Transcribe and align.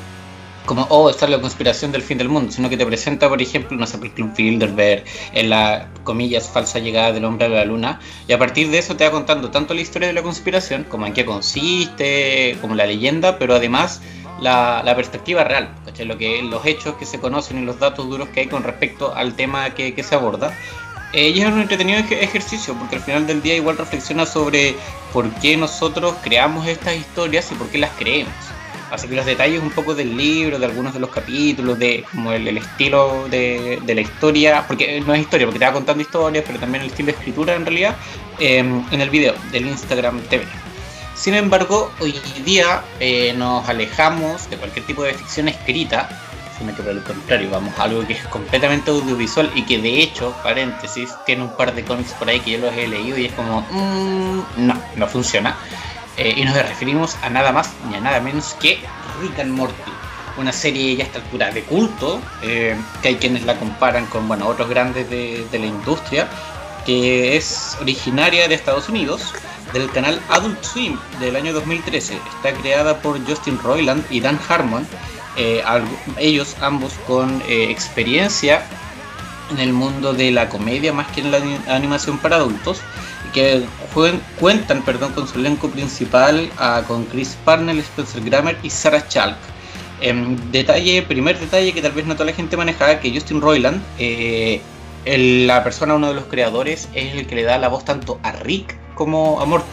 como, 0.65 0.83
oh, 0.89 1.09
esta 1.09 1.25
es 1.25 1.31
la 1.31 1.41
conspiración 1.41 1.91
del 1.91 2.01
fin 2.01 2.17
del 2.17 2.29
mundo, 2.29 2.51
sino 2.51 2.69
que 2.69 2.77
te 2.77 2.85
presenta, 2.85 3.29
por 3.29 3.41
ejemplo, 3.41 3.77
no 3.77 3.85
sé, 3.85 3.97
el 4.01 4.11
Club 4.11 4.33
Bilderberg, 4.35 5.03
en 5.33 5.49
la, 5.49 5.89
comillas, 6.03 6.49
falsa 6.49 6.79
llegada 6.79 7.11
del 7.11 7.25
hombre 7.25 7.45
a 7.45 7.49
la 7.49 7.65
luna, 7.65 7.99
y 8.27 8.33
a 8.33 8.39
partir 8.39 8.69
de 8.69 8.79
eso 8.79 8.95
te 8.95 9.03
va 9.03 9.11
contando 9.11 9.51
tanto 9.51 9.73
la 9.73 9.81
historia 9.81 10.07
de 10.07 10.13
la 10.13 10.23
conspiración, 10.23 10.83
como 10.83 11.05
en 11.05 11.13
qué 11.13 11.25
consiste, 11.25 12.57
como 12.61 12.75
la 12.75 12.85
leyenda, 12.85 13.37
pero 13.37 13.55
además 13.55 14.01
la, 14.41 14.93
perspectiva 14.95 15.43
real, 15.43 15.69
Lo 15.99 16.17
que, 16.17 16.41
los 16.41 16.65
hechos 16.65 16.95
que 16.95 17.05
se 17.05 17.19
conocen 17.19 17.59
y 17.59 17.65
los 17.65 17.79
datos 17.79 18.09
duros 18.09 18.29
que 18.29 18.41
hay 18.41 18.47
con 18.47 18.63
respecto 18.63 19.15
al 19.15 19.35
tema 19.35 19.69
que, 19.73 20.03
se 20.03 20.15
aborda. 20.15 20.57
Eh, 21.13 21.29
y 21.29 21.41
es 21.41 21.47
un 21.47 21.59
entretenido 21.59 21.99
ejercicio, 21.99 22.73
porque 22.73 22.95
al 22.95 23.01
final 23.01 23.27
del 23.27 23.41
día 23.41 23.55
igual 23.55 23.77
reflexiona 23.77 24.25
sobre 24.25 24.75
por 25.11 25.29
qué 25.35 25.57
nosotros 25.57 26.15
creamos 26.23 26.67
estas 26.67 26.95
historias 26.95 27.51
y 27.51 27.55
por 27.55 27.67
qué 27.67 27.77
las 27.77 27.91
creemos. 27.91 28.33
Así 28.91 29.07
que 29.07 29.15
los 29.15 29.25
detalles 29.25 29.61
un 29.61 29.71
poco 29.71 29.95
del 29.95 30.17
libro, 30.17 30.59
de 30.59 30.65
algunos 30.65 30.93
de 30.93 30.99
los 30.99 31.09
capítulos, 31.09 31.79
de 31.79 32.03
como 32.11 32.33
el, 32.33 32.57
estilo 32.57 33.27
de, 33.29 33.81
la 33.85 34.01
historia, 34.01 34.65
porque 34.67 34.99
no 35.01 35.13
es 35.13 35.21
historia, 35.21 35.47
porque 35.47 35.59
te 35.59 35.65
va 35.65 35.71
contando 35.71 36.01
historias, 36.01 36.43
pero 36.45 36.59
también 36.59 36.83
el 36.83 36.89
estilo 36.89 37.07
de 37.07 37.11
escritura 37.13 37.55
en 37.55 37.65
realidad, 37.65 37.95
em, 38.39 38.83
en 38.91 39.01
el 39.01 39.09
video 39.09 39.33
del 39.51 39.67
Instagram 39.67 40.19
TV. 40.29 40.45
Sin 41.21 41.35
embargo, 41.35 41.91
hoy 41.99 42.19
día 42.43 42.81
eh, 42.99 43.31
nos 43.37 43.69
alejamos 43.69 44.49
de 44.49 44.57
cualquier 44.57 44.87
tipo 44.87 45.03
de 45.03 45.13
ficción 45.13 45.49
escrita, 45.49 46.09
sino 46.57 46.75
que 46.75 46.81
por 46.81 46.91
el 46.91 47.03
contrario, 47.03 47.51
vamos 47.51 47.77
a 47.77 47.83
algo 47.83 48.07
que 48.07 48.13
es 48.13 48.23
completamente 48.25 48.89
audiovisual 48.89 49.51
y 49.53 49.61
que 49.61 49.77
de 49.77 50.01
hecho, 50.01 50.33
paréntesis, 50.41 51.11
tiene 51.27 51.43
un 51.43 51.55
par 51.55 51.75
de 51.75 51.83
cómics 51.83 52.13
por 52.13 52.27
ahí 52.27 52.39
que 52.39 52.53
yo 52.53 52.57
los 52.57 52.73
he 52.73 52.87
leído 52.87 53.19
y 53.19 53.25
es 53.25 53.33
como, 53.33 53.61
mmm, 53.69 54.65
no, 54.65 54.81
no 54.95 55.07
funciona. 55.07 55.55
Eh, 56.17 56.33
y 56.37 56.43
nos 56.43 56.55
referimos 56.55 57.15
a 57.21 57.29
nada 57.29 57.51
más 57.51 57.69
ni 57.87 57.97
a 57.97 57.99
nada 57.99 58.19
menos 58.19 58.55
que 58.59 58.79
Rick 59.21 59.41
and 59.41 59.51
Morty, 59.51 59.91
una 60.37 60.51
serie 60.51 60.95
ya 60.95 61.03
a 61.03 61.05
esta 61.05 61.19
altura 61.19 61.51
de 61.51 61.61
culto, 61.61 62.19
eh, 62.41 62.75
que 63.03 63.09
hay 63.09 63.15
quienes 63.17 63.43
la 63.45 63.59
comparan 63.59 64.07
con 64.07 64.27
bueno, 64.27 64.47
otros 64.47 64.67
grandes 64.69 65.07
de, 65.07 65.45
la 65.51 65.67
industria, 65.67 66.27
que 66.83 67.37
es 67.37 67.77
originaria 67.79 68.47
de 68.47 68.55
Estados 68.55 68.89
Unidos, 68.89 69.35
del 69.73 69.89
canal 69.91 70.21
Adult 70.29 70.63
Swim 70.63 70.97
del 71.19 71.35
año 71.35 71.53
2013. 71.53 72.15
Está 72.15 72.53
creada 72.61 73.01
por 73.01 73.19
Justin 73.25 73.59
Roiland 73.59 74.03
y 74.09 74.19
Dan 74.19 74.39
Harmon, 74.47 74.87
eh, 75.37 75.63
ellos 76.17 76.55
ambos 76.61 76.93
con 77.07 77.41
experiencia 77.47 78.63
en 79.49 79.59
el 79.59 79.73
mundo 79.73 80.13
de 80.13 80.31
la 80.31 80.49
comedia 80.49 80.93
más 80.93 81.07
que 81.07 81.21
en 81.21 81.31
la 81.31 81.39
animación 81.67 82.17
para 82.17 82.37
adultos 82.37 82.81
que 83.33 83.63
cuentan 84.39 84.81
perdón, 84.83 85.13
con 85.13 85.27
su 85.27 85.39
elenco 85.39 85.69
principal 85.69 86.49
ah, 86.57 86.83
con 86.87 87.05
Chris 87.05 87.37
Parnell, 87.45 87.79
Spencer 87.79 88.23
Grammer 88.23 88.57
y 88.63 88.69
Sarah 88.69 89.07
Chalk. 89.07 89.37
Em, 90.01 90.35
detalle, 90.51 91.03
primer 91.03 91.39
detalle 91.39 91.73
que 91.73 91.81
tal 91.81 91.91
vez 91.91 92.05
no 92.05 92.15
toda 92.15 92.25
la 92.25 92.33
gente 92.33 92.57
maneja, 92.57 92.99
que 92.99 93.13
Justin 93.13 93.39
Roiland, 93.39 93.81
eh, 93.99 94.61
la 95.05 95.63
persona, 95.63 95.93
uno 95.93 96.09
de 96.09 96.15
los 96.15 96.25
creadores, 96.25 96.89
es 96.93 97.13
el 97.13 97.27
que 97.27 97.35
le 97.35 97.43
da 97.43 97.57
la 97.57 97.69
voz 97.69 97.85
tanto 97.85 98.19
a 98.23 98.31
Rick 98.31 98.75
como 99.01 99.41
a 99.41 99.45
Morty. 99.47 99.65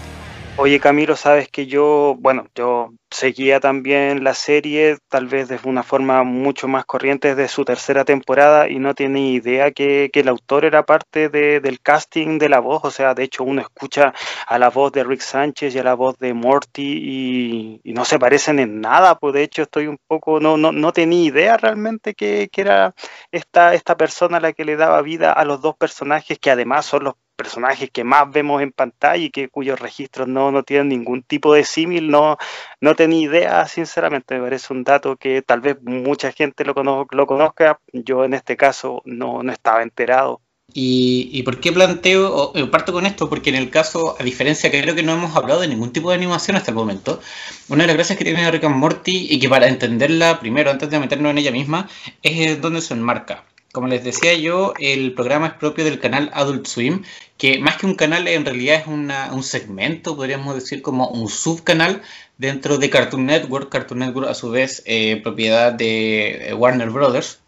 Oye 0.56 0.80
Camilo, 0.80 1.14
sabes 1.14 1.50
que 1.50 1.66
yo, 1.66 2.16
bueno, 2.18 2.46
yo 2.54 2.94
seguía 3.10 3.60
también 3.60 4.24
la 4.24 4.32
serie, 4.32 4.96
tal 5.08 5.26
vez 5.26 5.48
de 5.48 5.60
una 5.64 5.82
forma 5.82 6.24
mucho 6.24 6.66
más 6.66 6.86
corriente 6.86 7.34
de 7.34 7.46
su 7.46 7.66
tercera 7.66 8.06
temporada 8.06 8.70
y 8.70 8.78
no 8.78 8.94
tenía 8.94 9.30
idea 9.32 9.70
que, 9.70 10.10
el 10.14 10.28
autor 10.28 10.64
era 10.64 10.86
parte 10.86 11.28
del 11.28 11.80
casting 11.80 12.38
de 12.38 12.48
la 12.48 12.60
voz, 12.60 12.80
o 12.84 12.90
sea, 12.90 13.12
de 13.12 13.24
hecho 13.24 13.44
uno 13.44 13.60
escucha 13.60 14.14
a 14.46 14.58
la 14.58 14.70
voz 14.70 14.92
de 14.92 15.04
Rick 15.04 15.20
Sánchez 15.20 15.74
y 15.74 15.78
a 15.78 15.84
la 15.84 15.94
voz 15.94 16.16
de 16.18 16.32
Morty 16.32 17.80
y, 17.84 17.92
no 17.92 18.06
se 18.06 18.18
parecen 18.18 18.58
en 18.60 18.80
nada, 18.80 19.18
pues 19.18 19.34
de 19.34 19.42
hecho 19.42 19.62
estoy 19.62 19.88
un 19.88 19.98
poco, 20.06 20.40
no, 20.40 20.56
no, 20.56 20.72
no 20.72 20.92
tenía 20.94 21.22
idea 21.22 21.58
realmente 21.58 22.14
que, 22.14 22.48
que 22.50 22.62
era 22.62 22.94
esta, 23.30 23.74
esta 23.74 23.94
persona 23.98 24.40
la 24.40 24.54
que 24.54 24.64
le 24.64 24.76
daba 24.76 25.02
vida 25.02 25.32
a 25.32 25.44
los 25.44 25.60
dos 25.60 25.76
personajes 25.76 26.38
que 26.38 26.50
además 26.50 26.86
son 26.86 27.04
los 27.04 27.14
personajes 27.38 27.90
que 27.90 28.02
más 28.02 28.30
vemos 28.30 28.60
en 28.60 28.72
pantalla 28.72 29.24
y 29.24 29.30
que 29.30 29.48
cuyos 29.48 29.78
registros 29.78 30.26
no, 30.26 30.50
no 30.50 30.64
tienen 30.64 30.88
ningún 30.88 31.22
tipo 31.22 31.54
de 31.54 31.64
símil, 31.64 32.10
no, 32.10 32.36
no 32.80 32.96
tenía 32.96 33.20
idea, 33.20 33.66
sinceramente, 33.66 34.34
me 34.34 34.42
parece 34.42 34.74
un 34.74 34.82
dato 34.82 35.16
que 35.16 35.40
tal 35.42 35.60
vez 35.60 35.76
mucha 35.82 36.32
gente 36.32 36.64
lo, 36.64 36.74
lo 37.10 37.26
conozca, 37.26 37.80
yo 37.92 38.24
en 38.24 38.34
este 38.34 38.56
caso 38.56 39.02
no, 39.04 39.42
no 39.44 39.52
estaba 39.52 39.82
enterado. 39.82 40.40
¿Y, 40.74 41.30
¿Y, 41.32 41.44
por 41.44 41.60
qué 41.60 41.72
planteo, 41.72 42.34
o, 42.34 42.56
eh, 42.56 42.66
parto 42.66 42.92
con 42.92 43.06
esto? 43.06 43.30
Porque 43.30 43.48
en 43.50 43.56
el 43.56 43.70
caso, 43.70 44.16
a 44.20 44.22
diferencia 44.22 44.70
que 44.70 44.82
creo 44.82 44.94
que 44.94 45.02
no 45.02 45.14
hemos 45.14 45.34
hablado 45.34 45.60
de 45.60 45.68
ningún 45.68 45.92
tipo 45.92 46.10
de 46.10 46.16
animación 46.16 46.56
hasta 46.56 46.72
el 46.72 46.76
momento, 46.76 47.20
una 47.68 47.84
de 47.84 47.86
las 47.86 47.96
gracias 47.96 48.18
que 48.18 48.24
tiene 48.24 48.50
Rick 48.50 48.64
and 48.64 48.76
Morty 48.76 49.28
y 49.30 49.38
que 49.38 49.48
para 49.48 49.68
entenderla 49.68 50.40
primero, 50.40 50.70
antes 50.70 50.90
de 50.90 50.98
meternos 50.98 51.30
en 51.30 51.38
ella 51.38 51.52
misma, 51.52 51.88
es 52.22 52.60
donde 52.60 52.82
se 52.82 52.92
enmarca. 52.94 53.44
Como 53.72 53.86
les 53.86 54.02
decía 54.02 54.34
yo, 54.34 54.72
el 54.78 55.12
programa 55.14 55.48
es 55.48 55.52
propio 55.54 55.84
del 55.84 56.00
canal 56.00 56.30
Adult 56.32 56.66
Swim, 56.66 57.04
que 57.36 57.58
más 57.58 57.76
que 57.76 57.86
un 57.86 57.94
canal 57.94 58.26
en 58.26 58.44
realidad 58.44 58.80
es 58.80 58.86
un 58.86 59.42
segmento, 59.42 60.16
podríamos 60.16 60.54
decir 60.54 60.80
como 60.80 61.08
un 61.08 61.28
subcanal 61.28 62.02
dentro 62.38 62.78
de 62.78 62.88
Cartoon 62.88 63.26
Network. 63.26 63.68
Cartoon 63.68 64.00
Network 64.00 64.28
a 64.28 64.34
su 64.34 64.50
vez 64.50 64.82
eh, 64.86 65.20
propiedad 65.22 65.72
de 65.72 66.48
eh, 66.48 66.54
Warner 66.54 66.90
Brothers. 66.90 67.40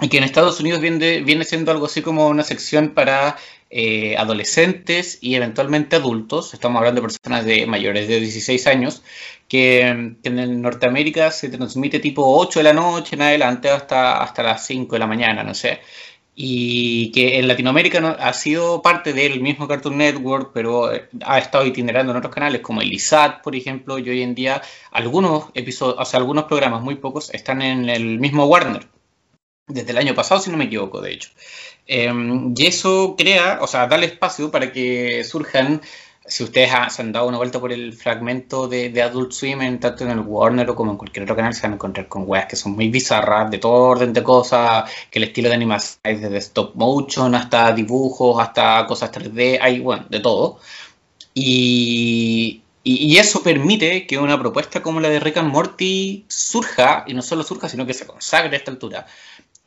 Y 0.00 0.08
que 0.08 0.18
en 0.18 0.24
Estados 0.24 0.60
Unidos 0.60 0.80
viene 0.80 1.44
siendo 1.44 1.72
algo 1.72 1.86
así 1.86 2.00
como 2.00 2.28
una 2.28 2.42
sección 2.42 2.90
para 2.94 3.36
eh, 3.70 4.16
adolescentes 4.16 5.18
y 5.20 5.36
eventualmente 5.36 5.96
adultos. 5.96 6.54
Estamos 6.54 6.78
hablando 6.78 7.00
de 7.00 7.08
personas 7.08 7.44
de 7.44 7.66
mayores 7.66 8.08
de 8.08 8.18
16 8.18 8.66
años 8.66 9.02
que, 9.48 9.80
en 9.82 10.62
Norteamérica 10.62 11.30
se 11.30 11.48
transmite 11.50 12.00
tipo 12.00 12.22
8 12.38 12.60
de 12.60 12.64
la 12.64 12.72
noche 12.72 13.16
en 13.16 13.22
adelante 13.22 13.70
hasta, 13.70 14.22
hasta 14.22 14.42
las 14.42 14.66
5 14.66 14.94
de 14.94 14.98
la 14.98 15.06
mañana, 15.06 15.44
no 15.44 15.54
sé. 15.54 15.80
Y 16.34 17.12
que 17.12 17.38
en 17.38 17.48
Latinoamérica 17.48 17.98
ha 18.18 18.32
sido 18.32 18.82
parte 18.82 19.12
del 19.12 19.40
mismo 19.40 19.68
Cartoon 19.68 19.98
Network, 19.98 20.50
pero 20.54 20.92
eh, 20.92 21.08
ha 21.24 21.38
estado 21.38 21.66
itinerando 21.66 22.12
en 22.12 22.18
otros 22.18 22.34
canales 22.34 22.62
como 22.62 22.80
el 22.82 22.92
ISAT, 22.92 23.42
por 23.42 23.54
ejemplo, 23.54 23.98
y 23.98 24.08
hoy 24.10 24.22
en 24.22 24.34
día 24.34 24.62
algunos 24.90 25.46
episodios, 25.54 25.96
o 25.98 26.04
sea, 26.04 26.18
algunos 26.18 26.44
programas, 26.44 26.82
muy 26.82 26.96
pocos, 26.96 27.30
están 27.34 27.62
en 27.62 27.88
el 27.88 28.18
mismo 28.18 28.46
Warner. 28.46 28.86
Desde 29.66 29.90
el 29.92 29.98
año 29.98 30.14
pasado, 30.14 30.40
si 30.40 30.50
no 30.50 30.56
me 30.56 30.64
equivoco, 30.64 31.00
de 31.00 31.12
hecho. 31.12 31.30
Em, 31.86 32.54
y 32.56 32.66
eso 32.66 33.14
crea, 33.16 33.58
o 33.62 33.66
sea, 33.66 33.86
da 33.86 33.96
el 33.96 34.04
espacio 34.04 34.50
para 34.50 34.72
que 34.72 35.24
surjan 35.24 35.80
si 36.30 36.44
ustedes 36.44 36.70
se 36.90 37.02
han 37.02 37.12
dado 37.12 37.26
una 37.26 37.38
vuelta 37.38 37.58
por 37.60 37.72
el 37.72 37.92
fragmento 37.92 38.68
de, 38.68 39.02
Adult 39.02 39.32
Swim, 39.32 39.78
tanto 39.80 40.04
en 40.04 40.10
el 40.10 40.20
Warner 40.20 40.74
como 40.74 40.92
en 40.92 40.96
cualquier 40.96 41.24
otro 41.24 41.36
canal, 41.36 41.54
se 41.54 41.62
van 41.62 41.72
a 41.72 41.74
encontrar 41.74 42.08
con 42.08 42.24
weas 42.26 42.46
que 42.46 42.56
son 42.56 42.72
muy 42.72 42.88
bizarras, 42.88 43.50
de 43.50 43.58
todo 43.58 43.72
orden 43.72 44.12
de 44.12 44.22
cosas, 44.22 44.90
que 45.10 45.18
el 45.18 45.24
estilo 45.24 45.48
de 45.48 45.56
animación 45.56 45.98
es 46.04 46.20
desde 46.22 46.38
stop 46.38 46.74
motion 46.76 47.34
hasta 47.34 47.72
dibujos, 47.72 48.40
hasta 48.40 48.86
cosas 48.86 49.10
3D, 49.10 49.58
hay, 49.60 49.80
bueno, 49.80 50.06
de 50.08 50.20
todo. 50.20 50.60
Y, 51.34 52.62
eso 52.84 53.42
permite 53.42 54.06
que 54.06 54.18
una 54.18 54.38
propuesta 54.38 54.82
como 54.82 55.00
la 55.00 55.10
de 55.10 55.20
Rick 55.20 55.36
and 55.36 55.52
Morty 55.52 56.24
surja, 56.28 57.04
y 57.06 57.14
no 57.14 57.22
solo 57.22 57.42
surja, 57.42 57.68
sino 57.68 57.86
que 57.86 57.94
se 57.94 58.06
consagre 58.06 58.54
a 58.56 58.58
esta 58.58 58.70
altura. 58.70 59.06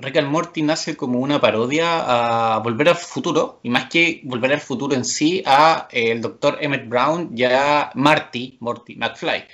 Rick 0.04 0.18
and 0.18 0.28
Morty 0.28 0.62
nace 0.62 0.98
como 0.98 1.20
una 1.20 1.40
parodia 1.40 2.56
a 2.56 2.60
Volver 2.60 2.90
al 2.90 2.98
Futuro, 2.98 3.60
y 3.64 3.70
más 3.70 3.90
que 3.90 4.22
Volver 4.26 4.52
al 4.52 4.60
Futuro 4.60 4.96
en 4.96 5.06
sí, 5.06 5.42
a 5.46 5.88
eh, 5.92 6.12
el 6.12 6.22
doctor 6.22 6.58
Emmett 6.60 6.88
Brown 6.90 7.32
y 7.36 7.44
a 7.46 7.90
Marty, 7.96 8.58
Morty 8.60 8.96
McFly. 8.96 9.46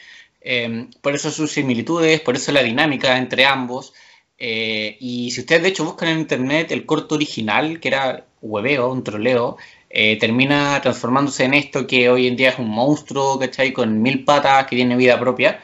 Em, 0.41 0.89
por 1.01 1.13
eso 1.13 1.29
sus 1.31 1.51
similitudes, 1.51 2.21
por 2.21 2.35
eso 2.35 2.51
la 2.51 2.63
dinámica 2.63 3.17
entre 3.17 3.45
ambos. 3.45 3.93
Eh, 4.37 4.97
y 4.99 5.31
si 5.31 5.41
ustedes 5.41 5.61
de 5.63 5.69
hecho 5.69 5.85
buscan 5.85 6.09
en 6.09 6.19
internet 6.19 6.71
el 6.71 6.85
corto 6.85 7.15
original, 7.15 7.79
que 7.79 7.89
era 7.89 8.25
hueveo, 8.41 8.91
un 8.91 9.03
troleo, 9.03 9.57
eh, 9.89 10.17
termina 10.17 10.79
transformándose 10.81 11.43
en 11.45 11.53
esto 11.53 11.85
que 11.85 12.09
hoy 12.09 12.27
en 12.27 12.35
día 12.35 12.49
es 12.49 12.59
un 12.59 12.69
monstruo, 12.69 13.37
¿cachai? 13.37 13.73
Con 13.73 14.01
mil 14.01 14.23
patas, 14.23 14.65
que 14.67 14.75
tiene 14.75 14.95
vida 14.95 15.19
propia 15.19 15.59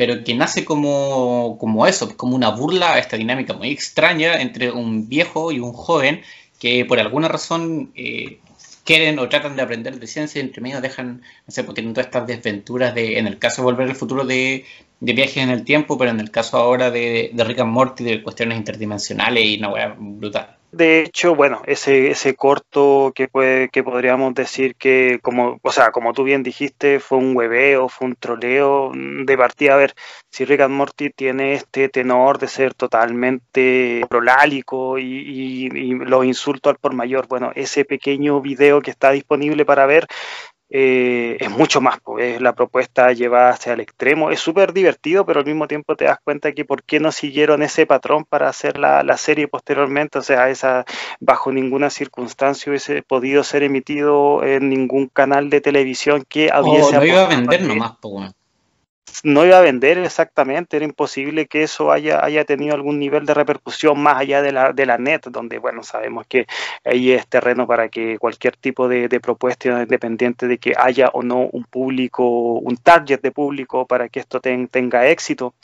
pero 0.00 0.24
que 0.24 0.32
nace 0.34 0.64
como, 0.64 1.58
como 1.60 1.86
eso, 1.86 2.16
como 2.16 2.34
una 2.34 2.48
burla 2.48 2.94
a 2.94 2.98
esta 2.98 3.18
dinámica 3.18 3.52
muy 3.52 3.70
extraña 3.70 4.40
entre 4.40 4.70
un 4.70 5.10
viejo 5.10 5.52
y 5.52 5.60
un 5.60 5.74
joven 5.74 6.22
que 6.58 6.86
por 6.86 6.98
alguna 6.98 7.28
razón 7.28 7.92
eh, 7.94 8.38
quieren 8.82 9.18
o 9.18 9.28
tratan 9.28 9.56
de 9.56 9.62
aprender 9.62 10.00
de 10.00 10.06
ciencia 10.06 10.38
y 10.40 10.42
entre 10.46 10.62
medio 10.62 10.80
dejan, 10.80 11.20
no 11.46 11.52
sé, 11.52 11.64
pues 11.64 11.74
tienen 11.74 11.92
todas 11.92 12.06
estas 12.06 12.26
desventuras 12.26 12.94
de, 12.94 13.18
en 13.18 13.26
el 13.26 13.38
caso 13.38 13.60
de 13.60 13.66
Volver 13.66 13.90
al 13.90 13.94
Futuro, 13.94 14.24
de, 14.24 14.64
viajes 15.00 15.36
en 15.36 15.50
el 15.50 15.64
tiempo, 15.64 15.98
pero 15.98 16.12
en 16.12 16.20
el 16.20 16.30
caso 16.30 16.56
ahora 16.56 16.90
de, 16.90 17.32
de 17.34 17.44
Rick 17.44 17.60
and 17.60 17.70
Morty, 17.70 18.02
de 18.02 18.22
cuestiones 18.22 18.56
interdimensionales 18.56 19.44
y 19.44 19.58
una 19.58 19.68
weá 19.68 19.94
brutal. 19.98 20.59
De 20.72 21.02
hecho, 21.02 21.34
bueno, 21.34 21.62
ese, 21.66 22.12
ese 22.12 22.36
corto 22.36 23.12
que, 23.12 23.26
puede, 23.26 23.70
que 23.70 23.82
podríamos 23.82 24.34
decir 24.34 24.76
que, 24.76 25.18
como, 25.20 25.58
o 25.62 25.72
sea, 25.72 25.90
como 25.90 26.12
tú 26.12 26.22
bien 26.22 26.44
dijiste, 26.44 27.00
fue 27.00 27.18
un 27.18 27.36
hueveo, 27.36 27.88
fue 27.88 28.06
un 28.06 28.14
troleo 28.14 28.92
mm, 28.94 29.24
de 29.24 29.36
partida. 29.36 29.74
A 29.74 29.76
ver, 29.78 29.94
si 30.30 30.44
Rick 30.44 30.68
Morty 30.68 31.10
tiene 31.10 31.54
este 31.54 31.88
tenor 31.88 32.38
de 32.38 32.46
ser 32.46 32.74
totalmente 32.74 34.06
prolálico 34.08 34.96
y, 34.98 35.04
y, 35.04 35.66
y 35.66 35.94
los 35.94 36.24
insultos 36.24 36.70
al 36.72 36.78
por 36.78 36.94
mayor, 36.94 37.26
bueno, 37.26 37.50
ese 37.56 37.84
pequeño 37.84 38.40
video 38.40 38.80
que 38.80 38.92
está 38.92 39.10
disponible 39.10 39.64
para 39.64 39.86
ver 39.86 40.06
eh, 40.72 41.36
es 41.40 41.50
mucho 41.50 41.80
más, 41.80 41.98
pues, 42.00 42.40
la 42.40 42.54
propuesta 42.54 43.12
llevada 43.12 43.50
hacia 43.50 43.72
el 43.72 43.80
extremo, 43.80 44.30
es 44.30 44.38
súper 44.38 44.72
divertido, 44.72 45.26
pero 45.26 45.40
al 45.40 45.46
mismo 45.46 45.66
tiempo 45.66 45.96
te 45.96 46.04
das 46.04 46.18
cuenta 46.22 46.52
que 46.52 46.64
por 46.64 46.84
qué 46.84 47.00
no 47.00 47.10
siguieron 47.10 47.64
ese 47.64 47.86
patrón 47.86 48.24
para 48.24 48.48
hacer 48.48 48.78
la, 48.78 49.16
serie 49.16 49.48
posteriormente, 49.48 50.18
o 50.18 50.22
sea, 50.22 50.48
esa 50.48 50.84
bajo 51.18 51.50
ninguna 51.50 51.90
circunstancia 51.90 52.70
hubiese 52.70 53.02
podido 53.02 53.42
ser 53.42 53.64
emitido 53.64 54.44
en 54.44 54.68
ningún 54.68 55.08
canal 55.08 55.50
de 55.50 55.60
televisión 55.60 56.24
que 56.28 56.50
oh, 56.54 56.70
hubiese... 56.70 56.96
no 56.96 57.04
iba 57.04 57.24
a 57.24 57.28
vender 57.28 57.62
nomás, 57.62 57.94
pues, 58.00 58.32
no 59.24 59.44
iba 59.44 59.58
a 59.58 59.62
vender 59.62 59.98
exactamente, 59.98 60.76
era 60.76 60.84
imposible 60.84 61.46
que 61.46 61.62
eso 61.62 61.92
haya, 61.92 62.24
haya 62.24 62.44
tenido 62.44 62.74
algún 62.74 62.98
nivel 62.98 63.26
de 63.26 63.34
repercusión 63.34 64.00
más 64.00 64.18
allá 64.18 64.42
de 64.42 64.52
la, 64.52 64.72
de 64.72 64.86
la 64.86 64.98
net, 64.98 65.22
donde, 65.30 65.58
bueno, 65.58 65.82
sabemos 65.82 66.26
que 66.26 66.46
ahí 66.84 67.12
es 67.12 67.26
terreno 67.26 67.66
para 67.66 67.88
que 67.88 68.18
cualquier 68.18 68.56
tipo 68.56 68.88
de, 68.88 69.08
propuesta, 69.20 69.82
independiente 69.82 70.46
de 70.46 70.58
que 70.58 70.74
haya 70.76 71.08
o 71.12 71.22
no 71.22 71.48
un 71.52 71.64
público, 71.64 72.24
un 72.54 72.76
target 72.76 73.20
de 73.20 73.32
público 73.32 73.86
para 73.86 74.08
que 74.08 74.20
esto 74.20 74.40
tenga 74.40 75.08
éxito. 75.08 75.54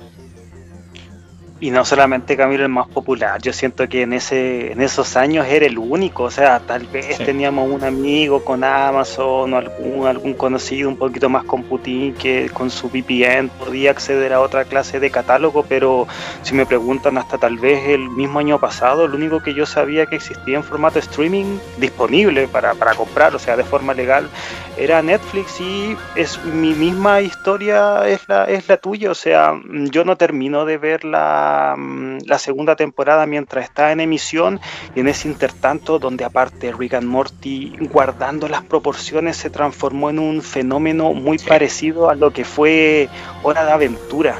Y 1.62 1.70
no 1.70 1.84
solamente 1.84 2.38
Camilo 2.38 2.62
el 2.62 2.70
más 2.70 2.88
popular, 2.88 3.38
yo 3.42 3.52
siento 3.52 3.86
que 3.86 4.00
en 4.00 4.14
ese 4.14 4.72
en 4.72 4.80
esos 4.80 5.14
años 5.16 5.46
era 5.46 5.66
el 5.66 5.76
único, 5.76 6.22
o 6.22 6.30
sea, 6.30 6.58
tal 6.60 6.86
vez 6.86 7.18
teníamos 7.18 7.70
un 7.70 7.84
amigo 7.84 8.42
con 8.42 8.64
Amazon 8.64 9.52
o 9.52 9.56
algún, 9.58 10.06
algún 10.06 10.32
conocido 10.32 10.88
un 10.88 10.96
poquito 10.96 11.28
más 11.28 11.44
con 11.44 11.62
Putin 11.64 12.14
que 12.14 12.48
con 12.48 12.70
su 12.70 12.88
VPN 12.88 13.50
podía 13.58 13.90
acceder 13.90 14.32
a 14.32 14.40
otra 14.40 14.64
clase 14.64 15.00
de 15.00 15.10
catálogo, 15.10 15.62
pero 15.68 16.08
si 16.42 16.54
me 16.54 16.64
preguntan 16.64 17.18
hasta 17.18 17.36
tal 17.36 17.58
vez 17.58 17.86
el 17.88 18.08
mismo 18.08 18.38
año 18.38 18.58
pasado, 18.58 19.06
lo 19.06 19.16
único 19.16 19.42
que 19.42 19.52
yo 19.52 19.66
sabía 19.66 20.06
que 20.06 20.16
existía 20.16 20.56
en 20.56 20.64
formato 20.64 20.98
streaming 20.98 21.58
disponible 21.76 22.48
para, 22.48 22.72
para 22.72 22.94
comprar, 22.94 23.34
o 23.34 23.38
sea, 23.38 23.58
de 23.58 23.64
forma 23.64 23.92
legal, 23.92 24.30
era 24.78 25.02
Netflix 25.02 25.60
y 25.60 25.94
es 26.16 26.42
mi 26.42 26.72
misma 26.72 27.20
historia 27.20 28.08
es 28.08 28.26
la, 28.28 28.44
es 28.44 28.66
la 28.66 28.78
tuya, 28.78 29.10
o 29.10 29.14
sea, 29.14 29.60
yo 29.90 30.06
no 30.06 30.16
termino 30.16 30.64
de 30.64 30.78
ver 30.78 31.04
la 31.04 31.49
Mm, 31.76 32.18
la, 32.26 32.38
segunda 32.38 32.76
temporada 32.76 33.26
mientras 33.26 33.64
está 33.64 33.92
en 33.92 34.00
emisión 34.00 34.60
y 34.94 35.00
en 35.00 35.08
ese 35.08 35.28
intertanto 35.28 35.98
donde 35.98 36.24
aparte 36.24 36.72
Rick 36.72 36.94
and 36.94 37.06
Morty 37.06 37.76
guardando 37.92 38.48
las 38.48 38.62
proporciones 38.62 39.36
se 39.36 39.50
transformó 39.50 40.10
en 40.10 40.18
un 40.18 40.42
fenómeno 40.42 41.12
muy 41.12 41.38
parecido 41.38 42.10
a 42.10 42.14
lo 42.14 42.32
que 42.32 42.44
fue 42.44 43.08
Hora 43.42 43.64
de 43.64 43.72
Aventura 43.72 44.38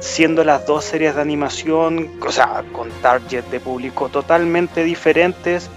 siendo 0.00 0.44
las 0.44 0.66
dos 0.66 0.84
series 0.84 1.14
de 1.14 1.22
animación, 1.22 2.10
o 2.20 2.30
sea, 2.30 2.62
con 2.72 2.90
target 3.00 3.44
de 3.46 3.58
público 3.58 4.10
totalmente 4.10 4.84
diferentes, 4.84 5.70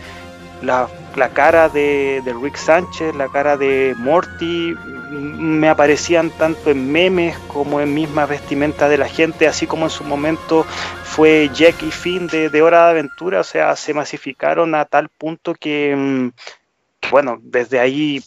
la, 0.62 0.90
la 1.18 1.30
cara 1.30 1.68
de, 1.68 2.22
de, 2.24 2.34
Rick 2.34 2.56
Sánchez, 2.56 3.16
la 3.16 3.28
cara 3.28 3.58
de 3.58 3.96
Morty, 3.98 4.76
me 5.12 5.68
aparecían 5.68 6.30
tanto 6.30 6.70
en 6.70 6.92
memes 6.92 7.38
como 7.48 7.82
en 7.82 7.94
misma 7.94 8.26
vestimenta 8.26 8.88
de 8.88 8.98
la 8.98 9.08
gente, 9.08 9.48
así 9.48 9.66
como 9.66 9.86
en 9.86 9.90
su 9.90 10.04
momento 10.04 10.64
fue 11.04 11.50
Jack 11.54 11.82
y 11.84 11.92
Finn 11.92 12.28
de, 12.28 12.62
Hora 12.62 12.86
de 12.86 12.92
Aventura, 12.92 13.40
o 13.40 13.44
sea, 13.44 13.76
se 13.76 13.94
masificaron 13.94 14.76
a 14.76 14.86
tal 14.86 15.10
punto 15.10 15.56
que, 15.56 15.96
mm, 15.96 17.10
bueno, 17.10 17.40
desde 17.42 17.80
ahí 17.80 18.22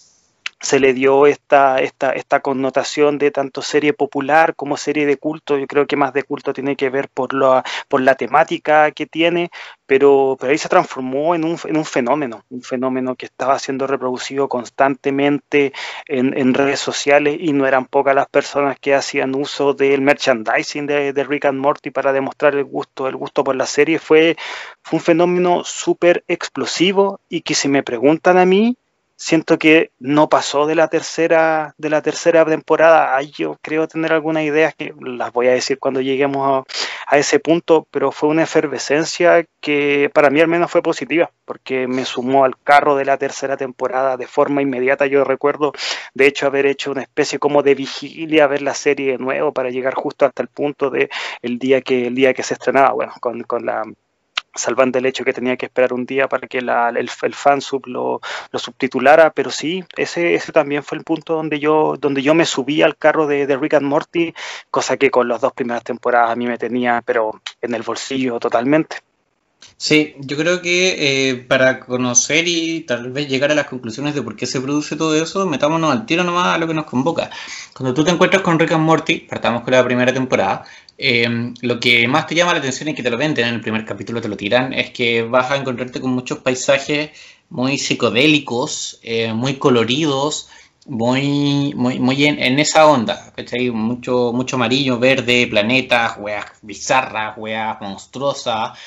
se 0.60 0.78
le 0.78 0.92
dio 0.92 1.26
esta, 1.26 1.80
esta, 1.80 2.12
esta 2.12 2.40
connotación 2.40 3.16
de 3.18 3.30
tanto 3.30 3.62
serie 3.62 3.94
popular 3.94 4.54
como 4.54 4.76
serie 4.76 5.06
de 5.06 5.16
culto. 5.16 5.56
Yo 5.56 5.66
creo 5.66 5.86
que 5.86 5.96
más 5.96 6.12
de 6.12 6.22
culto 6.22 6.52
tiene 6.52 6.76
que 6.76 6.90
ver 6.90 7.08
por 7.08 7.32
la, 7.32 7.64
por 7.88 8.02
la 8.02 8.14
temática 8.14 8.90
que 8.90 9.06
tiene, 9.06 9.50
pero, 9.86 10.36
pero 10.38 10.52
ahí 10.52 10.58
se 10.58 10.68
transformó 10.68 11.34
en 11.34 11.44
un, 11.44 11.56
en 11.64 11.78
un 11.78 11.84
fenómeno, 11.84 12.44
un 12.50 12.62
fenómeno 12.62 13.16
que 13.16 13.26
estaba 13.26 13.58
siendo 13.58 13.86
reproducido 13.86 14.48
constantemente 14.48 15.72
en, 16.06 16.36
en, 16.36 16.52
redes 16.52 16.80
sociales 16.80 17.38
y 17.40 17.52
no 17.52 17.66
eran 17.66 17.86
pocas 17.86 18.14
las 18.14 18.28
personas 18.28 18.78
que 18.78 18.94
hacían 18.94 19.34
uso 19.34 19.72
del 19.72 20.02
merchandising 20.02 20.86
de, 20.86 21.12
de 21.14 21.24
Rick 21.24 21.46
and 21.46 21.58
Morty 21.58 21.90
para 21.90 22.12
demostrar 22.12 22.54
el 22.54 22.64
gusto, 22.64 23.08
el 23.08 23.16
gusto 23.16 23.42
por 23.44 23.56
la 23.56 23.66
serie. 23.66 23.98
Fue, 23.98 24.36
fue 24.82 24.98
un 24.98 25.02
fenómeno 25.02 25.64
súper 25.64 26.22
explosivo 26.28 27.20
y 27.30 27.40
que 27.40 27.54
si 27.54 27.68
me 27.68 27.82
preguntan 27.82 28.36
a 28.36 28.44
mí, 28.44 28.76
siento 29.20 29.58
que 29.58 29.92
no 29.98 30.30
pasó 30.30 30.66
de 30.66 30.74
la 30.74 30.88
tercera 30.88 31.74
de 31.76 31.90
la 31.90 32.00
tercera 32.00 32.44
temporada. 32.46 33.20
yo 33.22 33.58
creo 33.60 33.86
tener 33.86 34.12
algunas 34.14 34.44
ideas 34.44 34.74
que 34.74 34.94
las 34.98 35.30
voy 35.32 35.46
a 35.48 35.52
decir 35.52 35.78
cuando 35.78 36.00
lleguemos 36.00 36.64
a, 37.06 37.18
ese 37.18 37.38
punto, 37.38 37.86
pero 37.90 38.12
fue 38.12 38.30
una 38.30 38.44
efervescencia 38.44 39.44
que 39.60 40.10
para 40.14 40.30
mí 40.30 40.40
al 40.40 40.48
menos 40.48 40.70
fue 40.70 40.80
positiva, 40.82 41.30
porque 41.44 41.86
me 41.86 42.04
sumó 42.04 42.44
al 42.44 42.56
carro 42.62 42.96
de 42.96 43.04
la 43.04 43.18
tercera 43.18 43.56
temporada 43.56 44.16
de 44.16 44.26
forma 44.26 44.62
inmediata. 44.62 45.06
Yo 45.06 45.24
recuerdo, 45.24 45.72
de 46.14 46.26
hecho, 46.26 46.46
haber 46.46 46.66
hecho 46.66 46.90
una 46.92 47.02
especie 47.02 47.38
como 47.38 47.62
de 47.62 47.74
vigilia, 47.74 48.46
ver 48.46 48.62
la 48.62 48.74
serie 48.74 49.12
de 49.12 49.18
nuevo 49.18 49.52
para 49.52 49.70
llegar 49.70 49.94
justo 49.94 50.24
hasta 50.24 50.42
el 50.42 50.48
punto 50.48 50.88
de 50.90 51.10
el 51.42 51.58
día 51.58 51.82
que 51.82 52.06
el 52.06 52.14
día 52.14 52.32
que 52.32 52.42
se 52.42 52.54
estrenaba, 52.54 52.92
bueno, 52.92 53.12
con, 53.20 53.42
con 53.42 53.66
la 53.66 53.82
salvando 54.54 54.98
el 54.98 55.06
hecho 55.06 55.24
que 55.24 55.32
tenía 55.32 55.56
que 55.56 55.66
esperar 55.66 55.92
un 55.92 56.06
día 56.06 56.28
para 56.28 56.46
que 56.46 56.58
el, 56.58 56.68
el, 56.68 57.34
fansub 57.34 57.86
lo, 57.86 58.20
lo, 58.50 58.58
subtitulara, 58.58 59.30
pero 59.30 59.50
sí, 59.50 59.84
ese, 59.96 60.34
ese 60.34 60.52
también 60.52 60.82
fue 60.82 60.98
el 60.98 61.04
punto 61.04 61.34
donde 61.34 61.58
yo, 61.60 61.96
donde 61.98 62.22
yo 62.22 62.34
me 62.34 62.46
subí 62.46 62.82
al 62.82 62.96
carro 62.96 63.26
de, 63.26 63.46
de, 63.46 63.56
Rick 63.56 63.74
and 63.74 63.86
Morty, 63.86 64.34
cosa 64.70 64.96
que 64.96 65.10
con 65.10 65.28
las 65.28 65.40
dos 65.40 65.52
primeras 65.52 65.84
temporadas 65.84 66.30
a 66.30 66.36
mí 66.36 66.46
me 66.46 66.58
tenía, 66.58 67.02
pero 67.04 67.40
en 67.60 67.74
el 67.74 67.82
bolsillo 67.82 68.38
totalmente. 68.40 68.98
Sí, 69.76 70.14
yo 70.18 70.36
creo 70.36 70.60
que 70.60 71.30
eh, 71.30 71.36
para 71.36 71.80
conocer 71.80 72.46
y 72.46 72.80
tal 72.80 73.12
vez 73.12 73.28
llegar 73.28 73.50
a 73.50 73.54
las 73.54 73.66
conclusiones 73.66 74.14
de 74.14 74.22
por 74.22 74.36
qué 74.36 74.46
se 74.46 74.60
produce 74.60 74.96
todo 74.96 75.14
eso, 75.14 75.46
metámonos 75.46 75.92
al 75.92 76.06
tiro 76.06 76.24
nomás 76.24 76.48
a 76.48 76.58
lo 76.58 76.66
que 76.66 76.74
nos 76.74 76.84
convoca. 76.84 77.30
Cuando 77.74 77.94
tú 77.94 78.04
te 78.04 78.10
encuentras 78.10 78.42
con 78.42 78.58
Rick 78.58 78.72
and 78.72 78.84
Morty, 78.84 79.20
partamos 79.20 79.62
con 79.62 79.72
la 79.72 79.84
primera 79.84 80.12
temporada, 80.12 80.64
eh, 81.02 81.54
lo 81.62 81.80
que 81.80 82.06
más 82.08 82.26
te 82.26 82.34
llama 82.34 82.52
la 82.52 82.58
atención 82.58 82.90
y 82.90 82.94
que 82.94 83.02
te 83.02 83.10
lo 83.10 83.16
venden 83.16 83.48
en 83.48 83.54
el 83.54 83.60
primer 83.62 83.86
capítulo, 83.86 84.20
te 84.20 84.28
lo 84.28 84.36
tiran, 84.36 84.74
es 84.74 84.90
que 84.90 85.22
vas 85.22 85.50
a 85.50 85.56
encontrarte 85.56 85.98
con 85.98 86.10
muchos 86.10 86.40
paisajes 86.40 87.10
muy 87.48 87.78
psicodélicos, 87.78 89.00
eh, 89.02 89.32
muy 89.32 89.54
coloridos, 89.54 90.50
muy, 90.86 91.72
muy, 91.74 91.98
muy 91.98 92.26
en, 92.26 92.58
esa 92.58 92.86
onda, 92.86 93.32
¿cachai? 93.34 93.70
Mucho, 93.70 94.32
mucho 94.34 94.56
amarillo, 94.56 94.98
verde, 94.98 95.46
planetas, 95.46 96.18
weas 96.18 96.44
bizarras, 96.60 97.38
weas 97.38 97.80
monstruosas. 97.80 98.78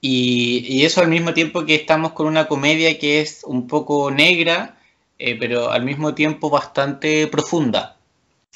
Y, 0.00 0.64
y, 0.68 0.84
eso 0.84 1.00
al 1.00 1.08
mismo 1.08 1.34
tiempo 1.34 1.66
que 1.66 1.74
estamos 1.74 2.12
con 2.12 2.26
una 2.28 2.46
comedia 2.46 2.96
que 2.98 3.20
es 3.22 3.42
un 3.44 3.66
poco 3.66 4.10
negra, 4.12 4.78
eh, 5.18 5.36
pero 5.38 5.70
al 5.72 5.84
mismo 5.84 6.14
tiempo 6.14 6.48
bastante 6.48 7.26
profunda. 7.26 7.99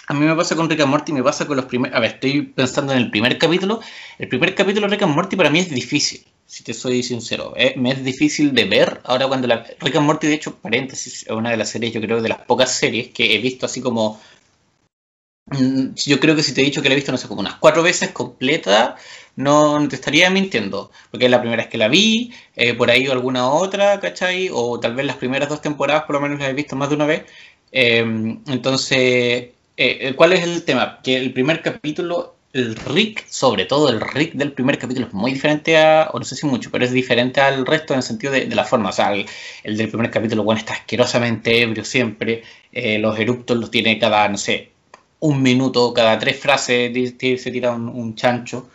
A 0.07 0.15
mí 0.15 0.27
me 0.27 0.35
pasa 0.37 0.55
con 0.55 0.69
Rick 0.69 0.81
and 0.81 0.91
Morty, 0.91 1.13
me 1.13 1.23
pasa 1.23 1.47
con 1.47 1.57
los 1.57 1.67
primeros... 1.67 1.97
A 1.97 2.01
ver, 2.01 2.13
estoy 2.13 2.43
pensando 2.43 2.93
en 2.93 2.99
el 2.99 3.11
primer 3.11 3.39
capítulo. 3.39 3.81
El 4.19 4.29
primer 4.29 4.55
capítulo 4.55 4.87
de 4.87 4.93
Rick 4.93 5.03
and 5.03 5.15
Morty 5.15 5.37
para 5.37 5.51
mí 5.51 5.61
es 5.61 5.71
difícil, 5.71 6.23
si 6.47 6.63
te 6.63 6.75
soy 6.75 7.03
sincero. 7.03 7.55
Eh, 7.57 7.75
me 7.77 7.93
es 7.93 8.05
difícil 8.05 8.55
de 8.55 8.65
ver. 8.65 9.01
Ahora 9.05 9.27
cuando 9.29 9.47
la... 9.49 9.65
Rick 9.81 9.97
and 9.97 10.07
Morty, 10.07 10.27
de 10.27 10.35
hecho, 10.35 10.57
paréntesis, 10.57 11.23
es 11.23 11.31
una 11.31 11.51
de 11.51 11.57
las 11.57 11.71
series, 11.71 11.95
yo 11.95 12.01
creo, 12.03 12.21
de 12.21 12.29
las 12.29 12.43
pocas 12.43 12.71
series 12.73 13.09
que 13.09 13.35
he 13.35 13.39
visto 13.39 13.67
así 13.67 13.81
como... 13.81 14.21
Mm, 15.47 15.95
yo 15.95 16.21
creo 16.21 16.37
que 16.37 16.43
si 16.43 16.53
te 16.55 16.61
he 16.63 16.65
dicho 16.65 16.83
que 16.83 16.89
la 16.89 16.95
he 16.95 16.97
visto, 16.97 17.13
no 17.13 17.19
sé, 17.19 17.29
como 17.29 17.41
unas 17.41 17.57
cuatro 17.57 17.83
veces 17.83 18.11
completa, 18.11 18.97
no, 19.37 19.89
te 19.89 19.97
estaría 19.97 20.29
mintiendo. 20.31 20.91
Porque 21.11 21.27
es 21.27 21.31
la 21.31 21.41
primera 21.41 21.63
vez 21.63 21.71
que 21.71 21.79
la 21.79 21.89
vi, 21.89 22.33
eh, 22.57 22.75
por 22.75 22.91
ahí 22.91 23.07
alguna 23.07 23.49
otra, 23.49 24.01
¿cachai? 24.01 24.51
O 24.53 24.79
tal 24.81 24.95
vez 24.95 25.07
las 25.07 25.17
primeras 25.17 25.49
dos 25.49 25.63
temporadas 25.63 26.05
por 26.05 26.17
lo 26.17 26.21
menos 26.21 26.41
las 26.41 26.51
he 26.51 26.53
visto 26.55 26.77
más 26.77 26.91
de 26.91 26.95
una 26.97 27.07
vez. 27.07 27.25
Eh, 27.73 28.01
entonces, 28.47 29.54
eh, 29.77 30.15
¿cuál 30.15 30.33
es 30.33 30.43
el 30.45 30.65
tema? 30.65 31.01
Que 31.03 31.17
el 31.17 31.33
primer 31.33 31.63
capítulo, 31.63 32.37
el 32.53 32.77
Rick, 32.77 33.27
sobre 33.29 33.65
todo 33.65 33.89
el 33.89 34.01
Rick 34.01 34.35
del 34.35 34.53
primer 34.53 34.79
capítulo, 34.79 35.07
es 35.09 35.13
muy 35.13 35.33
diferente 35.33 35.77
a, 35.77 36.11
o 36.13 36.19
no 36.19 36.25
sé 36.25 36.37
si 36.37 36.47
mucho, 36.47 36.71
pero 36.71 36.85
es 36.85 36.93
diferente 36.93 37.41
al 37.41 37.67
resto 37.67 37.93
en 37.93 37.99
el 37.99 38.03
sentido 38.03 38.33
de, 38.33 38.47
la 38.47 38.65
forma. 38.65 38.91
O 38.91 38.93
sea, 38.93 39.13
el, 39.15 39.77
del 39.77 39.89
primer 39.89 40.11
capítulo, 40.11 40.45
bueno, 40.45 40.61
está 40.61 40.75
asquerosamente 40.75 41.63
ebrio 41.63 41.85
siempre. 41.85 42.43
Eh, 42.73 42.99
los 42.99 43.19
eruptos 43.19 43.57
los 43.57 43.71
tiene 43.71 43.99
cada, 43.99 44.29
no 44.29 44.39
sé, 44.39 44.71
un 45.21 45.43
minuto, 45.43 45.93
cada 45.95 46.19
tres 46.19 46.39
frases 46.39 46.93
se 47.19 47.51
tira 47.51 47.73
un 47.73 48.15
chancho. 48.15 48.69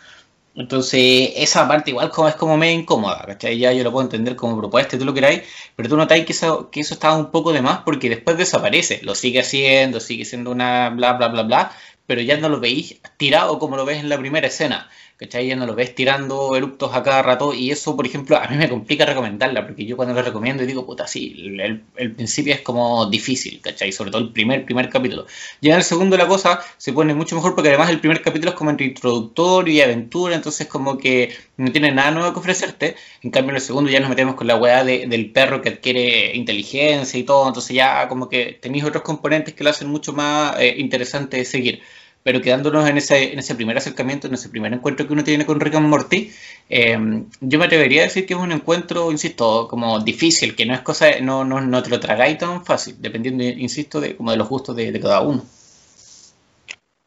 Entonces, 0.54 1.32
esa 1.36 1.66
parte 1.68 1.90
igual 1.90 2.10
como 2.10 2.28
es 2.28 2.34
como 2.34 2.56
medio 2.56 2.78
incómoda, 2.80 3.24
¿cachai? 3.24 3.58
Ya 3.58 3.72
yo 3.72 3.84
lo 3.84 3.92
puedo 3.92 4.04
entender 4.04 4.34
como 4.36 4.58
propuesta, 4.58 4.98
tú 4.98 5.04
lo 5.04 5.14
queráis, 5.14 5.42
pero 5.76 5.88
tú 5.88 5.96
notáis 5.96 6.26
que 6.26 6.32
eso, 6.32 6.70
que 6.70 6.80
eso 6.80 6.94
estaba 6.94 7.16
un 7.16 7.30
poco 7.30 7.52
de 7.52 7.62
más 7.62 7.78
porque 7.84 8.08
después 8.10 8.36
desaparece, 8.36 9.00
lo 9.02 9.14
sigue 9.14 9.40
haciendo, 9.40 10.00
sigue 10.00 10.24
siendo 10.24 10.50
una 10.50 10.90
bla 10.90 11.12
bla 11.14 11.28
bla 11.28 11.42
bla, 11.44 11.72
pero 12.06 12.20
ya 12.20 12.36
no 12.36 12.48
lo 12.48 12.58
veis 12.60 13.00
tirado 13.16 13.58
como 13.60 13.76
lo 13.76 13.84
ves 13.84 13.98
en 13.98 14.08
la 14.08 14.18
primera 14.18 14.48
escena. 14.48 14.90
¿Cachai? 15.20 15.46
Ya 15.48 15.56
no 15.56 15.66
lo 15.66 15.74
ves 15.74 15.94
tirando 15.94 16.56
eruptos 16.56 16.94
a 16.94 17.02
cada 17.02 17.20
rato 17.22 17.52
y 17.52 17.70
eso, 17.70 17.94
por 17.94 18.06
ejemplo, 18.06 18.38
a 18.38 18.48
mí 18.48 18.56
me 18.56 18.70
complica 18.70 19.04
recomendarla 19.04 19.66
porque 19.66 19.84
yo 19.84 19.94
cuando 19.96 20.14
la 20.14 20.22
recomiendo 20.22 20.64
digo, 20.64 20.86
puta, 20.86 21.06
sí, 21.06 21.34
el, 21.36 21.82
el, 21.96 22.12
principio 22.12 22.54
es 22.54 22.62
como 22.62 23.04
difícil, 23.10 23.60
¿cachai? 23.60 23.92
Sobre 23.92 24.10
todo 24.10 24.22
el 24.22 24.32
primer, 24.32 24.64
primer 24.64 24.88
capítulo. 24.88 25.26
Ya 25.60 25.72
en 25.72 25.78
el 25.78 25.84
segundo 25.84 26.16
la 26.16 26.26
cosa 26.26 26.60
se 26.78 26.94
pone 26.94 27.12
mucho 27.14 27.36
mejor 27.36 27.54
porque 27.54 27.68
además 27.68 27.90
el 27.90 28.00
primer 28.00 28.22
capítulo 28.22 28.52
es 28.52 28.56
como 28.56 28.70
entre 28.70 28.86
introductorio 28.86 29.74
y 29.74 29.80
aventura, 29.82 30.34
entonces 30.34 30.66
como 30.66 30.96
que 30.96 31.36
no 31.58 31.70
tiene 31.70 31.92
nada 31.92 32.12
nuevo 32.12 32.32
que 32.32 32.38
ofrecerte. 32.38 32.96
En 33.22 33.30
cambio 33.30 33.50
en 33.50 33.56
el 33.56 33.62
segundo 33.62 33.90
ya 33.90 34.00
nos 34.00 34.08
metemos 34.08 34.36
con 34.36 34.46
la 34.46 34.56
weá 34.56 34.84
del 34.84 35.30
perro 35.32 35.60
que 35.60 35.68
adquiere 35.68 36.34
inteligencia 36.34 37.20
y 37.20 37.24
todo, 37.24 37.46
entonces 37.46 37.76
ya 37.76 38.08
como 38.08 38.28
que 38.30 38.58
tenéis 38.60 38.84
otros 38.84 39.02
componentes 39.02 39.52
que 39.54 39.64
lo 39.64 39.70
hacen 39.70 39.88
mucho 39.88 40.14
más 40.14 40.58
eh, 40.58 40.76
interesante 40.78 41.36
de 41.36 41.44
seguir 41.44 41.82
pero 42.22 42.40
quedándonos 42.40 42.88
en 42.88 42.98
ese, 42.98 43.32
en 43.32 43.38
ese 43.38 43.54
primer 43.54 43.76
acercamiento, 43.76 44.26
en 44.26 44.34
ese 44.34 44.48
primer 44.48 44.72
encuentro 44.72 45.06
que 45.06 45.12
uno 45.12 45.24
tiene 45.24 45.46
con 45.46 45.60
Rick 45.60 45.74
and 45.74 45.88
Morty, 45.88 46.30
em, 46.68 47.26
yo 47.40 47.58
me 47.58 47.64
atrevería 47.64 48.02
a 48.02 48.04
decir 48.04 48.26
que 48.26 48.34
es 48.34 48.40
un 48.40 48.52
encuentro, 48.52 49.10
insisto, 49.10 49.66
como 49.68 50.00
difícil, 50.00 50.54
que 50.54 50.66
no 50.66 50.74
es 50.74 50.80
cosa, 50.80 51.06
no, 51.20 51.44
no, 51.44 51.60
no 51.60 51.82
te 51.82 51.90
lo 51.90 51.98
tragáis 51.98 52.38
tan 52.38 52.64
fácil, 52.64 52.96
dependiendo, 52.98 53.42
insisto, 53.44 54.00
de, 54.00 54.16
como 54.16 54.30
de 54.30 54.36
los 54.36 54.48
gustos 54.48 54.76
de, 54.76 54.92
de 54.92 55.00
cada 55.00 55.20
uno. 55.20 55.44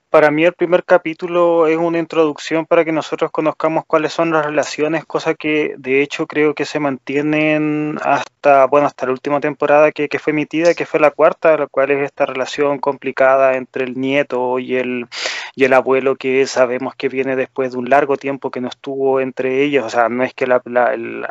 Para 0.10 0.30
mí 0.30 0.46
el 0.46 0.54
primer 0.54 0.84
capítulo 0.84 1.66
es 1.66 1.78
una 1.78 1.98
introducción 1.98 2.68
para 2.68 2.86
que 2.86 2.92
nosotros 2.92 3.32
conozcamos 3.32 3.84
cuáles 3.88 4.14
son 4.14 4.32
las 4.32 4.46
relaciones, 4.46 5.06
cosa 5.06 5.34
que 5.34 5.74
de 5.78 6.04
hecho 6.04 6.28
creo 6.28 6.54
que 6.54 6.66
se 6.66 6.80
mantienen 6.80 7.98
hasta, 8.00 8.33
bueno, 8.70 8.88
hasta 8.88 9.06
la 9.06 9.12
última 9.12 9.40
temporada 9.40 9.92
que, 9.92 10.10
que 10.10 10.20
fue 10.20 10.32
emitida, 10.32 10.74
que 10.74 10.86
fue 10.86 11.00
la 11.00 11.12
cuarta, 11.12 11.58
la 11.58 11.68
cual 11.68 11.92
es 11.92 12.04
esta 12.04 12.26
relación 12.26 12.80
complicada 12.80 13.56
entre 13.56 13.86
el 13.86 14.00
nieto 14.00 14.60
y 14.60 14.76
el, 14.76 15.08
y 15.56 15.66
el 15.66 15.74
abuelo 15.74 16.16
que 16.16 16.46
sabemos 16.48 16.96
que 16.96 17.10
viene 17.10 17.36
después 17.36 17.72
de 17.72 17.78
un 17.78 17.90
largo 17.90 18.18
tiempo 18.18 18.50
que 18.50 18.62
no 18.62 18.70
estuvo 18.70 19.20
entre 19.20 19.64
ellos. 19.64 19.86
O 19.86 19.90
sea, 19.90 20.10
no 20.10 20.24
es 20.24 20.34
que 20.34 20.48
la, 20.48 20.62
el, 20.66 21.26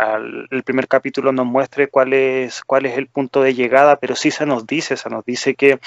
el, 0.50 0.62
primer 0.62 0.86
capítulo 0.88 1.32
nos 1.32 1.46
muestre 1.46 1.88
cuál 1.88 2.12
es, 2.12 2.62
cuál 2.62 2.86
es 2.86 2.96
el 2.96 3.08
punto 3.08 3.42
de 3.42 3.54
llegada, 3.54 3.96
pero 3.96 4.14
sí 4.14 4.30
se 4.30 4.46
nos 4.46 4.66
dice, 4.66 4.96
se 4.96 5.10
nos 5.10 5.24
dice 5.24 5.54
que 5.54 5.80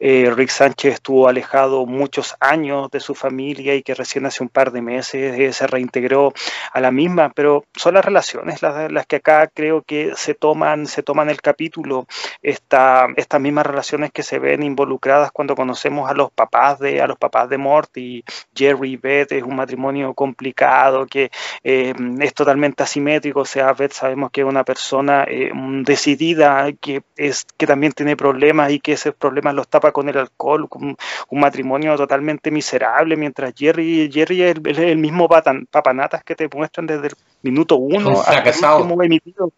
eh, 0.00 0.32
Rick 0.34 0.48
Sánchez 0.48 0.94
estuvo 0.94 1.28
alejado 1.28 1.84
muchos 1.86 2.34
años 2.40 2.90
de 2.90 3.00
su 3.00 3.14
familia 3.14 3.74
y 3.74 3.82
que 3.82 3.94
recién 3.94 4.24
hace 4.26 4.42
un 4.42 4.48
par 4.48 4.72
de 4.72 4.80
meses 4.80 5.38
eh, 5.38 5.52
se 5.52 5.66
reintegró 5.66 6.32
a 6.72 6.80
la 6.80 6.90
misma, 6.90 7.30
pero 7.34 7.64
son 7.74 7.94
las 7.94 8.04
relaciones 8.04 8.62
las, 8.62 8.90
las, 8.90 9.06
que 9.06 9.16
acá 9.16 9.48
creo 9.48 9.82
que 9.82 10.12
se 10.16 10.34
toman, 10.34 10.86
se 10.86 11.02
toman 11.02 11.28
el 11.30 11.40
capítulo, 11.40 12.06
esta, 12.42 13.08
estas 13.16 13.40
mismas 13.40 13.66
relaciones 13.66 14.12
que 14.12 14.22
se 14.22 14.38
ven 14.38 14.62
involucradas 14.62 15.32
cuando 15.32 15.54
conocemos 15.54 16.10
a 16.10 16.14
los 16.14 16.30
papás 16.30 16.78
de, 16.78 17.00
a 17.00 17.06
los 17.06 17.18
papás 17.18 17.48
de 17.48 17.58
Morty, 17.82 18.24
Jerry 18.54 18.92
y 18.92 18.96
Beth 18.96 19.32
es 19.32 19.42
un 19.42 19.56
matrimonio 19.56 20.14
complicado 20.14 21.06
que 21.06 21.30
eh, 21.64 21.92
es 22.20 22.34
totalmente 22.34 22.82
asimétrico, 22.82 23.40
o 23.40 23.44
sea, 23.44 23.72
Beth 23.72 23.92
sabemos 23.92 24.30
que 24.30 24.42
es 24.42 24.46
una 24.46 24.64
persona 24.64 25.24
eh, 25.28 25.50
decidida, 25.84 26.72
que 26.72 27.02
es 27.16 27.44
que 27.56 27.66
también 27.66 27.92
tiene 27.92 28.16
problemas 28.16 28.70
y 28.70 28.78
que 28.78 28.92
esos 28.92 29.14
problemas 29.14 29.54
los 29.54 29.68
tapa 29.68 29.92
con 29.92 30.08
el 30.08 30.18
alcohol, 30.18 30.68
un, 30.70 30.96
un 31.28 31.40
matrimonio 31.40 31.96
totalmente 31.96 32.50
miserable, 32.50 33.16
mientras 33.16 33.52
Jerry, 33.56 34.10
Jerry 34.12 34.42
es 34.42 34.78
el, 34.78 34.98
mismo 34.98 35.28
papanatas 35.28 36.22
que 36.22 36.36
te 36.36 36.48
muestran 36.48 36.86
desde 36.86 37.08
el 37.08 37.14
minuto 37.42 37.76
uno 37.76 38.20
hasta 38.20 38.50
el 38.50 38.82
último 38.82 39.02
emitido 39.02 39.52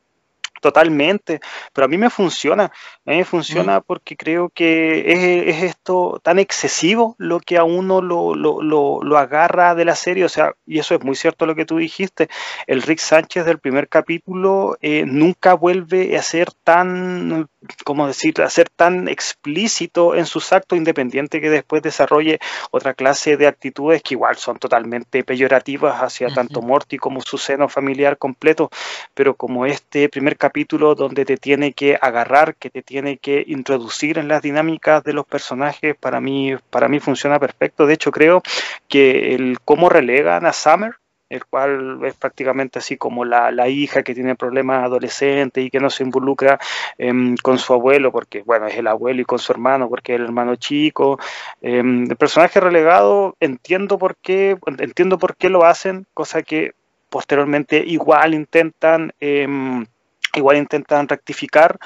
totalmente, 0.64 1.42
pero 1.74 1.84
a 1.84 1.88
mí 1.88 1.98
me 1.98 2.08
funciona, 2.08 2.72
a 3.04 3.10
mí 3.10 3.18
me 3.18 3.26
funciona 3.26 3.82
porque 3.82 4.16
creo 4.16 4.48
que 4.48 5.50
es, 5.50 5.62
esto 5.62 6.18
tan 6.22 6.38
excesivo 6.38 7.16
lo 7.18 7.38
que 7.38 7.58
a 7.58 7.64
uno 7.64 8.00
lo, 8.00 8.34
lo, 8.34 8.62
lo, 8.62 9.18
agarra 9.18 9.74
de 9.74 9.84
la 9.84 9.94
serie, 9.94 10.24
o 10.24 10.30
sea, 10.30 10.54
y 10.64 10.78
eso 10.78 10.94
es 10.94 11.04
muy 11.04 11.16
cierto 11.16 11.44
lo 11.44 11.54
que 11.54 11.66
tú 11.66 11.76
dijiste, 11.76 12.30
el 12.66 12.80
Rick 12.80 12.98
Sánchez 12.98 13.44
del 13.44 13.58
primer 13.58 13.90
capítulo 13.90 14.78
eh, 14.80 15.04
nunca 15.06 15.52
vuelve 15.52 16.16
a 16.16 16.22
ser 16.22 16.50
tan 16.64 17.46
como 17.84 18.06
decir, 18.06 18.40
a 18.42 18.50
ser 18.50 18.68
tan 18.68 19.08
explícito 19.08 20.14
en 20.14 20.26
sus 20.26 20.52
actos, 20.52 20.76
independiente 20.76 21.40
que 21.40 21.50
después 21.50 21.82
desarrolle 21.82 22.38
otra 22.70 22.94
clase 22.94 23.36
de 23.36 23.46
actitudes 23.46 24.02
que 24.02 24.14
igual 24.14 24.36
son 24.36 24.58
totalmente 24.58 25.24
peyorativas 25.24 26.02
hacia 26.02 26.28
tanto 26.28 26.62
Morty 26.62 26.98
como 26.98 27.20
su 27.20 27.38
seno 27.38 27.68
familiar 27.68 28.18
completo, 28.18 28.70
pero 29.14 29.34
como 29.34 29.66
este 29.66 30.08
primer 30.08 30.36
capítulo 30.36 30.94
donde 30.94 31.24
te 31.24 31.36
tiene 31.36 31.72
que 31.72 31.98
agarrar, 32.00 32.56
que 32.56 32.70
te 32.70 32.82
tiene 32.82 33.18
que 33.18 33.44
introducir 33.46 34.18
en 34.18 34.28
las 34.28 34.42
dinámicas 34.42 35.04
de 35.04 35.12
los 35.12 35.26
personajes, 35.26 35.96
para 35.96 36.20
mí, 36.20 36.54
para 36.70 36.88
mí 36.88 37.00
funciona 37.00 37.38
perfecto. 37.38 37.86
De 37.86 37.94
hecho, 37.94 38.10
creo 38.10 38.42
que 38.88 39.34
el 39.34 39.58
cómo 39.64 39.88
relegan 39.88 40.46
a 40.46 40.52
Summer 40.52 40.96
el 41.28 41.44
cual 41.46 42.00
es 42.04 42.14
prácticamente 42.14 42.78
así 42.78 42.96
como 42.96 43.24
la, 43.24 43.68
hija 43.68 44.02
que 44.02 44.14
tiene 44.14 44.34
problemas 44.36 44.84
adolescentes 44.84 45.64
y 45.64 45.70
que 45.70 45.80
no 45.80 45.90
se 45.90 46.02
involucra 46.02 46.58
em, 46.98 47.36
con 47.36 47.58
su 47.58 47.72
abuelo, 47.72 48.12
porque 48.12 48.42
bueno, 48.42 48.66
es 48.66 48.76
el 48.76 48.86
abuelo 48.86 49.22
y 49.22 49.24
con 49.24 49.38
su 49.38 49.52
hermano, 49.52 49.88
porque 49.88 50.14
es 50.14 50.20
el 50.20 50.26
hermano 50.26 50.56
chico. 50.56 51.18
Em, 51.62 52.04
el 52.10 52.16
personaje 52.16 52.60
relegado, 52.60 53.36
entiendo 53.40 53.98
por 53.98 54.16
qué, 54.16 54.56
entiendo 54.78 55.18
por 55.18 55.36
qué 55.36 55.48
lo 55.48 55.64
hacen, 55.64 56.06
cosa 56.14 56.42
que 56.42 56.72
posteriormente 57.08 57.82
igual 57.86 58.34
intentan, 58.34 59.12
em, 59.20 59.86
igual 60.34 60.56
intentan 60.56 61.08
rectificar 61.08 61.78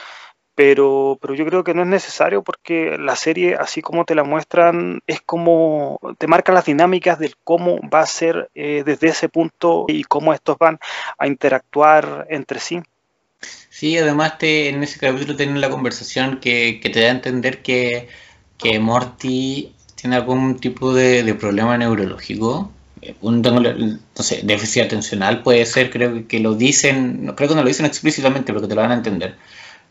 pero, 0.58 1.16
pero 1.22 1.36
yo 1.36 1.46
creo 1.46 1.62
que 1.62 1.72
no 1.72 1.82
es 1.82 1.88
necesario 1.88 2.42
porque 2.42 2.98
la 2.98 3.14
serie, 3.14 3.54
así 3.54 3.80
como 3.80 4.04
te 4.04 4.16
la 4.16 4.24
muestran, 4.24 5.02
es 5.06 5.20
como 5.20 6.00
te 6.18 6.26
marca 6.26 6.52
las 6.52 6.64
dinámicas 6.64 7.20
del 7.20 7.36
cómo 7.44 7.78
va 7.88 8.00
a 8.00 8.06
ser 8.06 8.50
eh, 8.56 8.82
desde 8.84 9.06
ese 9.06 9.28
punto 9.28 9.84
y 9.86 10.02
cómo 10.02 10.34
estos 10.34 10.58
van 10.58 10.80
a 11.16 11.28
interactuar 11.28 12.26
entre 12.28 12.58
sí. 12.58 12.80
Sí, 13.70 13.96
además 13.98 14.38
te, 14.38 14.70
en 14.70 14.82
ese 14.82 14.98
capítulo 14.98 15.36
tienen 15.36 15.60
la 15.60 15.70
conversación 15.70 16.40
que, 16.40 16.80
te 16.82 17.02
da 17.02 17.06
a 17.06 17.10
entender 17.12 17.62
que, 17.62 18.08
que 18.56 18.80
Morty 18.80 19.72
tiene 19.94 20.16
algún 20.16 20.58
tipo 20.58 20.92
de, 20.92 21.36
problema 21.38 21.78
neurológico. 21.78 22.72
Un, 23.20 23.42
no 23.42 24.24
sé, 24.24 24.40
déficit 24.42 24.86
atencional 24.86 25.44
puede 25.44 25.64
ser, 25.66 25.88
creo 25.88 26.26
que 26.26 26.40
lo 26.40 26.56
dicen, 26.56 27.32
creo 27.36 27.48
que 27.48 27.54
no 27.54 27.62
lo 27.62 27.68
dicen 27.68 27.86
explícitamente, 27.86 28.52
pero 28.52 28.60
que 28.60 28.66
te 28.66 28.74
lo 28.74 28.80
van 28.80 28.90
a 28.90 28.94
entender 28.94 29.36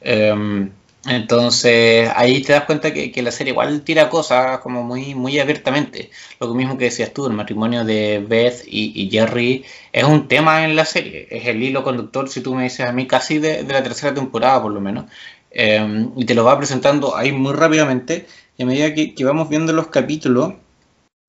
Em, 0.01 0.71
entonces 1.07 2.09
ahí 2.15 2.41
te 2.41 2.53
das 2.53 2.65
cuenta 2.65 2.93
que, 2.93 3.21
la 3.21 3.31
serie 3.31 3.51
igual 3.51 3.81
tira 3.81 4.09
cosas 4.09 4.59
como 4.59 4.83
muy, 4.83 5.15
muy 5.15 5.39
abiertamente. 5.39 6.11
Lo 6.39 6.53
mismo 6.53 6.77
que 6.77 6.85
decías 6.85 7.13
tú, 7.13 7.27
el 7.27 7.33
matrimonio 7.33 7.85
de 7.85 8.19
Beth 8.27 8.63
y, 8.67 9.09
Jerry 9.09 9.63
es 9.93 10.03
un 10.03 10.27
tema 10.27 10.65
en 10.65 10.75
la 10.75 10.85
serie, 10.85 11.27
es 11.31 11.47
el 11.47 11.63
hilo 11.63 11.83
conductor, 11.83 12.29
si 12.29 12.41
tú 12.41 12.55
me 12.55 12.63
dices 12.63 12.87
a 12.87 12.91
mí, 12.91 13.07
casi 13.07 13.39
de, 13.39 13.63
la 13.63 13.83
tercera 13.83 14.13
temporada 14.13 14.61
por 14.61 14.71
lo 14.73 14.81
menos. 14.81 15.05
Em, 15.51 16.11
y 16.17 16.25
te 16.25 16.35
lo 16.35 16.43
va 16.43 16.57
presentando 16.57 17.15
ahí 17.15 17.31
muy 17.31 17.53
rápidamente. 17.53 18.27
Y 18.57 18.63
a 18.63 18.65
medida 18.65 18.93
que, 18.93 19.13
vamos 19.23 19.49
viendo 19.49 19.71
los 19.73 19.87
capítulos, 19.87 20.53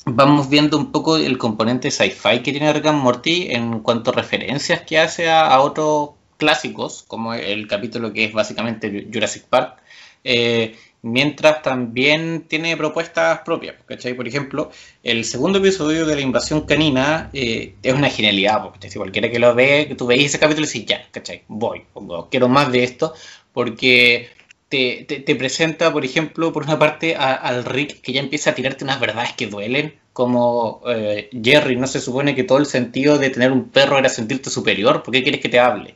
vamos 0.07 0.49
viendo 0.49 0.77
un 0.79 0.93
poco 0.93 1.17
el 1.19 1.39
componente 1.39 1.91
sci-fi 1.91 2.43
que 2.43 2.53
tiene 2.53 2.73
Rick 2.73 2.87
and 2.87 3.03
Morty 3.03 3.49
en 3.51 3.81
cuanto 3.81 4.11
a 4.11 4.15
referencias 4.15 4.83
que 4.83 4.99
hace 4.99 5.29
a, 5.29 5.47
a 5.49 5.61
otros 5.61 6.18
clásicos, 6.39 7.05
como 7.07 7.35
el 7.35 7.67
capítulo 7.67 8.13
que 8.13 8.25
es 8.25 8.33
básicamente 8.33 9.07
Jurassic 9.13 9.45
Park, 9.45 9.83
eh, 10.25 10.77
mientras 11.03 11.63
también 11.63 12.47
tiene 12.49 12.77
propuestas 12.77 13.41
propias, 13.45 13.77
¿cachai? 13.87 14.15
Por 14.15 14.27
ejemplo, 14.27 14.71
el 15.03 15.25
segundo 15.25 15.59
episodio 15.59 16.07
de 16.07 16.15
la 16.15 16.21
invasión 16.23 16.63
canina 16.63 17.31
eh, 17.33 17.75
es 17.83 17.95
una 17.95 18.11
genialidad, 18.11 18.63
porque 18.63 18.91
si 18.91 18.99
cualquiera 18.99 19.31
que 19.31 19.39
lo 19.39 19.55
ve, 19.55 19.87
que 19.89 19.95
tú 19.95 20.07
veis 20.07 20.27
ese 20.27 20.39
capítulo 20.39 20.67
y 20.67 20.69
dices, 20.69 20.87
ya, 20.87 21.07
¿cachai? 21.11 21.43
Voy, 21.49 21.83
quiero 22.31 22.49
más 22.49 22.73
de 22.73 22.85
esto, 22.85 23.15
porque 23.53 24.31
te, 24.69 25.05
te, 25.05 25.35
presenta, 25.37 25.93
por 25.93 26.05
ejemplo, 26.05 26.53
por 26.53 26.65
una 26.65 26.79
parte 26.79 27.17
al 27.17 27.65
Rick 27.65 28.01
que 28.03 28.13
ya 28.13 28.21
empieza 28.21 28.51
a 28.51 28.55
tirarte 28.55 28.85
unas 28.85 29.01
verdades 29.01 29.33
que 29.33 29.47
duelen, 29.47 29.95
como 30.13 30.83
eh, 30.89 31.31
Jerry, 31.43 31.77
no 31.77 31.87
se 31.87 32.01
supone 32.01 32.35
que 32.35 32.45
todo 32.45 32.59
el 32.59 32.67
sentido 32.67 33.19
de 33.19 33.31
tener 33.31 33.53
un 33.53 33.71
perro 33.71 33.99
era 33.99 34.09
sentirte 34.09 34.51
superior, 34.51 35.03
¿por 35.03 35.15
qué 35.15 35.23
quieres 35.23 35.41
que 35.41 35.49
te 35.49 35.61
hable? 35.61 35.95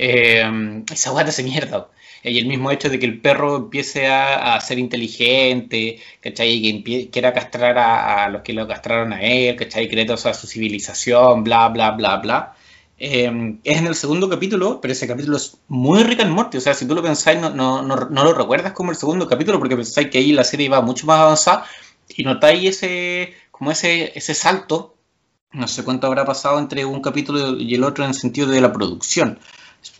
Eh, 0.00 0.84
esa 0.92 1.10
guata 1.10 1.32
se 1.32 1.42
mierda. 1.42 1.88
Y 2.22 2.38
el 2.38 2.46
mismo 2.46 2.70
hecho 2.70 2.88
de 2.88 2.98
que 2.98 3.06
el 3.06 3.20
perro 3.20 3.56
empiece 3.56 4.06
a, 4.08 4.60
ser 4.60 4.78
inteligente, 4.78 6.00
¿cachai? 6.20 6.50
Y 6.50 6.82
que 6.82 7.10
quiera 7.10 7.32
castrar 7.32 7.78
a, 7.78 8.28
los 8.28 8.42
que 8.42 8.52
lo 8.52 8.66
castraron 8.66 9.12
a 9.12 9.22
él, 9.22 9.56
¿cachai? 9.56 9.88
Y 9.90 10.06
toda 10.06 10.34
su 10.34 10.46
civilización, 10.46 11.44
bla, 11.44 11.68
bla, 11.68 11.92
bla, 11.92 12.16
bla. 12.16 12.54
Eh, 12.98 13.58
es 13.64 13.78
en 13.78 13.86
el 13.86 13.94
segundo 13.94 14.28
capítulo, 14.28 14.80
pero 14.80 14.92
ese 14.92 15.06
capítulo 15.06 15.36
es 15.36 15.58
muy 15.68 16.02
rico 16.02 16.22
en 16.22 16.30
muerte. 16.30 16.58
O 16.58 16.60
sea, 16.60 16.74
si 16.74 16.86
tú 16.86 16.94
lo 16.94 17.02
pensáis, 17.02 17.40
no, 17.40 17.50
no, 17.50 17.82
no, 17.82 17.96
no, 17.96 18.24
lo 18.24 18.34
recuerdas 18.34 18.72
como 18.72 18.90
el 18.90 18.96
segundo 18.96 19.28
capítulo, 19.28 19.58
porque 19.58 19.76
pensáis 19.76 20.10
que 20.10 20.18
ahí 20.18 20.32
la 20.32 20.44
serie 20.44 20.66
iba 20.66 20.80
mucho 20.80 21.06
más 21.06 21.20
avanzada 21.20 21.64
y 22.08 22.24
notáis 22.24 22.68
ese, 22.70 23.34
como 23.50 23.70
ese, 23.72 24.12
ese 24.16 24.34
salto. 24.34 24.96
No 25.52 25.66
sé 25.68 25.84
cuánto 25.84 26.06
habrá 26.08 26.24
pasado 26.24 26.58
entre 26.58 26.84
un 26.84 27.00
capítulo 27.00 27.58
y 27.58 27.74
el 27.74 27.84
otro 27.84 28.04
en 28.04 28.10
el 28.10 28.16
sentido 28.16 28.48
de 28.48 28.60
la 28.60 28.72
producción 28.72 29.38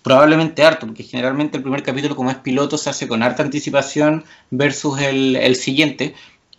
probablemente 0.03 0.65
harto, 0.65 0.87
porque 0.87 1.03
generalmente 1.03 1.57
el 1.57 1.63
primer 1.63 1.83
capítulo 1.83 2.17
como 2.17 2.31
es 2.31 2.37
piloto 2.37 2.79
se 2.79 2.91
hace 2.91 3.09
con 3.09 3.23
harta 3.23 3.43
anticipación 3.43 4.25
versus 4.51 5.01
el, 5.01 5.57
siguiente, 5.57 6.15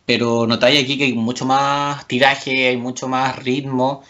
pero 0.05 0.47
notáis 0.47 0.83
aquí 0.83 0.97
que 0.97 1.05
hay 1.05 1.13
mucho 1.13 1.45
más 1.45 2.07
tiraje, 2.07 2.67
hay 2.69 2.77
mucho 2.77 3.07
más 3.07 3.37
ritmo, 3.43 4.03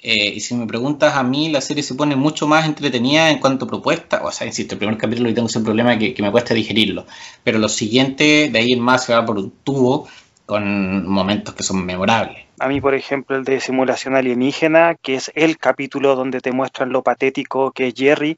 eh, 0.00 0.34
y 0.36 0.40
si 0.40 0.54
me 0.54 0.66
preguntas 0.66 1.14
a 1.16 1.22
mí, 1.22 1.48
la 1.50 1.60
serie 1.60 1.82
se 1.82 1.94
pone 1.94 2.16
mucho 2.16 2.46
más 2.46 2.66
entretenida 2.66 3.30
en 3.30 3.38
cuanto 3.38 3.64
a 3.64 3.68
propuesta, 3.68 4.22
o 4.24 4.30
sea, 4.32 4.46
insisto, 4.46 4.74
el 4.74 4.78
primer 4.78 4.98
capítulo 4.98 5.28
y 5.28 5.34
tengo 5.34 5.48
ese 5.48 5.60
problema 5.60 5.98
que, 5.98 6.14
que 6.14 6.22
me 6.22 6.30
cuesta 6.30 6.54
digerirlo, 6.54 7.06
pero 7.44 7.58
los 7.58 7.72
siguientes 7.74 8.52
de 8.52 8.58
ahí 8.58 8.72
en 8.72 8.80
más 8.80 9.04
se 9.04 9.14
va 9.14 9.24
por 9.26 9.38
un 9.38 9.50
tubo 9.64 10.08
con 10.46 11.06
momentos 11.08 11.54
que 11.54 11.62
son 11.62 11.84
memorables. 11.84 12.45
A 12.58 12.68
mí, 12.68 12.80
por 12.80 12.94
ejemplo, 12.94 13.36
el 13.36 13.44
de 13.44 13.60
simulación 13.60 14.16
alienígena, 14.16 14.94
que 14.94 15.14
es 15.16 15.30
el 15.34 15.58
capítulo 15.58 16.16
donde 16.16 16.40
te 16.40 16.52
muestran 16.52 16.90
lo 16.90 17.02
patético 17.02 17.70
que 17.72 17.88
es 17.88 17.94
Jerry, 17.94 18.36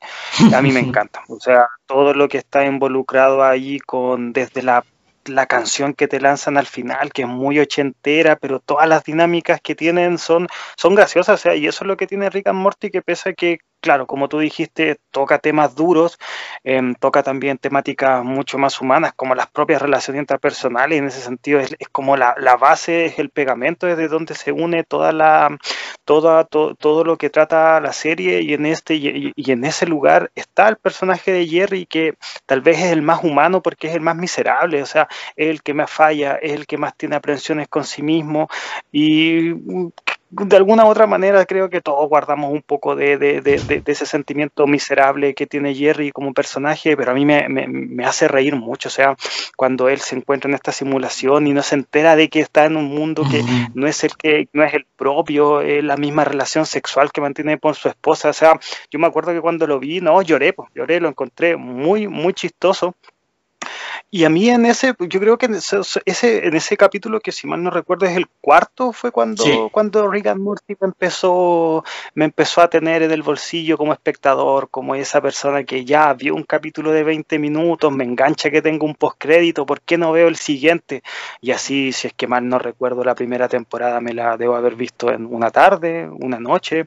a 0.55 0.61
mí 0.63 0.73
me 0.73 0.81
encanta. 0.81 1.23
O 1.29 1.39
sea, 1.39 1.67
todo 1.87 2.15
lo 2.15 2.29
que 2.29 2.39
está 2.39 2.65
involucrado 2.65 3.45
ahí 3.45 3.79
con 3.79 4.33
desde 4.33 4.63
la 4.63 4.85
la 5.29 5.47
canción 5.47 5.95
que 5.95 6.09
te 6.09 6.21
lanzan 6.21 6.57
al 6.57 6.67
final, 6.67 7.13
que 7.13 7.23
es 7.23 7.29
muy 7.29 7.59
ochentera, 7.59 8.37
pero 8.37 8.61
todas 8.61 8.89
las 8.89 9.05
dinámicas 9.05 9.61
que 9.61 9.75
tienen 9.75 10.19
son, 10.19 10.49
son 10.77 10.95
graciosas, 10.95 11.41
o 11.41 11.43
sea, 11.43 11.55
y 11.55 11.67
eso 11.67 11.85
es 11.85 11.89
lo 11.89 11.97
que 11.97 12.07
tiene 12.07 12.31
Rick 12.31 12.49
and 12.49 12.59
Morty, 12.59 12.91
que 12.91 13.03
pese 13.03 13.31
a 13.31 13.33
que 13.35 13.59
claro, 13.81 14.07
como 14.07 14.29
tú 14.29 14.39
dijiste, 14.39 14.99
toca 15.11 15.39
temas 15.39 15.75
duros, 15.75 16.19
em, 16.65 16.95
toca 16.95 17.23
también 17.23 17.59
temáticas 17.59 18.25
mucho 18.25 18.59
más 18.59 18.81
humanas, 18.81 19.13
como 19.15 19.35
las 19.35 19.49
propias 19.49 19.83
relaciones 19.83 20.21
interpersonales, 20.21 20.97
y 20.97 20.99
en 20.99 21.07
ese 21.07 21.21
sentido 21.21 21.61
es, 21.61 21.75
como 21.93 22.17
la, 22.17 22.35
base, 22.61 23.07
es 23.07 23.19
el 23.19 23.31
pegamento 23.31 23.87
desde 23.87 24.09
donde 24.09 24.35
se 24.35 24.53
une 24.53 24.85
toda 24.85 25.13
la, 25.13 25.57
toda, 26.05 26.45
todo 26.45 27.05
lo 27.05 27.17
que 27.17 27.31
trata 27.31 27.81
la 27.81 27.93
serie, 27.93 28.43
y 28.43 28.55
en 28.55 28.67
este, 28.67 28.95
y, 28.97 29.33
en 29.37 29.65
ese 29.65 29.87
lugar 29.87 30.31
está 30.35 30.69
el 30.69 30.77
personaje 30.77 31.33
de 31.33 31.47
Jerry, 31.47 31.87
que 31.87 32.15
tal 32.47 32.61
vez 32.61 32.79
es 32.79 32.93
el 32.93 33.03
más 33.03 33.23
humano 33.25 33.63
porque 33.63 33.89
es 33.89 33.95
el 33.95 34.01
más 34.01 34.17
miserable, 34.17 34.83
o 34.83 34.87
sea, 34.87 35.09
es 35.37 35.49
el 35.49 35.63
que 35.63 35.75
más 35.75 35.91
falla, 35.91 36.37
es 36.37 36.53
el 36.53 36.67
que 36.67 36.79
más 36.79 36.97
tiene 36.97 37.17
aprensiones 37.17 37.69
con 37.69 37.85
sí 37.85 38.03
mismo, 38.03 38.49
y 38.93 39.55
de 40.31 40.57
alguna 40.57 40.85
u 40.85 40.89
otra 40.89 41.07
manera 41.07 41.47
creo 41.47 41.71
que 41.71 41.81
todos 41.81 42.07
guardamos 42.09 42.53
un 42.53 42.63
poco 42.63 42.95
de, 42.95 43.41
ese 43.87 44.07
sentimiento 44.07 44.67
miserable 44.67 45.35
que 45.35 45.47
tiene 45.47 45.75
Jerry 45.75 46.11
como 46.11 46.35
personaje, 46.35 46.97
pero 46.97 47.13
a 47.13 47.15
mí 47.15 47.25
me, 47.25 48.05
hace 48.05 48.29
reír 48.29 48.55
mucho, 48.55 48.89
o 48.89 48.93
sea, 48.93 49.17
cuando 49.57 49.89
él 49.89 50.01
se 50.01 50.17
encuentra 50.17 50.49
en 50.51 50.55
esta 50.55 50.73
simulación 50.73 51.47
y 51.47 51.53
no 51.53 51.63
se 51.63 51.77
entera 51.77 52.17
de 52.17 52.29
que 52.29 52.41
está 52.41 52.67
en 52.67 52.77
un 52.77 52.87
mundo 52.87 53.25
que 53.31 53.43
no 53.75 53.87
es 53.87 54.05
el 54.05 54.17
que 54.17 54.49
no 54.53 54.65
es 54.65 54.75
el 54.75 54.87
propio, 54.97 55.61
es 55.61 55.83
la 55.83 55.97
misma 55.97 56.25
relación 56.25 56.67
sexual 56.67 57.11
que 57.11 57.21
mantiene 57.21 57.59
con 57.59 57.75
su 57.75 57.89
esposa, 57.89 58.31
o 58.31 58.35
sea, 58.35 58.59
yo 58.91 58.99
me 58.99 59.07
acuerdo 59.07 59.33
que 59.33 59.41
cuando 59.41 59.67
lo 59.67 59.79
vi, 59.79 60.01
no, 60.01 60.21
lloré, 60.23 60.53
pues, 60.53 60.69
lloré, 60.75 61.01
lo 61.01 61.09
encontré 61.09 61.57
muy, 61.57 62.07
muy 62.07 62.35
chistoso 62.35 62.95
y 64.11 64.25
a 64.25 64.31
mí 64.31 64.49
en 64.49 64.65
ese, 64.65 64.95
yo 64.99 65.21
creo 65.21 65.37
que 65.37 65.47
en 65.47 65.55
ese, 65.55 66.47
en 66.47 66.57
ese 66.57 66.77
capítulo, 66.79 67.21
que 67.21 67.31
si 67.31 67.47
mal 67.47 67.63
no 67.63 67.71
recuerdo 67.71 68.07
es 68.07 68.17
el 68.17 68.27
cuarto, 68.41 68.93
fue 68.93 69.13
cuando, 69.13 69.69
cuando 69.71 70.11
Rick 70.11 70.29
and 70.29 70.41
Morty 70.41 70.77
me 70.81 70.87
empezó, 70.87 71.85
me 72.15 72.25
empezó 72.25 72.63
a 72.63 72.71
tener 72.71 73.03
en 73.03 73.11
el 73.11 73.23
bolsillo 73.23 73.77
como 73.77 73.93
espectador, 73.93 74.71
como 74.71 74.95
esa 74.95 75.21
persona 75.21 75.65
que 75.65 75.85
ya 75.85 76.15
vio 76.15 76.35
un 76.35 76.45
capítulo 76.45 76.91
de 76.91 77.05
20 77.05 77.39
minutos, 77.39 77.93
me 77.93 78.05
engancha 78.05 78.51
que 78.51 78.63
tengo 78.63 78.87
un 78.87 78.95
postcrédito, 78.95 79.67
¿por 79.67 79.83
qué 79.83 79.99
no 79.99 80.11
veo 80.13 80.29
el 80.29 80.37
siguiente? 80.37 81.03
Y 81.43 81.51
así, 81.51 81.93
si 81.93 82.07
es 82.07 82.15
que 82.15 82.27
mal 82.27 82.49
no 82.49 82.59
recuerdo, 82.59 83.05
la 83.05 83.15
primera 83.15 83.47
temporada 83.47 84.01
me 84.01 84.15
la 84.15 84.39
debo 84.39 84.57
haber 84.57 84.75
visto 84.75 85.13
en 85.13 85.27
una 85.27 85.51
tarde, 85.51 86.09
una 86.09 86.41
noche, 86.41 86.87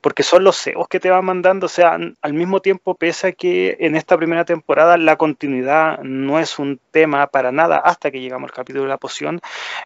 porque 0.00 0.22
son 0.22 0.42
los 0.44 0.56
CEOs 0.56 0.88
que 0.88 1.00
te 1.00 1.10
van 1.10 1.26
mandando, 1.26 1.66
o 1.66 1.68
sea, 1.68 1.98
al 2.22 2.32
mismo 2.32 2.60
tiempo, 2.60 2.94
pese 2.94 3.28
a 3.28 3.32
que 3.32 3.76
en 3.80 3.94
esta 3.94 4.16
primera 4.16 4.46
temporada 4.46 4.96
la 4.96 5.16
continuidad 5.16 5.98
no 6.02 6.38
es 6.38 6.58
un 6.58 6.61
un 6.62 6.78
tema 6.92 7.26
para 7.26 7.50
nada 7.50 7.78
hasta 7.78 8.10
que 8.10 8.20
llegamos 8.20 8.50
al 8.50 8.54
capítulo 8.54 8.84
de 8.84 8.90
la 8.90 8.98
poción. 8.98 9.40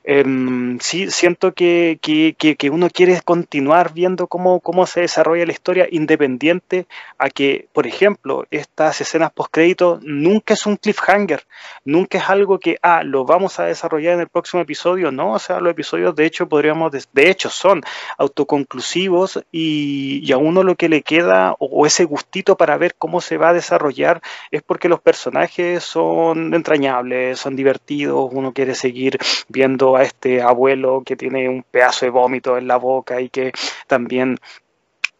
Em, 0.05 0.79
sí, 0.81 1.11
siento 1.11 1.53
que, 1.53 1.99
que, 2.03 2.71
uno 2.71 2.90
quiere 2.90 3.21
continuar 3.23 3.92
viendo 3.95 4.27
cómo, 4.27 4.61
cómo 4.61 4.87
se 4.87 5.01
desarrolla 5.01 5.47
la 5.47 5.53
historia 5.53 5.87
independiente 5.90 6.87
a 7.19 7.31
que, 7.31 7.69
por 7.73 7.87
ejemplo, 7.87 8.45
estas 8.51 9.01
escenas 9.01 9.33
post-crédito 9.33 10.01
nunca 10.03 10.55
es 10.55 10.66
un 10.66 10.77
cliffhanger, 10.77 11.47
nunca 11.85 12.19
es 12.19 12.29
algo 12.29 12.59
que, 12.59 12.79
ah, 12.83 13.03
lo 13.05 13.25
vamos 13.25 13.59
a 13.61 13.64
desarrollar 13.64 14.14
en 14.14 14.21
el 14.21 14.29
próximo 14.29 14.62
episodio, 14.62 15.11
no, 15.12 15.33
o 15.33 15.38
sea, 15.38 15.61
los 15.61 15.71
episodios 15.71 16.14
de 16.14 16.27
hecho 16.27 16.49
podríamos, 16.49 16.92
de, 16.92 17.31
hecho 17.31 17.49
son 17.51 17.83
autoconclusivos 18.19 19.42
y, 19.53 20.21
y, 20.23 20.33
a 20.33 20.38
uno 20.38 20.62
lo 20.62 20.75
que 20.75 20.88
le 20.88 21.03
queda 21.03 21.55
o 21.59 21.87
ese 21.87 22.05
gustito 22.05 22.57
para 22.57 22.77
ver 22.77 22.95
cómo 22.97 23.21
se 23.21 23.37
va 23.37 23.51
a 23.51 23.55
desarrollar 23.55 24.21
es 24.51 24.62
porque 24.62 24.88
los 24.88 25.01
personajes 25.01 25.85
son 25.85 26.55
entrañables, 26.55 26.96
son 27.35 27.57
divertidos, 27.57 28.31
uno 28.33 28.53
quiere 28.53 28.75
seguir 28.75 29.19
viendo 29.49 29.97
a 29.97 30.03
este 30.03 30.43
abuelo 30.43 31.03
que 31.05 31.17
tiene 31.17 31.49
un 31.49 31.63
pedazo 31.63 32.07
de 32.07 32.11
vómito 32.11 32.59
en 32.59 32.69
la 32.69 32.77
boca 32.77 33.21
y 33.21 33.29
que 33.29 33.53
también 33.87 34.39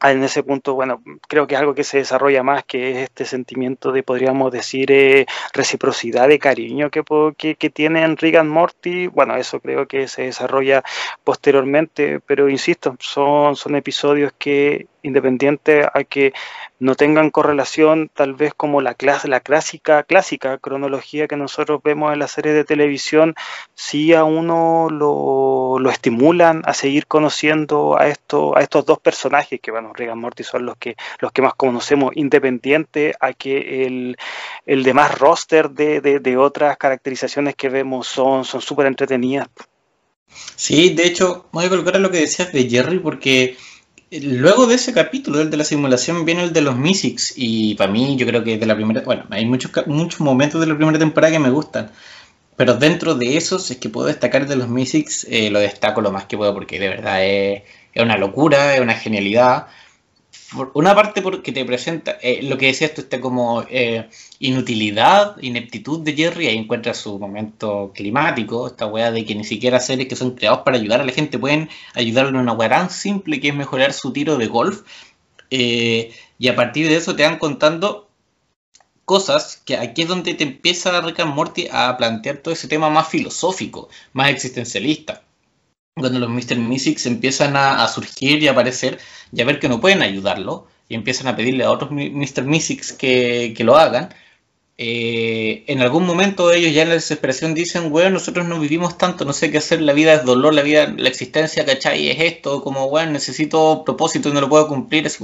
en 0.03 0.23
ese 0.23 0.43
punto, 0.43 0.75
bueno, 0.75 1.03
creo 1.29 1.47
que 1.47 1.55
es 1.55 1.61
algo 1.61 1.75
que 1.75 1.85
se 1.85 1.99
desarrolla 1.99 2.43
más, 2.43 2.65
que 2.65 2.91
es 2.91 2.97
este 2.99 3.25
sentimiento 3.25 3.93
de, 3.93 4.03
podríamos 4.03 4.53
decir, 4.53 4.93
eh, 4.93 5.27
reciprocidad 5.53 6.29
de 6.29 6.39
cariño 6.39 6.91
que, 6.91 7.03
que, 7.37 7.71
tienen 7.71 8.17
Rick 8.17 8.37
and 8.37 8.51
Morty. 8.51 9.07
Bueno, 9.07 9.37
eso 9.37 9.61
creo 9.61 9.87
que 9.87 10.07
se 10.09 10.23
desarrolla 10.23 10.83
posteriormente, 11.25 12.21
pero 12.21 12.49
insisto, 12.49 12.97
son, 13.01 13.57
son 13.57 13.77
episodios 13.77 14.33
que 14.39 14.87
independiente 15.07 15.87
a 15.93 16.05
que 16.05 16.33
no 16.79 16.95
tengan 16.95 17.31
correlación 17.31 18.11
tal 18.13 18.35
vez 18.35 18.53
como 18.55 18.81
la, 18.81 18.95
clase, 18.95 19.29
la 19.29 19.41
clásica, 19.41 20.03
clásica 20.03 20.59
cronología 20.59 21.27
que 21.27 21.37
nosotros 21.37 21.81
vemos 21.83 22.13
en 22.13 22.19
las 22.19 22.33
series 22.33 22.55
de 22.55 22.65
televisión, 22.65 23.35
sí 23.75 24.13
a 24.13 24.25
uno 24.25 24.89
lo, 24.91 25.91
estimulan 25.91 26.63
a 26.67 26.75
seguir 26.75 27.07
conociendo 27.07 27.99
a, 27.99 28.09
esto, 28.09 28.57
a 28.57 28.61
estos 28.61 28.85
dos 28.85 28.99
personajes, 28.99 29.61
que 29.61 29.71
bueno, 29.71 29.93
Regan 29.95 30.19
Morty 30.19 30.43
son 30.43 30.67
los 30.67 30.77
que, 30.77 30.97
los 31.21 31.33
que 31.33 31.43
más 31.43 31.55
conocemos, 31.55 32.13
independiente 32.15 33.15
a 33.21 33.33
que 33.33 33.87
el, 33.87 34.17
el 34.67 34.83
demás 34.83 35.19
roster 35.19 35.71
de, 35.71 36.01
de, 36.01 36.19
de 36.21 36.37
otras 36.37 36.77
caracterizaciones 36.77 37.55
que 37.55 37.69
vemos 37.69 38.09
son 38.09 38.45
súper 38.45 38.87
entretenidas. 38.87 39.49
Sí, 40.57 40.91
de 40.91 41.07
hecho, 41.07 41.47
voy 41.53 41.67
a 41.67 41.69
colocar 41.69 41.99
lo 42.01 42.11
que 42.11 42.19
decías 42.21 42.53
de 42.53 42.69
Jerry 42.69 42.99
porque 42.99 43.57
Luego 44.11 44.67
de 44.67 44.77
ese 44.77 44.93
capítulo, 44.93 45.41
el 45.41 45.51
de 45.51 45.57
la 45.57 45.65
simulación, 45.65 46.25
viene 46.25 46.45
el 46.45 46.53
de 46.53 46.61
los 46.61 46.77
Mysics. 46.77 47.35
Y 47.37 47.75
para 47.75 47.91
mí, 47.91 48.17
yo 48.17 48.27
creo 48.27 48.45
que 48.45 48.57
de 48.57 48.67
la 48.67 48.75
primera. 48.77 49.03
Bueno, 49.03 49.25
hay 49.31 49.47
muchos, 49.47 49.73
muchos 49.87 50.21
momentos 50.21 50.61
de 50.61 50.67
la 50.69 50.77
primera 50.77 50.99
temporada 50.99 51.33
que 51.33 51.39
me 51.41 51.51
gustan. 51.51 51.91
Pero 52.57 52.75
dentro 52.75 53.15
de 53.15 53.37
esos, 53.37 53.71
es 53.71 53.79
que 53.79 53.89
puedo 53.89 54.07
destacar 54.07 54.47
de 54.47 54.57
los 54.57 54.69
Mysics, 54.69 55.27
eh, 55.29 55.51
lo 55.51 55.59
destaco 55.61 56.01
lo 56.01 56.13
más 56.13 56.27
que 56.27 56.37
puedo 56.37 56.55
porque 56.55 56.79
de 56.79 56.89
verdad 56.89 57.25
es, 57.25 57.63
es 57.93 58.03
una 58.03 58.17
locura, 58.17 58.75
es 58.75 58.81
una 58.81 58.95
genialidad 58.95 59.67
una 60.75 60.95
parte 60.95 61.23
porque 61.23 61.53
te 61.53 61.65
presenta 61.65 62.19
eh, 62.23 62.43
lo 62.43 62.57
que 62.57 62.67
decía 62.67 62.87
esto, 62.87 63.01
esta 63.01 63.21
como 63.21 63.65
eh, 63.69 64.09
inutilidad, 64.39 65.37
ineptitud 65.43 66.01
de 66.01 66.15
Jerry, 66.15 66.47
ahí 66.47 66.57
encuentra 66.57 66.95
su 66.95 67.19
momento 67.19 67.93
climático, 67.95 68.69
esta 68.69 68.87
weá 68.87 69.11
de 69.11 69.25
que 69.25 69.35
ni 69.35 69.45
siquiera 69.45 69.81
seres 69.81 70.07
que 70.07 70.17
son 70.17 70.37
creados 70.37 70.61
para 70.61 70.77
ayudar 70.77 71.01
a 71.01 71.05
la 71.05 71.13
gente 71.13 71.39
pueden 71.39 71.69
ayudarle 71.95 72.31
en 72.31 72.37
una 72.37 72.53
weá 72.53 72.69
tan 72.69 72.91
simple 72.91 73.41
que 73.41 73.49
es 73.49 73.55
mejorar 73.55 73.93
su 73.93 74.13
tiro 74.13 74.37
de 74.37 74.47
golf. 74.47 74.83
Eh, 75.51 76.13
y 76.39 76.49
a 76.49 76.57
partir 76.57 76.89
de 76.89 76.97
eso 76.97 77.17
te 77.17 77.25
van 77.25 77.39
contando 77.39 78.09
cosas 79.05 79.63
que 79.65 79.77
aquí 79.77 80.03
es 80.03 80.09
donde 80.09 80.35
te 80.35 80.45
empieza 80.45 81.01
Rick 81.01 81.25
Morty 81.25 81.69
a 81.71 81.97
plantear 81.97 82.39
todo 82.39 82.53
ese 82.55 82.69
tema 82.69 82.91
más 82.91 83.09
filosófico, 83.09 83.89
más 84.13 84.31
existencialista 84.31 85.26
cuando 85.99 86.19
los 86.19 86.29
Mr. 86.29 86.59
Mystics 86.59 87.07
empiezan 87.07 87.57
a, 87.57 87.87
surgir 87.89 88.43
y 88.43 88.49
a 88.49 88.53
aparecer 88.53 88.99
y 89.33 89.41
a 89.41 89.47
ver 89.47 89.59
que 89.59 89.69
no 89.69 89.81
pueden 89.81 90.03
ayudarlo 90.03 90.67
y 90.89 90.95
empiezan 90.95 91.27
a 91.27 91.37
pedirle 91.37 91.65
a 91.65 91.71
otros 91.71 91.91
Mr. 91.91 92.45
Mystics 92.45 92.93
que, 92.93 93.55
lo 93.61 93.77
hagan, 93.77 94.15
eh, 94.79 95.65
en 95.69 95.81
algún 95.81 96.05
momento 96.05 96.53
ellos 96.53 96.75
ya 96.75 96.83
en 96.83 96.91
la 96.91 96.97
desesperación 96.97 97.55
dicen, 97.55 97.91
bueno, 97.91 98.11
nosotros 98.11 98.47
no 98.47 98.61
vivimos 98.61 98.99
tanto, 98.99 99.25
no 99.25 99.33
sé 99.33 99.51
qué 99.51 99.59
hacer, 99.59 99.81
la 99.81 99.95
vida 99.95 100.13
es 100.15 100.25
dolor, 100.25 100.53
la 100.53 100.63
vida, 100.63 100.87
la 100.97 101.09
existencia, 101.09 101.65
¿cachai? 101.65 102.11
Es 102.11 102.21
esto, 102.21 102.63
como, 102.63 102.91
bueno, 102.91 103.13
necesito 103.13 103.83
propósito 103.85 104.29
y 104.29 104.33
no 104.33 104.43
lo 104.43 104.51
puedo 104.51 104.69
cumplir, 104.69 105.07
es 105.07 105.19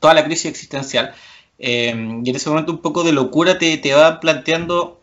toda 0.00 0.14
la 0.14 0.24
crisis 0.24 0.46
existencial. 0.46 1.14
Eh, 1.58 1.94
y 2.24 2.30
en 2.30 2.36
ese 2.36 2.50
momento 2.50 2.72
un 2.72 2.82
poco 2.82 3.04
de 3.04 3.12
locura 3.12 3.58
te, 3.58 3.78
te 3.78 3.94
va 3.94 4.20
planteando 4.20 5.00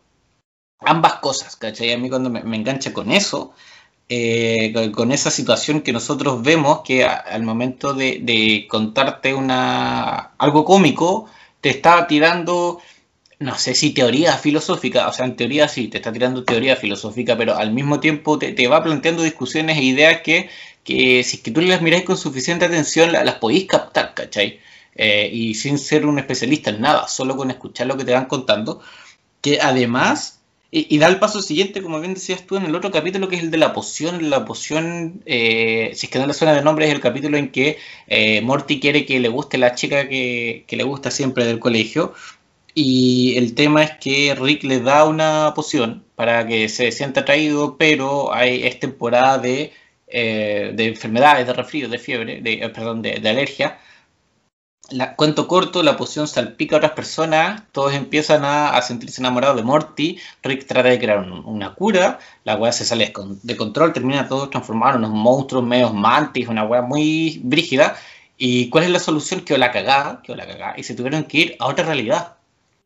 ambas 0.80 1.16
cosas, 1.16 1.56
¿cachai? 1.56 1.92
A 1.92 1.98
mí 1.98 2.10
cuando 2.10 2.30
me 2.30 2.56
engancha 2.56 2.94
con 2.94 3.12
eso, 3.12 3.54
eh, 4.14 4.92
con 4.92 5.14
esa 5.14 5.32
situación 5.32 5.80
que 5.80 5.94
nosotros 5.94 6.44
vemos 6.44 6.82
que 6.82 7.06
al 7.06 7.44
momento 7.44 7.94
de, 7.94 8.68
contarte 8.70 9.34
una 9.34 10.34
algo 10.38 10.66
cómico 10.66 11.30
te 11.62 11.70
está 11.70 12.08
tirando 12.08 12.82
no 13.40 13.58
sé 13.58 13.74
si 13.74 13.92
teoría 13.94 14.34
filosófica, 14.34 15.08
o 15.08 15.14
sea, 15.14 15.26
en 15.26 15.38
teoría 15.38 15.70
sí, 15.70 15.88
te 15.88 15.98
está 16.00 16.12
tirando 16.12 16.44
teoría 16.44 16.76
filosófica, 16.76 17.38
pero 17.38 17.56
al 17.56 17.72
mismo 17.72 18.02
tiempo 18.02 18.38
te, 18.38 18.68
va 18.68 18.84
planteando 18.84 19.24
discusiones 19.24 19.78
e 19.78 19.84
ideas 19.84 20.22
que, 20.22 20.50
que 20.84 21.24
si 21.24 21.38
que 21.42 21.52
tú 21.52 21.62
las 21.62 21.82
miráis 21.82 22.04
con 22.04 22.18
suficiente 22.18 22.66
atención 22.66 23.14
las, 23.14 23.36
podéis 23.36 23.66
captar, 23.66 24.14
¿cachai? 24.14 24.60
Eh, 24.96 25.30
y 25.32 25.56
sin 25.56 25.80
ser 25.80 26.06
un 26.06 26.20
especialista 26.20 26.70
en 26.70 26.82
nada, 26.82 27.08
solo 27.08 27.38
con 27.38 27.50
escuchar 27.50 27.88
lo 27.88 27.96
que 27.96 28.04
te 28.04 28.14
van 28.14 28.26
contando, 28.26 28.82
que 29.42 29.62
además 29.62 30.41
y, 30.74 30.98
da 31.00 31.08
el 31.08 31.20
paso 31.20 31.42
siguiente, 31.42 31.82
como 31.82 32.00
bien 32.00 32.14
decías 32.14 32.46
tú 32.48 32.56
en 32.56 32.64
el 32.64 32.74
otro 32.76 32.92
capítulo, 32.92 33.28
que 33.28 33.36
es 33.36 33.44
el 33.44 33.52
de 33.52 33.58
la 33.58 33.74
poción. 33.74 34.30
La 34.30 34.46
poción, 34.46 35.22
eh, 35.26 35.92
si 35.96 36.06
es 36.06 36.12
que 36.12 36.18
no 36.18 36.28
le 36.28 36.34
suena 36.34 36.54
de 36.54 36.62
nombre, 36.64 36.88
es 36.88 36.94
el 36.94 37.02
capítulo 37.02 37.38
en 37.38 37.52
que 37.52 37.78
eh, 38.08 38.40
Morty 38.42 38.80
quiere 38.80 39.06
que 39.06 39.20
le 39.20 39.28
guste 39.28 39.58
la 39.58 39.76
chica 39.76 40.08
que, 40.08 40.66
le 40.70 40.84
gusta 40.84 41.12
siempre 41.12 41.46
del 41.46 41.60
colegio. 41.60 42.14
Y 42.74 43.36
el 43.38 43.54
tema 43.54 43.84
es 43.84 43.92
que 44.00 44.34
Rick 44.34 44.64
le 44.64 44.80
da 44.80 45.04
una 45.06 45.54
poción 45.56 46.06
para 46.16 46.48
que 46.48 46.70
se 46.70 46.92
sienta 46.94 47.22
atraído, 47.22 47.78
pero 47.78 48.34
hay, 48.34 48.64
es 48.64 48.80
temporada 48.80 49.40
de, 49.40 49.74
eh, 50.08 50.72
de 50.74 50.86
enfermedades, 50.88 51.48
de 51.48 51.54
resfrío, 51.54 51.90
de 51.90 52.00
fiebre, 52.00 52.42
de, 52.42 52.70
perdón, 52.70 53.02
de 53.02 53.30
alergia 53.30 53.78
la, 54.92 55.16
cuento 55.16 55.48
corto, 55.48 55.84
la 55.84 55.98
poción 55.98 56.28
salpica 56.28 56.76
a 56.76 56.78
otras 56.78 56.92
personas, 56.94 57.64
todos 57.72 57.94
empiezan 57.94 58.44
a, 58.46 58.82
sentirse 58.82 59.22
enamorados 59.22 59.58
de 59.58 59.64
Morty, 59.64 60.18
Rick 60.44 60.66
trata 60.68 60.90
de 60.90 61.00
crear 61.00 61.20
una 61.20 61.74
cura, 61.74 62.20
la 62.44 62.56
weá 62.56 62.72
se 62.72 62.86
sale 62.86 63.14
de 63.44 63.58
control, 63.58 63.94
termina 63.94 64.28
todos 64.28 64.50
transformados 64.50 64.96
en 64.96 65.06
unos 65.06 65.18
monstruos 65.18 65.64
medios 65.64 65.94
mantis, 65.94 66.48
una 66.48 66.64
weá 66.64 66.82
muy 66.82 67.42
brígida, 67.44 67.96
y 68.38 68.70
¿cuál 68.70 68.86
es 68.86 68.90
la 68.90 69.00
solución? 69.00 69.42
Que 69.42 69.58
la 69.58 69.72
cagada, 69.72 70.22
que 70.24 70.36
la 70.36 70.48
cagada, 70.48 70.74
y 70.78 70.84
se 70.84 70.96
tuvieron 70.96 71.24
que 71.26 71.38
ir 71.38 71.56
a 71.60 71.68
otra 71.68 71.86
realidad, 71.86 72.36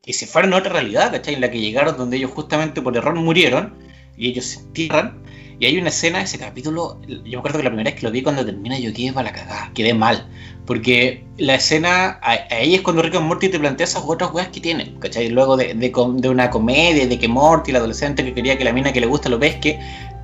y 0.05 0.13
se 0.13 0.27
fueron 0.27 0.53
a 0.53 0.57
otra 0.57 0.73
realidad, 0.73 1.11
¿cachai? 1.11 1.35
En 1.35 1.41
la 1.41 1.49
que 1.49 1.59
llegaron 1.59 1.97
donde 1.97 2.17
ellos 2.17 2.31
justamente 2.31 2.81
por 2.81 2.95
error 2.95 3.15
murieron, 3.15 3.73
y 4.17 4.29
ellos 4.29 4.45
se 4.45 4.59
entierran, 4.59 5.25
y 5.57 5.65
hay 5.67 5.77
una 5.77 5.89
escena, 5.89 6.21
ese 6.21 6.37
capítulo, 6.37 6.99
yo 7.07 7.17
me 7.23 7.37
acuerdo 7.37 7.59
que 7.59 7.63
la 7.63 7.69
primera 7.69 7.89
vez 7.89 7.99
que 7.99 8.05
lo 8.05 8.11
vi 8.11 8.21
cuando 8.21 8.45
termina 8.45 8.77
yo 8.77 8.93
quedé 8.93 9.13
para 9.13 9.31
la 9.31 9.33
cagada, 9.33 9.71
quedé 9.73 9.93
mal. 9.93 10.27
Porque 10.65 11.23
la 11.37 11.55
escena, 11.55 12.19
ahí 12.21 12.75
es 12.75 12.81
cuando 12.81 13.01
Rick 13.01 13.15
and 13.15 13.27
Morty 13.27 13.49
te 13.49 13.59
plantea 13.59 13.85
esas 13.85 14.03
otras 14.05 14.33
weas 14.33 14.49
que 14.49 14.59
tienen, 14.59 14.99
¿cachai? 14.99 15.29
Luego 15.29 15.55
de, 15.55 15.73
de, 15.73 16.29
una 16.29 16.49
comedia, 16.49 17.07
de 17.07 17.19
que 17.19 17.27
Morty, 17.27 17.71
el 17.71 17.77
adolescente 17.77 18.25
que 18.25 18.33
quería 18.33 18.57
que 18.57 18.65
la 18.65 18.73
mina 18.73 18.91
que 18.91 18.99
le 18.99 19.07
gusta 19.07 19.29
lo 19.29 19.39
pesque, 19.39 19.79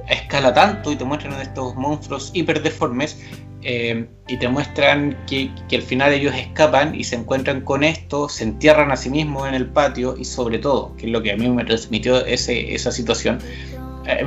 escala 0.09 0.53
tanto 0.53 0.91
y 0.91 0.95
te 0.95 1.05
muestran 1.05 1.39
estos 1.39 1.75
monstruos 1.75 2.31
hiper 2.33 2.61
deformes 2.61 3.17
eh, 3.61 4.07
y 4.27 4.37
te 4.37 4.47
muestran 4.47 5.15
que, 5.27 5.51
que, 5.69 5.75
al 5.77 5.83
final 5.83 6.11
ellos 6.11 6.33
escapan 6.35 6.95
y 6.95 7.03
se 7.03 7.15
encuentran 7.15 7.61
con 7.61 7.83
esto, 7.83 8.27
se 8.27 8.43
entierran 8.43 8.91
a 8.91 8.97
sí 8.97 9.09
mismos 9.09 9.47
en 9.47 9.53
el 9.53 9.67
patio 9.67 10.17
y 10.17 10.25
sobre 10.25 10.57
todo, 10.57 10.95
que 10.97 11.05
es 11.05 11.11
lo 11.11 11.21
que 11.21 11.31
a 11.31 11.37
mí 11.37 11.47
me 11.47 11.63
transmitió 11.63 12.25
ese, 12.25 12.73
esa 12.73 12.91
situación, 12.91 13.39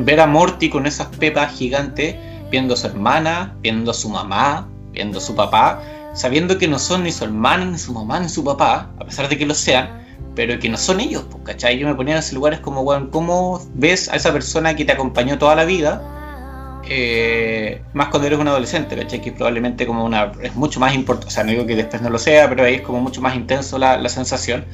ver 0.01 0.21
a 0.21 0.27
Morty 0.27 0.71
con 0.71 0.87
esas 0.87 1.09
pepas 1.09 1.53
gigantes, 1.53 2.17
viendo 2.51 2.75
a 2.75 2.77
su 2.77 2.87
hermana, 2.87 3.57
viendo 3.61 3.91
a 3.91 3.95
su 3.95 4.09
mamá, 4.09 4.69
viendo 4.93 5.19
a 5.19 5.21
su 5.21 5.35
papá, 5.35 5.83
sabiendo 6.15 6.59
que 6.59 6.69
no 6.69 6.79
son 6.79 7.05
ni 7.05 7.13
su 7.13 7.25
hermana, 7.25 7.65
ni 7.65 7.79
su 7.79 7.93
mamá, 7.93 8.21
ni 8.21 8.29
su 8.29 8.45
papá, 8.45 8.91
a 8.99 9.05
pesar 9.05 9.29
de 9.29 9.37
que 9.37 9.47
lo 9.47 9.55
sean, 9.55 10.05
pero 10.35 10.59
que 10.59 10.69
no 10.69 10.77
son 10.77 11.01
ellos, 11.01 11.25
pues, 11.31 11.43
¿cachai? 11.45 11.79
Yo 11.79 11.87
me 11.87 11.95
ponía 11.95 12.15
en 12.15 12.21
esos 12.21 12.33
lugares 12.33 12.61
como, 12.61 12.85
bueno, 12.85 13.11
¿cómo 13.11 13.61
ves 13.75 14.09
a 14.09 14.17
esa 14.17 14.33
persona 14.33 14.75
que 14.77 14.85
te 14.85 14.93
acompañó 14.93 15.39
toda 15.39 15.55
la 15.55 15.65
vida? 15.65 16.81
Eh, 16.87 17.83
más 17.95 18.09
cuando 18.09 18.27
eres 18.27 18.39
un 18.39 18.49
adolescente, 18.49 18.97
¿cachai? 18.97 19.21
Que 19.21 19.33
probablemente 19.33 19.87
como 19.87 20.05
una... 20.05 20.33
es 20.43 20.55
mucho 20.55 20.81
más 20.81 20.95
importante, 20.95 21.29
o 21.29 21.31
sea, 21.31 21.45
no 21.45 21.51
digo 21.51 21.67
que 21.67 21.77
después 21.77 22.03
no 22.03 22.11
lo 22.11 22.19
sea, 22.19 22.49
pero 22.49 22.65
ahí 22.65 22.75
es 22.75 22.83
como 22.83 23.01
mucho 23.01 23.21
más 23.21 23.35
intenso 23.35 23.79
la, 23.79 23.97
la 23.97 24.09
sensación. 24.09 24.65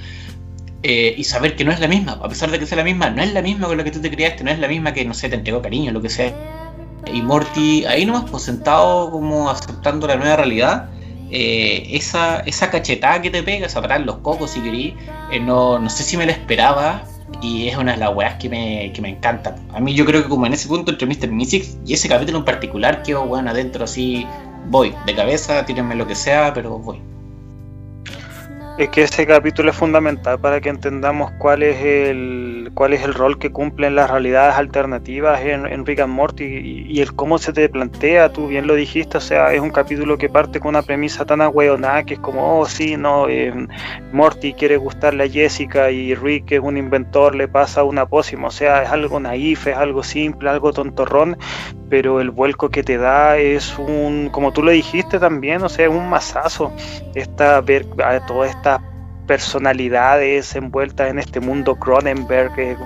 Eh, 0.82 1.14
y 1.16 1.24
saber 1.24 1.56
que 1.56 1.64
no 1.64 1.72
es 1.72 1.80
la 1.80 1.88
misma, 1.88 2.12
a 2.12 2.28
pesar 2.28 2.50
de 2.50 2.58
que 2.58 2.64
sea 2.64 2.78
la 2.78 2.84
misma, 2.84 3.10
no 3.10 3.22
es 3.22 3.34
la 3.34 3.42
misma 3.42 3.66
con 3.66 3.76
la 3.76 3.84
que 3.84 3.90
tú 3.90 4.00
te 4.00 4.10
criaste, 4.10 4.44
no 4.44 4.50
es 4.50 4.58
la 4.58 4.66
misma 4.66 4.94
que, 4.94 5.04
no 5.04 5.12
sé, 5.12 5.28
te 5.28 5.34
entregó 5.34 5.60
cariño, 5.60 5.92
lo 5.92 6.00
que 6.00 6.08
sea. 6.08 6.34
Y 7.12 7.20
Morty, 7.20 7.84
ahí 7.84 8.06
nomás, 8.06 8.30
pues 8.30 8.44
sentado 8.44 9.10
como 9.10 9.50
aceptando 9.50 10.06
la 10.06 10.16
nueva 10.16 10.36
realidad, 10.36 10.88
eh, 11.30 11.86
esa, 11.90 12.40
esa 12.40 12.70
cachetada 12.70 13.20
que 13.20 13.30
te 13.30 13.42
pega, 13.42 13.66
esa 13.66 13.98
los 13.98 14.16
cocos 14.18 14.52
si 14.52 14.60
querís, 14.60 14.94
eh, 15.30 15.38
no, 15.38 15.78
no 15.78 15.90
sé 15.90 16.02
si 16.02 16.16
me 16.16 16.24
la 16.24 16.32
esperaba, 16.32 17.04
y 17.42 17.68
es 17.68 17.76
una 17.76 17.92
de 17.92 17.98
las 17.98 18.14
weas 18.14 18.34
que 18.36 18.48
me, 18.48 18.90
que 18.92 19.02
me 19.02 19.10
encanta. 19.10 19.56
A 19.74 19.80
mí 19.80 19.94
yo 19.94 20.04
creo 20.06 20.22
que 20.22 20.28
como 20.28 20.46
en 20.46 20.54
ese 20.54 20.66
punto 20.66 20.92
entre 20.92 21.06
Mr. 21.06 21.30
Mystics 21.30 21.78
y 21.86 21.94
ese 21.94 22.08
capítulo 22.08 22.38
en 22.38 22.44
particular 22.44 23.02
quedo 23.02 23.26
bueno 23.26 23.50
adentro 23.50 23.84
así, 23.84 24.26
voy, 24.68 24.94
de 25.06 25.14
cabeza, 25.14 25.64
tírenme 25.66 25.94
lo 25.94 26.06
que 26.06 26.14
sea, 26.14 26.52
pero 26.54 26.78
voy. 26.78 27.09
Es 28.80 28.88
que 28.88 29.02
ese 29.02 29.26
capítulo 29.26 29.68
es 29.68 29.76
fundamental 29.76 30.40
para 30.40 30.58
que 30.62 30.70
entendamos 30.70 31.32
cuál 31.32 31.62
es 31.62 31.84
el 31.84 32.70
cuál 32.72 32.94
es 32.94 33.02
el 33.02 33.12
rol 33.12 33.38
que 33.38 33.50
cumplen 33.50 33.94
las 33.94 34.10
realidades 34.10 34.54
alternativas 34.54 35.40
en, 35.42 35.84
Rick 35.84 36.00
and 36.00 36.14
Morty 36.14 36.86
y, 36.88 37.00
el 37.02 37.14
cómo 37.14 37.36
se 37.36 37.52
te 37.52 37.68
plantea, 37.68 38.32
tú 38.32 38.46
bien 38.46 38.66
lo 38.66 38.74
dijiste, 38.74 39.18
o 39.18 39.20
sea, 39.20 39.52
es 39.52 39.60
un 39.60 39.68
capítulo 39.68 40.16
que 40.16 40.30
parte 40.30 40.60
con 40.60 40.70
una 40.70 40.82
premisa 40.82 41.26
tan 41.26 41.42
ahueonada 41.42 42.04
que 42.04 42.14
es 42.14 42.20
como, 42.20 42.60
oh 42.60 42.64
sí, 42.64 42.96
no, 42.96 43.28
eh, 43.28 43.52
Morty 44.12 44.54
quiere 44.54 44.78
gustarle 44.78 45.24
a 45.24 45.28
Jessica 45.28 45.90
y 45.90 46.14
Rick 46.14 46.52
es 46.52 46.60
un 46.60 46.78
inventor, 46.78 47.34
le 47.34 47.48
pasa 47.48 47.84
una 47.84 48.06
pócima, 48.06 48.48
o 48.48 48.50
sea, 48.50 48.82
es 48.82 48.88
algo 48.88 49.20
naif, 49.20 49.66
es 49.66 49.76
algo 49.76 50.02
simple, 50.02 50.48
algo 50.48 50.72
tontorrón, 50.72 51.36
pero 51.90 52.20
el 52.20 52.30
vuelco 52.30 52.70
que 52.70 52.82
te 52.82 52.96
da 52.96 53.36
es 53.36 53.76
un, 53.78 54.30
como 54.30 54.52
tú 54.52 54.62
lo 54.62 54.70
dijiste 54.70 55.18
también, 55.18 55.62
o 55.62 55.68
sea, 55.68 55.90
un 55.90 56.08
masazo, 56.08 56.72
esta, 57.14 57.60
ver 57.60 57.84
a 58.02 58.24
toda 58.24 58.46
esta 58.46 58.69
personalidades 59.30 60.56
envueltas 60.56 61.08
en 61.08 61.20
este 61.20 61.38
mundo 61.38 61.76
Cronenberg, 61.76 62.52
que, 62.56 62.76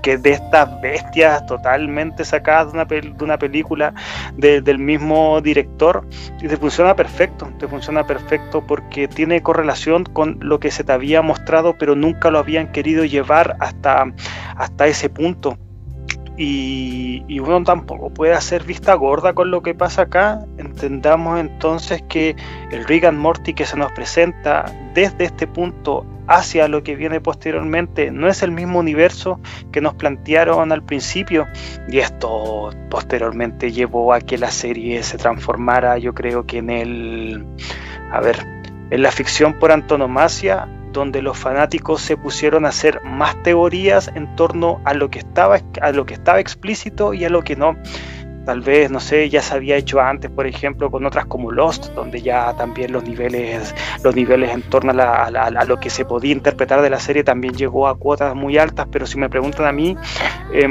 que 0.00 0.16
de 0.16 0.30
estas 0.30 0.80
bestias 0.80 1.44
totalmente 1.44 2.24
sacadas 2.24 2.72
de 2.72 2.78
una, 2.78 2.84
de 2.86 3.24
una 3.24 3.38
película 3.38 3.92
del 4.38 4.78
mismo 4.78 5.42
director, 5.42 6.08
y 6.40 6.48
te 6.48 6.56
funciona 6.56 6.96
perfecto, 6.96 7.46
te 7.58 7.68
funciona 7.68 8.06
perfecto 8.06 8.66
porque 8.66 9.06
tiene 9.06 9.42
correlación 9.42 10.04
con 10.04 10.38
lo 10.40 10.60
que 10.60 10.70
se 10.70 10.82
te 10.82 10.92
había 10.92 11.20
mostrado, 11.20 11.76
pero 11.76 11.94
nunca 11.94 12.30
lo 12.30 12.38
habían 12.38 12.72
querido 12.72 13.04
llevar 13.04 13.54
hasta, 13.60 14.06
hasta 14.56 14.86
ese 14.86 15.10
punto 15.10 15.58
y, 16.40 17.40
uno 17.40 17.64
tampoco 17.64 18.10
puede 18.10 18.32
hacer 18.32 18.62
vista 18.62 18.94
gorda 18.94 19.32
con 19.32 19.50
lo 19.50 19.62
que 19.62 19.74
pasa 19.74 20.02
acá. 20.02 20.44
Entendamos 20.56 21.40
entonces 21.40 22.02
que 22.08 22.36
el 22.70 22.84
Rick 22.84 23.04
and 23.04 23.18
Morty 23.18 23.54
que 23.54 23.66
se 23.66 23.76
nos 23.76 23.90
presenta 23.92 24.72
desde 24.94 25.24
este 25.24 25.48
punto 25.48 26.06
hacia 26.28 26.68
lo 26.68 26.82
que 26.82 26.94
viene 26.94 27.20
posteriormente 27.20 28.10
no 28.10 28.28
es 28.28 28.42
el 28.42 28.52
mismo 28.52 28.78
universo 28.78 29.40
que 29.72 29.80
nos 29.80 29.94
plantearon 29.94 30.72
al 30.72 30.84
principio 30.84 31.46
y 31.88 31.98
esto 31.98 32.70
posteriormente 32.90 33.72
llevó 33.72 34.12
a 34.12 34.20
que 34.20 34.36
la 34.36 34.50
serie 34.50 35.02
se 35.02 35.16
transformara 35.16 35.96
yo 35.96 36.12
creo 36.12 36.44
que 36.44 36.58
en 36.58 36.68
el 36.68 37.46
a 38.12 38.20
ver 38.20 38.46
en 38.90 39.02
la 39.02 39.10
ficción 39.10 39.58
por 39.58 39.72
antonomasia 39.72 40.68
donde 40.92 41.22
los 41.22 41.38
fanáticos 41.38 42.02
se 42.02 42.16
pusieron 42.16 42.66
a 42.66 42.70
hacer 42.70 43.02
más 43.04 43.42
teorías 43.42 44.10
en 44.14 44.34
torno 44.36 44.80
a 44.84 44.94
lo 44.94 45.10
que 45.10 45.20
estaba, 45.20 45.60
a 45.80 45.92
lo 45.92 46.06
que 46.06 46.14
estaba 46.14 46.40
explícito 46.40 47.14
y 47.14 47.24
a 47.24 47.30
lo 47.30 47.42
que 47.42 47.56
no. 47.56 47.76
Tal 48.44 48.62
vez, 48.62 48.90
no 48.90 48.98
sé, 48.98 49.28
ya 49.28 49.42
se 49.42 49.54
había 49.54 49.76
hecho 49.76 50.00
antes, 50.00 50.30
por 50.30 50.46
ejemplo, 50.46 50.90
con 50.90 51.04
otras 51.04 51.26
como 51.26 51.50
Lost, 51.50 51.92
donde 51.92 52.22
ya 52.22 52.54
también 52.54 52.92
los 52.92 53.04
niveles, 53.04 53.74
los 54.02 54.14
niveles 54.14 54.52
en 54.52 54.62
torno 54.62 54.92
a, 54.92 55.64
lo 55.66 55.78
que 55.78 55.90
se 55.90 56.06
podía 56.06 56.32
interpretar 56.32 56.80
de 56.80 56.88
la 56.88 56.98
serie 56.98 57.24
también 57.24 57.54
llegó 57.54 57.88
a 57.88 57.98
cuotas 57.98 58.34
muy 58.34 58.56
altas, 58.56 58.88
pero 58.90 59.06
si 59.06 59.18
me 59.18 59.28
preguntan 59.28 59.66
a 59.66 59.72
mí, 59.72 59.98
eh, 60.54 60.66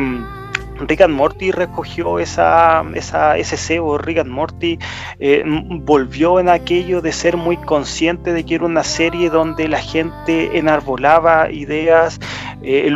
Rick 0.80 1.02
and 1.02 1.14
Morty 1.14 1.52
recogió 1.52 2.20
esa, 2.20 2.84
esa, 2.94 3.38
ese 3.38 3.58
cebo, 3.58 3.98
Rick 3.98 4.20
and 4.20 4.30
Morty 4.30 4.80
eh, 5.20 5.44
volvió 5.46 6.40
en 6.40 6.50
aquello 6.50 7.02
de 7.02 7.12
ser 7.12 7.38
muy 7.38 7.58
consciente 7.58 8.34
de 8.34 8.46
que 8.46 8.56
era 8.56 8.66
una 8.66 8.84
serie 8.84 9.30
donde 9.30 9.68
la 9.68 9.80
gente 9.80 10.58
enarbolaba 10.58 11.52
ideas, 11.52 12.20
eh, 12.62 12.94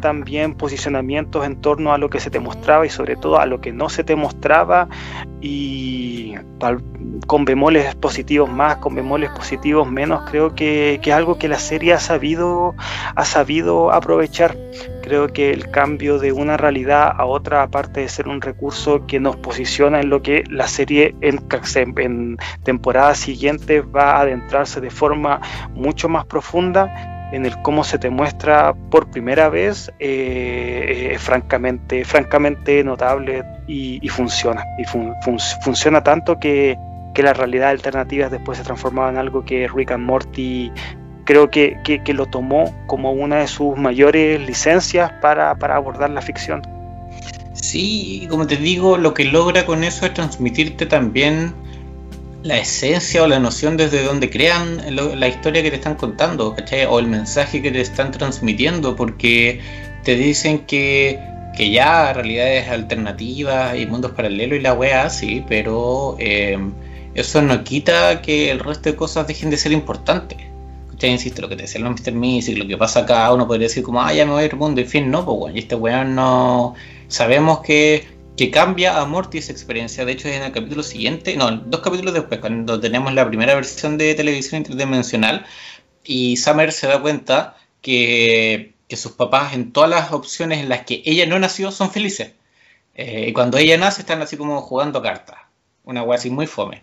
también 0.00 0.54
posicionamientos 0.54 1.46
en 1.46 1.60
torno 1.60 1.92
a 1.92 1.98
lo 1.98 2.10
que 2.10 2.20
se 2.20 2.30
te 2.30 2.40
mostraba 2.40 2.86
y 2.86 2.90
sobre 2.90 3.16
todo 3.16 3.38
a 3.38 3.46
lo 3.46 3.60
que 3.60 3.72
no 3.72 3.88
se 3.88 4.04
te 4.04 4.16
mostraba 4.16 4.88
y 5.40 6.34
con 7.26 7.44
bemoles 7.44 7.94
positivos 7.94 8.50
más, 8.50 8.76
con 8.76 8.94
bemoles 8.94 9.30
positivos 9.30 9.90
menos, 9.90 10.28
creo 10.30 10.54
que, 10.54 11.00
es 11.02 11.12
algo 11.12 11.38
que 11.38 11.48
la 11.48 11.58
serie 11.58 11.94
ha 11.94 12.00
sabido, 12.00 12.74
ha 13.14 13.24
sabido 13.24 13.92
aprovechar. 13.92 14.56
Creo 15.10 15.26
que 15.26 15.50
el 15.50 15.72
cambio 15.72 16.20
de 16.20 16.30
una 16.30 16.56
realidad 16.56 17.10
a 17.16 17.24
otra, 17.24 17.64
aparte 17.64 17.98
de 17.98 18.08
ser 18.08 18.28
un 18.28 18.40
recurso 18.40 19.08
que 19.08 19.18
nos 19.18 19.34
posiciona 19.34 20.00
en 20.00 20.08
lo 20.08 20.22
que 20.22 20.44
la 20.48 20.68
serie 20.68 21.16
en, 21.20 21.40
en 21.96 22.36
temporadas 22.62 23.18
siguientes 23.18 23.82
va 23.84 24.12
a 24.12 24.20
adentrarse 24.20 24.80
de 24.80 24.88
forma 24.88 25.40
mucho 25.74 26.08
más 26.08 26.26
profunda, 26.26 27.28
en 27.32 27.44
el 27.44 27.60
cómo 27.60 27.82
se 27.82 27.98
te 27.98 28.08
muestra 28.08 28.72
por 28.72 29.10
primera 29.10 29.48
vez 29.48 29.92
eh, 29.98 31.16
francamente, 31.18 32.04
francamente 32.04 32.84
notable 32.84 33.42
y, 33.66 34.08
funciona. 34.10 34.62
Y 34.78 34.84
funciona 34.84 36.04
tanto 36.04 36.38
que, 36.38 36.78
que 37.14 37.24
la 37.24 37.32
realidad 37.32 37.70
alternativa 37.70 38.28
después 38.28 38.58
se 38.58 38.64
transformaba 38.64 39.10
en 39.10 39.16
algo 39.16 39.44
que 39.44 39.66
Rick 39.66 39.90
and 39.90 40.06
Morty 40.06 40.70
creo 41.24 41.50
que, 41.50 41.78
que, 41.84 42.14
lo 42.14 42.26
tomó 42.26 42.74
como 42.86 43.12
una 43.12 43.38
de 43.38 43.46
sus 43.46 43.76
mayores 43.76 44.40
licencias 44.40 45.12
para, 45.20 45.54
para 45.56 45.76
abordar 45.76 46.10
la 46.10 46.22
ficción. 46.22 46.62
Sí, 47.52 48.26
como 48.30 48.46
te 48.46 48.56
digo, 48.56 48.96
lo 48.96 49.14
que 49.14 49.24
logra 49.24 49.66
con 49.66 49.84
eso 49.84 50.06
es 50.06 50.14
transmitirte 50.14 50.86
también 50.86 51.54
la 52.42 52.58
esencia 52.58 53.22
o 53.22 53.26
la 53.26 53.38
noción 53.38 53.76
desde 53.76 54.02
donde 54.02 54.30
crean 54.30 54.80
la 54.94 55.28
historia 55.28 55.62
que 55.62 55.70
te 55.70 55.76
están 55.76 55.96
contando, 55.96 56.54
¿cachai? 56.54 56.86
O 56.86 56.98
el 56.98 57.06
mensaje 57.06 57.60
que 57.60 57.70
te 57.70 57.80
están 57.80 58.12
transmitiendo, 58.12 58.96
porque 58.96 59.60
te 60.04 60.16
dicen 60.16 60.60
que, 60.60 61.20
que 61.56 61.70
ya 61.70 62.12
realidades 62.12 62.68
alternativas 62.68 63.76
y 63.76 63.86
mundos 63.86 64.12
paralelos 64.12 64.58
y 64.58 64.62
la 64.62 64.72
wea, 64.72 65.10
sí, 65.10 65.44
pero 65.46 66.16
em, 66.18 66.72
eso 67.14 67.42
no 67.42 67.62
quita 67.62 68.22
que 68.22 68.50
el 68.50 68.60
resto 68.60 68.90
de 68.90 68.96
cosas 68.96 69.26
dejen 69.26 69.50
de 69.50 69.58
ser 69.58 69.72
importantes. 69.72 70.38
¿Cachai? 71.00 71.12
Insisto, 71.12 71.40
lo 71.40 71.48
que 71.48 71.56
te 71.56 71.62
decía 71.62 71.80
el 71.80 71.88
Mr. 71.88 72.12
Music, 72.12 72.58
lo 72.58 72.66
que 72.68 72.76
pasa 72.76 73.00
acá, 73.00 73.32
uno 73.32 73.46
podría 73.46 73.68
decir 73.68 73.82
como, 73.82 74.02
ah, 74.02 74.12
ya 74.12 74.26
me 74.26 74.32
voy 74.32 74.44
al 74.44 74.56
mundo, 74.56 74.82
en 74.82 74.86
fin, 74.86 75.10
no, 75.10 75.24
pues 75.24 75.38
bueno, 75.38 75.56
y 75.56 75.60
este 75.60 75.74
weón 75.74 76.14
no. 76.14 76.74
Sabemos 77.08 77.60
que 77.60 78.06
que 78.36 78.50
cambia 78.50 78.98
a 78.98 79.04
Morty 79.06 79.38
esa 79.38 79.52
experiencia. 79.52 80.04
De 80.04 80.12
hecho, 80.12 80.28
en 80.28 80.42
el 80.42 80.52
capítulo 80.52 80.82
siguiente, 80.82 81.36
no, 81.36 81.50
dos 81.50 81.80
capítulos 81.80 82.14
después, 82.14 82.40
cuando 82.40 82.80
tenemos 82.80 83.12
la 83.14 83.26
primera 83.26 83.54
versión 83.54 83.98
de 83.98 84.14
televisión 84.14 84.58
interdimensional, 84.58 85.46
y 86.04 86.36
Summer 86.36 86.72
se 86.72 86.86
da 86.86 87.00
cuenta 87.00 87.56
que, 87.82 88.74
sus 88.90 89.12
papás 89.12 89.54
en 89.54 89.72
todas 89.72 89.88
las 89.90 90.12
opciones 90.12 90.58
en 90.60 90.68
las 90.68 90.84
que 90.84 91.02
ella 91.04 91.26
no 91.26 91.38
nació 91.38 91.70
son 91.70 91.90
felices. 91.90 92.32
Eh, 92.94 93.26
y 93.28 93.32
cuando 93.32 93.56
ella 93.58 93.78
nace 93.78 94.02
están 94.02 94.20
así 94.22 94.36
como 94.36 94.60
jugando 94.62 95.00
cartas. 95.02 95.38
Una 95.84 96.02
wea 96.02 96.18
así 96.18 96.30
muy 96.30 96.46
fome. 96.46 96.82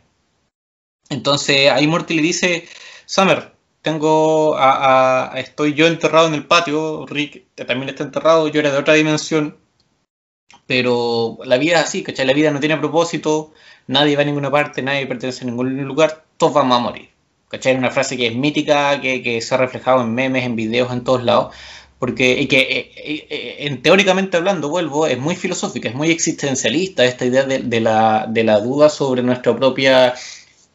Entonces 1.10 1.70
ahí 1.72 1.88
Morty 1.88 2.14
le 2.16 2.22
dice, 2.22 2.68
Summer, 3.06 3.57
tengo 3.88 4.58
a, 4.58 5.32
estoy 5.38 5.74
yo 5.74 5.88
enterrado 5.88 6.28
en 6.28 6.34
el 6.34 6.46
patio, 6.46 7.06
Rick 7.06 7.46
también 7.56 7.88
está 7.88 8.04
enterrado, 8.04 8.50
yo 8.50 8.60
era 8.60 8.70
de 8.70 8.78
otra 8.78 8.96
dimensión, 8.96 9.56
pero 10.66 11.38
la 11.46 11.58
vida 11.58 11.80
es 11.80 11.86
así, 11.86 12.04
¿cachai? 12.04 12.26
La 12.28 12.34
vida 12.34 12.52
no 12.52 12.60
tiene 12.60 12.76
propósito, 12.76 13.54
nadie 13.88 14.18
va 14.18 14.24
a 14.24 14.26
ninguna 14.26 14.52
parte, 14.52 14.82
nadie 14.82 15.08
pertenece 15.08 15.46
a 15.46 15.48
ningún 15.48 15.82
lugar, 15.86 16.26
todos 16.36 16.54
vamos 16.54 16.78
a 16.78 16.82
morir. 16.82 17.10
¿Cachai? 17.48 17.78
Una 17.78 17.90
frase 17.90 18.18
que 18.18 18.28
es 18.28 18.36
mítica, 18.36 19.00
que, 19.00 19.40
se 19.42 19.56
ha 19.56 19.58
reflejado 19.58 20.02
en 20.02 20.14
memes, 20.14 20.44
en 20.44 20.58
videos, 20.58 20.92
en 20.92 21.06
todos 21.06 21.24
lados. 21.24 21.56
Porque 21.98 22.42
y 22.42 22.48
que 22.48 22.60
eh, 22.60 22.92
eh, 22.98 23.28
eh, 23.30 23.56
en, 23.60 23.82
teóricamente 23.82 24.36
hablando, 24.36 24.68
vuelvo, 24.68 25.08
es 25.08 25.18
muy 25.18 25.38
filosófica, 25.38 25.88
es 25.88 25.96
muy 25.96 26.12
existencialista 26.12 27.06
esta 27.06 27.24
idea 27.26 27.44
de, 27.46 27.80
la, 27.80 28.28
de 28.30 28.44
la 28.44 28.60
duda 28.60 28.90
sobre 28.90 29.24
nuestra 29.24 29.56
propia 29.56 30.14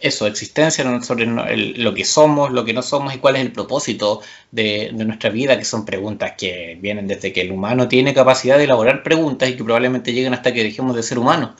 eso, 0.02 0.26
existencia, 0.26 0.84
sobre 1.02 1.26
lo 1.26 1.94
que 1.94 2.04
somos, 2.04 2.52
lo 2.52 2.64
que 2.64 2.72
no 2.72 2.82
somos 2.82 3.14
y 3.14 3.18
cuál 3.18 3.36
es 3.36 3.42
el 3.42 3.52
propósito 3.52 4.20
de, 4.50 4.92
nuestra 4.92 5.30
vida, 5.30 5.58
que 5.58 5.64
son 5.64 5.84
preguntas 5.84 6.34
que 6.36 6.76
vienen 6.80 7.06
desde 7.06 7.32
que 7.32 7.42
el 7.42 7.52
humano 7.52 7.88
tiene 7.88 8.14
capacidad 8.14 8.58
de 8.58 8.64
elaborar 8.64 9.02
preguntas 9.02 9.48
y 9.48 9.56
que 9.56 9.64
probablemente 9.64 10.12
lleguen 10.12 10.34
hasta 10.34 10.52
que 10.52 10.62
dejemos 10.64 10.96
de 10.96 11.02
ser 11.02 11.18
humanos. 11.18 11.52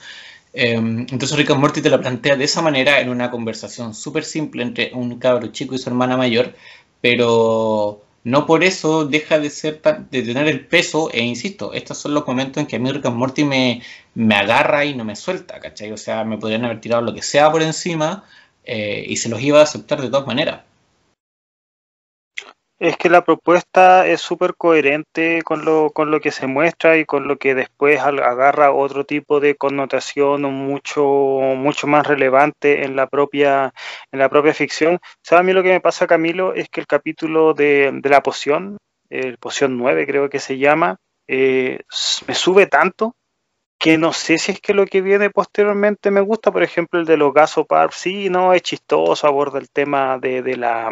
Em, 0.53 1.01
entonces 1.09 1.35
Rick 1.37 1.49
and 1.51 1.59
Morty 1.59 1.81
te 1.81 1.89
la 1.89 1.99
plantea 1.99 2.35
de 2.35 2.45
esa 2.45 2.61
manera 2.61 2.99
en 2.99 3.09
una 3.09 3.31
conversación 3.31 3.93
súper 3.95 4.23
simple 4.23 4.61
entre 4.63 4.91
un 4.93 5.17
cabro 5.19 5.47
chico 5.47 5.73
y 5.75 5.79
su 5.79 5.89
hermana 5.89 6.15
mayor, 6.17 6.53
pero 7.01 8.03
no 8.23 8.45
por 8.45 8.63
eso 8.63 9.05
deja 9.05 9.39
de 9.39 9.49
ser 9.49 9.81
de 9.81 10.21
tener 10.21 10.47
el 10.47 10.65
peso, 10.67 11.09
e 11.11 11.21
insisto, 11.23 11.73
estos 11.73 11.97
son 11.97 12.13
los 12.13 12.25
momentos 12.27 12.61
en 12.61 12.67
que 12.67 12.77
a 12.77 12.79
mí 12.79 12.91
Rick 12.91 13.05
Morty 13.09 13.43
me, 13.43 13.81
me 14.15 14.35
agarra 14.35 14.85
y 14.85 14.95
no 14.95 15.03
me 15.05 15.15
suelta, 15.15 15.59
¿cachai? 15.59 15.91
O 15.91 15.97
sea, 15.97 16.23
me 16.23 16.37
podrían 16.37 16.65
haber 16.65 16.81
tirado 16.81 17.01
lo 17.01 17.13
que 17.13 17.21
sea 17.21 17.51
por 17.51 17.61
encima 17.61 18.23
eh, 18.63 19.05
y 19.07 19.17
se 19.17 19.29
los 19.29 19.41
iba 19.41 19.59
a 19.59 19.63
aceptar 19.63 20.01
de 20.01 20.09
todas 20.09 20.27
maneras. 20.27 20.61
Es 22.83 22.97
que 22.97 23.09
la 23.09 23.23
propuesta 23.23 24.05
es 24.07 24.19
súper 24.19 24.55
coherente 24.55 25.41
con 25.43 25.63
lo, 25.63 25.91
con 25.91 26.11
lo 26.11 26.19
que 26.19 26.31
se 26.31 26.47
muestra 26.47 26.97
y 26.97 27.05
con 27.05 27.29
lo 27.29 27.37
que 27.37 27.55
después 27.55 28.01
agarra 28.01 28.73
otro 28.73 29.05
tipo 29.05 29.39
de 29.39 29.55
connotación 29.55 30.41
mucho, 30.41 31.03
mucho 31.03 31.87
más 31.87 32.05
relevante 32.05 32.83
en 32.83 32.97
la 32.97 33.07
propia, 33.07 33.73
en 34.11 34.19
la 34.19 34.27
propia 34.27 34.53
ficción. 34.53 34.99
¿Sabes 35.21 35.39
a 35.39 35.43
mí 35.43 35.53
lo 35.53 35.63
que 35.63 35.69
me 35.69 35.79
pasa, 35.79 36.07
Camilo? 36.07 36.53
Es 36.53 36.67
que 36.67 36.81
el 36.81 36.87
capítulo 36.87 37.53
de, 37.53 37.89
de 37.93 38.09
la 38.09 38.21
poción 38.21 38.77
el 39.09 39.37
Poción 39.37 39.77
9 39.77 40.05
creo 40.05 40.29
que 40.29 40.39
se 40.39 40.57
llama, 40.57 40.97
me 41.27 42.35
sube 42.35 42.67
tanto 42.67 43.15
que 43.79 43.97
no 43.97 44.11
sé 44.13 44.37
si 44.37 44.53
es 44.53 44.61
que 44.61 44.73
lo 44.73 44.85
que 44.85 45.01
viene 45.01 45.29
posteriormente 45.29 46.11
me 46.11 46.21
gusta, 46.21 46.51
por 46.51 46.63
ejemplo, 46.63 46.99
el 46.99 47.05
de 47.05 47.17
los 47.17 47.33
Gasopar, 47.33 47.93
sí, 47.93 48.29
no, 48.29 48.53
es 48.53 48.61
chistoso, 48.61 49.27
aborda 49.27 49.59
el 49.59 49.69
tema 49.69 50.17
de, 50.19 50.41
de 50.41 50.57
la 50.57 50.89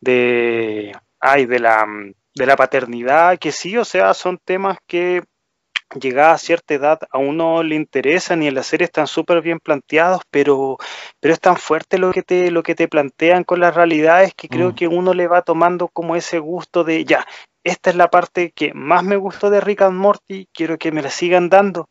de 0.00 0.92
ay, 1.20 1.46
de 1.46 1.58
la 1.58 1.86
de 2.34 2.46
la 2.46 2.56
paternidad, 2.56 3.38
que 3.38 3.52
sí, 3.52 3.76
o 3.76 3.84
sea, 3.84 4.14
son 4.14 4.38
temas 4.38 4.78
que 4.86 5.22
llegada 6.00 6.32
a 6.32 6.38
cierta 6.38 6.74
edad 6.74 6.98
a 7.10 7.18
uno 7.18 7.62
le 7.62 7.74
interesan 7.74 8.42
y 8.42 8.48
en 8.48 8.54
la 8.54 8.62
serie 8.62 8.84
están 8.84 9.06
súper 9.06 9.40
bien 9.40 9.58
planteados, 9.58 10.22
pero, 10.30 10.76
pero 11.18 11.34
es 11.34 11.40
tan 11.40 11.56
fuerte 11.56 11.98
lo 11.98 12.12
que 12.12 12.22
te, 12.22 12.50
lo 12.50 12.62
que 12.62 12.74
te 12.74 12.88
plantean 12.88 13.44
con 13.44 13.60
las 13.60 13.74
realidades 13.74 14.34
que 14.34 14.48
creo 14.48 14.70
mm. 14.70 14.74
que 14.74 14.86
uno 14.86 15.14
le 15.14 15.28
va 15.28 15.42
tomando 15.42 15.88
como 15.88 16.14
ese 16.14 16.38
gusto 16.38 16.84
de 16.84 17.04
ya, 17.04 17.26
esta 17.64 17.90
es 17.90 17.96
la 17.96 18.08
parte 18.08 18.52
que 18.52 18.72
más 18.74 19.02
me 19.02 19.16
gustó 19.16 19.50
de 19.50 19.60
Rick 19.60 19.82
and 19.82 19.98
Morty, 19.98 20.48
quiero 20.52 20.78
que 20.78 20.92
me 20.92 21.02
la 21.02 21.10
sigan 21.10 21.48
dando 21.48 21.88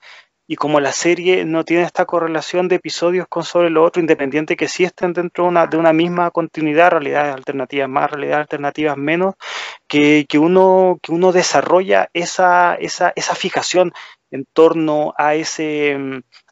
y 0.47 0.55
como 0.55 0.79
la 0.79 0.93
serie 0.93 1.43
no 1.45 1.65
tiene 1.65 1.83
esta 1.83 2.05
correlación 2.05 2.69
de 2.69 2.75
episodios 2.75 3.27
con 3.27 3.43
sobre 3.43 3.69
lo 3.69 3.83
otro, 3.83 3.99
independiente 3.99 4.55
que 4.55 4.69
sí 4.69 4.85
estén 4.85 5.11
dentro 5.13 5.43
de 5.43 5.49
una, 5.49 5.67
de 5.67 5.77
una 5.77 5.91
misma 5.91 6.31
continuidad, 6.31 6.91
realidades 6.91 7.35
alternativas 7.35 7.89
más, 7.89 8.09
realidades 8.09 8.41
alternativas 8.43 8.97
menos, 8.97 9.35
que, 9.87 10.25
que, 10.27 10.39
uno, 10.39 10.99
que 11.01 11.11
uno 11.11 11.33
desarrolla 11.33 12.09
esa, 12.13 12.75
esa, 12.75 13.11
esa 13.15 13.35
fijación 13.35 13.93
en 14.31 14.45
torno 14.51 15.13
a 15.17 15.35
ese, 15.35 15.97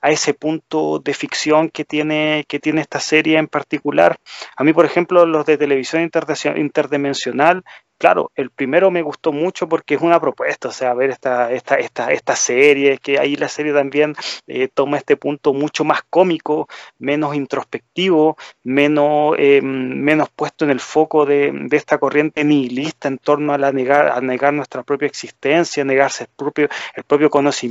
a 0.01 0.11
ese 0.11 0.33
punto 0.33 0.99
de 0.99 1.13
ficción 1.13 1.69
que 1.69 1.85
tiene, 1.85 2.45
que 2.47 2.59
tiene 2.59 2.81
esta 2.81 2.99
serie 2.99 3.37
en 3.37 3.47
particular. 3.47 4.17
A 4.55 4.63
mí, 4.63 4.73
por 4.73 4.85
ejemplo, 4.85 5.25
los 5.25 5.45
de 5.45 5.57
televisión 5.57 6.09
interdimensional 6.55 7.63
claro, 7.97 8.31
el 8.35 8.49
primero 8.51 8.91
me 8.91 9.01
gustó 9.01 9.31
mucho 9.31 9.67
porque 9.67 9.95
es 9.95 10.01
una 10.01 10.19
propuesta, 10.19 10.69
o 10.69 10.71
sea, 10.71 10.93
ver 10.93 11.11
esta, 11.11 11.51
esta, 11.51 11.75
esta, 11.75 12.11
esta 12.11 12.35
serie, 12.35 12.97
que 12.97 13.19
ahí 13.19 13.35
la 13.35 13.47
serie 13.47 13.73
también 13.73 14.15
eh, 14.47 14.67
toma 14.67 14.97
este 14.97 15.17
punto 15.17 15.53
mucho 15.53 15.83
más 15.83 16.01
cómico, 16.09 16.67
menos 16.99 17.35
introspectivo, 17.35 18.37
menos, 18.63 19.35
eh, 19.37 19.61
menos 19.61 20.29
puesto 20.29 20.65
en 20.65 20.71
el 20.71 20.79
foco 20.79 21.25
de, 21.25 21.51
de, 21.51 21.77
esta 21.77 21.97
corriente 21.97 22.43
nihilista 22.43 23.07
en 23.07 23.17
torno 23.17 23.53
a, 23.53 23.57
la 23.57 23.71
negar, 23.71 24.07
a 24.09 24.21
negar 24.21 24.53
nuestra 24.53 24.83
propia 24.83 25.07
existencia, 25.07 25.83
negarse 25.83 26.25
el 26.25 26.29
propio, 26.35 26.69
el 26.95 27.03
propio 27.03 27.29
conocimiento, 27.29 27.64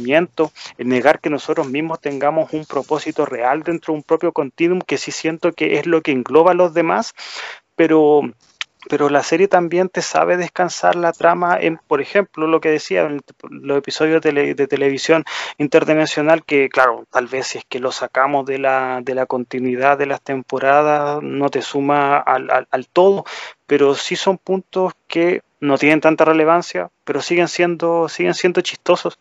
el 0.78 0.88
negar 0.88 1.20
que 1.20 1.30
nosotros 1.30 1.68
mismos 1.68 2.00
tengamos 2.00 2.52
un 2.52 2.64
propósito 2.64 3.26
real 3.26 3.62
dentro 3.62 3.92
de 3.92 3.98
un 3.98 4.02
propio 4.02 4.32
continuum 4.32 4.80
que 4.80 4.98
sí 4.98 5.10
siento 5.10 5.52
que 5.52 5.78
es 5.78 5.86
lo 5.86 6.02
que 6.02 6.12
engloba 6.12 6.52
a 6.52 6.54
los 6.54 6.74
demás, 6.74 7.14
pero 7.76 8.22
pero 8.88 9.08
la 9.08 9.22
serie 9.22 9.48
también 9.48 9.88
te 9.88 10.02
sabe 10.02 10.36
descansar 10.36 10.94
la 10.96 11.12
trama 11.12 11.56
en, 11.58 11.78
por 11.88 12.00
ejemplo, 12.00 12.46
lo 12.46 12.60
que 12.60 12.70
decía 12.70 13.02
en 13.02 13.20
los 13.50 13.78
episodios 13.78 14.20
de, 14.22 14.54
televisión 14.66 15.24
interdimensional, 15.58 16.44
que 16.44 16.68
claro, 16.68 17.06
tal 17.10 17.26
vez 17.26 17.46
si 17.48 17.58
es 17.58 17.64
que 17.66 17.80
lo 17.80 17.92
sacamos 17.92 18.46
de 18.46 18.58
la, 18.58 19.00
de 19.02 19.14
la 19.14 19.26
continuidad 19.26 19.98
de 19.98 20.06
las 20.06 20.20
temporadas, 20.20 21.22
no 21.22 21.48
te 21.48 21.62
suma 21.62 22.18
al, 22.18 22.66
al 22.70 22.88
todo, 22.88 23.24
pero 23.66 23.94
sí 23.94 24.16
son 24.16 24.38
puntos 24.38 24.92
que 25.06 25.42
no 25.60 25.78
tienen 25.78 26.00
tanta 26.00 26.24
relevancia, 26.24 26.90
pero 27.04 27.22
siguen 27.22 27.48
siendo, 27.48 28.08
siguen 28.08 28.34
siendo 28.34 28.60
chistosos 28.60 29.18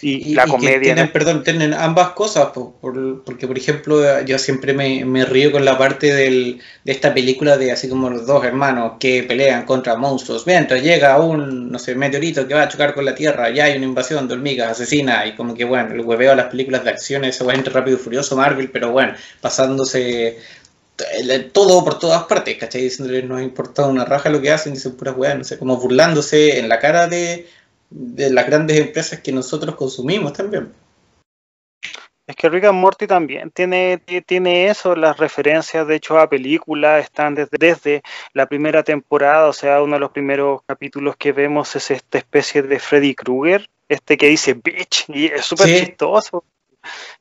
y, 0.00 0.34
la 0.34 0.46
comedia. 0.46 0.80
tienen, 0.80 1.12
perdón, 1.12 1.42
tienen 1.42 1.74
ambas 1.74 2.10
cosas, 2.10 2.48
porque 2.52 3.46
por 3.46 3.58
ejemplo 3.58 4.22
yo 4.24 4.38
siempre 4.38 4.72
me, 4.72 5.24
río 5.24 5.52
con 5.52 5.64
la 5.64 5.76
parte 5.76 6.12
del, 6.14 6.60
de 6.84 6.92
esta 6.92 7.12
película 7.12 7.56
de 7.56 7.72
así 7.72 7.88
como 7.88 8.10
los 8.10 8.26
dos 8.26 8.44
hermanos 8.44 8.92
que 9.00 9.24
pelean 9.24 9.64
contra 9.64 9.96
monstruos. 9.96 10.46
Mientras 10.46 10.82
llega 10.82 11.18
un, 11.18 11.70
no 11.70 11.78
sé, 11.78 11.94
meteorito 11.94 12.46
que 12.46 12.54
va 12.54 12.62
a 12.62 12.68
chocar 12.68 12.94
con 12.94 13.04
la 13.04 13.14
Tierra, 13.14 13.50
ya 13.50 13.64
hay 13.64 13.76
una 13.76 13.86
invasión 13.86 14.28
de 14.28 14.34
hormigas 14.34 14.72
asesina 14.72 15.26
y 15.26 15.34
como 15.34 15.54
que 15.54 15.64
bueno, 15.64 15.94
el 15.94 16.00
hueveo 16.00 16.32
a 16.32 16.36
las 16.36 16.46
películas 16.46 16.84
de 16.84 16.90
acción, 16.90 17.24
ese 17.24 17.44
va 17.44 17.54
entre 17.54 17.72
rápido 17.72 17.96
y 17.96 18.00
furioso 18.00 18.36
Marvel, 18.36 18.70
pero 18.70 18.92
bueno, 18.92 19.14
pasándose 19.40 20.38
todo 21.52 21.84
por 21.84 21.98
todas 21.98 22.24
partes, 22.24 22.56
¿cachai? 22.58 22.82
Diciéndole 22.82 23.22
no 23.22 23.36
ha 23.36 23.42
importado 23.42 23.88
una 23.88 24.04
raja 24.04 24.28
lo 24.28 24.40
que 24.40 24.50
hacen, 24.50 24.74
dicen 24.74 24.96
puras 24.96 25.16
weas, 25.16 25.38
no 25.38 25.44
sé, 25.44 25.58
como 25.58 25.76
burlándose 25.76 26.58
en 26.58 26.68
la 26.68 26.78
cara 26.78 27.06
de 27.06 27.46
de 27.90 28.30
las 28.30 28.46
grandes 28.46 28.78
empresas 28.78 29.20
que 29.20 29.32
nosotros 29.32 29.74
consumimos 29.74 30.32
también. 30.32 30.72
Es 32.28 32.36
que 32.36 32.50
Rick 32.50 32.64
and 32.64 32.78
Morty 32.78 33.06
también 33.06 33.50
tiene, 33.50 34.02
tiene 34.26 34.66
eso, 34.68 34.94
las 34.94 35.16
referencias 35.16 35.86
de 35.86 35.96
hecho 35.96 36.18
a 36.18 36.28
películas 36.28 37.02
están 37.02 37.34
desde, 37.34 37.56
desde 37.58 38.02
la 38.34 38.44
primera 38.44 38.82
temporada, 38.82 39.48
o 39.48 39.54
sea, 39.54 39.82
uno 39.82 39.94
de 39.94 40.00
los 40.00 40.10
primeros 40.10 40.60
capítulos 40.66 41.16
que 41.16 41.32
vemos 41.32 41.74
es 41.74 41.90
esta 41.90 42.18
especie 42.18 42.62
de 42.62 42.78
Freddy 42.78 43.14
Krueger, 43.14 43.70
este 43.88 44.18
que 44.18 44.28
dice 44.28 44.52
bitch, 44.52 45.06
y 45.08 45.26
es 45.26 45.46
súper 45.46 45.68
chistoso. 45.68 46.44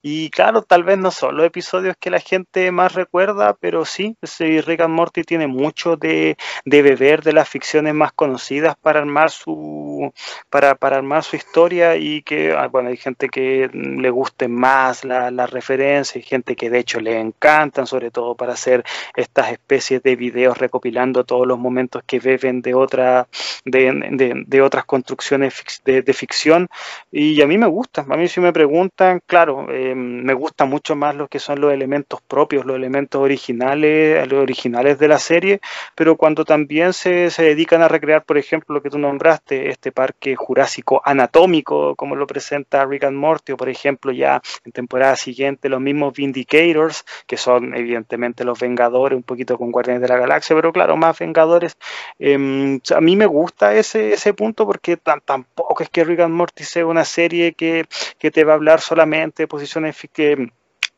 Y 0.01 0.29
claro, 0.29 0.61
tal 0.61 0.83
vez 0.83 0.97
no 0.97 1.11
son 1.11 1.37
los 1.37 1.45
episodios 1.45 1.95
que 1.99 2.09
la 2.09 2.19
gente 2.19 2.71
más 2.71 2.93
recuerda, 2.93 3.55
pero 3.59 3.85
sí, 3.85 4.15
Rick 4.39 4.81
and 4.81 4.93
Morty 4.93 5.23
tiene 5.23 5.47
mucho 5.47 5.97
de, 5.97 6.37
beber 6.65 7.23
de 7.23 7.33
las 7.33 7.49
ficciones 7.49 7.93
más 7.93 8.11
conocidas 8.13 8.75
para 8.81 8.99
armar 8.99 9.31
su 9.31 10.13
para, 10.49 10.75
para 10.75 10.97
armar 10.97 11.23
su 11.23 11.35
historia 11.35 11.95
y 11.95 12.21
que 12.21 12.53
ah, 12.53 12.67
bueno 12.67 12.89
hay 12.89 12.97
gente 12.97 13.29
que 13.29 13.69
le 13.73 14.09
guste 14.09 14.47
más 14.47 15.03
la, 15.03 15.31
la 15.31 15.47
referencia, 15.47 16.19
hay 16.19 16.23
gente 16.23 16.55
que 16.55 16.69
de 16.69 16.79
hecho 16.79 16.99
le 16.99 17.19
encantan, 17.19 17.87
sobre 17.87 18.11
todo 18.11 18.35
para 18.35 18.53
hacer 18.53 18.83
estas 19.15 19.51
especies 19.51 20.03
de 20.03 20.15
videos 20.15 20.57
recopilando 20.57 21.23
todos 21.23 21.47
los 21.47 21.57
momentos 21.59 22.03
que 22.05 22.19
beben 22.19 22.61
de 22.61 22.73
otra 22.73 23.27
de, 23.65 24.45
de, 24.47 24.61
otras 24.61 24.85
construcciones 24.85 25.81
de, 25.85 26.01
de 26.01 26.13
ficción. 26.13 26.67
Y 27.11 27.41
a 27.41 27.47
mí 27.47 27.57
me 27.57 27.67
gusta, 27.67 28.05
a 28.07 28.17
mí 28.17 28.27
si 28.27 28.39
me 28.39 28.53
preguntan, 28.53 29.21
claro, 29.25 29.46
eh, 29.69 29.95
me 29.95 30.33
gusta 30.33 30.65
mucho 30.65 30.95
más 30.95 31.15
lo 31.15 31.27
que 31.27 31.39
son 31.39 31.61
los 31.61 31.73
elementos 31.73 32.21
propios, 32.21 32.65
los 32.65 32.75
elementos 32.75 33.21
originales, 33.21 34.27
los 34.27 34.41
originales 34.41 34.99
de 34.99 35.07
la 35.07 35.19
serie, 35.19 35.59
pero 35.95 36.15
cuando 36.15 36.45
también 36.45 36.93
se, 36.93 37.29
se, 37.29 37.43
dedican 37.43 37.81
a 37.81 37.87
recrear, 37.87 38.23
por 38.23 38.37
ejemplo, 38.37 38.75
lo 38.75 38.81
que 38.81 38.89
tú 38.89 38.97
nombraste, 38.97 39.69
este 39.69 39.91
parque 39.91 40.35
jurásico 40.35 41.01
anatómico, 41.03 41.95
como 41.95 42.15
lo 42.15 42.27
presenta 42.27 42.85
Rick 42.85 43.05
and 43.05 43.17
Morty, 43.17 43.53
o 43.53 43.57
por 43.57 43.69
ejemplo 43.69 44.11
ya 44.11 44.41
en 44.65 44.71
temporada 44.71 45.15
siguiente 45.15 45.69
los 45.69 45.81
mismos 45.81 46.13
Vindicators, 46.13 47.05
que 47.25 47.37
son 47.37 47.75
evidentemente 47.75 48.43
los 48.43 48.59
Vengadores, 48.59 49.15
un 49.15 49.23
poquito 49.23 49.57
con 49.57 49.71
Guardianes 49.71 50.01
de 50.01 50.07
la 50.07 50.17
Galaxia, 50.17 50.55
pero 50.55 50.71
claro, 50.71 50.97
más 50.97 51.17
Vengadores. 51.19 51.77
Eh, 52.19 52.79
a 52.95 53.01
mí 53.01 53.15
me 53.15 53.25
gusta 53.25 53.75
ese, 53.75 54.13
ese 54.13 54.33
punto 54.33 54.65
porque 54.65 54.97
tampoco 54.97 55.83
es 55.83 55.89
que 55.89 56.03
Rick 56.03 56.21
and 56.21 56.33
Morty 56.33 56.63
sea 56.63 56.85
una 56.85 57.05
serie 57.05 57.53
que, 57.53 57.85
que 58.17 58.31
te 58.31 58.43
va 58.43 58.53
a 58.53 58.55
hablar 58.55 58.81
solamente 58.81 59.36
posiciones 59.45 59.95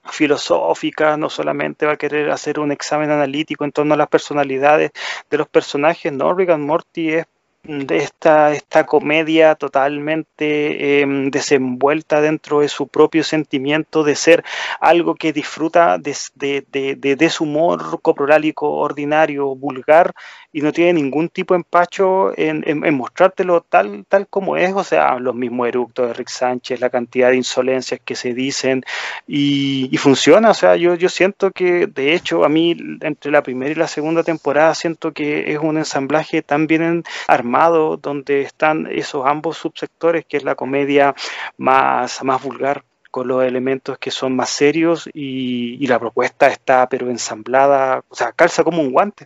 filosóficas, 0.09 1.17
no 1.17 1.29
solamente 1.29 1.85
va 1.85 1.93
a 1.93 1.97
querer 1.97 2.31
hacer 2.31 2.59
un 2.59 2.71
examen 2.71 3.11
analítico 3.11 3.65
en 3.65 3.71
torno 3.71 3.95
a 3.95 3.97
las 3.97 4.07
personalidades 4.07 4.91
de 5.29 5.37
los 5.37 5.49
personajes, 5.49 6.13
no, 6.13 6.33
Rick 6.33 6.51
and 6.51 6.65
Morty 6.65 7.09
es 7.09 7.25
de 7.63 7.97
esta, 7.97 8.53
esta 8.53 8.85
comedia 8.85 9.55
totalmente 9.55 11.01
em, 11.01 11.29
desenvuelta 11.29 12.21
dentro 12.21 12.61
de 12.61 12.69
su 12.69 12.87
propio 12.87 13.23
sentimiento 13.23 14.03
de 14.03 14.15
ser 14.15 14.43
algo 14.79 15.15
que 15.15 15.33
disfruta 15.33 15.97
de, 15.97 16.15
de, 16.35 16.65
de, 16.97 17.15
de 17.15 17.29
su 17.29 17.43
humor 17.43 18.01
coprolálico 18.01 18.71
ordinario, 18.71 19.55
vulgar, 19.55 20.13
y 20.51 20.61
no 20.61 20.71
tiene 20.71 20.93
ningún 20.93 21.29
tipo 21.29 21.53
de 21.53 21.59
empacho 21.59 22.31
en, 22.37 22.63
mostrártelo 22.95 23.61
tal, 23.61 24.05
tal 24.07 24.27
como 24.27 24.57
es, 24.57 24.73
o 24.73 24.83
sea, 24.83 25.19
los 25.19 25.35
mismos 25.35 25.67
eructos 25.67 26.07
de 26.07 26.13
Rick 26.13 26.29
Sánchez, 26.29 26.79
la 26.79 26.89
cantidad 26.89 27.29
de 27.29 27.37
insolencias 27.37 27.99
que 28.03 28.15
se 28.15 28.33
dicen 28.33 28.83
y, 29.27 29.95
funciona, 29.97 30.51
o 30.51 30.53
sea, 30.53 30.75
yo, 30.75 30.95
yo 30.95 31.09
siento 31.09 31.51
que 31.51 31.85
de 31.87 32.13
hecho 32.13 32.45
a 32.45 32.49
mí 32.49 32.75
entre 33.01 33.31
la 33.31 33.43
primera 33.43 33.71
y 33.71 33.75
la 33.75 33.87
segunda 33.87 34.23
temporada 34.23 34.73
siento 34.73 35.11
que 35.11 35.51
es 35.51 35.59
un 35.59 35.77
ensamblaje 35.77 36.41
tan 36.41 36.67
bien 36.67 37.03
armado 37.27 37.97
donde 37.97 38.41
están 38.41 38.87
esos 38.89 39.25
ambos 39.25 39.57
subsectores 39.57 40.25
que 40.25 40.37
es 40.37 40.43
la 40.43 40.55
comedia 40.55 41.13
más, 41.57 42.23
más 42.23 42.41
vulgar 42.41 42.83
con 43.11 43.27
los 43.27 43.43
elementos 43.43 43.97
que 43.97 44.11
son 44.11 44.35
más 44.35 44.49
serios 44.49 45.09
y, 45.13 45.85
la 45.87 45.99
propuesta 45.99 46.47
está 46.47 46.87
pero 46.87 47.09
ensamblada, 47.09 48.03
o 48.09 48.15
sea, 48.15 48.31
calza 48.31 48.63
como 48.63 48.81
un 48.81 48.91
guante. 48.91 49.25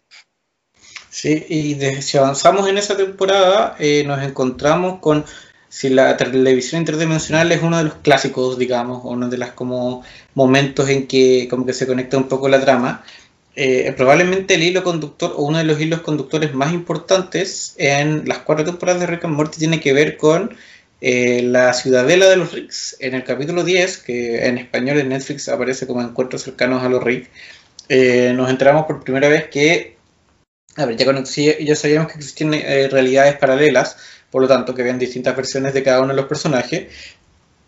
Sí, 1.13 1.45
y 1.47 2.02
si 2.02 2.17
avanzamos 2.17 2.67
en 2.67 2.80
esa 2.80 2.97
temporada, 2.97 3.76
eh, 3.80 4.04
nos 4.04 4.23
encontramos 4.23 4.99
con 4.99 5.26
si 5.69 5.89
la 5.89 6.17
televisión 6.17 6.82
interdimensional 6.82 7.52
es 7.52 7.62
uno 7.62 7.78
de 7.78 7.84
los 7.84 7.93
clásicos, 7.95 8.58
digamos, 8.58 9.02
uno 9.06 9.30
de 9.30 9.38
los 9.38 9.52
como 9.52 10.04
momentos 10.34 10.89
en 10.89 11.06
que 11.08 11.47
como 11.52 11.67
que 11.67 11.73
se 11.73 11.86
conecta 11.86 12.17
un 12.17 12.28
poco 12.28 12.49
la 12.49 12.60
trama. 12.62 13.04
Eh, 13.56 13.93
probablemente 13.95 14.56
el 14.56 14.63
hilo 14.63 14.84
conductor 14.84 15.34
o 15.38 15.43
uno 15.43 15.60
de 15.60 15.65
los 15.65 15.80
hilos 15.80 16.02
conductores 16.02 16.56
más 16.56 16.73
importantes 16.73 17.76
en 17.78 18.28
las 18.28 18.39
cuatro 18.39 18.65
temporadas 18.65 19.02
de 19.02 19.08
Rick 19.08 19.26
and 19.26 19.36
Morty 19.36 19.60
tiene 19.60 19.80
que 19.80 19.93
ver 19.93 20.17
con 20.17 20.58
eh, 21.02 21.43
la 21.43 21.73
ciudadela 21.73 22.28
de 22.28 22.38
los 22.38 22.54
Ricks. 22.54 22.98
En 23.00 23.13
el 23.13 23.23
capítulo 23.23 23.63
10, 23.63 24.00
que 24.00 24.48
en 24.48 24.58
español 24.58 25.00
en 25.00 25.10
Netflix 25.10 25.48
aparece 25.48 25.85
como 25.85 26.02
encuentros 26.02 26.42
cercanos 26.42 26.83
a 26.83 26.90
los 26.90 27.04
Ricks, 27.04 27.29
nos 28.35 28.50
enteramos 28.50 28.88
por 28.88 29.04
primera 29.04 29.29
vez 29.29 29.48
que 29.50 29.92
A 30.76 30.86
ver, 30.86 30.98
ya, 30.98 31.76
sabíamos 31.76 32.12
que 32.12 32.17
existen 32.17 32.52
realidades 32.90 33.38
paralelas, 33.38 33.98
por 34.32 34.42
lo 34.42 34.48
tanto, 34.48 34.74
que 34.74 34.82
ven 34.82 34.98
distintas 34.98 35.36
versiones 35.36 35.74
de 35.74 35.84
cada 35.84 36.02
uno 36.02 36.10
de 36.10 36.15
los 36.15 36.26
personajes. 36.26 36.88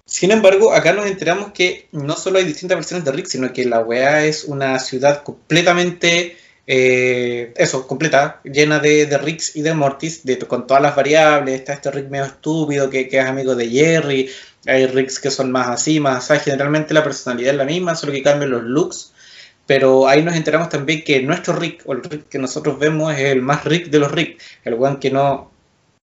Sin 0.08 0.32
embargo, 0.32 0.72
acá 0.72 0.94
nos 0.94 1.08
enteramos 1.08 1.52
que 1.52 1.88
no 1.92 2.16
solo 2.16 2.38
hay 2.38 2.46
distintas 2.46 2.78
versiones 2.78 3.06
de 3.06 3.12
Rick, 3.12 3.26
sino 3.26 3.52
que 3.52 3.66
la 3.66 3.80
weá 3.80 4.24
es 4.26 4.44
una 4.44 4.78
ciudad 4.78 5.24
completamente, 5.24 6.38
eh, 6.68 7.52
eso, 7.58 7.88
completa, 7.88 8.40
llena 8.44 8.78
de, 8.78 9.08
de, 9.08 9.18
Ricks 9.18 9.56
y 9.56 9.64
de 9.64 9.74
Mortis, 9.74 10.24
de, 10.24 10.38
con 10.38 10.68
todas 10.68 10.84
las 10.84 10.96
variables. 10.96 11.56
Está 11.56 11.74
este 11.74 11.90
Rick 11.90 12.10
medio 12.10 12.26
estúpido 12.26 12.88
que, 12.92 13.08
que 13.08 13.18
es 13.18 13.26
amigo 13.26 13.56
de 13.56 13.68
Jerry, 13.68 14.30
hay 14.68 14.86
Ricks 14.86 15.20
que 15.20 15.32
son 15.32 15.52
más 15.52 15.70
así, 15.70 16.00
más 16.00 16.30
así. 16.30 16.52
Generalmente 16.52 16.94
la 16.94 17.04
personalidad 17.04 17.52
es 17.52 17.58
la 17.58 17.66
misma, 17.66 17.96
solo 17.96 18.12
que 18.14 18.22
cambian 18.22 18.52
los 18.52 18.64
looks. 18.64 19.12
Pero 19.68 20.08
ahí 20.08 20.24
nos 20.24 20.36
enteramos 20.36 20.70
también 20.70 21.04
que 21.04 21.22
nuestro 21.22 21.56
Rick, 21.56 21.82
o 21.86 21.94
el 21.94 22.04
Rick 22.04 22.30
que 22.30 22.38
nosotros 22.40 22.78
vemos, 22.80 23.14
es 23.14 23.20
el 23.20 23.42
más 23.42 23.64
Rick 23.66 23.88
de 23.90 24.00
los 24.00 24.12
Rick. 24.12 24.42
El 24.64 24.76
one 24.76 25.00
que 25.00 25.12
no, 25.12 25.52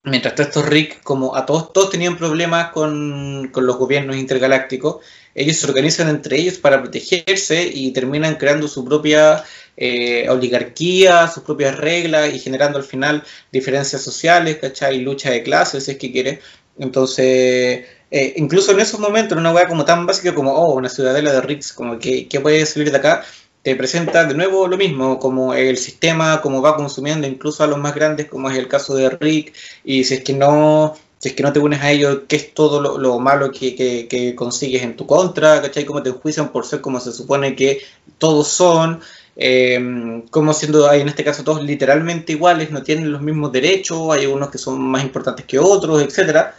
Mientras 0.03 0.39
estos 0.39 0.65
Rick, 0.65 1.03
como 1.03 1.35
a 1.35 1.45
todos, 1.45 1.73
todos 1.73 1.89
tenían 1.89 2.17
problemas 2.17 2.71
con, 2.71 3.51
los 3.53 3.77
gobiernos 3.77 4.15
intergalácticos, 4.15 4.97
ellos 5.35 5.57
se 5.57 5.67
organizan 5.67 6.07
entre 6.07 6.37
ellos 6.37 6.57
para 6.57 6.81
protegerse 6.81 7.69
y 7.73 7.91
terminan 7.91 8.35
creando 8.35 8.69
su 8.69 8.85
propia 8.85 9.43
eh, 9.75 10.27
oligarquía, 10.29 11.27
sus 11.27 11.43
propias 11.43 11.77
reglas 11.77 12.33
y 12.33 12.39
generando 12.39 12.77
al 12.77 12.85
final 12.85 13.23
diferencias 13.51 14.01
sociales, 14.01 14.57
¿cachai? 14.57 14.99
Lucha 14.99 15.31
de 15.31 15.43
clases, 15.43 15.83
si 15.83 15.91
es 15.91 15.97
que 15.97 16.11
quiere. 16.13 16.39
Entonces, 16.77 17.85
eh, 18.09 18.33
incluso 18.37 18.71
en 18.71 18.79
esos 18.79 19.01
momentos, 19.01 19.33
en 19.33 19.39
una 19.39 19.51
hueá 19.51 19.67
como 19.67 19.83
tan 19.83 20.05
básica 20.05 20.33
como, 20.33 20.53
oh, 20.53 20.75
una 20.75 20.87
ciudadela 20.89 21.33
de 21.33 21.41
Ricks, 21.41 21.73
como 21.73 21.99
que, 21.99 22.27
¿qué 22.29 22.39
puede 22.39 22.65
salir 22.65 22.89
de 22.89 22.97
acá? 22.97 23.25
Te 23.61 23.75
presenta 23.75 24.25
de 24.25 24.35
nuevo 24.35 24.67
lo 24.67 24.77
mismo, 24.77 25.19
como 25.19 25.53
el 25.53 25.77
sistema, 25.77 26.41
como 26.41 26.61
va 26.61 26.75
consumiendo 26.75 27.27
incluso 27.27 27.63
a 27.63 27.67
los 27.67 27.77
más 27.77 27.93
grandes, 27.93 28.27
como 28.27 28.49
es 28.49 28.57
el 28.57 28.67
caso 28.67 28.95
de 28.95 29.09
Rick, 29.09 29.53
y 29.83 30.03
si 30.05 30.15
es 30.15 30.23
que 30.23 30.33
no, 30.33 30.95
si 31.17 31.29
es 31.29 31.35
que 31.35 31.43
no 31.43 31.51
te 31.51 31.59
unes 31.59 31.81
a 31.81 31.91
ellos, 31.91 32.21
qué 32.27 32.37
es 32.37 32.53
todo 32.53 32.97
lo, 32.97 33.19
malo 33.19 33.51
que, 33.51 34.33
consigues 34.35 34.83
en 34.83 34.95
tu 34.95 35.05
contra, 35.05 35.61
¿cachai? 35.61 35.85
Cómo 35.85 36.01
te 36.01 36.09
enjuician 36.09 36.49
por 36.51 36.65
ser 36.65 36.81
como 36.81 36.99
se 36.99 37.11
supone 37.11 37.55
que 37.55 37.81
todos 38.17 38.47
son, 38.47 39.01
eh, 39.35 40.23
como 40.31 40.53
siendo 40.53 40.91
en 40.93 41.09
este 41.09 41.23
caso 41.23 41.43
todos 41.43 41.63
literalmente 41.63 42.33
iguales, 42.33 42.71
no 42.71 42.83
tienen 42.83 43.11
los 43.11 43.21
mismos 43.21 43.51
derechos, 43.51 44.11
hay 44.11 44.25
unos 44.25 44.49
que 44.49 44.57
son 44.57 44.79
más 44.81 45.03
importantes 45.03 45.45
que 45.45 45.59
otros, 45.59 46.01
etcétera. 46.01 46.55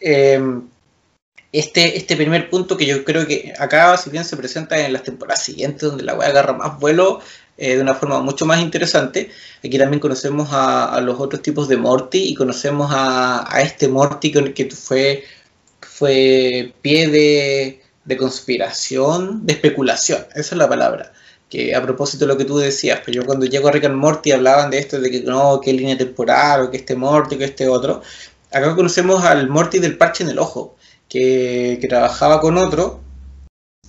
Eh, 0.00 0.40
este, 1.54 1.96
este 1.96 2.16
primer 2.16 2.50
punto 2.50 2.76
que 2.76 2.84
yo 2.84 3.04
creo 3.04 3.28
que 3.28 3.54
acá, 3.56 3.96
si 3.96 4.10
bien 4.10 4.24
se 4.24 4.36
presenta 4.36 4.84
en 4.84 4.92
las 4.92 5.04
temporadas 5.04 5.44
siguientes, 5.44 5.82
donde 5.88 6.02
la 6.02 6.14
web 6.14 6.28
agarra 6.28 6.52
más 6.52 6.80
vuelo 6.80 7.20
eh, 7.56 7.76
de 7.76 7.82
una 7.82 7.94
forma 7.94 8.20
mucho 8.20 8.44
más 8.44 8.60
interesante, 8.60 9.30
aquí 9.64 9.78
también 9.78 10.00
conocemos 10.00 10.48
a, 10.50 11.00
los 11.00 11.20
otros 11.20 11.42
tipos 11.42 11.68
de 11.68 11.76
Morty 11.76 12.24
y 12.24 12.34
conocemos 12.34 12.90
a, 12.92 13.46
este 13.62 13.86
Morty 13.86 14.32
que 14.32 14.68
fue, 14.70 15.22
fue 15.80 16.74
pie 16.82 17.08
de, 17.08 17.82
de, 18.04 18.16
conspiración, 18.16 19.46
de 19.46 19.52
especulación, 19.52 20.26
esa 20.34 20.54
es 20.54 20.58
la 20.58 20.68
palabra. 20.68 21.12
Que 21.48 21.72
a 21.72 21.82
propósito 21.82 22.24
de 22.26 22.32
lo 22.32 22.36
que 22.36 22.46
tú 22.46 22.58
decías, 22.58 23.00
pues 23.04 23.14
yo 23.14 23.24
cuando 23.24 23.46
llego 23.46 23.68
a 23.68 23.70
Rick 23.70 23.84
and 23.84 23.94
Morty 23.94 24.32
hablaban 24.32 24.70
de 24.70 24.78
esto, 24.78 25.00
de 25.00 25.08
que 25.08 25.20
no, 25.20 25.60
que 25.60 25.72
línea 25.72 25.96
temporal, 25.96 26.62
o 26.62 26.70
que 26.70 26.78
este 26.78 26.96
Morty, 26.96 27.38
que 27.38 27.44
este 27.44 27.68
otro. 27.68 28.02
Acá 28.50 28.74
conocemos 28.74 29.24
al 29.24 29.48
Morty 29.48 29.78
del 29.78 29.96
parche 29.96 30.24
en 30.24 30.30
el 30.30 30.40
ojo 30.40 30.74
que, 31.14 31.86
trabajaba 31.88 32.40
con 32.40 32.58
otro 32.58 33.00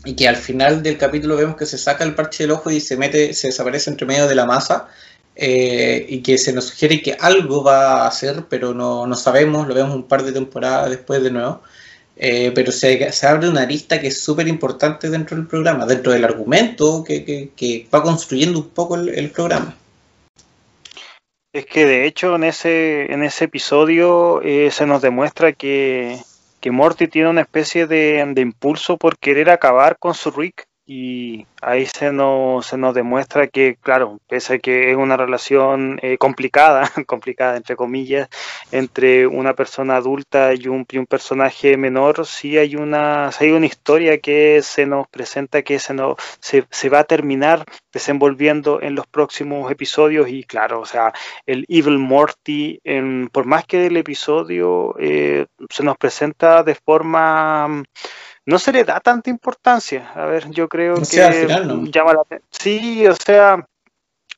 y 0.03 0.15
que 0.15 0.27
al 0.27 0.35
final 0.35 0.83
del 0.83 0.97
capítulo 0.99 1.35
vemos 1.35 1.55
que 1.55 1.65
se 1.65 1.79
saca 1.79 2.03
el 2.03 2.13
parche 2.13 2.43
del 2.43 2.51
ojo 2.51 2.69
y 2.69 2.79
se 2.79 2.97
mete, 2.97 3.33
se 3.33 3.47
desaparece 3.47 3.89
entre 3.89 4.05
medio 4.05 4.27
de 4.27 4.35
la 4.35 4.45
masa 4.45 4.87
eh, 5.35 6.05
y 6.07 6.21
que 6.21 6.37
se 6.37 6.53
nos 6.53 6.65
sugiere 6.65 7.01
que 7.01 7.17
algo 7.19 7.63
va 7.63 8.03
a 8.03 8.07
hacer, 8.07 8.45
pero 8.47 8.75
no, 8.75 9.07
no 9.07 9.15
sabemos, 9.15 9.67
lo 9.67 9.73
vemos 9.73 9.95
un 9.95 10.07
par 10.07 10.23
de 10.23 10.33
temporadas 10.33 10.91
después 10.91 11.23
de 11.23 11.31
nuevo. 11.31 11.61
Eh, 12.17 12.51
pero 12.55 12.71
se, 12.71 13.09
abre 13.23 13.49
una 13.49 13.63
arista 13.63 13.99
que 13.99 14.07
es 14.07 14.21
súper 14.21 14.47
importante 14.47 15.09
dentro 15.09 15.35
del 15.35 15.47
programa, 15.47 15.85
dentro 15.85 16.13
del 16.13 16.23
argumento 16.23 17.03
que, 17.03 17.49
que, 17.53 17.87
va 17.93 18.03
construyendo 18.03 18.59
un 18.59 18.69
poco 18.69 18.95
el, 18.95 19.31
programa. 19.31 19.75
Es 21.51 21.65
que 21.65 21.85
de 21.85 22.05
hecho 22.05 22.35
en 22.35 22.45
ese, 22.45 23.11
en 23.11 23.23
ese 23.23 23.45
episodio 23.45 24.41
eh, 24.43 24.69
se 24.71 24.85
nos 24.85 25.01
demuestra 25.01 25.51
que, 25.51 26.17
que 26.65 26.71
Morty 26.71 27.07
tiene 27.07 27.29
una 27.29 27.41
especie 27.41 27.85
de, 27.85 28.25
de 28.33 28.41
impulso 28.41 28.97
por 28.97 29.19
querer 29.19 29.51
acabar 29.51 29.99
con 29.99 30.15
su 30.15 30.31
Rick 30.31 30.65
y 30.87 31.47
ahí 31.61 31.87
se 31.87 32.11
nos, 32.11 32.67
se 32.67 32.77
nos 32.77 32.93
demuestra 32.93 33.47
que, 33.47 33.75
claro, 33.81 34.19
pese 34.27 34.55
a 34.55 34.59
que 34.59 34.91
es 34.91 34.97
una 34.97 35.17
relación 35.17 35.99
eh, 36.03 36.17
complicada, 36.17 36.91
complicada 37.07 37.57
entre 37.57 37.75
comillas, 37.75 38.29
entre 38.71 39.25
una 39.25 39.53
persona 39.53 39.95
adulta 39.95 40.53
y 40.53 40.67
un, 40.67 40.85
un 40.93 41.05
personaje 41.07 41.75
menor, 41.77 42.25
sí 42.27 42.57
hay 42.57 42.75
una, 42.75 43.29
hay 43.39 43.51
una 43.51 43.65
historia 43.65 44.19
que 44.19 44.61
se 44.61 44.85
nos 44.85 45.07
presenta 45.07 45.63
que 45.63 45.79
se, 45.79 45.93
nos, 45.95 46.17
se, 46.39 46.65
se, 46.69 46.89
va 46.89 46.99
a 46.99 47.03
terminar 47.05 47.65
desenvolviendo 47.91 48.81
en 48.81 48.93
los 48.93 49.07
próximos 49.07 49.71
episodios 49.71 50.29
y 50.29 50.43
claro, 50.43 50.81
o 50.81 50.85
sea, 50.85 51.13
el 51.47 51.65
Evil 51.67 51.97
Morty, 51.97 52.79
en, 52.83 53.29
por 53.31 53.45
más 53.45 53.65
que 53.65 53.87
el 53.87 53.97
episodio 53.97 54.95
eh, 54.99 55.47
se 55.69 55.83
nos 55.83 55.97
presenta 55.97 56.63
de 56.63 56.75
forma 56.75 57.83
no 58.45 58.59
se 58.59 58.71
le 58.71 58.83
da 58.83 58.99
tanta 58.99 59.29
importancia. 59.29 60.11
A 60.13 60.25
ver, 60.25 60.49
yo 60.49 60.67
creo 60.69 60.95
que 60.95 61.01
llama 61.91 62.13
la 62.13 62.39
Sí, 62.51 63.07
o 63.07 63.15
sea, 63.15 63.67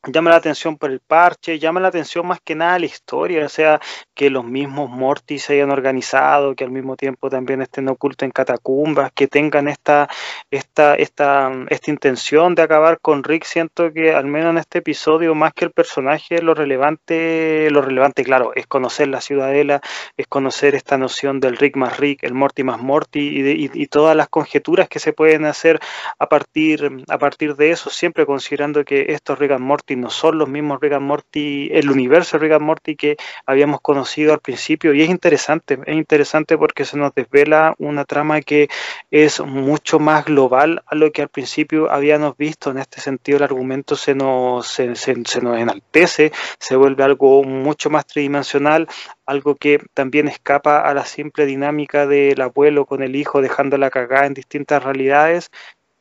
llama 0.07 0.31
la 0.31 0.37
atención 0.37 0.77
por 0.77 0.91
el 0.91 0.99
parche, 0.99 1.59
llama 1.59 1.79
la 1.79 1.89
atención 1.89 2.25
más 2.27 2.39
que 2.43 2.55
nada 2.55 2.79
la 2.79 2.85
historia, 2.85 3.45
o 3.45 3.49
sea, 3.49 3.79
que 4.13 4.29
los 4.29 4.45
mismos 4.45 4.89
Mortis 4.89 5.43
se 5.43 5.53
hayan 5.53 5.71
organizado, 5.71 6.55
que 6.55 6.63
al 6.63 6.71
mismo 6.71 6.95
tiempo 6.95 7.29
también 7.29 7.61
estén 7.61 7.87
ocultos 7.89 8.25
en 8.25 8.31
catacumbas, 8.31 9.11
que 9.13 9.27
tengan 9.27 9.67
esta, 9.67 10.07
esta, 10.51 10.95
esta, 10.95 11.51
esta 11.69 11.91
intención 11.91 12.55
de 12.55 12.61
acabar 12.61 12.99
con 13.01 13.23
Rick, 13.23 13.43
siento 13.43 13.91
que 13.91 14.13
al 14.13 14.25
menos 14.25 14.51
en 14.51 14.57
este 14.59 14.79
episodio, 14.79 15.35
más 15.35 15.53
que 15.53 15.65
el 15.65 15.71
personaje, 15.71 16.41
lo 16.41 16.53
relevante, 16.53 17.69
lo 17.71 17.81
relevante, 17.81 18.23
claro, 18.23 18.53
es 18.55 18.67
conocer 18.67 19.07
la 19.09 19.21
ciudadela, 19.21 19.81
es 20.15 20.27
conocer 20.27 20.75
esta 20.75 20.97
noción 20.97 21.39
del 21.39 21.57
Rick 21.57 21.75
más 21.75 21.97
Rick, 21.97 22.23
el 22.23 22.33
Morty 22.33 22.63
más 22.63 22.81
Morty 22.81 23.19
y, 23.19 23.69
y, 23.73 23.87
todas 23.87 24.15
las 24.15 24.29
conjeturas 24.29 24.89
que 24.89 24.99
se 24.99 25.13
pueden 25.13 25.45
hacer 25.45 25.79
a 26.19 26.27
partir, 26.27 27.03
a 27.07 27.17
partir 27.17 27.55
de 27.55 27.71
eso, 27.71 27.89
siempre 27.89 28.25
considerando 28.25 28.83
que 28.83 29.05
estos 29.09 29.39
Rick 29.39 29.51
and 29.51 29.61
Morty 29.61 29.96
no 29.97 30.09
son 30.09 30.37
los 30.37 30.49
mismos 30.49 30.79
Rick 30.81 30.99
Morty, 30.99 31.69
el 31.71 31.89
universo 31.89 32.37
Rick 32.37 32.59
Morty 32.59 32.95
que 32.95 33.17
habíamos 33.45 33.81
conocido 33.81 34.33
al 34.33 34.39
principio. 34.39 34.93
Y 34.93 35.01
es 35.01 35.09
interesante, 35.09 35.79
es 35.85 35.95
interesante 35.95 36.57
porque 36.57 36.85
se 36.85 36.97
nos 36.97 37.13
desvela 37.13 37.75
una 37.77 38.05
trama 38.05 38.41
que 38.41 38.69
es 39.11 39.39
mucho 39.41 39.99
más 39.99 40.25
global 40.25 40.83
a 40.87 40.95
lo 40.95 41.11
que 41.11 41.21
al 41.21 41.29
principio 41.29 41.91
habíamos 41.91 42.37
visto, 42.37 42.71
en 42.71 42.77
este 42.77 43.01
sentido 43.01 43.37
el 43.37 43.43
argumento 43.43 43.95
se 43.95 44.15
nos, 44.15 44.67
se, 44.67 44.87
nos 44.87 45.35
enaltece, 45.35 46.31
se 46.59 46.75
vuelve 46.75 47.03
algo 47.03 47.43
mucho 47.43 47.89
más 47.89 48.05
tridimensional, 48.05 48.87
algo 49.25 49.55
que 49.55 49.81
también 49.93 50.27
escapa 50.27 50.81
a 50.81 50.93
la 50.93 51.05
simple 51.05 51.45
dinámica 51.45 52.07
del 52.07 52.41
abuelo 52.41 52.85
con 52.85 53.03
el 53.03 53.15
hijo 53.15 53.41
dejándola 53.41 53.89
cagada 53.89 54.25
en 54.25 54.33
distintas 54.33 54.83
realidades 54.83 55.51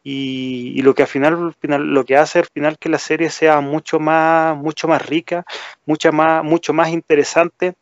y, 0.09 0.83
lo 0.83 0.95
que 0.95 1.03
al 1.03 1.09
final, 1.09 1.57
lo 1.63 2.05
que 2.05 2.17
hace 2.17 2.39
al 2.39 2.47
final 2.47 2.79
que 2.79 2.89
la 2.89 2.99
serie 2.99 3.29
sea 3.29 3.61
mucho 3.61 3.99
más 3.99 4.57
mucho 4.57 4.87
más 4.87 5.05
rica 5.05 5.45
mucho 5.85 6.13
más 6.13 6.45
mucho 6.45 6.73
más 6.73 6.91
interesante. 6.91 7.75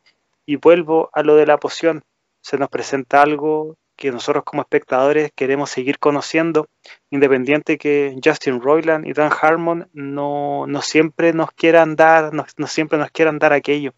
Y 0.46 0.56
vuelvo 0.56 1.10
a 1.12 1.22
lo 1.22 1.36
de 1.36 1.46
la 1.46 1.58
poción. 1.58 2.02
Se 2.40 2.56
nos 2.56 2.70
presenta 2.70 3.20
algo 3.20 3.76
que 3.94 4.10
nosotros 4.10 4.42
como 4.44 4.62
espectadores 4.62 5.32
queremos 5.34 5.68
seguir 5.68 5.98
conociendo 5.98 6.66
independiente 7.10 7.76
que 7.76 8.16
Justin 8.24 8.60
Roiland 8.60 9.06
y 9.06 9.12
Dan 9.12 9.30
Harmon 9.40 9.88
no, 9.92 10.66
no 10.66 10.80
siempre 10.82 11.34
nos 11.34 11.52
quieran 11.52 11.94
dar 11.94 12.32
no 12.32 12.66
siempre 12.66 12.98
nos 12.98 13.10
quieran 13.10 13.38
dar 13.38 13.52
aquello. 13.52 13.92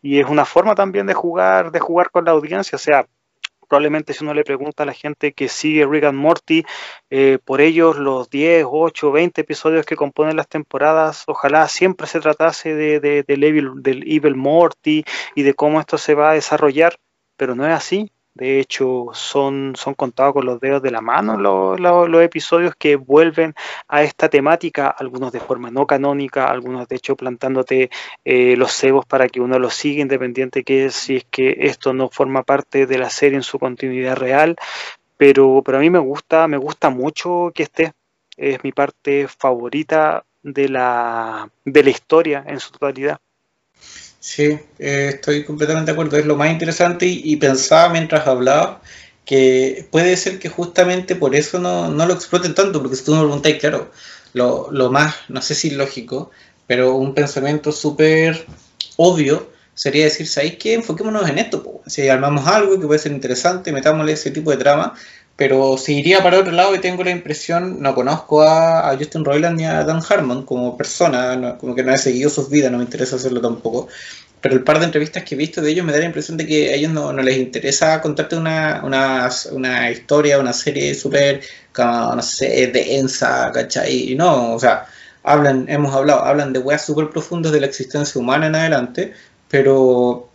Y 0.00 0.18
es 0.18 0.26
una 0.26 0.46
forma 0.46 0.74
también 0.74 1.06
de 1.06 1.14
jugar 1.14 1.72
de 1.72 1.80
jugar 1.80 2.10
con 2.10 2.24
la 2.24 2.30
audiencia. 2.30 2.76
O 2.76 2.78
sea 2.78 3.06
probablemente 3.68 4.12
si 4.12 4.24
uno 4.24 4.34
le 4.34 4.44
pregunta 4.44 4.82
a 4.82 4.86
la 4.86 4.92
gente 4.92 5.32
que 5.32 5.48
sigue 5.48 5.86
Rick 5.86 6.04
and 6.04 6.18
Morty, 6.18 6.64
eh, 7.10 7.38
por 7.44 7.60
ellos 7.60 7.96
los 7.96 8.30
10, 8.30 8.66
8, 8.68 9.12
20 9.12 9.40
episodios 9.40 9.86
que 9.86 9.96
componen 9.96 10.36
las 10.36 10.48
temporadas, 10.48 11.24
ojalá 11.26 11.68
siempre 11.68 12.06
se 12.06 12.20
tratase 12.20 12.74
de, 12.74 13.00
de, 13.00 13.22
del, 13.22 13.44
evil, 13.44 13.82
del 13.82 14.02
Evil 14.10 14.36
Morty 14.36 15.04
y 15.34 15.42
de 15.42 15.54
cómo 15.54 15.80
esto 15.80 15.98
se 15.98 16.14
va 16.14 16.30
a 16.30 16.34
desarrollar, 16.34 16.96
pero 17.36 17.54
no 17.54 17.66
es 17.66 17.72
así. 17.72 18.10
De 18.36 18.60
hecho, 18.60 19.06
son, 19.14 19.72
son 19.76 19.94
contados 19.94 20.34
con 20.34 20.44
los 20.44 20.60
dedos 20.60 20.82
de 20.82 20.90
la 20.90 21.00
mano 21.00 21.38
los, 21.38 22.22
episodios 22.22 22.74
que 22.76 22.96
vuelven 22.96 23.54
a 23.88 24.02
esta 24.02 24.28
temática, 24.28 24.88
algunos 24.88 25.32
de 25.32 25.40
forma 25.40 25.70
no 25.70 25.86
canónica, 25.86 26.50
algunos 26.50 26.86
de 26.86 26.96
hecho 26.96 27.16
plantándote 27.16 27.88
eh, 28.26 28.54
los 28.58 28.72
cebos 28.72 29.06
para 29.06 29.28
que 29.30 29.40
uno 29.40 29.58
los 29.58 29.72
siga, 29.72 30.02
independiente 30.02 30.64
que 30.64 30.90
si 30.90 31.16
es 31.16 31.24
que 31.30 31.56
esto 31.60 31.94
no 31.94 32.10
forma 32.10 32.42
parte 32.42 32.86
de 32.86 32.98
la 32.98 33.08
serie 33.08 33.36
en 33.36 33.42
su 33.42 33.58
continuidad 33.58 34.16
real. 34.16 34.56
Pero, 35.16 35.62
pero 35.64 35.78
a 35.78 35.80
mí 35.80 35.88
me 35.88 35.98
gusta, 35.98 36.46
me 36.46 36.58
gusta 36.58 36.90
mucho 36.90 37.52
que 37.54 37.62
esté. 37.62 37.94
Es 38.36 38.62
mi 38.62 38.72
parte 38.72 39.28
favorita 39.28 40.26
de 40.42 40.68
la, 40.68 41.48
de 41.64 41.82
la 41.82 41.90
historia 41.90 42.44
en 42.46 42.60
su 42.60 42.70
totalidad. 42.70 43.18
Sí, 44.26 44.58
eh, 44.80 45.12
estoy 45.14 45.44
completamente 45.44 45.86
de 45.86 45.92
acuerdo. 45.92 46.16
Es 46.16 46.26
lo 46.26 46.34
más 46.34 46.50
interesante 46.50 47.06
y, 47.06 47.36
pensaba 47.36 47.90
mientras 47.90 48.26
hablaba 48.26 48.82
que 49.24 49.86
puede 49.92 50.16
ser 50.16 50.40
que 50.40 50.48
justamente 50.48 51.14
por 51.14 51.36
eso 51.36 51.60
no, 51.60 51.88
lo 51.90 52.12
exploten 52.12 52.52
tanto, 52.54 52.80
porque 52.80 52.96
si 52.96 53.04
tú 53.04 53.14
me 53.14 53.20
preguntas, 53.20 53.52
claro, 53.60 53.92
lo, 54.32 54.68
lo 54.72 54.90
más, 54.90 55.14
no 55.28 55.40
sé 55.42 55.54
si 55.54 55.70
lógico, 55.70 56.32
pero 56.66 56.96
un 56.96 57.14
pensamiento 57.14 57.70
súper 57.70 58.46
obvio 58.96 59.48
sería 59.74 60.04
decir, 60.04 60.26
¿sabéis 60.26 60.56
qué? 60.56 60.74
Enfoquémonos 60.74 61.28
en 61.30 61.38
esto. 61.38 61.82
Si 61.86 62.08
armamos 62.08 62.48
algo 62.48 62.80
que 62.80 62.86
puede 62.88 62.98
ser 62.98 63.12
interesante, 63.12 63.70
metámosle 63.72 64.12
ese 64.12 64.32
tipo 64.32 64.50
de 64.50 64.56
trama, 64.56 64.94
pero 65.36 65.76
si 65.76 65.98
iría 65.98 66.22
para 66.22 66.38
otro 66.38 66.52
lado 66.52 66.74
y 66.74 66.78
tengo 66.80 67.04
la 67.04 67.10
impresión, 67.10 67.82
no 67.82 67.94
conozco 67.94 68.42
a, 68.42 68.96
Justin 68.98 69.24
Roiland 69.24 69.58
ni 69.58 69.66
a 69.66 69.84
Dan 69.84 70.00
Harmon 70.08 70.46
como 70.46 70.76
persona, 70.78 71.58
como 71.58 71.74
que 71.74 71.82
no 71.82 71.92
he 71.92 71.98
seguido 71.98 72.30
sus 72.30 72.48
vidas, 72.48 72.72
no 72.72 72.78
me 72.78 72.84
interesa 72.84 73.16
hacerlo 73.16 73.42
tampoco. 73.42 73.88
Pero 74.40 74.54
el 74.54 74.64
par 74.64 74.78
de 74.78 74.86
entrevistas 74.86 75.24
que 75.24 75.34
he 75.34 75.38
visto 75.38 75.60
de 75.60 75.70
ellos 75.70 75.84
me 75.84 75.92
da 75.92 75.98
la 75.98 76.06
impresión 76.06 76.36
de 76.38 76.46
que 76.46 76.70
a 76.70 76.74
ellos 76.74 76.92
no, 76.92 77.12
les 77.12 77.36
interesa 77.36 78.00
contarte 78.00 78.36
una, 78.36 78.82
una, 78.84 79.28
una 79.52 79.90
historia, 79.90 80.38
una 80.38 80.52
serie 80.52 80.94
súper, 80.94 81.42
no 81.76 82.22
sé, 82.22 82.68
densa, 82.68 83.50
¿cachai? 83.52 84.12
Y 84.12 84.14
no, 84.14 84.54
o 84.54 84.58
sea, 84.58 84.86
hablan, 85.22 85.66
hemos 85.68 85.94
hablado, 85.94 86.24
hablan 86.24 86.52
de 86.52 86.60
weas 86.60 86.84
súper 86.84 87.10
profundas 87.10 87.52
de 87.52 87.60
la 87.60 87.66
existencia 87.66 88.18
humana 88.20 88.46
en 88.46 88.54
adelante, 88.54 89.12
pero 89.48 90.30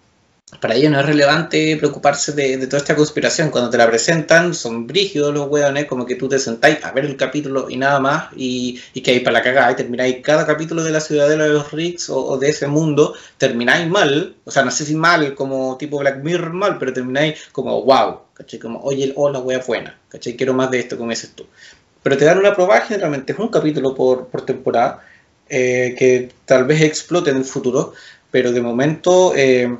para 0.59 0.75
ellos 0.75 0.91
no 0.91 0.99
es 0.99 1.05
relevante 1.05 1.77
preocuparse 1.77 2.33
de, 2.33 2.67
toda 2.67 2.79
esta 2.79 2.95
conspiración. 2.95 3.49
Cuando 3.49 3.69
te 3.69 3.77
la 3.77 3.87
presentan, 3.87 4.53
son 4.53 4.85
brígidos 4.85 5.33
los 5.33 5.47
weones, 5.49 5.85
como 5.85 6.05
que 6.05 6.15
tú 6.15 6.27
te 6.27 6.39
sentáis 6.39 6.83
a 6.83 6.91
ver 6.91 7.05
el 7.05 7.15
capítulo 7.15 7.69
y 7.69 7.77
nada 7.77 7.99
más, 7.99 8.29
y, 8.35 8.79
que 9.01 9.11
hay 9.11 9.19
para 9.21 9.39
la 9.39 9.41
cagada, 9.41 9.71
y 9.71 9.75
termináis 9.75 10.17
cada 10.21 10.45
capítulo 10.45 10.83
de 10.83 10.91
la 10.91 10.99
ciudadela 10.99 11.45
de 11.45 11.51
los 11.51 11.71
Ricks 11.71 12.09
o, 12.09 12.37
de 12.37 12.49
ese 12.49 12.67
mundo, 12.67 13.15
termináis 13.37 13.87
mal, 13.87 14.35
o 14.43 14.51
sea, 14.51 14.63
no 14.63 14.71
sé 14.71 14.85
si 14.85 14.95
mal, 14.95 15.33
como 15.35 15.77
tipo 15.77 15.97
Black 15.99 16.23
Mirror 16.23 16.53
mal, 16.53 16.77
pero 16.77 16.93
termináis 16.93 17.39
como 17.51 17.83
wow. 17.83 18.19
Como, 18.59 18.79
oye, 18.81 19.13
oh, 19.15 19.29
la 19.29 19.39
wea 19.39 19.59
buena. 19.59 19.99
Quiero 20.19 20.53
más 20.55 20.71
de 20.71 20.79
esto, 20.79 20.97
como 20.97 21.11
dices 21.11 21.31
tú. 21.35 21.45
Pero 22.03 22.17
te 22.17 22.25
dan 22.25 22.39
una 22.39 22.55
prueba, 22.55 22.81
generalmente 22.81 23.33
es 23.33 23.39
un 23.39 23.49
capítulo 23.49 23.93
por, 23.93 24.27
temporada, 24.45 25.03
eh, 25.47 25.95
que 25.97 26.31
tal 26.45 26.65
vez 26.65 26.81
explote 26.81 27.29
en 27.29 27.37
el 27.37 27.45
futuro, 27.45 27.93
pero 28.31 28.51
de 28.51 28.61
momento, 28.61 29.33
eh, 29.35 29.77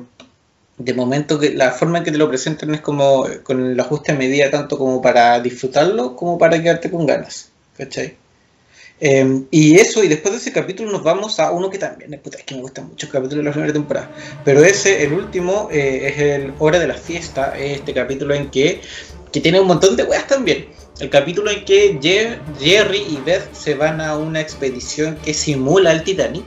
de 0.84 0.94
momento 0.94 1.38
que 1.38 1.50
la 1.50 1.70
forma 1.70 1.98
en 1.98 2.04
que 2.04 2.12
te 2.12 2.18
lo 2.18 2.28
presentan 2.28 2.74
es 2.74 2.80
como 2.80 3.26
con 3.42 3.64
el 3.64 3.78
ajuste 3.78 4.12
de 4.12 4.18
medida 4.18 4.50
tanto 4.50 4.78
como 4.78 5.00
para 5.00 5.40
disfrutarlo 5.40 6.16
como 6.16 6.38
para 6.38 6.60
quedarte 6.60 6.90
con 6.90 7.06
ganas, 7.06 7.50
¿cachai? 7.76 8.16
Eh, 9.04 9.42
y 9.50 9.78
eso, 9.78 10.04
y 10.04 10.08
después 10.08 10.32
de 10.32 10.38
ese 10.38 10.52
capítulo 10.52 10.92
nos 10.92 11.02
vamos 11.02 11.40
a 11.40 11.50
uno 11.50 11.70
que 11.70 11.78
también, 11.78 12.20
puta, 12.22 12.38
es 12.38 12.44
que 12.44 12.54
me 12.54 12.60
gusta 12.60 12.82
mucho 12.82 13.06
el 13.06 13.12
capítulo 13.12 13.38
de 13.38 13.44
la 13.46 13.50
primera 13.50 13.72
temporada, 13.72 14.10
pero 14.44 14.62
ese, 14.62 15.02
el 15.02 15.12
último, 15.12 15.68
eh, 15.72 16.08
es 16.08 16.18
el 16.20 16.54
Hora 16.60 16.78
de 16.78 16.86
la 16.86 16.94
Fiesta, 16.94 17.58
este 17.58 17.92
capítulo 17.92 18.32
en 18.32 18.50
que, 18.50 18.80
que 19.32 19.40
tiene 19.40 19.58
un 19.58 19.66
montón 19.66 19.96
de 19.96 20.04
weas 20.04 20.26
también. 20.28 20.68
El 21.00 21.10
capítulo 21.10 21.50
en 21.50 21.64
que 21.64 21.98
Jerry 22.60 22.98
y 22.98 23.20
Beth 23.26 23.52
se 23.52 23.74
van 23.74 24.00
a 24.00 24.16
una 24.16 24.40
expedición 24.40 25.16
que 25.16 25.34
simula 25.34 25.90
el 25.90 26.04
Titanic 26.04 26.44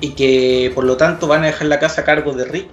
y 0.00 0.10
que 0.10 0.70
por 0.72 0.84
lo 0.84 0.96
tanto 0.96 1.26
van 1.26 1.42
a 1.42 1.46
dejar 1.46 1.66
la 1.66 1.80
casa 1.80 2.02
a 2.02 2.04
cargo 2.04 2.32
de 2.32 2.44
Rick. 2.44 2.68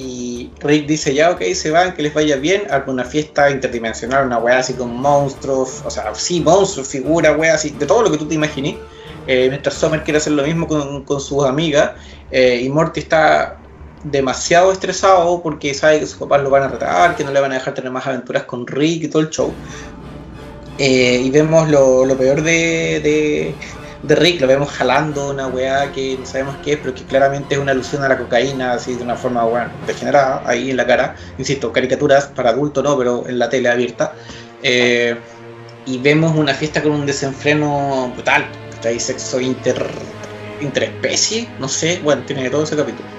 Y 0.00 0.52
Rick 0.60 0.86
dice, 0.86 1.12
ya 1.12 1.32
ok, 1.32 1.42
se 1.54 1.72
van, 1.72 1.92
que 1.92 2.02
les 2.02 2.14
vaya 2.14 2.36
bien, 2.36 2.70
hago 2.70 2.92
una 2.92 3.04
fiesta 3.04 3.50
interdimensional, 3.50 4.26
una 4.26 4.38
weá 4.38 4.58
así 4.58 4.74
con 4.74 4.94
monstruos, 4.94 5.82
o 5.84 5.90
sea, 5.90 6.14
sí, 6.14 6.40
monstruos, 6.40 6.86
figuras, 6.86 7.36
weá, 7.36 7.54
así, 7.54 7.70
de 7.70 7.84
todo 7.84 8.02
lo 8.02 8.10
que 8.12 8.16
tú 8.16 8.28
te 8.28 8.36
imagines. 8.36 8.76
Eh, 9.26 9.48
mientras 9.48 9.74
Summer 9.74 10.04
quiere 10.04 10.18
hacer 10.18 10.34
lo 10.34 10.44
mismo 10.44 10.68
con, 10.68 11.02
con 11.02 11.20
sus 11.20 11.44
amigas, 11.44 11.94
eh, 12.30 12.60
y 12.62 12.68
Morty 12.68 13.00
está 13.00 13.56
demasiado 14.04 14.70
estresado 14.70 15.42
porque 15.42 15.74
sabe 15.74 15.98
que 15.98 16.06
sus 16.06 16.18
papás 16.18 16.42
lo 16.42 16.50
van 16.50 16.62
a 16.62 16.68
retar, 16.68 17.16
que 17.16 17.24
no 17.24 17.32
le 17.32 17.40
van 17.40 17.50
a 17.50 17.54
dejar 17.54 17.74
tener 17.74 17.90
más 17.90 18.06
aventuras 18.06 18.44
con 18.44 18.68
Rick 18.68 19.02
y 19.02 19.08
todo 19.08 19.22
el 19.22 19.30
show. 19.30 19.52
Eh, 20.78 21.22
y 21.24 21.30
vemos 21.30 21.68
lo, 21.68 22.04
lo 22.04 22.16
peor 22.16 22.42
de, 22.42 23.00
de 23.02 23.54
Rick, 24.02 24.40
lo 24.40 24.46
vemos 24.46 24.70
jalando 24.70 25.30
una 25.30 25.48
weá 25.48 25.90
que 25.92 26.16
no 26.18 26.26
sabemos 26.26 26.56
qué 26.64 26.74
es, 26.74 26.78
pero 26.78 26.94
que 26.94 27.04
claramente 27.04 27.54
es 27.54 27.60
una 27.60 27.72
alusión 27.72 28.02
a 28.04 28.08
la 28.08 28.16
cocaína, 28.16 28.72
así 28.72 28.94
de 28.94 29.02
una 29.02 29.16
forma 29.16 29.44
bueno, 29.44 29.70
degenerada, 29.86 30.42
ahí 30.46 30.70
en 30.70 30.76
la 30.76 30.86
cara. 30.86 31.16
Insisto, 31.36 31.72
caricaturas 31.72 32.26
para 32.26 32.50
adulto 32.50 32.82
no, 32.82 32.96
pero 32.96 33.28
en 33.28 33.38
la 33.38 33.48
tele 33.48 33.68
abierta. 33.68 34.14
Eh, 34.62 35.18
y 35.86 35.98
vemos 35.98 36.36
una 36.36 36.54
fiesta 36.54 36.82
con 36.82 36.92
un 36.92 37.06
desenfreno 37.06 38.12
brutal, 38.14 38.46
hay 38.84 39.00
sexo 39.00 39.40
inter, 39.40 39.84
interespecie, 40.60 41.48
no 41.58 41.68
sé, 41.68 42.00
bueno, 42.02 42.22
tiene 42.24 42.48
todo 42.50 42.64
ese 42.64 42.76
capítulo. 42.76 43.17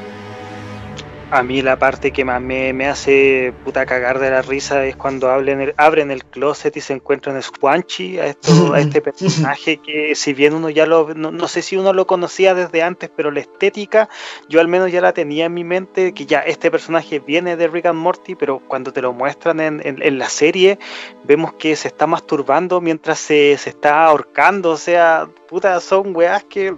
A 1.32 1.44
mí 1.44 1.62
la 1.62 1.78
parte 1.78 2.12
que 2.12 2.26
más 2.26 2.42
me, 2.42 2.88
hace 2.88 3.54
puta 3.64 3.86
cagar 3.86 4.18
de 4.18 4.32
la 4.32 4.42
risa 4.42 4.84
es 4.86 4.96
cuando 4.96 5.30
abren 5.30 5.62
el, 5.62 5.74
abren 5.78 6.10
el 6.10 6.26
closet 6.26 6.76
y 6.76 6.82
se 6.82 6.94
encuentran 6.94 7.40
Squanchy, 7.40 8.18
a, 8.18 8.26
esto, 8.26 8.74
a 8.74 8.80
este 8.80 9.00
personaje 9.00 9.78
que 9.78 10.16
si 10.16 10.34
bien 10.34 10.56
uno 10.56 10.72
ya 10.72 10.88
lo, 10.88 11.14
no, 11.14 11.48
sé 11.48 11.62
si 11.62 11.78
uno 11.78 11.94
lo 11.94 12.08
conocía 12.08 12.56
desde 12.56 12.82
antes, 12.82 13.12
pero 13.16 13.30
la 13.30 13.42
estética 13.42 14.10
yo 14.48 14.60
al 14.60 14.68
menos 14.68 14.92
ya 14.92 15.02
la 15.02 15.14
tenía 15.14 15.46
en 15.46 15.54
mi 15.54 15.64
mente, 15.64 16.16
que 16.16 16.26
ya 16.26 16.40
este 16.40 16.72
personaje 16.72 17.20
viene 17.20 17.56
de 17.56 17.68
Rick 17.68 17.86
and 17.86 18.00
Morty, 18.00 18.34
pero 18.34 18.60
cuando 18.68 18.92
te 18.92 19.04
lo 19.04 19.14
muestran 19.14 19.60
en, 19.60 19.82
en, 19.84 20.18
la 20.18 20.30
serie, 20.30 20.80
vemos 21.26 21.54
que 21.54 21.76
se 21.76 21.90
está 21.90 22.08
masturbando 22.08 22.82
mientras 22.82 23.20
se, 23.20 23.56
se 23.60 23.70
está 23.70 24.06
ahorcando, 24.06 24.72
o 24.72 24.78
sea, 24.78 25.30
puta, 25.48 25.80
son 25.80 26.16
weas 26.16 26.44
que 26.46 26.74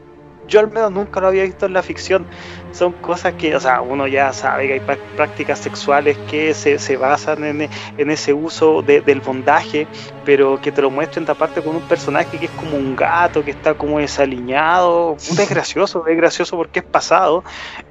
yo 0.48 0.60
al 0.60 0.70
menos 0.70 0.92
nunca 0.92 1.22
lo 1.22 1.28
había 1.28 1.44
visto 1.44 1.66
en 1.66 1.74
la 1.74 1.82
ficción 1.82 2.28
son 2.72 2.94
cosas 2.94 3.34
que, 3.34 3.56
o 3.56 3.60
sea, 3.60 3.82
uno 3.82 4.08
ya 4.08 4.34
sabe 4.34 4.68
que 4.68 4.74
hay 4.74 4.98
prácticas 5.16 5.60
sexuales 5.60 6.18
que 6.30 6.54
se, 6.54 6.80
se 6.80 6.98
basan 6.98 7.44
en, 7.44 7.70
en, 7.98 8.12
ese 8.12 8.34
uso 8.34 8.82
del 8.82 9.22
bondaje, 9.22 9.88
pero 10.26 10.60
que 10.62 10.72
te 10.72 10.82
lo 10.82 10.90
muestren 10.90 11.30
aparte 11.30 11.62
con 11.62 11.76
un 11.76 11.82
personaje 11.84 12.38
que 12.38 12.46
es 12.46 12.52
como 12.52 12.78
un 12.78 12.96
gato, 12.96 13.44
que 13.44 13.52
está 13.52 13.74
como 13.74 14.00
desaliñado, 14.00 15.16
es 15.18 15.50
gracioso, 15.50 16.06
es 16.08 16.18
gracioso 16.18 16.58
porque 16.58 16.80
es 16.80 16.86
pasado 16.86 17.44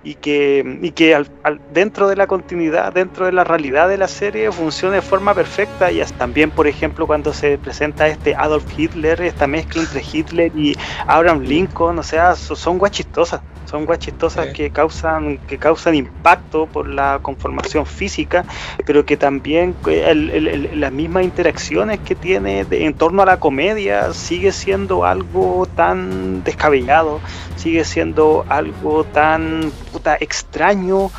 y 0.03 0.15
que, 0.15 0.79
y 0.83 0.91
que 0.91 1.15
al, 1.15 1.29
dentro 1.73 2.09
de 2.09 2.17
la 2.17 2.27
continuidad, 2.27 2.93
dentro 2.93 3.27
de 3.27 3.33
la 3.33 3.45
realidad 3.45 3.89
de 3.89 3.99
la 3.99 4.09
serie 4.09 4.51
funciona 4.53 4.97
de 4.97 5.03
forma 5.03 5.35
perfecta. 5.35 5.91
Y 5.91 6.01
también, 6.19 6.51
por 6.51 6.67
ejemplo, 6.67 7.07
cuando 7.07 7.33
se 7.33 7.59
presenta 7.59 8.09
este 8.09 8.35
Adolf 8.35 8.65
Hitler, 8.77 9.21
esta 9.23 9.47
mezcla 9.47 9.83
entre 9.83 10.03
Hitler 10.03 10.53
y 10.57 10.77
Abraham 11.07 11.43
Lincoln, 11.43 11.99
o 11.99 12.03
sea, 12.03 12.35
son 12.35 12.79
guachistosas, 12.79 13.41
son 13.67 13.85
guachistosas 13.85 14.49
que 14.49 14.70
causan, 14.71 15.39
que 15.39 15.59
causan 15.59 15.95
impacto 15.95 16.67
por 16.67 16.89
la 16.89 17.21
conformación 17.23 17.87
física, 17.87 18.45
pero 18.87 19.05
que 19.05 19.17
también 19.17 19.75
eh, 19.87 20.71
las 20.75 20.93
mismas 20.93 21.25
interacciones 21.25 22.01
que 22.01 22.15
tiene 22.15 22.67
en 22.71 22.95
torno 22.95 23.23
a 23.23 23.27
la 23.27 23.39
comedia 23.39 24.13
sigue 24.13 24.53
siendo 24.53 25.05
algo 25.05 25.67
tan 25.75 26.45
descabellado, 26.45 27.21
sigue 27.57 27.85
siendo 27.85 28.45
algo 28.49 29.05
tan 29.05 29.73
puta 29.93 30.17
extraño 30.19 31.11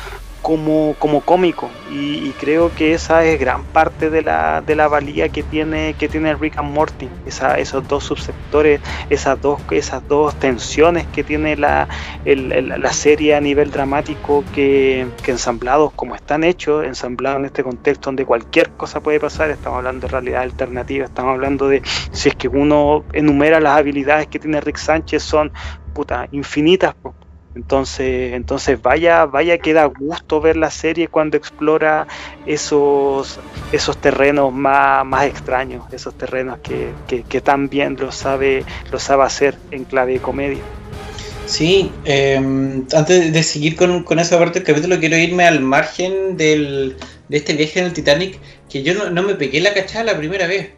como, 0.42 0.94
como 0.98 1.20
cómico. 1.22 1.70
Y, 1.90 2.32
creo 2.40 2.74
que 2.74 2.94
esa 2.94 3.24
es 3.24 3.38
gran 3.38 3.62
parte 3.62 4.10
de 4.10 4.22
la, 4.22 4.62
de 4.62 4.74
la 4.74 4.88
valía 4.88 5.28
que 5.28 5.42
tiene, 5.42 5.94
que 5.94 6.08
tiene 6.08 6.34
Rick 6.34 6.58
and 6.58 6.72
Morty, 6.72 7.08
esa, 7.24 7.58
esos 7.58 7.86
dos 7.86 8.02
subsectores, 8.04 8.80
esas 9.10 9.40
dos, 9.40 9.60
esas 9.70 10.06
dos 10.08 10.34
tensiones 10.34 11.06
que 11.06 11.22
tiene 11.22 11.56
la, 11.56 11.88
la 12.24 12.92
serie 12.92 13.36
a 13.36 13.40
nivel 13.40 13.70
dramático 13.70 14.42
que, 14.54 15.06
que, 15.22 15.30
ensamblados 15.30 15.92
como 15.92 16.16
están 16.16 16.42
hechos, 16.42 16.84
ensamblados 16.84 17.40
en 17.40 17.44
este 17.44 17.62
contexto 17.62 18.06
donde 18.06 18.24
cualquier 18.24 18.70
cosa 18.70 19.00
puede 19.00 19.20
pasar, 19.20 19.50
estamos 19.50 19.78
hablando 19.78 20.06
de 20.06 20.12
realidad 20.12 20.42
alternativa, 20.42 21.04
estamos 21.04 21.34
hablando 21.34 21.68
de 21.68 21.82
si 22.10 22.30
es 22.30 22.34
que 22.34 22.48
uno 22.48 23.04
enumera 23.12 23.60
las 23.60 23.78
habilidades 23.78 24.26
que 24.26 24.40
tiene 24.40 24.60
Rick 24.60 24.78
Sánchez 24.78 25.22
son 25.22 25.52
puta, 25.92 26.26
infinitas, 26.32 26.94
entonces, 27.54 28.32
entonces 28.32 28.80
vaya, 28.80 29.26
vaya 29.26 29.58
que 29.58 29.74
da 29.74 29.84
gusto 29.84 30.40
ver 30.40 30.56
la 30.56 30.70
serie 30.70 31.08
cuando 31.08 31.36
explora 31.36 32.06
esos, 32.46 33.38
esos 33.72 33.96
terrenos 33.98 34.52
más, 34.52 35.04
más 35.04 35.26
extraños, 35.26 35.84
esos 35.92 36.16
terrenos 36.16 36.58
que, 36.62 36.92
que, 37.06 37.40
tan 37.40 37.68
bien 37.68 37.96
lo 38.00 38.10
sabe, 38.10 38.64
lo 38.90 38.98
sabe 38.98 39.24
hacer 39.24 39.56
en 39.70 39.84
clave 39.84 40.14
de 40.14 40.20
comedia. 40.20 40.62
Sí, 41.44 41.92
em, 42.04 42.86
antes 42.94 43.32
de 43.32 43.42
seguir 43.42 43.76
con, 43.76 44.04
con, 44.04 44.18
esa 44.18 44.38
parte 44.38 44.60
del 44.60 44.66
capítulo, 44.66 44.98
quiero 44.98 45.18
irme 45.18 45.44
al 45.44 45.60
margen 45.60 46.36
del, 46.38 46.96
de 47.28 47.36
este 47.36 47.52
viaje 47.52 47.80
en 47.80 47.86
el 47.86 47.92
Titanic, 47.92 48.38
que 48.70 48.82
yo 48.82 48.94
no, 48.94 49.10
no 49.10 49.22
me 49.22 49.34
pegué 49.34 49.60
la 49.60 49.74
cachada 49.74 50.04
la 50.04 50.16
primera 50.16 50.46
vez 50.46 50.70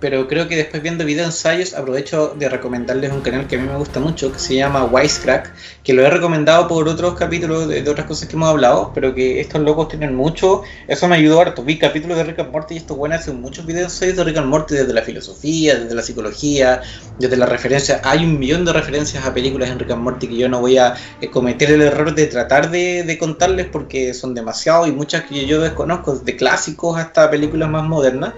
pero 0.00 0.28
creo 0.28 0.48
que 0.48 0.56
después 0.56 0.82
viendo 0.82 1.04
video 1.04 1.24
ensayos 1.24 1.74
aprovecho 1.74 2.34
de 2.38 2.48
recomendarles 2.48 3.12
un 3.12 3.20
canal 3.20 3.46
que 3.46 3.56
a 3.56 3.58
mí 3.58 3.66
me 3.66 3.76
gusta 3.76 4.00
mucho 4.00 4.32
que 4.32 4.38
se 4.38 4.54
llama 4.54 4.84
Wisecrack, 4.84 5.52
que 5.82 5.92
lo 5.92 6.04
he 6.04 6.10
recomendado 6.10 6.68
por 6.68 6.88
otros 6.88 7.14
capítulos 7.14 7.68
de, 7.68 7.88
otras 7.88 8.06
cosas 8.06 8.28
que 8.28 8.36
hemos 8.36 8.48
hablado, 8.48 8.92
pero 8.94 9.14
que 9.14 9.40
estos 9.40 9.60
locos 9.62 9.88
tienen 9.88 10.14
mucho, 10.14 10.62
eso 10.88 11.08
me 11.08 11.16
ayudó 11.16 11.40
harto. 11.40 11.62
Vi 11.62 11.78
capítulos 11.78 12.16
de 12.16 12.24
Rick 12.24 12.40
and 12.40 12.52
Morty 12.52 12.74
y 12.74 12.76
estos 12.78 12.96
buenos 12.96 13.20
hacen 13.20 13.40
muchos 13.40 13.64
video 13.66 13.84
ensayos 13.84 14.16
de 14.16 14.24
Rick 14.24 14.38
and 14.38 14.48
Morty 14.48 14.74
desde 14.74 14.92
la 14.92 15.02
filosofía, 15.02 15.76
desde 15.76 15.94
la 15.94 16.02
psicología, 16.02 16.82
desde 17.18 17.36
la 17.36 17.46
referencia. 17.46 18.00
Hay 18.04 18.24
un 18.24 18.38
millón 18.38 18.64
de 18.64 18.72
referencias 18.72 19.24
a 19.24 19.32
películas 19.32 19.70
en 19.70 19.78
Rick 19.78 19.90
and 19.90 20.02
Morty 20.02 20.28
que 20.28 20.36
yo 20.36 20.48
no 20.48 20.60
voy 20.60 20.78
a 20.78 20.94
eh, 21.20 21.30
cometer 21.30 21.70
el 21.70 21.82
error 21.82 22.14
de 22.14 22.26
tratar 22.26 22.70
de, 22.70 23.02
de 23.02 23.18
contarles 23.18 23.66
porque 23.66 24.14
son 24.14 24.34
demasiados 24.34 24.88
y 24.88 24.92
muchas 24.92 25.24
que 25.24 25.46
yo 25.46 25.60
desconozco, 25.60 26.16
de 26.16 26.36
clásicos 26.36 26.98
hasta 26.98 27.30
películas 27.30 27.68
más 27.68 27.84
modernas. 27.84 28.34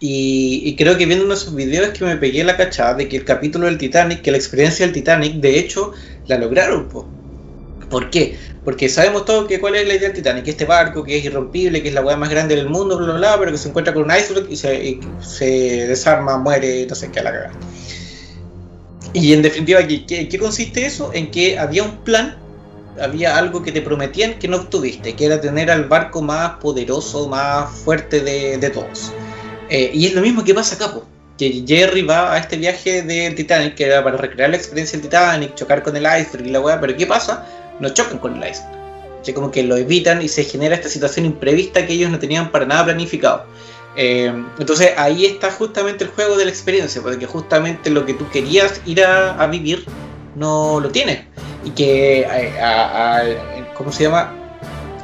Y, 0.00 0.76
creo 0.76 0.96
que 0.96 1.06
viendo 1.06 1.32
esos 1.34 1.54
videos 1.54 1.88
es 1.88 1.98
que 1.98 2.04
me 2.04 2.16
pegué 2.16 2.44
la 2.44 2.56
cachada 2.56 2.94
de 2.94 3.08
que 3.08 3.16
el 3.16 3.24
capítulo 3.24 3.66
del 3.66 3.78
Titanic, 3.78 4.22
que 4.22 4.30
la 4.30 4.36
experiencia 4.36 4.86
del 4.86 4.94
Titanic, 4.94 5.34
de 5.34 5.58
hecho, 5.58 5.92
la 6.28 6.38
lograron. 6.38 6.88
¿Por 7.90 8.10
qué? 8.10 8.36
Porque 8.64 8.88
sabemos 8.88 9.24
todo 9.24 9.46
que 9.46 9.58
cuál 9.58 9.74
es 9.74 9.88
la 9.88 9.94
idea 9.94 10.08
del 10.08 10.16
Titanic, 10.16 10.46
este 10.46 10.66
barco 10.66 11.02
que 11.02 11.18
es 11.18 11.24
irrompible, 11.24 11.82
que 11.82 11.88
es 11.88 11.94
la 11.94 12.02
hueá 12.02 12.16
más 12.16 12.28
grande 12.30 12.54
del 12.54 12.68
mundo, 12.68 12.96
bla, 12.96 13.06
bla, 13.06 13.16
bla, 13.16 13.38
pero 13.40 13.50
que 13.50 13.58
se 13.58 13.70
encuentra 13.70 13.92
con 13.92 14.04
un 14.04 14.10
iceberg 14.10 14.46
y 14.50 14.56
se, 14.56 15.86
desarma, 15.86 16.38
muere, 16.38 16.86
no 16.86 16.94
sé 16.94 17.10
qué, 17.10 17.20
a 17.20 17.22
la 17.24 17.32
cagada. 17.32 17.52
Y 19.14 19.32
en 19.32 19.42
definitiva, 19.42 19.84
¿qué, 19.86 20.28
¿qué, 20.28 20.38
consiste 20.38 20.86
eso? 20.86 21.10
En 21.12 21.30
que 21.30 21.58
había 21.58 21.82
un 21.82 21.96
plan, 22.04 22.36
había 23.00 23.36
algo 23.36 23.62
que 23.62 23.72
te 23.72 23.80
prometían 23.80 24.38
que 24.38 24.46
no 24.46 24.58
obtuviste, 24.58 25.16
que 25.16 25.24
era 25.24 25.40
tener 25.40 25.70
al 25.70 25.84
barco 25.84 26.20
más 26.22 26.58
poderoso, 26.58 27.26
más 27.26 27.70
fuerte 27.70 28.20
de, 28.20 28.58
de 28.58 28.70
todos. 28.70 29.12
Eh, 29.70 29.90
y 29.92 30.06
es 30.06 30.14
lo 30.14 30.22
mismo 30.22 30.44
que 30.44 30.54
pasa 30.54 30.76
acá, 30.76 30.92
que 31.36 31.64
Jerry 31.66 32.02
va 32.02 32.34
a 32.34 32.38
este 32.38 32.56
viaje 32.56 33.02
del 33.02 33.34
Titanic, 33.34 33.74
que 33.74 33.84
era 33.84 34.02
para 34.02 34.16
recrear 34.16 34.50
la 34.50 34.56
experiencia 34.56 34.98
del 34.98 35.08
Titanic, 35.08 35.54
chocar 35.54 35.82
con 35.82 35.96
el 35.96 36.02
iceberg 36.02 36.46
y 36.46 36.50
la 36.50 36.60
weá, 36.60 36.80
pero 36.80 36.96
¿qué 36.96 37.06
pasa? 37.06 37.46
No 37.78 37.88
chocan 37.90 38.18
con 38.18 38.42
el 38.42 38.50
iceberg. 38.50 38.78
Como 39.34 39.50
que 39.50 39.62
lo 39.62 39.76
evitan 39.76 40.22
y 40.22 40.28
se 40.28 40.42
genera 40.44 40.74
esta 40.74 40.88
situación 40.88 41.26
imprevista 41.26 41.86
que 41.86 41.92
ellos 41.92 42.10
no 42.10 42.18
tenían 42.18 42.50
para 42.50 42.64
nada 42.64 42.86
planificado. 42.86 43.44
Eh, 43.94 44.32
entonces 44.58 44.92
ahí 44.96 45.26
está 45.26 45.50
justamente 45.50 46.04
el 46.04 46.10
juego 46.10 46.36
de 46.38 46.46
la 46.46 46.50
experiencia, 46.50 47.02
porque 47.02 47.26
justamente 47.26 47.90
lo 47.90 48.06
que 48.06 48.14
tú 48.14 48.26
querías 48.30 48.80
ir 48.86 49.04
a, 49.04 49.46
vivir 49.48 49.84
no 50.34 50.80
lo 50.80 50.88
tienes. 50.88 51.24
Y 51.62 51.70
que, 51.72 52.20
eh, 52.20 53.66
¿cómo 53.74 53.92
se 53.92 54.04
llama? 54.04 54.32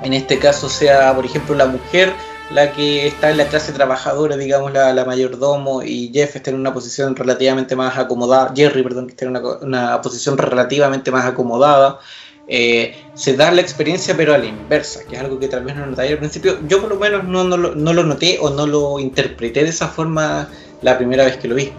En 0.03 0.15
este 0.15 0.39
caso 0.39 0.71
sea, 0.71 1.15
por 1.15 1.27
ejemplo, 1.27 1.55
la 1.55 1.67
mujer 1.67 2.15
la 2.51 2.73
que 2.73 3.07
está 3.07 3.31
en 3.31 3.39
la 3.39 3.47
clase 3.49 3.73
trabajadora, 3.73 4.37
digamos, 4.37 4.73
la, 4.73 5.05
mayordomo, 5.05 5.83
y 5.83 6.11
Jeff 6.13 6.37
está 6.37 6.51
en 6.51 6.57
una 6.57 6.75
posición 6.75 7.17
relativamente 7.17 7.75
más 7.75 7.97
acomodada, 7.99 8.53
Jerry, 8.55 8.83
perdón, 8.83 9.07
que 9.07 9.13
está 9.13 9.25
en 9.25 9.37
una, 9.63 10.01
posición 10.03 10.37
relativamente 10.37 11.11
más 11.11 11.25
acomodada. 11.25 11.99
Eh, 12.47 12.95
se 13.15 13.37
da 13.37 13.51
la 13.51 13.63
experiencia 13.63 14.15
pero 14.15 14.35
a 14.35 14.39
la 14.39 14.45
inversa, 14.45 15.01
que 15.09 15.17
es 15.17 15.23
algo 15.23 15.39
que 15.39 15.49
tal 15.49 15.65
vez 15.65 15.75
no 15.77 15.87
noté 15.87 16.09
al 16.09 16.19
principio. 16.19 16.59
Yo 16.69 16.81
por 16.81 16.91
lo 16.91 16.97
menos 16.97 17.25
no, 17.25 17.43
no, 17.43 17.57
lo, 17.57 17.75
no, 17.75 17.93
lo, 17.95 18.05
noté 18.05 18.39
o 18.39 18.51
no 18.51 18.67
lo 18.67 18.99
interpreté 18.99 19.63
de 19.63 19.71
esa 19.71 19.89
forma 19.89 20.51
la 20.83 20.99
primera 20.99 21.25
vez 21.25 21.39
que 21.39 21.49
lo 21.49 21.55
vi. 21.55 21.73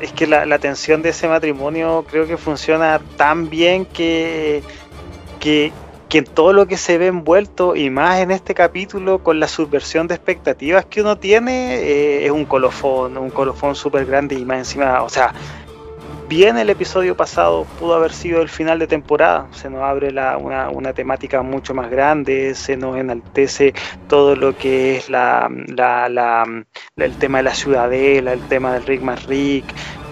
Es 0.00 0.12
que 0.12 0.28
la, 0.28 0.46
la 0.46 0.60
tensión 0.60 1.02
de 1.02 1.08
ese 1.08 1.26
matrimonio 1.26 2.04
creo 2.08 2.28
que 2.28 2.36
funciona 2.36 3.00
tan 3.16 3.50
bien 3.50 3.86
que, 3.86 4.62
que, 5.40 5.72
que 6.14 6.22
todo 6.22 6.52
lo 6.52 6.68
que 6.68 6.76
se 6.76 6.96
ve 6.96 7.08
envuelto 7.08 7.74
y 7.74 7.90
más 7.90 8.20
en 8.20 8.30
este 8.30 8.54
capítulo 8.54 9.24
con 9.24 9.40
la 9.40 9.48
subversión 9.48 10.06
de 10.06 10.14
expectativas 10.14 10.84
que 10.84 11.00
uno 11.00 11.18
tiene 11.18 11.74
eh, 11.74 12.26
es 12.26 12.30
un 12.30 12.44
colofón, 12.44 13.18
un 13.18 13.30
colofón 13.30 13.74
súper 13.74 14.06
grande 14.06 14.36
y 14.36 14.44
más 14.44 14.58
encima, 14.58 15.02
o 15.02 15.08
sea, 15.08 15.34
bien 16.28 16.56
el 16.56 16.70
episodio 16.70 17.16
pasado 17.16 17.66
pudo 17.80 17.94
haber 17.94 18.12
sido 18.12 18.42
el 18.42 18.48
final 18.48 18.78
de 18.78 18.86
temporada, 18.86 19.48
se 19.50 19.68
nos 19.68 19.82
abre 19.82 20.10
una, 20.10 20.92
temática 20.92 21.42
mucho 21.42 21.74
más 21.74 21.90
grande, 21.90 22.54
se 22.54 22.76
nos 22.76 22.96
enaltece 22.96 23.74
todo 24.06 24.36
lo 24.36 24.56
que 24.56 24.98
es 24.98 25.10
la, 25.10 25.50
el 26.96 27.16
tema 27.16 27.38
de 27.38 27.42
la 27.42 27.54
ciudadela, 27.54 28.32
el 28.34 28.42
tema 28.42 28.72
del 28.72 28.86
Rick 28.86 29.02
más 29.02 29.26
Rick, 29.26 29.64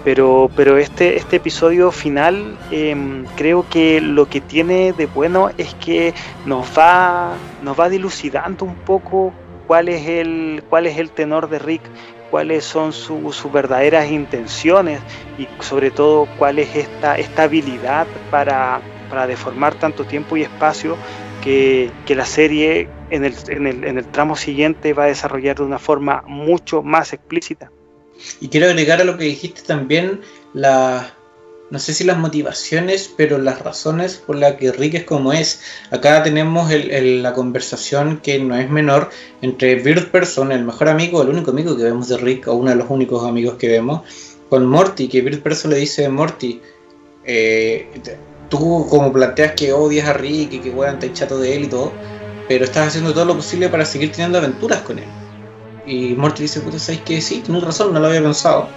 pero, 0.03 0.49
pero 0.55 0.77
este, 0.77 1.15
este 1.15 1.37
episodio 1.37 1.91
final 1.91 2.57
em, 2.71 3.25
creo 3.37 3.65
que 3.69 4.01
lo 4.01 4.27
que 4.27 4.41
tiene 4.41 4.93
de 4.93 5.05
bueno 5.05 5.49
es 5.57 5.73
que 5.75 6.13
nos 6.45 6.67
va, 6.77 7.33
nos 7.61 7.79
va 7.79 7.89
dilucidando 7.89 8.65
un 8.65 8.75
poco 8.75 9.33
cuál 9.65 9.87
es 9.89 10.07
el, 10.07 10.63
cuál 10.69 10.87
es 10.87 10.97
el 10.97 11.11
tenor 11.11 11.49
de 11.49 11.59
Rick, 11.59 11.81
cuáles 12.29 12.65
son 12.65 12.91
sus 12.91 13.51
verdaderas 13.51 14.09
intenciones 14.09 14.99
y 15.37 15.47
sobre 15.61 15.91
todo 15.91 16.27
cuál 16.37 16.59
es 16.59 16.75
esta, 16.75 17.17
esta 17.17 17.43
habilidad 17.43 18.07
para, 18.29 18.81
para 19.09 19.25
deformar 19.27 19.75
tanto 19.75 20.03
tiempo 20.03 20.35
y 20.35 20.41
espacio 20.41 20.97
que, 21.43 21.91
que 22.05 22.15
la 22.15 22.25
serie 22.25 22.89
en 23.09 23.23
el, 23.23 23.35
en, 23.47 23.67
el, 23.67 23.83
en 23.83 23.97
el 23.97 24.05
tramo 24.05 24.35
siguiente 24.35 24.93
va 24.93 25.03
a 25.03 25.07
desarrollar 25.07 25.57
de 25.57 25.63
una 25.63 25.79
forma 25.79 26.23
mucho 26.25 26.81
más 26.81 27.13
explícita. 27.13 27.71
Y 28.39 28.49
quiero 28.49 28.67
agregar 28.67 29.01
a 29.01 29.03
lo 29.03 29.17
que 29.17 29.25
dijiste 29.25 29.61
también 29.61 30.21
la 30.53 31.15
no 31.73 31.79
sé 31.79 31.95
si 31.95 32.03
las 32.03 32.19
motivaciones, 32.19 33.11
pero 33.17 33.39
las 33.39 33.59
razones 33.59 34.17
por 34.17 34.35
las 34.35 34.57
que 34.57 34.71
Rick 34.71 34.93
es 34.93 35.03
como 35.05 35.33
es. 35.33 35.61
Acá 35.89 36.21
tenemos 36.21 36.71
la 36.71 37.33
conversación 37.33 38.19
que 38.21 38.37
no 38.37 38.55
es 38.55 38.69
menor 38.69 39.09
entre 39.41 39.73
Bird 39.81 40.11
Person, 40.11 40.51
el 40.51 40.65
mejor 40.65 40.89
amigo, 40.89 41.23
el 41.23 41.29
único 41.29 41.49
amigo 41.49 41.75
que 41.75 41.81
vemos 41.81 42.09
de 42.09 42.17
Rick, 42.17 42.47
o 42.47 42.53
uno 42.53 42.69
de 42.69 42.75
los 42.75 42.91
únicos 42.91 43.25
amigos 43.25 43.55
que 43.55 43.69
vemos, 43.69 44.03
con 44.51 44.67
Morty, 44.67 45.07
que 45.07 45.21
Bird 45.21 45.41
Person 45.41 45.71
le 45.71 45.77
dice, 45.77 46.07
Morty, 46.09 46.61
eh, 47.25 47.87
tú 48.49 48.85
como 48.87 49.11
planteas 49.11 49.53
que 49.53 49.73
odias 49.73 50.07
a 50.07 50.13
Rick 50.13 50.53
y 50.53 50.59
que 50.59 50.69
weón 50.69 50.99
te 50.99 51.11
chato 51.11 51.39
de 51.39 51.55
él 51.55 51.63
y 51.63 51.67
todo, 51.69 51.91
pero 52.47 52.65
estás 52.65 52.89
haciendo 52.89 53.13
todo 53.13 53.25
lo 53.25 53.35
posible 53.35 53.69
para 53.69 53.83
seguir 53.83 54.11
teniendo 54.11 54.37
aventuras 54.37 54.81
con 54.81 54.99
él. 54.99 55.22
Y 55.85 56.13
Morty 56.13 56.43
dice, 56.43 56.61
puta, 56.61 56.79
¿sabes 56.79 57.01
qué? 57.01 57.21
Sí, 57.21 57.41
tienes 57.43 57.63
razón, 57.63 57.93
no 57.93 57.99
lo 57.99 58.07
había 58.07 58.21
pensado. 58.21 58.67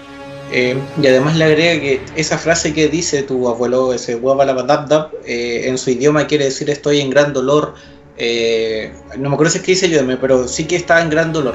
Eh, 0.52 0.78
y 1.02 1.06
además 1.06 1.36
le 1.36 1.44
agrega 1.44 1.80
que 1.80 2.00
esa 2.14 2.38
frase 2.38 2.72
que 2.72 2.88
dice 2.88 3.22
tu 3.22 3.48
abuelo, 3.48 3.92
ese 3.92 4.20
la 4.20 5.10
eh, 5.24 5.64
en 5.66 5.76
su 5.76 5.90
idioma 5.90 6.26
quiere 6.26 6.44
decir 6.44 6.70
estoy 6.70 7.00
en 7.00 7.10
gran 7.10 7.32
dolor. 7.32 7.74
Eh, 8.16 8.92
no 9.18 9.28
me 9.28 9.34
acuerdo 9.34 9.52
si 9.52 9.58
es 9.58 9.64
que 9.64 9.72
dice 9.72 9.90
yo, 9.90 10.00
pero 10.20 10.48
sí 10.48 10.64
que 10.64 10.76
está 10.76 11.02
en 11.02 11.10
gran 11.10 11.32
dolor. 11.32 11.54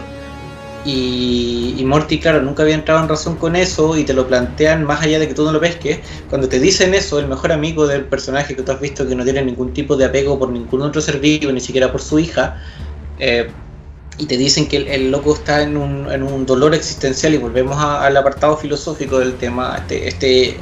Y, 0.83 1.75
y, 1.77 1.85
Morty, 1.85 2.19
claro, 2.19 2.41
nunca 2.41 2.63
había 2.63 2.73
entrado 2.73 3.01
en 3.03 3.07
razón 3.07 3.35
con 3.35 3.55
eso 3.55 3.95
y 3.97 4.03
te 4.03 4.13
lo 4.13 4.27
plantean 4.27 4.83
más 4.83 5.03
allá 5.03 5.19
de 5.19 5.27
que 5.27 5.35
tú 5.35 5.45
no 5.45 5.51
lo 5.51 5.59
pesques. 5.59 5.99
Cuando 6.27 6.49
te 6.49 6.59
dicen 6.59 6.95
eso, 6.95 7.19
el 7.19 7.27
mejor 7.27 7.51
amigo 7.51 7.85
del 7.85 8.05
personaje 8.05 8.55
que 8.55 8.63
tú 8.63 8.71
has 8.71 8.81
visto 8.81 9.07
que 9.07 9.15
no 9.15 9.23
tiene 9.23 9.43
ningún 9.43 9.73
tipo 9.73 9.95
de 9.95 10.05
apego 10.05 10.39
por 10.39 10.49
ningún 10.49 10.81
otro 10.81 10.99
ser 10.99 11.19
vivo, 11.19 11.51
ni 11.51 11.61
siquiera 11.61 11.91
por 11.91 12.01
su 12.01 12.17
hija, 12.17 12.59
eh, 13.19 13.47
y 14.21 14.27
te 14.27 14.37
dicen 14.37 14.67
que 14.67 14.77
el, 14.77 15.09
loco 15.09 15.33
está 15.33 15.63
en 15.63 15.75
un, 15.75 16.11
en 16.11 16.21
un, 16.21 16.45
dolor 16.45 16.75
existencial 16.75 17.33
y 17.33 17.37
volvemos 17.37 17.75
al 17.75 18.15
apartado 18.15 18.55
filosófico 18.55 19.17
del 19.17 19.33
tema, 19.33 19.77
este, 19.79 20.07
este, 20.07 20.57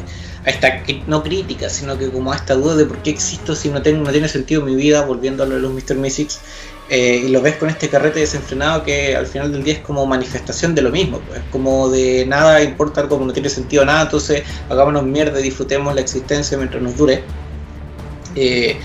a 0.45 0.49
esta 0.49 0.81
no 1.07 1.21
crítica, 1.21 1.69
sino 1.69 1.97
que 1.97 2.09
como 2.09 2.31
a 2.31 2.37
esta 2.37 2.53
duda 2.55 2.75
de 2.75 2.85
por 2.85 2.99
qué 2.99 3.09
existo 3.09 3.57
si 3.57 3.67
no, 3.67 3.81
tengo, 3.81 4.05
no 4.05 4.11
tiene 4.11 4.29
sentido 4.29 4.61
mi 4.61 4.75
vida, 4.75 5.01
volviendo 5.05 5.43
a 5.43 5.45
lo 5.45 5.55
de 5.55 5.61
los 5.61 5.73
Mr. 5.73 5.97
Mystics, 5.97 6.39
eh, 6.89 7.23
y 7.25 7.27
lo 7.27 7.41
ves 7.41 7.57
con 7.57 7.69
este 7.69 7.89
carrete 7.89 8.21
desenfrenado 8.21 8.85
que 8.85 9.17
al 9.17 9.27
final 9.27 9.51
del 9.51 9.61
día 9.61 9.73
es 9.73 9.79
como 9.81 10.05
manifestación 10.05 10.73
de 10.73 10.81
lo 10.81 10.89
mismo, 10.89 11.19
pues 11.27 11.41
como 11.51 11.89
de 11.89 12.25
nada 12.25 12.63
importa, 12.63 13.09
como 13.09 13.25
no 13.25 13.33
tiene 13.33 13.49
sentido 13.49 13.83
nada, 13.83 14.03
entonces 14.03 14.43
hagámonos 14.69 15.03
mierda 15.03 15.37
y 15.41 15.43
disfrutemos 15.43 15.93
la 15.93 15.99
existencia 15.99 16.57
mientras 16.57 16.81
nos 16.81 16.95
dure. 16.95 17.23
Eh, 18.35 18.77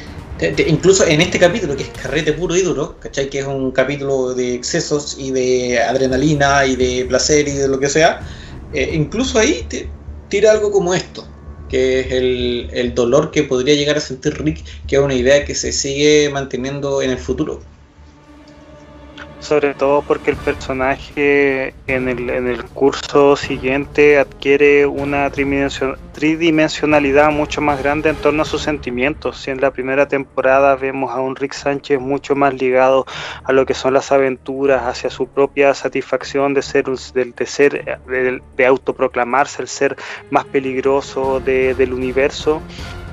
incluso 0.67 1.07
en 1.07 1.21
este 1.21 1.39
capítulo, 1.39 1.77
que 1.77 1.85
es 1.85 1.91
carrete 1.91 2.33
puro 2.33 2.57
y 2.57 2.63
duro, 2.63 2.97
¿cachai? 2.99 3.31
Que 3.31 3.41
es 3.41 3.47
un 3.47 3.71
capítulo 3.71 4.35
de 4.35 4.55
excesos 4.55 5.17
y 5.19 5.31
de 5.31 5.81
adrenalina 5.81 6.67
y 6.67 6.77
de 6.77 7.05
placer 7.07 7.49
y 7.49 7.53
de 7.53 7.69
lo 7.69 7.79
que 7.79 7.89
sea, 7.89 8.21
eh, 8.73 8.91
incluso 8.95 9.39
ahí 9.39 9.65
te 9.69 9.89
tira 10.29 10.53
algo 10.53 10.71
como 10.73 10.95
esto, 10.95 11.27
que 11.69 12.01
es 12.01 12.13
el, 12.13 12.69
el 12.73 12.95
dolor 12.95 13.31
que 13.31 13.45
podría 13.45 13.75
llegar 13.75 13.97
a 13.97 14.01
sentir 14.01 14.35
Rick, 14.43 14.65
que 14.87 14.97
es 14.97 15.03
una 15.03 15.15
idea 15.15 15.45
que 15.45 15.55
se 15.55 15.73
sigue 15.73 16.29
manteniendo 16.31 17.01
en 17.03 17.11
el 17.11 17.19
futuro 17.19 17.61
sobre 19.45 19.75
todo 19.75 20.03
porque 20.03 20.31
el 20.31 20.37
personaje 20.37 21.75
en 21.87 22.09
el, 22.09 22.31
en 22.31 22.49
el 22.49 22.65
curso 22.65 23.37
siguiente 23.37 24.19
adquiere 24.19 24.87
una 24.87 25.31
tridimensionalidad 25.31 27.31
mucho 27.31 27.61
más 27.61 27.83
grande 27.83 28.09
en 28.09 28.17
torno 28.17 28.43
a 28.43 28.47
sus 28.47 28.63
sentimientos. 28.63 29.39
Si 29.39 29.51
en 29.51 29.61
la 29.61 29.71
primera 29.71 30.09
temporada 30.09 30.75
vemos 30.77 31.13
a 31.13 31.21
un 31.21 31.37
Rick 31.37 31.53
Sánchez 31.53 32.01
mucho 32.01 32.35
más 32.35 32.55
ligado 32.55 33.05
a 33.45 33.53
lo 33.53 33.67
que 33.67 33.75
son 33.75 33.93
las 33.95 34.11
aventuras, 34.13 34.85
hacia 34.85 35.11
su 35.11 35.29
propia 35.29 35.75
satisfacción 35.75 36.55
de 36.55 36.63
ser, 36.63 36.87
de, 36.87 37.47
ser, 37.47 38.01
de, 38.57 38.67
autoproclamarse 38.67 39.63
el 39.63 39.69
ser 39.69 39.97
más 40.31 40.45
peligroso 40.47 41.41
del 41.41 41.93
universo, 41.93 42.63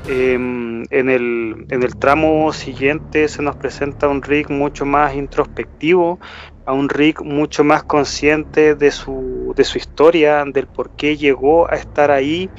Em, 0.08 0.84
en, 0.90 1.10
el, 1.10 1.68
en 1.70 1.84
el 1.84 1.96
tramo 1.96 2.52
siguiente 2.54 3.28
se 3.28 3.44
nos 3.44 3.56
presenta 3.56 4.08
un 4.08 4.24
Rick 4.24 4.50
mucho 4.50 4.84
más 4.86 5.16
introspectivo, 5.16 6.20
a 6.66 6.74
un 6.74 6.90
Rick 6.90 7.22
mucho 7.22 7.64
más 7.64 7.84
consciente 7.84 8.74
de 8.74 8.92
su, 8.92 9.54
de 9.56 9.64
su 9.64 9.78
historia, 9.78 10.44
del 10.46 10.68
por 10.68 10.90
qué 10.96 11.18
llegó 11.18 11.70
a 11.72 11.76
estar 11.76 12.10
ahí, 12.10 12.50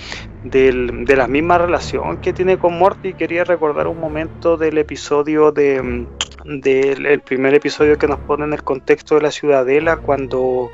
de 0.45 1.16
la 1.16 1.26
misma 1.26 1.59
relación 1.59 2.18
que 2.18 2.32
tiene 2.32 2.59
con 2.59 2.78
Morty. 2.78 3.14
Quería 3.14 3.45
recordar 3.45 3.86
un 3.88 3.99
momento 3.99 4.57
del 4.57 4.78
episodio 4.78 5.53
de 5.53 6.07
del 6.45 7.07
el 7.07 7.20
primer 7.20 7.55
episodio 7.55 7.99
que 7.99 8.09
nos 8.09 8.18
pone 8.20 8.45
en 8.45 8.53
el 8.53 8.64
contexto 8.64 9.14
de 9.14 9.22
la 9.22 9.30
ciudadela 9.30 9.99
cuando 9.99 10.70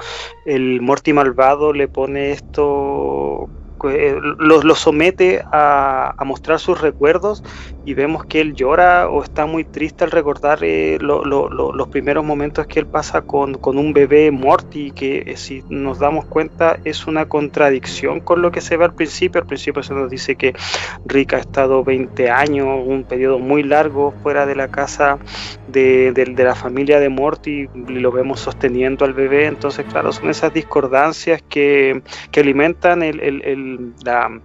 el 0.46 0.80
Morty 0.80 1.12
malvado 1.12 1.72
le 1.72 1.88
pone 1.88 2.32
esto 2.32 3.50
eh, 3.85 4.18
lo, 4.39 4.74
somete 4.74 5.43
a, 5.53 6.14
mostrar 6.24 6.61
sus 6.61 6.81
recuerdos 6.81 7.43
y 7.85 7.95
vemos 7.95 8.24
que 8.26 8.41
él 8.41 8.55
llora 8.55 9.09
o 9.09 9.22
está 9.22 9.47
muy 9.47 9.64
triste 9.64 10.05
al 10.05 10.11
recordar 10.11 10.59
eh, 10.62 10.99
los 11.01 11.89
primeros 11.89 12.24
momentos 12.24 12.66
que 12.66 12.81
él 12.81 12.87
pasa 12.87 13.22
con, 13.22 13.57
un 13.64 13.93
bebé 13.93 14.31
Morty, 14.31 14.91
que 14.91 15.24
eh, 15.26 15.37
si 15.37 15.62
nos 15.68 15.99
damos 15.99 16.26
cuenta 16.26 16.79
es 16.85 17.07
una 17.07 17.26
contradicción 17.26 18.20
con 18.20 18.43
lo 18.43 18.51
que 18.51 18.61
se 18.61 18.76
ve 18.76 18.85
al 18.85 18.95
principio. 18.95 19.41
Al 19.41 19.47
principio 19.47 19.83
se 19.83 19.95
nos 19.95 20.11
dice 20.11 20.37
que 20.37 20.55
Rick 21.07 21.35
ha 21.35 21.39
estado 21.39 21.85
20 21.85 22.31
años, 22.31 22.66
un 22.85 23.05
periodo 23.05 23.39
muy 23.39 23.62
largo 23.62 24.12
fuera 24.22 24.45
de 24.45 24.55
la 24.55 24.68
casa 24.68 25.18
de, 25.68 26.35
la 26.37 26.55
familia 26.55 27.01
de 27.01 27.09
Morty 27.09 27.68
y 27.74 27.93
lo 27.99 28.12
vemos 28.12 28.41
sosteniendo 28.41 29.05
al 29.05 29.14
bebé. 29.14 29.47
Entonces, 29.47 29.87
claro, 29.87 30.12
son 30.12 30.31
esas 30.31 30.53
discordancias 30.53 31.43
que, 31.49 32.03
alimentan 32.39 33.03
el 33.03 33.78
la, 34.05 34.41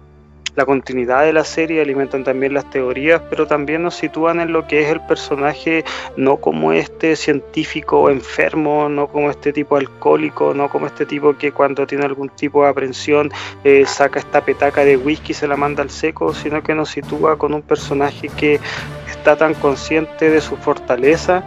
continuidad 0.64 1.24
de 1.24 1.32
la 1.32 1.44
serie, 1.44 1.82
alimentan 1.82 2.22
también 2.22 2.54
las 2.54 2.68
teorías, 2.70 3.20
pero 3.28 3.46
también 3.46 3.82
nos 3.82 3.96
sitúan 3.96 4.40
en 4.40 4.52
lo 4.52 4.66
que 4.66 4.82
es 4.82 4.88
el 4.88 5.00
personaje, 5.00 5.84
no 6.16 6.36
como 6.36 6.72
este 6.72 7.16
científico 7.16 8.08
enfermo, 8.08 8.88
no 8.88 9.08
como 9.08 9.30
este 9.30 9.52
tipo 9.52 9.76
alcohólico, 9.76 10.54
no 10.54 10.68
como 10.68 10.86
este 10.86 11.06
tipo 11.06 11.36
que 11.36 11.50
cuando 11.50 11.86
tiene 11.86 12.04
algún 12.04 12.28
tipo 12.28 12.62
de 12.62 12.70
aprensión 12.70 13.32
eh, 13.64 13.84
saca 13.86 14.20
esta 14.20 14.44
petaca 14.44 14.84
de 14.84 14.96
whisky 14.96 15.32
y 15.32 15.34
se 15.34 15.48
la 15.48 15.56
manda 15.56 15.82
al 15.82 15.90
seco, 15.90 16.32
sino 16.32 16.62
que 16.62 16.74
nos 16.74 16.90
sitúa 16.90 17.36
con 17.36 17.52
un 17.52 17.62
personaje 17.62 18.28
que 18.28 18.60
está 19.10 19.36
tan 19.36 19.54
consciente 19.54 20.30
de 20.30 20.40
su 20.40 20.56
fortaleza, 20.56 21.42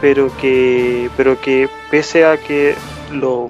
pero 0.00 0.30
que, 0.36 1.10
pero 1.16 1.40
que 1.40 1.68
pese 1.90 2.24
a 2.24 2.36
que 2.36 2.74
lo, 3.10 3.48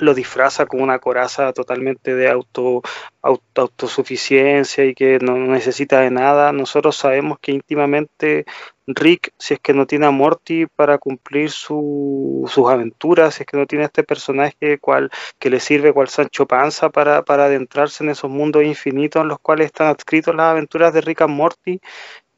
lo 0.00 0.14
disfraza 0.14 0.66
con 0.66 0.80
una 0.82 0.98
coraza 0.98 1.52
totalmente 1.52 2.14
de 2.14 2.28
auto, 2.28 2.82
autosuficiencia 3.22 4.84
y 4.84 4.94
que 4.94 5.18
no 5.20 5.36
necesita 5.36 6.00
de 6.00 6.10
nada. 6.10 6.52
Nosotros 6.52 6.96
sabemos 6.96 7.38
que 7.40 7.52
íntimamente 7.52 8.44
Rick, 8.86 9.32
si 9.38 9.54
es 9.54 9.60
que 9.60 9.72
no 9.74 9.86
tiene 9.86 10.06
a 10.06 10.10
Morty 10.10 10.66
para 10.66 10.98
cumplir 10.98 11.50
sus 11.50 12.50
aventuras, 12.68 13.34
si 13.34 13.42
es 13.42 13.46
que 13.46 13.56
no 13.56 13.66
tiene 13.66 13.84
a 13.84 13.86
este 13.86 14.02
personaje 14.04 14.78
cual, 14.78 15.10
que 15.38 15.50
le 15.50 15.60
sirve 15.60 15.92
cual 15.92 16.08
Sancho 16.08 16.46
Panza 16.46 16.90
para, 16.90 17.22
para 17.22 17.44
adentrarse 17.44 18.04
en 18.04 18.10
esos 18.10 18.30
mundos 18.30 18.64
infinitos 18.64 19.22
en 19.22 19.28
los 19.28 19.38
cuales 19.38 19.66
están 19.66 19.88
adscritos 19.88 20.34
las 20.34 20.46
aventuras 20.46 20.92
de 20.92 21.00
Rick 21.02 21.22
and 21.22 21.34
Morty, 21.34 21.80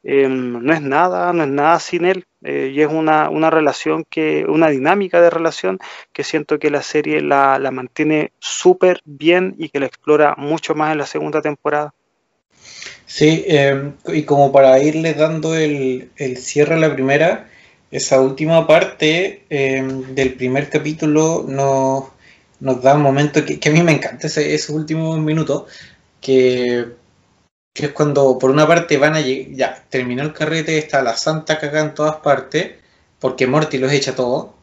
Em, 0.03 0.61
no 0.61 0.73
es 0.73 0.81
nada, 0.81 1.31
no 1.31 1.43
es 1.43 1.49
nada 1.49 1.79
sin 1.79 2.05
él. 2.05 2.25
Eh, 2.43 2.73
y 2.75 2.81
es 2.81 2.89
una, 2.89 3.29
una, 3.29 3.49
relación 3.49 4.03
que, 4.09 4.45
una 4.45 4.69
dinámica 4.69 5.21
de 5.21 5.29
relación 5.29 5.79
que 6.11 6.25
siento 6.25 6.59
que 6.59 6.69
la 6.69 6.81
serie 6.81 7.21
la, 7.21 7.57
la 7.57 7.71
mantiene 7.71 8.31
súper 8.39 8.99
bien 9.05 9.55
y 9.57 9.69
que 9.69 9.79
la 9.79 9.85
explora 9.85 10.35
mucho 10.37 10.75
más 10.75 10.91
en 10.91 10.97
la 10.97 11.05
segunda 11.05 11.41
temporada. 11.41 11.93
Sí, 13.05 13.45
em, 13.47 13.93
y 14.07 14.23
como 14.23 14.51
para 14.51 14.81
irle 14.81 15.13
dando 15.13 15.55
el, 15.55 16.09
el, 16.17 16.37
cierre 16.37 16.75
a 16.75 16.79
la 16.79 16.93
primera, 16.93 17.49
esa 17.91 18.19
última 18.19 18.65
parte 18.67 19.43
em, 19.49 20.15
del 20.15 20.33
primer 20.33 20.69
capítulo 20.69 21.45
nos, 21.47 22.05
nos 22.59 22.81
da 22.81 22.95
un 22.95 23.01
momento 23.01 23.45
que, 23.45 23.59
a 23.69 23.71
mí 23.71 23.83
me 23.83 23.93
encanta, 23.93 24.27
ese, 24.27 24.53
esos 24.55 24.71
últimos 24.71 25.19
minutos, 25.19 25.65
que 26.19 26.87
que 27.73 27.87
es 27.87 27.91
cuando 27.91 28.37
por 28.37 28.51
una 28.51 28.67
parte 28.67 28.97
van 28.97 29.15
a 29.15 29.21
llegar, 29.21 29.55
ya, 29.55 29.85
terminó 29.89 30.23
el 30.23 30.33
carrete, 30.33 30.77
está 30.77 31.01
la 31.01 31.17
santa 31.17 31.59
caga 31.59 31.81
en 31.81 31.95
todas 31.95 32.17
partes, 32.17 32.73
porque 33.19 33.47
Morty 33.47 33.77
los 33.79 33.91
echa 33.91 34.15
todo, 34.15 34.55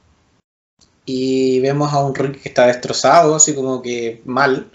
y 1.05 1.61
vemos 1.61 1.93
a 1.93 2.05
un 2.05 2.15
Rick 2.15 2.43
que 2.43 2.49
está 2.49 2.67
destrozado, 2.67 3.35
así 3.35 3.55
como 3.55 3.83
que 3.83 4.23
mal, 4.25 4.71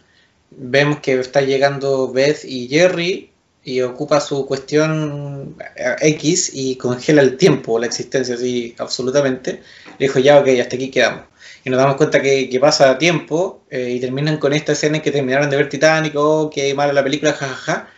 vemos 0.51 0.99
que 0.99 1.19
está 1.19 1.41
llegando 1.41 2.11
Beth 2.11 2.43
y 2.43 2.67
Jerry, 2.67 3.31
y 3.63 3.81
ocupa 3.81 4.21
su 4.21 4.45
cuestión 4.45 5.55
eh, 5.75 5.95
X 6.01 6.51
y 6.53 6.75
congela 6.75 7.21
el 7.21 7.37
tiempo, 7.37 7.79
la 7.79 7.87
existencia, 7.87 8.35
así, 8.35 8.75
absolutamente, 8.77 9.61
le 9.97 10.07
dijo, 10.07 10.19
ya, 10.19 10.39
ok, 10.39 10.47
hasta 10.61 10.75
aquí 10.75 10.91
quedamos. 10.91 11.23
Y 11.63 11.69
nos 11.71 11.79
damos 11.79 11.95
cuenta 11.95 12.21
que, 12.21 12.57
pasa 12.61 12.97
tiempo 12.99 13.63
eh, 13.71 13.89
y 13.91 13.99
terminan 13.99 14.37
con 14.37 14.53
esta 14.53 14.73
escena 14.73 14.97
en 14.97 15.03
que 15.03 15.11
terminaron 15.11 15.49
de 15.49 15.57
ver 15.57 15.69
Titanic, 15.69 16.13
oh, 16.15 16.49
qué 16.53 16.75
mala 16.75 16.93
la 16.93 17.03
película, 17.03 17.33
jajaja. 17.33 17.89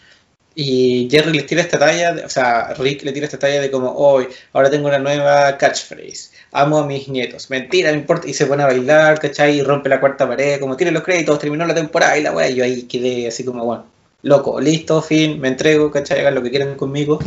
Y 0.59 1.07
Jerry 1.11 1.33
les 1.33 1.45
tira 1.45 1.61
esta 1.61 1.77
talla, 1.77 2.15
o 2.25 2.29
sea, 2.29 2.73
Rick 2.79 3.03
le 3.03 3.11
tira 3.11 3.25
esta 3.27 3.37
talla 3.37 3.61
de 3.61 3.69
como, 3.69 3.91
hoy, 3.91 4.27
ahora 4.53 4.71
tengo 4.71 4.87
una 4.87 4.97
nueva 4.97 5.55
catchphrase, 5.55 6.31
amo 6.51 6.79
a 6.79 6.87
mis 6.87 7.07
nietos, 7.09 7.51
mentira, 7.51 7.91
no 7.91 7.97
importa, 7.99 8.27
y 8.27 8.33
se 8.33 8.47
pone 8.47 8.63
a 8.63 8.65
bailar, 8.65 9.19
¿cachai? 9.19 9.59
Y 9.59 9.61
rompe 9.61 9.87
la 9.87 9.99
cuarta 9.99 10.27
pared, 10.27 10.59
como 10.59 10.75
tiene 10.75 10.91
los 10.91 11.03
créditos, 11.03 11.37
terminó 11.37 11.63
la 11.67 11.75
temporada 11.75 12.17
y 12.17 12.23
la 12.23 12.31
weá, 12.31 12.49
yo 12.49 12.63
ahí 12.63 12.81
quedé 12.83 13.27
así 13.27 13.45
como, 13.45 13.65
bueno, 13.65 13.85
loco, 14.23 14.59
listo, 14.59 14.99
fin, 15.03 15.39
me 15.39 15.49
entrego, 15.49 15.91
¿cachai? 15.91 16.21
Hagan 16.21 16.33
lo 16.33 16.41
que 16.41 16.49
quieran 16.49 16.73
conmigo. 16.73 17.19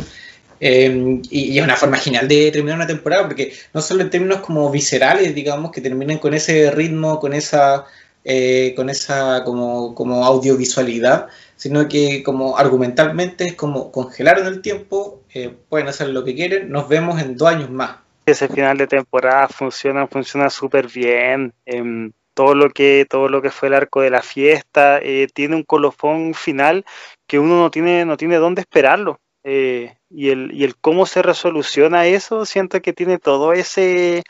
Em, 0.59 1.21
y, 1.29 1.57
es 1.57 1.63
una 1.63 1.77
forma 1.77 1.97
genial 1.97 2.27
de 2.27 2.51
terminar 2.51 2.75
una 2.75 2.87
temporada, 2.87 3.27
porque 3.27 3.53
no 3.73 3.81
solo 3.81 4.01
en 4.01 4.09
términos 4.09 4.41
como 4.41 4.69
viscerales, 4.69 5.33
digamos, 5.33 5.71
que 5.71 5.79
terminen 5.79 6.17
con 6.17 6.33
ese 6.33 6.69
ritmo, 6.69 7.17
con 7.21 7.33
esa, 7.33 7.85
eh, 8.25 8.73
con 8.75 8.89
esa 8.89 9.43
como, 9.45 9.95
como 9.95 10.25
audiovisualidad, 10.25 11.27
sino 11.61 11.87
que 11.87 12.23
como 12.23 12.57
argumentalmente 12.57 13.45
es 13.45 13.53
como 13.53 13.91
congelaron 13.91 14.47
el 14.47 14.63
tiempo, 14.63 15.21
eh, 15.31 15.55
pueden 15.69 15.89
hacer 15.89 16.09
lo 16.09 16.23
que 16.23 16.33
quieren, 16.33 16.71
nos 16.71 16.89
vemos 16.89 17.21
en 17.21 17.37
dos 17.37 17.49
años 17.49 17.69
más. 17.69 17.97
Ese 18.25 18.47
final 18.47 18.79
de 18.79 18.87
temporada 18.87 19.47
funciona, 19.47 20.07
funciona 20.07 20.49
súper 20.49 20.87
bien. 20.87 21.53
Em, 21.67 22.13
todo 22.33 22.55
lo 22.55 22.71
que 22.71 23.05
todo 23.07 23.29
lo 23.29 23.43
que 23.43 23.51
fue 23.51 23.67
el 23.67 23.75
arco 23.75 24.01
de 24.01 24.09
la 24.09 24.23
fiesta 24.23 24.97
eh, 25.03 25.27
tiene 25.31 25.55
un 25.55 25.61
colofón 25.61 26.33
final 26.33 26.83
que 27.27 27.37
uno 27.37 27.59
no 27.59 27.69
tiene 27.69 28.05
no 28.05 28.17
tiene 28.17 28.37
dónde 28.37 28.61
esperarlo 28.61 29.19
eh, 29.43 29.93
y, 30.13 30.29
el, 30.29 30.51
y 30.53 30.63
el 30.63 30.75
cómo 30.75 31.05
se 31.05 31.21
resoluciona 31.21 32.05
eso, 32.05 32.45
siento 32.45 32.81
que 32.81 32.93
tiene 32.93 33.17
todo 33.17 33.53
ese, 33.53 34.23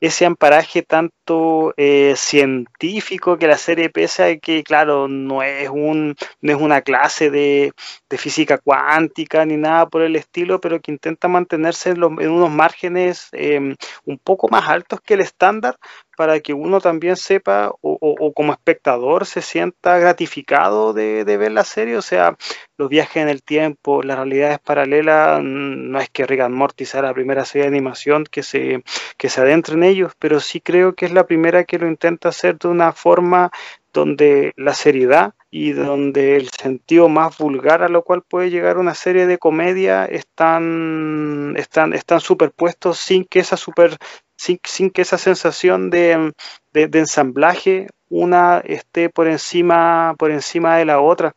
ese 0.00 0.26
amparaje 0.26 0.82
tanto 0.82 1.74
eh, 1.76 2.14
científico 2.16 3.36
que 3.38 3.46
la 3.46 3.58
serie 3.58 3.90
pese 3.90 4.22
a 4.24 4.36
que, 4.38 4.62
claro, 4.62 5.08
no 5.08 5.42
es, 5.42 5.68
un, 5.68 6.14
no 6.40 6.52
es 6.52 6.60
una 6.60 6.82
clase 6.82 7.30
de, 7.30 7.72
de 8.08 8.18
física 8.18 8.58
cuántica 8.58 9.44
ni 9.44 9.56
nada 9.56 9.86
por 9.86 10.02
el 10.02 10.16
estilo, 10.16 10.60
pero 10.60 10.80
que 10.80 10.92
intenta 10.92 11.28
mantenerse 11.28 11.90
en, 11.90 12.02
en 12.02 12.30
unos 12.30 12.50
márgenes 12.50 13.28
em, 13.32 13.74
un 14.04 14.18
poco 14.18 14.48
más 14.48 14.68
altos 14.68 15.00
que 15.00 15.14
el 15.14 15.20
estándar 15.20 15.76
para 16.16 16.40
que 16.40 16.54
uno 16.54 16.80
también 16.80 17.16
sepa 17.16 17.70
o, 17.80 17.98
o, 18.00 18.32
como 18.32 18.52
espectador 18.52 19.26
se 19.26 19.42
sienta 19.42 19.98
gratificado 19.98 20.92
de, 20.92 21.24
de 21.24 21.36
ver 21.36 21.52
la 21.52 21.64
serie, 21.64 21.96
o 21.96 22.02
sea, 22.02 22.36
los 22.76 22.88
viajes 22.88 23.22
en 23.22 23.28
el 23.28 23.42
tiempo, 23.42 24.02
las 24.02 24.16
realidades 24.16 24.58
paralelas, 24.60 25.23
Mm, 25.40 25.90
no 25.90 26.00
es 26.00 26.10
que 26.10 26.26
Rick 26.26 26.40
and 26.40 26.54
Morty 26.54 26.84
sea 26.84 27.02
la 27.02 27.14
primera 27.14 27.44
serie 27.44 27.64
de 27.64 27.76
animación 27.76 28.24
que 28.24 28.42
se, 28.42 28.82
que 29.16 29.28
se 29.28 29.40
adentre 29.40 29.74
en 29.74 29.84
ellos, 29.84 30.12
pero 30.18 30.40
sí 30.40 30.60
creo 30.60 30.94
que 30.94 31.06
es 31.06 31.12
la 31.12 31.26
primera 31.26 31.64
que 31.64 31.78
lo 31.78 31.88
intenta 31.88 32.28
hacer 32.28 32.58
de 32.58 32.68
una 32.68 32.92
forma 32.92 33.50
donde 33.92 34.52
la 34.56 34.74
seriedad 34.74 35.34
y 35.50 35.70
donde 35.72 36.36
el 36.36 36.48
sentido 36.50 37.08
más 37.08 37.38
vulgar 37.38 37.82
a 37.84 37.88
lo 37.88 38.02
cual 38.02 38.22
puede 38.22 38.50
llegar 38.50 38.76
una 38.76 38.94
serie 38.94 39.26
de 39.26 39.38
comedia 39.38 40.04
están, 40.04 41.54
están, 41.56 41.92
están 41.92 42.20
superpuestos 42.20 42.98
sin 42.98 43.24
que 43.24 43.38
esa 43.38 43.56
super, 43.56 43.96
sin, 44.36 44.58
sin 44.64 44.90
que 44.90 45.02
esa 45.02 45.16
sensación 45.16 45.90
de, 45.90 46.32
de, 46.72 46.88
de, 46.88 46.98
ensamblaje 46.98 47.86
una 48.08 48.58
esté 48.64 49.10
por 49.10 49.28
encima, 49.28 50.14
por 50.18 50.32
encima 50.32 50.76
de 50.76 50.84
la 50.84 51.00
otra. 51.00 51.34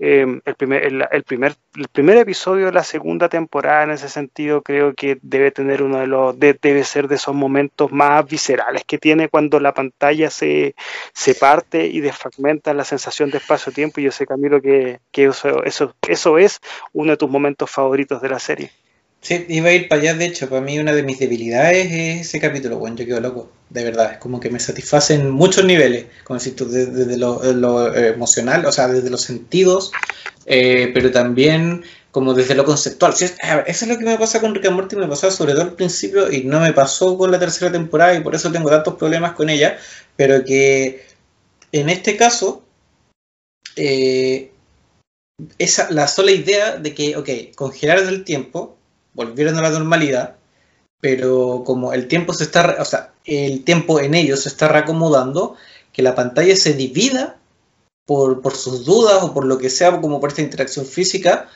Em, 0.00 0.40
el, 0.44 0.54
primer, 0.56 0.82
el, 0.82 1.22
primer, 1.22 1.54
el 1.76 1.86
primer 1.86 2.16
episodio 2.16 2.66
de 2.66 2.72
la 2.72 2.82
segunda 2.82 3.28
temporada 3.28 3.84
en 3.84 3.92
ese 3.92 4.08
sentido 4.08 4.60
creo 4.60 4.92
que 4.92 5.18
debe 5.22 5.52
tener 5.52 5.84
uno 5.84 6.00
de 6.00 6.08
los 6.08 6.36
debe 6.36 6.82
ser 6.82 7.06
de 7.06 7.14
esos 7.14 7.32
momentos 7.32 7.92
más 7.92 8.26
viscerales 8.28 8.82
que 8.84 8.98
tiene 8.98 9.28
cuando 9.28 9.60
la 9.60 9.72
pantalla 9.72 10.30
se, 10.30 10.74
se 11.12 11.36
parte 11.36 11.86
y 11.86 12.00
desfragmenta 12.00 12.74
la 12.74 12.84
sensación 12.84 13.30
de 13.30 13.38
espacio-tiempo 13.38 14.00
y 14.00 14.04
yo 14.04 14.10
sé 14.10 14.26
Camilo 14.26 14.60
que, 14.60 14.98
que 15.12 15.26
eso, 15.26 15.62
eso, 15.62 15.94
eso 16.08 16.38
es 16.38 16.60
uno 16.92 17.12
de 17.12 17.16
tus 17.16 17.30
momentos 17.30 17.70
favoritos 17.70 18.20
de 18.20 18.28
la 18.28 18.40
serie. 18.40 18.72
Sí, 19.24 19.46
iba 19.48 19.70
a 19.70 19.72
ir 19.72 19.88
para 19.88 20.02
allá, 20.02 20.14
de 20.14 20.26
hecho, 20.26 20.50
para 20.50 20.60
mí 20.60 20.78
una 20.78 20.92
de 20.92 21.02
mis 21.02 21.18
debilidades 21.18 21.86
es 21.90 22.26
ese 22.26 22.40
capítulo, 22.40 22.76
bueno, 22.76 22.96
yo 22.96 23.06
quedo 23.06 23.20
loco, 23.20 23.50
de 23.70 23.82
verdad, 23.82 24.12
es 24.12 24.18
como 24.18 24.38
que 24.38 24.50
me 24.50 24.60
satisface 24.60 25.14
en 25.14 25.30
muchos 25.30 25.64
niveles, 25.64 26.04
como 26.24 26.38
si 26.38 26.50
desde, 26.50 27.16
lo, 27.16 27.42
emocional, 27.96 28.66
o 28.66 28.72
sea, 28.72 28.86
desde 28.86 29.08
los 29.08 29.22
sentidos, 29.22 29.92
eh, 30.44 30.90
pero 30.92 31.10
también 31.10 31.84
como 32.10 32.34
desde 32.34 32.54
lo 32.54 32.66
conceptual. 32.66 33.14
eso 33.14 33.34
es 33.66 33.88
lo 33.88 33.96
que 33.96 34.04
me 34.04 34.18
pasa 34.18 34.42
con 34.42 34.54
Rick 34.54 34.66
and 34.66 34.76
Morty, 34.76 34.96
me 34.96 35.08
pasó 35.08 35.30
sobre 35.30 35.54
todo 35.54 35.62
al 35.62 35.72
principio 35.72 36.30
y 36.30 36.44
no 36.44 36.60
me 36.60 36.74
pasó 36.74 37.16
con 37.16 37.30
la 37.30 37.38
tercera 37.38 37.72
temporada 37.72 38.14
y 38.14 38.20
por 38.20 38.34
eso 38.34 38.52
tengo 38.52 38.68
tantos 38.68 38.96
problemas 38.96 39.32
con 39.32 39.48
ella, 39.48 39.78
pero 40.16 40.44
que 40.44 41.06
en 41.72 41.88
este 41.88 42.18
caso, 42.18 42.62
eh, 43.76 44.50
esa, 45.58 45.90
la 45.90 46.08
sola 46.08 46.30
idea 46.30 46.76
de 46.76 46.94
que, 46.94 47.16
ok, 47.16 47.56
congelaron 47.56 48.08
el 48.08 48.24
tiempo, 48.24 48.76
volvieron 49.14 49.56
a 49.56 49.62
la 49.62 49.70
normalidad, 49.70 50.36
pero 51.00 51.62
como 51.64 51.92
el 51.92 52.08
tiempo 52.08 52.34
se 52.34 52.44
está, 52.44 52.76
o 52.80 52.84
sea, 52.84 53.12
el 53.24 53.64
tiempo 53.64 54.00
en 54.00 54.14
ellos 54.14 54.40
se 54.40 54.48
está 54.48 54.68
reacomodando, 54.68 55.56
que 55.92 56.02
la 56.02 56.14
pantalla 56.14 56.56
se 56.56 56.74
divida 56.74 57.36
por, 58.06 58.42
por 58.42 58.54
sus 58.54 58.84
dudas 58.84 59.22
o 59.22 59.32
por 59.32 59.46
lo 59.46 59.58
que 59.58 59.70
sea, 59.70 60.00
como 60.00 60.20
por 60.20 60.30
esta 60.30 60.42
interacción 60.42 60.84
física, 60.84 61.48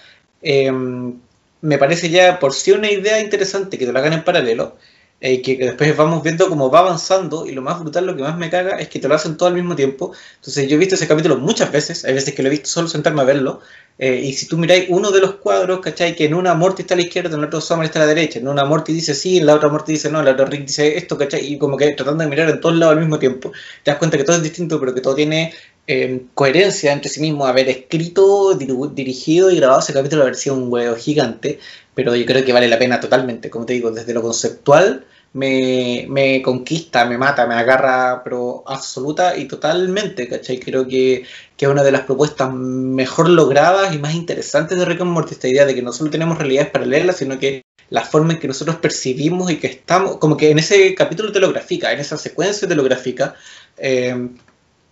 Em, 0.43 1.21
me 1.61 1.79
parece 1.79 2.11
ya 2.11 2.39
por 2.39 2.55
sí 2.55 2.73
una 2.73 2.91
idea 2.91 3.21
interesante 3.21 3.79
que 3.79 3.87
te 3.87 3.93
lo 3.93 3.99
hagan 3.99 4.13
en 4.13 4.25
paralelo, 4.25 4.77
eh, 5.21 5.43
que, 5.43 5.57
después 5.57 5.97
vamos 5.97 6.23
viendo 6.23 6.49
cómo 6.49 6.71
va 6.71 6.81
avanzando 6.81 7.47
y 7.47 7.53
lo 7.53 7.63
más 7.63 7.81
brutal, 7.81 8.07
lo 8.07 8.17
que 8.17 8.23
más 8.23 8.39
me 8.39 8.51
caga 8.51 8.79
es 8.79 8.89
que 8.89 9.01
te 9.01 9.09
lo 9.09 9.15
hacen 9.17 9.37
todo 9.37 9.49
al 9.49 9.55
mismo 9.55 9.75
tiempo. 9.75 10.13
Entonces 10.37 10.69
yo 10.69 10.77
he 10.77 10.79
visto 10.79 10.95
ese 10.95 11.09
capítulo 11.09 11.37
muchas 11.39 11.73
veces, 11.73 12.05
hay 12.05 12.15
veces 12.15 12.35
que 12.35 12.43
lo 12.43 12.49
he 12.49 12.53
visto 12.53 12.69
solo 12.69 12.89
sentarme 12.89 13.23
a 13.23 13.25
verlo, 13.25 13.61
eh, 13.99 14.23
y 14.25 14.33
si 14.33 14.47
tú 14.47 14.57
miráis 14.57 14.87
uno 14.91 15.11
de 15.11 15.21
los 15.21 15.35
cuadros, 15.37 15.81
¿cachai? 15.81 16.15
Que 16.15 16.27
en 16.27 16.35
una 16.35 16.55
Morty 16.55 16.83
está 16.83 16.95
a 16.95 16.97
la 16.97 17.03
izquierda, 17.03 17.37
en 17.37 17.43
otro 17.43 17.61
Summer 17.61 17.87
está 17.87 17.99
a 17.99 18.07
la 18.07 18.15
derecha, 18.15 18.39
en 18.39 18.47
una 18.47 18.65
Morty 18.65 18.93
dice 18.93 19.13
sí, 19.13 19.39
en 19.39 19.47
la 19.47 19.57
otra 19.57 19.69
Morty 19.69 19.93
dice 19.93 20.09
no, 20.09 20.21
en 20.21 20.27
la 20.27 20.33
otra 20.33 20.47
Rick 20.47 20.67
dice 20.67 20.97
esto, 20.97 21.19
¿cachai? 21.19 21.53
Y 21.53 21.59
como 21.59 21.77
que 21.77 21.91
tratando 21.95 22.23
de 22.23 22.31
mirar 22.31 22.49
en 22.49 22.61
todos 22.61 22.77
lados 22.77 22.95
al 22.95 23.01
mismo 23.01 23.19
tiempo, 23.19 23.51
te 23.83 23.91
das 23.91 23.99
cuenta 23.99 24.17
que 24.17 24.25
todo 24.25 24.37
es 24.37 24.43
distinto, 24.43 24.79
pero 24.79 24.95
que 24.95 25.01
todo 25.01 25.17
tiene 25.17 25.53
eh, 25.89 26.23
coherencia 26.35 26.93
entre 26.93 27.11
sí 27.11 27.21
mismo, 27.21 27.45
haber 27.47 27.69
escrito, 27.69 28.55
dirigido 28.55 29.51
y 29.51 29.57
grabado 29.57 29.81
ese 29.81 29.93
capítulo, 29.93 30.23
haber 30.23 30.37
sido 30.37 30.57
un 30.57 30.73
huevo 30.73 30.95
gigante, 30.97 31.59
pero 31.95 32.15
yo 32.15 32.25
creo 32.25 32.45
que 32.45 32.53
vale 32.53 32.69
la 32.69 32.79
pena 32.79 33.01
totalmente, 33.01 33.51
como 33.51 33.67
te 33.67 33.73
digo, 33.73 33.91
desde 33.91 34.15
lo 34.15 34.23
conceptual 34.23 35.05
me, 35.33 36.43
conquista, 36.45 37.05
me 37.05 37.19
mata, 37.19 37.47
me 37.47 37.55
agarra, 37.55 38.23
pero 38.25 38.65
absoluta 38.67 39.37
y 39.37 39.47
totalmente, 39.47 40.29
¿cachai? 40.29 40.59
Creo 40.59 40.87
que, 40.87 41.25
que, 41.59 41.67
es 41.67 41.71
una 41.71 41.83
de 41.83 41.93
las 41.93 42.03
propuestas 42.03 42.53
mejor 42.55 43.29
logradas 43.29 43.95
y 43.95 43.99
más 43.99 44.15
interesantes 44.15 44.79
de 44.79 44.85
Rick 44.87 45.03
esta 45.31 45.49
idea 45.49 45.67
de 45.67 45.75
que 45.75 45.83
no 45.83 45.93
solo 45.93 46.11
tenemos 46.11 46.39
realidades 46.39 46.71
paralelas, 46.71 47.17
sino 47.17 47.39
que 47.39 47.65
la 47.91 48.05
forma 48.05 48.35
en 48.35 48.39
que 48.39 48.49
nosotros 48.49 48.77
percibimos 48.77 49.51
y 49.51 49.57
que 49.57 49.67
estamos, 49.67 50.17
como 50.19 50.37
que 50.37 50.51
en 50.51 50.59
ese 50.59 50.95
capítulo 50.95 51.33
te 51.33 51.41
lo 51.41 51.51
grafica, 51.53 51.93
en 51.93 52.01
esa 52.01 52.17
secuencia 52.17 52.69
te 52.69 52.75
lo 52.75 52.85
grafica, 52.85 53.35
eh, 53.77 54.29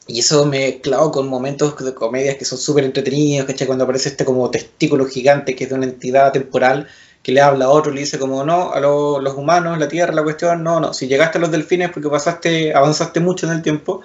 y 0.09 0.21
eso 0.21 0.47
me 0.47 0.81
clavo 0.81 1.11
con 1.11 1.29
momentos 1.29 1.77
de 1.85 1.95
comedias 1.95 2.37
que 2.37 2.45
son 2.45 2.59
súper 2.59 2.85
entretenidos, 2.85 3.47
¿cachai? 3.47 3.67
Cuando 3.67 3.85
aparece 3.85 4.11
este 4.11 4.25
como 4.25 4.51
testículo 4.51 5.07
gigante 5.07 5.57
que 5.57 5.64
es 5.64 5.71
de 5.71 5.77
una 5.77 5.87
entidad 5.87 6.33
temporal 6.33 6.87
que 7.23 7.33
le 7.33 7.41
habla 7.41 7.64
a 7.64 7.71
otro, 7.71 7.93
le 7.93 8.03
dice 8.03 8.21
como, 8.21 8.45
no, 8.45 8.73
a 8.73 8.79
los 8.79 9.35
humanos, 9.35 9.79
la 9.79 9.89
Tierra, 9.89 10.12
la 10.14 10.23
cuestión, 10.23 10.62
no, 10.62 10.79
no, 10.79 10.95
si 10.95 11.09
llegaste 11.09 11.39
a 11.39 11.41
los 11.41 11.51
delfines 11.51 11.91
porque 11.91 12.09
pasaste, 12.09 12.73
avanzaste 12.73 13.19
mucho 13.19 13.47
en 13.47 13.53
el 13.55 13.62
tiempo, 13.62 14.03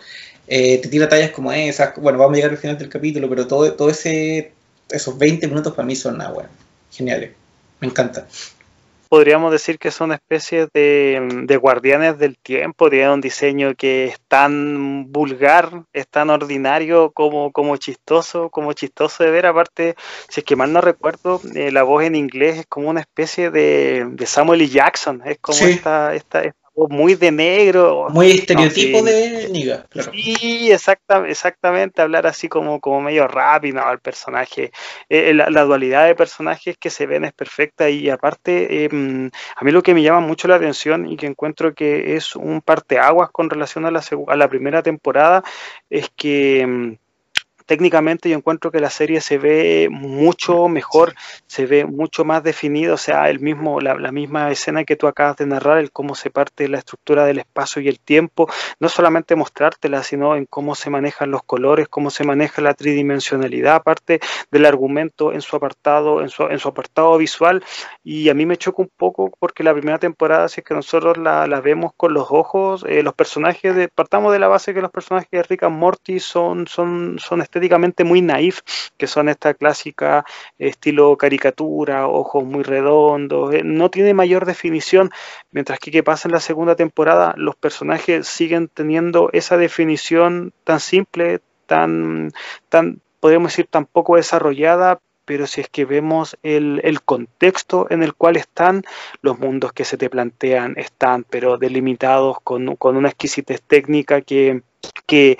eh, 0.54 0.80
te 0.80 0.89
tira 0.89 1.08
tallas 1.08 1.32
como 1.32 1.49
esas, 1.54 1.95
bueno, 1.95 2.20
vamos 2.20 2.34
a 2.34 2.36
llegar 2.36 2.52
al 2.52 2.58
final 2.58 2.78
del 2.78 2.89
capítulo, 2.89 3.30
pero 3.30 3.47
todo, 3.47 3.74
todo 3.74 3.89
ese, 3.89 4.52
esos 4.89 5.18
20 5.18 5.47
minutos 5.47 5.74
para 5.74 5.86
mí 5.86 5.95
son 5.95 6.18
nada, 6.18 6.32
bueno, 6.32 6.49
geniales, 6.91 7.32
me 7.80 7.88
encanta. 7.88 8.28
Podríamos 9.08 9.54
decir 9.54 9.80
que 9.80 9.91
son 9.91 10.12
especies 10.12 10.68
de, 10.74 11.58
guardianes 11.62 12.18
del 12.18 12.38
tiempo, 12.38 12.89
tienen 12.89 13.12
un 13.12 13.22
diseño 13.22 13.76
que 13.76 14.08
es 14.08 14.20
tan 14.28 15.10
vulgar, 15.10 15.86
es 15.93 16.10
tan 16.10 16.30
ordinario 16.30 17.12
como, 17.12 17.54
como 17.54 17.78
chistoso, 17.78 18.49
como 18.49 18.74
chistoso 18.74 19.24
de 19.24 19.32
ver. 19.32 19.45
Aparte, 19.45 19.95
si 20.28 20.41
es 20.41 20.45
que 20.45 20.58
mal 20.58 20.74
no 20.74 20.82
recuerdo, 20.82 21.39
eh, 21.56 21.72
la 21.72 21.84
voz 21.84 22.04
en 22.04 22.16
inglés 22.16 22.60
es 22.60 22.66
como 22.66 22.89
una 22.89 22.99
especie 22.99 23.52
de, 23.52 24.06
Samuel 24.26 24.62
L. 24.62 24.70
Jackson, 24.70 25.22
es 25.26 25.39
como 25.39 25.60
esta, 25.60 26.14
esta, 26.14 26.43
muy 26.76 27.15
de 27.15 27.32
negro. 27.32 28.07
Muy 28.09 28.32
estereotipo 28.32 29.01
de 29.03 29.49
Niga. 29.51 29.86
Sí, 30.11 30.72
exactamente, 30.72 32.01
hablar 32.01 32.28
así 32.28 32.47
como, 32.47 32.80
como 32.80 33.01
medio 33.01 33.28
rápido 33.28 33.86
al 33.86 33.99
personaje. 33.99 34.72
Eh, 35.09 35.30
eh, 35.30 35.34
la, 35.34 35.63
dualidad 35.63 36.05
de 36.07 36.15
personajes 36.15 36.78
que 36.78 36.89
se 36.89 37.05
ven 37.05 37.26
es 37.26 37.34
perfecta 37.34 37.89
y 37.89 38.09
aparte, 38.09 38.86
em, 38.86 39.30
a 39.55 39.63
mí 39.63 39.72
lo 39.72 39.84
que 39.84 39.93
me 39.93 40.01
llama 40.01 40.22
mucho 40.22 40.47
la 40.47 40.55
atención 40.55 41.07
y 41.07 41.17
que 41.17 41.28
encuentro 41.28 41.74
que 41.74 42.15
es 42.15 42.36
un 42.36 42.61
parteaguas 42.61 43.30
con 43.32 43.49
relación 43.49 43.86
a 43.86 43.91
la, 43.91 44.03
a 44.28 44.36
la 44.36 44.49
primera 44.49 44.82
temporada 44.82 45.43
es 45.89 46.09
que 46.15 46.61
em, 46.61 46.97
técnicamente 47.66 48.30
yo 48.30 48.38
encuentro 48.38 48.72
que 48.72 48.80
la 48.80 48.89
serie 48.89 49.22
se 49.22 49.38
ve 49.38 49.88
mucho 49.89 50.68
mejor, 50.68 51.16
se 51.47 51.66
ve 51.66 51.86
mucho 51.86 52.26
más 52.26 52.43
definido, 52.43 52.95
o 52.95 52.97
sea, 52.97 53.30
el 53.30 53.39
mismo, 53.39 53.80
la, 53.82 54.12
misma 54.12 54.51
escena 54.51 54.84
que 54.84 54.95
tú 54.95 55.07
acabas 55.07 55.38
de 55.38 55.45
narrar, 55.45 55.78
el 55.78 55.91
cómo 55.91 56.16
se 56.16 56.30
parte 56.30 56.68
la 56.68 56.78
estructura 56.78 57.26
del 57.26 57.39
espacio 57.39 57.82
y 57.82 57.88
el 57.88 57.99
tiempo, 57.99 58.49
no 58.80 58.89
solamente 58.89 59.36
mostrártela, 59.36 60.03
sino 60.03 60.36
en 60.36 60.45
cómo 60.45 60.76
se 60.76 60.89
manejan 60.89 61.32
los 61.32 61.43
colores, 61.43 61.88
cómo 61.88 62.09
se 62.09 62.24
maneja 62.24 62.62
la 62.62 62.74
tridimensionalidad, 62.74 63.76
aparte 63.76 64.20
del 64.51 64.66
argumento 64.66 65.34
en 65.34 65.41
su 65.41 65.55
apartado, 65.55 66.22
en 66.22 66.30
su, 66.30 66.43
en 66.43 66.59
su 66.59 66.68
apartado 66.70 67.18
visual, 67.18 67.64
y 68.03 68.30
a 68.30 68.34
mí 68.34 68.45
me 68.45 68.57
choca 68.57 68.82
un 68.82 68.91
poco 68.95 69.32
porque 69.39 69.64
la 69.64 69.74
primera 69.74 69.99
temporada, 69.99 70.47
si 70.47 70.62
es 70.62 70.66
que 70.66 70.74
nosotros 70.74 71.18
la, 71.18 71.62
vemos 71.62 71.91
con 71.95 72.14
los 72.14 72.28
ojos, 72.32 72.84
eh, 72.88 73.03
los 73.03 73.14
personajes 73.14 73.76
de, 73.76 73.88
partamos 73.88 74.34
de 74.34 74.39
la 74.39 74.47
base 74.47 74.74
que 74.74 74.82
los 74.82 74.91
personajes 74.91 75.30
de 75.32 75.43
Rick 75.43 75.64
and 75.64 75.78
Morty 75.78 76.20
son, 76.20 76.68
son, 76.68 77.18
son 77.20 77.41
muy 78.04 78.22
naif, 78.22 78.62
que 78.97 79.08
son 79.08 79.30
esta 79.30 79.54
clásica 79.54 80.26
estilo 80.58 81.18
caricatura, 81.18 82.08
ojos 82.08 82.43
muy 82.43 82.64
redondos, 82.64 83.54
eh, 83.54 83.62
no 83.64 83.89
tiene 83.89 84.14
mayor 84.14 84.45
definición, 84.45 85.12
mientras 85.52 85.80
que 85.80 85.91
que 85.91 86.04
pasa 86.04 86.28
en 86.28 86.34
la 86.34 86.39
segunda 86.39 86.76
temporada, 86.76 87.34
los 87.38 87.56
personajes 87.56 88.28
siguen 88.28 88.68
teniendo 88.68 89.30
esa 89.34 89.58
definición 89.58 90.54
tan 90.64 90.80
simple, 90.80 91.41
tan, 91.66 92.32
tan 92.70 93.02
podemos 93.20 93.52
decir, 93.52 93.68
tan 93.68 93.86
poco 93.86 94.18
desarrollada, 94.18 94.99
pero 95.26 95.47
si 95.47 95.62
es 95.62 95.70
que 95.70 95.86
vemos 95.86 96.38
el, 96.43 96.82
el, 96.84 97.02
contexto 97.02 97.88
en 97.89 98.04
el 98.04 98.14
cual 98.14 98.36
están, 98.36 98.84
los 99.22 99.39
mundos 99.39 99.72
que 99.72 99.86
se 99.86 99.97
te 99.97 100.10
plantean 100.10 100.74
están, 100.78 101.24
pero 101.24 101.58
delimitados 101.58 102.38
con, 102.43 102.76
con 102.76 102.97
una 102.97 103.10
exquisitez 103.10 103.62
técnica 103.62 104.22
que, 104.22 104.64
que, 105.06 105.38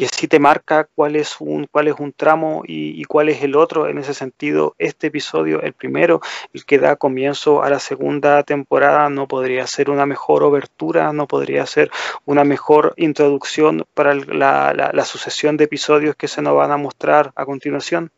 que 0.00 0.08
sí 0.08 0.28
te 0.28 0.38
marca 0.38 0.88
cuál 0.94 1.14
es 1.14 1.36
un, 1.40 1.66
cuál 1.70 1.88
es 1.88 1.94
un 1.98 2.14
tramo 2.14 2.62
y, 2.66 3.04
cuál 3.04 3.28
es 3.28 3.42
el 3.42 3.54
otro. 3.54 3.86
En 3.86 3.98
ese 3.98 4.14
sentido, 4.14 4.74
este 4.78 5.08
episodio, 5.08 5.60
el 5.60 5.74
primero, 5.74 6.22
el 6.54 6.64
que 6.64 6.78
da 6.78 6.96
comienzo 6.96 7.62
a 7.62 7.68
la 7.68 7.78
segunda 7.80 8.42
temporada, 8.42 9.10
no 9.10 9.28
podría 9.28 9.66
ser 9.66 9.90
una 9.90 10.06
mejor 10.06 10.42
obertura, 10.42 11.12
no 11.12 11.26
podría 11.26 11.66
ser 11.66 11.90
una 12.24 12.44
mejor 12.44 12.94
introducción 12.96 13.84
para 13.92 14.14
la, 14.14 15.04
sucesión 15.04 15.58
de 15.58 15.64
episodios 15.64 16.16
que 16.16 16.28
se 16.28 16.40
nos 16.40 16.56
van 16.56 16.70
a 16.70 16.78
mostrar 16.78 17.32
a 17.34 17.44
continuación. 17.44 18.10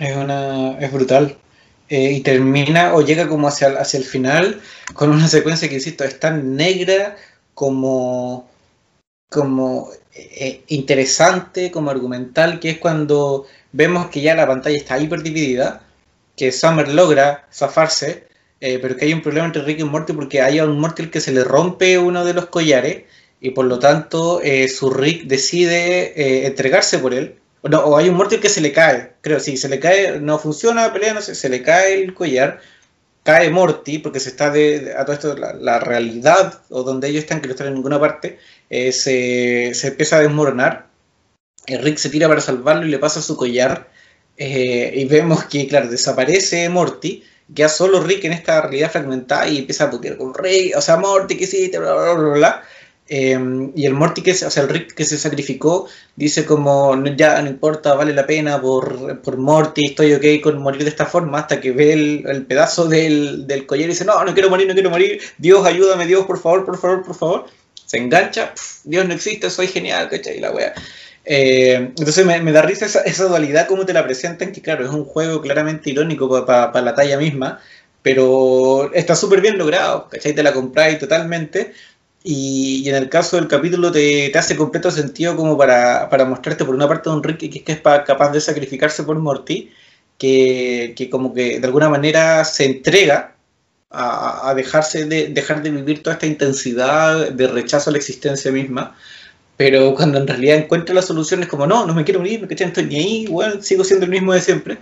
Es, 0.00 0.16
una, 0.16 0.76
es 0.80 0.92
brutal. 0.92 1.36
Eh, 1.88 2.14
y 2.14 2.20
termina 2.22 2.94
o 2.94 3.02
llega 3.02 3.28
como 3.28 3.46
hacia, 3.46 3.68
hacia 3.78 3.98
el 3.98 4.04
final 4.04 4.60
con 4.92 5.10
una 5.10 5.28
secuencia 5.28 5.68
que, 5.68 5.76
insisto, 5.76 6.02
es 6.02 6.18
tan 6.18 6.56
negra 6.56 7.14
como, 7.54 8.50
como 9.32 9.90
eh, 10.14 10.62
interesante 10.68 11.70
como 11.70 11.90
argumental, 11.90 12.60
que 12.60 12.70
es 12.70 12.78
cuando 12.78 13.46
vemos 13.72 14.08
que 14.08 14.20
ya 14.20 14.34
la 14.34 14.46
pantalla 14.46 14.76
está 14.76 14.98
hiperdividida, 14.98 15.82
que 16.36 16.52
Summer 16.52 16.88
logra 16.88 17.48
zafarse, 17.52 18.26
eh, 18.60 18.78
pero 18.80 18.96
que 18.96 19.06
hay 19.06 19.14
un 19.14 19.22
problema 19.22 19.46
entre 19.46 19.62
Rick 19.62 19.80
y 19.80 19.84
Morty 19.84 20.12
porque 20.12 20.42
hay 20.42 20.58
a 20.58 20.64
un 20.64 20.78
Morty 20.78 21.08
que 21.08 21.20
se 21.20 21.32
le 21.32 21.44
rompe 21.44 21.98
uno 21.98 22.24
de 22.24 22.34
los 22.34 22.46
collares 22.46 23.04
y 23.40 23.50
por 23.50 23.64
lo 23.64 23.78
tanto 23.78 24.40
eh, 24.42 24.68
su 24.68 24.90
Rick 24.90 25.24
decide 25.24 26.46
entregarse 26.46 26.98
por 26.98 27.14
él. 27.14 27.36
O 27.62 27.96
hay 27.96 28.08
un 28.08 28.16
Morty 28.16 28.38
que 28.38 28.48
se 28.48 28.60
le 28.60 28.72
cae, 28.72 29.14
creo, 29.20 29.40
sí, 29.40 29.56
se 29.56 29.68
le 29.68 29.80
cae, 29.80 30.20
no 30.20 30.38
funciona 30.38 30.92
pelea, 30.92 31.14
no 31.14 31.22
sé, 31.22 31.34
se 31.34 31.48
le 31.48 31.62
cae 31.62 32.02
el 32.02 32.12
collar 32.12 32.60
cae 33.22 33.50
Morty, 33.50 33.98
porque 33.98 34.20
se 34.20 34.30
está 34.30 34.50
de, 34.50 34.94
a 34.96 35.04
todo 35.04 35.14
esto, 35.14 35.36
la, 35.36 35.78
realidad, 35.78 36.60
o 36.70 36.82
donde 36.82 37.08
ellos 37.08 37.22
están, 37.22 37.40
que 37.40 37.46
no 37.46 37.52
están 37.52 37.68
en 37.68 37.74
ninguna 37.74 38.00
parte, 38.00 38.38
eh, 38.72 38.90
se, 38.92 39.74
se, 39.74 39.88
empieza 39.88 40.16
a 40.16 40.20
desmoronar. 40.20 40.88
Rick 41.66 41.98
se 41.98 42.08
tira 42.08 42.26
para 42.26 42.40
salvarlo 42.40 42.86
y 42.86 42.90
le 42.90 42.98
pasa 42.98 43.20
su 43.20 43.36
collar. 43.36 43.90
Eh, 44.38 44.94
y 44.96 45.04
vemos 45.04 45.44
que, 45.44 45.68
claro, 45.68 45.88
desaparece 45.88 46.68
Morty, 46.70 47.22
queda 47.54 47.68
solo 47.68 48.02
Rick 48.02 48.24
en 48.24 48.32
esta 48.32 48.62
realidad 48.62 48.90
fragmentada 48.90 49.46
y 49.46 49.58
empieza 49.58 49.84
a 49.84 49.90
putear 49.90 50.16
con 50.16 50.32
Rick, 50.32 50.74
o 50.74 50.80
sea, 50.80 50.96
Morty, 50.96 51.36
¿qué 51.36 51.44
hiciste? 51.44 51.78
Bla, 51.78 51.92
bla, 51.92 52.14
bla, 52.14 52.34
bla. 52.34 52.62
Em, 53.08 53.72
y 53.76 53.84
el 53.84 53.92
Morty, 53.92 54.22
que, 54.22 54.30
o 54.32 54.50
sea, 54.50 54.62
el 54.62 54.70
Rick 54.70 54.94
que 54.94 55.04
se 55.04 55.18
sacrificó, 55.18 55.86
dice 56.16 56.46
como, 56.46 56.96
ya 57.14 57.42
no 57.42 57.50
importa, 57.50 57.94
vale 57.94 58.14
la 58.14 58.26
pena 58.26 58.58
por, 58.58 59.20
por 59.20 59.36
Morty, 59.36 59.84
estoy 59.84 60.14
ok 60.14 60.42
con 60.42 60.62
morir 60.62 60.82
de 60.82 60.88
esta 60.88 61.04
forma, 61.04 61.40
hasta 61.40 61.60
que 61.60 61.72
ve 61.72 61.92
el, 61.92 62.46
pedazo 62.46 62.88
del, 62.88 63.46
del, 63.46 63.66
collar 63.66 63.84
y 63.86 63.88
dice, 63.88 64.06
no, 64.06 64.24
no 64.24 64.32
quiero 64.32 64.48
morir, 64.48 64.66
no 64.66 64.72
quiero 64.72 64.88
morir, 64.88 65.20
Dios, 65.36 65.66
ayúdame, 65.66 66.06
Dios, 66.06 66.24
por 66.24 66.38
favor, 66.40 66.64
por 66.64 66.78
favor, 66.78 67.02
por 67.04 67.14
favor. 67.14 67.46
Se 67.92 67.98
engancha, 67.98 68.54
Dios 68.84 69.06
no 69.06 69.12
existe, 69.12 69.50
soy 69.50 69.66
genial, 69.66 70.08
¿cachai? 70.08 70.40
La 70.40 70.50
wea. 70.50 70.72
Eh, 71.26 71.74
entonces 71.74 72.24
me, 72.24 72.50
da 72.50 72.62
risa 72.62 72.86
esa, 72.86 73.24
dualidad 73.24 73.66
como 73.66 73.84
te 73.84 73.92
la 73.92 74.02
presentan, 74.02 74.50
que 74.50 74.62
claro, 74.62 74.86
es 74.86 74.90
un 74.90 75.04
juego 75.04 75.42
claramente 75.42 75.90
irónico 75.90 76.46
para 76.46 76.80
la 76.80 76.94
talla 76.94 77.18
misma, 77.18 77.60
pero 78.00 78.90
está 78.94 79.14
súper 79.14 79.42
bien 79.42 79.58
logrado, 79.58 80.08
¿cachai? 80.08 80.34
Te 80.34 80.42
la 80.42 80.54
compráis 80.54 80.98
totalmente. 80.98 81.74
Y, 82.24 82.88
en 82.88 82.94
el 82.94 83.10
caso 83.10 83.36
del 83.36 83.46
capítulo 83.46 83.92
te, 83.92 84.32
hace 84.38 84.56
completo 84.56 84.90
sentido 84.90 85.36
como 85.36 85.58
para, 85.58 86.08
mostrarte 86.26 86.64
por 86.64 86.74
una 86.74 86.88
parte 86.88 87.10
a 87.10 87.12
un 87.12 87.22
Rick 87.22 87.40
que, 87.40 87.62
que 87.62 87.72
es 87.72 87.80
capaz 87.80 88.32
de 88.32 88.40
sacrificarse 88.40 89.02
por 89.02 89.18
Morty, 89.18 89.70
que, 90.16 90.94
que, 90.96 91.10
como 91.10 91.34
que 91.34 91.60
de 91.60 91.66
alguna 91.66 91.90
manera 91.90 92.42
se 92.46 92.64
entrega 92.64 93.31
a, 93.92 94.52
dejarse 94.56 95.04
de, 95.04 95.28
dejar 95.28 95.62
de 95.62 95.70
vivir 95.70 96.02
toda 96.02 96.14
esta 96.14 96.26
intensidad 96.26 97.30
de 97.30 97.46
rechazo 97.46 97.90
a 97.90 97.92
la 97.92 97.98
existencia 97.98 98.50
misma 98.50 98.96
pero 99.56 99.94
cuando 99.94 100.18
en 100.18 100.26
realidad 100.26 100.56
encuentra 100.56 100.92
la 100.92 101.02
solución 101.02 101.42
es 101.42 101.48
como, 101.48 101.66
no, 101.68 101.86
no 101.86 101.94
me 101.94 102.02
quiero 102.02 102.20
morir, 102.20 102.40
no 102.40 102.48
estoy 102.48 102.84
ni 102.84 102.96
ahí, 102.96 103.26
bueno, 103.28 103.62
sigo 103.62 103.84
siendo 103.84 104.06
el 104.06 104.10
mismo 104.10 104.32
de 104.32 104.40
siempre. 104.40 104.78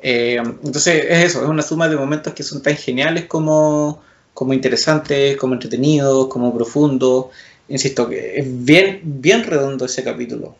Eh, 0.00 0.36
entonces 0.36 1.06
es 1.08 1.24
eso, 1.26 1.42
es 1.42 1.48
una 1.48 1.62
suma 1.62 1.88
de 1.88 1.96
momentos 1.96 2.32
que 2.34 2.42
son 2.42 2.62
tan 2.62 2.76
geniales 2.76 3.26
como, 3.26 4.02
como 4.34 4.52
interesantes, 4.52 5.36
como 5.36 5.54
entretenidos, 5.54 6.26
como 6.26 6.52
profundos. 6.52 7.26
Insisto, 7.68 8.08
que 8.08 8.38
es 8.38 8.64
bien, 8.64 9.00
bien 9.04 9.44
redondo 9.44 9.84
ese 9.84 10.02
capítulo. 10.02 10.56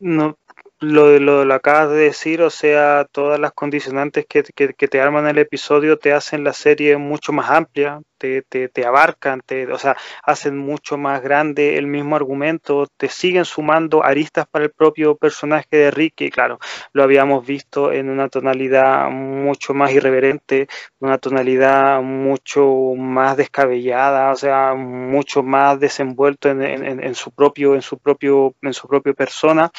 No, 0.00 0.36
lo, 0.80 1.18
lo, 1.18 1.44
lo 1.44 1.54
acabas 1.54 1.90
de 1.90 1.96
decir, 1.96 2.42
o 2.42 2.50
sea, 2.50 3.06
todas 3.12 3.38
las 3.38 3.52
condicionantes 3.52 4.26
que, 4.26 4.42
que, 4.42 4.74
que, 4.74 4.88
te 4.88 5.00
arman 5.00 5.26
el 5.28 5.38
episodio 5.38 5.98
te 5.98 6.12
hacen 6.12 6.42
la 6.42 6.52
serie 6.52 6.96
mucho 6.96 7.32
más 7.32 7.50
amplia, 7.50 8.00
te, 8.20 8.68
te, 8.68 8.86
abarcan, 8.86 9.40
te, 9.40 9.66
o 9.72 9.78
sea, 9.78 9.96
hacen 10.22 10.58
mucho 10.58 10.98
más 10.98 11.22
grande 11.22 11.78
el 11.78 11.86
mismo 11.86 12.16
argumento, 12.16 12.86
te 12.96 13.08
siguen 13.08 13.44
sumando 13.44 14.04
aristas 14.04 14.46
para 14.46 14.66
el 14.66 14.70
propio 14.70 15.16
personaje 15.16 15.68
de 15.70 15.90
Rick, 15.90 16.20
y 16.20 16.30
claro, 16.30 16.58
lo 16.92 17.02
habíamos 17.02 17.46
visto 17.46 17.92
en 17.92 18.10
una 18.10 18.28
tonalidad 18.28 19.08
mucho 19.10 19.72
más 19.72 19.92
irreverente, 19.92 20.68
una 20.98 21.18
tonalidad 21.18 22.02
mucho 22.02 22.94
más 22.96 23.36
descabellada, 23.36 24.30
o 24.32 24.36
sea, 24.36 24.74
mucho 24.74 25.42
más 25.42 25.80
desenvuelto 25.80 26.50
en, 26.50 27.14
su 27.14 27.30
propio, 27.30 27.74
en 27.74 27.82
su 27.82 27.98
propio, 27.98 28.54
en 28.60 28.74
su 28.74 28.86
propio 28.86 29.14
persona, 29.14 29.70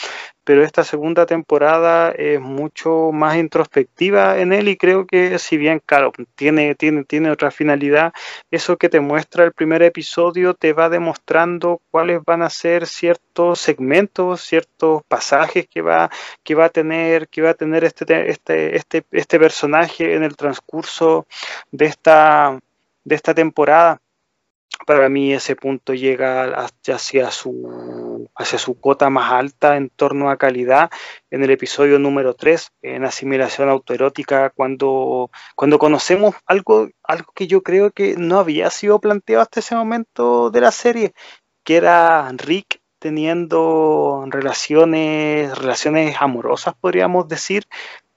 pero 0.43 0.63
esta 0.63 0.83
segunda 0.83 1.25
temporada 1.25 2.11
es 2.11 2.39
mucho 2.41 3.11
más 3.13 3.37
introspectiva 3.37 4.39
en 4.39 4.53
él 4.53 4.67
y 4.67 4.77
creo 4.77 5.05
que 5.05 5.37
si 5.37 5.57
bien, 5.57 5.81
claro, 5.85 6.11
tiene, 6.35 6.73
tiene, 6.75 7.03
tiene 7.03 7.29
otra 7.29 7.51
finalidad, 7.51 8.13
eso 8.49 8.77
que 8.77 8.89
te 8.89 8.99
muestra 8.99 9.43
el 9.43 9.53
primer 9.53 9.81
episodio 9.83 10.53
te 10.53 10.73
va 10.73 10.89
demostrando 10.89 11.81
cuáles 11.91 12.23
van 12.25 12.41
a 12.41 12.49
ser 12.49 12.87
ciertos 12.87 13.59
segmentos, 13.59 14.41
ciertos 14.41 15.03
pasajes 15.07 15.67
que 15.67 15.81
va, 15.81 16.09
que 16.43 16.55
va 16.55 16.65
a 16.65 16.69
tener, 16.69 17.27
que 17.27 17.41
va 17.41 17.51
a 17.51 17.53
tener 17.53 17.83
este, 17.83 18.29
este, 18.29 18.75
este, 18.75 19.03
este 19.11 19.39
personaje 19.39 20.15
en 20.15 20.23
el 20.23 20.35
transcurso 20.35 21.25
de 21.71 21.85
esta, 21.85 22.59
de 23.03 23.15
esta 23.15 23.33
temporada 23.33 23.99
para 24.85 25.09
mí 25.09 25.33
ese 25.33 25.55
punto 25.55 25.93
llega 25.93 26.65
hacia 26.65 27.31
su, 27.31 28.29
hacia 28.35 28.59
su 28.59 28.79
cota 28.79 29.09
más 29.09 29.31
alta 29.31 29.77
en 29.77 29.89
torno 29.89 30.29
a 30.29 30.37
calidad 30.37 30.89
en 31.29 31.43
el 31.43 31.51
episodio 31.51 31.99
número 31.99 32.33
3, 32.33 32.71
en 32.81 33.05
asimilación 33.05 33.69
autoerótica, 33.69 34.49
cuando, 34.49 35.29
cuando 35.55 35.79
conocemos 35.79 36.35
algo, 36.45 36.89
algo 37.03 37.31
que 37.35 37.47
yo 37.47 37.61
creo 37.61 37.91
que 37.91 38.15
no 38.17 38.39
había 38.39 38.69
sido 38.69 38.99
planteado 38.99 39.43
hasta 39.43 39.59
ese 39.59 39.75
momento 39.75 40.49
de 40.49 40.61
la 40.61 40.71
serie, 40.71 41.13
que 41.63 41.77
era 41.77 42.29
Rick 42.31 42.81
teniendo 43.01 44.25
relaciones, 44.27 45.57
relaciones 45.57 46.15
amorosas, 46.19 46.75
podríamos 46.79 47.27
decir, 47.27 47.63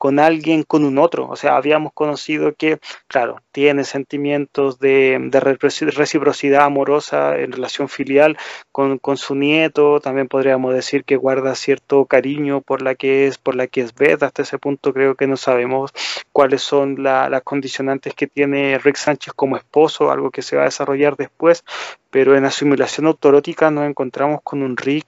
con 0.04 0.18
alguien, 0.18 0.64
con 0.64 0.84
un 0.84 0.98
otro. 0.98 1.26
O 1.30 1.34
sea, 1.34 1.56
habíamos 1.56 1.94
conocido 1.94 2.52
que, 2.54 2.78
claro, 3.06 3.40
tiene 3.52 3.84
sentimientos 3.84 4.78
de, 4.78 5.30
reciprocidad 5.32 6.66
amorosa 6.66 7.38
en 7.38 7.52
relación 7.52 7.88
filial 7.88 8.36
con, 8.70 9.00
su 9.16 9.34
nieto. 9.34 10.00
También 10.00 10.28
podríamos 10.28 10.74
decir 10.74 11.04
que 11.04 11.16
guarda 11.16 11.54
cierto 11.54 12.04
cariño 12.04 12.60
por 12.60 12.82
la 12.82 12.94
que 12.96 13.26
es, 13.26 13.38
por 13.38 13.54
la 13.54 13.66
que 13.66 13.80
es 13.80 13.94
Beth. 13.94 14.22
Hasta 14.22 14.42
ese 14.42 14.58
punto 14.58 14.92
creo 14.92 15.14
que 15.14 15.26
no 15.26 15.38
sabemos 15.38 15.90
cuáles 16.32 16.60
son 16.60 17.02
la, 17.02 17.30
las 17.30 17.40
condicionantes 17.40 18.12
que 18.12 18.26
tiene 18.26 18.78
Rick 18.78 18.96
Sánchez 18.96 19.32
como 19.32 19.56
esposo, 19.56 20.10
algo 20.10 20.30
que 20.30 20.42
se 20.42 20.56
va 20.56 20.62
a 20.64 20.66
desarrollar 20.66 21.16
después. 21.16 21.64
Pero 22.10 22.36
en 22.36 22.44
asimilación 22.44 23.06
autorótica 23.06 23.70
nos 23.70 23.88
encontramos 23.88 24.40
con 24.42 24.62
un 24.62 24.76
Rick 24.76 25.06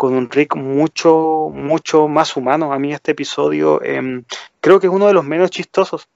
con 0.00 0.14
un 0.14 0.30
Rick 0.30 0.56
mucho, 0.56 1.50
mucho 1.52 2.08
más 2.08 2.34
humano. 2.34 2.72
A 2.72 2.78
mí 2.78 2.94
este 2.94 3.12
episodio 3.12 3.82
eh, 3.82 4.22
creo 4.62 4.80
que 4.80 4.86
es 4.86 4.92
uno 4.92 5.06
de 5.06 5.12
los 5.12 5.26
menos 5.26 5.50
chistosos, 5.50 6.08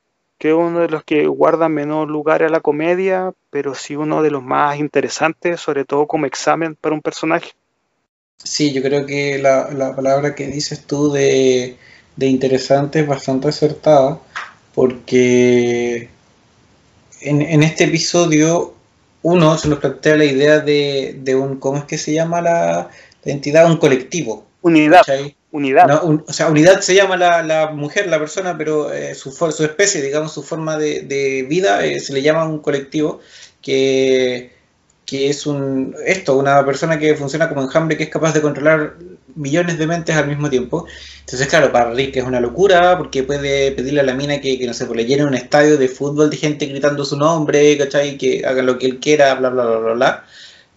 es 0.49 0.55
uno 0.55 0.80
de 0.80 0.89
los 0.89 1.05
que 1.05 1.26
guarda 1.26 1.68
menos 1.68 2.09
lugar 2.09 2.43
a 2.43 2.49
la 2.49 2.61
comedia, 2.61 3.32
pero 3.51 3.74
sí 3.74 3.97
uno 3.97 4.22
de 4.22 4.30
los 4.30 4.43
más 4.43 4.78
interesantes, 4.78 5.61
sobre 5.61 5.85
todo 5.85 6.07
como 6.07 6.26
examen 6.26 6.76
para 6.76 6.95
un 6.95 7.01
personaje. 7.01 7.53
Sí, 8.43 8.72
yo 8.72 8.82
creo 8.82 9.07
que 9.07 9.39
la, 9.39 9.70
la 9.70 9.97
palabra 9.97 10.35
que 10.35 10.47
dices 10.49 10.87
tú 10.87 11.11
de, 11.11 11.76
de 12.16 12.26
interesante 12.26 13.01
es 13.01 13.07
bastante 13.07 13.49
acertada, 13.49 14.18
porque 14.74 16.09
en, 17.20 17.43
en, 17.43 17.62
este 17.62 17.85
episodio 17.85 18.74
uno 19.22 19.57
se 19.57 19.68
nos 19.68 19.78
plantea 19.78 20.16
la 20.16 20.24
idea 20.24 20.59
de, 20.59 21.18
de 21.22 21.35
un, 21.35 21.57
¿cómo 21.57 21.78
es 21.78 21.85
que 21.85 21.97
se 21.97 22.12
llama 22.12 22.43
la, 22.43 22.91
la 23.25 23.33
entidad 23.33 23.70
un 23.70 23.77
colectivo. 23.77 24.47
Unidad. 24.62 25.03
Unidad. 25.51 26.03
o 26.05 26.33
sea, 26.33 26.49
unidad 26.49 26.81
se 26.81 26.97
llama 26.97 27.16
la, 27.16 27.43
la 27.45 27.68
mujer, 27.68 28.09
la 28.09 28.18
persona, 28.18 28.59
pero 28.59 28.93
eh, 28.93 29.14
su, 29.14 29.31
su 29.31 29.64
especie, 29.64 30.03
digamos, 30.03 30.33
su 30.33 30.43
forma 30.43 30.77
de, 30.77 31.03
de 31.03 31.47
vida 31.49 31.85
eh, 31.85 32.01
se 32.01 32.12
le 32.12 32.22
llama 32.22 32.45
un 32.45 32.59
colectivo 32.59 33.20
que, 33.62 34.51
que 35.07 35.29
es 35.29 35.47
un 35.47 35.95
esto, 36.05 36.37
una 36.37 36.64
persona 36.66 36.99
que 36.99 37.14
funciona 37.14 37.49
como 37.49 37.62
enjambre 37.62 37.97
que 37.97 38.03
es 38.03 38.09
capaz 38.09 38.35
de 38.35 38.43
controlar 38.43 38.97
millones 39.37 39.79
de 39.79 39.87
mentes 39.87 40.16
al 40.16 40.27
mismo 40.27 40.51
tiempo. 40.51 40.87
Entonces, 41.20 41.47
claro, 41.47 41.70
para 41.70 41.93
Rick 41.93 42.16
es 42.16 42.25
una 42.25 42.41
locura 42.41 42.99
porque 42.99 43.22
puede 43.22 43.70
pedirle 43.70 44.01
a 44.01 44.05
la 44.05 44.14
mina 44.14 44.41
que, 44.41 44.59
que 44.59 44.66
no 44.66 44.75
sé, 44.75 44.87
pues 44.87 44.97
le 44.97 45.07
llene 45.07 45.25
un 45.25 45.35
estadio 45.35 45.77
de 45.77 45.87
fútbol 45.87 46.31
de 46.31 46.37
gente 46.37 46.66
gritando 46.66 47.05
su 47.05 47.16
nombre, 47.16 47.79
¿cachai? 47.79 48.18
Que 48.18 48.45
haga 48.45 48.62
lo 48.62 48.77
que 48.77 48.87
él 48.87 48.99
quiera, 48.99 49.35
bla, 49.35 49.51
bla, 49.51 49.64
bla, 49.64 49.79
bla, 49.79 49.93
bla. 49.93 50.25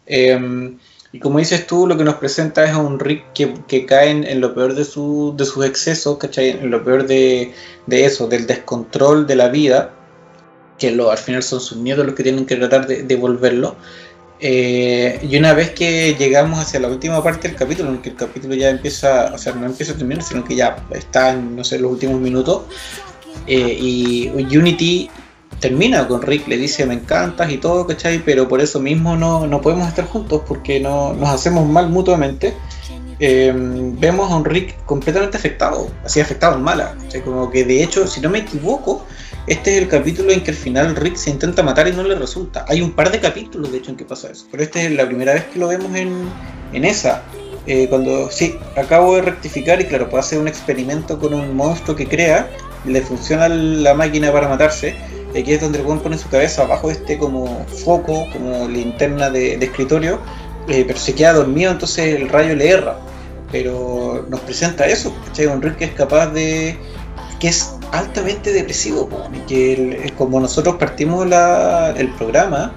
Eh, 0.05 0.77
y 1.17 1.19
como 1.19 1.39
dices 1.39 1.65
tú, 1.65 1.87
lo 1.87 1.97
que 1.97 2.03
nos 2.03 2.13
presenta 2.17 2.63
es 2.63 2.69
a 2.69 2.77
un 2.77 2.99
Rick 2.99 3.33
que, 3.33 3.51
que 3.67 3.87
cae 3.87 4.11
en, 4.11 4.39
lo 4.39 4.53
peor 4.53 4.75
de, 4.75 4.85
su, 4.85 5.33
de 5.35 5.45
sus 5.45 5.65
excesos, 5.65 6.19
¿cachai? 6.19 6.51
En 6.51 6.69
lo 6.69 6.83
peor 6.83 7.07
de, 7.07 7.55
de, 7.87 8.05
eso, 8.05 8.27
del 8.27 8.45
descontrol 8.45 9.25
de 9.25 9.35
la 9.35 9.47
vida, 9.47 9.95
que 10.77 10.91
lo, 10.91 11.09
al 11.09 11.17
final 11.17 11.41
son 11.41 11.59
sus 11.59 11.75
miedos 11.79 12.05
los 12.05 12.13
que 12.13 12.21
tienen 12.21 12.45
que 12.45 12.55
tratar 12.57 12.85
de 12.85 13.01
devolverlo. 13.01 13.77
Eh, 14.39 15.19
y 15.27 15.35
una 15.37 15.55
vez 15.55 15.71
que 15.71 16.13
llegamos 16.13 16.59
hacia 16.59 16.79
la 16.79 16.87
última 16.87 17.23
parte 17.23 17.47
del 17.47 17.57
capítulo, 17.57 17.89
en 17.89 17.97
que 18.03 18.09
el 18.09 18.15
capítulo 18.15 18.53
ya 18.53 18.69
empieza, 18.69 19.33
o 19.33 19.39
sea, 19.39 19.55
no 19.55 19.65
empieza 19.65 19.93
a 19.93 19.97
terminar, 19.97 20.23
sino 20.23 20.43
que 20.43 20.55
ya 20.55 20.85
está 20.91 21.31
en, 21.31 21.55
no 21.55 21.63
sé, 21.63 21.79
los 21.79 21.93
últimos 21.93 22.21
minutos, 22.21 22.65
eh, 23.47 23.75
y 23.81 24.55
Unity 24.55 25.09
termina 25.59 26.07
con 26.07 26.21
Rick, 26.21 26.47
le 26.47 26.57
dice 26.57 26.85
me 26.85 26.93
encantas 26.93 27.51
y 27.51 27.57
todo, 27.57 27.87
¿cachai? 27.87 28.19
Pero 28.19 28.47
por 28.47 28.61
eso 28.61 28.79
mismo 28.79 29.15
no, 29.15 29.47
no 29.47 29.61
podemos 29.61 29.87
estar 29.87 30.05
juntos 30.05 30.41
porque 30.47 30.79
no, 30.79 31.13
nos 31.13 31.29
hacemos 31.29 31.67
mal 31.67 31.89
mutuamente. 31.89 32.53
Eh, 33.19 33.51
vemos 33.55 34.31
a 34.31 34.35
un 34.35 34.45
Rick 34.45 34.85
completamente 34.85 35.37
afectado, 35.37 35.89
así 36.05 36.19
afectado 36.19 36.55
en 36.55 36.61
mala. 36.61 36.95
Como 37.25 37.49
que 37.49 37.65
de 37.65 37.81
hecho, 37.83 38.07
si 38.07 38.21
no 38.21 38.29
me 38.29 38.39
equivoco, 38.39 39.05
este 39.47 39.75
es 39.75 39.81
el 39.81 39.87
capítulo 39.87 40.31
en 40.31 40.43
que 40.43 40.51
al 40.51 40.57
final 40.57 40.95
Rick 40.95 41.15
se 41.15 41.31
intenta 41.31 41.63
matar 41.63 41.87
y 41.87 41.93
no 41.93 42.03
le 42.03 42.15
resulta. 42.15 42.65
Hay 42.67 42.81
un 42.81 42.91
par 42.91 43.11
de 43.11 43.19
capítulos 43.19 43.71
de 43.71 43.79
hecho 43.79 43.91
en 43.91 43.97
que 43.97 44.05
pasa 44.05 44.29
eso, 44.29 44.45
pero 44.51 44.61
esta 44.61 44.81
es 44.81 44.91
la 44.91 45.07
primera 45.07 45.33
vez 45.33 45.45
que 45.45 45.57
lo 45.57 45.67
vemos 45.67 45.95
en, 45.95 46.29
en 46.73 46.85
esa. 46.85 47.23
Eh, 47.65 47.87
cuando 47.89 48.31
sí, 48.31 48.55
acabo 48.77 49.15
de 49.15 49.23
rectificar 49.23 49.81
y 49.81 49.85
claro, 49.85 50.09
puede 50.09 50.21
hacer 50.21 50.39
un 50.39 50.47
experimento 50.47 51.19
con 51.19 51.33
un 51.33 51.53
monstruo 51.55 51.97
que 51.97 52.07
crea, 52.07 52.49
le 52.85 53.01
funciona 53.01 53.49
la 53.49 53.93
máquina 53.93 54.31
para 54.31 54.47
matarse 54.47 54.95
aquí 55.41 55.53
es 55.53 55.61
donde 55.61 55.79
el 55.79 55.85
buen 55.85 55.99
pone 55.99 56.17
su 56.17 56.29
cabeza 56.29 56.63
abajo 56.63 56.87
de 56.87 56.93
este 56.93 57.17
como 57.17 57.65
foco, 57.65 58.27
como 58.31 58.67
linterna 58.67 59.29
de, 59.29 59.55
escritorio, 59.55 60.19
eh, 60.67 60.83
pero 60.85 60.99
se 60.99 61.15
queda 61.15 61.33
dormido, 61.33 61.71
entonces 61.71 62.15
el 62.15 62.29
rayo 62.29 62.55
le 62.55 62.69
erra. 62.69 62.99
Pero 63.51 64.25
nos 64.29 64.41
presenta 64.41 64.85
eso, 64.87 65.15
¿cachai? 65.25 65.47
Un 65.47 65.61
que 65.61 65.85
es 65.85 65.91
capaz 65.91 66.27
de. 66.27 66.77
que 67.39 67.47
es 67.47 67.75
altamente 67.91 68.51
depresivo, 68.51 69.09
que 69.47 70.13
como 70.17 70.39
nosotros 70.41 70.75
partimos 70.75 71.25
el 71.95 72.09
programa, 72.17 72.73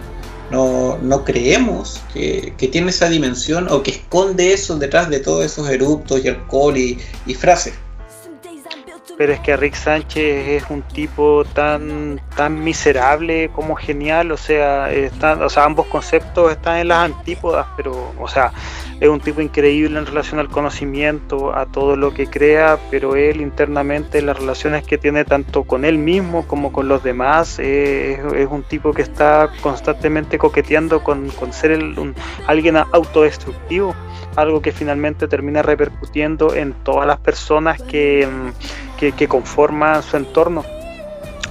no, 0.53 0.99
no 0.99 1.25
creemos 1.25 2.01
que, 2.15 2.55
que, 2.57 2.69
tiene 2.69 2.91
esa 2.91 3.09
dimensión 3.09 3.67
o 3.69 3.83
que 3.83 3.91
esconde 3.91 4.53
eso 4.53 4.79
detrás 4.79 5.11
de 5.11 5.19
todos 5.19 5.45
esos 5.45 5.69
eruptos 5.69 6.25
y 6.25 6.29
alcohol 6.29 6.77
y 6.77 7.35
frases. 7.35 7.75
Pero 9.21 9.35
es 9.35 9.41
que 9.41 9.55
Rick 9.55 9.75
Sánchez 9.75 10.49
es 10.49 10.71
un 10.71 10.81
tipo 10.81 11.45
tan, 11.45 12.19
tan 12.37 12.65
miserable 12.65 13.51
como 13.51 13.77
genial, 13.77 14.33
o 14.33 14.39
sea, 14.39 14.91
están, 14.91 15.43
o 15.43 15.51
sea, 15.51 15.65
ambos 15.65 15.89
conceptos 15.89 16.51
están 16.51 16.79
en 16.79 16.89
las 16.89 17.05
antípodas, 17.05 17.67
pero, 17.77 18.15
o 18.19 18.27
sea, 18.27 18.51
es 19.01 19.09
un 19.09 19.21
tipo 19.21 19.41
increíble 19.41 19.99
en 19.99 20.07
relación 20.07 20.39
al 20.41 20.49
conocimiento, 20.49 21.57
a 21.57 21.65
todo 21.65 21.97
lo 21.97 22.13
que 22.13 22.27
crea, 22.27 22.79
pero 22.91 23.17
él 23.17 23.41
internamente, 23.41 24.21
las 24.21 24.39
relaciones 24.39 24.85
que 24.85 24.99
tiene 24.99 25.25
tanto 25.25 25.65
con 25.65 25.87
él 25.87 25.97
mismo 25.97 26.47
como 26.47 26.71
con 26.71 26.89
los 26.89 27.03
demás, 27.03 27.59
es, 27.59 28.21
un 28.51 28.63
tipo 28.63 28.93
que 28.93 29.03
está 29.03 29.51
constantemente 29.63 30.39
coqueteando 30.39 31.03
con, 31.03 31.31
ser 31.53 31.81
alguien 32.47 32.77
autodestructivo 32.77 33.95
algo 34.37 34.63
que 34.63 34.73
finalmente 34.73 35.27
termina 35.29 35.63
repercutiendo 35.63 36.55
en 36.55 36.73
todas 36.73 37.07
las 37.07 37.19
personas 37.19 37.81
que, 37.83 38.29
que, 38.99 39.29
conforman 39.29 40.03
su 40.03 40.17
entorno. 40.17 40.65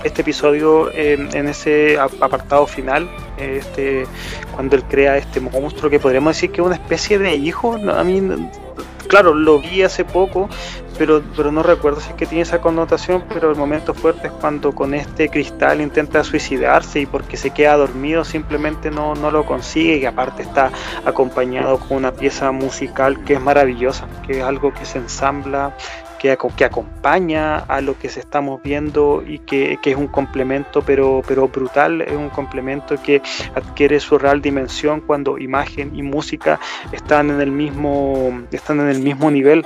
Este 0.04 0.22
episodio, 0.22 0.92
en 0.94 1.48
ese 1.48 2.00
apartado 2.00 2.66
final, 2.68 3.10
este, 3.38 4.06
cuando 4.54 4.76
él 4.76 4.84
crea 4.84 5.18
este 5.18 5.40
monstruo 5.40 5.90
que 5.90 6.00
podríamos 6.00 6.36
decir 6.36 6.52
que 6.52 6.62
es 6.62 6.66
una 6.66 6.76
especie 6.76 7.20
de 7.20 7.36
hijo, 7.36 7.74
a 7.76 8.04
mí, 8.04 8.22
claro, 9.08 9.34
lo 9.34 9.60
vi 9.60 9.84
hace 9.84 10.06
poco, 10.06 10.50
pero, 10.98 11.24
pero 11.36 11.52
no 11.52 11.64
recuerdo 11.64 12.00
si 12.02 12.10
es 12.10 12.16
que 12.16 12.26
tiene 12.26 12.44
esa 12.44 12.62
connotación, 12.62 13.24
pero 13.30 13.50
el 13.50 13.58
momento 13.58 13.94
fuerte 13.94 14.28
es 14.28 14.34
cuando 14.34 14.74
con 14.74 14.94
este 14.94 15.30
cristal 15.30 15.82
intenta 15.82 16.24
suicidarse 16.24 17.00
y 17.02 17.06
porque 17.06 17.38
se 17.38 17.52
queda 17.52 17.78
dormido 17.78 18.26
simplemente 18.26 18.92
no, 18.92 19.16
no 19.16 19.32
lo 19.32 19.46
consigue 19.46 19.98
y 19.98 20.06
aparte 20.06 20.44
está 20.44 20.72
acompañado 21.06 21.80
con 21.80 21.98
una 21.98 22.12
pieza 22.12 22.52
musical 22.52 23.24
que 23.24 23.34
es 23.34 23.42
maravillosa, 23.42 24.08
que 24.28 24.40
es 24.40 24.44
algo 24.44 24.74
que 24.74 24.86
se 24.86 24.98
ensambla 24.98 25.74
que, 26.20 26.38
que 26.56 26.66
acompaña 26.66 27.58
a 27.58 27.82
lo 27.82 27.98
que 27.98 28.10
se 28.10 28.20
estamos 28.20 28.62
viendo 28.62 29.24
y 29.26 29.40
que, 29.40 29.80
es 29.84 29.96
un 29.96 30.08
complemento 30.08 30.84
pero, 30.84 31.24
pero 31.28 31.48
brutal, 31.48 32.02
es 32.02 32.14
un 32.14 32.30
complemento 32.30 33.02
que 33.02 33.22
adquiere 33.56 34.00
su 34.00 34.20
real 34.20 34.42
dimensión 34.42 35.02
cuando 35.02 35.40
imagen 35.40 35.96
y 35.96 36.04
música 36.04 36.60
están 36.92 37.32
en 37.32 37.42
el 37.42 37.52
mismo, 37.52 38.44
están 38.52 38.82
en 38.82 38.90
el 38.90 39.00
mismo 39.00 39.32
nivel 39.32 39.66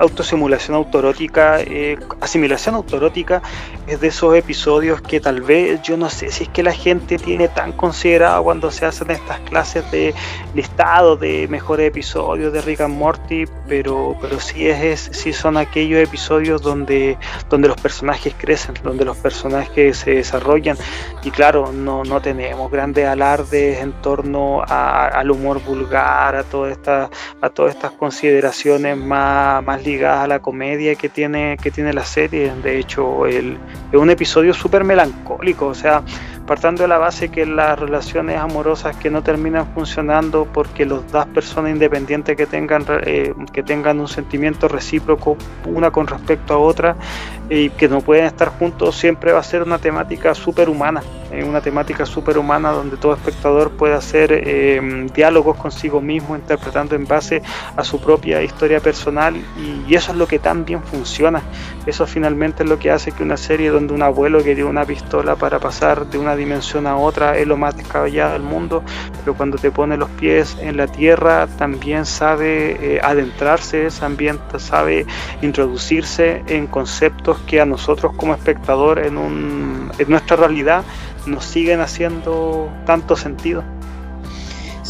autosimulación 0.00 0.76
autorótica, 0.76 1.60
eh, 1.60 1.98
asimilación 2.20 2.74
autorótica, 2.74 3.42
es 3.86 4.00
de 4.00 4.08
esos 4.08 4.34
episodios 4.34 5.00
que 5.00 5.20
tal 5.20 5.40
vez 5.42 5.82
yo 5.82 5.96
no 5.96 6.10
sé 6.10 6.30
si 6.30 6.44
es 6.44 6.48
que 6.48 6.62
la 6.62 6.72
gente 6.72 7.18
tiene 7.18 7.48
tan 7.48 7.72
considerado 7.72 8.42
cuando 8.42 8.70
se 8.70 8.86
hacen 8.86 9.10
estas 9.10 9.40
clases 9.40 9.90
de 9.90 10.14
listado 10.54 11.16
de 11.16 11.48
mejores 11.48 11.88
episodios 11.88 12.52
de 12.52 12.60
Rick 12.60 12.80
and 12.80 12.96
Morty, 12.96 13.44
pero, 13.68 14.16
pero 14.20 14.40
sí, 14.40 14.68
es, 14.68 15.10
sí 15.12 15.32
son 15.32 15.56
aquellos 15.56 16.00
episodios 16.00 16.62
donde, 16.62 17.18
donde 17.48 17.68
los 17.68 17.80
personajes 17.80 18.34
crecen, 18.36 18.74
donde 18.82 19.04
los 19.04 19.16
personajes 19.16 19.98
se 19.98 20.14
desarrollan. 20.14 20.76
Y 21.22 21.30
claro, 21.30 21.72
no, 21.72 22.04
no 22.04 22.20
tenemos 22.20 22.70
grandes 22.70 23.06
alardes 23.06 23.80
en 23.80 23.92
torno 24.00 24.62
al 24.66 25.30
humor 25.30 25.60
vulgar, 25.62 26.36
a, 26.36 26.44
toda 26.44 26.70
esta, 26.70 27.10
a 27.40 27.50
todas 27.50 27.74
estas 27.74 27.92
consideraciones 27.92 28.96
más 28.96 29.29
más, 29.64 29.84
ligadas 29.84 30.24
a 30.24 30.26
la 30.26 30.38
comedia 30.40 30.94
que 30.94 31.08
tiene, 31.08 31.56
que 31.62 31.70
tiene 31.70 31.92
la 31.92 32.04
serie. 32.04 32.52
De 32.62 32.78
hecho, 32.78 33.26
el, 33.26 33.56
es 33.92 33.98
un 33.98 34.10
episodio 34.10 34.54
súper 34.54 34.84
melancólico, 34.84 35.66
o 35.66 35.74
sea, 35.74 36.02
partando 36.46 36.82
de 36.82 36.88
la 36.88 36.98
base 36.98 37.30
que 37.30 37.46
las 37.46 37.78
relaciones 37.78 38.38
amorosas 38.38 38.96
que 38.96 39.10
no 39.10 39.22
terminan 39.22 39.66
funcionando 39.74 40.46
porque 40.52 40.84
los 40.84 41.10
dos 41.10 41.26
personas 41.26 41.72
independientes 41.72 42.36
que 42.36 42.46
tengan, 42.46 42.84
eh, 43.04 43.34
que 43.52 43.62
tengan 43.62 44.00
un 44.00 44.08
sentimiento 44.08 44.68
recíproco 44.68 45.36
una 45.66 45.90
con 45.90 46.06
respecto 46.06 46.54
a 46.54 46.58
otra 46.58 46.96
y 47.48 47.70
que 47.70 47.88
no 47.88 48.00
pueden 48.00 48.26
estar 48.26 48.48
juntos 48.48 48.96
siempre 48.96 49.32
va 49.32 49.40
a 49.40 49.42
ser 49.42 49.62
una 49.62 49.78
temática 49.78 50.34
súper 50.34 50.68
humana, 50.68 51.02
eh, 51.32 51.42
una 51.42 51.60
temática 51.60 52.06
súper 52.06 52.38
humana 52.38 52.70
donde 52.70 52.96
todo 52.96 53.14
espectador 53.14 53.72
puede 53.72 53.94
hacer 53.94 54.30
eh, 54.32 55.06
diálogos 55.12 55.56
consigo 55.56 56.00
mismo 56.00 56.36
interpretando 56.36 56.94
en 56.94 57.06
base 57.06 57.42
a 57.76 57.82
su 57.82 58.00
propia 58.00 58.42
historia 58.42 58.80
personal 58.80 59.36
y, 59.36 59.94
eso 59.94 60.12
es 60.12 60.18
lo 60.18 60.26
que 60.26 60.38
tan 60.38 60.64
bien 60.64 60.82
funciona. 60.82 61.42
Eso 61.84 62.06
finalmente 62.06 62.62
es 62.62 62.68
lo 62.68 62.78
que 62.78 62.90
hace 62.90 63.12
que 63.12 63.22
una 63.22 63.36
serie 63.36 63.68
donde 63.68 63.92
un 63.92 64.02
abuelo 64.02 64.42
que 64.42 64.54
una 64.64 64.84
pistola 64.84 65.36
para 65.36 65.58
pasar 65.58 66.06
de 66.06 66.18
una 66.18 66.29
dimensión 66.36 66.86
a 66.86 66.96
otra 66.96 67.36
es 67.36 67.46
lo 67.46 67.56
más 67.56 67.76
descabellado 67.76 68.32
del 68.32 68.42
mundo, 68.42 68.82
pero 69.24 69.36
cuando 69.36 69.58
te 69.58 69.70
pone 69.70 69.96
los 69.96 70.10
pies 70.10 70.56
en 70.60 70.76
la 70.76 70.86
tierra 70.86 71.46
también 71.58 72.06
sabe 72.06 72.96
eh, 72.96 73.00
adentrarse 73.02 73.88
ambiente, 74.00 74.58
sabe 74.58 75.06
introducirse 75.42 76.42
en 76.46 76.66
conceptos 76.66 77.38
que 77.46 77.60
a 77.60 77.66
nosotros 77.66 78.12
como 78.16 78.34
espectador 78.34 78.98
en, 78.98 79.16
un, 79.16 79.90
en 79.98 80.10
nuestra 80.10 80.36
realidad 80.36 80.84
nos 81.26 81.44
siguen 81.44 81.80
haciendo 81.80 82.70
tanto 82.86 83.16
sentido. 83.16 83.62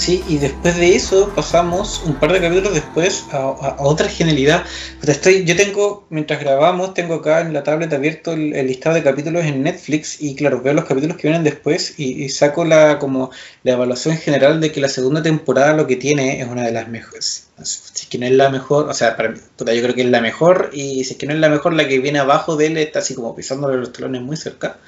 Sí, 0.00 0.24
y 0.28 0.38
después 0.38 0.78
de 0.78 0.96
eso 0.96 1.30
pasamos 1.36 2.00
un 2.06 2.14
par 2.14 2.32
de 2.32 2.40
capítulos 2.40 2.72
después 2.72 3.26
a, 3.32 3.76
otra 3.80 4.08
genialidad. 4.08 4.64
Estoy, 5.06 5.44
yo 5.44 5.54
tengo, 5.54 6.06
mientras 6.08 6.40
grabamos, 6.40 6.94
tengo 6.94 7.16
acá 7.16 7.42
en 7.42 7.52
la 7.52 7.62
tablet 7.64 7.92
abierto 7.92 8.32
el, 8.32 8.66
listado 8.66 8.94
de 8.94 9.02
capítulos 9.02 9.44
en 9.44 9.62
Netflix 9.62 10.16
y 10.22 10.34
claro, 10.36 10.62
veo 10.62 10.72
los 10.72 10.86
capítulos 10.86 11.18
que 11.18 11.28
vienen 11.28 11.44
después 11.44 11.96
y, 11.98 12.30
saco 12.30 12.64
la 12.64 12.98
como 12.98 13.30
la 13.62 13.72
evaluación 13.72 14.16
general 14.16 14.58
de 14.62 14.72
que 14.72 14.80
la 14.80 14.88
segunda 14.88 15.22
temporada 15.22 15.74
lo 15.74 15.86
que 15.86 15.96
tiene 15.96 16.40
es 16.40 16.48
una 16.48 16.64
de 16.64 16.72
las 16.72 16.88
mejores. 16.88 17.48
Si 17.62 18.04
es 18.04 18.06
que 18.06 18.16
no 18.16 18.24
es 18.24 18.32
la 18.32 18.48
mejor, 18.48 18.88
o 18.88 18.94
sea, 18.94 19.18
para 19.18 19.28
mí, 19.28 19.38
yo 19.38 19.66
creo 19.66 19.94
que 19.94 20.00
es 20.00 20.08
la 20.08 20.22
mejor 20.22 20.70
y 20.72 21.04
si 21.04 21.12
es 21.12 21.18
que 21.18 21.26
no 21.26 21.34
es 21.34 21.40
la 21.40 21.50
mejor, 21.50 21.74
la 21.74 21.86
que 21.86 21.98
viene 21.98 22.20
abajo 22.20 22.56
de 22.56 22.68
él 22.68 22.78
está 22.78 23.00
así 23.00 23.14
como 23.14 23.36
pisándole 23.36 23.76
los 23.76 23.92
talones 23.92 24.22
muy 24.22 24.38
cerca 24.38 24.78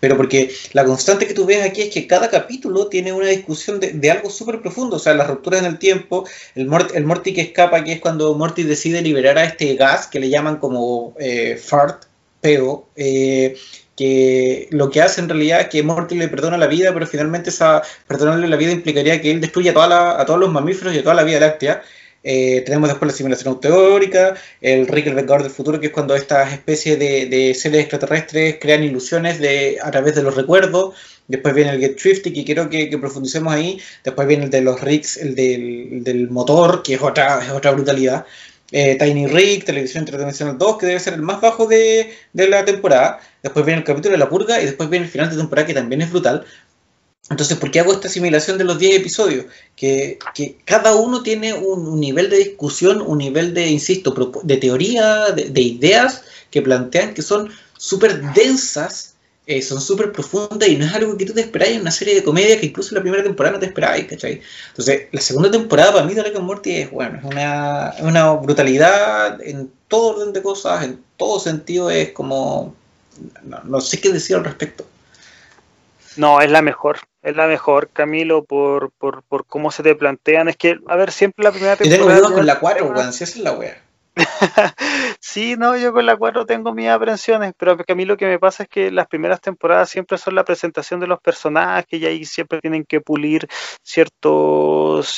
pero 0.00 0.16
porque 0.16 0.50
la 0.72 0.84
constante 0.84 1.26
que 1.26 1.34
tú 1.34 1.46
ves 1.46 1.64
aquí 1.64 1.82
es 1.82 1.92
que 1.92 2.06
cada 2.06 2.30
capítulo 2.30 2.88
tiene 2.88 3.12
una 3.12 3.26
discusión 3.26 3.80
de, 3.80 4.10
algo 4.10 4.30
súper 4.30 4.60
profundo, 4.60 4.96
o 4.96 4.98
sea, 4.98 5.14
las 5.14 5.28
rupturas 5.28 5.60
en 5.60 5.66
el 5.66 5.78
tiempo, 5.78 6.26
el, 6.54 6.68
el 6.94 7.04
Morty 7.04 7.34
que 7.34 7.40
escapa, 7.40 7.84
que 7.84 7.92
es 7.92 8.00
cuando 8.00 8.34
Morty 8.34 8.62
decide 8.62 9.02
liberar 9.02 9.38
a 9.38 9.44
este 9.44 9.74
gas 9.74 10.06
que 10.06 10.20
le 10.20 10.30
llaman 10.30 10.58
como 10.58 11.14
eh, 11.18 11.56
fart, 11.56 12.04
peo, 12.40 12.88
eh, 12.96 13.56
que 13.96 14.68
lo 14.70 14.90
que 14.90 15.02
hace 15.02 15.20
en 15.20 15.28
realidad 15.28 15.62
es 15.62 15.68
que 15.68 15.82
Morty 15.82 16.14
le 16.16 16.28
perdona 16.28 16.56
la 16.56 16.68
vida, 16.68 16.94
pero 16.94 17.04
finalmente 17.06 17.50
esa 17.50 17.82
perdonarle 18.06 18.46
la 18.46 18.56
vida 18.56 18.70
implicaría 18.70 19.20
que 19.20 19.32
él 19.32 19.40
destruya 19.40 19.72
a, 19.72 19.74
toda 19.74 20.20
a 20.20 20.24
todos 20.24 20.38
los 20.38 20.52
mamíferos 20.52 20.94
y 20.94 20.98
a 20.98 21.02
toda 21.02 21.16
la 21.16 21.24
vida 21.24 21.40
láctea, 21.40 21.82
eh, 22.24 22.62
tenemos 22.66 22.88
después 22.88 23.10
la 23.10 23.16
simulación 23.16 23.60
teórica, 23.60 24.34
el 24.60 24.86
Rick 24.86 25.06
el 25.06 25.14
Vengador 25.14 25.42
del 25.42 25.52
Futuro, 25.52 25.80
que 25.80 25.86
es 25.86 25.92
cuando 25.92 26.14
estas 26.14 26.52
especies 26.52 26.98
de, 26.98 27.54
seres 27.54 27.80
extraterrestres 27.80 28.56
crean 28.60 28.82
ilusiones 28.82 29.40
a 29.82 29.90
través 29.90 30.14
de 30.14 30.22
los 30.22 30.34
recuerdos. 30.34 30.94
Después 31.28 31.54
viene 31.54 31.72
el 31.72 31.80
Get 31.80 31.96
Thrifty, 31.96 32.32
que 32.32 32.44
quiero 32.44 32.68
que, 32.70 32.96
profundicemos 32.98 33.52
ahí. 33.52 33.80
Después 34.02 34.26
viene 34.26 34.44
el 34.44 34.50
de 34.50 34.62
los 34.62 34.80
Ricks, 34.80 35.18
el 35.18 35.34
del, 35.34 36.28
motor, 36.30 36.82
que 36.82 36.94
es 36.94 37.02
otra, 37.02 37.44
es 37.44 37.50
otra 37.50 37.70
brutalidad. 37.72 38.26
Eh, 38.70 38.96
Tiny 38.98 39.26
Rick, 39.26 39.64
Televisión 39.64 40.02
Interdimensional 40.02 40.58
2, 40.58 40.78
que 40.78 40.86
debe 40.86 41.00
ser 41.00 41.14
el 41.14 41.22
más 41.22 41.40
bajo 41.40 41.66
de, 41.66 42.14
de, 42.32 42.48
la 42.48 42.64
temporada. 42.64 43.20
Después 43.42 43.64
viene 43.64 43.80
el 43.80 43.86
capítulo 43.86 44.12
de 44.12 44.18
la 44.18 44.28
purga 44.28 44.60
y 44.60 44.66
después 44.66 44.90
viene 44.90 45.06
el 45.06 45.10
final 45.10 45.30
de 45.30 45.36
temporada, 45.36 45.66
que 45.66 45.74
también 45.74 46.02
es 46.02 46.10
brutal. 46.10 46.44
Entonces, 47.30 47.58
¿por 47.58 47.70
qué 47.70 47.80
hago 47.80 47.92
esta 47.92 48.08
asimilación 48.08 48.56
de 48.56 48.64
los 48.64 48.78
10 48.78 48.96
episodios? 48.96 49.46
Que, 49.76 50.18
cada 50.64 50.94
uno 50.94 51.22
tiene 51.22 51.52
un, 51.52 52.00
nivel 52.00 52.30
de 52.30 52.38
discusión, 52.38 53.02
un 53.02 53.18
nivel 53.18 53.52
de, 53.52 53.66
insisto, 53.68 54.14
de 54.42 54.56
teoría, 54.56 55.30
de, 55.32 55.60
ideas 55.60 56.22
que 56.50 56.62
plantean 56.62 57.12
que 57.12 57.20
son 57.20 57.50
súper 57.76 58.32
densas, 58.32 59.14
eh, 59.46 59.60
son 59.60 59.80
súper 59.80 60.12
profundas 60.12 60.68
y 60.68 60.76
no 60.76 60.86
es 60.86 60.94
algo 60.94 61.16
que 61.16 61.26
tú 61.26 61.34
te 61.34 61.42
esperáis 61.42 61.76
en 61.76 61.82
una 61.82 61.90
serie 61.90 62.14
de 62.14 62.22
comedia 62.22 62.58
que 62.58 62.66
incluso 62.66 62.90
en 62.90 62.96
la 62.96 63.02
primera 63.02 63.22
temporada 63.22 63.54
no 63.54 63.60
te 63.60 63.66
esperáis, 63.66 64.06
¿cachai? 64.06 64.40
Entonces, 64.70 65.08
la 65.12 65.20
segunda 65.20 65.50
temporada 65.50 65.92
para 65.92 66.06
mí 66.06 66.14
de 66.14 66.22
Rick 66.22 66.36
and 66.36 66.44
Morty 66.44 66.76
es, 66.76 66.90
bueno, 66.90 67.18
es 67.18 67.24
una, 67.24 67.94
una 68.00 68.32
brutalidad 68.32 69.40
en 69.42 69.70
todo 69.86 70.16
orden 70.16 70.32
de 70.32 70.42
cosas, 70.42 70.84
en 70.84 71.02
todo 71.18 71.40
sentido, 71.40 71.90
es 71.90 72.12
como... 72.12 72.74
no 73.64 73.80
sé 73.82 74.00
qué 74.00 74.10
decir 74.12 74.36
al 74.36 74.44
respecto. 74.44 74.86
No, 76.16 76.40
es 76.40 76.50
la 76.50 76.62
mejor, 76.62 76.98
es 77.22 77.36
la 77.36 77.46
mejor, 77.46 77.90
Camilo, 77.92 78.44
por, 78.44 78.90
por, 78.92 79.22
por 79.22 79.46
cómo 79.46 79.70
se 79.70 79.82
te 79.82 79.94
plantean. 79.94 80.48
Es 80.48 80.56
que, 80.56 80.78
a 80.86 80.96
ver, 80.96 81.12
siempre 81.12 81.44
la 81.44 81.50
primera 81.50 81.76
temporada. 81.76 82.18
Y 82.18 82.22
tengo 82.22 82.34
con 82.34 82.46
la 82.46 82.60
4, 82.60 82.86
weón, 82.86 83.12
si 83.12 83.24
esa 83.24 83.38
es 83.38 83.44
la 83.44 83.52
wea. 83.52 83.82
sí, 85.20 85.54
no, 85.56 85.76
yo 85.76 85.92
con 85.92 86.04
la 86.06 86.16
4 86.16 86.44
tengo 86.46 86.74
mis 86.74 86.88
aprensiones, 86.88 87.52
pero 87.56 87.76
a 87.86 87.94
mí 87.94 88.04
lo 88.04 88.16
que 88.16 88.26
me 88.26 88.38
pasa 88.38 88.64
es 88.64 88.68
que 88.68 88.90
las 88.90 89.06
primeras 89.06 89.40
temporadas 89.40 89.90
siempre 89.90 90.18
son 90.18 90.34
la 90.34 90.44
presentación 90.44 91.00
de 91.00 91.06
los 91.06 91.20
personajes 91.20 92.00
y 92.00 92.06
ahí 92.06 92.24
siempre 92.24 92.60
tienen 92.60 92.84
que 92.84 93.00
pulir 93.00 93.46
ciertos, 93.82 95.16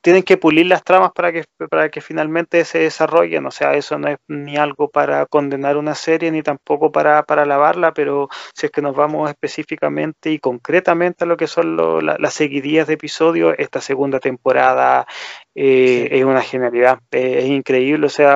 tienen 0.00 0.22
que 0.22 0.36
pulir 0.36 0.66
las 0.66 0.82
tramas 0.84 1.12
para 1.12 1.32
que, 1.32 1.44
para 1.70 1.88
que 1.88 2.00
finalmente 2.00 2.64
se 2.64 2.80
desarrollen, 2.80 3.46
o 3.46 3.50
sea, 3.50 3.74
eso 3.74 3.98
no 3.98 4.08
es 4.08 4.18
ni 4.28 4.56
algo 4.56 4.88
para 4.88 5.26
condenar 5.26 5.76
una 5.76 5.94
serie 5.94 6.30
ni 6.30 6.42
tampoco 6.42 6.92
para, 6.92 7.22
para 7.22 7.42
alabarla, 7.42 7.94
pero 7.94 8.28
si 8.54 8.66
es 8.66 8.72
que 8.72 8.82
nos 8.82 8.94
vamos 8.94 9.30
específicamente 9.30 10.30
y 10.30 10.38
concretamente 10.38 11.24
a 11.24 11.26
lo 11.26 11.36
que 11.36 11.46
son 11.46 11.76
las 11.76 12.34
seguidillas 12.34 12.86
de 12.86 12.94
episodios, 12.94 13.54
esta 13.58 13.80
segunda 13.80 14.20
temporada 14.20 15.06
eh, 15.54 16.08
es 16.10 16.24
una 16.24 16.42
genialidad, 16.42 16.98
es 17.10 17.46
increíble, 17.46 18.06
o 18.06 18.10
sea, 18.10 18.33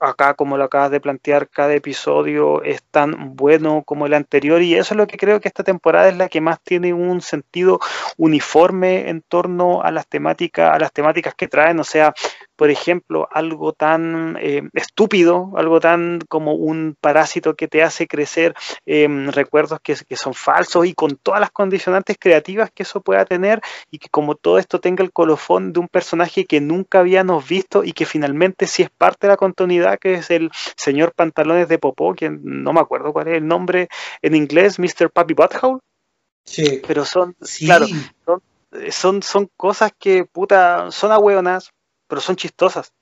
acá, 0.00 0.34
como 0.34 0.56
lo 0.56 0.64
acabas 0.64 0.90
de 0.90 1.00
plantear, 1.00 1.48
cada 1.48 1.74
episodio 1.74 2.62
es 2.62 2.82
tan 2.90 3.36
bueno 3.36 3.82
como 3.84 4.06
el 4.06 4.14
anterior 4.14 4.62
y 4.62 4.74
eso 4.74 4.94
es 4.94 4.98
lo 4.98 5.06
que 5.06 5.16
creo 5.16 5.40
que 5.40 5.48
esta 5.48 5.64
temporada 5.64 6.08
es 6.08 6.16
la 6.16 6.28
que 6.28 6.40
más 6.40 6.60
tiene 6.62 6.92
un 6.92 7.20
sentido 7.20 7.80
uniforme 8.16 9.08
en 9.08 9.22
torno 9.22 9.82
a 9.82 9.90
las 9.90 10.06
temáticas, 10.06 10.74
a 10.74 10.78
las 10.78 10.92
temáticas 10.92 11.34
que 11.34 11.48
traen, 11.48 11.80
o 11.80 11.84
sea, 11.84 12.14
por 12.58 12.70
ejemplo, 12.70 13.28
algo 13.30 13.72
tan 13.72 14.36
eh, 14.40 14.68
estúpido, 14.74 15.52
algo 15.54 15.78
tan 15.78 16.18
como 16.28 16.54
un 16.54 16.96
parásito 17.00 17.54
que 17.54 17.68
te 17.68 17.84
hace 17.84 18.08
crecer 18.08 18.52
em, 18.84 19.28
recuerdos 19.28 19.78
que, 19.80 19.94
que, 19.94 20.16
son 20.16 20.34
falsos 20.34 20.84
y 20.84 20.92
con 20.92 21.14
todas 21.14 21.38
las 21.38 21.52
condicionantes 21.52 22.16
creativas 22.18 22.72
que 22.74 22.82
eso 22.82 23.00
pueda 23.00 23.24
tener 23.24 23.60
y 23.92 24.00
que 24.00 24.08
como 24.08 24.34
todo 24.34 24.58
esto 24.58 24.80
tenga 24.80 25.04
el 25.04 25.12
colofón 25.12 25.72
de 25.72 25.78
un 25.78 25.86
personaje 25.86 26.46
que 26.46 26.60
nunca 26.60 26.98
habíamos 26.98 27.48
visto 27.48 27.84
y 27.84 27.92
que 27.92 28.06
finalmente 28.06 28.66
sí 28.66 28.82
es 28.82 28.90
parte 28.90 29.28
de 29.28 29.34
la 29.34 29.36
continuidad, 29.36 29.96
que 30.00 30.14
es 30.14 30.28
el 30.32 30.50
señor 30.76 31.12
Pantalones 31.12 31.68
de 31.68 31.78
Popó, 31.78 32.12
que 32.14 32.28
no 32.28 32.72
me 32.72 32.80
acuerdo 32.80 33.12
cuál 33.12 33.28
es 33.28 33.36
el 33.36 33.46
nombre 33.46 33.86
en 34.20 34.34
inglés, 34.34 34.80
Mr. 34.80 35.12
Papi 35.12 35.34
Butthole. 35.34 35.78
Sí. 36.44 36.82
Pero 36.84 37.04
son, 37.04 37.36
claro, 37.60 37.86
son, 38.26 38.42
son, 38.90 39.22
son 39.22 39.50
cosas 39.56 39.92
que, 39.96 40.24
puta, 40.24 40.90
son 40.90 41.12
ahueonas, 41.12 41.70
pero 42.08 42.20
son 42.20 42.36
chistosas. 42.36 42.92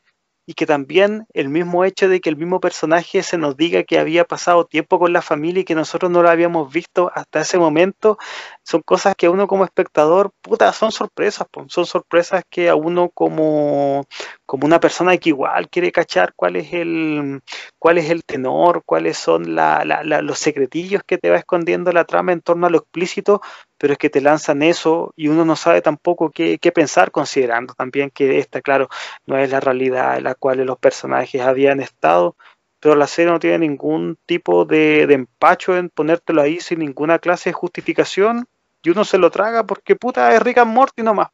Y 0.49 0.55
que 0.55 0.65
también 0.65 1.27
el 1.35 1.49
mismo 1.49 1.85
hecho 1.85 2.09
de 2.09 2.21
que 2.21 2.29
el 2.29 2.37
mismo 2.37 2.61
personaje 2.61 3.25
se 3.25 3.37
nos 3.37 3.57
diga 3.57 3.83
que 3.83 3.99
había 3.99 4.25
pasado 4.25 4.65
tiempo 4.65 5.01
con 5.01 5.13
la 5.13 5.21
familia 5.21 5.63
y 5.63 5.65
que 5.65 5.75
nosotros 5.75 6.09
no 6.09 6.23
lo 6.23 6.31
habíamos 6.31 6.73
visto 6.73 7.11
hasta 7.13 7.41
ese 7.41 7.59
momento, 7.59 8.17
son 8.63 8.83
cosas 8.83 9.17
que 9.17 9.27
a 9.27 9.31
uno 9.31 9.49
como 9.49 9.65
espectador, 9.65 10.31
puta, 10.43 10.73
son 10.73 10.93
sorpresas, 10.93 11.49
son 11.69 11.87
sorpresas 11.87 12.45
que 12.49 12.69
a 12.69 12.77
uno 12.77 13.11
como, 13.11 14.07
como 14.45 14.67
una 14.67 14.79
persona 14.79 15.17
que 15.17 15.31
igual 15.31 15.69
quiere 15.69 15.91
cachar 15.91 16.33
cuál 16.37 16.55
es 16.55 16.73
el, 16.73 17.43
cuál 17.87 17.99
es 17.99 18.11
el 18.11 18.25
tenor, 18.25 18.83
cuáles 18.85 19.17
son 19.17 19.55
los 19.55 20.39
secretillos 20.41 21.03
que 21.07 21.19
te 21.19 21.31
va 21.31 21.37
escondiendo 21.37 21.93
la 21.93 22.05
trama 22.05 22.33
en 22.33 22.41
torno 22.41 22.67
a 22.67 22.71
lo 22.71 22.79
explícito, 22.79 23.41
pero 23.79 23.93
es 23.93 23.99
que 24.01 24.11
te 24.11 24.21
lanzan 24.21 24.65
eso 24.65 25.13
y 25.15 25.29
uno 25.29 25.45
no 25.45 25.55
sabe 25.55 25.83
tampoco 25.83 26.33
qué, 26.33 26.59
pensar, 26.75 27.13
considerando 27.13 27.75
también 27.75 28.11
que 28.11 28.41
esta, 28.41 28.61
claro, 28.61 28.89
no 29.25 29.39
es 29.39 29.53
la 29.53 29.61
realidad 29.61 30.19
en 30.19 30.25
la 30.25 30.35
cual 30.35 30.59
los 30.67 30.79
personajes 30.79 31.41
habían 31.41 31.79
estado, 31.79 32.35
pero 32.81 32.97
la 32.97 33.07
serie 33.07 33.31
no 33.31 33.39
tiene 33.39 33.61
ningún 33.61 34.19
tipo 34.27 34.65
de, 34.65 35.03
empacho 35.03 35.77
en 35.77 35.89
ponértelo 35.89 36.43
ahí 36.43 36.59
sin 36.59 36.81
ninguna 36.81 37.21
clase 37.21 37.51
de 37.51 37.55
justificación 37.55 38.49
y 38.83 38.91
uno 38.91 39.05
se 39.05 39.19
lo 39.19 39.31
traga 39.31 39.63
porque 39.65 39.95
puta 39.95 40.35
es 40.35 40.43
Rick 40.43 40.59
and 40.59 40.75
Morty 40.75 41.05
nomás. 41.05 41.29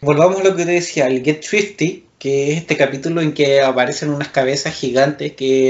Volvamos 0.00 0.38
a 0.38 0.44
lo 0.44 0.54
que 0.54 0.66
te 0.66 0.70
decía, 0.70 1.08
el 1.08 1.24
Get 1.24 1.44
Twisty, 1.44 2.05
que 2.18 2.52
es 2.52 2.58
este 2.58 2.76
capítulo 2.76 3.20
en 3.20 3.32
que 3.34 3.60
aparecen 3.60 4.10
unas 4.10 4.28
cabezas 4.28 4.74
gigantes 4.74 5.32
que 5.34 5.68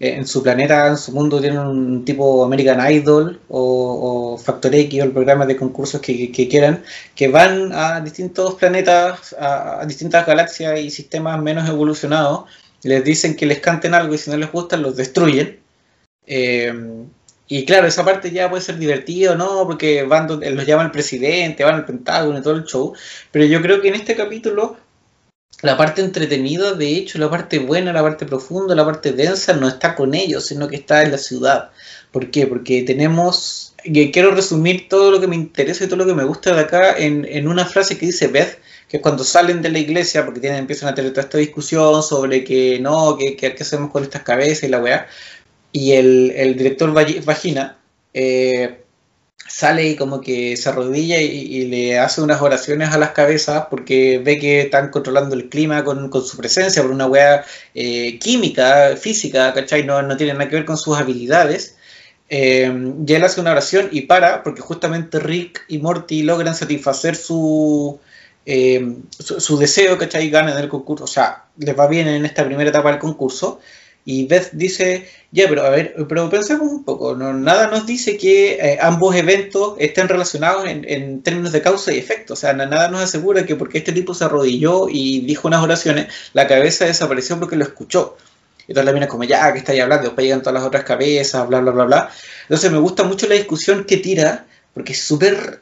eh, 0.00 0.14
en 0.14 0.26
su 0.26 0.42
planeta, 0.42 0.86
en 0.86 0.96
su 0.96 1.12
mundo, 1.12 1.40
tienen 1.40 1.60
un 1.60 2.04
tipo 2.04 2.44
American 2.44 2.90
Idol 2.92 3.40
o, 3.48 4.38
Factor 4.38 4.74
X 4.74 5.00
o 5.00 5.04
el 5.04 5.12
programa 5.12 5.46
de 5.46 5.56
concursos 5.56 6.00
que, 6.00 6.30
quieran, 6.30 6.84
que 7.14 7.28
van 7.28 7.72
a 7.72 8.00
distintos 8.00 8.54
planetas, 8.54 9.34
a, 9.38 9.84
distintas 9.86 10.26
galaxias 10.26 10.80
y 10.80 10.90
sistemas 10.90 11.40
menos 11.42 11.68
evolucionados, 11.68 12.44
les 12.82 13.02
dicen 13.04 13.34
que 13.36 13.46
les 13.46 13.58
canten 13.60 13.94
algo 13.94 14.14
y 14.14 14.18
si 14.18 14.30
no 14.30 14.36
les 14.36 14.52
gusta 14.52 14.76
los 14.76 14.96
destruyen. 14.96 15.58
Eh, 16.26 16.72
y 17.48 17.64
claro, 17.64 17.86
esa 17.86 18.04
parte 18.04 18.30
ya 18.30 18.50
puede 18.50 18.62
ser 18.62 18.78
divertido, 18.78 19.34
¿no? 19.34 19.66
Porque 19.66 20.02
van 20.02 20.28
los 20.28 20.66
llama 20.66 20.82
el 20.84 20.90
presidente, 20.90 21.64
van 21.64 21.76
al 21.76 21.86
Pentágono 21.86 22.38
y 22.38 22.42
todo 22.42 22.54
el 22.54 22.64
show. 22.64 22.92
Pero 23.32 23.46
yo 23.46 23.62
creo 23.62 23.80
que 23.80 23.88
en 23.88 23.94
este 23.94 24.14
capítulo 24.14 24.76
la 25.62 25.76
parte 25.76 26.02
entretenida, 26.02 26.74
de 26.74 26.96
hecho, 26.96 27.18
la 27.18 27.30
parte 27.30 27.58
buena, 27.58 27.92
la 27.92 28.02
parte 28.02 28.26
profunda, 28.26 28.74
la 28.74 28.84
parte 28.84 29.12
densa, 29.12 29.54
no 29.54 29.68
está 29.68 29.96
con 29.96 30.14
ellos, 30.14 30.46
sino 30.46 30.68
que 30.68 30.76
está 30.76 31.02
en 31.02 31.10
la 31.10 31.18
ciudad. 31.18 31.70
¿Por 32.12 32.30
qué? 32.30 32.46
Porque 32.46 32.82
tenemos, 32.82 33.74
quiero 33.82 34.30
resumir 34.30 34.88
todo 34.88 35.10
lo 35.10 35.20
que 35.20 35.26
me 35.26 35.36
interesa 35.36 35.84
y 35.84 35.88
todo 35.88 35.96
lo 35.96 36.06
que 36.06 36.14
me 36.14 36.24
gusta 36.24 36.54
de 36.54 36.60
acá 36.60 36.96
en, 36.96 37.48
una 37.48 37.66
frase 37.66 37.98
que 37.98 38.06
dice 38.06 38.28
Beth, 38.28 38.60
que 38.88 38.98
es 38.98 39.02
cuando 39.02 39.24
salen 39.24 39.60
de 39.60 39.70
la 39.70 39.80
iglesia, 39.80 40.24
porque 40.24 40.40
tienen, 40.40 40.60
empiezan 40.60 40.90
a 40.90 40.94
tener 40.94 41.10
toda 41.12 41.22
esta 41.24 41.38
discusión 41.38 42.02
sobre 42.02 42.44
que 42.44 42.78
no, 42.78 43.16
que, 43.16 43.36
qué 43.36 43.56
hacemos 43.60 43.90
con 43.90 44.04
estas 44.04 44.22
cabezas 44.22 44.64
y 44.64 44.68
la 44.68 44.80
weá, 44.80 45.08
y 45.72 45.92
el, 45.92 46.32
el 46.36 46.56
director 46.56 46.92
Vagina, 46.92 47.78
eh, 48.14 48.84
sale 49.48 49.88
y 49.88 49.96
como 49.96 50.20
que 50.20 50.56
se 50.56 50.68
arrodilla 50.68 51.20
y, 51.20 51.64
le 51.66 51.98
hace 51.98 52.20
unas 52.22 52.40
oraciones 52.42 52.90
a 52.90 52.98
las 52.98 53.10
cabezas 53.10 53.66
porque 53.70 54.20
ve 54.22 54.38
que 54.38 54.60
están 54.62 54.90
controlando 54.90 55.34
el 55.34 55.48
clima 55.48 55.84
con, 55.84 56.12
su 56.12 56.36
presencia 56.36 56.82
por 56.82 56.90
una 56.92 57.06
weá 57.06 57.44
eh, 57.74 58.18
química, 58.18 58.96
física, 58.96 59.52
¿cachai? 59.54 59.84
No, 59.84 60.02
no 60.02 60.16
tiene 60.16 60.34
nada 60.34 60.48
que 60.48 60.56
ver 60.56 60.64
con 60.64 60.76
sus 60.76 60.96
habilidades. 60.98 61.76
Eh, 62.30 62.70
y 63.06 63.14
él 63.14 63.24
hace 63.24 63.40
una 63.40 63.52
oración 63.52 63.88
y 63.90 64.02
para 64.02 64.42
porque 64.42 64.60
justamente 64.60 65.18
Rick 65.18 65.64
y 65.68 65.78
Morty 65.78 66.22
logran 66.22 66.54
satisfacer 66.54 67.16
su, 67.16 67.98
eh, 68.44 68.96
su, 69.18 69.58
deseo, 69.58 69.96
¿cachai? 69.96 70.28
Ganan 70.28 70.58
el 70.58 70.68
concurso, 70.68 71.04
o 71.04 71.06
sea, 71.06 71.44
les 71.56 71.78
va 71.78 71.86
bien 71.86 72.06
en 72.06 72.26
esta 72.26 72.44
primera 72.44 72.68
etapa 72.68 72.90
del 72.90 72.98
concurso 72.98 73.60
y 74.08 74.24
Beth 74.24 74.52
dice, 74.52 75.06
ya, 75.32 75.44
pero 75.50 75.66
a 75.66 75.68
ver, 75.68 75.94
pero 76.08 76.30
pensemos 76.30 76.66
un 76.66 76.82
poco, 76.82 77.14
no, 77.14 77.34
nada 77.34 77.66
nos 77.66 77.84
dice 77.84 78.16
que 78.16 78.54
eh, 78.54 78.78
ambos 78.80 79.14
eventos 79.14 79.74
estén 79.78 80.08
relacionados 80.08 80.66
en, 80.66 81.20
términos 81.20 81.52
de 81.52 81.60
causa 81.60 81.92
y 81.92 81.98
efecto, 81.98 82.32
o 82.32 82.36
sea, 82.36 82.54
nada 82.54 82.88
nos 82.88 83.02
asegura 83.02 83.44
que 83.44 83.54
porque 83.54 83.76
este 83.76 83.92
tipo 83.92 84.14
se 84.14 84.24
arrodilló 84.24 84.88
y 84.88 85.20
dijo 85.26 85.46
unas 85.46 85.62
oraciones, 85.62 86.06
la 86.32 86.46
cabeza 86.46 86.86
desapareció 86.86 87.38
porque 87.38 87.56
lo 87.56 87.64
escuchó. 87.64 88.16
Entonces 88.60 88.86
la 88.86 88.92
mina 88.92 89.08
como, 89.08 89.24
ya, 89.24 89.52
que 89.52 89.70
ahí 89.70 89.80
hablando? 89.80 90.06
Después 90.06 90.24
llegan 90.24 90.40
todas 90.40 90.54
las 90.54 90.64
otras 90.64 90.84
cabezas, 90.84 91.46
bla, 91.46 91.60
bla, 91.60 91.72
bla, 91.72 91.84
bla. 91.84 92.10
Entonces 92.44 92.72
me 92.72 92.78
gusta 92.78 93.04
mucho 93.04 93.28
la 93.28 93.34
discusión 93.34 93.84
que 93.84 93.98
tira, 93.98 94.46
porque 94.72 94.92
es 94.92 95.02
súper... 95.02 95.60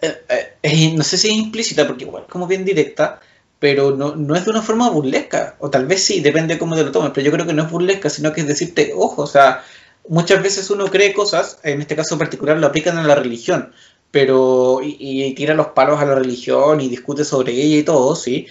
Eh, 0.00 0.54
eh, 0.62 0.92
no 0.94 1.02
sé 1.02 1.18
si 1.18 1.30
es 1.30 1.34
implícita, 1.34 1.84
porque 1.84 2.04
igual 2.04 2.26
como 2.28 2.46
bien 2.46 2.64
directa, 2.64 3.20
pero 3.64 3.96
no, 3.96 4.14
no, 4.14 4.36
es 4.36 4.44
de 4.44 4.50
una 4.50 4.60
forma 4.60 4.90
burlesca, 4.90 5.56
o 5.58 5.70
tal 5.70 5.86
vez 5.86 6.02
sí, 6.02 6.20
depende 6.20 6.52
de 6.52 6.60
cómo 6.60 6.76
te 6.76 6.84
lo 6.84 6.92
tomes, 6.92 7.12
pero 7.14 7.24
yo 7.24 7.32
creo 7.32 7.46
que 7.46 7.54
no 7.54 7.62
es 7.62 7.70
burlesca, 7.70 8.10
sino 8.10 8.30
que 8.30 8.42
es 8.42 8.46
decirte, 8.46 8.92
ojo, 8.94 9.22
o 9.22 9.26
sea, 9.26 9.64
muchas 10.06 10.42
veces 10.42 10.68
uno 10.68 10.90
cree 10.90 11.14
cosas, 11.14 11.60
en 11.62 11.80
este 11.80 11.96
caso 11.96 12.18
particular 12.18 12.58
lo 12.58 12.66
aplican 12.66 12.98
a 12.98 13.04
la 13.04 13.14
religión, 13.14 13.72
pero 14.10 14.80
y, 14.82 15.32
tira 15.32 15.54
los 15.54 15.68
palos 15.68 15.98
a 15.98 16.04
la 16.04 16.14
religión 16.14 16.82
y 16.82 16.90
discute 16.90 17.24
sobre 17.24 17.52
ella 17.52 17.78
y 17.78 17.82
todo, 17.84 18.14
sí, 18.16 18.48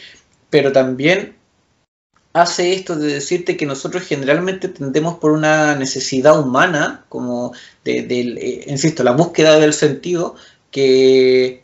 pero 0.50 0.72
también 0.72 1.36
hace 2.34 2.74
esto 2.74 2.96
de 2.96 3.14
decirte 3.14 3.56
que 3.56 3.68
nosotros 3.68 4.02
generalmente 4.02 4.68
tendemos 4.68 5.20
por 5.20 5.30
una 5.30 5.76
necesidad 5.76 6.40
humana, 6.40 7.06
como 7.08 7.54
de, 7.86 8.02
de 8.02 8.20
eh, 8.22 8.66
insisto, 8.68 9.04
la 9.04 9.12
búsqueda 9.12 9.60
del 9.60 9.74
sentido, 9.74 10.34
que 10.72 11.63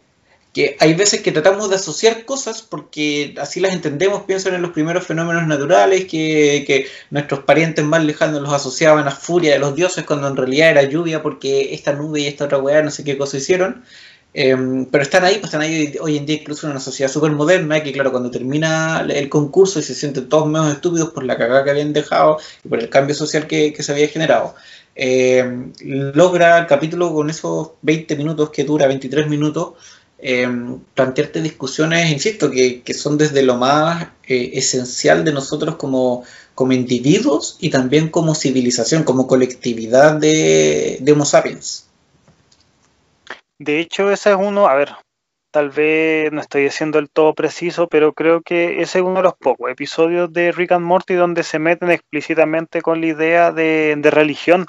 que 0.54 0.76
hay 0.80 0.94
veces 0.96 1.22
que 1.22 1.32
tratamos 1.32 1.70
de 1.70 1.76
asociar 1.76 2.26
cosas 2.26 2.62
porque 2.64 3.36
así 3.40 3.60
las 3.60 3.74
entendemos, 3.74 4.24
piensan 4.24 4.56
en 4.56 4.62
los 4.62 4.72
primeros 4.72 5.06
fenómenos 5.06 5.46
naturales, 5.48 6.06
que, 6.06 6.88
nuestros 7.12 7.42
parientes 7.42 7.86
más 7.86 8.04
lejanos 8.04 8.42
los 8.42 8.54
asociaban 8.54 9.08
a 9.08 9.12
furia 9.12 9.54
de 9.54 9.60
los 9.60 9.76
dioses 9.76 10.06
cuando 10.06 10.28
en 10.28 10.36
realidad 10.36 10.72
era 10.72 10.84
lluvia 10.84 11.22
porque 11.22 11.74
esta 11.74 11.94
nube 11.94 12.22
y 12.22 12.28
esta 12.28 12.46
otra 12.46 12.58
weá 12.58 12.82
no 12.82 12.92
sé 12.92 13.04
qué 13.04 13.18
cosa 13.18 13.38
hicieron. 13.38 13.84
Em, 14.34 14.86
pero 14.86 15.04
están 15.04 15.24
ahí, 15.24 15.36
pues 15.36 15.46
están 15.46 15.62
ahí 15.62 15.96
hoy 16.00 16.18
en 16.18 16.26
día 16.28 16.36
incluso 16.36 16.68
en 16.68 16.72
una 16.72 16.80
sociedad 16.80 17.12
súper 17.12 17.32
moderna 17.32 17.82
que 17.82 17.92
claro, 17.92 18.12
cuando 18.12 18.30
termina 18.30 19.02
el 19.10 19.28
concurso 19.28 19.80
y 19.80 19.84
se 19.84 19.96
sienten 19.96 20.30
todos 20.30 20.46
menos 20.48 20.72
estúpidos 20.72 21.10
por 21.10 21.24
la 21.24 21.36
cagada 21.36 21.64
que 21.64 21.72
habían 21.72 21.94
dejado 21.94 22.38
y 22.64 22.68
por 22.70 22.80
el 22.80 22.90
cambio 22.90 23.16
social 23.16 23.48
que, 23.48 23.76
se 23.80 23.92
había 23.92 24.08
generado, 24.08 24.56
em, 24.96 25.74
logra 26.14 26.60
el 26.60 26.68
capítulo 26.68 27.12
con 27.14 27.30
esos 27.30 27.72
20 27.82 28.16
minutos 28.16 28.52
que 28.52 28.64
dura, 28.64 28.88
23 28.88 29.28
minutos, 29.28 29.74
Em, 30.22 30.80
plantearte 30.96 31.42
discusiones, 31.42 32.12
insisto, 32.12 32.52
que, 32.52 32.84
son 32.94 33.18
desde 33.18 33.42
lo 33.42 33.56
más 33.56 34.10
eh, 34.28 34.52
esencial 34.56 35.24
de 35.24 35.32
nosotros 35.32 35.78
como, 35.78 36.26
como 36.56 36.74
individuos 36.74 37.58
y 37.62 37.70
también 37.70 38.10
como 38.10 38.36
civilización, 38.36 39.04
como 39.04 39.28
colectividad 39.28 40.16
de, 40.16 40.98
de 41.00 41.12
Homo 41.14 41.24
sapiens. 41.24 41.88
De 43.60 43.80
hecho, 43.80 44.12
ese 44.12 44.32
es 44.32 44.36
uno, 44.38 44.68
a 44.68 44.76
ver, 44.76 44.90
tal 45.52 45.70
vez 45.70 46.34
no 46.34 46.42
estoy 46.42 46.64
diciendo 46.64 47.00
el 47.00 47.10
todo 47.10 47.34
preciso, 47.34 47.88
pero 47.88 48.12
creo 48.12 48.42
que 48.42 48.82
ese 48.82 49.00
es 49.00 49.06
uno 49.06 49.18
de 49.18 49.24
los 49.24 49.38
pocos 49.38 49.72
episodios 49.72 50.34
de 50.34 50.52
Rick 50.52 50.74
and 50.74 50.86
Morty 50.86 51.14
donde 51.14 51.44
se 51.44 51.60
meten 51.60 51.92
explícitamente 51.92 52.82
con 52.82 53.00
la 53.00 53.08
idea 53.08 53.52
de, 53.54 53.96
de 53.98 54.12
religión 54.12 54.66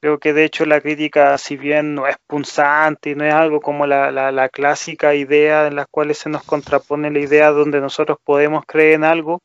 Creo 0.00 0.20
que 0.20 0.32
de 0.32 0.44
hecho 0.44 0.64
la 0.64 0.80
crítica, 0.80 1.36
si 1.38 1.56
bien 1.56 1.96
no 1.96 2.06
es 2.06 2.14
punzante 2.28 3.10
y 3.10 3.14
no 3.16 3.24
es 3.24 3.34
algo 3.34 3.60
como 3.60 3.84
la, 3.84 4.12
la, 4.12 4.48
clásica 4.48 5.16
idea 5.16 5.66
en 5.66 5.74
las 5.74 5.88
cuales 5.90 6.18
se 6.18 6.28
nos 6.30 6.44
contrapone 6.44 7.10
la 7.10 7.18
idea 7.18 7.50
donde 7.50 7.80
nosotros 7.80 8.16
podemos 8.22 8.64
creer 8.64 8.94
en 8.94 9.02
algo, 9.02 9.42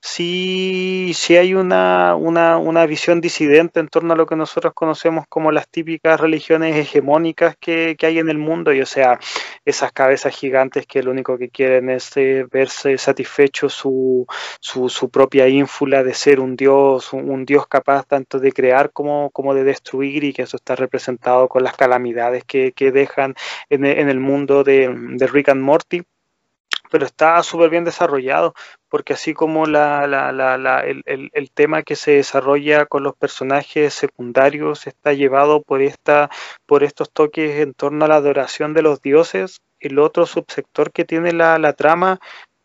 sí, 0.00 1.12
sí 1.14 1.36
hay 1.36 1.52
una, 1.52 2.14
una, 2.14 2.56
una, 2.56 2.86
visión 2.86 3.20
disidente 3.20 3.78
en 3.78 3.88
torno 3.88 4.14
a 4.14 4.16
lo 4.16 4.24
que 4.24 4.36
nosotros 4.36 4.72
conocemos 4.72 5.26
como 5.28 5.52
las 5.52 5.68
típicas 5.68 6.18
religiones 6.18 6.76
hegemónicas 6.76 7.56
que, 7.60 7.94
que 7.98 8.06
hay 8.06 8.18
en 8.20 8.30
el 8.30 8.38
mundo. 8.38 8.72
Y 8.72 8.80
o 8.80 8.86
sea, 8.86 9.18
esas 9.66 9.92
cabezas 9.92 10.34
gigantes 10.34 10.86
que 10.86 11.02
lo 11.02 11.10
único 11.10 11.36
que 11.36 11.50
quieren 11.50 11.90
es 11.90 12.16
eh, 12.16 12.46
verse 12.50 12.96
satisfecho 12.96 13.68
su, 13.68 14.26
su, 14.60 15.10
propia 15.10 15.46
ínfula 15.46 16.02
de 16.02 16.14
ser 16.14 16.40
un 16.40 16.56
dios, 16.56 17.12
un, 17.12 17.44
dios 17.44 17.66
capaz 17.66 18.06
tanto 18.06 18.38
de 18.38 18.52
crear 18.52 18.92
como, 18.92 19.28
como 19.30 19.54
de 19.54 19.64
destruir 19.64 19.89
y 20.02 20.32
que 20.32 20.42
eso 20.42 20.56
está 20.56 20.76
representado 20.76 21.48
con 21.48 21.62
las 21.62 21.76
calamidades 21.76 22.44
que, 22.44 22.72
dejan 22.92 23.34
en, 23.68 23.84
el 23.84 24.20
mundo 24.20 24.64
de, 24.64 24.94
de 24.94 25.26
Rick 25.26 25.50
and 25.50 25.62
Morty. 25.62 26.02
Pero 26.90 27.06
está 27.06 27.40
súper 27.44 27.70
bien 27.70 27.84
desarrollado, 27.84 28.52
porque 28.88 29.12
así 29.12 29.32
como 29.32 29.66
la, 29.66 30.08
la, 30.08 30.32
la, 30.32 30.80
el, 30.80 31.02
el, 31.06 31.50
tema 31.52 31.84
que 31.84 31.94
se 31.94 32.12
desarrolla 32.12 32.86
con 32.86 33.04
los 33.04 33.14
personajes 33.14 33.94
secundarios 33.94 34.88
está 34.88 35.12
llevado 35.12 35.62
por, 35.62 35.82
esta, 35.82 36.30
por 36.66 36.82
estos 36.82 37.12
toques 37.12 37.60
en 37.60 37.74
torno 37.74 38.04
a 38.04 38.08
la 38.08 38.16
adoración 38.16 38.74
de 38.74 38.82
los 38.82 39.00
dioses, 39.02 39.60
el 39.78 40.00
otro 40.00 40.26
subsector 40.26 40.90
que 40.90 41.04
tiene 41.04 41.32
la 41.32 41.72
trama 41.74 42.18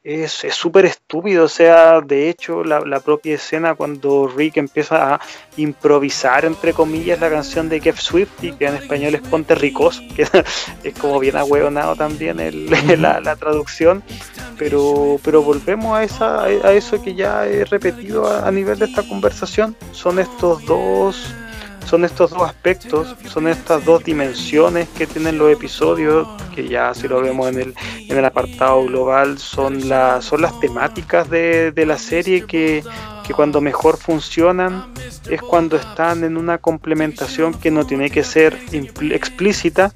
es 0.06 0.32
súper 0.52 0.86
estúpido. 0.86 1.46
O 1.46 1.48
sea, 1.48 2.00
de 2.00 2.30
hecho, 2.30 2.64
la, 2.64 2.80
la, 2.82 3.00
propia 3.00 3.36
escena 3.36 3.74
cuando 3.74 4.28
Rick 4.28 4.58
empieza 4.58 5.16
a 5.16 5.20
improvisar, 5.58 6.46
entre 6.46 6.74
comillas, 6.74 7.20
la 7.20 7.30
canción 7.30 7.70
de 7.70 7.82
Kev 7.82 7.98
Swift, 7.98 8.30
y 8.44 8.52
que 8.52 8.68
en 8.68 8.76
español 8.76 9.16
es 9.16 9.22
Ponte 9.22 9.56
Ricos, 9.56 10.02
que 10.16 10.28
es 10.84 10.94
como 11.00 11.20
bien 11.20 11.36
ahueonado 11.36 11.96
también 11.96 12.40
el, 12.40 12.70
la, 13.02 13.20
la, 13.20 13.36
traducción. 13.36 14.04
Pero, 14.60 15.20
pero 15.24 15.42
volvemos 15.42 15.98
a, 15.98 16.04
esa, 16.04 16.44
a 16.44 16.72
eso 16.72 17.02
que 17.02 17.16
ya 17.16 17.46
he 17.48 17.66
repetido 17.66 18.30
a 18.30 18.50
nivel 18.52 18.78
de 18.78 18.86
esta 18.86 19.04
conversación. 19.04 19.76
Son 19.92 20.20
estos 20.20 20.64
dos 20.66 21.34
son 21.86 22.04
estos 22.04 22.32
dos 22.32 22.44
aspectos, 22.44 23.16
son 23.30 23.48
estas 23.48 23.86
dos 23.86 24.04
dimensiones 24.04 24.90
que 24.90 25.08
tienen 25.08 25.38
los 25.38 25.52
episodios, 25.52 26.28
que 26.54 26.68
ya 26.68 26.94
si 26.94 27.08
lo 27.08 27.22
vemos 27.22 27.50
en 27.50 27.60
el, 27.60 27.74
en 28.10 28.18
el 28.18 28.26
apartado 28.26 28.84
global, 28.86 29.38
son, 29.38 29.88
la, 29.88 30.22
son 30.22 30.42
las 30.42 30.60
temáticas 30.60 31.30
de, 31.30 31.74
la 31.86 31.98
serie 31.98 32.46
que, 32.46 32.84
cuando 33.36 33.60
mejor 33.60 33.98
funcionan 33.98 34.94
es 35.30 35.42
cuando 35.42 35.78
están 35.78 36.24
en 36.24 36.38
una 36.38 36.60
complementación 36.60 37.54
que 37.56 37.72
no 37.72 37.86
tiene 37.86 38.12
que 38.12 38.24
ser 38.24 38.58
explícita, 39.12 39.92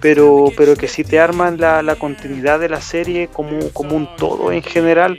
pero, 0.00 0.52
pero 0.56 0.76
que 0.76 0.86
sí 0.86 1.02
te 1.02 1.18
arman 1.18 1.58
la, 1.58 1.82
la 1.82 1.96
continuidad 1.96 2.60
de 2.60 2.68
la 2.68 2.80
serie 2.80 3.28
como, 3.28 3.70
como 3.70 3.96
un 3.96 4.14
todo 4.16 4.52
en 4.52 4.62
general 4.62 5.18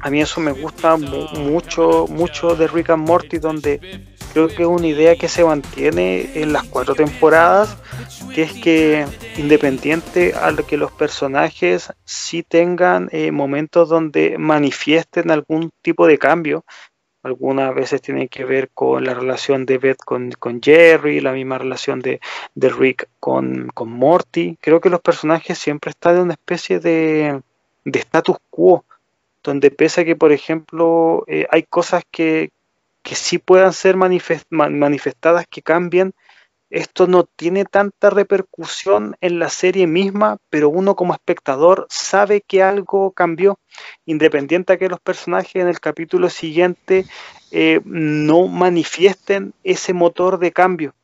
a 0.00 0.10
mí 0.10 0.20
eso 0.20 0.40
me 0.40 0.52
gusta 0.52 0.96
mucho 0.96 2.06
mucho 2.08 2.54
de 2.56 2.66
Rick 2.66 2.90
and 2.90 3.06
Morty 3.06 3.38
donde 3.38 4.06
creo 4.32 4.48
que 4.48 4.62
es 4.62 4.68
una 4.68 4.86
idea 4.86 5.16
que 5.16 5.28
se 5.28 5.44
mantiene 5.44 6.40
en 6.40 6.52
las 6.52 6.64
cuatro 6.64 6.94
temporadas, 6.94 7.76
que 8.34 8.42
es 8.42 8.52
que 8.52 9.06
independiente 9.36 10.34
a 10.34 10.50
lo 10.50 10.64
que 10.66 10.76
los 10.76 10.92
personajes 10.92 11.92
sí 12.04 12.42
tengan 12.42 13.08
eh, 13.12 13.32
momentos 13.32 13.88
donde 13.88 14.38
manifiesten 14.38 15.30
algún 15.30 15.70
tipo 15.82 16.06
de 16.06 16.18
cambio, 16.18 16.64
algunas 17.22 17.74
veces 17.74 18.00
tiene 18.00 18.28
que 18.28 18.44
ver 18.44 18.70
con 18.72 19.04
la 19.04 19.14
relación 19.14 19.66
de 19.66 19.78
Beth 19.78 19.98
con, 19.98 20.32
Jerry, 20.62 21.20
la 21.20 21.32
misma 21.32 21.58
relación 21.58 22.00
de, 22.00 22.20
Rick 22.54 23.08
con, 23.18 23.68
con, 23.74 23.90
Morty. 23.90 24.56
Creo 24.60 24.80
que 24.80 24.88
los 24.88 25.00
personajes 25.00 25.58
siempre 25.58 25.90
están 25.90 26.16
en 26.16 26.22
una 26.22 26.34
especie 26.34 26.80
de, 26.80 27.42
de 27.84 27.98
status 27.98 28.38
quo, 28.48 28.84
donde 29.42 29.70
pese 29.70 30.02
a 30.02 30.04
que, 30.04 30.16
por 30.16 30.32
ejemplo, 30.32 31.24
eh, 31.26 31.46
hay 31.50 31.62
cosas 31.64 32.02
que, 32.10 32.50
que 33.02 33.14
sí 33.14 33.38
puedan 33.38 33.72
ser 33.72 33.96
manifestadas, 33.96 35.46
que 35.50 35.62
cambien, 35.62 36.14
esto 36.70 37.08
no 37.08 37.24
tiene 37.24 37.64
tanta 37.64 38.10
repercusión 38.10 39.16
en 39.20 39.40
la 39.40 39.48
serie 39.48 39.88
misma, 39.88 40.38
pero 40.50 40.68
uno 40.68 40.94
como 40.94 41.14
espectador 41.14 41.86
sabe 41.90 42.42
que 42.42 42.62
algo 42.62 43.10
cambió, 43.10 43.58
independiente 44.06 44.72
a 44.74 44.78
que 44.78 44.88
los 44.88 45.00
personajes 45.00 45.56
en 45.56 45.66
el 45.66 45.80
capítulo 45.80 46.30
siguiente 46.30 47.06
eh, 47.50 47.80
no 47.84 48.46
manifiesten 48.46 49.52
ese 49.64 49.92
motor 49.92 50.38
de 50.38 50.52
cambio 50.52 50.94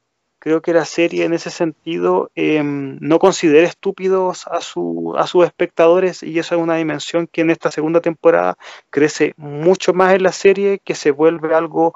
creo 0.47 0.63
que 0.63 0.73
la 0.73 0.85
serie 0.85 1.25
en 1.25 1.35
ese 1.35 1.51
sentido 1.51 2.31
em, 2.37 2.99
no 3.01 3.19
considera 3.19 3.67
estúpidos 3.67 4.47
a, 4.47 4.61
su, 4.61 5.13
a 5.19 5.27
sus 5.27 5.45
espectadores 5.45 6.23
y 6.23 6.39
eso 6.39 6.55
es 6.55 6.61
una 6.61 6.77
dimensión 6.77 7.27
que 7.27 7.41
en 7.41 7.51
esta 7.51 7.73
segunda 7.73 8.01
temporada 8.01 8.57
crece 8.89 9.35
mucho 9.37 9.93
más 9.93 10.15
en 10.15 10.23
la 10.23 10.31
serie, 10.31 10.79
que 10.85 10.95
se 10.95 11.11
vuelve 11.11 11.53
algo 11.53 11.95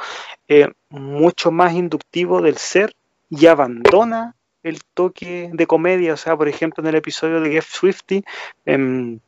eh, 0.49 0.67
mucho 0.89 1.53
más 1.53 1.75
inductivo 1.75 2.43
del 2.43 2.57
ser 2.57 2.93
y 3.29 3.47
abandona 3.47 4.35
el 4.65 4.81
toque 4.95 5.51
de 5.53 5.67
comedia, 5.69 6.15
o 6.15 6.17
sea, 6.17 6.37
por 6.37 6.49
ejemplo, 6.49 6.83
en 6.83 6.89
el 6.89 6.97
episodio 6.97 7.41
de 7.41 7.53
Jeff 7.53 7.69
Swifty, 7.69 8.25
em, 8.67 9.21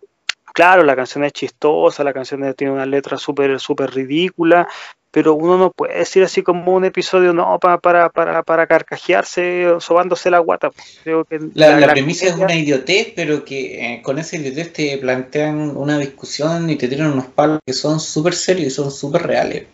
claro, 0.52 0.82
la 0.82 0.96
canción 0.96 1.22
es 1.22 1.32
chistosa, 1.32 2.02
la 2.02 2.12
canción 2.12 2.52
tiene 2.54 2.72
una 2.72 2.86
letra 2.86 3.16
súper 3.18 3.60
súper 3.60 3.92
ridícula, 3.92 4.66
pero 5.12 5.34
uno 5.34 5.58
no 5.58 5.70
puede 5.70 5.98
decir 5.98 6.24
así 6.24 6.42
como 6.42 6.74
un 6.74 6.86
episodio, 6.86 7.34
no, 7.34 7.58
para, 7.60 7.78
para, 7.78 8.08
para, 8.08 8.42
para 8.42 8.66
carcajearse, 8.66 9.74
sobándose 9.78 10.30
la 10.30 10.38
guata. 10.38 10.70
Creo 11.04 11.26
que 11.26 11.38
la, 11.54 11.78
la, 11.78 11.88
premisa 11.88 12.26
es 12.26 12.34
una 12.34 12.54
idiotez, 12.54 13.12
pero 13.14 13.44
que 13.44 13.94
eh, 13.94 14.02
con 14.02 14.18
esa 14.18 14.36
idiotez 14.36 14.72
te 14.72 14.96
plantean 14.96 15.76
una 15.76 15.98
discusión 15.98 16.70
y 16.70 16.76
te 16.76 16.88
tiran 16.88 17.12
unos 17.12 17.26
palos 17.26 17.60
que 17.64 17.74
son 17.74 18.00
súper 18.00 18.34
serios 18.34 18.68
y 18.68 18.70
son 18.70 18.90
súper 18.90 19.24
reales. 19.24 19.66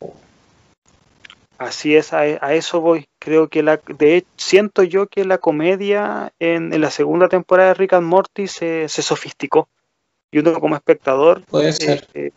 Así 1.56 1.94
es, 1.94 2.12
a, 2.12 2.26
eso 2.54 2.80
voy. 2.80 3.06
Creo 3.20 3.46
que 3.46 3.62
la, 3.62 3.80
de 3.98 4.24
siento 4.36 4.82
yo 4.82 5.06
que 5.06 5.24
la 5.24 5.38
comedia 5.38 6.32
en, 6.40 6.72
en, 6.72 6.80
la 6.80 6.90
segunda 6.90 7.28
temporada 7.28 7.68
de 7.68 7.74
Rick 7.74 7.92
and 7.92 8.06
Morty 8.06 8.48
se, 8.48 8.88
se 8.88 9.02
sofisticó. 9.02 9.68
Y 10.32 10.40
uno 10.40 10.52
como 10.60 10.74
espectador 10.74 11.42
puede 11.44 11.72
ser. 11.72 12.06
Eh, 12.14 12.32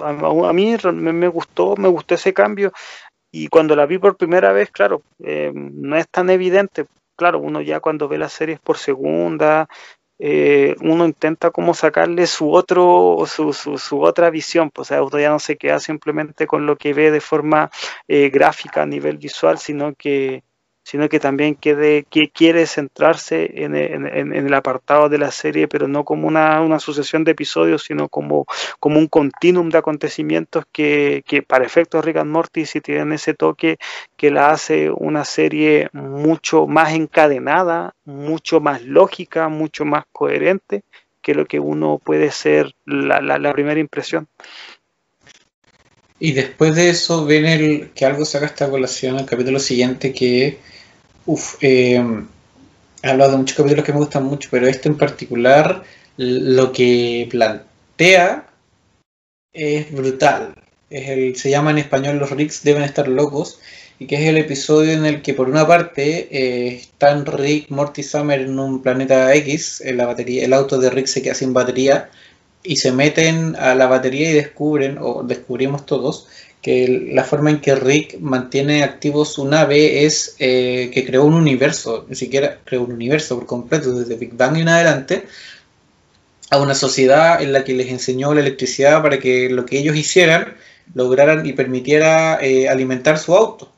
a, 0.00 0.52
mí 0.52 0.76
me, 0.92 1.28
gustó, 1.28 1.76
me 1.76 1.88
gustó 1.88 2.14
ese 2.14 2.32
cambio 2.32 2.72
y 3.30 3.48
cuando 3.48 3.76
la 3.76 3.86
vi 3.86 3.98
por 3.98 4.16
primera 4.16 4.52
vez, 4.52 4.70
claro, 4.70 5.02
eh, 5.22 5.52
no 5.54 5.96
es 5.96 6.08
tan 6.08 6.30
evidente. 6.30 6.86
Claro, 7.16 7.38
uno 7.38 7.60
ya 7.60 7.80
cuando 7.80 8.08
ve 8.08 8.18
las 8.18 8.32
series 8.32 8.60
por 8.60 8.78
segunda, 8.78 9.68
eh, 10.18 10.74
uno 10.80 11.04
intenta 11.04 11.50
como 11.50 11.74
sacarle 11.74 12.26
su 12.26 12.50
otro 12.50 13.22
su, 13.26 13.52
su, 13.52 14.00
otra 14.00 14.30
visión 14.30 14.70
pues 14.70 14.86
o 14.86 14.94
sea 14.94 15.02
uno 15.02 15.18
ya 15.18 15.28
no 15.28 15.38
se 15.38 15.58
queda 15.58 15.78
simplemente 15.78 16.46
con 16.46 16.64
lo 16.64 16.76
que 16.76 16.94
ve 16.94 17.10
de 17.10 17.20
forma 17.20 17.70
eh, 18.08 18.30
gráfica 18.30 18.82
a 18.82 18.86
nivel 18.86 19.18
visual 19.18 19.58
sino 19.58 19.94
que 19.94 20.42
sino 20.86 21.08
que 21.08 21.18
también 21.18 21.56
quede, 21.56 22.06
que 22.08 22.28
quiere 22.30 22.64
centrarse 22.64 23.50
en, 23.64 23.74
el 23.74 24.54
apartado 24.54 25.08
de 25.08 25.18
la 25.18 25.32
serie, 25.32 25.66
pero 25.66 25.88
no 25.88 26.04
como 26.04 26.28
una, 26.28 26.60
una 26.60 26.78
sucesión 26.78 27.24
de 27.24 27.32
episodios, 27.32 27.82
sino 27.82 28.08
como, 28.08 28.46
como 28.78 29.00
un 29.00 29.08
continuum 29.08 29.68
de 29.68 29.78
acontecimientos 29.78 30.64
que, 30.70 31.24
que 31.26 31.42
para 31.42 31.66
efectos 31.66 32.04
Rick 32.04 32.18
and 32.18 32.30
Morty 32.30 32.66
sí 32.66 32.80
tienen 32.80 33.12
ese 33.12 33.34
toque 33.34 33.78
que 34.16 34.30
la 34.30 34.50
hace 34.50 34.88
una 34.88 35.24
serie 35.24 35.88
mucho 35.92 36.68
más 36.68 36.94
encadenada, 36.94 37.96
mucho 38.04 38.60
más 38.60 38.80
lógica, 38.82 39.48
mucho 39.48 39.84
más 39.84 40.04
coherente 40.12 40.84
que 41.20 41.34
lo 41.34 41.46
que 41.46 41.58
uno 41.58 41.98
puede 41.98 42.30
ser 42.30 42.76
la, 42.84 43.20
la, 43.20 43.52
primera 43.52 43.80
impresión. 43.80 44.28
Y 46.20 46.30
después 46.30 46.76
de 46.76 46.90
eso 46.90 47.26
ven 47.26 47.46
el 47.46 47.90
que 47.90 48.04
algo 48.04 48.24
saca 48.24 48.46
esta 48.46 48.70
colación 48.70 49.18
el 49.18 49.26
capítulo 49.26 49.58
siguiente 49.58 50.12
que 50.12 50.75
Uf, 51.26 51.56
eh, 51.60 52.00
he 53.02 53.08
hablado 53.08 53.32
de 53.32 53.38
muchos 53.38 53.56
capítulos 53.56 53.84
que 53.84 53.92
me 53.92 53.98
gustan 53.98 54.24
mucho, 54.24 54.48
pero 54.50 54.68
este 54.68 54.88
en 54.88 54.96
particular, 54.96 55.82
lo 56.16 56.72
que 56.72 57.26
plantea 57.30 58.46
es 59.52 59.92
brutal. 59.92 60.54
Se 60.88 61.50
llama 61.50 61.72
en 61.72 61.78
español 61.78 62.18
Los 62.18 62.30
Ricks 62.30 62.62
deben 62.62 62.84
estar 62.84 63.08
locos, 63.08 63.58
y 63.98 64.06
que 64.06 64.16
es 64.16 64.28
el 64.28 64.36
episodio 64.36 64.92
en 64.92 65.04
el 65.04 65.22
que 65.22 65.34
por 65.34 65.48
una 65.48 65.66
parte 65.66 66.28
eh, 66.30 66.76
están 66.76 67.26
Rick, 67.26 67.70
Morty 67.70 68.02
Summer 68.04 68.40
en 68.40 68.58
un 68.58 68.82
planeta 68.82 69.34
X, 69.34 69.80
en 69.80 69.96
la 69.96 70.06
batería, 70.06 70.44
el 70.44 70.52
auto 70.52 70.78
de 70.78 70.90
Rick 70.90 71.06
se 71.06 71.22
queda 71.22 71.34
sin 71.34 71.52
batería, 71.52 72.10
y 72.62 72.76
se 72.76 72.92
meten 72.92 73.56
a 73.56 73.74
la 73.74 73.86
batería 73.86 74.30
y 74.30 74.34
descubren, 74.34 74.98
o 75.00 75.22
descubrimos 75.24 75.86
todos, 75.86 76.28
que 76.62 77.10
la 77.12 77.24
forma 77.24 77.50
en 77.50 77.60
que 77.60 77.74
Rick 77.76 78.18
mantiene 78.18 78.82
activo 78.82 79.24
su 79.24 79.46
nave 79.46 80.04
es 80.04 80.34
eh, 80.38 80.90
que 80.92 81.06
creó 81.06 81.24
un 81.24 81.34
universo, 81.34 82.06
ni 82.08 82.16
siquiera 82.16 82.58
creó 82.64 82.82
un 82.82 82.92
universo 82.92 83.36
por 83.36 83.46
completo, 83.46 83.92
desde 83.92 84.16
Big 84.16 84.34
Bang 84.34 84.56
en 84.56 84.68
adelante, 84.68 85.26
a 86.50 86.60
una 86.60 86.74
sociedad 86.74 87.42
en 87.42 87.52
la 87.52 87.64
que 87.64 87.74
les 87.74 87.88
enseñó 87.88 88.34
la 88.34 88.40
electricidad 88.40 89.02
para 89.02 89.18
que 89.18 89.48
lo 89.50 89.66
que 89.66 89.78
ellos 89.78 89.96
hicieran 89.96 90.56
lograran 90.94 91.46
y 91.46 91.52
permitiera 91.52 92.38
eh, 92.40 92.68
alimentar 92.68 93.18
su 93.18 93.34
auto. 93.34 93.72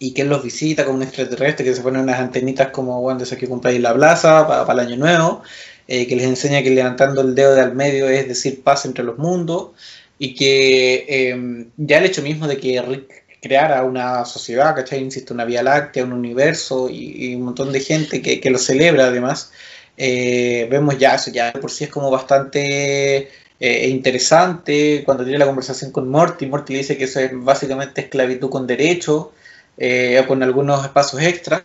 Y 0.00 0.14
que 0.14 0.22
él 0.22 0.28
los 0.28 0.44
visita 0.44 0.84
como 0.84 0.98
un 0.98 1.02
extraterrestre, 1.02 1.64
que 1.64 1.74
se 1.74 1.82
ponen 1.82 2.02
unas 2.02 2.20
antenitas 2.20 2.68
como 2.68 3.02
cuando 3.02 3.24
se 3.24 3.36
que 3.36 3.48
compráis 3.48 3.80
la 3.80 3.94
plaza 3.94 4.46
para, 4.46 4.72
el 4.72 4.78
año 4.78 4.96
nuevo, 4.96 5.42
eh, 5.88 6.06
que 6.06 6.14
les 6.14 6.26
enseña 6.26 6.62
que 6.62 6.70
levantando 6.70 7.20
el 7.22 7.34
dedo 7.34 7.54
de 7.54 7.62
al 7.62 7.74
medio 7.74 8.08
es 8.08 8.28
decir 8.28 8.62
paz 8.62 8.84
entre 8.84 9.04
los 9.04 9.18
mundos 9.18 9.70
y 10.18 10.34
que 10.34 11.30
em, 11.30 11.70
ya 11.76 11.98
el 11.98 12.06
hecho 12.06 12.22
mismo 12.22 12.46
de 12.48 12.58
que 12.58 12.82
Rick 12.82 13.24
creara 13.40 13.84
una 13.84 14.24
sociedad, 14.24 14.74
¿cachai? 14.74 15.00
Insisto, 15.00 15.34
una 15.34 15.44
Vía 15.44 15.62
Láctea, 15.62 16.04
un 16.04 16.12
universo 16.12 16.88
y, 16.90 17.34
un 17.34 17.42
montón 17.42 17.72
de 17.72 17.80
gente 17.80 18.20
que, 18.22 18.50
lo 18.50 18.58
celebra 18.58 19.06
además, 19.06 19.52
eh, 19.96 20.66
vemos 20.70 20.98
ya 20.98 21.14
eso, 21.14 21.30
ya 21.30 21.52
por 21.52 21.70
sí 21.70 21.84
es 21.84 21.90
como 21.90 22.10
bastante 22.10 23.28
eh, 23.60 23.88
interesante 23.88 25.02
cuando 25.04 25.24
tiene 25.24 25.38
la 25.38 25.46
conversación 25.46 25.92
con 25.92 26.08
Morty. 26.08 26.46
Morty 26.46 26.74
dice 26.74 26.96
que 26.96 27.04
eso 27.04 27.20
es 27.20 27.30
básicamente 27.34 28.02
esclavitud 28.02 28.50
con 28.50 28.66
derecho, 28.66 29.32
eh, 29.76 30.22
con 30.26 30.42
algunos 30.42 30.84
espacios 30.84 31.22
extras. 31.22 31.62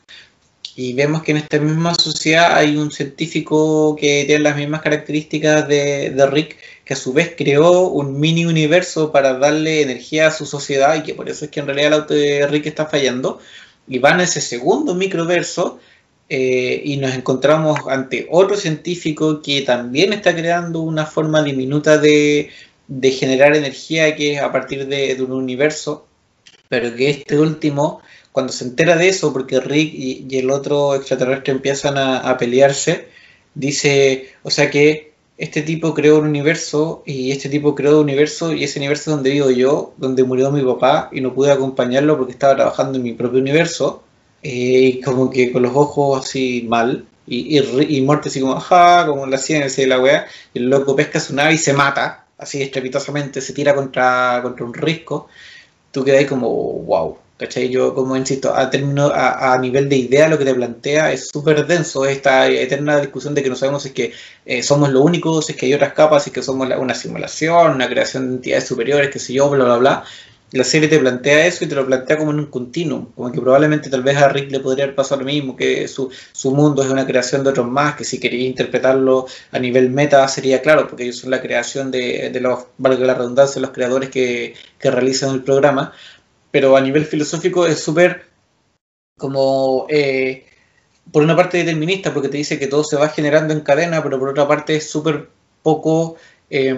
Y 0.75 0.93
vemos 0.93 1.21
que 1.21 1.31
en 1.31 1.37
esta 1.37 1.59
misma 1.59 1.93
sociedad 1.93 2.55
hay 2.55 2.77
un 2.77 2.91
científico 2.91 3.95
que 3.95 4.23
tiene 4.25 4.43
las 4.43 4.55
mismas 4.57 4.81
características 4.81 5.67
de 5.67 6.27
Rick, 6.31 6.57
que 6.85 6.93
a 6.93 6.97
su 6.97 7.13
vez 7.13 7.33
creó 7.37 7.87
un 7.87 8.19
mini 8.19 8.45
universo 8.45 9.11
para 9.11 9.33
darle 9.35 9.81
energía 9.81 10.27
a 10.27 10.31
su 10.31 10.45
sociedad 10.45 10.95
y 10.95 11.03
que 11.03 11.13
por 11.13 11.29
eso 11.29 11.45
es 11.45 11.51
que 11.51 11.59
en 11.59 11.67
realidad 11.67 11.87
el 11.87 11.93
auto 11.93 12.13
de 12.13 12.47
Rick 12.47 12.65
está 12.67 12.85
fallando. 12.85 13.39
Y 13.87 13.99
van 13.99 14.19
a 14.19 14.23
ese 14.23 14.41
segundo 14.41 14.95
microverso 14.95 15.79
eh, 16.29 16.81
y 16.85 16.97
nos 16.97 17.13
encontramos 17.13 17.79
ante 17.87 18.27
otro 18.31 18.55
científico 18.57 19.41
que 19.41 19.61
también 19.61 20.13
está 20.13 20.33
creando 20.35 20.81
una 20.81 21.05
forma 21.05 21.43
diminuta 21.43 21.97
de, 21.97 22.49
de 22.87 23.11
generar 23.11 23.55
energía 23.55 24.15
que 24.15 24.33
es 24.33 24.41
a 24.41 24.51
partir 24.51 24.87
de, 24.87 25.21
un 25.21 25.31
universo, 25.31 26.07
pero 26.69 26.95
que 26.95 27.09
este 27.09 27.39
último, 27.39 28.01
cuando 28.31 28.51
se 28.51 28.65
entera 28.65 28.95
de 28.95 29.09
eso, 29.09 29.33
porque 29.33 29.59
Rick 29.59 29.93
y, 29.93 30.37
el 30.37 30.49
otro 30.51 30.95
extraterrestre 30.95 31.53
empiezan 31.53 31.97
a, 31.97 32.37
pelearse, 32.37 33.07
dice, 33.55 34.33
o 34.43 34.49
sea 34.49 34.69
que 34.69 35.12
este 35.37 35.61
tipo 35.61 35.93
creó 35.93 36.19
un 36.19 36.27
universo 36.27 37.03
y 37.05 37.31
este 37.31 37.49
tipo 37.49 37.75
creó 37.75 37.97
un 37.97 38.03
universo 38.03 38.53
y 38.53 38.63
ese 38.63 38.79
universo 38.79 39.09
es 39.09 39.15
donde 39.15 39.31
vivo 39.31 39.49
yo, 39.51 39.93
donde 39.97 40.23
murió 40.23 40.51
mi 40.51 40.61
papá 40.61 41.09
y 41.11 41.21
no 41.21 41.33
pude 41.33 41.51
acompañarlo 41.51 42.17
porque 42.17 42.33
estaba 42.33 42.55
trabajando 42.55 42.97
en 42.97 43.03
mi 43.03 43.13
propio 43.13 43.39
universo 43.39 44.03
eh, 44.43 44.99
como 45.03 45.29
que 45.29 45.51
con 45.53 45.63
los 45.63 45.73
ojos 45.73 46.25
así 46.25 46.65
mal, 46.67 47.05
y, 47.25 47.57
y, 47.57 47.97
y 47.97 48.01
Morty 48.01 48.27
así 48.27 48.41
como, 48.41 48.55
ajá, 48.55 49.07
como 49.07 49.25
la 49.25 49.37
ciencia 49.37 49.83
de 49.83 49.87
la 49.87 50.01
weá, 50.01 50.27
y 50.53 50.59
el 50.59 50.69
loco 50.69 50.95
pesca 50.95 51.19
su 51.21 51.33
nave 51.33 51.53
y 51.53 51.57
se 51.57 51.71
mata, 51.73 52.25
así 52.37 52.61
estrepitosamente, 52.61 53.39
se 53.39 53.53
tira 53.53 53.73
contra, 53.73 54.41
contra 54.43 54.65
un 54.65 54.73
risco, 54.73 55.29
tú 55.91 56.03
quedas 56.03 56.25
como, 56.25 56.49
wow, 56.49 57.17
¿cachai? 57.37 57.69
Yo, 57.69 57.93
como 57.93 58.15
insisto, 58.15 58.55
a, 58.55 58.69
término, 58.69 59.07
a, 59.07 59.53
a 59.53 59.57
nivel 59.57 59.89
de 59.89 59.97
idea 59.97 60.27
lo 60.27 60.37
que 60.37 60.45
te 60.45 60.55
plantea 60.55 61.11
es 61.11 61.29
súper 61.29 61.65
denso, 61.67 62.05
esta 62.05 62.47
eterna 62.47 62.99
discusión 62.99 63.35
de 63.35 63.43
que 63.43 63.49
no 63.49 63.55
sabemos 63.55 63.83
si 63.83 63.89
es 63.89 63.93
que 63.93 64.13
eh, 64.45 64.63
somos 64.63 64.89
lo 64.89 65.01
único, 65.01 65.41
si 65.41 65.53
es 65.53 65.57
que 65.57 65.65
hay 65.67 65.73
otras 65.73 65.93
capas, 65.93 66.23
si 66.23 66.29
es 66.29 66.33
que 66.33 66.41
somos 66.43 66.67
la, 66.67 66.79
una 66.79 66.93
simulación, 66.93 67.75
una 67.75 67.89
creación 67.89 68.27
de 68.29 68.35
entidades 68.35 68.67
superiores, 68.67 69.09
qué 69.11 69.19
sé 69.19 69.33
yo, 69.33 69.49
bla, 69.49 69.65
bla, 69.65 69.77
bla, 69.77 70.03
la 70.53 70.63
serie 70.63 70.87
te 70.87 70.99
plantea 70.99 71.47
eso 71.47 71.65
y 71.65 71.67
te 71.67 71.73
lo 71.73 71.85
plantea 71.85 72.15
como 72.17 72.29
en 72.29 72.39
un 72.39 72.45
continuum, 72.45 73.07
como 73.15 73.31
que 73.31 73.41
probablemente 73.41 73.89
tal 73.89 74.03
vez 74.03 74.17
a 74.17 74.29
Rick 74.29 74.51
le 74.51 74.59
podría 74.59 74.83
haber 74.83 74.95
pasado 74.95 75.21
lo 75.21 75.25
mismo, 75.25 75.55
que 75.55 75.87
su, 75.87 76.11
su 76.31 76.51
mundo 76.51 76.83
es 76.83 76.91
una 76.91 77.07
creación 77.07 77.43
de 77.43 77.49
otros 77.49 77.67
más, 77.67 77.95
que 77.95 78.03
si 78.03 78.19
quería 78.19 78.47
interpretarlo 78.47 79.25
a 79.51 79.57
nivel 79.57 79.89
meta 79.89 80.27
sería 80.27 80.61
claro, 80.61 80.87
porque 80.87 81.05
ellos 81.05 81.17
son 81.17 81.31
la 81.31 81.41
creación 81.41 81.89
de, 81.89 82.29
de 82.31 82.39
los, 82.39 82.65
valga 82.77 83.03
la 83.03 83.15
redundancia, 83.15 83.59
los 83.61 83.71
creadores 83.71 84.09
que, 84.09 84.53
que 84.79 84.91
realizan 84.91 85.33
el 85.33 85.41
programa, 85.41 85.91
pero 86.53 86.77
a 86.77 86.81
nivel 86.81 87.05
filosófico 87.05 87.65
es 87.65 87.83
súper 87.83 88.27
como... 89.17 89.87
Eh, 89.89 90.45
por 91.11 91.23
una 91.23 91.35
parte 91.35 91.57
determinista, 91.57 92.13
porque 92.13 92.29
te 92.29 92.37
dice 92.37 92.59
que 92.59 92.67
todo 92.67 92.83
se 92.83 92.95
va 92.95 93.09
generando 93.09 93.53
en 93.53 93.61
cadena, 93.61 94.03
pero 94.03 94.19
por 94.19 94.29
otra 94.29 94.47
parte 94.47 94.75
es 94.75 94.89
súper 94.89 95.29
poco 95.63 96.15
eh, 96.49 96.77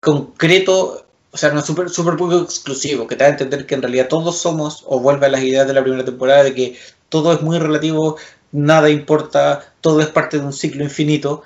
concreto 0.00 1.04
o 1.30 1.36
sea, 1.36 1.50
no 1.50 1.60
es 1.60 1.66
súper 1.66 2.16
poco 2.16 2.38
exclusivo, 2.38 3.06
que 3.06 3.16
te 3.16 3.24
da 3.24 3.30
a 3.30 3.32
entender 3.32 3.66
que 3.66 3.74
en 3.74 3.82
realidad 3.82 4.08
todos 4.08 4.38
somos, 4.38 4.84
o 4.86 5.00
vuelve 5.00 5.26
a 5.26 5.30
las 5.30 5.42
ideas 5.42 5.66
de 5.66 5.74
la 5.74 5.82
primera 5.82 6.04
temporada, 6.04 6.44
de 6.44 6.54
que 6.54 6.76
todo 7.08 7.32
es 7.32 7.42
muy 7.42 7.58
relativo, 7.58 8.16
nada 8.52 8.88
importa, 8.88 9.74
todo 9.80 10.00
es 10.00 10.08
parte 10.08 10.38
de 10.38 10.44
un 10.44 10.52
ciclo 10.52 10.84
infinito, 10.84 11.42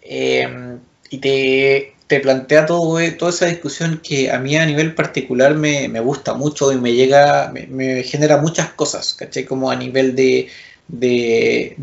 eh, 0.00 0.78
y 1.10 1.18
te, 1.18 1.95
te 2.06 2.20
plantea 2.20 2.66
todo, 2.66 2.98
toda 3.18 3.30
esa 3.30 3.46
discusión 3.46 4.00
que 4.02 4.30
a 4.30 4.38
mí 4.38 4.56
a 4.56 4.66
nivel 4.66 4.94
particular 4.94 5.54
me, 5.54 5.88
gusta 6.00 6.34
mucho 6.34 6.72
y 6.72 6.76
me 6.76 6.94
llega, 6.94 7.52
me, 7.52 8.02
genera 8.04 8.38
muchas 8.38 8.70
cosas, 8.70 9.14
¿cachai? 9.14 9.44
Como 9.44 9.70
a 9.70 9.76
nivel 9.76 10.14
de, 10.14 10.48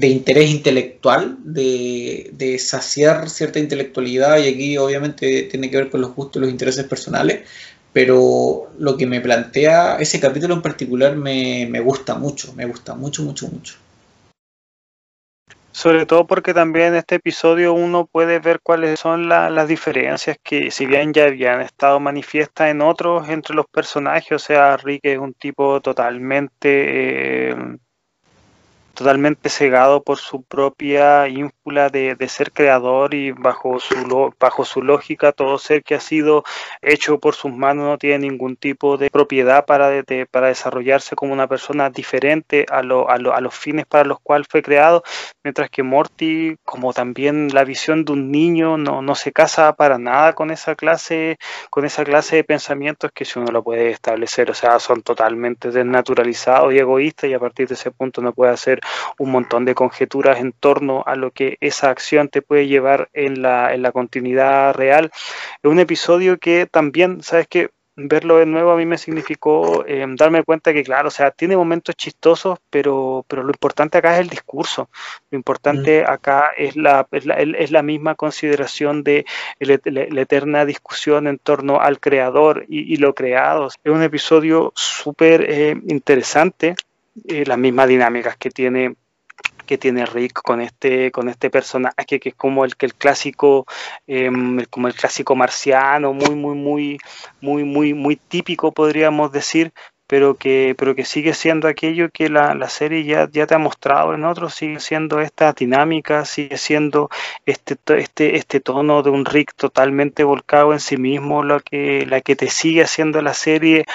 interés 0.02 0.50
intelectual, 0.50 1.38
de, 1.44 2.58
saciar 2.60 3.30
cierta 3.30 3.60
intelectualidad, 3.60 4.38
y 4.40 4.48
aquí 4.48 4.78
obviamente 4.78 5.44
tiene 5.44 5.70
que 5.70 5.78
ver 5.78 5.90
con 5.90 6.02
los 6.02 6.16
gustos 6.16 6.38
y 6.38 6.46
los 6.46 6.52
intereses 6.52 6.86
personales, 6.86 7.42
pero 7.92 8.72
lo 8.80 8.98
que 8.98 9.06
me 9.06 9.22
plantea 9.22 9.98
ese 10.00 10.20
capítulo 10.20 10.56
en 10.56 10.62
particular 10.62 11.16
me 11.16 11.80
gusta 11.82 12.16
mucho, 12.16 12.54
me 12.54 12.66
gusta 12.66 12.96
mucho, 12.96 13.24
mucho, 13.24 13.48
mucho. 13.50 13.76
Sobre 15.74 16.06
todo 16.06 16.28
porque 16.28 16.54
también 16.54 16.90
en 16.90 16.96
este 16.96 17.16
episodio 17.16 17.74
uno 17.74 18.06
puede 18.06 18.38
ver 18.40 18.60
cuáles 18.62 19.00
son 19.00 19.28
la, 19.28 19.50
las 19.50 19.68
diferencias 19.68 20.38
que 20.44 20.70
si 20.70 20.86
bien 20.86 21.14
ya 21.14 21.26
habían 21.26 21.62
estado 21.62 22.00
manifiestas 22.00 22.70
en 22.70 22.82
otros 22.82 23.28
entre 23.28 23.56
los 23.56 23.66
personajes, 23.66 24.32
o 24.34 24.40
sea, 24.40 24.78
Rick 24.78 25.02
es 25.04 25.18
un 25.18 25.34
tipo 25.34 25.82
totalmente... 25.82 27.50
Eh, 27.52 27.56
totalmente 28.94 29.50
cegado 29.50 30.04
por 30.04 30.18
su 30.18 30.44
propia 30.44 31.28
ínsula 31.28 31.90
de, 31.90 32.16
de, 32.16 32.30
ser 32.30 32.52
creador 32.52 33.14
y 33.14 33.32
bajo 33.32 33.80
su, 33.80 34.34
bajo 34.40 34.66
su 34.66 34.84
lógica 34.84 35.32
todo 35.32 35.58
ser 35.58 35.84
que 35.84 35.96
ha 35.96 36.00
sido 36.00 36.44
hecho 36.82 37.20
por 37.20 37.34
sus 37.34 37.52
manos 37.52 37.86
no 37.86 37.98
tiene 37.98 38.30
ningún 38.30 38.56
tipo 38.56 38.98
de 38.98 39.10
propiedad 39.10 39.66
para, 39.66 39.90
de, 39.90 40.28
para 40.30 40.48
desarrollarse 40.48 41.16
como 41.16 41.34
una 41.34 41.48
persona 41.48 41.90
diferente 41.90 42.66
a, 42.70 42.84
lo, 42.84 43.10
a, 43.10 43.18
lo, 43.18 43.34
a, 43.34 43.42
los 43.42 43.56
fines 43.56 43.86
para 43.86 44.06
los 44.06 44.20
cuales 44.20 44.48
fue 44.50 44.62
creado, 44.62 45.04
mientras 45.44 45.70
que 45.70 45.84
Morty, 45.84 46.58
como 46.64 46.94
también 46.94 47.50
la 47.54 47.64
visión 47.64 48.06
de 48.06 48.14
un 48.14 48.32
niño, 48.32 48.78
no, 48.78 49.02
no 49.02 49.16
se 49.16 49.32
casa 49.32 49.74
para 49.74 49.98
nada 49.98 50.34
con 50.34 50.52
esa 50.52 50.76
clase, 50.76 51.38
con 51.70 51.86
esa 51.86 52.04
clase 52.04 52.38
de 52.38 52.44
pensamientos 52.44 53.12
que 53.14 53.26
si 53.26 53.40
uno 53.40 53.52
lo 53.52 53.64
puede 53.64 53.90
establecer, 53.90 54.52
o 54.52 54.54
sea, 54.54 54.80
son 54.80 55.02
totalmente 55.02 55.72
desnaturalizados 55.72 56.74
y 56.74 56.80
egoístas 56.80 57.30
y 57.30 57.34
a 57.34 57.40
partir 57.40 57.68
de 57.68 57.76
ese 57.76 57.92
punto 57.92 58.22
no 58.22 58.34
puede 58.34 58.52
hacer 58.52 58.83
un 59.18 59.32
montón 59.32 59.66
de 59.66 59.76
conjeturas 59.76 60.40
en 60.40 60.52
torno 60.52 61.04
a 61.06 61.16
lo 61.16 61.32
que 61.32 61.58
esa 61.62 61.90
acción 61.90 62.30
te 62.30 62.42
puede 62.42 62.68
llevar 62.68 63.10
en 63.14 63.42
la, 63.42 63.74
en 63.74 63.82
la 63.82 63.92
continuidad 63.92 64.74
real. 64.74 65.12
Es 65.62 65.72
un 65.72 65.80
episodio 65.80 66.38
que 66.38 66.66
también, 66.66 67.22
¿sabes 67.22 67.48
qué? 67.48 67.70
verlo 67.96 68.38
de 68.38 68.46
nuevo 68.46 68.72
a 68.72 68.76
mí 68.76 68.86
me 68.86 68.98
significó 68.98 69.86
eh, 69.86 70.06
darme 70.18 70.44
cuenta 70.44 70.74
que, 70.74 70.84
claro, 70.84 71.10
o 71.10 71.12
sea, 71.12 71.32
tiene 71.32 71.56
momentos 71.56 71.96
chistosos, 71.96 72.60
pero, 72.70 73.24
pero 73.28 73.44
lo 73.44 73.50
importante 73.50 73.98
acá 73.98 74.16
es 74.16 74.22
el 74.22 74.30
discurso. 74.30 74.90
Lo 75.30 75.38
importante 75.38 76.04
mm. 76.04 76.10
acá 76.10 76.52
es 76.58 76.76
la, 76.76 77.08
es 77.12 77.26
la, 77.26 77.36
es, 77.36 77.72
la, 77.72 77.84
misma 77.84 78.16
consideración 78.16 79.04
de 79.04 79.26
la, 79.60 79.80
la, 79.84 80.22
eterna 80.22 80.66
discusión 80.66 81.28
en 81.28 81.38
torno 81.38 81.80
al 81.82 82.00
creador 82.00 82.66
y, 82.68 82.94
y 82.94 82.98
lo 82.98 83.14
creado. 83.14 83.68
Es 83.68 83.78
un 83.86 84.02
episodio 84.02 84.72
súper 84.76 85.46
eh, 85.50 85.76
interesante 85.88 86.76
eh, 87.28 87.46
las 87.46 87.58
mismas 87.58 87.88
dinámicas 87.88 88.38
que 88.38 88.50
tiene 88.50 88.96
que 89.66 89.78
tiene 89.78 90.06
Rick 90.06 90.42
con 90.42 90.62
este 90.62 91.12
con 91.12 91.30
este 91.30 91.50
personaje 91.50 92.20
que 92.20 92.30
es 92.30 92.36
como 92.36 92.66
el 92.66 92.76
que 92.76 92.86
el 92.86 92.96
clásico 92.96 93.66
eh, 94.08 94.30
como 94.70 94.88
el 94.88 94.94
clásico 94.94 95.36
marciano 95.36 96.14
muy 96.14 96.36
muy 96.36 96.56
muy 96.56 96.98
muy 97.40 97.64
muy 97.64 97.94
muy 97.94 98.16
típico 98.18 98.72
podríamos 98.72 99.32
decir 99.32 99.72
pero 100.14 100.36
que 100.36 100.76
pero 100.78 100.94
que 100.94 101.06
sigue 101.06 101.34
siendo 101.34 101.68
aquello 101.68 102.12
que 102.12 102.30
la, 102.30 102.54
la 102.54 102.70
serie 102.70 103.04
ya, 103.04 103.28
ya 103.32 103.48
te 103.48 103.56
ha 103.56 103.58
mostrado 103.58 104.14
en 104.14 104.26
otros 104.26 104.54
sigue 104.54 104.80
siendo 104.80 105.20
esta 105.22 105.54
dinámica 105.54 106.24
sigue 106.24 106.60
siendo 106.60 107.10
este 107.48 107.78
este 107.98 108.36
este 108.38 108.60
tono 108.60 109.02
de 109.02 109.10
un 109.10 109.26
Rick 109.26 109.56
totalmente 109.56 110.24
volcado 110.24 110.72
en 110.72 110.80
sí 110.80 110.98
mismo 110.98 111.42
lo 111.42 111.60
que 111.62 112.06
la 112.06 112.22
que 112.22 112.36
te 112.36 112.52
sigue 112.52 112.84
haciendo 112.84 113.24
la 113.24 113.34
serie 113.34 113.86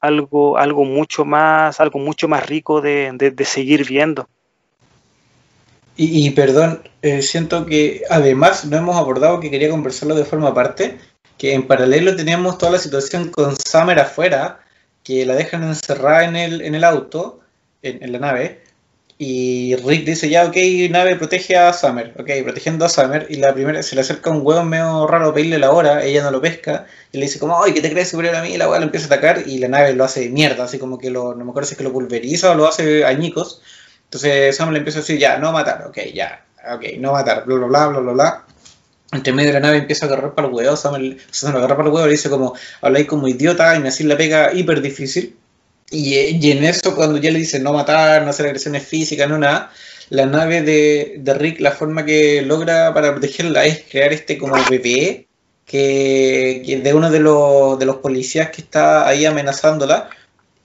algo 0.00 0.58
algo 0.58 0.84
mucho 0.84 1.24
más 1.24 1.78
algo 1.78 2.00
mucho 2.00 2.26
más 2.26 2.44
rico 2.44 2.80
de, 2.80 3.12
de, 3.12 3.44
seguir 3.44 3.86
viendo. 3.86 4.28
Y, 5.96 6.30
perdón, 6.30 6.82
eh, 7.02 7.22
siento 7.22 7.66
que 7.66 8.02
además 8.10 8.64
no 8.64 8.76
hemos 8.76 8.96
abordado 8.96 9.40
que 9.40 9.50
quería 9.50 9.70
conversarlo 9.70 10.14
de 10.14 10.24
forma 10.24 10.48
aparte, 10.48 10.98
que 11.36 11.54
en 11.54 11.66
paralelo 11.66 12.14
teníamos 12.14 12.56
toda 12.58 12.72
la 12.72 12.78
situación 12.78 13.30
con 13.30 13.56
Summer 13.56 13.98
afuera, 13.98 14.60
que 15.08 15.24
la 15.24 15.34
dejan 15.34 15.62
encerrada 15.62 16.24
en 16.24 16.36
el, 16.36 16.60
en 16.60 16.74
el 16.74 16.84
auto, 16.84 17.40
en, 17.80 18.12
la 18.12 18.18
nave, 18.18 18.60
y 19.16 19.74
Rick 19.76 20.04
dice, 20.04 20.28
ya, 20.28 20.44
ok, 20.44 20.54
nave, 20.90 21.16
protege 21.16 21.56
a 21.56 21.72
Summer, 21.72 22.12
ok, 22.18 22.28
protegiendo 22.44 22.84
a 22.84 22.90
Summer, 22.90 23.26
y 23.30 23.36
la 23.36 23.54
primera 23.54 23.82
se 23.82 23.94
le 23.94 24.02
acerca 24.02 24.28
un 24.28 24.46
hueón 24.46 24.68
medio 24.68 25.06
raro 25.06 25.30
a 25.30 25.34
pedirle 25.34 25.58
la 25.58 25.70
hora, 25.70 26.04
ella 26.04 26.22
no 26.22 26.30
lo 26.30 26.42
pesca, 26.42 26.84
y 27.10 27.16
le 27.16 27.24
dice 27.24 27.38
como, 27.38 27.64
ay, 27.64 27.72
¿qué 27.72 27.80
te 27.80 27.90
crees 27.90 28.10
superior 28.10 28.36
a 28.36 28.42
mí? 28.42 28.50
Y 28.50 28.58
la 28.58 28.68
hueá 28.68 28.80
lo 28.80 28.84
empieza 28.84 29.06
a 29.06 29.16
atacar, 29.16 29.44
y 29.46 29.56
la 29.56 29.68
nave 29.68 29.94
lo 29.94 30.04
hace 30.04 30.28
mierda, 30.28 30.64
así 30.64 30.78
como 30.78 30.98
que 30.98 31.08
lo, 31.08 31.34
no 31.34 31.42
me 31.42 31.52
acuerdo 31.52 31.68
si 31.68 31.72
es 31.72 31.78
que 31.78 31.84
lo 31.84 31.92
pulveriza 31.92 32.50
o 32.50 32.54
lo 32.54 32.68
hace 32.68 33.06
añicos, 33.06 33.62
entonces 34.04 34.54
Sam 34.54 34.72
le 34.72 34.78
empieza 34.78 34.98
a 34.98 35.02
decir, 35.02 35.18
ya, 35.18 35.38
no 35.38 35.52
matar, 35.52 35.86
ok, 35.86 36.00
ya, 36.12 36.44
ok, 36.70 36.84
no 36.98 37.12
matar, 37.12 37.46
bla, 37.46 37.56
bla, 37.56 37.66
bla, 37.66 37.88
bla, 37.88 38.00
bla, 38.00 38.12
bla. 38.12 38.47
Entre 39.12 39.32
medio 39.32 39.48
de 39.48 39.54
la 39.54 39.60
nave 39.60 39.78
empieza 39.78 40.04
a 40.04 40.08
agarrar 40.08 40.34
para 40.34 40.48
el 40.48 40.54
huevo, 40.54 40.76
Sam 40.76 41.00
le, 41.00 41.16
Sam 41.30 41.52
lo 41.52 41.58
agarra 41.58 41.76
para 41.76 41.88
el 41.88 41.94
huevo 41.94 42.08
y 42.08 42.12
dice 42.12 42.28
como, 42.28 42.54
habláis 42.82 43.06
como 43.06 43.26
idiota 43.26 43.74
y 43.74 43.80
me 43.80 43.88
hacéis 43.88 44.08
la 44.08 44.16
pega 44.16 44.52
hiper 44.52 44.82
difícil. 44.82 45.36
Y, 45.90 46.14
y, 46.14 46.52
en 46.52 46.64
eso 46.64 46.94
cuando 46.94 47.18
ya 47.18 47.30
le 47.30 47.38
dice 47.38 47.58
no 47.60 47.72
matar, 47.72 48.22
no 48.22 48.30
hacer 48.30 48.46
agresiones 48.46 48.86
físicas, 48.86 49.28
no 49.28 49.38
nada, 49.38 49.72
la 50.10 50.26
nave 50.26 50.62
de, 50.62 51.16
de, 51.18 51.34
Rick, 51.34 51.60
la 51.60 51.72
forma 51.72 52.04
que 52.04 52.42
logra 52.42 52.92
para 52.92 53.12
protegerla 53.12 53.64
es 53.64 53.84
crear 53.90 54.12
este 54.12 54.36
como 54.36 54.54
bebé 54.68 55.26
que, 55.64 56.62
que 56.64 56.80
de 56.80 56.94
uno 56.94 57.10
de 57.10 57.20
los, 57.20 57.78
de 57.78 57.86
los 57.86 57.96
policías 57.96 58.50
que 58.50 58.62
está 58.62 59.08
ahí 59.08 59.24
amenazándola 59.24 60.10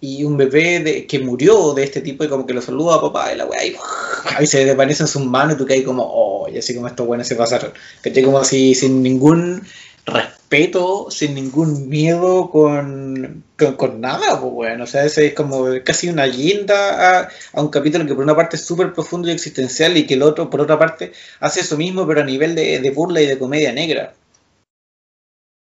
y 0.03 0.25
un 0.25 0.35
bebé 0.35 0.81
de, 0.81 1.07
que 1.07 1.19
murió 1.19 1.73
de 1.73 1.85
este 1.85 2.01
tipo 2.01 2.25
y 2.25 2.27
como 2.27 2.45
que 2.45 2.53
lo 2.53 2.61
saluda 2.61 2.95
a 2.95 3.01
papá 3.01 3.31
y 3.31 3.37
la 3.37 3.45
weá 3.45 3.61
y 3.65 4.45
se 4.45 4.65
desvanece 4.65 5.03
en 5.03 5.07
sus 5.07 5.23
manos 5.23 5.55
y 5.55 5.57
tú 5.57 5.65
caes 5.65 5.83
como, 5.83 6.03
oh, 6.05 6.49
y 6.49 6.57
así 6.57 6.75
como 6.75 6.87
estos 6.87 7.07
buenos 7.07 7.25
se 7.25 7.37
pasaron. 7.37 7.71
Que 8.03 8.21
como 8.21 8.37
así 8.37 8.75
sin 8.75 9.01
ningún 9.01 9.63
respeto, 10.05 11.07
sin 11.09 11.35
ningún 11.35 11.87
miedo 11.87 12.49
con, 12.51 13.45
con, 13.77 14.01
nada, 14.01 14.41
pues 14.41 14.51
bueno, 14.51 14.83
o 14.83 14.87
sea, 14.87 15.05
ese 15.05 15.27
es 15.27 15.33
como 15.33 15.67
casi 15.85 16.09
una 16.09 16.25
guinda 16.25 17.21
a, 17.21 17.29
un 17.53 17.69
capítulo 17.69 18.05
que 18.05 18.13
por 18.13 18.25
una 18.25 18.35
parte 18.35 18.57
es 18.57 18.65
súper 18.65 18.91
profundo 18.91 19.29
y 19.29 19.31
existencial 19.31 19.95
y 19.95 20.05
que 20.05 20.15
el 20.15 20.23
otro 20.23 20.49
por 20.49 20.59
otra 20.59 20.77
parte 20.77 21.13
hace 21.39 21.61
eso 21.61 21.77
mismo 21.77 22.05
pero 22.05 22.19
a 22.19 22.25
nivel 22.25 22.55
de 22.55 22.91
burla 22.93 23.21
y 23.21 23.25
de 23.25 23.39
comedia 23.39 23.71
negra. 23.71 24.13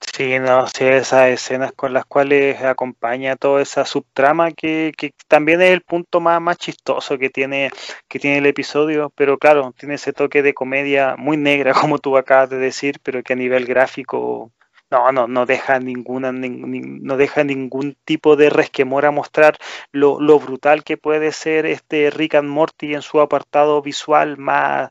Sí, 0.00 0.38
no, 0.38 0.66
sí, 0.68 0.84
esas 0.84 1.28
escenas 1.30 1.72
con 1.72 1.92
las 1.92 2.04
cuales 2.06 2.62
acompaña 2.62 3.36
toda 3.36 3.62
esa 3.62 3.84
subtrama 3.84 4.52
que, 4.52 4.92
que 4.96 5.12
también 5.28 5.60
es 5.60 5.70
el 5.70 5.82
punto 5.82 6.20
más, 6.20 6.40
más 6.40 6.56
chistoso 6.56 7.18
que 7.18 7.30
tiene, 7.30 7.70
que 8.08 8.18
tiene 8.18 8.38
el 8.38 8.46
episodio, 8.46 9.10
pero 9.16 9.38
claro, 9.38 9.72
tiene 9.76 9.94
ese 9.96 10.12
toque 10.12 10.42
de 10.42 10.54
comedia 10.54 11.16
muy 11.16 11.36
negra, 11.36 11.72
como 11.74 11.98
tú 11.98 12.16
acabas 12.16 12.50
de 12.50 12.58
decir, 12.58 13.00
pero 13.02 13.22
que 13.22 13.32
a 13.32 13.36
nivel 13.36 13.66
gráfico 13.66 14.52
no, 14.90 15.12
no, 15.12 15.28
no 15.28 15.46
deja 15.46 15.78
ninguna, 15.78 16.32
no 16.32 17.16
deja 17.16 17.44
ningún 17.44 17.96
tipo 18.04 18.36
de 18.36 18.50
resquemor 18.50 19.06
a 19.06 19.10
mostrar 19.10 19.58
lo, 19.92 20.18
brutal 20.38 20.84
que 20.84 20.96
puede 20.96 21.32
ser 21.32 21.66
este 21.66 22.10
Rick 22.10 22.36
and 22.36 22.48
Morty 22.48 22.94
en 22.94 23.02
su 23.02 23.20
apartado 23.20 23.82
visual 23.82 24.38
más, 24.38 24.90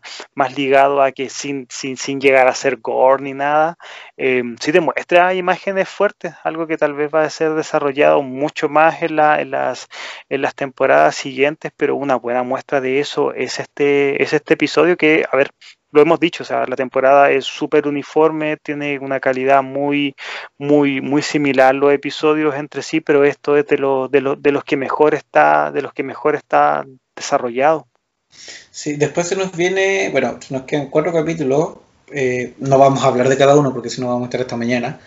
ligado 0.55 1.01
a 1.01 1.11
que 1.11 1.29
sin, 1.29 1.67
sin, 1.69 1.97
sin 1.97 2.21
llegar 2.21 2.47
a 2.47 2.53
ser 2.53 2.77
gore 2.77 3.23
ni 3.23 3.33
nada, 3.33 3.77
eh, 4.17 4.43
sí 4.59 4.71
te 4.71 4.81
muestra 4.81 5.33
imágenes 5.33 5.89
fuertes, 5.89 6.33
algo 6.43 6.67
que 6.67 6.77
tal 6.77 6.93
vez 6.93 7.13
va 7.13 7.23
a 7.23 7.29
ser 7.29 7.53
desarrollado 7.53 8.21
mucho 8.21 8.69
más 8.69 9.01
en, 9.01 9.15
las, 9.15 9.87
en 10.29 10.41
las 10.41 10.55
temporadas 10.55 11.15
siguientes, 11.15 11.71
pero 11.75 11.95
una 11.95 12.15
buena 12.15 12.43
muestra 12.43 12.81
de 12.81 12.99
eso 12.99 13.33
es 13.33 13.59
este, 13.59 14.21
es 14.21 14.33
este 14.33 14.53
episodio 14.55 14.97
que, 14.97 15.25
a 15.31 15.35
ver, 15.35 15.51
lo 15.91 16.01
hemos 16.01 16.19
dicho, 16.19 16.43
o 16.43 16.45
sea, 16.45 16.65
la 16.67 16.75
temporada 16.75 17.31
es 17.31 17.45
súper 17.45 17.87
uniforme, 17.87 18.57
tiene 18.57 18.99
una 18.99 19.19
calidad 19.19 19.63
muy, 19.63 20.15
muy, 20.57 21.01
muy 21.01 21.21
similar 21.21 21.73
los 21.75 21.93
episodios 21.93 22.55
entre 22.55 22.81
sí, 22.81 22.99
pero 22.99 23.23
esto 23.23 23.57
es 23.57 23.67
de, 23.67 23.77
los 23.77 24.11
de, 24.11 24.21
los 24.21 24.41
de 24.41 24.51
los 24.51 24.63
que 24.63 24.77
mejor 24.77 25.13
está, 25.13 25.71
de 25.71 25.81
los 25.81 25.93
que 25.93 26.03
mejor 26.03 26.35
está 26.35 26.85
desarrollado. 27.15 27.87
Sí, 28.29 28.95
después 28.95 29.27
se 29.27 29.35
nos 29.35 29.55
viene, 29.55 30.09
bueno, 30.11 30.37
nos 30.49 30.63
quedan 30.63 30.87
cuatro 30.87 31.13
capítulos, 31.13 31.77
eh, 32.11 32.53
no 32.59 32.77
vamos 32.77 33.03
a 33.03 33.07
hablar 33.07 33.29
de 33.29 33.37
cada 33.37 33.55
uno 33.55 33.73
porque 33.73 33.89
si 33.89 34.01
no 34.01 34.07
vamos 34.07 34.23
a 34.23 34.25
estar 34.25 34.41
esta 34.41 34.57
mañana, 34.57 34.99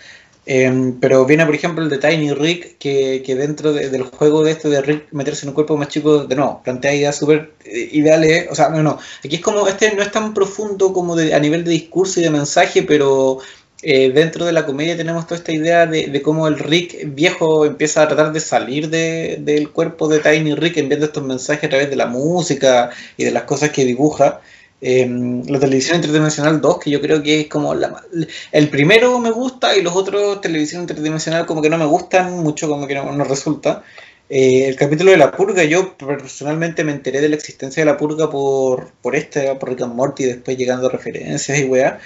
Em, 0.52 0.98
pero 0.98 1.24
viene, 1.26 1.46
por 1.46 1.54
ejemplo, 1.54 1.84
el 1.84 1.88
de 1.88 1.98
Tiny 1.98 2.32
Rick, 2.32 2.76
que, 2.78 3.22
que 3.24 3.36
dentro 3.36 3.72
del 3.72 4.02
juego 4.02 4.42
de 4.42 4.50
este 4.50 4.68
de 4.68 4.82
Rick 4.82 5.06
meterse 5.12 5.44
en 5.44 5.50
un 5.50 5.54
cuerpo 5.54 5.76
más 5.76 5.86
chico, 5.86 6.24
de 6.24 6.34
nuevo, 6.34 6.60
plantea 6.64 6.92
ideas 6.92 7.16
súper 7.16 7.52
eh, 7.64 7.88
ideales. 7.92 8.48
O 8.50 8.56
sea, 8.56 8.68
no, 8.68 8.82
no. 8.82 8.98
Aquí 9.24 9.36
es 9.36 9.42
como, 9.42 9.68
este 9.68 9.94
no 9.94 10.02
es 10.02 10.10
tan 10.10 10.34
profundo 10.34 10.92
como 10.92 11.14
de, 11.14 11.34
a 11.34 11.38
nivel 11.38 11.62
de 11.62 11.70
discurso 11.70 12.18
y 12.18 12.24
de 12.24 12.30
mensaje, 12.30 12.82
pero 12.82 13.38
eh, 13.82 14.10
dentro 14.10 14.44
de 14.44 14.50
la 14.50 14.66
comedia 14.66 14.96
tenemos 14.96 15.24
toda 15.24 15.36
esta 15.36 15.52
idea 15.52 15.86
de, 15.86 16.08
de, 16.08 16.20
cómo 16.20 16.48
el 16.48 16.58
Rick 16.58 17.14
viejo 17.14 17.64
empieza 17.64 18.02
a 18.02 18.08
tratar 18.08 18.32
de 18.32 18.40
salir 18.40 18.90
de, 18.90 19.38
del 19.40 19.70
cuerpo 19.70 20.08
de 20.08 20.18
Tiny 20.18 20.56
Rick 20.56 20.78
enviando 20.78 21.06
estos 21.06 21.22
mensajes 21.22 21.62
a 21.62 21.68
través 21.68 21.90
de 21.90 21.96
la 21.96 22.06
música 22.06 22.90
y 23.16 23.22
de 23.22 23.30
las 23.30 23.44
cosas 23.44 23.70
que 23.70 23.84
dibuja. 23.84 24.40
Eh, 24.82 25.06
la 25.46 25.60
televisión 25.60 25.96
interdimensional 25.96 26.60
2, 26.60 26.78
que 26.78 26.90
yo 26.90 27.00
creo 27.00 27.22
que 27.22 27.42
es 27.42 27.48
como 27.48 27.74
la, 27.74 28.02
el 28.50 28.68
primero 28.70 29.18
me 29.18 29.30
gusta 29.30 29.76
y 29.76 29.82
los 29.82 29.94
otros 29.94 30.40
televisión 30.40 30.82
interdimensional 30.82 31.44
como 31.44 31.60
que 31.60 31.68
no 31.68 31.76
me 31.76 31.84
gustan 31.84 32.38
mucho, 32.38 32.68
como 32.68 32.86
que 32.86 32.94
no, 32.94 33.12
no 33.12 33.24
resulta. 33.24 33.84
Eh, 34.30 34.68
el 34.68 34.76
capítulo 34.76 35.10
de 35.10 35.16
la 35.16 35.32
purga, 35.32 35.64
yo 35.64 35.96
personalmente 35.98 36.84
me 36.84 36.92
enteré 36.92 37.20
de 37.20 37.28
la 37.28 37.34
existencia 37.34 37.84
de 37.84 37.90
la 37.90 37.96
purga 37.96 38.30
por, 38.30 38.92
por 39.02 39.16
este, 39.16 39.54
por 39.56 39.70
Rick 39.70 39.82
and 39.82 39.94
Morty, 39.94 40.24
después 40.24 40.56
llegando 40.56 40.86
a 40.86 40.90
referencias 40.90 41.58
y 41.58 41.64
weá. 41.64 41.98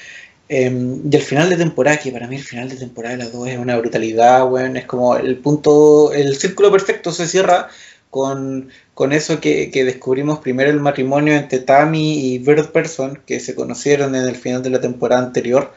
Eh, 0.48 0.70
y 1.10 1.14
el 1.14 1.22
final 1.22 1.51
de 1.51 1.56
temporada, 1.56 1.98
que 1.98 2.12
para 2.12 2.26
mí 2.26 2.36
el 2.36 2.42
final 2.42 2.68
de 2.68 2.76
temporada 2.76 3.16
de 3.16 3.24
las 3.24 3.32
dos 3.32 3.46
es 3.48 3.59
una 3.59 3.76
brutalidad, 3.78 4.51
weón, 4.51 4.76
es 4.76 4.86
como 4.86 5.16
el 5.16 5.36
punto, 5.38 6.12
el 6.12 6.36
círculo 6.36 6.70
perfecto 6.72 7.12
se 7.12 7.26
cierra 7.26 7.68
con, 8.15 8.69
con 8.95 9.12
eso 9.12 9.41
que, 9.41 9.73
que, 9.73 9.85
descubrimos 9.85 10.39
primero 10.39 10.70
el 10.70 10.78
matrimonio 10.78 11.35
entre 11.35 11.59
Tammy 11.59 12.32
y 12.32 12.39
Bird 12.39 12.70
Person, 12.70 13.20
que 13.27 13.41
se 13.41 13.57
conocieron 13.57 14.15
en 14.15 14.23
el 14.23 14.36
final 14.36 14.62
de 14.62 14.70
la 14.70 14.81
temporada 14.81 15.20
anterior. 15.20 15.74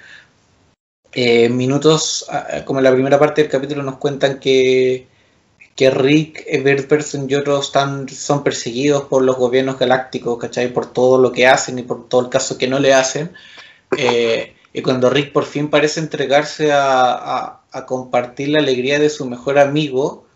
Eh, 1.14 1.50
minutos, 1.50 2.28
como 2.66 2.80
en 2.80 2.84
la 2.84 2.92
primera 2.94 3.18
parte 3.18 3.42
del 3.42 3.50
capítulo, 3.50 3.82
nos 3.82 3.98
cuentan 3.98 4.40
que, 4.40 5.08
que 5.76 5.90
Rick, 5.90 6.46
Bird 6.64 6.88
Person 6.88 7.26
y 7.28 7.34
otros 7.34 7.66
están, 7.66 8.08
son 8.08 8.44
perseguidos 8.44 9.06
por 9.06 9.24
los 9.24 9.36
gobiernos 9.36 9.80
galácticos, 9.80 10.38
¿cachai? 10.38 10.72
Por 10.72 10.94
todo 10.94 11.18
lo 11.20 11.32
que 11.32 11.48
hacen 11.48 11.80
y 11.80 11.82
por 11.82 12.08
todo 12.08 12.22
el 12.22 12.30
caso 12.30 12.60
que 12.60 12.68
no 12.68 12.78
le 12.78 12.94
hacen. 12.94 13.32
Eh, 13.98 14.54
y 14.74 14.84
cuando 14.84 15.10
Rick 15.10 15.34
por 15.34 15.46
fin 15.46 15.72
parece 15.72 16.02
entregarse 16.02 16.72
a, 16.72 17.62
a 17.72 17.86
compartir 17.88 18.50
la 18.50 18.60
alegría 18.60 19.00
de 19.00 19.10
su 19.10 19.26
mejor 19.26 19.58
amigo, 19.58 20.27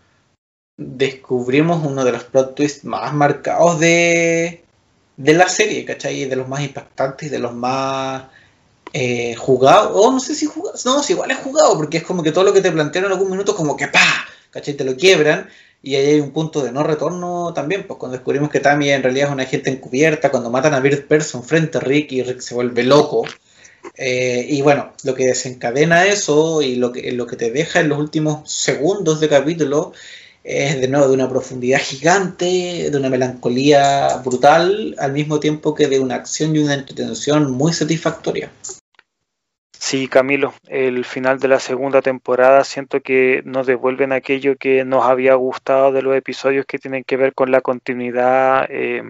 descubrimos 0.86 1.84
uno 1.84 2.04
de 2.04 2.12
los 2.12 2.24
plot 2.24 2.54
twists 2.54 2.84
más 2.84 3.12
marcados 3.12 3.80
de, 3.80 4.62
de 5.16 5.32
la 5.34 5.48
serie, 5.48 5.84
¿cachai? 5.84 6.24
De 6.24 6.36
los 6.36 6.48
más 6.48 6.62
impactantes, 6.62 7.30
de 7.30 7.38
los 7.38 7.54
más 7.54 8.24
eh, 8.92 9.34
jugados, 9.36 9.92
o 9.94 10.12
no 10.12 10.20
sé 10.20 10.34
si 10.34 10.46
jugados, 10.46 10.84
no, 10.84 11.02
si 11.02 11.14
igual 11.14 11.30
es 11.30 11.38
jugado, 11.38 11.76
porque 11.76 11.98
es 11.98 12.04
como 12.04 12.22
que 12.22 12.32
todo 12.32 12.44
lo 12.44 12.52
que 12.52 12.60
te 12.60 12.72
plantearon 12.72 13.10
en 13.10 13.16
algún 13.16 13.30
minuto, 13.30 13.56
como 13.56 13.76
que 13.76 13.88
¡pa! 13.88 14.00
¿cachai? 14.50 14.74
Te 14.74 14.84
lo 14.84 14.96
quiebran, 14.96 15.48
y 15.82 15.96
ahí 15.96 16.06
hay 16.06 16.20
un 16.20 16.30
punto 16.32 16.62
de 16.62 16.72
no 16.72 16.82
retorno 16.82 17.52
también, 17.54 17.86
pues 17.86 17.98
cuando 17.98 18.16
descubrimos 18.16 18.50
que 18.50 18.60
Tammy 18.60 18.90
en 18.90 19.02
realidad 19.02 19.28
es 19.28 19.32
una 19.32 19.42
agente 19.44 19.70
encubierta, 19.70 20.30
cuando 20.30 20.50
matan 20.50 20.74
a 20.74 20.80
Bird 20.80 21.06
Person 21.06 21.42
frente 21.42 21.78
a 21.78 21.80
Rick 21.80 22.12
y 22.12 22.22
Rick 22.22 22.40
se 22.40 22.54
vuelve 22.54 22.84
loco. 22.84 23.24
Eh, 23.96 24.46
y 24.48 24.62
bueno, 24.62 24.92
lo 25.02 25.14
que 25.14 25.26
desencadena 25.26 26.06
eso 26.06 26.62
y 26.62 26.76
lo 26.76 26.92
que, 26.92 27.10
lo 27.12 27.26
que 27.26 27.36
te 27.36 27.50
deja 27.50 27.80
en 27.80 27.88
los 27.88 27.98
últimos 27.98 28.50
segundos 28.50 29.20
de 29.20 29.28
capítulo 29.28 29.92
es 30.44 30.80
de 30.80 30.88
nuevo 30.88 31.08
de 31.08 31.14
una 31.14 31.28
profundidad 31.28 31.80
gigante, 31.80 32.90
de 32.90 32.96
una 32.96 33.08
melancolía 33.08 34.16
brutal, 34.24 34.94
al 34.98 35.12
mismo 35.12 35.40
tiempo 35.40 35.74
que 35.74 35.88
de 35.88 36.00
una 36.00 36.16
acción 36.16 36.54
y 36.56 36.58
una 36.58 36.74
entretención 36.74 37.52
muy 37.52 37.72
satisfactoria. 37.72 38.50
Sí, 39.72 40.06
Camilo, 40.06 40.54
el 40.68 41.04
final 41.04 41.38
de 41.40 41.48
la 41.48 41.58
segunda 41.58 42.02
temporada 42.02 42.64
siento 42.64 43.00
que 43.00 43.42
nos 43.44 43.66
devuelven 43.66 44.12
aquello 44.12 44.56
que 44.56 44.84
nos 44.84 45.04
había 45.04 45.34
gustado 45.34 45.92
de 45.92 46.02
los 46.02 46.16
episodios 46.16 46.66
que 46.66 46.78
tienen 46.78 47.04
que 47.04 47.16
ver 47.16 47.34
con 47.34 47.50
la 47.50 47.60
continuidad 47.60 48.66
eh, 48.70 49.02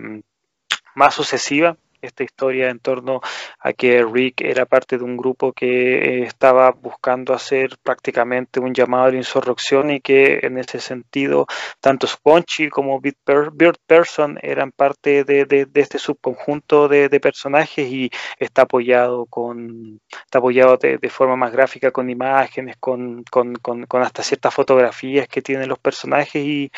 más 0.94 1.14
sucesiva 1.14 1.76
esta 2.02 2.24
historia 2.24 2.68
en 2.68 2.80
torno 2.80 3.20
a 3.60 3.72
que 3.72 4.04
Rick 4.04 4.42
era 4.42 4.66
parte 4.66 4.98
de 4.98 5.04
un 5.04 5.16
grupo 5.16 5.52
que 5.52 6.20
eh, 6.20 6.22
estaba 6.24 6.70
buscando 6.72 7.32
hacer 7.32 7.78
prácticamente 7.82 8.60
un 8.60 8.74
llamado 8.74 9.04
a 9.04 9.10
la 9.10 9.16
insurrección 9.16 9.90
y 9.90 10.00
que 10.00 10.40
en 10.42 10.58
ese 10.58 10.80
sentido 10.80 11.46
tanto 11.80 12.06
Spongy 12.06 12.68
como 12.68 13.00
Bird 13.00 13.76
Person 13.86 14.38
eran 14.42 14.72
parte 14.72 15.24
de, 15.24 15.44
de, 15.44 15.68
este 15.74 15.98
subconjunto 15.98 16.88
de, 16.88 17.08
de, 17.08 17.20
personajes 17.20 17.88
y 17.88 18.10
está 18.38 18.62
apoyado 18.62 19.26
con 19.26 20.00
está 20.24 20.38
apoyado 20.38 20.76
de, 20.76 20.98
forma 21.08 21.36
más 21.36 21.52
gráfica 21.52 21.90
con 21.90 22.10
imágenes, 22.10 22.76
con, 22.80 23.22
con, 23.30 23.54
con, 23.54 24.02
hasta 24.02 24.22
ciertas 24.22 24.54
fotografías 24.54 25.28
que 25.28 25.42
tienen 25.42 25.68
los 25.68 25.78
personajes 25.78 26.44
y, 26.44 26.70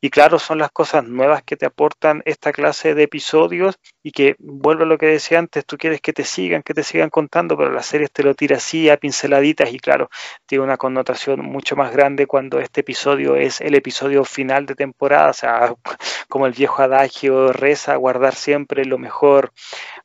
y 0.00 0.10
claro, 0.10 0.38
son 0.38 0.58
las 0.58 0.70
cosas 0.70 1.04
nuevas 1.04 1.42
que 1.42 1.56
te 1.56 1.66
aportan 1.66 2.22
esta 2.24 2.52
clase 2.52 2.94
de 2.94 3.04
episodios 3.04 3.78
y 4.02 4.12
que 4.12 4.36
vuelvo 4.70 4.84
a 4.84 4.86
lo 4.86 4.98
que 4.98 5.06
decía 5.06 5.40
antes, 5.40 5.66
tú 5.66 5.76
quieres 5.76 6.00
que 6.00 6.12
te 6.12 6.22
sigan, 6.22 6.62
que 6.62 6.74
te 6.74 6.84
sigan 6.84 7.10
contando, 7.10 7.56
pero 7.56 7.72
la 7.72 7.82
serie 7.82 8.06
te 8.06 8.22
lo 8.22 8.36
tira 8.36 8.58
así 8.58 8.88
a 8.88 8.96
pinceladitas 8.96 9.72
y 9.72 9.80
claro, 9.80 10.10
tiene 10.46 10.62
una 10.62 10.76
connotación 10.76 11.40
mucho 11.40 11.74
más 11.74 11.90
grande 11.92 12.28
cuando 12.28 12.60
este 12.60 12.82
episodio 12.82 13.34
es 13.34 13.60
el 13.60 13.74
episodio 13.74 14.24
final 14.24 14.66
de 14.66 14.76
temporada, 14.76 15.30
o 15.30 15.32
sea, 15.32 15.74
como 16.28 16.46
el 16.46 16.52
viejo 16.52 16.82
adagio 16.82 17.52
reza, 17.52 17.96
guardar 17.96 18.36
siempre 18.36 18.84
lo 18.84 18.96
mejor 18.96 19.52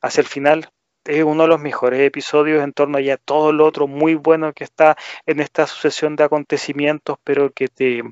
hacia 0.02 0.22
el 0.22 0.26
final. 0.26 0.68
Es 1.04 1.22
uno 1.22 1.44
de 1.44 1.48
los 1.48 1.60
mejores 1.60 2.00
episodios 2.00 2.64
en 2.64 2.72
torno 2.72 2.98
a 2.98 3.16
todo 3.18 3.52
lo 3.52 3.64
otro 3.64 3.86
muy 3.86 4.16
bueno 4.16 4.52
que 4.52 4.64
está 4.64 4.96
en 5.26 5.38
esta 5.38 5.68
sucesión 5.68 6.16
de 6.16 6.24
acontecimientos, 6.24 7.18
pero 7.22 7.52
que 7.52 7.68
te, 7.68 8.02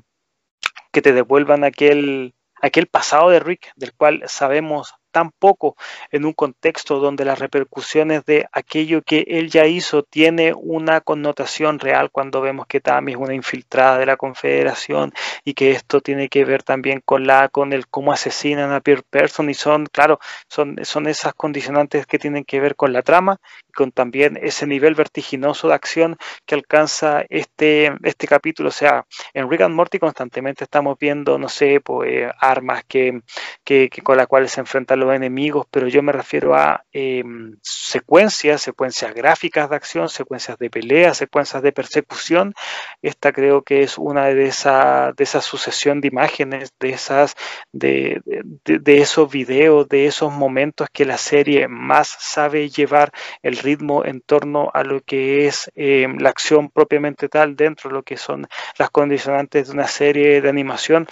que 0.93 1.01
te 1.01 1.11
devuelvan 1.11 1.65
aquel, 1.65 2.33
aquel 2.61 2.87
pasado 2.87 3.29
de 3.29 3.41
Rick, 3.41 3.73
del 3.75 3.93
cual 3.93 4.23
sabemos 4.27 4.95
tan 5.15 5.31
poco 5.31 5.77
en 6.11 6.25
un 6.25 6.33
contexto 6.33 6.99
donde 6.99 7.23
las 7.23 7.39
repercusiones 7.39 8.25
de 8.25 8.49
aquello 8.51 9.01
que 9.01 9.23
él 9.25 9.49
ya 9.49 9.65
hizo 9.65 10.03
tiene 10.03 10.53
una 10.53 10.99
connotación 10.99 11.79
real 11.79 12.11
cuando 12.11 12.41
vemos 12.41 12.67
que 12.67 12.81
Tammy 12.81 13.13
es 13.13 13.17
una 13.17 13.33
infiltrada 13.33 13.97
de 13.97 14.07
la 14.07 14.17
Confederación 14.17 15.13
y 15.45 15.53
que 15.53 15.71
esto 15.71 16.01
tiene 16.01 16.27
que 16.27 16.43
ver 16.43 16.63
también 16.63 17.01
con 17.05 17.25
la 17.25 17.47
con 17.47 17.71
el 17.71 17.87
cómo 17.87 18.11
asesinan 18.11 18.73
a 18.73 18.81
Pierre 18.81 19.03
Person 19.09 19.49
y 19.49 19.53
son, 19.53 19.85
claro, 19.85 20.19
son, 20.49 20.79
son 20.83 21.07
esas 21.07 21.33
condicionantes 21.33 22.05
que 22.05 22.19
tienen 22.19 22.43
que 22.43 22.59
ver 22.59 22.75
con 22.75 22.91
la 22.91 23.01
trama 23.01 23.39
y 23.69 23.71
con 23.71 23.93
también 23.93 24.37
ese 24.41 24.67
nivel 24.67 24.95
vertiginoso 24.95 25.69
de 25.69 25.75
acción 25.75 26.17
que 26.45 26.55
alcanza 26.55 27.23
este, 27.29 27.93
este 28.03 28.27
capítulo. 28.27 28.67
O 28.67 28.73
sea, 28.73 29.05
en 29.33 29.49
Rick 29.49 29.61
and 29.61 29.75
Morty 29.75 29.97
constantemente 29.97 30.65
estamos 30.65 30.97
viendo, 30.99 31.37
no 31.37 31.47
sé, 31.47 31.79
pues, 31.79 32.29
armas 32.37 32.83
que, 32.85 33.21
que, 33.63 33.89
con 34.03 34.17
las 34.17 34.27
cuales 34.27 34.51
se 34.51 34.61
enfrentan 34.61 34.99
los 34.99 35.04
enemigos, 35.13 35.65
pero 35.69 35.87
yo 35.87 36.01
me 36.01 36.11
refiero 36.11 36.55
a 36.55 36.83
em, 36.91 37.57
secuencias, 37.61 38.61
secuencias 38.61 39.13
gráficas 39.13 39.69
de 39.69 39.75
acción, 39.75 40.09
secuencias 40.09 40.57
de 40.57 40.69
pelea, 40.69 41.13
secuencias 41.13 41.61
de 41.61 41.71
persecución. 41.71 42.53
Esta 43.01 43.31
creo 43.31 43.61
que 43.61 43.83
es 43.83 43.97
una 43.97 44.25
de 44.27 44.45
esa, 44.45 45.13
de 45.15 45.23
esa 45.23 45.41
sucesión 45.41 46.01
de 46.01 46.07
imágenes, 46.07 46.73
de 46.79 46.89
esas, 46.89 47.35
de, 47.71 48.21
de, 48.63 48.97
esos 48.97 49.31
videos, 49.31 49.87
de 49.87 50.07
esos 50.07 50.31
momentos 50.31 50.87
que 50.91 51.05
la 51.05 51.17
serie 51.17 51.67
más 51.67 52.15
sabe 52.19 52.69
llevar 52.69 53.11
el 53.43 53.57
ritmo 53.57 54.05
en 54.05 54.21
torno 54.21 54.71
a 54.73 54.83
lo 54.83 55.01
que 55.01 55.47
es 55.47 55.71
em, 55.75 56.17
la 56.17 56.29
acción 56.29 56.69
propiamente 56.69 57.29
tal 57.29 57.55
dentro 57.55 57.89
de 57.89 57.95
lo 57.95 58.03
que 58.03 58.17
son 58.17 58.47
las 58.77 58.89
condicionantes 58.89 59.67
de 59.67 59.73
una 59.73 59.87
serie 59.87 60.41
de 60.41 60.49
animación. 60.49 61.07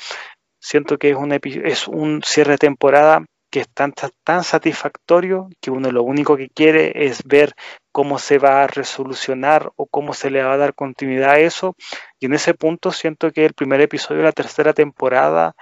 Siento 0.60 0.98
que 0.98 1.10
es 1.10 1.16
un, 1.18 1.34
es 1.34 1.88
un 1.88 2.22
cierre 2.24 2.54
de 2.54 2.58
temporada 2.58 3.26
que 3.54 3.60
es 3.60 3.70
tan, 3.70 3.94
tan 4.24 4.44
satisfactorio 4.44 5.48
que 5.62 5.70
uno 5.70 5.92
lo 5.92 6.02
único 6.02 6.36
que 6.36 6.50
quiere 6.50 7.06
es 7.06 7.24
ver 7.24 7.54
cómo 7.92 8.18
se 8.18 8.40
va 8.40 8.64
a 8.64 8.68
resolucionar 8.68 9.72
o 9.76 9.86
cómo 9.86 10.16
se 10.16 10.32
le 10.32 10.42
va 10.42 10.54
a 10.54 10.58
dar 10.58 10.74
continuidad 10.74 11.34
a 11.34 11.40
eso. 11.40 11.76
Y 12.20 12.26
en 12.26 12.34
ese 12.34 12.56
punto 12.56 12.90
siento 12.90 13.32
que 13.32 13.46
el 13.46 13.54
primer 13.54 13.80
episodio 13.80 14.22
de 14.22 14.24
la 14.24 14.32
tercera 14.32 14.74
temporada, 14.74 15.54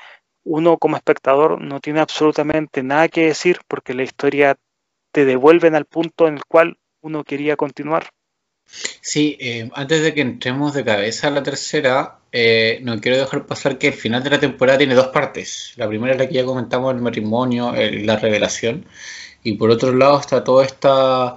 uno 0.46 0.78
como 0.78 0.96
espectador 0.96 1.60
no 1.60 1.82
tiene 1.82 2.00
absolutamente 2.00 2.82
nada 2.82 3.10
que 3.10 3.26
decir 3.26 3.60
porque 3.68 3.94
la 3.94 4.04
historia 4.04 4.56
te 5.12 5.26
devuelve 5.26 5.68
al 5.68 5.84
punto 5.84 6.30
en 6.30 6.36
el 6.36 6.46
cual 6.46 6.78
uno 7.02 7.26
quería 7.26 7.58
continuar. 7.58 8.12
Sí, 9.02 9.38
eh, 9.40 9.70
antes 9.74 10.02
de 10.02 10.14
que 10.14 10.22
entremos 10.22 10.74
de 10.74 10.86
cabeza 10.86 11.28
a 11.28 11.32
la 11.32 11.44
tercera, 11.44 12.20
eh, 12.32 12.80
no 12.84 13.00
quiero 13.02 13.18
dejar 13.18 13.46
pasar 13.46 13.78
que 13.78 13.88
el 13.88 13.94
final 13.94 14.24
de 14.24 14.30
la 14.30 14.40
temporada 14.40 14.78
tiene 14.78 14.96
dos 14.96 15.08
partes. 15.08 15.74
La 15.76 15.88
primera 15.88 16.14
es 16.14 16.20
la 16.20 16.28
que 16.28 16.36
ya 16.36 16.46
comentamos, 16.46 16.96
el 16.96 17.02
matrimonio, 17.02 17.74
la 17.74 18.18
revelación. 18.18 18.86
Y 19.44 19.54
por 19.54 19.72
otro 19.72 19.94
lado 19.94 20.20
está 20.20 20.44
toda 20.44 20.66
esta, 20.66 21.36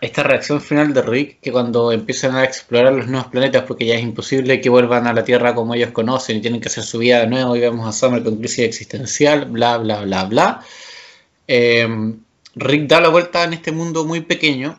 esta 0.00 0.22
reacción 0.22 0.60
final 0.60 0.92
de 0.94 1.02
Rick, 1.02 1.40
que 1.40 1.52
cuando 1.52 1.92
empiezan 1.92 2.36
a 2.36 2.44
explorar 2.44 2.92
los 2.92 3.08
nuevos 3.08 3.30
planetas, 3.30 3.64
porque 3.64 3.86
ya 3.86 3.94
es 3.94 4.02
imposible 4.02 4.60
que 4.60 4.68
vuelvan 4.68 5.06
a 5.06 5.12
la 5.12 5.24
Tierra 5.24 5.54
como 5.54 5.74
ellos 5.74 5.90
conocen 5.90 6.36
y 6.36 6.40
tienen 6.40 6.60
que 6.60 6.68
hacer 6.68 6.84
su 6.84 6.98
vida 6.98 7.20
de 7.20 7.26
nuevo, 7.28 7.56
y 7.56 7.60
vemos 7.60 7.88
a 7.88 7.92
Summer 7.92 8.22
con 8.22 8.36
crisis 8.36 8.66
existencial, 8.66 9.46
bla, 9.46 9.78
bla, 9.78 10.02
bla, 10.02 10.24
bla. 10.24 10.64
Eh, 11.48 11.88
Rick 12.54 12.86
da 12.88 13.00
la 13.00 13.08
vuelta 13.08 13.44
en 13.44 13.54
este 13.54 13.72
mundo 13.72 14.04
muy 14.04 14.20
pequeño 14.20 14.78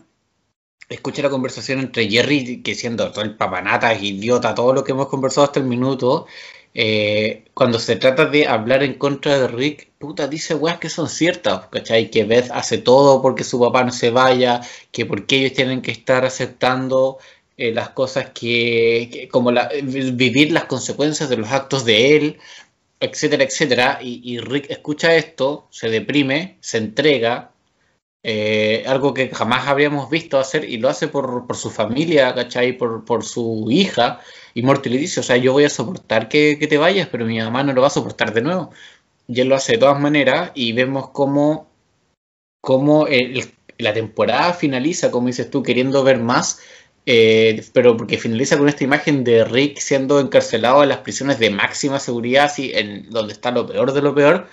escucha 0.94 1.22
la 1.22 1.30
conversación 1.30 1.80
entre 1.80 2.10
Jerry, 2.10 2.62
que 2.62 2.76
siendo 2.76 3.12
todo 3.12 3.24
el 3.24 3.36
papanata, 3.36 3.94
idiota, 3.94 4.56
todo 4.56 4.74
lo 4.74 4.84
que 4.84 4.92
hemos 4.92 5.08
conversado 5.08 5.46
hasta 5.46 5.60
el 5.60 5.66
minuto, 5.66 6.28
eh, 6.76 7.46
cuando 7.54 7.78
se 7.80 7.96
trata 7.98 8.26
de 8.26 8.48
hablar 8.48 8.84
en 8.84 8.96
contra 8.96 9.40
de 9.40 9.48
Rick, 9.48 9.90
puta, 10.00 10.28
dice 10.28 10.56
weas 10.56 10.80
que 10.80 10.90
son 10.90 11.08
ciertas, 11.10 11.68
¿cachai? 11.68 12.10
Que 12.10 12.24
Beth 12.26 12.50
hace 12.52 12.78
todo 12.80 13.22
porque 13.22 13.44
su 13.44 13.60
papá 13.60 13.84
no 13.84 13.92
se 13.92 14.10
vaya, 14.10 14.62
que 14.92 15.06
porque 15.06 15.38
ellos 15.38 15.54
tienen 15.54 15.82
que 15.82 15.92
estar 15.92 16.26
aceptando 16.26 17.20
eh, 17.58 17.72
las 17.74 17.90
cosas 17.90 18.32
que, 18.32 19.30
como 19.32 19.52
la, 19.52 19.70
vivir 19.84 20.52
las 20.52 20.66
consecuencias 20.66 21.30
de 21.30 21.38
los 21.38 21.52
actos 21.52 21.86
de 21.86 22.16
él, 22.16 22.40
etcétera, 23.00 23.44
etcétera. 23.44 24.00
y 24.02 24.40
Rick 24.40 24.70
escucha 24.70 25.16
esto, 25.16 25.68
se 25.72 25.90
deprime, 25.90 26.58
se 26.62 26.78
entrega, 26.78 27.53
eh, 28.24 28.86
algo 28.88 29.14
que 29.14 29.30
jamás 29.30 29.68
habríamos 29.68 30.10
visto 30.10 30.40
hacer 30.40 30.64
y 30.64 30.78
lo 30.78 30.88
hace 30.88 31.10
por, 31.10 31.46
por 31.46 31.58
su 31.58 31.70
familia, 31.70 32.34
¿cachai? 32.34 32.78
Por, 32.78 33.04
por, 33.04 33.26
su 33.26 33.68
hija. 33.70 34.22
Y 34.54 34.64
Morty 34.64 34.90
le 34.90 34.98
dice, 34.98 35.20
o 35.20 35.24
sea, 35.24 35.38
yo 35.38 35.52
voy 35.52 35.66
a 35.66 35.70
soportar 35.70 36.30
que, 36.30 36.56
te 36.56 36.78
vayas, 36.78 37.10
pero 37.12 37.26
mi 37.26 37.38
mamá 37.40 37.64
no 37.64 37.74
lo 37.74 37.82
va 37.82 37.88
a 37.88 37.90
soportar 37.90 38.34
de 38.34 38.42
nuevo. 38.42 38.72
Y 39.28 39.42
él 39.42 39.50
lo 39.50 39.56
hace 39.56 39.74
de 39.74 39.78
todas 39.80 40.00
maneras 40.00 40.52
y 40.56 40.74
vemos 40.74 41.10
cómo, 41.10 41.68
cómo 42.62 43.08
la 43.78 43.94
temporada 43.94 44.54
finaliza, 44.54 45.12
como 45.12 45.28
dices 45.28 45.50
tú, 45.50 45.64
queriendo 45.64 46.04
ver 46.04 46.20
más, 46.20 46.60
eh, 47.06 47.66
pero 47.74 47.98
porque 47.98 48.18
finaliza 48.18 48.58
con 48.58 48.70
esta 48.70 48.86
imagen 48.86 49.24
de 49.26 49.44
Rick 49.44 49.80
siendo 49.80 50.20
encarcelado 50.22 50.84
en 50.84 50.90
las 50.90 51.00
prisiones 51.00 51.40
de 51.40 51.50
máxima 51.50 52.00
seguridad, 52.00 52.46
así, 52.46 52.72
en 52.74 53.10
donde 53.10 53.34
está 53.34 53.52
lo 53.52 53.68
peor 53.68 53.92
de 53.94 54.02
lo 54.02 54.16
peor, 54.16 54.48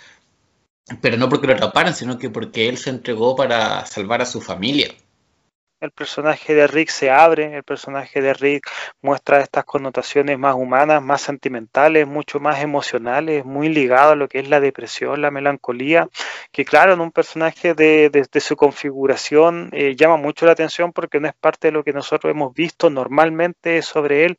pero 1.01 1.17
no 1.17 1.29
porque 1.29 1.47
lo 1.47 1.55
atraparan, 1.55 1.95
sino 1.95 2.19
que 2.19 2.31
porque 2.31 2.69
él 2.69 2.79
se 2.79 2.91
entregó 2.91 3.37
para 3.37 3.85
salvar 3.87 4.23
a 4.23 4.27
su 4.27 4.41
familia. 4.41 4.89
El 5.81 5.93
personaje 5.93 6.55
de 6.55 6.67
Rick 6.67 6.91
se 6.91 7.11
abre, 7.11 7.57
el 7.57 7.63
personaje 7.63 8.21
de 8.21 8.35
Rick 8.35 8.69
muestra 9.01 9.41
estas 9.41 9.65
connotaciones 9.65 10.39
más 10.39 10.55
humanas, 10.55 11.03
más 11.03 11.23
sentimentales, 11.23 12.07
mucho 12.07 12.39
más 12.39 12.61
emocionales, 12.61 13.47
muy 13.47 13.71
ligado 13.71 14.13
a 14.13 14.15
lo 14.15 14.29
que 14.29 14.41
es 14.41 14.49
la 14.51 14.61
depresión, 14.61 15.23
la 15.23 15.31
melancolía, 15.31 16.07
que 16.53 16.67
claro, 16.67 16.93
en 16.93 17.01
un 17.01 17.13
personaje 17.13 17.73
de, 17.73 18.29
su 18.41 18.57
configuración 18.57 19.71
eh, 19.73 19.97
llama 19.97 20.19
mucho 20.19 20.45
la 20.45 20.53
atención 20.53 20.93
porque 20.93 21.19
no 21.19 21.29
es 21.29 21.35
parte 21.35 21.69
de 21.69 21.73
lo 21.73 21.83
que 21.83 21.95
nosotros 21.95 22.31
hemos 22.31 22.53
visto 22.53 22.91
normalmente 22.91 23.81
sobre 23.81 24.27
él, 24.27 24.39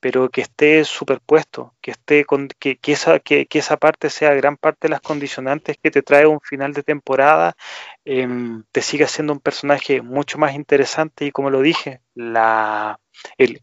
pero 0.00 0.28
que 0.28 0.42
esté 0.42 0.84
superpuesto, 0.84 1.74
que 1.80 1.92
esté 1.92 2.24
con, 2.24 2.48
que, 2.58 2.78
esa, 2.86 3.18
que, 3.18 3.46
esa 3.50 3.76
parte 3.76 4.10
sea 4.10 4.34
gran 4.34 4.56
parte 4.56 4.88
de 4.88 4.90
las 4.90 5.00
condicionantes 5.00 5.76
que 5.82 5.90
te 5.90 6.02
trae 6.02 6.26
un 6.26 6.40
final 6.40 6.72
de 6.72 6.82
temporada, 6.82 7.56
em, 8.04 8.64
te 8.72 8.82
siga 8.82 9.06
siendo 9.06 9.32
un 9.32 9.40
personaje 9.40 10.02
mucho 10.02 10.38
más 10.38 10.54
interesante 10.54 11.24
y 11.24 11.32
como 11.32 11.50
lo 11.50 11.60
dije, 11.62 12.00
la, 12.14 13.00
el, 13.38 13.58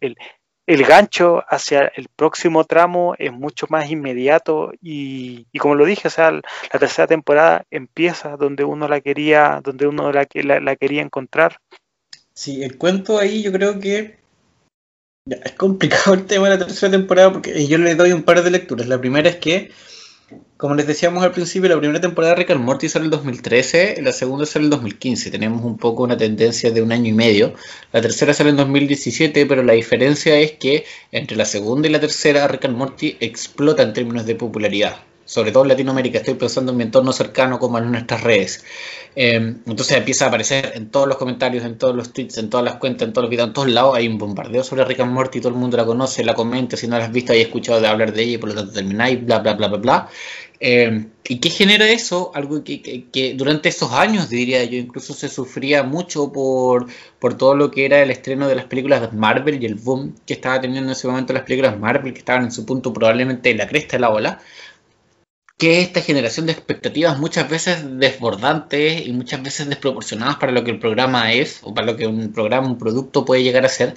gancho 0.86 1.44
hacia 1.48 1.92
el 1.96 2.08
próximo 2.16 2.64
tramo 2.64 3.16
es 3.20 3.32
mucho 3.32 3.68
más 3.70 3.90
inmediato 3.90 4.72
y, 4.82 5.46
como 5.60 5.76
lo 5.76 5.86
dije, 5.86 6.08
o 6.08 6.12
sea, 6.12 6.32
la 6.32 6.80
tercera 6.80 7.08
temporada 7.08 7.66
empieza 7.70 8.38
donde 8.38 8.64
uno 8.64 8.88
la 8.88 9.02
quería, 9.02 9.62
donde 9.64 9.88
uno 9.88 10.12
la, 10.12 10.28
la 10.34 10.76
quería 10.76 11.02
encontrar. 11.02 11.60
Sí, 12.34 12.64
el 12.64 12.78
cuento 12.78 13.20
ahí 13.20 13.44
yo 13.44 13.52
creo 13.52 13.80
que 13.80 14.23
es 15.26 15.54
complicado 15.54 16.14
el 16.14 16.26
tema 16.26 16.50
de 16.50 16.58
la 16.58 16.66
tercera 16.66 16.92
temporada 16.92 17.32
porque 17.32 17.66
yo 17.66 17.78
le 17.78 17.96
doy 17.96 18.12
un 18.12 18.24
par 18.24 18.44
de 18.44 18.52
lecturas. 18.52 18.88
La 18.88 19.00
primera 19.00 19.30
es 19.30 19.38
que, 19.38 19.72
como 20.58 20.76
les 20.76 20.86
decíamos 20.86 21.24
al 21.24 21.32
principio, 21.32 21.70
la 21.70 21.78
primera 21.78 22.02
temporada 22.02 22.34
de 22.34 22.40
Rick 22.40 22.52
and 22.52 22.62
Morty 22.62 22.90
sale 22.90 23.04
en 23.04 23.06
el 23.06 23.12
2013, 23.12 24.02
la 24.02 24.12
segunda 24.12 24.46
sale 24.46 24.64
en 24.64 24.66
el 24.66 24.72
2015. 24.72 25.32
Tenemos 25.32 25.64
un 25.64 25.78
poco 25.78 26.04
una 26.04 26.18
tendencia 26.18 26.72
de 26.72 26.82
un 26.82 26.92
año 26.92 27.10
y 27.10 27.14
medio. 27.14 27.54
La 27.94 28.02
tercera 28.02 28.34
sale 28.34 28.50
en 28.50 28.58
2017, 28.58 29.46
pero 29.46 29.64
la 29.64 29.74
diferencia 29.74 30.38
es 30.38 30.54
que 30.54 30.86
entre 31.12 31.38
la 31.38 31.46
segunda 31.46 31.88
y 31.88 31.92
la 31.92 32.02
tercera 32.02 32.48
Rick 32.48 32.66
and 32.66 32.78
Morty 32.78 33.18
explota 33.22 33.84
en 33.84 33.94
términos 33.94 34.26
de 34.26 34.36
popularidad 34.36 34.98
sobre 35.26 35.52
todo 35.52 35.64
en 35.64 35.70
Latinoamérica, 35.70 36.20
estoy 36.20 36.34
pensando 36.36 36.72
en 36.72 36.78
mi 36.78 36.84
entorno 36.84 37.14
cercano 37.14 37.60
como 37.60 37.78
en 37.78 37.92
nuestras 37.92 38.22
redes. 38.24 38.64
Em, 39.16 39.60
entonces 39.66 39.98
empieza 39.98 40.26
a 40.26 40.28
aparecer 40.30 40.72
en 40.76 40.90
todos 40.90 41.08
los 41.08 41.18
comentarios, 41.18 41.64
en 41.66 41.78
todos 41.78 41.96
los 41.96 42.12
tweets, 42.12 42.38
en 42.40 42.50
todas 42.50 42.66
las 42.66 42.76
cuentas, 42.78 43.08
en 43.08 43.14
todos 43.14 43.24
los 43.24 43.30
videos, 43.30 43.48
en 43.48 43.54
todos 43.54 43.70
lados 43.70 43.96
hay 43.96 44.08
un 44.08 44.18
bombardeo 44.18 44.64
sobre 44.64 44.86
Rick 44.86 45.02
and 45.02 45.12
Morty, 45.12 45.40
todo 45.40 45.50
el 45.50 45.60
mundo 45.60 45.78
la 45.78 45.86
conoce, 45.86 46.24
la 46.24 46.34
comenta, 46.34 46.78
si 46.78 46.88
no 46.88 46.98
la 46.98 47.06
has 47.06 47.12
visto, 47.12 47.32
hay 47.32 47.42
escuchado 47.42 47.80
de 47.80 47.88
hablar 47.88 48.14
de 48.14 48.24
ella 48.24 48.34
y 48.34 48.38
por 48.38 48.50
lo 48.50 48.56
tanto 48.56 48.74
termináis, 48.74 49.24
bla, 49.24 49.40
bla, 49.40 49.54
bla, 49.54 49.68
bla, 49.68 49.78
bla. 49.78 50.10
Em, 50.60 51.10
¿Y 51.28 51.40
qué 51.40 51.50
genera 51.50 51.90
eso? 51.90 52.32
Algo 52.34 52.64
que, 52.64 52.82
que, 53.12 53.34
durante 53.34 53.70
esos 53.70 53.92
años, 53.92 54.30
diría 54.30 54.64
yo, 54.64 54.78
incluso 54.78 55.14
se 55.14 55.28
sufría 55.28 55.84
mucho 55.84 56.32
por, 56.32 56.88
por 57.20 57.38
todo 57.38 57.56
lo 57.56 57.70
que 57.70 57.86
era 57.86 58.02
el 58.02 58.12
estreno 58.12 58.48
de 58.48 58.56
las 58.56 58.66
películas 58.66 59.02
de 59.02 59.10
Marvel 59.18 59.62
y 59.62 59.66
el 59.66 59.76
boom 59.76 60.16
que 60.26 60.34
estaba 60.34 60.62
teniendo 60.62 60.90
en 60.90 60.94
ese 60.94 61.08
momento 61.08 61.34
las 61.34 61.44
películas 61.44 61.78
Marvel, 61.78 62.14
que 62.14 62.20
estaban 62.20 62.46
en 62.46 62.52
su 62.52 62.66
punto 62.66 62.94
probablemente 62.94 63.52
en 63.52 63.58
la 63.58 63.68
cresta 63.68 63.98
de 63.98 64.02
la 64.02 64.10
ola 64.10 64.42
que 65.58 65.82
esta 65.82 66.02
generación 66.02 66.46
de 66.46 66.54
expectativas 66.54 67.20
muchas 67.20 67.50
veces 67.50 67.84
desbordantes 68.00 69.06
y 69.06 69.14
muchas 69.14 69.42
veces 69.44 69.70
desproporcionadas 69.70 70.38
para 70.38 70.52
lo 70.52 70.64
que 70.64 70.72
el 70.72 70.80
programa 70.80 71.32
es 71.34 71.60
o 71.64 71.74
para 71.74 71.88
lo 71.88 71.96
que 71.96 72.08
un 72.08 72.34
programa, 72.34 72.68
un 72.68 72.78
producto 72.78 73.24
puede 73.26 73.44
llegar 73.44 73.66
a 73.66 73.70
ser, 73.70 73.96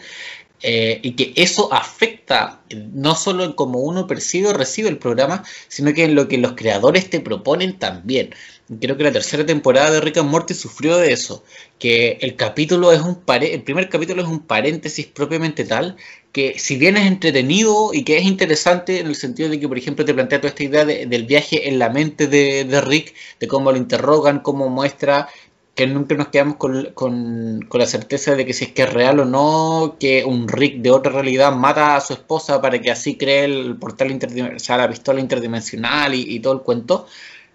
eh, 0.63 1.01
y 1.03 1.13
que 1.13 1.33
eso 1.37 1.73
afecta 1.73 2.63
no 2.93 3.15
solo 3.15 3.45
en 3.45 3.53
cómo 3.53 3.81
uno 3.81 4.07
percibe 4.07 4.49
o 4.49 4.53
recibe 4.53 4.89
el 4.89 4.99
programa, 4.99 5.45
sino 5.69 5.93
que 5.93 6.05
en 6.05 6.15
lo 6.15 6.29
que 6.29 6.39
los 6.39 6.53
creadores 6.53 7.11
te 7.11 7.21
proponen 7.21 7.79
también. 7.79 8.35
Creo 8.81 8.97
que 8.97 9.05
la 9.05 9.13
tercera 9.13 9.47
temporada 9.47 9.91
de 9.91 10.01
Rick 10.01 10.17
and 10.17 10.31
Morty 10.31 10.55
sufrió 10.55 10.97
de 10.97 11.13
eso, 11.13 11.45
que 11.79 12.19
el 12.21 12.35
capítulo 12.37 12.91
es 12.91 13.01
un 13.01 13.23
el 13.29 13.63
primer 13.63 13.89
capítulo 13.89 14.23
es 14.23 14.29
un 14.29 14.41
paréntesis 14.41 15.07
propiamente 15.07 15.65
tal 15.65 15.97
que 16.33 16.59
si 16.59 16.77
bien 16.77 16.99
es 16.99 17.07
entretenido 17.07 17.95
y 17.95 18.05
que 18.05 18.19
es 18.19 18.25
interesante 18.25 19.01
en 19.01 19.07
el 19.07 19.15
sentido 19.15 19.49
de 19.49 19.59
que 19.59 19.69
por 19.69 19.79
ejemplo 19.79 20.05
te 20.05 20.13
plantea 20.13 20.39
toda 20.39 20.51
esta 20.51 20.65
idea 20.65 20.85
del 20.85 21.25
viaje 21.25 21.67
en 21.67 21.79
la 21.79 21.89
mente 21.89 22.27
de, 22.27 22.65
de 22.65 22.81
Rick, 22.83 23.15
de 23.41 23.49
cómo 23.49 23.73
lo 23.73 23.79
interrogan, 23.79 24.41
cómo 24.41 24.69
muestra 24.69 25.29
que 25.77 25.87
nunca 25.87 26.15
nos 26.17 26.29
quedamos 26.29 26.57
con, 26.57 26.93
con, 26.95 27.69
la 27.71 27.87
certeza 27.87 28.35
de 28.35 28.47
que 28.47 28.55
si 28.55 28.65
es 28.65 28.73
que 28.73 28.83
es 28.85 28.93
real 28.93 29.21
o 29.21 29.25
no, 29.27 29.97
que 30.01 30.25
un 30.25 30.49
Rick 30.49 30.81
de 30.81 30.91
otra 30.91 31.13
realidad 31.13 31.53
mata 31.55 31.97
a 31.97 32.01
su 32.01 32.15
esposa 32.15 32.63
para 32.63 32.81
que 32.81 32.91
así 32.91 33.17
cree 33.19 33.45
el 33.45 33.77
portal 33.77 34.11
interdimensional, 34.11 34.57
o 34.57 34.61
sea, 34.61 34.79
la 34.79 34.89
pistola 34.89 35.21
interdimensional 35.21 36.15
y, 36.15 36.41
todo 36.41 36.55
el 36.55 36.61
cuento. 36.63 37.07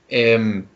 Em, 0.09 0.67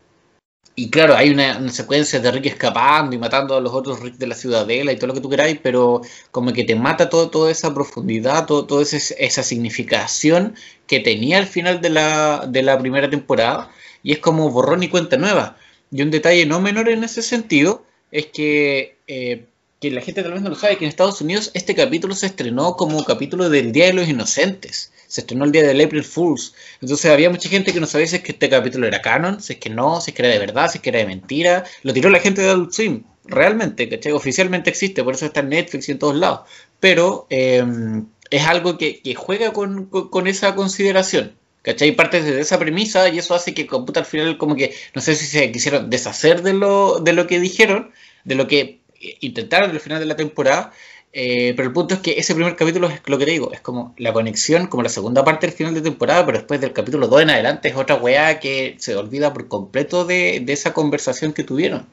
y 0.76 0.90
claro, 0.90 1.16
hay 1.16 1.30
una, 1.30 1.70
secuencia 1.70 2.20
de 2.20 2.32
Rick 2.32 2.48
escapando 2.48 3.16
y 3.16 3.20
matando 3.20 3.56
a 3.56 3.62
los 3.62 3.74
otros 3.74 4.00
Rick 4.02 4.16
de 4.18 4.28
la 4.28 4.36
ciudadela 4.36 4.92
y 4.92 4.96
todo 4.98 5.08
lo 5.08 5.14
que 5.14 5.22
tú 5.22 5.30
queráis, 5.30 5.60
pero 5.62 6.02
como 6.32 6.52
que 6.52 6.64
te 6.64 6.76
mata 6.76 7.10
todo, 7.10 7.30
toda 7.30 7.52
esa 7.52 7.74
profundidad, 7.76 8.48
todo, 8.48 8.66
toda 8.66 8.84
esa 8.84 9.44
significación 9.44 10.56
que 10.88 11.00
tenía 11.00 11.38
al 11.38 11.48
final 11.48 11.80
de 11.82 11.92
la, 11.92 12.46
de 12.48 12.64
la 12.64 12.80
primera 12.80 13.10
temporada, 13.10 13.70
y 14.04 14.14
es 14.14 14.20
como 14.20 14.50
borrón 14.50 14.84
y 14.84 14.90
cuenta 14.90 15.18
nueva. 15.18 15.58
Y 15.91 16.02
un 16.02 16.12
detalle 16.12 16.45
no 16.45 16.60
menor 16.60 16.90
en 16.90 17.03
ese 17.03 17.22
sentido 17.22 17.86
es 18.12 18.28
que, 18.28 18.98
eh, 19.07 19.45
que 19.80 19.91
la 19.91 20.02
gente 20.02 20.24
tal 20.24 20.34
vez 20.34 20.41
no 20.41 20.49
lo 20.49 20.56
sabe, 20.56 20.78
que 20.78 20.86
en 20.86 20.90
Estados 20.90 21.22
Unidos 21.22 21.52
este 21.53 21.76
capítulo 21.76 22.16
se 22.16 22.28
estrenó 22.28 22.76
como 22.76 23.03
capítulo 23.03 23.49
del 23.49 23.72
Día 23.72 23.88
de 23.88 23.94
los 23.94 24.07
Inocentes. 24.07 24.91
Se 25.07 25.22
estrenó 25.22 25.45
el 25.45 25.52
día 25.52 25.64
del 25.64 25.80
April 25.82 26.03
Fools. 26.03 26.53
Entonces 26.82 27.10
había 27.12 27.30
mucha 27.30 27.48
gente 27.48 27.72
que 27.72 27.80
no 27.80 27.86
sabía 27.86 28.07
si 28.07 28.18
es 28.18 28.24
que 28.24 28.32
este 28.32 28.49
capítulo 28.49 28.88
era 28.88 29.02
canon, 29.02 29.41
si 29.41 29.53
es 29.53 29.60
que 29.60 29.70
no, 29.70 30.02
si 30.02 30.12
es 30.12 30.16
que 30.16 30.24
era 30.24 30.32
de 30.34 30.40
verdad, 30.40 30.70
si 30.70 30.80
es 30.80 30.82
que 30.82 30.90
era 30.90 30.99
de 30.99 31.06
mentira. 31.06 31.64
Lo 31.84 31.94
tiró 31.94 32.10
la 32.10 32.20
gente 32.20 32.41
de 32.41 32.49
Adult 32.49 32.74
Swim. 32.74 33.03
Realmente, 33.26 33.88
¿cachai? 33.88 34.12
Oficialmente 34.12 34.70
existe, 34.70 35.03
por 35.03 35.14
eso 35.14 35.26
está 35.26 35.40
en 35.41 35.49
Netflix 35.49 35.88
y 35.88 35.94
en 35.94 35.99
todos 35.99 36.16
lados. 36.16 36.41
Pero 36.80 37.28
em, 37.30 38.07
es 38.30 38.44
algo 38.45 38.78
que, 38.78 39.02
juega 39.16 39.53
con, 39.53 39.86
con 39.86 40.28
esa 40.28 40.56
consideración. 40.56 41.36
¿Cachai? 41.66 41.94
Parte 41.94 42.22
de 42.22 42.40
esa 42.40 42.60
premisa 42.60 43.10
y 43.10 43.18
eso 43.18 43.34
hace 43.34 43.56
que 43.56 43.66
Computa 43.66 44.00
al 44.00 44.06
final 44.06 44.38
como 44.38 44.56
que, 44.56 44.76
no 44.94 45.02
sé 45.02 45.16
si 45.16 45.26
se 45.26 45.52
quisieron 45.52 45.90
deshacer 45.90 46.44
de 46.44 46.54
lo, 46.54 47.00
de 47.00 47.12
lo 47.14 47.26
que 47.26 47.40
dijeron, 47.40 47.92
de 48.24 48.36
lo 48.36 48.48
que 48.48 48.82
intentaron 49.20 49.72
al 49.72 49.80
final 49.80 50.00
de 50.00 50.06
la 50.06 50.16
temporada, 50.16 50.72
eh, 51.12 51.54
pero 51.56 51.68
el 51.68 51.74
punto 51.74 51.96
es 51.96 52.02
que 52.02 52.20
ese 52.20 52.36
primer 52.36 52.56
capítulo 52.56 52.88
es 52.88 53.02
lo 53.08 53.18
que 53.18 53.26
te 53.26 53.32
digo, 53.32 53.52
es 53.52 53.62
como 53.62 53.96
la 53.98 54.14
conexión, 54.14 54.68
como 54.68 54.84
la 54.84 54.90
segunda 54.90 55.24
parte 55.24 55.48
del 55.48 55.56
final 55.56 55.74
de 55.74 55.82
temporada, 55.82 56.24
pero 56.24 56.38
después 56.38 56.62
del 56.62 56.72
capítulo 56.72 57.08
2 57.08 57.24
en 57.24 57.32
adelante 57.32 57.70
es 57.70 57.76
otra 57.76 57.96
weá 57.96 58.40
que 58.40 58.76
se 58.78 58.96
olvida 58.96 59.34
por 59.34 59.48
completo 59.48 60.06
de, 60.06 60.42
de 60.42 60.54
esa 60.54 60.72
conversación 60.72 61.34
que 61.34 61.44
tuvieron. 61.44 61.88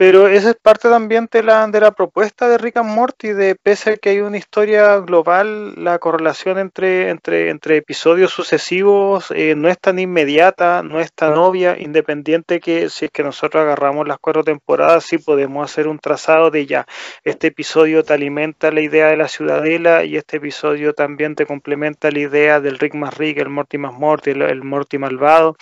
Pero 0.00 0.28
esa 0.28 0.48
es 0.48 0.56
parte 0.56 0.88
también 0.88 1.28
de 1.30 1.42
la, 1.42 1.66
de 1.66 1.78
la 1.78 1.90
propuesta 1.90 2.48
de 2.48 2.56
Rick 2.56 2.78
and 2.78 2.88
Morty, 2.88 3.34
de 3.34 3.54
pese 3.54 3.90
a 3.90 3.96
que 3.98 4.08
hay 4.08 4.20
una 4.20 4.38
historia 4.38 4.96
global, 4.96 5.74
la 5.76 5.98
correlación 5.98 6.56
entre, 6.56 7.10
entre, 7.10 7.50
entre 7.50 7.76
episodios 7.76 8.32
sucesivos 8.32 9.30
eh, 9.30 9.54
no 9.54 9.68
es 9.68 9.78
tan 9.78 9.98
inmediata, 9.98 10.82
no 10.82 11.00
es 11.00 11.12
tan 11.12 11.34
obvia, 11.34 11.78
independiente 11.78 12.60
que 12.60 12.88
si 12.88 13.04
es 13.04 13.10
que 13.10 13.22
nosotros 13.22 13.60
agarramos 13.60 14.08
las 14.08 14.16
cuatro 14.18 14.42
temporadas, 14.42 15.04
sí 15.04 15.18
podemos 15.18 15.70
hacer 15.70 15.86
un 15.86 15.98
trazado 15.98 16.50
de 16.50 16.64
ya, 16.64 16.86
este 17.22 17.48
episodio 17.48 18.02
te 18.02 18.14
alimenta 18.14 18.70
la 18.70 18.80
idea 18.80 19.08
de 19.08 19.18
la 19.18 19.28
ciudadela 19.28 20.04
y 20.04 20.16
este 20.16 20.38
episodio 20.38 20.94
también 20.94 21.34
te 21.34 21.44
complementa 21.44 22.10
la 22.10 22.20
idea 22.20 22.60
del 22.60 22.78
Rick 22.78 22.94
más 22.94 23.18
Rick, 23.18 23.36
el 23.36 23.50
Morty 23.50 23.76
más 23.76 23.92
Morty, 23.92 24.30
el, 24.30 24.64
Morty 24.64 24.96
malvado. 24.96 25.58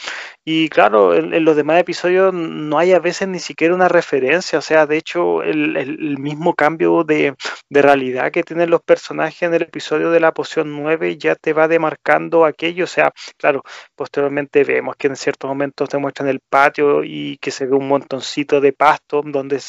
Y 0.51 0.71
claro, 0.71 1.15
en 1.15 1.45
los 1.45 1.57
demás 1.57 1.79
episodios 1.79 2.33
no 2.33 2.79
hay 2.79 2.93
a 2.93 3.01
veces 3.01 3.29
ni 3.29 3.39
siquiera 3.39 3.75
una 3.75 3.87
referencia 3.87 4.59
o 4.59 4.63
sea, 4.63 4.87
de 4.87 4.97
hecho, 4.97 5.43
el, 5.43 6.19
mismo 6.19 6.55
cambio 6.55 7.05
de, 7.05 7.35
realidad 7.71 8.33
que 8.33 8.43
tienen 8.43 8.71
los 8.71 8.81
personajes 8.83 9.43
en 9.43 9.53
el 9.53 9.63
episodio 9.63 10.11
de 10.11 10.21
la 10.21 10.33
poción 10.33 10.75
9 10.83 11.19
ya 11.19 11.35
te 11.35 11.53
va 11.53 11.69
demarcando 11.69 12.47
aquello, 12.47 12.85
o 12.85 12.87
sea, 12.87 13.13
claro, 13.37 13.63
posteriormente 13.95 14.65
vemos 14.65 14.97
que 14.97 15.09
en 15.09 15.17
ciertos 15.17 15.49
momentos 15.49 15.91
te 15.91 15.99
muestran 15.99 16.29
el 16.29 16.41
patio 16.41 17.05
y 17.05 17.37
que 17.39 17.51
se 17.51 17.67
ve 17.67 17.77
un 17.77 17.87
montoncito 17.87 18.61
de 18.63 18.73
pasto 18.73 19.23
donde, 19.25 19.61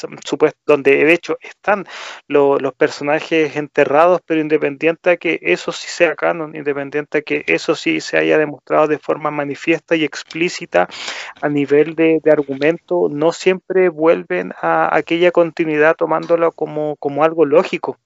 donde 0.66 1.04
de 1.04 1.12
hecho 1.12 1.36
están 1.42 1.86
los 2.26 2.72
personajes 2.74 3.54
enterrados, 3.56 4.20
pero 4.24 4.40
independiente 4.40 5.10
a 5.10 5.16
que 5.18 5.38
eso 5.42 5.72
sí 5.72 5.88
sea 5.88 6.16
canon, 6.16 6.56
independiente 6.56 7.18
a 7.18 7.22
que 7.22 7.44
eso 7.46 7.74
sí 7.74 8.00
se 8.00 8.16
haya 8.16 8.38
demostrado 8.38 8.88
de 8.88 8.98
forma 8.98 9.30
manifiesta 9.30 9.94
y 9.94 10.04
explícita 10.04 10.69
a 10.74 11.48
nivel 11.48 11.94
de 11.94 12.20
argumento, 12.30 13.08
no 13.10 13.32
siempre 13.32 13.88
vuelven 13.88 14.52
a 14.60 14.94
aquella 14.96 15.30
continuidad 15.30 15.96
tomándolo 15.96 16.52
como, 16.52 16.96
como 16.96 17.24
algo 17.24 17.44
lógico. 17.44 17.98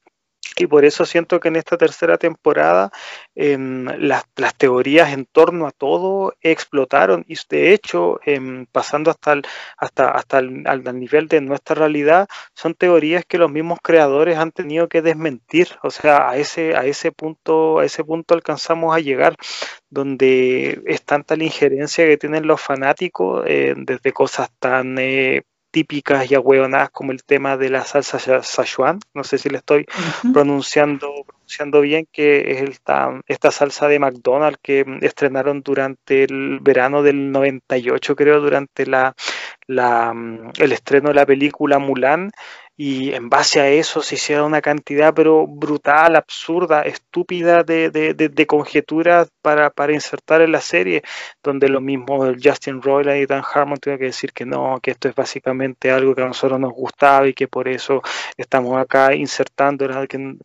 Y 0.56 0.66
por 0.66 0.85
eso 0.85 1.05
siento 1.05 1.40
que 1.40 1.48
en 1.48 1.56
esta 1.56 1.76
tercera 1.76 2.16
temporada 2.16 2.90
em, 3.35 3.86
las, 3.98 4.24
teorías 4.56 5.12
en 5.12 5.26
torno 5.26 5.66
a 5.66 5.72
todo 5.72 6.35
explotaron 6.40 7.24
y 7.28 7.35
de 7.48 7.72
hecho, 7.72 8.20
em, 8.24 8.66
pasando 8.66 9.10
hasta, 9.10 9.32
el, 9.32 9.43
hasta, 9.76 10.10
hasta 10.10 10.39
al, 10.39 10.85
nivel 10.98 11.28
de 11.28 11.40
nuestra 11.40 11.74
realidad, 11.74 12.28
son 12.55 12.74
teorías 12.74 13.24
que 13.24 13.39
los 13.39 13.51
mismos 13.51 13.78
creadores 13.82 14.39
han 14.39 14.52
tenido 14.52 14.89
que 14.89 15.02
desmentir. 15.02 15.68
O 15.82 15.90
sea, 15.90 16.31
a 16.31 16.36
ese, 16.36 16.76
a 16.76 16.85
ese, 16.85 17.12
punto, 17.12 17.81
a 17.81 17.85
ese 17.85 18.05
punto 18.05 18.35
alcanzamos 18.35 18.94
a 18.94 19.01
llegar, 19.01 19.36
donde 19.90 20.82
es 20.86 21.02
tanta 21.05 21.36
la 21.36 21.44
injerencia 21.44 22.06
que 22.06 22.16
tienen 22.16 22.47
los 22.47 22.60
fanáticos 22.60 23.44
eh, 23.47 23.74
desde 23.76 24.12
cosas 24.12 24.51
tan... 24.59 24.98
Eh, 24.98 25.43
típicas 25.75 26.31
y 26.31 26.37
ahueonadas 26.37 26.91
como 26.91 27.11
el 27.11 27.25
tema 27.25 27.57
de 27.57 27.69
la 27.69 27.83
salsa 27.83 28.21
Sichuan, 28.45 29.01
no 29.13 29.25
sé 29.25 29.39
si 29.39 29.49
le 29.49 29.59
estoy 29.59 29.87
pronunciando, 30.33 31.25
pronunciando 31.27 31.81
bien, 31.81 32.07
que 32.13 32.53
es 32.53 32.71
esta, 32.71 33.21
esta 33.27 33.51
salsa 33.51 33.89
de 33.89 33.99
McDonald's 33.99 34.61
que 34.63 34.85
estrenaron 35.01 35.63
durante 35.63 36.23
el 36.23 36.61
verano 36.61 37.03
del 37.03 37.33
98, 37.33 38.15
creo, 38.15 38.41
durante 38.41 38.87
la, 38.87 39.17
la, 39.67 40.15
el 40.59 40.71
estreno 40.71 41.09
de 41.09 41.15
la 41.15 41.27
película 41.27 41.81
Mulan 41.81 42.31
y 42.77 43.13
en 43.15 43.29
base 43.29 43.61
a 43.61 43.69
eso 43.69 44.03
se 44.03 44.17
hiciera 44.17 44.45
una 44.45 44.61
cantidad 44.61 45.15
pero 45.15 45.47
brutal, 45.47 46.17
absurda, 46.17 46.83
estúpida 46.83 47.63
de, 47.63 47.91
de, 47.91 48.47
conjeturas 48.47 49.29
para, 49.43 49.71
para, 49.71 49.93
insertar 49.93 50.43
en 50.43 50.53
la 50.53 50.61
serie, 50.61 51.03
donde 51.43 51.69
lo 51.69 51.81
mismo 51.81 52.33
Justin 52.43 52.83
Roiland 52.83 53.21
y 53.21 53.27
Dan 53.27 53.45
Harmon 53.45 53.79
tuvieron 53.79 54.01
que 54.01 54.07
decir 54.07 54.33
que 54.33 54.45
no, 54.45 54.81
que 54.83 54.93
esto 54.93 55.09
es 55.09 55.15
básicamente 55.15 55.91
algo 55.91 56.15
que 56.15 56.23
a 56.23 56.27
nosotros 56.27 56.59
nos 56.59 56.73
gustaba 56.73 57.29
y 57.29 57.35
que 57.35 57.47
por 57.49 57.69
eso 57.69 58.03
estamos 58.37 58.77
acá 58.77 59.15
insertando 59.15 59.87
que 60.09 60.37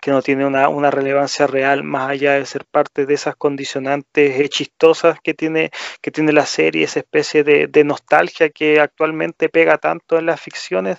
que 0.00 0.10
no 0.10 0.22
tiene 0.22 0.46
una, 0.46 0.68
una, 0.68 0.90
relevancia 0.90 1.46
real 1.46 1.82
más 1.84 2.10
allá 2.10 2.34
de 2.34 2.46
ser 2.46 2.64
parte 2.64 3.06
de 3.06 3.14
esas 3.14 3.36
condicionantes 3.36 4.48
chistosas 4.50 5.18
que 5.22 5.34
tiene, 5.34 5.70
que 6.00 6.10
tiene 6.10 6.32
la 6.32 6.46
serie, 6.46 6.84
esa 6.84 7.00
especie 7.00 7.44
de, 7.44 7.66
de 7.66 7.84
nostalgia 7.84 8.50
que 8.50 8.80
actualmente 8.80 9.48
pega 9.48 9.78
tanto 9.78 10.18
en 10.18 10.26
las 10.26 10.40
ficciones, 10.40 10.98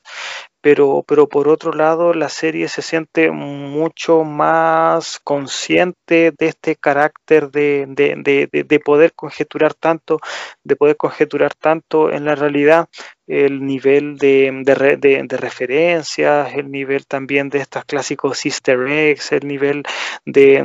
pero, 0.62 1.04
pero 1.08 1.28
por 1.30 1.48
otro 1.48 1.72
lado 1.72 2.14
la 2.14 2.30
serie 2.30 2.68
se 2.68 2.82
siente 2.82 3.32
mucho 3.32 4.24
más 4.24 5.20
consciente 5.24 6.34
de 6.38 6.48
este 6.48 6.76
carácter 6.76 7.50
de, 7.52 7.86
de, 7.88 8.16
de, 8.52 8.64
de, 8.64 8.80
poder 8.80 9.14
conjeturar 9.14 9.74
tanto, 9.74 10.20
de 10.64 10.76
poder 10.76 10.98
conjeturar 10.98 11.54
tanto 11.54 12.12
en 12.12 12.26
la 12.26 12.36
realidad 12.36 12.90
el 13.30 13.64
nivel 13.64 14.18
de, 14.18 14.52
de, 14.64 15.38
referencias, 15.38 16.52
el 16.56 16.72
nivel 16.72 17.06
también 17.06 17.50
de 17.50 17.60
estos 17.60 17.86
clásicos 17.86 18.44
easter 18.44 18.80
eggs, 18.88 19.32
el 19.32 19.48
nivel 19.48 19.84
de, 20.26 20.64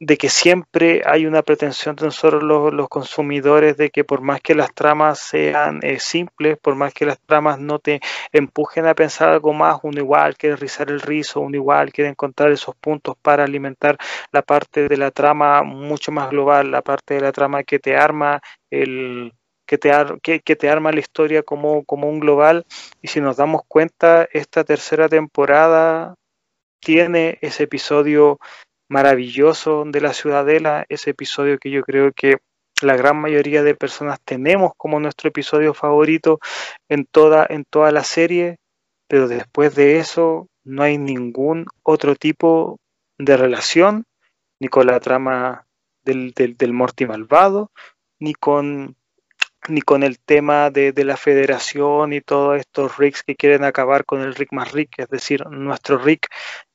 de, 0.00 0.16
que 0.18 0.28
siempre 0.28 1.02
hay 1.06 1.26
una 1.26 1.42
pretensión 1.42 1.94
de 1.94 2.06
nosotros 2.06 2.42
los, 2.42 2.74
los 2.74 2.88
consumidores 2.88 3.76
de 3.76 3.90
que 3.90 4.02
por 4.02 4.22
más 4.22 4.40
que 4.40 4.56
las 4.56 4.74
tramas 4.74 5.20
sean 5.20 5.78
eh, 5.84 6.00
simples, 6.00 6.58
por 6.58 6.74
más 6.74 6.92
que 6.92 7.06
las 7.06 7.20
tramas 7.20 7.60
no 7.60 7.78
te 7.78 8.00
empujen 8.32 8.86
a 8.86 8.94
pensar 8.94 9.28
algo 9.28 9.52
más, 9.52 9.78
uno 9.84 10.00
igual 10.00 10.36
quiere 10.36 10.56
rizar 10.56 10.90
el 10.90 11.00
rizo, 11.00 11.40
uno 11.40 11.54
igual 11.54 11.92
quiere 11.92 12.10
encontrar 12.10 12.50
esos 12.50 12.74
puntos 12.74 13.14
para 13.22 13.44
alimentar 13.44 13.96
la 14.32 14.42
parte 14.42 14.88
de 14.88 14.96
la 14.96 15.12
trama 15.12 15.62
mucho 15.62 16.10
más 16.10 16.28
global, 16.28 16.72
la 16.72 16.82
parte 16.82 17.14
de 17.14 17.20
la 17.20 17.30
trama 17.30 17.62
que 17.62 17.78
te 17.78 17.96
arma 17.96 18.40
el 18.68 19.32
que 19.70 19.78
te, 19.78 19.92
que, 20.20 20.56
te 20.56 20.68
arma 20.68 20.90
la 20.90 20.98
historia 20.98 21.44
como, 21.44 21.84
como 21.84 22.08
un 22.08 22.18
global. 22.18 22.66
Y 23.02 23.06
si 23.06 23.20
nos 23.20 23.36
damos 23.36 23.62
cuenta, 23.68 24.28
esta 24.32 24.64
tercera 24.64 25.08
temporada 25.08 26.16
tiene 26.80 27.38
ese 27.40 27.62
episodio 27.64 28.40
maravilloso 28.88 29.84
de 29.86 30.00
la 30.00 30.12
Ciudadela, 30.12 30.86
ese 30.88 31.10
episodio 31.10 31.56
que 31.58 31.70
yo 31.70 31.82
creo 31.82 32.10
que 32.10 32.38
la 32.82 32.96
gran 32.96 33.20
mayoría 33.20 33.62
de 33.62 33.76
personas 33.76 34.18
tenemos 34.24 34.72
como 34.76 34.98
nuestro 34.98 35.28
episodio 35.28 35.72
favorito 35.72 36.40
en 36.88 37.04
toda, 37.04 37.46
en 37.48 37.64
toda 37.64 37.92
la 37.92 38.02
serie, 38.02 38.56
pero 39.06 39.28
después 39.28 39.76
de 39.76 39.98
eso 39.98 40.48
no 40.64 40.82
hay 40.82 40.98
ningún 40.98 41.66
otro 41.84 42.16
tipo 42.16 42.80
de 43.18 43.36
relación, 43.36 44.04
ni 44.58 44.66
con 44.66 44.88
la 44.88 44.98
trama 44.98 45.68
del, 46.02 46.32
del, 46.34 46.72
Morty 46.72 47.06
malvado, 47.06 47.70
ni 48.18 48.34
con, 48.34 48.96
ni 49.68 49.82
con 49.82 50.02
el 50.02 50.18
tema 50.18 50.70
de, 50.70 50.92
de, 50.92 51.04
la 51.04 51.16
federación 51.16 52.12
y 52.12 52.20
todos 52.20 52.58
estos 52.58 52.96
Ricks 52.98 53.22
que 53.22 53.36
quieren 53.36 53.64
acabar 53.64 54.04
con 54.04 54.22
el 54.22 54.34
Rick 54.34 54.52
más 54.52 54.72
Rick, 54.72 54.98
es 54.98 55.08
decir, 55.08 55.46
nuestro 55.46 55.98
Rick, 55.98 56.28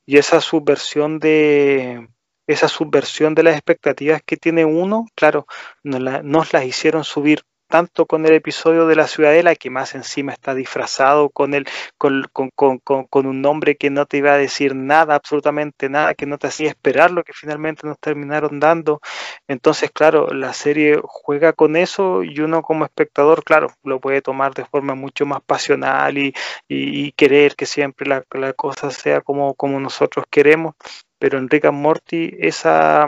y 0.06 0.18
esa 0.18 0.40
subversión 0.40 1.18
de, 1.18 2.08
esa 2.46 2.68
subversión 2.68 3.34
de 3.34 3.42
las 3.42 3.54
expectativas 3.54 4.22
que 4.24 4.36
tiene 4.36 4.64
uno, 4.64 5.06
claro, 5.14 5.46
nos 5.82 6.52
las 6.52 6.64
hicieron 6.64 7.04
subir 7.04 7.42
tanto 7.68 8.06
con 8.06 8.26
el 8.26 8.34
episodio 8.34 8.86
de 8.86 8.96
la 8.96 9.06
Ciudadela, 9.06 9.54
que 9.54 9.70
más 9.70 9.94
encima 9.94 10.32
está 10.32 10.54
disfrazado 10.54 11.30
con, 11.30 11.54
el, 11.54 11.66
con, 11.98 12.24
con, 12.32 12.50
con, 12.78 13.04
con, 13.04 13.26
un 13.26 13.42
nombre 13.42 13.76
que 13.76 13.90
no 13.90 14.06
te 14.06 14.18
iba 14.18 14.32
a 14.32 14.36
decir 14.36 14.74
nada, 14.74 15.14
absolutamente 15.14 15.88
nada, 15.88 16.14
que 16.14 16.26
no 16.26 16.38
te 16.38 16.46
hacía 16.48 16.68
esperar 16.68 17.10
lo 17.10 17.24
que 17.24 17.32
finalmente 17.32 17.86
nos 17.86 17.98
terminaron 17.98 18.60
dando. 18.60 19.00
Entonces, 19.48 19.90
claro, 19.90 20.28
la 20.32 20.52
serie 20.52 21.00
juega 21.04 21.52
con 21.52 21.76
eso 21.76 22.22
y 22.22 22.40
uno 22.40 22.62
como 22.62 22.84
espectador, 22.84 23.44
claro, 23.44 23.68
lo 23.84 24.00
puede 24.00 24.22
tomar 24.22 24.54
de 24.54 24.64
forma 24.64 24.94
mucho 24.94 25.26
más 25.26 25.40
pasional 25.42 26.18
y, 26.18 26.34
y, 26.68 27.12
querer 27.12 27.56
que 27.56 27.66
siempre 27.66 28.06
la, 28.06 28.24
la, 28.32 28.52
cosa 28.52 28.90
sea 28.90 29.20
como, 29.20 29.54
como 29.54 29.80
nosotros 29.80 30.26
queremos 30.30 30.74
pero 31.18 31.38
en 31.38 31.48
Rick 31.48 31.66
and 31.66 31.78
Morty 31.78 32.36
esa, 32.38 33.06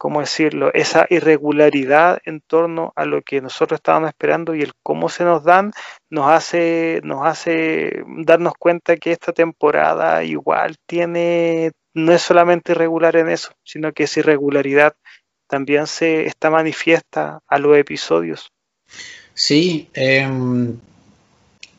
¿cómo 0.00 0.20
decirlo? 0.20 0.70
Esa 0.72 1.06
irregularidad 1.10 2.20
en 2.24 2.40
torno 2.40 2.94
a 2.96 3.04
lo 3.04 3.20
que 3.20 3.42
nosotros 3.42 3.80
estábamos 3.80 4.08
esperando 4.08 4.54
y 4.54 4.62
el 4.62 4.72
cómo 4.82 5.10
se 5.10 5.24
nos 5.24 5.44
dan 5.44 5.72
nos 6.08 6.30
hace, 6.30 7.02
nos 7.04 7.26
hace 7.26 8.02
darnos 8.24 8.54
cuenta 8.58 8.96
que 8.96 9.12
esta 9.12 9.34
temporada 9.34 10.24
igual 10.24 10.76
tiene, 10.86 11.72
no 11.92 12.12
es 12.12 12.22
solamente 12.22 12.72
irregular 12.72 13.14
en 13.16 13.28
eso, 13.28 13.52
sino 13.62 13.92
que 13.92 14.04
esa 14.04 14.20
irregularidad 14.20 14.94
también 15.46 15.86
se 15.86 16.24
está 16.24 16.48
manifiesta 16.48 17.40
a 17.46 17.58
los 17.58 17.76
episodios. 17.76 18.48
Sí, 19.34 19.90
eh, 19.92 20.26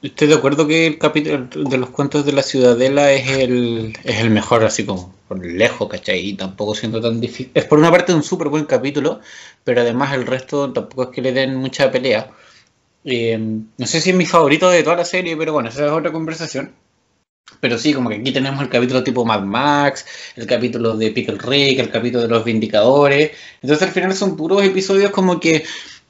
Estoy 0.01 0.29
de 0.29 0.33
acuerdo 0.33 0.65
que 0.65 0.87
el 0.87 0.97
capítulo 0.97 1.47
de 1.53 1.77
los 1.77 1.91
cuentos 1.91 2.25
de 2.25 2.31
la 2.31 2.41
ciudadela 2.41 3.11
es 3.11 3.29
el, 3.37 3.95
es 4.03 4.19
el 4.19 4.31
mejor, 4.31 4.63
así 4.63 4.83
como 4.83 5.13
por 5.27 5.45
lejos, 5.45 5.87
¿cachai? 5.87 6.29
Y 6.29 6.33
tampoco 6.33 6.73
siendo 6.73 6.99
tan 6.99 7.21
difícil. 7.21 7.51
Es 7.53 7.65
por 7.65 7.77
una 7.77 7.91
parte 7.91 8.11
un 8.11 8.23
súper 8.23 8.49
buen 8.49 8.65
capítulo, 8.65 9.19
pero 9.63 9.81
además 9.81 10.13
el 10.15 10.25
resto 10.25 10.73
tampoco 10.73 11.03
es 11.03 11.09
que 11.09 11.21
le 11.21 11.31
den 11.33 11.55
mucha 11.55 11.91
pelea. 11.91 12.31
Eh, 13.05 13.37
no 13.37 13.85
sé 13.87 14.01
si 14.01 14.09
es 14.09 14.15
mi 14.15 14.25
favorito 14.25 14.71
de 14.71 14.81
toda 14.81 14.95
la 14.95 15.05
serie, 15.05 15.37
pero 15.37 15.53
bueno, 15.53 15.69
esa 15.69 15.85
es 15.85 15.91
otra 15.91 16.11
conversación. 16.11 16.73
Pero 17.59 17.77
sí, 17.77 17.93
como 17.93 18.09
que 18.09 18.15
aquí 18.15 18.31
tenemos 18.31 18.59
el 18.63 18.69
capítulo 18.69 19.03
tipo 19.03 19.23
Mad 19.23 19.43
Max, 19.43 20.05
el 20.35 20.47
capítulo 20.47 20.97
de 20.97 21.11
Pickle 21.11 21.37
Rick, 21.37 21.77
el 21.77 21.91
capítulo 21.91 22.23
de 22.23 22.29
los 22.29 22.43
Vindicadores. 22.43 23.31
Entonces 23.61 23.87
al 23.87 23.93
final 23.93 24.15
son 24.15 24.35
puros 24.35 24.63
episodios 24.63 25.11
como 25.11 25.39
que 25.39 25.63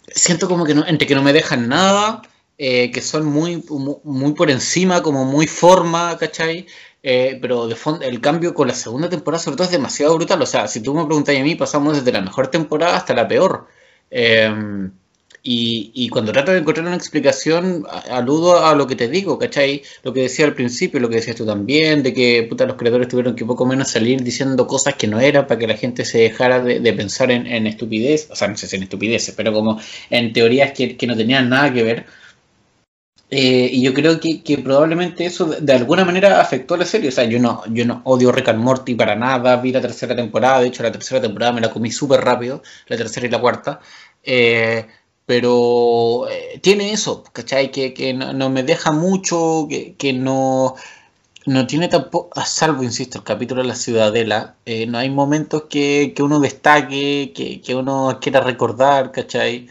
siento 0.07 0.47
como 0.47 0.65
que 0.65 0.75
no, 0.75 0.87
entre 0.87 1.07
que 1.07 1.15
no 1.15 1.23
me 1.23 1.33
dejan 1.33 1.67
nada 1.67 2.21
eh, 2.63 2.91
que 2.91 3.01
son 3.01 3.25
muy, 3.25 3.63
muy 4.03 4.33
por 4.33 4.51
encima, 4.51 5.01
como 5.01 5.25
muy 5.25 5.47
forma, 5.47 6.15
¿cachai? 6.19 6.67
Eh, 7.01 7.39
pero 7.41 7.67
de 7.67 7.75
fondo, 7.75 8.05
el 8.05 8.21
cambio 8.21 8.53
con 8.53 8.67
la 8.67 8.75
segunda 8.75 9.09
temporada 9.09 9.43
sobre 9.43 9.57
todo 9.57 9.65
es 9.65 9.71
demasiado 9.71 10.13
brutal. 10.15 10.39
O 10.43 10.45
sea, 10.45 10.67
si 10.67 10.79
tú 10.79 10.93
me 10.93 11.03
preguntas 11.07 11.35
a 11.35 11.41
mí, 11.41 11.55
pasamos 11.55 11.97
desde 11.97 12.11
la 12.11 12.21
mejor 12.21 12.49
temporada 12.49 12.97
hasta 12.97 13.15
la 13.15 13.27
peor. 13.27 13.67
Em, 14.11 14.91
y, 15.43 15.91
y, 15.95 16.09
cuando 16.09 16.31
trato 16.31 16.51
de 16.51 16.59
encontrar 16.59 16.85
una 16.85 16.95
explicación, 16.95 17.83
aludo 18.11 18.63
a 18.63 18.75
lo 18.75 18.85
que 18.85 18.95
te 18.95 19.07
digo, 19.07 19.39
¿cachai? 19.39 19.81
Lo 20.03 20.13
que 20.13 20.21
decía 20.21 20.45
al 20.45 20.53
principio, 20.53 20.99
lo 20.99 21.09
que 21.09 21.15
decías 21.15 21.35
tú 21.37 21.47
también, 21.47 22.03
de 22.03 22.13
que 22.13 22.45
puta, 22.47 22.67
los 22.67 22.75
creadores 22.75 23.07
tuvieron 23.07 23.35
que 23.35 23.43
poco 23.43 23.65
menos 23.65 23.89
salir 23.89 24.21
diciendo 24.21 24.67
cosas 24.67 24.93
que 24.95 25.07
no 25.07 25.19
eran 25.19 25.47
para 25.47 25.59
que 25.59 25.65
la 25.67 25.77
gente 25.77 26.05
se 26.05 26.19
dejara 26.19 26.59
de, 26.61 26.93
pensar 26.93 27.31
en, 27.31 27.47
en, 27.47 27.65
estupidez, 27.65 28.27
o 28.29 28.35
sea, 28.35 28.47
no 28.49 28.55
sé 28.57 28.67
si 28.67 28.75
en 28.75 28.83
estupideces, 28.83 29.33
pero 29.35 29.51
como 29.51 29.79
en 30.11 30.31
teorías 30.31 30.73
que, 30.73 30.95
que 30.95 31.07
no 31.07 31.17
tenían 31.17 31.49
nada 31.49 31.73
que 31.73 31.81
ver. 31.83 32.20
Eh, 33.33 33.69
y 33.71 33.81
yo 33.81 33.93
creo 33.93 34.19
que, 34.19 34.57
probablemente 34.57 35.25
eso 35.25 35.45
de, 35.45 35.73
alguna 35.73 36.03
manera 36.03 36.41
afectó 36.41 36.73
a 36.75 36.77
la 36.77 36.85
serie. 36.85 37.09
O 37.09 37.11
sea, 37.13 37.23
yo 37.23 37.39
no, 37.39 37.63
yo 37.69 37.85
no 37.85 38.01
odio 38.03 38.31
Rick 38.31 38.49
and 38.49 38.59
Morty 38.59 38.95
para 38.95 39.15
nada. 39.15 39.55
Vi 39.57 39.71
la 39.71 39.81
tercera 39.81 40.15
temporada. 40.15 40.59
De 40.59 40.67
hecho, 40.67 40.83
la 40.83 40.91
tercera 40.91 41.21
temporada 41.21 41.53
me 41.53 41.61
la 41.61 41.71
comí 41.71 41.91
súper 41.91 42.21
rápido. 42.21 42.61
La 42.87 42.97
tercera 42.97 43.27
y 43.27 43.29
la 43.29 43.39
cuarta. 43.39 43.79
Eh, 44.23 44.85
pero 45.25 46.27
eh, 46.29 46.59
tiene 46.61 46.91
eso, 46.91 47.23
¿cachai? 47.31 47.71
Que, 47.71 47.93
que 47.93 48.13
no, 48.13 48.49
me 48.49 48.63
deja 48.63 48.91
mucho, 48.91 49.67
que, 49.69 50.13
no, 50.13 50.75
no 51.45 51.67
tiene 51.67 51.87
tampoco, 51.87 52.29
a 52.39 52.45
salvo, 52.45 52.83
insisto, 52.83 53.19
el 53.19 53.23
capítulo 53.23 53.61
de 53.61 53.67
la 53.69 53.75
ciudadela, 53.75 54.55
no 54.87 54.97
hay 54.97 55.09
momentos 55.09 55.63
que, 55.69 56.13
que 56.15 56.23
uno 56.23 56.39
destaque, 56.39 57.31
que, 57.35 57.61
que, 57.61 57.75
uno 57.75 58.19
quiera 58.21 58.41
recordar, 58.41 59.11
¿cachai? 59.11 59.69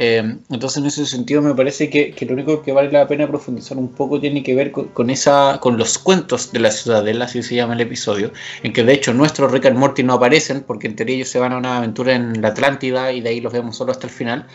Eh, 0.00 0.22
entonces, 0.48 0.78
en 0.78 0.86
ese 0.86 1.06
sentido, 1.06 1.42
me 1.42 1.56
parece 1.56 1.90
que, 1.90 2.14
lo 2.24 2.34
único 2.34 2.62
que 2.62 2.72
vale 2.72 2.92
la 2.92 3.08
pena 3.08 3.26
profundizar 3.26 3.76
un 3.76 3.88
poco 3.88 4.20
tiene 4.20 4.44
que 4.44 4.54
ver 4.54 4.70
con, 4.70 5.10
esa, 5.10 5.58
con 5.60 5.76
los 5.76 5.98
cuentos 5.98 6.52
de 6.52 6.60
la 6.60 6.70
ciudadela, 6.70 7.24
así 7.24 7.42
se 7.42 7.56
llama 7.56 7.74
el 7.74 7.80
episodio, 7.80 8.32
en 8.62 8.72
que 8.72 8.84
de 8.84 8.92
hecho 8.92 9.12
nuestros 9.12 9.50
Rick 9.50 9.66
and 9.66 9.76
Morty 9.76 10.04
no 10.04 10.14
aparecen, 10.14 10.62
porque 10.62 10.86
en 10.86 10.94
teoría 10.94 11.16
ellos 11.16 11.28
se 11.28 11.40
van 11.40 11.52
a 11.52 11.58
una 11.58 11.78
aventura 11.78 12.14
en 12.14 12.40
la 12.40 12.48
Atlántida 12.48 13.12
y 13.12 13.20
de 13.20 13.30
ahí 13.30 13.40
los 13.40 13.52
vemos 13.52 13.76
solo 13.76 13.90
hasta 13.90 14.06
el 14.06 14.12
final. 14.12 14.46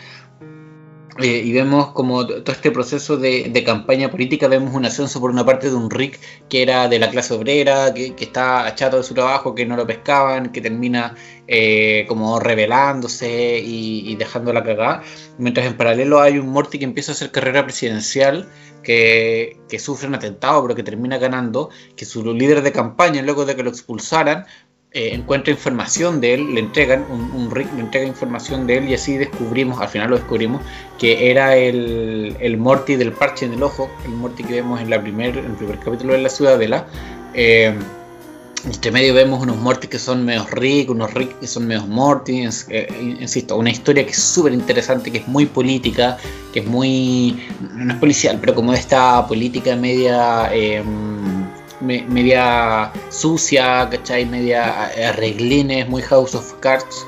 Eh, 1.18 1.42
y 1.44 1.52
vemos 1.52 1.92
como 1.92 2.26
todo 2.26 2.50
este 2.50 2.72
proceso 2.72 3.16
de, 3.16 3.62
campaña 3.64 4.10
política, 4.10 4.48
vemos 4.48 4.74
un 4.74 4.84
ascenso 4.84 5.20
por 5.20 5.30
una 5.30 5.46
parte 5.46 5.70
de 5.70 5.76
un 5.76 5.88
Rick 5.88 6.18
que 6.48 6.62
era 6.62 6.88
de 6.88 6.98
la 6.98 7.08
clase 7.08 7.34
obrera, 7.34 7.94
que, 7.94 8.14
está 8.18 8.66
achado 8.66 8.96
de 8.96 9.04
su 9.04 9.14
trabajo, 9.14 9.54
que 9.54 9.64
no 9.64 9.76
lo 9.76 9.86
pescaban, 9.86 10.50
que 10.50 10.60
termina 10.60 11.14
eh, 11.46 12.04
como 12.08 12.40
rebelándose 12.40 13.60
y, 13.60 14.10
y 14.10 14.16
dejando 14.16 14.52
la 14.52 14.64
cagada, 14.64 15.02
mientras 15.38 15.66
en 15.66 15.76
paralelo 15.76 16.20
hay 16.20 16.38
un 16.38 16.48
Morty 16.48 16.78
que 16.80 16.84
empieza 16.84 17.12
a 17.12 17.14
hacer 17.14 17.30
carrera 17.30 17.64
presidencial, 17.64 18.48
que, 18.82 19.58
que 19.68 19.78
sufre 19.78 20.08
un 20.08 20.14
atentado 20.16 20.62
pero 20.62 20.74
que 20.74 20.82
termina 20.82 21.18
ganando, 21.18 21.70
que 21.96 22.04
su 22.04 22.24
líder 22.34 22.62
de 22.62 22.72
campaña 22.72 23.22
luego 23.22 23.44
de 23.44 23.54
que 23.56 23.62
lo 23.62 23.70
expulsaran 23.70 24.46
eh, 24.96 25.12
encuentra 25.12 25.52
información 25.52 26.20
de 26.20 26.34
él, 26.34 26.54
le 26.54 26.60
entregan, 26.60 27.04
un, 27.10 27.32
un, 27.32 27.50
Rick 27.50 27.66
le 27.74 27.80
entrega 27.80 28.06
información 28.06 28.64
de 28.68 28.78
él 28.78 28.88
y 28.88 28.94
así 28.94 29.16
descubrimos, 29.16 29.80
al 29.80 29.88
final 29.88 30.10
lo 30.10 30.16
descubrimos, 30.16 30.62
que 31.00 31.32
era 31.32 31.56
el, 31.56 32.36
el 32.38 32.56
Morty 32.58 32.94
del 32.94 33.10
parche 33.10 33.44
en 33.44 33.54
el 33.54 33.62
ojo, 33.64 33.90
el 34.04 34.12
Morty 34.12 34.44
que 34.44 34.54
vemos 34.54 34.80
en, 34.80 34.90
la 34.90 35.02
primer, 35.02 35.36
el 35.36 35.50
primer 35.54 35.80
capítulo 35.80 36.12
de 36.12 36.20
la 36.20 36.28
Ciudadela. 36.28 36.86
Eh, 37.34 37.74
entre 38.64 38.92
medio 38.92 39.14
vemos 39.14 39.42
unos 39.42 39.56
Morty 39.56 39.88
que 39.88 39.98
son 39.98 40.24
medio 40.24 40.46
Rick, 40.46 40.90
unos 40.90 41.12
Rick 41.12 41.40
que 41.40 41.48
son 41.48 41.66
medio 41.66 41.84
Morty, 41.88 42.46
eh, 42.68 43.16
insisto, 43.20 43.56
una 43.56 43.70
historia 43.70 44.04
que 44.04 44.12
es 44.12 44.22
súper 44.22 44.52
interesante, 44.52 45.10
que 45.10 45.18
es 45.18 45.26
muy 45.26 45.46
política, 45.46 46.18
que 46.52 46.60
es 46.60 46.66
muy, 46.66 47.42
no 47.74 47.94
es 47.94 47.98
policial, 47.98 48.38
pero 48.40 48.54
como 48.54 48.72
esta 48.72 49.26
política 49.26 49.74
media... 49.74 50.52
Eh, 51.88 52.04
media 52.08 52.92
sucia, 53.10 53.88
¿cachai? 53.90 54.26
Media 54.26 54.86
arreglines, 55.08 55.88
muy 55.88 56.02
House 56.02 56.34
of 56.34 56.54
Cards. 56.60 57.06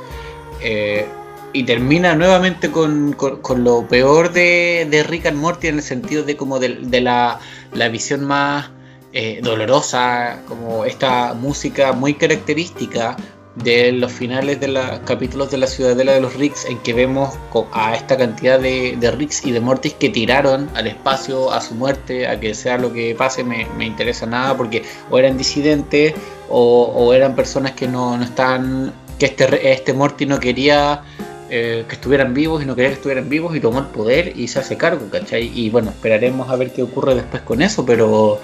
Eh, 0.62 1.06
y 1.52 1.62
termina 1.62 2.14
nuevamente 2.14 2.70
con, 2.70 3.16
lo 3.56 3.88
peor 3.88 4.32
de, 4.32 5.04
Rick 5.08 5.26
and 5.26 5.38
Morty 5.38 5.68
en 5.68 5.76
el 5.76 5.82
sentido 5.82 6.22
de 6.22 6.36
como 6.36 6.58
de, 6.58 7.00
la, 7.00 7.40
la, 7.72 7.88
visión 7.88 8.24
más 8.24 8.70
eh, 9.14 9.40
dolorosa, 9.42 10.42
como 10.48 10.84
esta 10.84 11.32
música 11.32 11.92
muy 11.92 12.12
característica, 12.14 13.16
de 13.56 13.90
los 13.92 14.12
finales 14.12 14.60
de 14.60 14.68
los 14.68 14.84
capítulos 15.00 15.50
de 15.50 15.56
la 15.56 15.66
Ciudadela 15.66 16.12
de 16.12 16.20
los 16.20 16.34
Ricks 16.34 16.66
en 16.66 16.78
que 16.78 16.92
vemos 16.92 17.34
a 17.72 17.94
esta 17.94 18.16
cantidad 18.16 18.60
de, 18.60 18.96
de 18.98 19.10
Ricks 19.10 19.46
y 19.46 19.52
de 19.52 19.60
Mortis 19.60 19.94
que 19.94 20.10
tiraron 20.10 20.68
al 20.74 20.86
espacio 20.86 21.50
a 21.52 21.60
su 21.60 21.74
muerte, 21.74 22.26
a 22.26 22.38
que 22.38 22.54
sea 22.54 22.76
lo 22.76 22.92
que 22.92 23.14
pase, 23.14 23.44
me, 23.44 23.66
me 23.78 23.86
interesa 23.86 24.26
nada 24.26 24.56
porque 24.56 24.82
o 25.10 25.18
eran 25.18 25.38
disidentes 25.38 26.14
o, 26.48 27.12
eran 27.14 27.34
personas 27.34 27.72
que 27.72 27.88
no, 27.88 28.16
no 28.16 28.24
estaban, 28.24 28.92
que 29.18 29.26
este, 29.26 29.72
este 29.72 29.92
Morty 29.92 30.26
no 30.26 30.38
quería 30.38 31.02
eh, 31.48 31.84
que 31.88 31.94
estuvieran 31.94 32.34
vivos 32.34 32.62
y 32.62 32.66
no 32.66 32.74
quería 32.74 32.90
que 32.90 32.96
estuvieran 32.96 33.28
vivos 33.28 33.56
y 33.56 33.60
tomó 33.60 33.78
el 33.78 33.86
poder 33.86 34.32
y 34.36 34.48
se 34.48 34.58
hace 34.58 34.76
cargo, 34.76 35.08
¿cachai? 35.10 35.50
Y 35.54 35.70
bueno, 35.70 35.90
esperaremos 35.90 36.50
a 36.50 36.56
ver 36.56 36.72
qué 36.72 36.82
ocurre 36.82 37.14
después 37.14 37.42
con 37.42 37.62
eso, 37.62 37.86
pero 37.86 38.38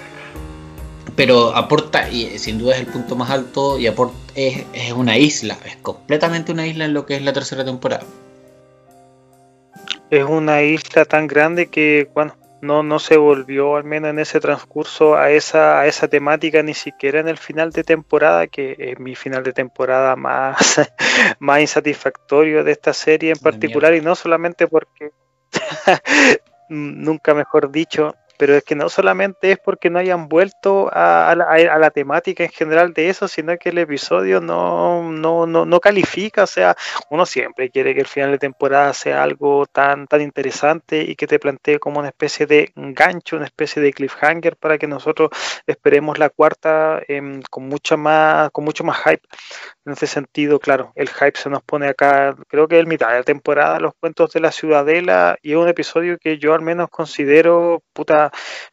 pero 1.15 1.55
aporta, 1.55 2.09
y 2.09 2.37
sin 2.39 2.57
duda 2.57 2.75
es 2.75 2.81
el 2.81 2.87
punto 2.87 3.15
más 3.15 3.29
alto, 3.29 3.77
y 3.77 3.87
aporta, 3.87 4.15
es, 4.35 4.91
una 4.95 5.17
isla, 5.17 5.57
es 5.65 5.75
completamente 5.77 6.51
una 6.51 6.65
isla 6.65 6.85
en 6.85 6.93
lo 6.93 7.05
que 7.05 7.15
es 7.15 7.21
la 7.21 7.33
tercera 7.33 7.63
temporada. 7.63 8.03
Es 10.09 10.23
una 10.23 10.61
isla 10.61 11.05
tan 11.05 11.27
grande 11.27 11.67
que, 11.67 12.09
bueno, 12.13 12.35
no, 12.61 12.81
no 12.81 12.99
se 12.99 13.17
volvió, 13.17 13.75
al 13.75 13.83
menos 13.83 14.11
en 14.11 14.19
ese 14.19 14.39
transcurso, 14.39 15.15
a 15.15 15.31
esa, 15.31 15.81
a 15.81 15.87
esa 15.87 16.07
temática 16.07 16.63
ni 16.63 16.73
siquiera 16.73 17.19
en 17.19 17.27
el 17.27 17.37
final 17.37 17.71
de 17.71 17.83
temporada, 17.83 18.47
que 18.47 18.75
es 18.77 18.99
mi 18.99 19.15
final 19.15 19.43
de 19.43 19.53
temporada 19.53 20.15
más, 20.15 20.81
más 21.39 21.61
insatisfactorio 21.61 22.63
de 22.63 22.71
esta 22.71 22.93
serie 22.93 23.31
en 23.31 23.39
particular, 23.39 23.93
y 23.93 24.01
no 24.01 24.15
solamente 24.15 24.67
porque, 24.67 25.11
nunca 26.69 27.33
mejor 27.33 27.71
dicho, 27.71 28.15
pero 28.37 28.55
es 28.55 28.63
que 28.63 28.75
no 28.75 28.89
solamente 28.89 29.51
es 29.51 29.59
porque 29.59 29.89
no 29.89 29.99
hayan 29.99 30.27
vuelto 30.27 30.89
a, 30.91 31.35
la, 31.35 31.91
temática 31.91 32.43
en 32.43 32.49
general 32.49 32.93
de 32.93 33.09
eso, 33.09 33.27
sino 33.27 33.57
que 33.57 33.69
el 33.69 33.77
episodio 33.77 34.41
no, 34.41 35.11
no, 35.11 35.45
no, 35.45 35.65
no, 35.65 35.79
califica, 35.79 36.43
o 36.43 36.47
sea, 36.47 36.75
uno 37.09 37.25
siempre 37.25 37.69
quiere 37.69 37.93
que 37.93 38.01
el 38.01 38.07
final 38.07 38.31
de 38.31 38.39
temporada 38.39 38.93
sea 38.93 39.23
algo 39.23 39.65
tan, 39.65 40.07
tan 40.07 40.21
interesante 40.21 41.01
y 41.01 41.15
que 41.15 41.27
te 41.27 41.39
plantee 41.39 41.79
como 41.79 41.99
una 41.99 42.09
especie 42.09 42.45
de 42.45 42.71
gancho, 42.75 43.35
una 43.35 43.45
especie 43.45 43.81
de 43.81 43.93
cliffhanger 43.93 44.55
para 44.57 44.77
que 44.77 44.87
nosotros 44.87 45.29
esperemos 45.67 46.17
la 46.19 46.29
cuarta 46.29 47.01
em, 47.07 47.41
con 47.49 47.67
mucha 47.67 47.97
más, 47.97 48.49
con 48.51 48.63
mucho 48.65 48.83
más 48.83 48.97
hype. 49.03 49.27
En 49.85 49.93
ese 49.93 50.07
sentido, 50.07 50.59
claro, 50.59 50.91
el 50.95 51.09
hype 51.09 51.37
se 51.37 51.49
nos 51.49 51.63
pone 51.63 51.87
acá, 51.87 52.35
creo 52.47 52.67
que 52.67 52.79
es 52.79 52.87
mitad 52.87 53.09
de 53.09 53.17
la 53.17 53.23
temporada, 53.23 53.79
los 53.79 53.93
cuentos 53.99 54.31
de 54.31 54.39
la 54.39 54.51
ciudadela, 54.51 55.37
y 55.41 55.51
es 55.51 55.57
un 55.57 55.67
episodio 55.67 56.17
que 56.17 56.37
yo 56.37 56.53
al 56.53 56.61
menos 56.61 56.89
considero, 56.89 57.83
puta, 57.93 58.22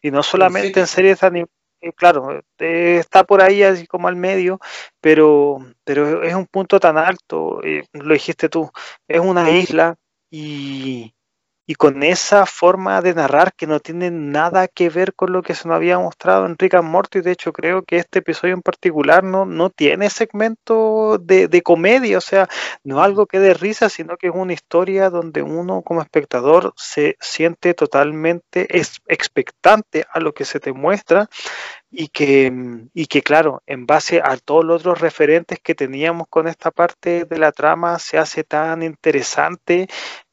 y 0.03 0.11
no 0.11 0.23
solamente 0.23 0.81
en 0.81 0.87
series 0.87 1.23
animadas, 1.23 1.55
eh, 1.83 1.93
claro, 1.95 2.43
eh, 2.59 2.97
está 2.99 3.25
por 3.25 3.41
ahí 3.41 3.63
así 3.63 3.87
como 3.87 4.09
al 4.09 4.17
medio, 4.17 4.61
pero, 5.01 5.59
pero 5.85 6.23
es 6.23 6.35
un 6.35 6.47
punto 6.47 6.79
tan 6.79 6.99
alto, 6.99 7.63
eh, 7.65 7.85
lo 7.93 8.13
dijiste 8.13 8.51
tú, 8.51 8.71
es 9.09 9.21
una 9.21 9.51
isla 9.51 9.97
y, 10.31 11.15
y 11.71 11.77
con 11.77 12.03
esa 12.03 12.47
forma 12.47 13.01
de 13.01 13.15
narrar 13.15 13.55
que 13.55 13.69
no 13.69 13.79
tiene 13.79 14.11
nada 14.11 14.67
que 14.67 14.91
ver 14.91 15.15
con 15.15 15.33
lo 15.33 15.41
que 15.41 15.55
se 15.55 15.69
nos 15.69 15.77
había 15.77 16.01
mostrado 16.01 16.45
en 16.47 16.59
Rick 16.59 16.75
and 16.75 16.89
Morty. 16.89 17.21
De 17.21 17.31
hecho, 17.31 17.53
creo 17.53 17.85
que 17.85 17.99
este 17.99 18.19
episodio 18.19 18.55
en 18.55 18.61
particular 18.61 19.23
no, 19.23 19.47
no 19.47 19.71
tiene 19.71 20.11
segmento 20.11 21.19
de, 21.19 21.47
de 21.47 21.63
comedia, 21.63 22.19
o 22.19 22.21
sea, 22.21 22.49
no 22.83 23.01
algo 23.01 23.27
que 23.27 23.39
dé 23.39 23.55
risa, 23.55 23.89
sino 23.89 24.17
que 24.17 24.27
es 24.27 24.33
una 24.35 24.53
historia 24.53 25.11
donde 25.11 25.43
uno 25.43 25.83
como 25.83 26.03
espectador 26.03 26.73
se 26.75 27.17
siente 27.21 27.73
totalmente 27.75 28.67
expectante 29.07 30.07
a 30.13 30.19
lo 30.19 30.35
que 30.35 30.45
se 30.45 30.59
te 30.59 30.73
muestra 30.73 31.29
y 31.89 32.09
que, 32.09 32.53
y 32.95 33.07
que 33.07 33.23
claro, 33.23 33.63
en 33.67 33.87
base 33.87 34.21
a 34.25 34.37
todos 34.39 34.65
los 34.65 34.81
otros 34.81 35.01
referentes 35.01 35.61
que 35.63 35.77
teníamos 35.77 36.27
con 36.29 36.49
esta 36.49 36.73
parte 36.73 37.27
de 37.27 37.39
la 37.39 37.53
trama, 37.53 38.01
se 38.01 38.19
hace 38.19 38.43
tan 38.43 38.83
interesante 38.83 39.89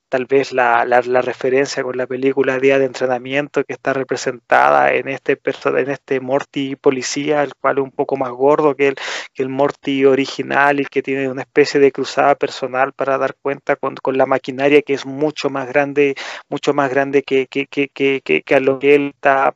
tal 0.09 0.25
vez 0.25 0.53
la, 0.53 0.85
la, 0.85 1.21
referencia 1.21 1.83
con 1.83 1.97
la 1.97 2.07
película 2.07 2.59
Día 2.59 2.79
de 2.79 2.85
Entrenamiento 2.85 3.63
que 3.63 3.73
está 3.73 3.93
representada 3.93 4.93
en 4.93 5.09
este, 5.09 5.39
en 5.43 5.89
este 5.89 6.19
Morty 6.19 6.75
policía, 6.75 7.43
el 7.43 7.53
cual 7.55 7.77
es 7.77 7.83
un 7.83 7.91
poco 7.91 8.17
más 8.17 8.31
gordo 8.31 8.75
que 8.75 8.89
el, 8.89 8.95
que 9.33 9.43
el 9.43 9.49
Morty 9.49 10.05
original 10.05 10.79
y 10.79 10.85
que 10.85 11.01
tiene 11.01 11.29
una 11.29 11.41
especie 11.41 11.79
de 11.79 11.91
cruzada 11.91 12.35
personal 12.35 12.93
para 12.93 13.17
dar 13.17 13.35
cuenta 13.41 13.75
con, 13.75 13.95
con 13.95 14.17
la 14.17 14.25
maquinaria 14.25 14.81
que 14.81 14.93
es 14.93 15.05
mucho 15.05 15.49
más 15.49 15.67
grande, 15.67 16.15
mucho 16.49 16.73
más 16.73 16.89
grande 16.89 17.23
que, 17.23 17.47
que, 17.47 17.67
que, 17.67 17.89
que 18.21 18.55
a 18.55 18.59
lo 18.59 18.79
que 18.79 18.95
él 18.95 19.11
está 19.13 19.55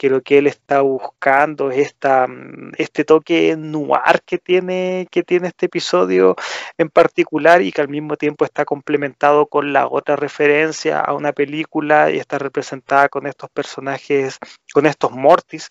que 0.00 0.08
lo 0.08 0.22
que 0.22 0.38
él 0.38 0.46
está 0.46 0.80
buscando 0.80 1.70
es 1.70 1.88
esta, 1.88 2.26
mm, 2.26 2.72
este 2.78 3.04
toque 3.04 3.54
noir 3.58 4.22
que 4.24 4.38
tiene, 4.38 5.06
que 5.10 5.22
tiene 5.22 5.48
este 5.48 5.66
episodio 5.66 6.36
en 6.78 6.88
particular 6.88 7.60
y 7.60 7.70
que 7.70 7.82
al 7.82 7.90
mismo 7.90 8.16
tiempo 8.16 8.46
está 8.46 8.64
complementado 8.64 9.44
con 9.44 9.74
la 9.74 9.86
otra 9.86 10.16
referencia 10.16 11.00
a 11.00 11.12
una 11.12 11.32
película 11.32 12.10
y 12.10 12.16
está 12.16 12.38
representada 12.38 13.10
con 13.10 13.26
estos 13.26 13.50
personajes, 13.50 14.38
con 14.72 14.86
estos 14.86 15.10
Mortis 15.12 15.68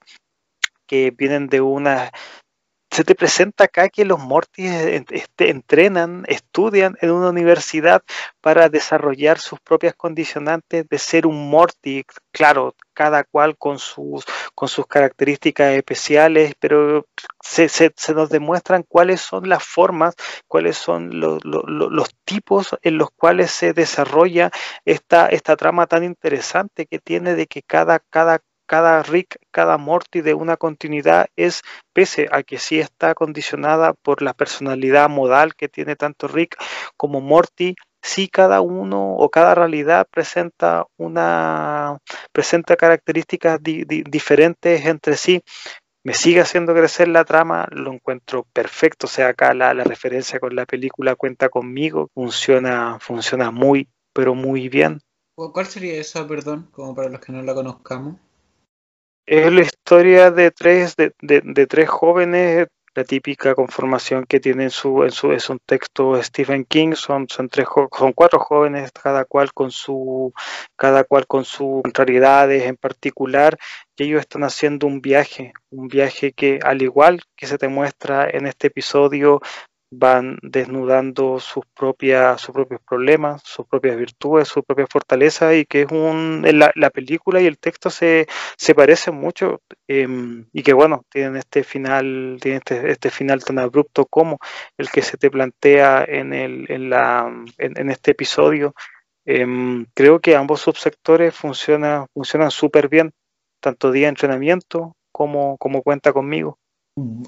que 0.85 1.09
vienen 1.09 1.47
de 1.47 1.61
una 1.61 2.11
se 2.91 3.03
te 3.03 3.15
presenta 3.15 3.65
acá 3.65 3.89
que 3.89 4.03
los 4.03 4.19
Mortis 4.19 4.71
este, 5.11 5.49
entrenan, 5.51 6.23
estudian 6.27 6.97
en 7.01 7.11
una 7.11 7.29
universidad 7.29 8.03
para 8.41 8.69
desarrollar 8.69 9.39
sus 9.39 9.59
propias 9.59 9.93
condicionantes 9.95 10.87
de 10.87 10.97
ser 10.97 11.27
un 11.27 11.49
Morty, 11.49 12.03
claro, 12.31 12.75
cada 12.93 13.23
cual 13.23 13.57
con 13.57 13.79
sus, 13.79 14.25
con 14.55 14.67
sus 14.67 14.87
características 14.87 15.73
especiales, 15.73 16.53
pero 16.59 17.05
se, 17.41 17.69
se, 17.69 17.93
nos 18.13 18.29
demuestran 18.29 18.83
cuáles 18.83 19.21
son 19.21 19.47
las 19.47 19.63
formas, 19.63 20.15
cuáles 20.47 20.75
son 20.77 21.19
los, 21.19 21.45
los, 21.45 21.63
los, 21.65 22.09
tipos 22.25 22.75
en 22.81 22.97
los 22.97 23.09
cuales 23.11 23.51
se 23.51 23.73
desarrolla 23.73 24.51
esta, 24.83 25.27
esta 25.27 25.55
trama 25.55 25.87
tan 25.87 26.03
interesante 26.03 26.87
que 26.87 26.99
tiene 26.99 27.35
de 27.35 27.47
que 27.47 27.61
cada, 27.61 27.99
cada 27.99 28.41
cada 28.69 29.01
Rick, 29.01 29.39
cada 29.49 29.79
Morty 29.79 30.21
de 30.21 30.35
una 30.35 30.55
continuidad 30.55 31.25
es, 31.35 31.63
pese 31.91 32.27
a 32.31 32.43
que 32.43 32.59
sí 32.59 32.79
está 32.79 33.15
condicionada 33.15 33.93
por 33.93 34.21
la 34.21 34.35
personalidad 34.35 35.09
modal 35.09 35.55
que 35.55 35.69
tiene 35.69 35.95
tanto 35.95 36.27
Rick 36.27 36.55
como 36.95 37.19
Morty, 37.19 37.73
sí 38.03 38.27
cada 38.27 38.61
uno 38.61 39.15
o 39.15 39.29
cada 39.31 39.55
realidad 39.55 40.05
presenta 40.11 40.85
una 40.97 41.97
presenta 42.31 42.75
características 42.75 43.59
diferentes 43.63 44.85
entre 44.85 45.17
sí. 45.17 45.41
Me 46.03 46.13
sigue 46.13 46.39
haciendo 46.39 46.75
crecer 46.75 47.07
la 47.07 47.25
trama, 47.25 47.67
lo 47.71 47.91
encuentro 47.91 48.45
perfecto. 48.53 49.07
O 49.07 49.09
sea, 49.09 49.29
acá 49.29 49.55
la, 49.55 49.73
referencia 49.73 50.39
con 50.39 50.55
la 50.55 50.67
película 50.67 51.15
cuenta 51.15 51.49
conmigo, 51.49 52.09
funciona, 52.13 52.99
funciona 52.99 53.49
muy, 53.49 53.89
pero 54.13 54.35
muy 54.35 54.69
bien. 54.69 55.01
¿Cuál 55.35 55.65
sería 55.65 55.99
esa, 55.99 56.27
perdón, 56.27 56.69
como 56.71 56.93
para 56.93 57.09
los 57.09 57.19
que 57.19 57.31
no 57.31 57.41
la 57.41 57.55
conozcamos? 57.55 58.28
Es 59.31 59.53
la 59.53 59.61
historia 59.61 60.31
de 60.31 60.49
tres, 60.49 60.95
de, 60.95 61.13
de, 61.21 61.67
tres 61.67 61.87
jóvenes, 61.87 62.65
la 62.95 63.03
típica 63.03 63.53
conformación 63.53 64.25
que 64.25 64.39
tiene 64.39 64.63
en 64.63 64.69
su, 64.71 65.03
es 65.03 65.49
un 65.51 65.59
texto 65.63 66.19
Stephen 66.23 66.65
King, 66.65 66.93
son, 66.95 67.29
son 67.29 67.47
tres 67.47 67.67
son 67.95 68.13
cuatro 68.13 68.39
jóvenes, 68.39 68.91
cada 68.91 69.25
cual 69.25 69.53
con 69.53 69.69
su, 69.69 70.33
cada 70.75 71.03
cual 71.03 71.27
con 71.27 71.45
sus 71.45 71.83
contrariedades 71.83 72.63
en 72.63 72.75
particular, 72.75 73.55
y 73.95 74.05
ellos 74.05 74.21
están 74.21 74.43
haciendo 74.43 74.87
un 74.87 74.99
viaje, 74.99 75.53
un 75.69 75.89
viaje 75.89 76.31
que 76.31 76.59
al 76.63 76.81
igual 76.81 77.21
que 77.35 77.45
se 77.45 77.59
te 77.59 77.67
muestra 77.67 78.27
en 78.27 78.47
este 78.47 78.65
episodio, 78.65 79.41
van 79.91 80.37
desnudando 80.43 81.39
sus 81.39 81.65
propias 81.75 82.41
sus 82.41 82.53
propios 82.53 82.81
problemas, 82.87 83.41
sus 83.43 83.65
propias 83.65 83.97
virtudes, 83.97 84.47
sus 84.47 84.63
propias 84.63 84.87
fortalezas 84.89 85.55
y 85.55 85.65
que 85.65 85.81
es 85.81 85.91
un 85.91 86.45
la, 86.53 86.71
la 86.75 86.89
película 86.91 87.41
y 87.41 87.47
el 87.47 87.57
texto 87.57 87.89
se, 87.89 88.27
se 88.57 88.75
parecen 88.75 89.15
mucho 89.15 89.61
em, 89.87 90.45
y 90.53 90.63
que 90.63 90.73
bueno 90.73 91.05
tienen 91.09 91.37
este 91.37 91.63
final 91.63 92.37
tienen 92.41 92.59
este, 92.59 92.91
este, 92.91 93.09
final 93.09 93.43
tan 93.43 93.59
abrupto 93.59 94.05
como 94.05 94.37
el 94.77 94.89
que 94.91 95.01
se 95.01 95.17
te 95.17 95.31
plantea 95.31 96.05
en 96.07 96.33
el 96.33 96.65
en 96.69 96.89
la 96.89 97.31
en, 97.57 97.89
este 97.89 98.11
episodio. 98.11 98.73
Em, 99.25 99.85
creo 99.93 100.19
que 100.19 100.35
ambos 100.35 100.61
subsectores 100.61 101.35
funcionan 101.35 102.05
funcionan 102.13 102.51
súper 102.51 102.89
bien 102.89 103.11
tanto 103.61 103.91
día 103.91 104.05
de 104.05 104.09
entrenamiento 104.09 104.95
como 105.11 105.57
como 105.57 105.81
cuenta 105.83 106.13
conmigo 106.13 106.58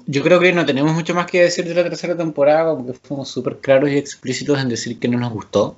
yo 0.06 0.22
creo 0.22 0.40
que 0.40 0.52
no 0.52 0.66
tenemos 0.66 0.92
mucho 0.92 1.14
más 1.14 1.26
que 1.26 1.42
decir 1.42 1.66
de 1.66 1.74
la 1.74 1.82
tercera 1.84 2.16
temporada, 2.16 2.76
porque 2.76 2.92
fuimos 2.92 3.28
súper 3.28 3.58
claros 3.58 3.90
y 3.90 3.96
explícitos 3.96 4.60
en 4.60 4.68
decir 4.68 4.98
que 4.98 5.08
no 5.08 5.18
nos 5.18 5.32
gustó. 5.32 5.76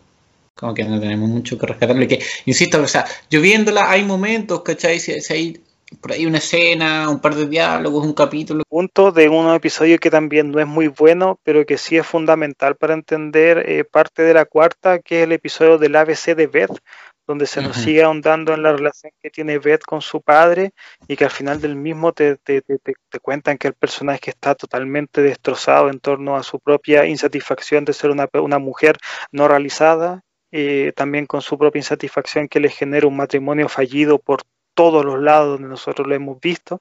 Como 0.55 0.73
que 0.73 0.85
no 0.85 1.01
tenemos 1.01 1.29
mucho 1.29 1.59
que 1.59 1.67
rescatarle. 1.67 2.07
Que, 2.07 2.23
insisto, 2.47 2.81
o 2.81 2.89
sea, 2.89 3.05
yo 3.29 3.41
viéndola 3.41 3.91
hay 3.91 4.05
momentos, 4.05 4.63
¿cachai? 4.63 5.01
Si, 5.01 5.13
hay 5.33 5.61
por 6.01 6.13
ahí 6.13 6.27
una 6.27 6.39
escena, 6.39 7.09
un 7.09 7.21
par 7.21 7.35
de 7.35 7.47
diálogos, 7.47 8.05
un 8.05 8.15
capítulo. 8.15 8.63
Punto 8.69 9.13
de 9.13 9.29
un 9.29 9.53
episodio 9.53 9.99
que 9.99 10.11
también 10.11 10.51
no 10.51 10.61
es 10.61 10.67
muy 10.67 10.89
bueno, 10.89 11.39
pero 11.45 11.67
que 11.67 11.79
sí 11.79 11.97
es 11.97 12.07
fundamental 12.07 12.77
para 12.77 12.95
entender 12.95 13.65
eh, 13.69 13.85
parte 13.85 14.23
de 14.23 14.35
la 14.35 14.45
cuarta, 14.45 14.99
que 14.99 15.21
es 15.21 15.25
el 15.25 15.33
episodio 15.33 15.79
del 15.79 15.97
ABC 15.97 16.35
de 16.37 16.47
Beth, 16.47 16.79
donde 17.27 17.47
se 17.47 17.63
nos 17.63 17.77
sigue 17.77 18.03
ahondando 18.03 18.53
en 18.53 18.63
la 18.63 18.73
relación 18.73 19.13
que 19.21 19.31
tiene 19.31 19.59
Beth 19.59 19.83
con 19.83 20.03
su 20.03 20.21
padre 20.21 20.73
y 21.09 21.17
que 21.17 21.25
al 21.25 21.31
final 21.31 21.61
del 21.61 21.77
mismo 21.77 22.13
te, 22.13 22.37
te, 22.37 22.63
te, 22.63 22.79
te, 22.79 23.21
cuentan 23.21 23.57
que 23.59 23.69
el 23.69 23.75
personaje 23.75 24.31
está 24.31 24.55
totalmente 24.55 25.23
destrozado 25.23 25.89
en 25.89 26.01
torno 26.01 26.37
a 26.37 26.43
su 26.43 26.61
propia 26.61 27.07
insatisfacción 27.07 27.85
de 27.85 27.93
ser 27.93 28.11
una, 28.11 28.29
una 28.35 28.59
mujer 28.59 28.99
no 29.33 29.49
realizada, 29.49 30.23
eh, 30.53 30.93
también 30.95 31.27
con 31.27 31.41
su 31.41 31.59
propia 31.59 31.81
insatisfacción 31.81 32.49
que 32.49 32.61
le 32.61 32.69
genera 32.69 33.07
un 33.07 33.17
matrimonio 33.17 33.69
fallido 33.69 34.19
por 34.19 34.43
todos 34.75 35.05
los 35.05 35.21
lados 35.21 35.59
donde 35.59 35.69
nosotros 35.69 36.07
lo 36.07 36.15
hemos 36.15 36.41
visto. 36.41 36.81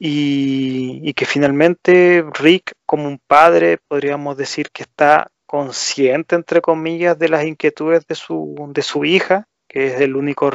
Y, 0.00 1.00
y 1.02 1.12
que 1.14 1.26
finalmente 1.26 2.24
Rick, 2.34 2.72
como 2.86 3.08
un 3.08 3.18
padre, 3.26 3.78
podríamos 3.88 4.36
decir 4.36 4.70
que 4.70 4.84
está 4.84 5.28
consciente, 5.48 6.36
entre 6.36 6.60
comillas, 6.60 7.18
de 7.18 7.28
las 7.28 7.44
inquietudes 7.44 8.06
de 8.06 8.14
su, 8.14 8.70
de 8.72 8.82
su 8.82 9.04
hija 9.04 9.48
que 9.68 9.88
es 9.88 10.00
el 10.00 10.16
único, 10.16 10.50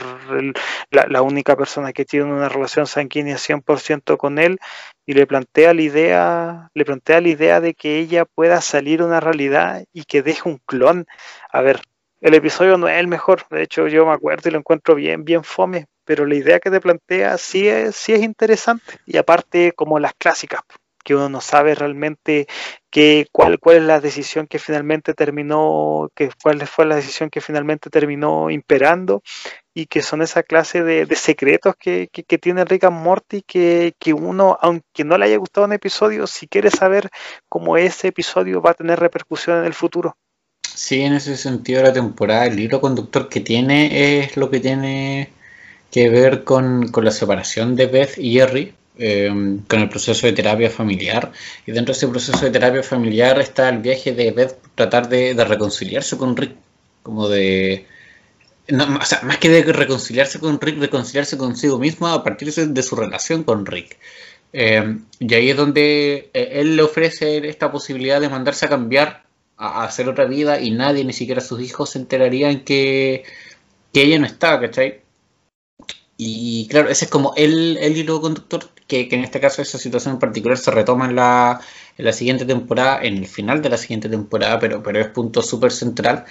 la, 0.89 1.21
única 1.21 1.55
persona 1.55 1.93
que 1.93 2.03
tiene 2.03 2.25
una 2.25 2.49
relación 2.49 2.87
sanguínea 2.87 3.37
100% 3.37 4.17
con 4.17 4.39
él, 4.39 4.59
y 5.05 5.13
le 5.13 5.27
plantea 5.27 5.73
la 5.73 5.81
idea, 5.81 6.71
le 6.73 6.85
plantea 6.85 7.21
la 7.21 7.29
idea 7.29 7.61
de 7.61 7.73
que 7.73 7.99
ella 7.99 8.25
pueda 8.25 8.61
salir 8.61 9.03
una 9.03 9.19
realidad 9.19 9.85
y 9.93 10.05
que 10.05 10.21
deje 10.23 10.49
un 10.49 10.59
clon. 10.65 11.05
A 11.51 11.61
ver, 11.61 11.81
el 12.21 12.33
episodio 12.33 12.77
no 12.77 12.87
es 12.87 12.99
el 12.99 13.07
mejor, 13.07 13.45
de 13.49 13.63
hecho 13.63 13.87
yo 13.87 14.05
me 14.05 14.13
acuerdo 14.13 14.49
y 14.49 14.53
lo 14.53 14.59
encuentro 14.59 14.95
bien, 14.95 15.25
bien 15.25 15.43
fome, 15.43 15.87
pero 16.05 16.25
la 16.25 16.35
idea 16.35 16.59
que 16.59 16.71
te 16.71 16.81
plantea 16.81 17.37
sí 17.37 17.67
es, 17.67 17.95
sí 17.95 18.13
es 18.13 18.21
interesante, 18.21 18.97
y 19.05 19.17
aparte 19.17 19.73
como 19.73 19.99
las 19.99 20.13
clásicas, 20.15 20.61
que 21.03 21.15
uno 21.15 21.29
no 21.29 21.41
sabe 21.41 21.75
realmente 21.75 22.47
qué, 22.89 23.27
cuál, 23.31 23.59
cuál 23.59 23.77
es 23.77 23.83
la 23.83 23.99
decisión 23.99 24.47
que 24.47 24.59
finalmente 24.59 25.13
terminó, 25.13 26.09
que, 26.15 26.29
cuál 26.41 26.65
fue 26.67 26.85
la 26.85 26.95
decisión 26.95 27.29
que 27.29 27.41
finalmente 27.41 27.89
terminó 27.89 28.49
imperando 28.49 29.21
y 29.73 29.87
que 29.87 30.01
son 30.01 30.21
esa 30.21 30.43
clase 30.43 30.83
de, 30.83 31.07
secretos 31.15 31.75
que, 31.77 32.09
tiene 32.41 32.65
Rick 32.65 32.85
and 32.85 33.03
Morty 33.03 33.41
que, 33.41 33.93
que, 33.99 34.13
uno, 34.13 34.57
aunque 34.61 35.03
no 35.03 35.17
le 35.17 35.25
haya 35.25 35.37
gustado 35.37 35.65
un 35.65 35.73
episodio, 35.73 36.27
si 36.27 36.47
quiere 36.47 36.69
saber 36.71 37.09
cómo 37.49 37.77
ese 37.77 38.09
episodio 38.09 38.61
va 38.61 38.71
a 38.71 38.75
tener 38.75 38.99
repercusión 38.99 39.59
en 39.59 39.65
el 39.65 39.73
futuro. 39.73 40.15
Sí, 40.75 41.01
en 41.01 41.13
ese 41.13 41.37
sentido 41.37 41.83
la 41.83 41.93
temporada, 41.93 42.45
el 42.45 42.55
libro 42.55 42.81
conductor 42.81 43.29
que 43.29 43.41
tiene 43.41 44.19
es 44.19 44.37
lo 44.37 44.49
que 44.49 44.59
tiene 44.59 45.31
que 45.91 46.09
ver 46.09 46.43
con, 46.43 46.91
la 46.91 47.11
separación 47.11 47.75
de 47.75 47.85
Beth 47.85 48.17
y 48.17 48.33
Jerry, 48.33 48.73
em, 48.97 49.59
con 49.65 49.79
el 49.79 49.89
proceso 49.89 50.27
de 50.27 50.33
terapia 50.33 50.69
familiar. 50.69 51.31
Y 51.65 51.71
dentro 51.71 51.93
de 51.93 51.97
ese 51.97 52.07
proceso 52.07 52.45
de 52.45 52.51
terapia 52.51 52.83
familiar 52.83 53.39
está 53.39 53.69
el 53.69 53.79
viaje 53.79 54.13
de 54.13 54.31
Beth 54.31 54.57
tratar 54.75 55.09
de, 55.09 55.33
reconciliarse 55.45 56.17
con 56.17 56.35
Rick, 56.37 56.55
como 57.01 57.29
de... 57.29 57.85
o 58.69 59.05
sea, 59.05 59.21
más 59.23 59.37
que 59.37 59.49
de 59.49 59.63
reconciliarse 59.73 60.39
con 60.39 60.59
Rick, 60.59 60.79
reconciliarse 60.79 61.37
consigo 61.37 61.79
misma 61.79 62.13
a 62.13 62.23
partir 62.23 62.53
de, 62.53 62.83
su 62.83 62.95
relación 62.95 63.43
con 63.43 63.65
Rick. 63.65 63.97
Em, 64.53 65.05
y 65.19 65.33
ahí 65.33 65.49
es 65.49 65.57
donde 65.57 66.29
eh, 66.33 66.49
él 66.53 66.75
le 66.75 66.83
ofrece 66.83 67.47
esta 67.47 67.71
posibilidad 67.71 68.21
de 68.21 68.29
mandarse 68.29 68.65
a 68.67 68.69
cambiar, 68.69 69.23
a, 69.57 69.83
hacer 69.85 70.07
otra 70.09 70.25
vida, 70.25 70.61
y 70.61 70.71
nadie, 70.71 71.03
ni 71.05 71.13
siquiera 71.13 71.41
sus 71.41 71.61
hijos, 71.61 71.91
se 71.91 71.99
enterarían 71.99 72.63
que, 72.63 73.23
que 73.93 74.03
ella 74.03 74.19
no 74.19 74.25
estaba, 74.27 74.61
¿cachai? 74.61 75.02
Y 76.17 76.67
claro, 76.69 76.89
ese 76.89 77.05
es 77.05 77.11
como 77.11 77.33
el, 77.35 77.77
el 77.77 77.97
hilo 77.97 78.21
conductor, 78.21 78.69
que, 78.87 79.07
en 79.11 79.23
este 79.23 79.39
caso 79.39 79.61
esa 79.61 79.77
situación 79.77 80.15
en 80.15 80.19
particular 80.19 80.57
se 80.57 80.71
retoma 80.71 81.05
en 81.05 81.15
la, 81.15 81.59
en 81.97 82.05
la 82.05 82.13
siguiente 82.13 82.45
temporada, 82.45 83.01
en 83.03 83.17
el 83.17 83.27
final 83.27 83.61
de 83.61 83.69
la 83.69 83.77
siguiente 83.77 84.09
temporada, 84.09 84.59
pero, 84.59 84.83
pero 84.83 84.99
es 85.01 85.07
punto 85.07 85.41
súper 85.41 85.71
central. 85.71 86.25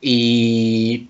Y, 0.00 1.08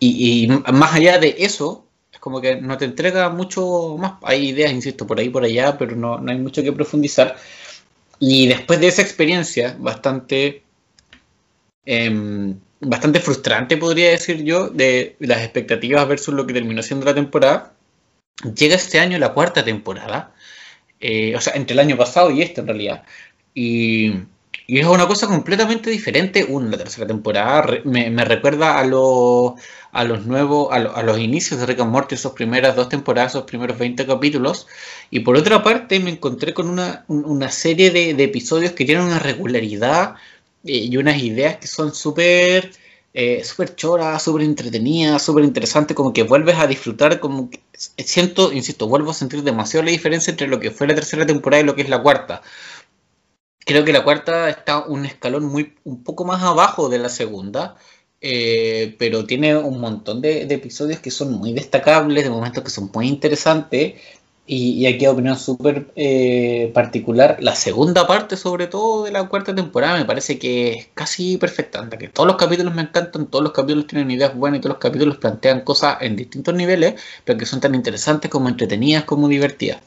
y, 0.00 0.48
más 0.72 0.94
allá 0.94 1.18
de 1.18 1.36
eso, 1.38 1.86
es 2.12 2.18
como 2.20 2.40
que 2.40 2.56
no 2.60 2.78
te 2.78 2.86
entrega 2.86 3.28
mucho 3.30 3.96
más. 3.98 4.14
Hay 4.22 4.48
ideas, 4.48 4.72
insisto, 4.72 5.06
por 5.06 5.18
ahí 5.20 5.28
por 5.28 5.44
allá, 5.44 5.76
pero 5.78 5.96
no, 5.96 6.18
no 6.18 6.30
hay 6.32 6.38
mucho 6.38 6.62
que 6.62 6.72
profundizar. 6.72 7.36
Y 8.20 8.46
después 8.48 8.80
de 8.80 8.88
esa 8.88 9.02
experiencia 9.02 9.76
bastante 9.78 10.62
eh, 11.86 12.54
bastante 12.80 13.20
frustrante, 13.20 13.76
podría 13.76 14.10
decir 14.10 14.44
yo, 14.44 14.68
de 14.68 15.16
las 15.20 15.42
expectativas 15.42 16.06
versus 16.08 16.34
lo 16.34 16.46
que 16.46 16.54
terminó 16.54 16.82
siendo 16.82 17.06
la 17.06 17.14
temporada. 17.14 17.74
Llega 18.54 18.76
este 18.76 19.00
año 19.00 19.18
la 19.18 19.32
cuarta 19.32 19.64
temporada, 19.64 20.32
eh, 21.00 21.34
o 21.36 21.40
sea, 21.40 21.54
entre 21.54 21.74
el 21.74 21.80
año 21.80 21.96
pasado 21.96 22.30
y 22.30 22.42
este 22.42 22.60
en 22.60 22.66
realidad. 22.68 23.04
Y, 23.54 24.14
es 24.68 24.86
una 24.86 25.06
cosa 25.06 25.26
completamente 25.26 25.88
diferente. 25.90 26.44
Una, 26.44 26.70
la 26.70 26.78
tercera 26.78 27.06
temporada 27.06 27.80
me, 27.84 28.24
recuerda 28.24 28.78
a, 28.78 28.84
los 28.84 29.54
a 29.92 30.04
los 30.04 30.26
nuevos, 30.26 30.68
a, 30.70 31.02
los 31.02 31.18
inicios 31.18 31.58
de 31.58 31.66
Rick 31.66 31.80
and 31.80 31.90
Morty, 31.90 32.14
esas 32.16 32.32
primeras 32.32 32.76
dos 32.76 32.90
temporadas, 32.90 33.32
esos 33.32 33.44
primeros 33.44 33.78
20 33.78 34.06
capítulos. 34.06 34.66
Y 35.10 35.20
por 35.20 35.36
otra 35.36 35.62
parte, 35.62 35.98
me 36.00 36.10
encontré 36.10 36.52
con 36.52 36.68
una, 36.68 37.50
serie 37.50 37.90
de, 37.90 38.12
de 38.14 38.24
episodios 38.24 38.72
que 38.72 38.84
tienen 38.84 39.04
una 39.04 39.18
regularidad 39.18 40.16
y 40.64 40.96
unas 40.96 41.22
ideas 41.22 41.56
que 41.58 41.66
son 41.66 41.94
súper 41.94 42.72
eh, 43.14 43.42
súper 43.42 43.74
choras, 43.74 44.22
súper 44.22 44.42
entretenidas, 44.42 45.22
súper 45.22 45.44
interesantes, 45.44 45.96
como 45.96 46.12
que 46.12 46.22
vuelves 46.22 46.56
a 46.56 46.66
disfrutar, 46.66 47.18
como 47.20 47.50
que 47.50 47.60
siento, 47.74 48.52
insisto, 48.52 48.86
vuelvo 48.86 49.10
a 49.10 49.14
sentir 49.14 49.42
demasiado 49.42 49.84
la 49.84 49.90
diferencia 49.90 50.30
entre 50.30 50.46
lo 50.46 50.60
que 50.60 50.70
fue 50.70 50.86
la 50.86 50.94
tercera 50.94 51.26
temporada 51.26 51.62
y 51.62 51.66
lo 51.66 51.74
que 51.74 51.82
es 51.82 51.88
la 51.88 52.02
cuarta. 52.02 52.42
Creo 53.64 53.84
que 53.84 53.92
la 53.92 54.04
cuarta 54.04 54.48
está 54.48 54.86
un 54.86 55.04
escalón 55.04 55.44
muy 55.46 55.74
un 55.84 56.02
poco 56.04 56.24
más 56.24 56.42
abajo 56.42 56.88
de 56.88 56.98
la 56.98 57.08
segunda, 57.08 57.76
eh, 58.20 58.94
pero 58.98 59.26
tiene 59.26 59.56
un 59.56 59.80
montón 59.80 60.20
de, 60.20 60.46
de, 60.46 60.54
episodios 60.54 61.00
que 61.00 61.10
son 61.10 61.32
muy 61.32 61.52
destacables, 61.52 62.24
de 62.24 62.30
momentos 62.30 62.64
que 62.64 62.70
son 62.70 62.90
muy 62.94 63.08
interesantes, 63.08 63.94
y, 64.48 64.86
aquí 64.86 65.04
hay 65.04 65.12
opinión 65.12 65.36
súper 65.36 65.88
eh, 65.94 66.70
particular. 66.72 67.36
La 67.40 67.54
segunda 67.54 68.06
parte, 68.06 68.36
sobre 68.36 68.66
todo, 68.66 69.04
de 69.04 69.12
la 69.12 69.28
cuarta 69.28 69.54
temporada, 69.54 69.98
me 69.98 70.06
parece 70.06 70.38
que 70.38 70.72
es 70.72 70.88
casi 70.94 71.36
perfecta. 71.36 71.86
Que 71.90 72.08
todos 72.08 72.26
los 72.26 72.36
capítulos 72.36 72.74
me 72.74 72.82
encantan, 72.82 73.26
todos 73.26 73.44
los 73.44 73.52
capítulos 73.52 73.86
tienen 73.86 74.10
ideas 74.10 74.34
buenas 74.34 74.58
y 74.58 74.60
todos 74.62 74.76
los 74.76 74.82
capítulos 74.82 75.18
plantean 75.18 75.60
cosas 75.60 75.98
en 76.00 76.16
distintos 76.16 76.54
niveles, 76.54 76.94
pero 77.24 77.38
que 77.38 77.44
son 77.44 77.60
tan 77.60 77.74
interesantes 77.74 78.30
como 78.30 78.48
entretenidas 78.48 79.04
como 79.04 79.28
divertidas. 79.28 79.82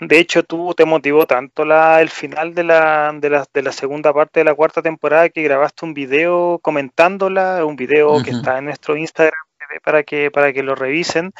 De 0.00 0.18
hecho, 0.18 0.44
tú 0.44 0.72
te 0.74 0.84
motivó 0.84 1.26
tanto 1.26 1.64
la, 1.64 2.00
el 2.00 2.08
final 2.08 2.54
de 2.54 2.64
la, 2.64 3.12
de, 3.12 3.30
la, 3.30 3.46
de 3.52 3.62
la 3.62 3.72
segunda 3.72 4.14
parte 4.14 4.40
de 4.40 4.44
la 4.44 4.54
cuarta 4.54 4.80
temporada 4.80 5.28
que 5.28 5.42
grabaste 5.42 5.84
un 5.84 5.92
video 5.92 6.60
comentándola, 6.62 7.64
un 7.66 7.76
video 7.76 8.22
que 8.22 8.30
está 8.30 8.58
en 8.58 8.66
nuestro 8.66 8.96
Instagram 8.96 9.49
para 9.78 10.02
que, 10.02 10.30
para 10.30 10.52
que 10.52 10.62
lo 10.62 10.74
revisen. 10.74 11.32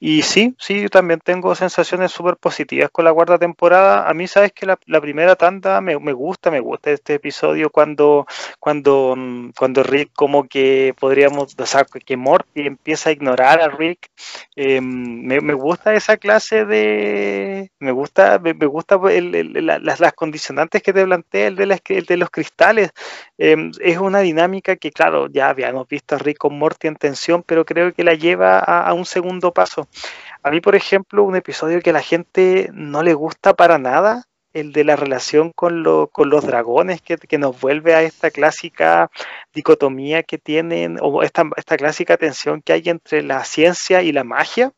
Y 0.00 0.22
sí, 0.22 0.54
sí, 0.58 0.82
yo 0.82 0.88
también 0.88 1.20
tengo 1.20 1.54
sensaciones 1.54 2.12
súper 2.12 2.36
positivas 2.36 2.90
con 2.90 3.04
la 3.04 3.12
cuarta 3.12 3.38
temporada. 3.38 4.08
A 4.08 4.14
mí, 4.14 4.26
sabes 4.26 4.52
que 4.52 4.66
la, 4.66 4.76
primera 5.00 5.36
tanda 5.36 5.80
me, 5.80 5.94
gusta, 6.12 6.50
me 6.50 6.60
gusta 6.60 6.90
este 6.90 7.14
episodio 7.14 7.70
cuando, 7.70 8.26
cuando, 8.58 9.14
mm, 9.16 9.50
cuando 9.56 9.82
Rick, 9.82 10.10
como 10.14 10.48
que 10.48 10.94
podríamos, 10.98 11.54
o 11.58 11.66
sea, 11.66 11.84
que 11.84 12.16
Morty 12.16 12.66
empieza 12.66 13.10
a 13.10 13.12
ignorar 13.12 13.60
a 13.60 13.68
Rick. 13.68 14.10
Em, 14.56 15.24
me, 15.26 15.54
gusta 15.54 15.94
esa 15.94 16.16
clase 16.16 16.64
de. 16.64 17.70
Me 17.78 17.92
gusta, 17.92 18.38
me, 18.38 18.52
gusta 18.52 18.98
las, 18.98 20.00
las, 20.00 20.12
condicionantes 20.14 20.82
que 20.82 20.92
te 20.92 21.04
plantea 21.04 21.46
el 21.48 21.56
de, 21.56 21.80
el 21.88 22.04
de 22.06 22.16
los 22.16 22.30
cristales. 22.30 22.90
Em, 23.36 23.70
es 23.80 23.98
una 23.98 24.20
dinámica 24.20 24.76
que, 24.76 24.90
claro, 24.90 25.28
ya 25.28 25.48
habíamos 25.48 25.88
visto 25.88 26.14
a 26.14 26.18
Rick 26.18 26.38
con 26.38 26.58
Morty 26.58 26.88
en 26.88 26.96
tensión, 26.96 27.42
pero 27.44 27.64
creo 27.68 27.92
que 27.92 28.02
la 28.02 28.14
lleva 28.14 28.58
a, 28.58 28.94
un 28.94 29.04
segundo 29.04 29.52
paso. 29.52 29.88
A 30.42 30.50
mí, 30.50 30.62
por 30.62 30.74
ejemplo, 30.74 31.22
un 31.22 31.36
episodio 31.36 31.82
que 31.82 31.90
a 31.90 31.92
la 31.92 32.00
gente 32.02 32.70
no 32.72 33.02
le 33.02 33.12
gusta 33.12 33.52
para 33.52 33.76
nada, 33.76 34.24
el 34.54 34.72
de 34.72 34.84
la 34.84 34.96
relación 34.96 35.52
con, 35.52 35.84
con 36.10 36.30
los 36.30 36.46
dragones, 36.46 37.02
que, 37.02 37.38
nos 37.38 37.60
vuelve 37.60 37.94
a 37.94 38.02
esta 38.02 38.30
clásica 38.30 39.10
dicotomía 39.52 40.22
que 40.22 40.38
tienen, 40.38 40.98
o 41.02 41.22
esta, 41.22 41.44
esta 41.56 41.76
clásica 41.76 42.16
tensión 42.16 42.62
que 42.62 42.72
hay 42.72 42.84
entre 42.86 43.22
la 43.22 43.44
ciencia 43.44 44.00
y 44.00 44.12
la 44.12 44.24
magia. 44.24 44.72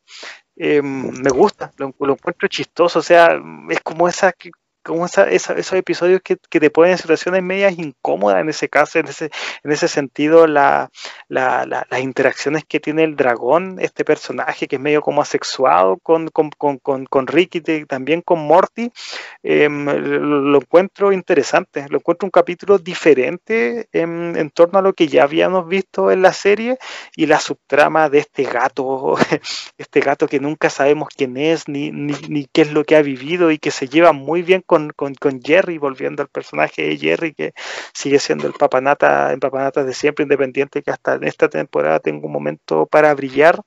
Em, 0.57 1.11
me 1.23 1.29
gusta, 1.29 1.71
lo, 1.77 1.95
lo, 1.97 2.13
encuentro 2.13 2.49
chistoso, 2.49 2.99
o 2.99 3.01
sea, 3.01 3.41
es 3.69 3.79
como 3.79 4.09
esa 4.09 4.33
como 4.83 5.05
esos 5.05 5.73
episodios 5.73 6.21
que, 6.21 6.35
te 6.35 6.69
ponen 6.69 6.93
en 6.93 6.97
situaciones 6.97 7.43
medias 7.43 7.77
incómodas 7.77 8.41
en 8.41 8.49
ese 8.49 8.69
caso, 8.69 8.99
en 8.99 9.07
ese, 9.07 9.29
en 9.63 9.71
ese 9.71 9.87
sentido, 9.87 10.47
las 10.47 10.89
interacciones 11.99 12.63
que 12.65 12.79
tiene 12.79 13.03
el 13.03 13.15
dragón, 13.15 13.77
este 13.79 14.03
personaje 14.03 14.67
que 14.67 14.77
es 14.77 14.81
medio 14.81 15.01
como 15.01 15.21
asexuado 15.21 15.97
con, 15.97 16.29
con, 16.29 16.49
con, 16.51 17.05
con 17.05 17.27
Ricky, 17.27 17.61
también 17.85 18.21
con 18.21 18.39
Morty, 18.39 18.91
em, 19.43 19.85
lo, 19.85 20.57
encuentro 20.57 21.11
interesante, 21.11 21.85
lo 21.89 21.97
encuentro 21.97 22.25
un 22.25 22.31
capítulo 22.31 22.77
diferente 22.77 23.87
en, 23.91 24.35
en, 24.35 24.49
torno 24.49 24.79
a 24.79 24.81
lo 24.81 24.93
que 24.93 25.07
ya 25.07 25.23
habíamos 25.23 25.67
visto 25.67 26.11
en 26.11 26.21
la 26.21 26.33
serie 26.33 26.77
y 27.15 27.25
la 27.25 27.39
subtrama 27.39 28.09
de 28.09 28.19
este 28.19 28.43
gato, 28.43 29.15
este 29.77 29.99
gato 29.99 30.27
que 30.27 30.39
nunca 30.39 30.69
sabemos 30.69 31.09
quién 31.15 31.37
es 31.37 31.67
ni, 31.67 31.91
ni, 31.91 32.13
ni 32.29 32.45
qué 32.45 32.61
es 32.61 32.71
lo 32.71 32.83
que 32.83 32.95
ha 32.95 33.01
vivido 33.01 33.51
y 33.51 33.57
que 33.57 33.71
se 33.71 33.87
lleva 33.87 34.11
muy 34.11 34.41
bien 34.41 34.63
con, 34.71 35.41
Jerry, 35.43 35.77
volviendo 35.77 36.21
al 36.21 36.29
personaje 36.29 36.83
de 36.83 36.97
Jerry, 36.97 37.33
que 37.33 37.53
sigue 37.93 38.19
siendo 38.19 38.47
el 38.47 38.53
papanata, 38.53 39.33
en 39.33 39.39
papanata 39.39 39.83
de 39.83 39.93
siempre, 39.93 40.23
independiente, 40.23 40.81
que 40.81 40.91
hasta 40.91 41.15
en 41.15 41.25
esta 41.25 41.49
temporada 41.49 41.99
tengo 41.99 42.27
un 42.27 42.33
momento 42.33 42.85
para 42.85 43.13
brillar. 43.13 43.61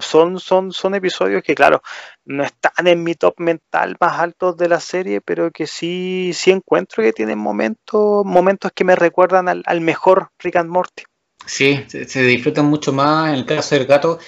son, 0.00 0.40
son, 0.40 0.72
son 0.72 0.94
episodios 0.94 1.42
que, 1.42 1.54
claro, 1.54 1.82
no 2.24 2.44
están 2.44 2.86
en 2.86 3.02
mi 3.02 3.14
top 3.14 3.34
mental 3.38 3.96
más 4.00 4.18
altos 4.20 4.56
de 4.56 4.68
la 4.68 4.80
serie, 4.80 5.20
pero 5.20 5.50
que 5.50 5.66
sí, 5.66 6.32
sí 6.34 6.50
encuentro 6.50 7.02
que 7.02 7.12
tienen 7.12 7.38
momentos, 7.38 8.24
momentos 8.24 8.72
que 8.74 8.84
me 8.84 8.96
recuerdan 8.96 9.48
al, 9.48 9.80
mejor 9.80 10.30
Rick 10.38 10.56
and 10.56 10.70
Morty. 10.70 11.02
Sí, 11.44 11.84
se, 11.88 12.08
se, 12.08 12.22
disfrutan 12.22 12.66
mucho 12.66 12.92
más. 12.92 13.30
En 13.30 13.34
el 13.34 13.44
caso 13.44 13.74
del 13.74 13.86
gato, 13.86 14.20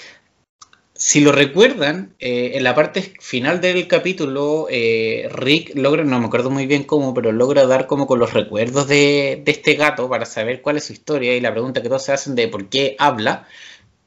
si 0.96 1.20
lo 1.20 1.32
recuerdan, 1.32 2.14
eh, 2.20 2.52
en 2.54 2.62
la 2.62 2.74
parte 2.74 3.02
final 3.20 3.60
del 3.60 3.88
capítulo, 3.88 4.68
eh, 4.70 5.28
Rick 5.32 5.72
logra, 5.74 6.04
no 6.04 6.20
me 6.20 6.26
acuerdo 6.26 6.50
muy 6.50 6.66
bien 6.66 6.84
cómo, 6.84 7.12
pero 7.12 7.32
logra 7.32 7.66
dar 7.66 7.88
como 7.88 8.06
con 8.06 8.20
los 8.20 8.32
recuerdos 8.32 8.86
de, 8.86 9.42
este 9.44 9.74
gato 9.74 10.08
para 10.08 10.24
saber 10.24 10.62
cuál 10.62 10.76
es 10.76 10.84
su 10.84 10.92
historia 10.92 11.36
y 11.36 11.40
la 11.40 11.50
pregunta 11.52 11.82
que 11.82 11.88
todos 11.88 12.04
se 12.04 12.12
hacen 12.12 12.36
de 12.36 12.46
por 12.48 12.68
qué 12.68 12.94
habla. 12.98 13.48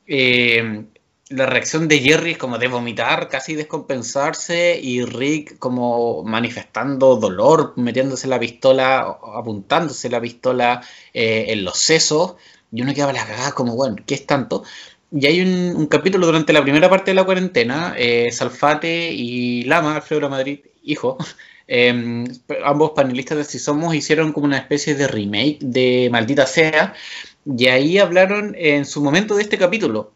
Eh, 0.08 0.86
la 1.30 1.46
reacción 1.46 1.90
de 1.90 2.00
Jerry 2.00 2.32
es 2.32 2.38
como 2.38 2.58
de 2.58 2.70
vomitar, 2.70 3.28
casi 3.28 3.56
descompensarse, 3.56 4.80
y 4.82 5.04
Rick 5.04 5.60
como 5.60 6.24
manifestando 6.24 7.18
dolor, 7.18 7.74
metiéndose 7.76 8.28
la 8.28 8.40
pistola, 8.40 9.20
apuntándose 9.36 10.10
la 10.10 10.22
pistola 10.22 10.82
en 11.14 11.66
los 11.66 11.78
sesos, 11.78 12.36
y 12.72 12.82
uno 12.82 12.94
queda 12.94 13.12
la 13.14 13.26
cagada 13.26 13.52
como, 13.52 13.76
bueno, 13.76 13.98
¿qué 14.06 14.16
es 14.16 14.26
tanto? 14.26 14.64
Y 15.12 15.26
hay 15.26 15.42
un, 15.42 15.88
capítulo 15.88 16.26
durante 16.26 16.52
la 16.52 16.62
primera 16.62 16.90
parte 16.90 17.12
de 17.12 17.16
la 17.16 17.24
cuarentena, 17.24 17.96
eh, 17.98 18.30
Salfate 18.32 19.12
y 19.14 19.64
Lama, 19.64 19.96
Alfredo 19.96 20.22
La 20.22 20.30
Madrid, 20.30 20.60
hijo, 20.84 21.18
em, 21.68 22.26
ambos 22.66 22.92
panelistas 22.92 23.38
de 23.38 23.44
Si 23.46 23.60
Somos 23.60 23.96
hicieron 23.96 24.34
como 24.34 24.46
una 24.46 24.58
especie 24.58 24.96
de 24.96 25.08
remake 25.08 25.60
de 25.62 26.10
Maldita 26.12 26.46
Sea, 26.46 26.94
y 27.46 27.68
ahí 27.68 27.98
hablaron 27.98 28.54
en 28.58 28.86
su 28.86 29.02
momento 29.02 29.36
de 29.36 29.44
este 29.44 29.58
capítulo. 29.58 30.12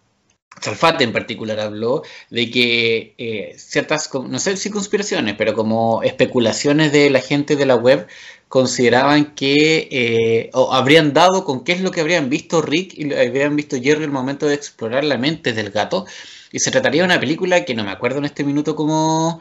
Salfate 0.59 1.05
en 1.05 1.13
particular 1.13 1.59
habló 1.61 2.03
de 2.29 2.51
que 2.51 3.15
eh, 3.17 3.55
ciertas, 3.57 4.09
no 4.13 4.37
sé 4.39 4.57
si 4.57 4.69
conspiraciones, 4.69 5.35
pero 5.37 5.53
como 5.53 6.03
especulaciones 6.03 6.91
de 6.91 7.09
la 7.09 7.21
gente 7.21 7.55
de 7.55 7.65
la 7.65 7.75
web 7.75 8.07
consideraban 8.51 9.33
que 9.33 9.87
eh, 9.91 10.49
o 10.51 10.73
habrían 10.73 11.13
dado 11.13 11.45
con 11.45 11.63
qué 11.63 11.71
es 11.71 11.79
lo 11.79 11.91
que 11.91 12.01
habrían 12.01 12.29
visto 12.29 12.61
Rick 12.61 12.93
y 12.97 13.13
habrían 13.13 13.55
visto 13.55 13.77
Jerry 13.81 14.03
el 14.03 14.11
momento 14.11 14.45
de 14.45 14.55
explorar 14.55 15.05
la 15.05 15.17
mente 15.17 15.53
del 15.53 15.69
gato. 15.69 16.05
Y 16.51 16.59
se 16.59 16.69
trataría 16.69 17.01
de 17.01 17.05
una 17.05 17.19
película 17.21 17.63
que 17.63 17.75
no 17.75 17.85
me 17.85 17.91
acuerdo 17.91 18.17
en 18.17 18.25
este 18.25 18.43
minuto 18.43 18.75
cómo, 18.75 19.39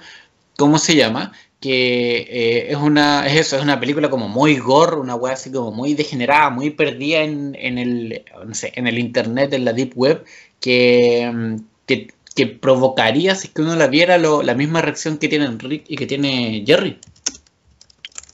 cómo 0.57 0.79
se 0.79 0.95
llama, 0.95 1.33
que 1.61 2.19
eh, 2.19 2.71
es 2.71 2.77
una 2.77 3.27
es 3.27 3.35
eso, 3.41 3.57
es 3.57 3.63
una 3.65 3.81
película 3.81 4.11
como 4.11 4.29
muy 4.29 4.59
gore, 4.59 4.97
una 4.97 5.17
web 5.17 5.33
así 5.33 5.51
como 5.51 5.73
muy 5.73 5.95
degenerada, 5.95 6.51
muy 6.51 6.71
perdida 6.71 7.23
en, 7.23 7.57
en 7.59 7.79
el 7.79 8.23
no 8.47 8.55
sé, 8.55 8.73
en 8.77 8.87
el 8.87 8.97
internet, 9.01 9.53
en 9.55 9.65
la 9.65 9.73
deep 9.73 9.93
web, 9.97 10.25
que, 10.61 11.57
que, 11.87 12.09
que 12.37 12.47
provocaría, 12.47 13.35
si 13.35 13.49
es 13.49 13.55
que 13.55 13.63
uno 13.63 13.75
la 13.75 13.89
viera, 13.89 14.19
lo, 14.19 14.43
la 14.45 14.55
misma 14.55 14.83
reacción 14.83 15.19
que 15.19 15.29
tiene 15.29 15.49
Rick 15.59 15.87
y 15.89 15.97
que 15.97 16.07
tiene 16.07 16.63
Jerry. 16.65 17.01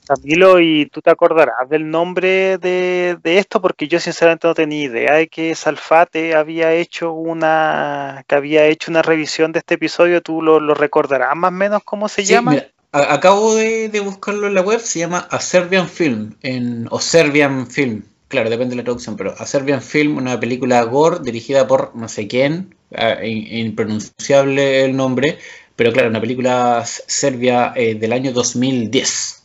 Camilo, 0.07 0.61
¿y 0.61 0.87
tú 0.87 1.03
te 1.03 1.11
acordarás 1.11 1.69
del 1.69 1.91
nombre 1.91 2.59
de, 2.59 3.19
esto? 3.25 3.61
Porque 3.61 3.89
yo 3.89 3.99
sinceramente 3.99 4.47
no 4.47 4.55
tenía 4.55 4.85
idea 4.85 5.15
de 5.15 5.27
que 5.27 5.53
Salfate 5.55 6.37
había 6.37 6.73
hecho 6.73 7.13
una 7.13 8.25
que 8.29 8.37
había 8.37 8.67
hecho 8.67 8.93
una 8.93 9.03
revisión 9.03 9.51
de 9.51 9.59
este 9.59 9.75
episodio. 9.75 10.23
¿Tú 10.23 10.43
lo, 10.43 10.61
recordarás 10.75 11.35
más 11.35 11.49
o 11.49 11.53
menos 11.53 11.83
cómo 11.85 12.09
se 12.09 12.25
llama? 12.25 12.57
acabo 12.93 13.57
de, 13.57 14.01
buscarlo 14.03 14.47
en 14.47 14.55
la 14.55 14.63
web, 14.63 14.81
se 14.81 15.01
llama 15.01 15.27
A 15.31 15.41
Serbian 15.41 15.89
Film, 15.89 16.35
en, 16.41 16.87
o 16.91 17.01
Serbian 17.01 17.67
Film, 17.67 18.05
claro, 18.29 18.49
depende 18.49 18.71
de 18.71 18.77
la 18.77 18.85
traducción, 18.85 19.17
pero 19.17 19.35
A 19.37 19.45
Serbian 19.45 19.83
Film, 19.83 20.17
una 20.17 20.41
película 20.41 20.83
gore 20.85 21.19
dirigida 21.23 21.67
por 21.67 21.95
no 21.95 22.09
sé 22.09 22.27
quién, 22.27 22.75
impronunciable 23.23 24.85
el 24.85 24.97
nombre, 24.97 25.39
pero 25.75 25.93
claro, 25.93 26.09
una 26.09 26.21
película 26.21 26.83
serbia 26.87 27.73
eh, 27.77 27.97
del 27.97 28.13
año 28.15 28.33
2010 28.33 29.36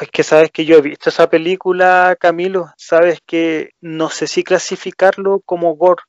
es 0.00 0.10
que 0.10 0.22
sabes 0.22 0.50
que 0.50 0.64
yo 0.64 0.76
he 0.76 0.82
visto 0.82 1.10
esa 1.10 1.28
película, 1.28 2.16
Camilo, 2.18 2.70
sabes 2.76 3.20
que 3.26 3.70
no 3.80 4.10
sé 4.10 4.26
si 4.26 4.44
clasificarlo 4.44 5.40
como 5.40 5.74
gore, 5.74 6.02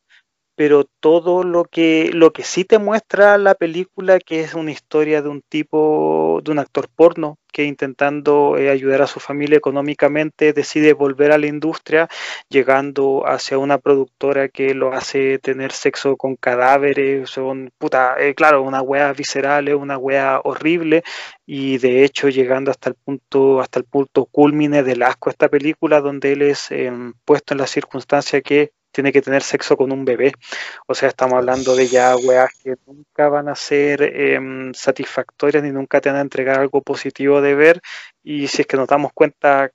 pero 0.60 0.84
todo 0.84 1.44
lo 1.44 1.64
que 1.64 2.10
lo 2.12 2.34
que 2.34 2.44
sí 2.44 2.66
te 2.66 2.80
muestra 2.80 3.38
la 3.38 3.56
película 3.56 4.20
que 4.20 4.42
es 4.42 4.56
una 4.56 4.72
historia 4.72 5.22
de 5.22 5.30
un 5.30 5.42
tipo 5.42 6.42
de 6.44 6.52
un 6.52 6.60
actor 6.60 6.90
porno 6.94 7.38
que 7.54 7.64
intentando 7.64 8.58
eh, 8.58 8.70
ayudar 8.70 9.02
a 9.02 9.08
su 9.08 9.22
familia 9.22 9.58
económicamente 9.58 10.52
decide 10.52 10.92
volver 10.92 11.32
a 11.32 11.38
la 11.38 11.48
industria 11.48 12.10
llegando 12.50 13.24
hacia 13.26 13.58
una 13.58 13.78
productora 13.78 14.50
que 14.50 14.74
lo 14.74 14.92
hace 14.92 15.40
tener 15.40 15.72
sexo 15.72 16.18
con 16.18 16.36
cadáveres 16.36 17.30
son 17.30 17.72
puta 17.78 18.16
eh, 18.20 18.36
claro 18.36 18.62
una 18.62 18.82
wea 18.82 19.14
visceral 19.14 19.74
una 19.74 19.98
wea 19.98 20.42
horrible 20.44 21.04
y 21.46 21.78
de 21.78 22.04
hecho 22.04 22.28
llegando 22.28 22.70
hasta 22.70 22.90
el 22.90 22.96
punto 22.96 23.62
hasta 23.62 23.80
el 23.80 23.86
punto 23.86 24.26
culmine 24.26 24.84
del 24.84 25.04
asco 25.04 25.30
esta 25.30 25.48
película 25.48 26.02
donde 26.02 26.34
él 26.34 26.42
es 26.42 26.70
em, 26.72 27.14
puesto 27.24 27.54
en 27.54 27.60
la 27.60 27.68
circunstancia 27.68 28.42
que 28.42 28.74
tiene 28.92 29.12
que 29.12 29.22
tener 29.22 29.44
sexo 29.44 29.78
con 29.78 29.92
un 29.92 30.06
bebé. 30.06 30.34
O 30.88 30.96
sea, 30.96 31.10
estamos 31.10 31.38
hablando 31.38 31.76
de 31.76 31.88
ya 31.88 32.16
weas 32.18 32.52
que 32.64 32.76
nunca 32.86 33.30
van 33.30 33.50
a 33.50 33.56
ser 33.56 34.02
em, 34.04 34.74
satisfactorias 34.74 35.64
ni 35.64 35.72
nunca 35.72 36.02
te 36.02 36.10
van 36.10 36.18
a 36.20 36.22
entregar 36.22 36.60
algo 36.60 36.82
positivo 36.82 37.42
de 37.42 37.56
ver. 37.56 37.82
Y 38.24 38.48
si 38.48 38.62
es 38.62 38.68
que 38.68 38.78
nos 38.78 38.88
damos 38.88 39.12
cuenta, 39.14 39.72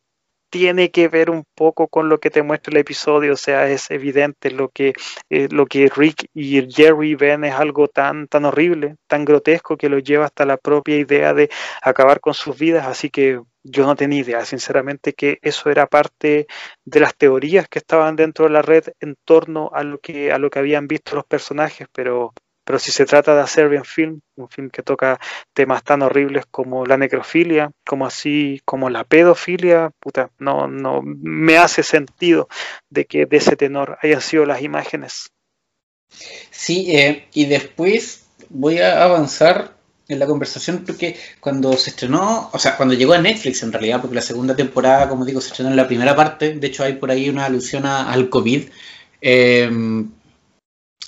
tiene 0.54 0.92
que 0.92 1.08
ver 1.08 1.30
un 1.30 1.44
poco 1.56 1.88
con 1.88 2.08
lo 2.08 2.20
que 2.20 2.30
te 2.30 2.44
muestra 2.44 2.70
el 2.70 2.76
episodio. 2.76 3.32
O 3.32 3.36
sea, 3.36 3.68
es 3.68 3.90
evidente 3.90 4.52
lo 4.52 4.68
que, 4.68 4.92
eh, 5.28 5.48
lo 5.50 5.66
que 5.66 5.90
Rick 5.92 6.28
y 6.32 6.70
Jerry 6.72 7.16
ven 7.16 7.42
es 7.42 7.54
algo 7.54 7.88
tan, 7.88 8.28
tan 8.28 8.44
horrible, 8.44 8.94
tan 9.08 9.24
grotesco 9.24 9.76
que 9.76 9.88
lo 9.88 9.98
lleva 9.98 10.26
hasta 10.26 10.46
la 10.46 10.56
propia 10.56 10.96
idea 10.96 11.34
de 11.34 11.50
acabar 11.82 12.20
con 12.20 12.34
sus 12.34 12.56
vidas. 12.56 12.86
Así 12.86 13.10
que 13.10 13.40
yo 13.64 13.84
no 13.84 13.96
tenía 13.96 14.20
idea, 14.20 14.44
sinceramente, 14.44 15.12
que 15.14 15.38
eso 15.42 15.70
era 15.70 15.88
parte 15.88 16.46
de 16.84 17.00
las 17.00 17.16
teorías 17.16 17.66
que 17.68 17.80
estaban 17.80 18.14
dentro 18.14 18.44
de 18.44 18.52
la 18.52 18.62
red 18.62 18.84
en 19.00 19.16
torno 19.24 19.70
a 19.74 19.82
lo 19.82 19.98
que, 19.98 20.30
a 20.30 20.38
lo 20.38 20.50
que 20.50 20.60
habían 20.60 20.86
visto 20.86 21.16
los 21.16 21.24
personajes, 21.24 21.88
pero, 21.92 22.32
pero 22.64 22.78
si 22.78 22.90
se 22.90 23.06
trata 23.06 23.34
de 23.34 23.42
hacer 23.42 23.68
bien 23.68 23.84
film, 23.84 24.20
un 24.36 24.48
film 24.48 24.70
que 24.70 24.82
toca 24.82 25.20
temas 25.52 25.84
tan 25.84 26.02
horribles 26.02 26.44
como 26.50 26.86
la 26.86 26.96
necrofilia, 26.96 27.70
como 27.86 28.06
así, 28.06 28.60
como 28.64 28.90
la 28.90 29.04
pedofilia, 29.04 29.90
puta, 30.00 30.30
no, 30.38 30.66
no 30.66 31.02
me 31.02 31.58
hace 31.58 31.82
sentido 31.82 32.48
de 32.90 33.04
que 33.04 33.26
de 33.26 33.36
ese 33.36 33.56
tenor 33.56 33.98
hayan 34.02 34.20
sido 34.20 34.46
las 34.46 34.62
imágenes. 34.62 35.30
Sí, 36.50 36.96
eh, 36.96 37.28
y 37.32 37.46
después 37.46 38.24
voy 38.48 38.78
a 38.78 39.02
avanzar 39.02 39.74
en 40.08 40.18
la 40.18 40.26
conversación 40.26 40.84
porque 40.86 41.16
cuando 41.40 41.72
se 41.76 41.90
estrenó, 41.90 42.50
o 42.52 42.58
sea, 42.58 42.76
cuando 42.76 42.94
llegó 42.94 43.14
a 43.14 43.18
Netflix 43.18 43.62
en 43.62 43.72
realidad, 43.72 44.00
porque 44.00 44.16
la 44.16 44.22
segunda 44.22 44.54
temporada, 44.54 45.08
como 45.08 45.24
digo, 45.24 45.40
se 45.40 45.48
estrenó 45.48 45.70
en 45.70 45.76
la 45.76 45.86
primera 45.86 46.14
parte, 46.14 46.54
de 46.54 46.66
hecho 46.66 46.84
hay 46.84 46.94
por 46.94 47.10
ahí 47.10 47.28
una 47.28 47.46
alusión 47.46 47.86
al 47.86 48.28
COVID. 48.28 48.64
Em, 49.20 50.10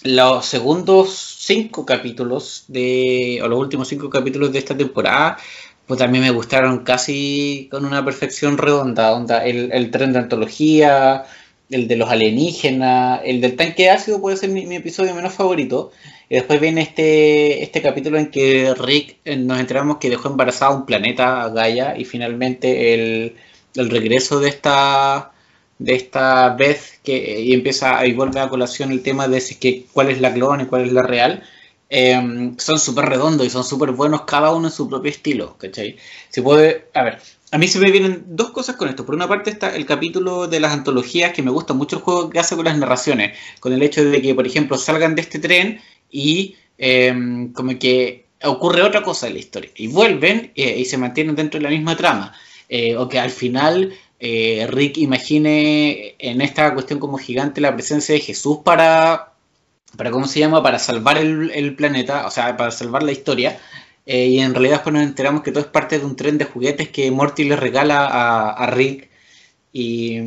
los 0.03 0.47
segundos 0.47 1.37
cinco 1.41 1.87
capítulos 1.87 2.65
de, 2.69 3.41
o 3.43 3.49
los 3.49 3.59
últimos 3.59 3.89
cinco 3.89 4.11
capítulos 4.11 4.53
de 4.53 4.59
esta 4.59 4.77
temporada, 4.77 5.39
pues 5.87 5.99
también 5.99 6.25
me 6.25 6.31
gustaron 6.31 6.85
casi 6.85 7.69
con 7.71 7.85
una 7.85 8.05
perfección 8.05 8.59
redonda, 8.59 9.13
onda, 9.13 9.45
el, 9.45 9.73
el 9.73 9.91
tren 9.91 10.13
de 10.13 10.19
antología, 10.19 11.25
el 11.71 11.89
de 11.89 11.97
los 11.97 12.11
alienígenas, 12.11 13.21
el 13.25 13.41
del 13.41 13.57
tanque 13.57 13.91
ácido 13.91 14.21
puede 14.21 14.37
ser 14.37 14.51
mi 14.51 14.77
episodio 14.77 15.15
menos 15.15 15.35
favorito, 15.35 15.93
y 16.29 16.35
después 16.35 16.61
viene 16.61 16.83
este, 16.83 17.63
este 17.63 17.81
capítulo 17.83 18.19
en 18.19 18.31
que 18.31 18.75
Rick 18.75 19.19
eh, 19.25 19.37
nos 19.37 19.61
enteramos 19.61 19.99
que 19.99 20.11
dejó 20.11 20.29
embarazada 20.29 20.75
un 20.75 20.87
planeta, 20.87 21.49
Gaia, 21.51 21.97
y 21.97 22.05
finalmente 22.05 22.95
el, 22.95 23.37
regreso 23.75 24.41
de 24.41 24.49
esta 24.49 25.33
de 25.79 25.95
esta 25.95 26.51
vez 26.55 27.01
que 27.05 27.41
y 27.41 27.53
empieza 27.53 28.05
y 28.07 28.13
vuelve 28.13 28.41
a 28.41 28.49
colación 28.49 28.93
el 28.93 29.03
tema 29.03 29.29
de 29.29 29.41
si 29.41 29.57
que, 29.57 29.87
cuál 29.93 30.11
es 30.11 30.21
la 30.21 30.33
clon 30.33 30.63
y 30.63 30.67
cuál 30.67 30.85
es 30.87 30.93
la 30.93 31.03
real. 31.03 31.43
Em, 31.89 32.57
son 32.59 32.81
súper 32.81 33.05
redondos 33.07 33.47
y 33.47 33.51
son 33.51 33.63
súper 33.63 33.93
buenos 33.93 34.23
cada 34.23 34.53
uno 34.53 34.69
en 34.69 34.73
su 34.73 34.89
propio 34.89 35.11
estilo, 35.11 35.57
¿cachai? 35.57 35.97
Se 36.31 36.43
puede, 36.43 36.89
a 36.95 37.05
ver, 37.05 37.21
a 37.53 37.59
mí 37.59 37.69
se 37.69 37.79
me 37.79 37.93
vienen 37.93 38.25
dos 38.29 38.51
cosas 38.51 38.77
con 38.77 38.89
esto. 38.89 39.07
Por 39.07 39.15
una 39.15 39.29
parte 39.29 39.51
está 39.51 39.75
el 39.75 39.87
capítulo 39.87 40.49
de 40.49 40.59
las 40.61 40.73
antologías, 40.73 41.33
que 41.33 41.43
me 41.43 41.51
gusta 41.53 41.75
mucho 41.75 41.97
el 41.97 42.03
juego 42.03 42.31
que 42.31 42.41
hace 42.41 42.57
con 42.57 42.65
las 42.65 42.77
narraciones, 42.77 43.39
con 43.61 43.73
el 43.73 43.83
hecho 43.83 44.05
de 44.05 44.21
que, 44.21 44.35
por 44.35 44.47
ejemplo, 44.47 44.77
salgan 44.79 45.15
de 45.15 45.23
este 45.23 45.39
tren 45.39 45.81
y 46.11 46.57
em, 46.79 47.53
como 47.53 47.79
que 47.79 48.27
ocurre 48.43 48.83
otra 48.83 49.03
cosa 49.03 49.29
en 49.29 49.35
la 49.35 49.39
historia 49.39 49.71
y 49.77 49.87
vuelven 49.89 50.53
eh, 50.57 50.77
y 50.79 50.85
se 50.85 50.99
mantienen 50.99 51.37
dentro 51.37 51.59
de 51.59 51.65
la 51.65 51.71
misma 51.71 51.97
trama. 51.97 52.35
Eh, 52.69 52.97
o 52.97 53.09
que 53.09 53.21
al 53.21 53.31
final 53.31 53.95
eh, 54.19 54.67
Rick 54.71 54.99
imagine 54.99 56.15
en 56.19 56.41
esta 56.41 56.73
cuestión 56.75 56.99
como 56.99 57.19
gigante 57.19 57.61
la 57.61 57.75
presencia 57.75 58.15
de 58.15 58.21
Jesús 58.21 58.59
para, 58.65 59.33
para 59.97 60.11
¿cómo 60.11 60.27
se 60.27 60.41
llama? 60.41 60.63
Para 60.63 60.79
salvar 60.79 61.19
el, 61.19 61.77
planeta, 61.77 62.27
o 62.27 62.31
sea, 62.31 62.57
para 62.57 62.71
salvar 62.71 63.03
la 63.03 63.13
historia. 63.13 63.59
y 64.07 64.39
en 64.41 64.55
realidad 64.55 64.77
después 64.77 64.95
nos 64.95 65.03
enteramos 65.03 65.43
que 65.43 65.51
todo 65.53 65.61
es 65.65 65.71
parte 65.71 65.99
de 65.99 66.05
un 66.07 66.17
tren 66.17 66.39
de 66.39 66.45
juguetes 66.47 66.89
que 66.89 67.11
Morty 67.11 67.45
le 67.45 67.57
regala 67.57 68.07
a, 68.53 68.67
Rick. 68.71 69.11
Y, 69.73 70.21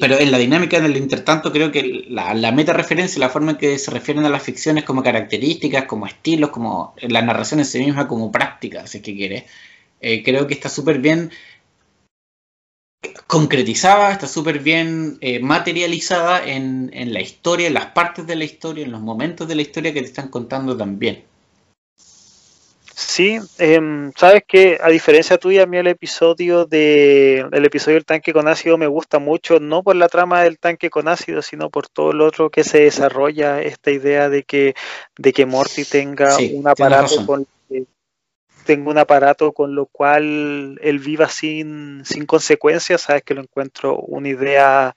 pero 0.00 0.18
en 0.18 0.30
la 0.30 0.38
dinámica, 0.38 0.76
en 0.76 0.84
el 0.84 0.96
intertanto, 0.96 1.52
creo 1.52 1.72
que 1.72 2.04
la, 2.08 2.34
la 2.34 2.52
meta 2.52 2.72
referencia, 2.72 3.20
la 3.20 3.30
forma 3.30 3.52
en 3.52 3.56
que 3.58 3.78
se 3.78 3.90
refieren 3.90 4.24
a 4.24 4.28
las 4.30 4.42
ficciones 4.42 4.84
como 4.84 5.02
características, 5.02 5.84
como 5.84 6.06
estilos, 6.06 6.50
como 6.50 6.94
la 7.00 7.22
narración 7.22 7.60
en 7.60 7.66
sí 7.66 7.78
misma 7.78 8.08
como 8.08 8.30
práctica, 8.32 8.86
si 8.86 8.98
es 8.98 9.04
que 9.04 9.14
quiere, 9.14 9.46
eh, 10.02 10.22
creo 10.24 10.46
que 10.48 10.54
está 10.54 10.68
súper 10.68 10.98
bien 10.98 11.30
concretizada, 13.26 14.12
está 14.12 14.26
súper 14.26 14.60
bien 14.60 15.18
eh, 15.20 15.40
materializada 15.40 16.44
en, 16.44 16.90
en 16.92 17.12
la 17.12 17.20
historia, 17.20 17.66
en 17.66 17.74
las 17.74 17.86
partes 17.86 18.26
de 18.26 18.36
la 18.36 18.44
historia, 18.44 18.84
en 18.84 18.92
los 18.92 19.00
momentos 19.00 19.48
de 19.48 19.54
la 19.54 19.62
historia 19.62 19.92
que 19.92 20.00
te 20.00 20.06
están 20.06 20.28
contando 20.28 20.76
también. 20.76 21.24
Sí, 22.94 23.38
em, 23.58 24.12
sabes 24.16 24.42
que 24.46 24.78
a 24.80 24.88
diferencia 24.88 25.36
tuya, 25.36 25.64
a 25.64 25.66
mí 25.66 25.76
el 25.76 25.86
episodio 25.86 26.66
de 26.66 27.44
el 27.50 27.64
episodio 27.64 27.96
del 27.96 28.04
tanque 28.04 28.32
con 28.32 28.48
ácido 28.48 28.78
me 28.78 28.86
gusta 28.86 29.18
mucho, 29.18 29.60
no 29.60 29.82
por 29.82 29.96
la 29.96 30.08
trama 30.08 30.42
del 30.42 30.58
tanque 30.58 30.88
con 30.88 31.08
ácido, 31.08 31.42
sino 31.42 31.68
por 31.68 31.88
todo 31.88 32.12
lo 32.12 32.26
otro 32.26 32.50
que 32.50 32.64
se 32.64 32.80
desarrolla, 32.80 33.60
esta 33.60 33.90
idea 33.90 34.28
de 34.28 34.44
que, 34.44 34.74
de 35.18 35.32
que 35.32 35.46
Morty 35.46 35.84
tenga 35.84 36.36
un 36.36 36.68
aparato 36.68 37.26
con 37.26 37.46
tenga 38.64 38.90
un 38.90 38.98
aparato 38.98 39.52
con 39.52 39.74
lo 39.74 39.86
cual 39.86 40.78
él 40.82 40.98
viva 40.98 41.28
sin, 41.28 42.04
sin 42.04 42.26
consecuencias, 42.26 43.02
sabes 43.02 43.22
que 43.22 43.34
lo 43.34 43.42
encuentro 43.42 43.96
una 43.96 44.28
idea 44.28 44.94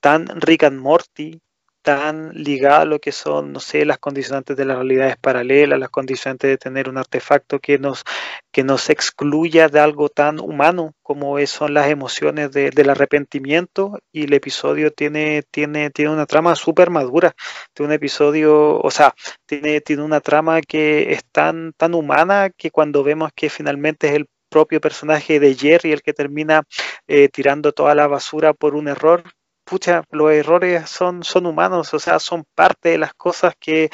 tan 0.00 0.26
Rick 0.40 0.64
and 0.64 0.78
Morty 0.78 1.40
tan 1.84 2.30
ligada 2.32 2.80
a 2.80 2.84
lo 2.86 2.98
que 2.98 3.12
son, 3.12 3.52
no 3.52 3.60
sé, 3.60 3.84
las 3.84 3.98
condicionantes 3.98 4.56
de 4.56 4.64
las 4.64 4.78
realidades 4.78 5.18
paralelas, 5.18 5.78
las 5.78 5.90
condicionantes 5.90 6.48
de 6.48 6.56
tener 6.56 6.88
un 6.88 6.96
artefacto 6.96 7.60
que 7.60 7.78
nos, 7.78 8.04
que 8.50 8.64
nos 8.64 8.88
excluya 8.88 9.68
de 9.68 9.80
algo 9.80 10.08
tan 10.08 10.40
humano 10.40 10.94
como 11.02 11.38
son 11.46 11.74
las 11.74 11.90
emociones 11.90 12.52
del 12.52 12.88
arrepentimiento. 12.88 13.98
Y 14.12 14.24
el 14.24 14.32
episodio 14.32 14.92
tiene, 14.92 15.42
tiene, 15.50 15.90
tiene 15.90 16.10
una 16.10 16.24
trama 16.24 16.54
súper 16.54 16.88
madura, 16.88 17.34
tiene 17.74 17.88
un 17.88 17.94
episodio, 17.94 18.80
o 18.80 18.90
sea, 18.90 19.14
tiene, 19.44 19.82
tiene 19.82 20.02
una 20.02 20.20
trama 20.20 20.62
que 20.62 21.12
es 21.12 21.22
tan, 21.32 21.74
tan 21.74 21.94
humana 21.94 22.48
que 22.48 22.70
cuando 22.70 23.04
vemos 23.04 23.30
que 23.36 23.50
finalmente 23.50 24.08
es 24.08 24.14
el 24.14 24.26
propio 24.48 24.80
personaje 24.80 25.38
de 25.38 25.54
Jerry 25.54 25.92
el 25.92 26.02
que 26.02 26.14
termina 26.14 26.62
eh, 27.06 27.28
tirando 27.28 27.72
toda 27.72 27.94
la 27.94 28.06
basura 28.06 28.54
por 28.54 28.74
un 28.74 28.88
error, 28.88 29.24
pucha, 29.64 30.04
los 30.10 30.30
errores 30.32 30.88
son, 30.88 31.24
son 31.24 31.46
humanos, 31.46 31.92
o 31.94 31.98
sea, 31.98 32.18
son 32.18 32.44
parte 32.54 32.90
de 32.90 32.98
las 32.98 33.14
cosas 33.14 33.54
que, 33.58 33.90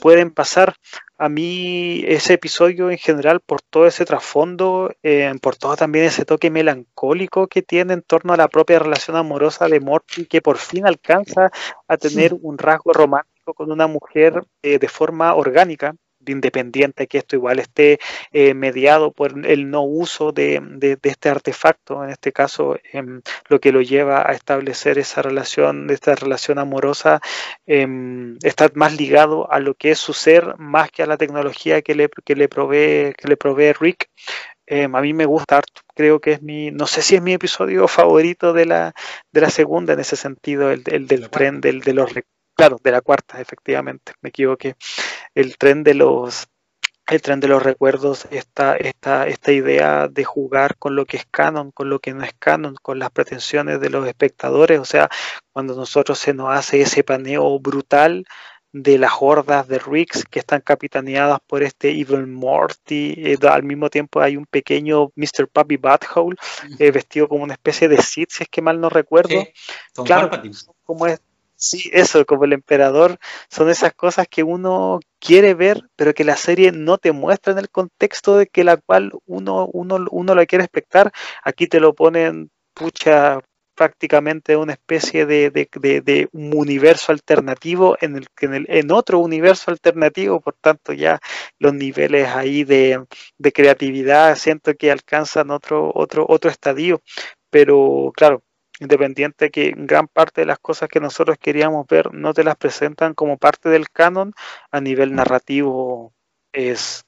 pueden 0.00 0.30
pasar. 0.30 0.74
A 1.18 1.28
mí 1.28 2.04
ese 2.06 2.34
episodio 2.34 2.90
en 2.90 2.98
general, 2.98 3.40
por 3.40 3.60
todo 3.60 3.86
ese 3.86 4.04
trasfondo, 4.04 4.90
eh, 5.02 5.32
por 5.42 5.56
todo 5.56 5.76
también 5.76 6.04
ese 6.04 6.24
toque 6.24 6.50
melancólico 6.50 7.48
que 7.48 7.62
tiene 7.62 7.94
en 7.94 8.02
torno 8.02 8.32
a 8.32 8.36
la 8.36 8.48
propia 8.48 8.78
relación 8.78 9.16
amorosa 9.16 9.68
de 9.68 9.80
Morty, 9.80 10.26
que 10.26 10.40
por 10.40 10.58
fin 10.58 10.86
alcanza 10.86 11.50
a 11.88 11.96
tener 11.96 12.34
un 12.40 12.56
rasgo 12.56 12.92
romántico 12.92 13.54
con 13.54 13.72
una 13.72 13.88
mujer 13.88 14.44
eh, 14.62 14.78
de 14.78 14.88
forma 14.88 15.34
orgánica, 15.34 15.94
independiente 16.30 17.06
que 17.06 17.18
esto 17.18 17.36
igual 17.36 17.58
esté 17.58 17.98
eh, 18.32 18.54
mediado 18.54 19.12
por 19.12 19.46
el 19.46 19.70
no 19.70 19.82
uso 19.82 20.32
de, 20.32 20.62
este 21.02 21.28
artefacto, 21.28 22.04
en 22.04 22.10
este 22.10 22.32
caso 22.32 22.76
em, 22.92 23.22
lo 23.48 23.60
que 23.60 23.72
lo 23.72 23.80
lleva 23.82 24.28
a 24.28 24.32
establecer 24.32 24.98
esa 24.98 25.22
relación, 25.22 25.90
esta 25.90 26.14
relación 26.14 26.58
amorosa, 26.58 27.20
em, 27.66 28.36
está 28.42 28.70
más 28.74 28.96
ligado 28.96 29.50
a 29.50 29.60
lo 29.60 29.74
que 29.74 29.90
es 29.92 29.98
su 29.98 30.12
ser 30.12 30.56
más 30.58 30.90
que 30.90 31.02
a 31.02 31.06
la 31.06 31.16
tecnología 31.16 31.82
que 31.82 31.94
le, 31.94 32.08
que 32.24 32.36
le 32.36 32.48
provee, 32.48 33.14
que 33.16 33.28
le 33.28 33.36
provee 33.36 33.72
Rick. 33.72 34.08
Em, 34.66 34.94
a 34.94 35.00
mí 35.00 35.14
me 35.14 35.24
gusta 35.24 35.56
harto, 35.58 35.80
creo 35.94 36.20
que 36.20 36.32
es 36.32 36.42
mi, 36.42 36.70
no 36.70 36.86
sé 36.86 37.00
si 37.00 37.16
es 37.16 37.22
mi 37.22 37.32
episodio 37.32 37.88
favorito 37.88 38.52
de 38.52 38.66
la, 38.66 38.94
de 39.32 39.40
la 39.40 39.50
segunda 39.50 39.94
en 39.94 40.00
ese 40.00 40.16
sentido, 40.16 40.70
el, 40.70 40.84
del 40.84 41.30
tren, 41.30 41.60
del, 41.60 41.80
de 41.80 41.94
los 41.94 42.12
claro, 42.54 42.78
de 42.82 42.90
la 42.90 43.00
cuarta, 43.00 43.40
efectivamente, 43.40 44.12
me 44.20 44.30
equivoqué 44.30 44.74
el 45.38 45.56
tren 45.56 45.84
de 45.84 45.94
los 45.94 46.48
el 47.08 47.22
tren 47.22 47.40
de 47.40 47.48
los 47.48 47.62
recuerdos, 47.62 48.26
esta, 48.30 48.76
esta, 48.76 49.26
esta 49.26 49.50
idea 49.52 50.08
de 50.08 50.24
jugar 50.24 50.76
con 50.76 50.94
lo 50.94 51.06
que 51.06 51.16
es 51.16 51.24
canon, 51.30 51.70
con 51.70 51.88
lo 51.88 52.00
que 52.00 52.12
no 52.12 52.22
es 52.22 52.34
canon, 52.38 52.74
con 52.82 52.98
las 52.98 53.10
pretensiones 53.10 53.80
de 53.80 53.88
los 53.88 54.06
espectadores, 54.06 54.78
o 54.78 54.84
sea, 54.84 55.08
cuando 55.50 55.74
nosotros 55.74 56.18
se 56.18 56.34
nos 56.34 56.50
hace 56.50 56.82
ese 56.82 57.04
paneo 57.04 57.58
brutal 57.60 58.26
de 58.72 58.98
las 58.98 59.12
hordas 59.20 59.66
de 59.68 59.78
Ricks 59.78 60.26
que 60.26 60.40
están 60.40 60.60
capitaneadas 60.60 61.38
por 61.46 61.62
este 61.62 61.92
Evil 61.92 62.26
Morty, 62.26 63.14
eh, 63.16 63.38
al 63.48 63.62
mismo 63.62 63.88
tiempo 63.88 64.20
hay 64.20 64.36
un 64.36 64.44
pequeño 64.44 65.10
Mr. 65.16 65.48
Puppy 65.50 65.78
Butthole 65.78 66.36
eh, 66.78 66.90
vestido 66.90 67.26
como 67.26 67.44
una 67.44 67.54
especie 67.54 67.88
de 67.88 68.02
Sith, 68.02 68.32
si 68.32 68.42
es 68.42 68.50
que 68.50 68.60
mal 68.60 68.78
no 68.78 68.90
recuerdo. 68.90 69.46
claro, 70.04 70.30
como 70.84 71.06
es 71.06 71.22
Sí, 71.60 71.90
eso, 71.92 72.24
como 72.24 72.44
el 72.44 72.52
emperador, 72.52 73.18
son 73.50 73.68
esas 73.68 73.92
cosas 73.92 74.28
que 74.28 74.44
uno 74.44 75.00
quiere 75.18 75.54
ver, 75.54 75.82
pero 75.96 76.14
que 76.14 76.22
la 76.22 76.36
serie 76.36 76.70
no 76.70 76.98
te 76.98 77.10
muestra 77.10 77.52
en 77.52 77.58
el 77.58 77.68
contexto 77.68 78.36
de 78.36 78.46
que 78.46 78.62
la 78.62 78.76
cual 78.76 79.10
uno, 79.26 79.66
uno, 79.72 80.06
uno 80.12 80.34
la 80.36 80.46
quiere 80.46 80.64
expectar. 80.64 81.10
Aquí 81.42 81.66
te 81.66 81.80
lo 81.80 81.94
ponen, 81.94 82.50
pucha, 82.74 83.40
prácticamente 83.74 84.56
una 84.56 84.74
especie 84.74 85.26
de, 85.26 85.50
de, 85.50 85.68
de, 86.00 86.28
un 86.32 86.56
universo 86.56 87.10
alternativo 87.10 87.96
en, 88.00 88.16
el, 88.16 88.26
en, 88.40 88.54
el, 88.54 88.66
en 88.68 88.92
otro 88.92 89.18
universo 89.18 89.72
alternativo, 89.72 90.40
por 90.40 90.54
tanto 90.60 90.92
ya 90.92 91.18
los 91.58 91.74
niveles 91.74 92.28
ahí 92.28 92.62
de, 92.64 93.04
de 93.36 93.52
creatividad 93.52 94.36
siento 94.36 94.74
que 94.74 94.92
alcanzan 94.92 95.50
otro, 95.50 95.90
otro, 95.94 96.24
otro 96.28 96.50
estadio, 96.50 97.00
pero 97.50 98.12
claro, 98.16 98.42
independiente 98.80 99.50
que 99.50 99.74
gran 99.76 100.08
parte 100.08 100.42
de 100.42 100.46
las 100.46 100.58
cosas 100.58 100.88
que 100.88 101.00
nosotros 101.00 101.36
queríamos 101.38 101.86
ver 101.86 102.12
no 102.12 102.32
te 102.34 102.44
las 102.44 102.56
presentan 102.56 103.14
como 103.14 103.38
parte 103.38 103.68
del 103.68 103.90
canon, 103.90 104.32
a 104.70 104.80
nivel 104.80 105.14
narrativo. 105.14 106.12
Es, 106.52 107.04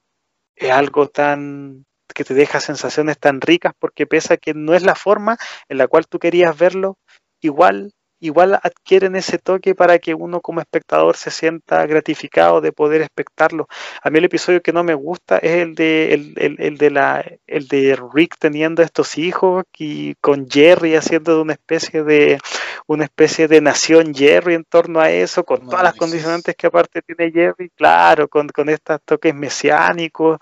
es 0.56 0.70
algo 0.70 1.09
tan 1.09 1.86
que 2.14 2.24
te 2.24 2.34
deja 2.34 2.60
sensaciones 2.60 3.18
tan 3.18 3.40
ricas 3.40 3.72
porque 3.78 4.06
pese 4.06 4.34
a 4.34 4.36
que 4.36 4.52
no 4.52 4.74
es 4.74 4.82
la 4.82 4.94
forma 4.94 5.38
en 5.68 5.78
la 5.78 5.86
cual 5.86 6.06
tú 6.06 6.18
querías 6.18 6.59
verlo, 6.59 6.98
igual 7.40 7.92
igual 8.20 8.55
adquieren 8.55 9.16
ese 9.16 9.38
toque 9.38 9.74
para 9.74 9.98
que 9.98 10.14
uno 10.14 10.40
como 10.40 10.60
espectador 10.60 11.16
se 11.16 11.30
sienta 11.30 11.86
gratificado 11.86 12.60
de 12.60 12.72
poder 12.72 13.01
espectarlo. 13.02 13.66
A 14.02 14.10
mí 14.10 14.18
el 14.18 14.26
episodio 14.26 14.62
que 14.62 14.72
no 14.72 14.84
me 14.84 14.94
gusta 14.94 15.38
es 15.38 15.52
el 15.52 15.74
de 15.74 16.34
el, 16.36 16.78
de 16.78 16.90
la 16.90 17.24
el 17.47 17.68
de 17.68 17.98
Rick 18.14 18.36
teniendo 18.38 18.82
estos 18.82 19.18
hijos 19.18 19.64
y 19.78 20.14
con 20.16 20.48
Jerry 20.48 20.94
haciendo 20.94 21.36
de 21.36 21.42
una 21.42 21.55
especie 21.55 22.05
de 22.05 22.38
una 22.86 23.05
especie 23.05 23.48
de 23.48 23.60
nación 23.60 24.14
Jerry 24.14 24.55
en 24.55 24.64
torno 24.64 25.01
a 25.01 25.10
eso, 25.10 25.44
con 25.44 25.66
todas 25.68 25.82
las 25.82 25.94
condicionantes 25.94 26.56
que 26.56 26.66
aparte 26.66 27.02
tiene 27.02 27.30
Jerry, 27.32 27.70
claro, 27.70 28.28
con, 28.28 28.48
con 28.48 28.68
estos 28.68 29.01
toques 29.05 29.34
mesiánicos. 29.34 30.38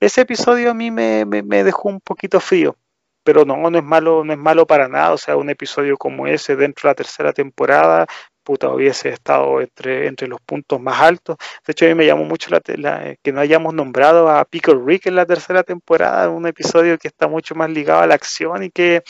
Ese 0.00 0.22
episodio 0.22 0.70
a 0.70 0.74
mí 0.74 0.90
me, 0.90 1.24
me 1.24 1.64
dejó 1.64 1.88
un 1.88 2.00
poquito 2.00 2.40
frío 2.40 2.76
pero 3.22 3.44
no, 3.44 3.70
no 3.70 3.78
es 3.78 3.84
malo, 3.84 4.24
no 4.24 4.32
es 4.32 4.38
malo 4.38 4.66
para 4.66 4.88
nada, 4.88 5.12
o 5.12 5.18
sea, 5.18 5.36
un 5.36 5.50
episodio 5.50 5.96
como 5.96 6.26
ese 6.26 6.56
dentro 6.56 6.88
de 6.88 6.90
la 6.92 6.94
tercera 6.96 7.32
temporada, 7.32 8.06
puta, 8.42 8.68
hubiese 8.70 9.10
estado 9.10 9.60
entre, 9.60 10.06
entre 10.06 10.28
los 10.28 10.40
puntos 10.40 10.80
más 10.80 11.00
altos. 11.00 11.36
De 11.66 11.72
hecho, 11.72 11.84
a 11.84 11.88
mí 11.88 11.94
me 11.94 12.06
llamó 12.06 12.24
mucho 12.24 12.50
la, 12.50 13.16
que 13.22 13.32
no 13.32 13.40
hayamos 13.40 13.74
nombrado 13.74 14.28
a 14.28 14.44
Pickle 14.44 14.80
Rick 14.84 15.06
en 15.06 15.16
la 15.16 15.26
tercera 15.26 15.62
temporada, 15.62 16.28
un 16.28 16.46
episodio 16.46 16.98
que 16.98 17.08
está 17.08 17.28
mucho 17.28 17.54
más 17.54 17.70
ligado 17.70 18.00
a 18.00 18.06
la 18.06 18.14
acción 18.14 18.64
y 18.64 18.70
que, 18.70 19.02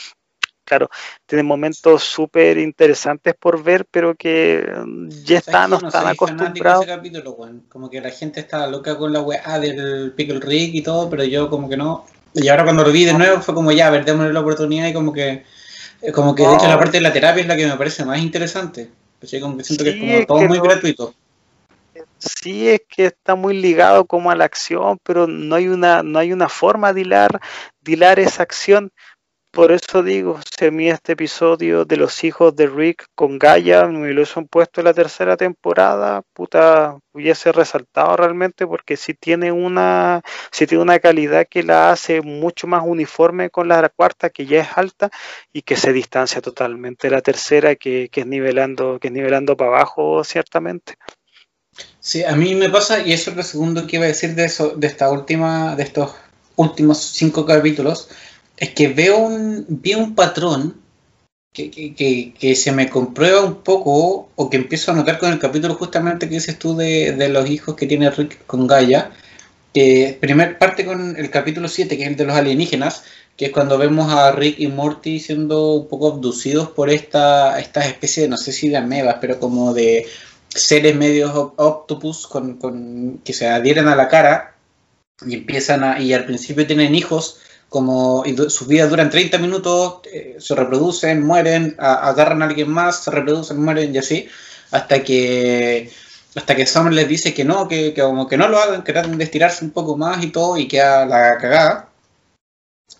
claro, 0.63 0.89
tiene 1.25 1.43
momentos 1.43 2.03
súper 2.03 2.57
interesantes 2.57 3.33
por 3.39 3.63
ver, 3.63 3.85
pero 3.89 4.15
que 4.15 4.65
mm, 4.85 5.09
ya 5.25 5.39
está, 5.39 5.67
no, 5.67 5.77
están 5.77 6.07
acostumbrados. 6.07 6.85
Como 7.69 7.89
que 7.89 8.01
la 8.01 8.11
gente 8.11 8.39
está 8.41 8.67
loca 8.67 8.97
con 8.97 9.11
la 9.11 9.21
weá 9.21 9.59
del 9.59 10.13
Pickle 10.13 10.39
Rick 10.39 10.75
y 10.75 10.83
todo, 10.83 11.09
pero 11.09 11.23
yo 11.23 11.49
como 11.49 11.67
que 11.67 11.77
no, 11.77 12.05
y 12.33 12.47
ahora 12.47 12.63
cuando 12.63 12.83
lo 12.83 12.91
vi 12.91 13.05
de 13.05 13.13
nuevo 13.13 13.41
fue 13.41 13.53
como 13.53 13.71
ya, 13.71 13.87
a 13.87 13.91
ver, 13.91 14.05
démosle 14.05 14.33
la 14.33 14.39
oportunidad 14.39 14.87
y 14.87 14.93
como 14.93 15.13
que, 15.13 15.43
eh, 16.01 16.11
como 16.11 16.33
que 16.33 16.47
de 16.47 16.55
hecho 16.55 16.67
la 16.67 16.77
parte 16.77 16.97
de 16.97 17.01
la 17.01 17.13
terapia 17.13 17.41
es 17.41 17.47
la 17.47 17.55
que 17.55 17.67
me 17.67 17.77
parece 17.77 18.05
más 18.05 18.19
interesante. 18.19 18.89
Como 19.41 19.57
que 19.57 19.63
siento 19.63 19.83
que 19.85 19.91
es 19.91 20.25
como 20.25 20.39
todo 20.39 20.47
muy 20.49 20.59
gratuito. 20.59 21.13
Sí, 22.17 22.69
es 22.69 22.81
que 22.87 23.05
está 23.05 23.35
muy 23.35 23.59
ligado 23.59 24.05
como 24.05 24.31
a 24.31 24.35
la 24.35 24.45
acción, 24.45 24.99
pero 25.03 25.27
no 25.27 25.55
hay 25.55 25.67
una, 25.67 26.03
no 26.03 26.19
hay 26.19 26.33
una 26.33 26.49
forma 26.49 26.93
de 26.93 27.01
hilar, 27.01 27.39
de 27.81 27.91
hilar 27.91 28.19
esa 28.19 28.43
acción. 28.43 28.91
Por 29.53 29.71
eso 29.71 30.01
digo, 30.01 30.39
si 30.49 30.65
a 30.65 30.71
mí 30.71 30.89
este 30.89 31.11
episodio 31.11 31.85
de 31.85 31.95
los 31.95 32.23
hijos 32.23 32.55
de 32.55 32.65
Rick 32.65 33.05
con 33.13 33.37
Gaia 33.37 33.85
me 33.85 34.07
lo 34.07 34.15
hubiesen 34.15 34.47
puesto 34.47 34.81
en 34.81 34.85
la 34.85 34.95
tercera 34.95 35.37
temporada, 35.37 36.23
puta, 36.33 36.97
hubiese 37.11 37.51
resaltado 37.51 38.17
realmente 38.17 38.65
porque 38.65 38.97
si 38.97 39.13
tiene 39.13 39.51
una, 39.51 40.23
si 40.51 40.65
tiene 40.65 40.81
una 40.81 40.97
calidad 40.97 41.45
que 41.47 41.61
la 41.61 41.91
hace 41.91 42.23
mucho 42.23 42.65
más 42.65 42.81
uniforme 42.83 43.51
con 43.51 43.67
la 43.67 43.87
cuarta, 43.89 44.31
que 44.31 44.47
ya 44.47 44.61
es 44.61 44.69
alta, 44.75 45.11
y 45.53 45.61
que 45.61 45.75
se 45.75 45.93
distancia 45.93 46.41
totalmente 46.41 47.07
de 47.07 47.11
la 47.15 47.21
tercera, 47.21 47.75
que, 47.75 48.09
que 48.11 48.21
es 48.21 48.25
nivelando, 48.25 48.97
que 48.99 49.09
es 49.09 49.13
nivelando 49.13 49.55
para 49.55 49.69
abajo, 49.69 50.23
ciertamente. 50.23 50.95
Sí, 51.99 52.23
a 52.23 52.35
mí 52.35 52.55
me 52.55 52.71
pasa, 52.71 53.01
y 53.05 53.13
eso 53.13 53.29
es 53.29 53.37
lo 53.37 53.43
segundo 53.43 53.85
que 53.85 53.97
iba 53.97 54.05
a 54.05 54.07
decir 54.07 54.33
de 54.33 54.45
eso, 54.45 54.69
de 54.75 54.87
esta 54.87 55.11
última, 55.11 55.75
de 55.75 55.83
estos 55.83 56.15
últimos 56.55 56.97
cinco 56.97 57.45
capítulos 57.45 58.09
es 58.57 58.69
que 58.69 58.87
veo 58.87 59.17
un, 59.17 59.65
veo 59.67 59.99
un 59.99 60.15
patrón 60.15 60.81
que, 61.53 61.69
que, 61.69 62.33
que, 62.33 62.55
se 62.55 62.71
me 62.71 62.89
comprueba 62.89 63.41
un 63.41 63.63
poco 63.63 64.29
o 64.35 64.49
que 64.49 64.57
empiezo 64.57 64.91
a 64.91 64.95
notar 64.95 65.19
con 65.19 65.31
el 65.31 65.39
capítulo 65.39 65.75
justamente 65.75 66.27
que 66.27 66.35
dices 66.35 66.57
tú 66.57 66.75
de, 66.75 67.11
de 67.11 67.29
los 67.29 67.49
hijos 67.49 67.75
que 67.75 67.85
tiene 67.85 68.09
Rick 68.09 68.45
con 68.47 68.67
Gaia. 68.67 69.11
Que 69.73 70.17
primer 70.19 70.59
parte 70.59 70.85
con 70.85 71.15
el 71.17 71.29
capítulo 71.31 71.67
7, 71.67 71.97
que 71.97 72.03
es 72.03 72.09
el 72.09 72.15
de 72.15 72.25
los 72.25 72.35
alienígenas, 72.35 73.03
que 73.37 73.45
es 73.45 73.51
cuando 73.51 73.77
vemos 73.77 74.11
a 74.11 74.31
Rick 74.31 74.59
y 74.59 74.67
Morty 74.67 75.19
siendo 75.19 75.73
un 75.73 75.87
poco 75.87 76.09
abducidos 76.09 76.69
por 76.69 76.89
esta, 76.89 77.59
esta 77.59 77.85
especie 77.85 78.23
de, 78.23 78.29
no 78.29 78.37
sé 78.37 78.51
si 78.51 78.69
de 78.69 78.77
amebas, 78.77 79.17
pero 79.19 79.39
como 79.39 79.73
de 79.73 80.05
seres 80.49 80.95
medios 80.95 81.31
octopus 81.33 82.27
con, 82.27 82.57
con, 82.57 83.19
que 83.23 83.33
se 83.33 83.47
adhieren 83.47 83.87
a 83.87 83.95
la 83.95 84.07
cara 84.07 84.55
y 85.25 85.33
empiezan 85.33 85.83
a, 85.83 85.99
y 85.99 86.13
al 86.13 86.25
principio 86.25 86.67
tienen 86.67 86.93
hijos 86.93 87.39
como 87.73 88.23
sus 88.49 88.67
vidas 88.67 88.91
duran 88.91 89.09
30 89.09 89.39
minutos, 89.39 90.01
eh, 90.13 90.35
se 90.37 90.53
reproducen, 90.53 91.25
mueren, 91.25 91.75
agarran 91.79 92.43
a 92.43 92.45
alguien 92.45 92.69
más, 92.69 93.03
se 93.03 93.09
reproducen, 93.09 93.59
mueren 93.59 93.95
y 93.95 93.97
así, 93.97 94.29
hasta 94.69 95.03
que 95.03 95.89
hasta 96.35 96.55
que 96.55 96.67
Summer 96.67 96.93
les 96.93 97.07
dice 97.07 97.33
que 97.33 97.43
no, 97.43 97.67
que, 97.67 97.95
como 97.95 98.27
que 98.27 98.37
no 98.37 98.47
lo 98.47 98.59
hagan, 98.59 98.83
que 98.83 98.93
traten 98.93 99.17
de 99.17 99.23
estirarse 99.23 99.65
un 99.65 99.71
poco 99.71 99.97
más 99.97 100.23
y 100.23 100.27
todo, 100.27 100.55
y 100.57 100.67
queda 100.67 101.07
la 101.07 101.39
cagada. 101.39 101.89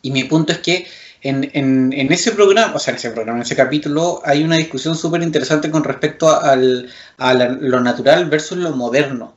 Y 0.01 0.09
mi 0.09 0.23
punto 0.23 0.53
es 0.53 0.57
que 0.57 0.87
en, 1.21 1.51
en, 1.53 2.11
ese 2.11 2.31
programa, 2.31 2.75
o 2.75 2.79
sea, 2.79 2.93
en 2.93 2.97
ese 2.97 3.11
programa, 3.11 3.37
en 3.37 3.43
ese 3.43 3.55
capítulo, 3.55 4.21
hay 4.25 4.43
una 4.43 4.57
discusión 4.57 4.95
súper 4.95 5.21
interesante 5.21 5.69
con 5.69 5.83
respecto 5.83 6.29
al, 6.41 6.89
a 7.17 7.33
lo 7.35 7.79
natural 7.79 8.25
versus 8.25 8.57
lo 8.57 8.71
moderno. 8.71 9.35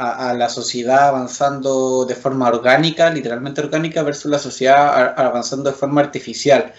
A, 0.00 0.32
la 0.32 0.48
sociedad 0.48 1.08
avanzando 1.08 2.04
de 2.04 2.14
forma 2.14 2.46
orgánica, 2.48 3.10
literalmente 3.10 3.60
orgánica, 3.60 4.04
versus 4.04 4.30
la 4.30 4.38
sociedad 4.38 5.14
avanzando 5.16 5.70
de 5.70 5.76
forma 5.76 6.00
artificial. 6.00 6.72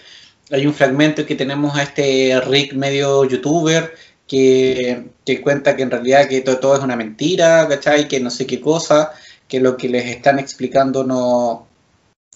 Hay 0.50 0.66
un 0.66 0.72
fragmento 0.72 1.26
que 1.26 1.34
tenemos 1.34 1.76
a 1.76 1.82
este 1.82 2.40
Rick 2.40 2.72
medio 2.72 3.26
youtuber 3.26 3.92
que, 4.26 5.10
que 5.26 5.42
cuenta 5.42 5.76
que 5.76 5.82
en 5.82 5.90
realidad 5.90 6.28
que 6.28 6.40
todo, 6.40 6.74
es 6.76 6.82
una 6.82 6.96
mentira, 6.96 7.66
¿cachai? 7.68 8.08
Que 8.08 8.20
no 8.20 8.30
sé 8.30 8.46
qué 8.46 8.58
cosa, 8.58 9.12
que 9.46 9.60
lo 9.60 9.76
que 9.76 9.90
les 9.90 10.06
están 10.06 10.38
explicando 10.38 11.04
no, 11.04 11.66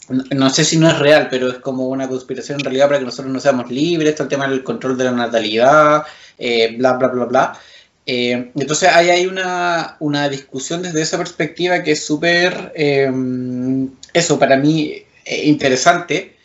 no 0.08 0.50
sé 0.50 0.64
si 0.64 0.76
no 0.76 0.88
es 0.88 0.98
real, 0.98 1.28
pero 1.30 1.48
es 1.48 1.58
como 1.58 1.88
una 1.88 2.08
conspiración 2.08 2.58
en 2.58 2.64
realidad 2.64 2.88
para 2.88 2.98
que 2.98 3.06
nosotros 3.06 3.32
no 3.32 3.40
seamos 3.40 3.70
libres, 3.70 4.10
está 4.10 4.24
el 4.24 4.28
tema 4.28 4.48
del 4.48 4.64
control 4.64 4.98
de 4.98 5.04
la 5.04 5.12
natalidad, 5.12 6.04
eh, 6.36 6.76
bla, 6.76 6.94
bla, 6.94 7.08
bla, 7.08 7.24
bla. 7.24 7.58
Eh, 8.06 8.50
entonces 8.54 8.90
ahí 8.90 9.08
hay 9.10 9.26
una, 9.26 9.96
una, 10.00 10.28
discusión 10.28 10.82
desde 10.82 11.00
esa 11.00 11.16
perspectiva 11.16 11.82
que 11.82 11.92
es 11.92 12.04
súper, 12.04 12.72
em, 12.74 13.90
eso 14.12 14.38
para 14.38 14.56
mí, 14.56 15.04
eh, 15.24 15.46
interesante 15.46 16.36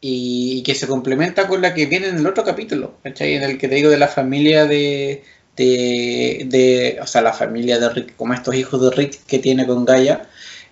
y, 0.00 0.62
que 0.62 0.74
se 0.74 0.86
complementa 0.86 1.48
con 1.48 1.62
la 1.62 1.74
que 1.74 1.86
viene 1.86 2.08
en 2.08 2.18
el 2.18 2.26
otro 2.26 2.44
capítulo, 2.44 2.98
¿cachai? 3.02 3.34
En 3.34 3.42
el 3.44 3.58
que 3.58 3.68
te 3.68 3.76
digo 3.76 3.90
de 3.90 3.98
la 3.98 4.08
familia 4.08 4.66
de, 4.66 5.22
de, 5.56 6.44
de, 6.46 6.98
o 7.02 7.06
sea, 7.06 7.22
la 7.22 7.32
familia 7.32 7.78
de 7.78 7.88
Rick, 7.90 8.16
como 8.16 8.34
estos 8.34 8.54
hijos 8.54 8.80
de 8.82 8.90
Rick 8.90 9.24
que 9.26 9.38
tiene 9.38 9.66
con 9.66 9.84
Gaia 9.86 10.28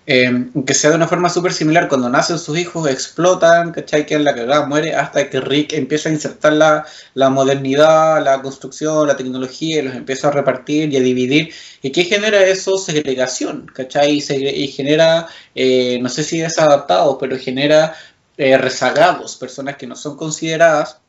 eh, 0.07 0.49
que 0.65 0.73
sea 0.73 0.91
de 0.91 0.97
una 0.97 1.07
forma 1.07 1.29
súper 1.29 1.51
similar, 1.51 1.87
cuando 1.87 2.09
nacen 2.09 2.37
sus 2.37 2.57
hijos 2.57 2.87
explotan, 2.89 3.71
¿cachai? 3.71 4.05
Que 4.05 4.15
en 4.15 4.23
la 4.23 4.35
cagada 4.35 4.65
muere 4.67 4.93
hasta 4.95 5.29
que 5.29 5.41
Rick 5.41 5.73
empieza 5.73 6.09
a 6.09 6.11
insertar 6.11 6.53
la, 6.53 6.85
la, 7.15 7.29
modernidad, 7.29 8.23
la 8.23 8.41
construcción, 8.41 9.07
la 9.07 9.17
tecnología 9.17 9.79
y 9.79 9.81
los 9.81 9.95
empieza 9.95 10.27
a 10.27 10.31
repartir 10.31 10.93
y 10.93 10.97
a 10.97 11.01
dividir. 11.01 11.53
¿Y 11.81 11.91
qué 11.91 12.03
genera 12.03 12.43
eso? 12.45 12.77
Segregación, 12.77 13.65
¿cachai? 13.73 14.17
Y, 14.17 14.67
genera, 14.67 15.27
eh, 15.55 15.97
no 16.01 16.09
sé 16.09 16.23
si 16.23 16.39
desadaptados, 16.39 17.17
pero 17.19 17.37
genera 17.39 17.95
eh, 18.37 18.57
rezagados, 18.57 19.37
personas 19.37 19.77
que 19.77 19.87
no 19.87 19.95
son 19.95 20.17
consideradas, 20.17 20.99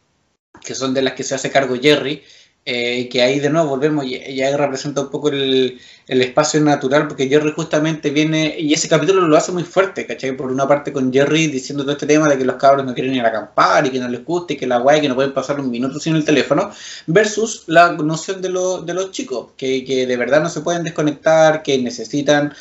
que 0.65 0.75
son 0.75 0.95
de 0.95 1.03
las 1.03 1.15
que 1.15 1.25
se 1.25 1.35
hace 1.35 1.51
cargo 1.51 1.77
Jerry, 1.81 2.23
eh, 2.69 3.09
que 3.09 3.23
ahí 3.23 3.39
de 3.39 3.49
nuevo 3.49 3.69
volvemos 3.69 4.05
y, 4.05 4.17
ahí 4.17 4.57
representa 4.57 5.03
un 5.03 5.09
poco 5.09 5.29
el, 5.29 5.79
espacio 6.09 6.61
natural, 6.61 7.07
porque 7.07 7.29
Jerry 7.29 7.53
justamente 7.53 8.11
viene, 8.11 8.57
y 8.59 8.73
ese 8.75 8.89
capítulo 8.89 9.27
lo 9.29 9.37
hace 9.37 9.53
muy 9.53 9.63
fuerte, 9.63 10.05
¿cachai? 10.05 10.37
Por 10.37 10.51
una 10.51 10.67
parte 10.67 10.93
con 10.93 11.13
Jerry 11.13 11.47
diciendo 11.47 11.85
todo 11.85 11.93
este 11.93 12.07
tema 12.07 12.29
de 12.29 12.37
que 12.37 12.45
los 12.45 12.57
cabros 12.57 12.85
no 12.85 12.93
quieren 12.93 13.15
ir 13.15 13.25
a 13.25 13.29
acampar 13.29 13.87
y 13.87 13.91
que 13.91 14.01
no 14.01 14.09
les 14.09 14.25
guste 14.25 14.55
y 14.55 14.57
que 14.57 14.67
la 14.67 14.79
guay 14.79 15.01
que 15.01 15.09
no 15.09 15.15
pueden 15.15 15.33
pasar 15.33 15.61
un 15.61 15.71
minuto 15.71 16.01
sin 16.01 16.17
el 16.17 16.25
teléfono, 16.25 16.73
versus 17.07 17.63
la 17.69 17.93
noción 17.93 18.43
de, 18.43 18.49
de 18.49 18.95
los 18.95 19.13
chicos, 19.13 19.51
que, 19.57 20.07
de 20.07 20.17
verdad 20.17 20.43
no 20.43 20.51
se 20.51 20.61
pueden 20.61 20.83
desconectar, 20.83 21.63
que 21.63 21.79
necesitan 21.79 22.53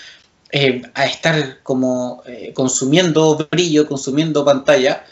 eh, 0.52 0.84
a 0.94 1.06
estar 1.06 1.64
como 1.64 2.22
eh, 2.28 2.52
consumiendo 2.54 3.48
brillo, 3.50 3.88
consumiendo 3.88 4.46
pantalla, 4.46 5.04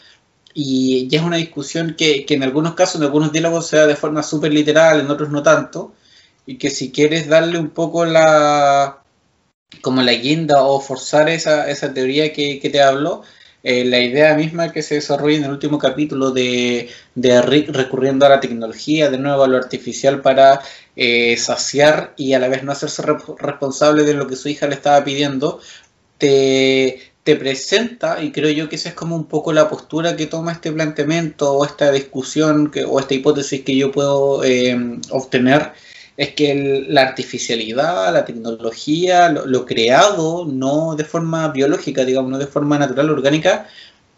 y 0.54 1.08
ya 1.08 1.20
es 1.20 1.24
una 1.24 1.36
discusión 1.36 1.94
que, 1.98 2.24
que, 2.24 2.34
en 2.34 2.44
algunos 2.44 2.74
casos, 2.74 2.96
en 2.96 3.02
algunos 3.04 3.32
diálogos 3.32 3.66
se 3.66 3.76
da 3.76 3.86
de 3.86 3.96
forma 3.96 4.22
súper 4.22 4.52
literal, 4.52 5.00
en 5.00 5.10
otros 5.10 5.30
no 5.30 5.42
tanto, 5.42 5.94
y 6.46 6.56
que 6.58 6.70
si 6.70 6.92
quieres 6.92 7.28
darle 7.28 7.58
un 7.58 7.70
poco 7.70 8.04
la 8.04 9.00
como 9.82 10.02
la 10.02 10.12
guinda 10.12 10.62
o 10.64 10.80
forzar 10.80 11.28
esa, 11.28 11.68
esa 11.70 11.92
teoría 11.92 12.32
que, 12.32 12.60
que 12.60 12.70
te 12.70 12.82
hablo, 12.82 13.22
eh, 13.62 13.84
la 13.84 13.98
idea 13.98 14.34
misma 14.34 14.72
que 14.72 14.82
se 14.82 14.96
desarrolla 14.96 15.38
en 15.38 15.44
el 15.44 15.50
último 15.50 15.78
capítulo 15.78 16.30
de, 16.32 16.90
de 17.14 17.42
Rick 17.42 17.70
recurriendo 17.70 18.26
a 18.26 18.28
la 18.28 18.40
tecnología, 18.40 19.10
de 19.10 19.18
nuevo 19.18 19.42
a 19.42 19.48
lo 19.48 19.56
artificial 19.56 20.20
para 20.20 20.60
eh, 20.96 21.36
saciar 21.38 22.12
y 22.16 22.34
a 22.34 22.38
la 22.38 22.48
vez 22.48 22.62
no 22.62 22.72
hacerse 22.72 23.02
responsable 23.38 24.04
de 24.04 24.14
lo 24.14 24.26
que 24.26 24.36
su 24.36 24.48
hija 24.50 24.66
le 24.66 24.74
estaba 24.74 25.02
pidiendo, 25.02 25.60
te, 26.18 27.13
te 27.24 27.36
presenta, 27.36 28.22
y 28.22 28.32
creo 28.32 28.50
yo 28.50 28.68
que 28.68 28.76
esa 28.76 28.90
es 28.90 28.94
como 28.94 29.16
un 29.16 29.24
poco 29.26 29.52
la 29.52 29.68
postura 29.68 30.14
que 30.14 30.26
toma 30.26 30.52
este 30.52 30.70
planteamiento 30.70 31.52
o 31.54 31.64
esta 31.64 31.90
discusión 31.90 32.70
que, 32.70 32.84
o 32.84 33.00
esta 33.00 33.14
hipótesis 33.14 33.62
que 33.62 33.76
yo 33.76 33.90
puedo 33.90 34.44
eh, 34.44 35.00
obtener, 35.10 35.72
es 36.18 36.34
que 36.34 36.84
la 36.88 37.02
artificialidad, 37.02 38.12
la 38.12 38.26
tecnología, 38.26 39.30
lo, 39.30 39.64
creado, 39.66 40.44
no 40.44 40.94
de 40.96 41.04
forma 41.04 41.48
biológica, 41.48 42.04
digamos, 42.04 42.30
no 42.30 42.38
de 42.38 42.46
forma 42.46 42.78
natural, 42.78 43.10
orgánica, 43.10 43.68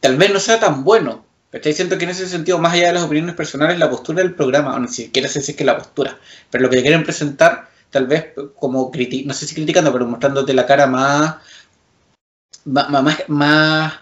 tal 0.01 0.17
vez 0.17 0.33
no 0.33 0.41
sea 0.41 0.59
tan 0.61 0.83
bueno. 0.85 1.25
Estoy 1.53 1.73
diciendo 1.73 1.97
que 1.97 2.05
en 2.05 2.11
ese 2.11 2.27
sentido, 2.27 2.59
más 2.59 2.75
allá 2.75 2.89
de 2.89 2.95
las 2.95 3.05
opiniones 3.05 3.37
personales, 3.37 3.79
la 3.79 3.89
postura 3.89 4.23
del 4.23 4.35
programa, 4.35 4.75
o 4.75 4.79
no 4.81 4.89
si 4.89 5.11
quieres 5.11 5.33
decir 5.33 5.55
que 5.57 5.65
la 5.65 5.79
postura, 5.79 6.19
pero 6.51 6.65
lo 6.65 6.71
que 6.71 6.83
quieren 6.83 7.05
presentar, 7.05 7.69
tal 7.91 8.07
vez 8.09 8.33
como, 8.57 8.91
no 9.25 9.35
sé 9.35 9.47
si 9.47 9.55
criticando, 9.55 9.93
pero 9.93 10.07
mostrándote 10.07 10.53
la 10.53 10.67
cara 10.67 10.87
más 10.89 11.37
más, 12.67 13.25
más 13.29 13.95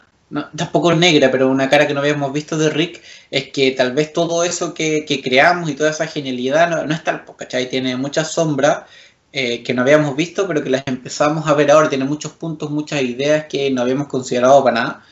tampoco 0.56 0.94
negra, 0.94 1.30
pero 1.30 1.48
una 1.48 1.68
cara 1.68 1.86
que 1.86 1.94
no 1.94 2.00
habíamos 2.00 2.32
visto 2.32 2.58
de 2.58 2.70
Rick, 2.70 3.00
es 3.30 3.50
que 3.50 3.70
tal 3.72 3.92
vez 3.92 4.12
todo 4.12 4.42
eso 4.44 4.74
que, 4.74 5.04
creamos 5.22 5.70
y 5.70 5.74
toda 5.74 5.90
esa 5.90 6.06
genialidad 6.06 6.68
no, 6.70 6.84
no 6.84 6.94
es 6.94 7.04
tal, 7.04 7.24
¿cachai? 7.36 7.68
Tiene 7.68 7.96
muchas 7.96 8.32
sombras 8.32 8.84
eh, 9.32 9.62
que 9.62 9.74
no 9.74 9.82
habíamos 9.82 10.16
visto, 10.16 10.46
pero 10.46 10.62
que 10.62 10.70
las 10.70 10.82
empezamos 10.86 11.46
a 11.46 11.54
ver 11.54 11.70
ahora. 11.70 11.88
Tiene 11.88 12.04
muchos 12.04 12.32
puntos, 12.32 12.70
muchas 12.70 13.02
ideas 13.02 13.46
que 13.48 13.70
no 13.70 13.82
habíamos 13.82 14.08
considerado 14.08 14.62
para 14.64 14.80
nada, 14.80 15.04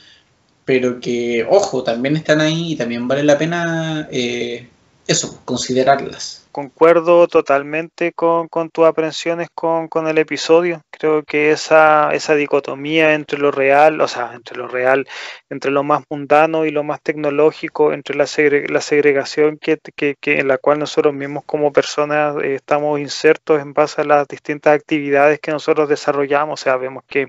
pero 0.65 1.01
que, 1.01 1.47
ojo, 1.49 1.83
también 1.83 2.17
están 2.17 2.41
ahí 2.41 2.73
y 2.73 2.77
también 2.77 3.09
vale 3.09 3.25
la 3.25 3.39
pena 3.39 4.09
eh, 4.11 4.69
eso, 5.07 5.41
considerarlas. 5.45 6.42
Concuerdo 6.53 7.29
totalmente 7.29 8.13
con, 8.13 8.49
tus 8.71 8.85
aprensiones 8.85 9.49
con, 9.55 9.89
con, 9.89 10.07
el 10.07 10.19
episodio. 10.19 10.83
Creo 10.91 11.23
que 11.23 11.51
esa, 11.51 12.11
esa 12.13 12.35
dicotomía 12.35 13.15
entre 13.15 13.39
lo 13.39 13.51
real, 13.51 13.99
o 14.03 14.07
sea, 14.07 14.35
entre 14.35 14.59
lo 14.59 14.69
real, 14.69 15.09
entre 15.49 15.71
lo 15.71 15.83
más 15.83 16.05
mundano 16.11 16.67
y 16.67 16.71
lo 16.71 16.85
más 16.85 17.01
tecnológico, 17.01 17.95
entre 17.95 18.17
la, 18.17 18.27
la 18.69 18.81
segregación 18.83 19.57
que, 19.57 19.79
que, 19.97 20.15
que, 20.21 20.41
en 20.41 20.49
la 20.49 20.59
cual 20.59 20.79
nosotros 20.79 21.15
mismos 21.15 21.45
como 21.47 21.73
personas 21.73 22.37
eh, 22.43 22.57
estamos 22.57 23.01
insertos 23.01 23.63
en 23.63 23.73
base 23.73 24.03
a 24.03 24.05
las 24.05 24.29
distintas 24.29 24.75
actividades 24.75 25.41
que 25.41 25.53
nosotros 25.53 25.89
desarrollamos. 25.89 26.61
O 26.61 26.63
sea, 26.63 26.77
vemos 26.77 27.03
que 27.09 27.29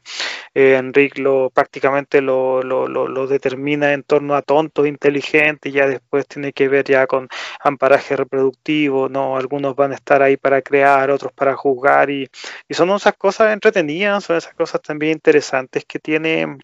eh, 0.54 0.76
Enrique 0.76 1.22
lo, 1.22 1.50
prácticamente 1.50 2.22
lo, 2.22 2.62
lo, 2.62 2.88
lo, 2.88 3.28
determina 3.28 3.94
en 3.94 4.04
torno 4.04 4.36
a 4.36 4.42
tontos, 4.42 4.86
inteligentes, 4.86 5.72
y 5.72 5.76
ya 5.76 5.88
después 5.88 6.28
tiene 6.28 6.52
que 6.52 6.68
ver 6.68 6.84
ya 6.84 7.08
con 7.08 7.30
amparaje 7.62 8.18
reproductivo 8.18 9.10
no, 9.14 9.38
algunos 9.38 9.76
van 9.76 9.92
a 9.94 9.96
estar 9.96 10.22
ahí 10.22 10.38
para 10.38 10.62
crear, 10.62 11.12
otros 11.12 11.32
para 11.34 11.56
juzgar 11.56 12.10
y, 12.10 12.30
son 12.70 12.90
esas 12.92 13.14
cosas 13.16 13.54
entretenidas, 13.54 14.24
son 14.26 14.38
esas 14.38 14.54
cosas 14.56 14.82
también 14.82 15.14
interesantes 15.14 15.86
que 15.86 16.00
tiene 16.00 16.58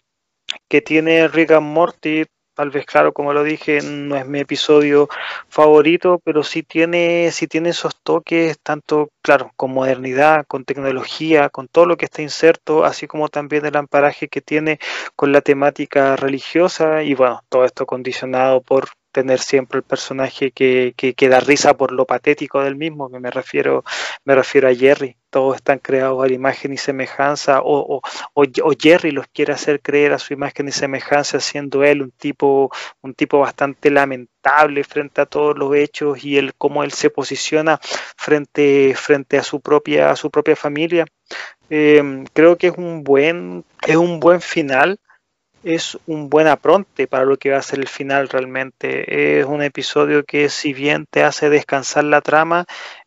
que 0.68 0.82
tiene 0.82 1.28
Rick 1.28 1.52
and 1.52 1.66
Morty, 1.66 2.24
tal 2.54 2.70
vez 2.70 2.84
claro, 2.84 3.12
como 3.12 3.32
lo 3.32 3.42
dije, 3.44 3.80
no 3.82 4.16
es 4.16 4.26
mi 4.26 4.40
episodio 4.40 5.08
favorito, 5.48 6.20
pero 6.24 6.42
sí 6.42 6.62
tiene, 6.62 7.30
sí 7.32 7.46
tiene 7.46 7.70
esos 7.70 7.96
toques, 8.02 8.58
tanto, 8.60 9.10
claro, 9.22 9.52
con 9.56 9.72
modernidad, 9.72 10.44
con 10.46 10.64
tecnología, 10.64 11.48
con 11.50 11.68
todo 11.68 11.86
lo 11.86 11.96
que 11.96 12.06
está 12.06 12.22
inserto, 12.22 12.84
así 12.84 13.06
como 13.06 13.28
también 13.28 13.64
el 13.64 13.76
amparaje 13.76 14.28
que 14.28 14.40
tiene 14.40 14.78
con 15.16 15.32
la 15.32 15.40
temática 15.40 16.16
religiosa, 16.16 17.02
y 17.02 17.14
bueno, 17.14 17.42
todo 17.48 17.64
esto 17.64 17.86
condicionado 17.86 18.60
por 18.60 18.88
tener 19.12 19.40
siempre 19.40 19.78
el 19.78 19.82
personaje 19.82 20.52
que, 20.52 20.94
que, 20.96 21.28
da 21.28 21.40
risa 21.40 21.76
por 21.76 21.92
lo 21.92 22.06
patético 22.06 22.62
del 22.62 22.76
mismo, 22.76 23.10
que 23.10 23.18
me 23.18 23.30
refiero, 23.30 23.84
me 24.24 24.34
refiero 24.34 24.68
a 24.68 24.74
Jerry. 24.74 25.16
Todos 25.30 25.56
están 25.56 25.78
creados 25.78 26.22
a 26.24 26.26
la 26.26 26.34
imagen 26.34 26.72
y 26.72 26.76
semejanza, 26.76 27.60
o, 27.62 28.02
o, 28.34 28.72
Jerry 28.78 29.12
los 29.12 29.26
quiere 29.28 29.52
hacer 29.52 29.80
creer 29.80 30.12
a 30.12 30.18
su 30.18 30.32
imagen 30.32 30.68
y 30.68 30.72
semejanza, 30.72 31.38
siendo 31.40 31.84
él 31.84 32.02
un 32.02 32.10
tipo, 32.10 32.70
un 33.02 33.14
tipo 33.14 33.38
bastante 33.38 33.90
lamentable 33.90 34.82
frente 34.84 35.20
a 35.20 35.26
todos 35.26 35.56
los 35.56 35.74
hechos 35.74 36.24
y 36.24 36.36
el 36.36 36.54
cómo 36.54 36.82
él 36.82 36.92
se 36.92 37.10
posiciona 37.10 37.78
frente, 38.16 38.94
frente 38.96 39.38
a 39.38 39.42
su 39.44 39.60
propia, 39.60 40.10
a 40.10 40.16
su 40.16 40.30
propia 40.30 40.56
familia. 40.56 41.06
Eh, 41.68 42.24
creo 42.32 42.56
que 42.56 42.68
es 42.68 42.74
un 42.76 43.04
buen, 43.04 43.64
es 43.86 43.96
un 43.96 44.18
buen 44.18 44.40
final 44.40 44.98
es 45.62 45.98
un 46.06 46.30
buen 46.30 46.46
apronte 46.46 47.06
para 47.06 47.24
lo 47.24 47.36
que 47.36 47.50
va 47.50 47.58
a 47.58 47.62
ser 47.62 47.80
el 47.80 47.88
final 47.88 48.28
realmente. 48.28 49.40
Es 49.40 49.46
un 49.46 49.62
episodio 49.62 50.24
que 50.24 50.48
si 50.48 50.72
bien 50.72 51.06
te 51.10 51.22
hace 51.22 51.50
descansar 51.50 52.04
la 52.04 52.20
trama, 52.20 52.66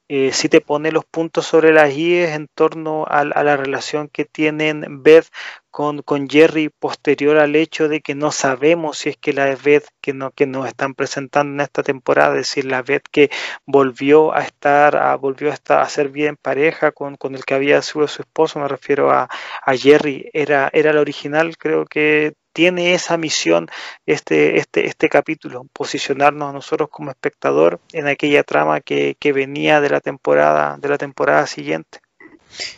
eh, 0.10 0.32
si 0.34 0.50
te 0.50 0.62
pone 0.62 0.92
los 0.92 1.06
puntos 1.06 1.46
sobre 1.48 1.72
las 1.74 1.94
IES 1.94 2.36
en 2.36 2.48
torno 2.54 3.06
a, 3.08 3.24
la 3.24 3.58
relación 3.58 4.10
que 4.10 4.26
tienen 4.26 5.02
Beth 5.02 5.28
con, 5.72 6.02
con, 6.04 6.30
Jerry 6.30 6.70
posterior 6.70 7.38
al 7.38 7.56
hecho 7.56 7.88
de 7.88 8.02
que 8.02 8.14
no 8.14 8.32
sabemos 8.32 9.00
si 9.00 9.10
es 9.10 9.18
que 9.18 9.34
la 9.34 9.56
Beth 9.56 9.88
que, 10.02 10.14
no, 10.14 10.32
que 10.32 10.46
nos 10.46 10.68
están 10.68 10.94
presentando 10.94 11.54
en 11.54 11.62
esta 11.62 11.84
temporada, 11.84 12.34
es 12.34 12.50
decir, 12.50 12.66
la 12.66 12.84
Beth 12.84 13.08
que 13.12 13.32
volvió 13.66 14.36
a 14.36 14.42
estar, 14.44 14.98
a, 14.98 15.16
volvió 15.16 15.50
a, 15.50 15.54
estar, 15.54 15.82
a 15.82 15.90
ser 15.90 16.10
bien 16.10 16.38
pareja 16.40 16.92
con, 16.92 17.18
el 17.34 17.46
que 17.46 17.54
había 17.56 17.82
sido 17.82 18.08
su 18.08 18.22
esposo, 18.22 18.60
me 18.60 18.68
refiero 18.68 19.10
a, 19.10 19.30
a 19.66 19.76
Jerry, 19.76 20.30
era, 20.34 20.70
era 20.74 20.94
la 20.94 21.02
original, 21.02 21.58
creo 21.58 21.86
que 21.86 22.34
tiene 22.54 22.94
esa 22.94 23.18
misión 23.18 23.68
este, 24.06 24.58
este, 24.58 24.86
este 24.86 25.10
capítulo, 25.10 25.66
posicionarnos 25.74 26.54
nosotros 26.54 26.90
como 26.90 27.12
espectador 27.12 27.80
en 27.92 28.08
aquella 28.08 28.44
trama 28.44 28.80
que, 28.80 29.16
que 29.20 29.34
venía 29.34 29.82
de 29.82 29.90
la 29.90 30.00
temporada, 30.00 30.78
de 30.78 30.90
la 30.90 30.98
temporada 30.98 31.48
siguiente. 31.48 32.00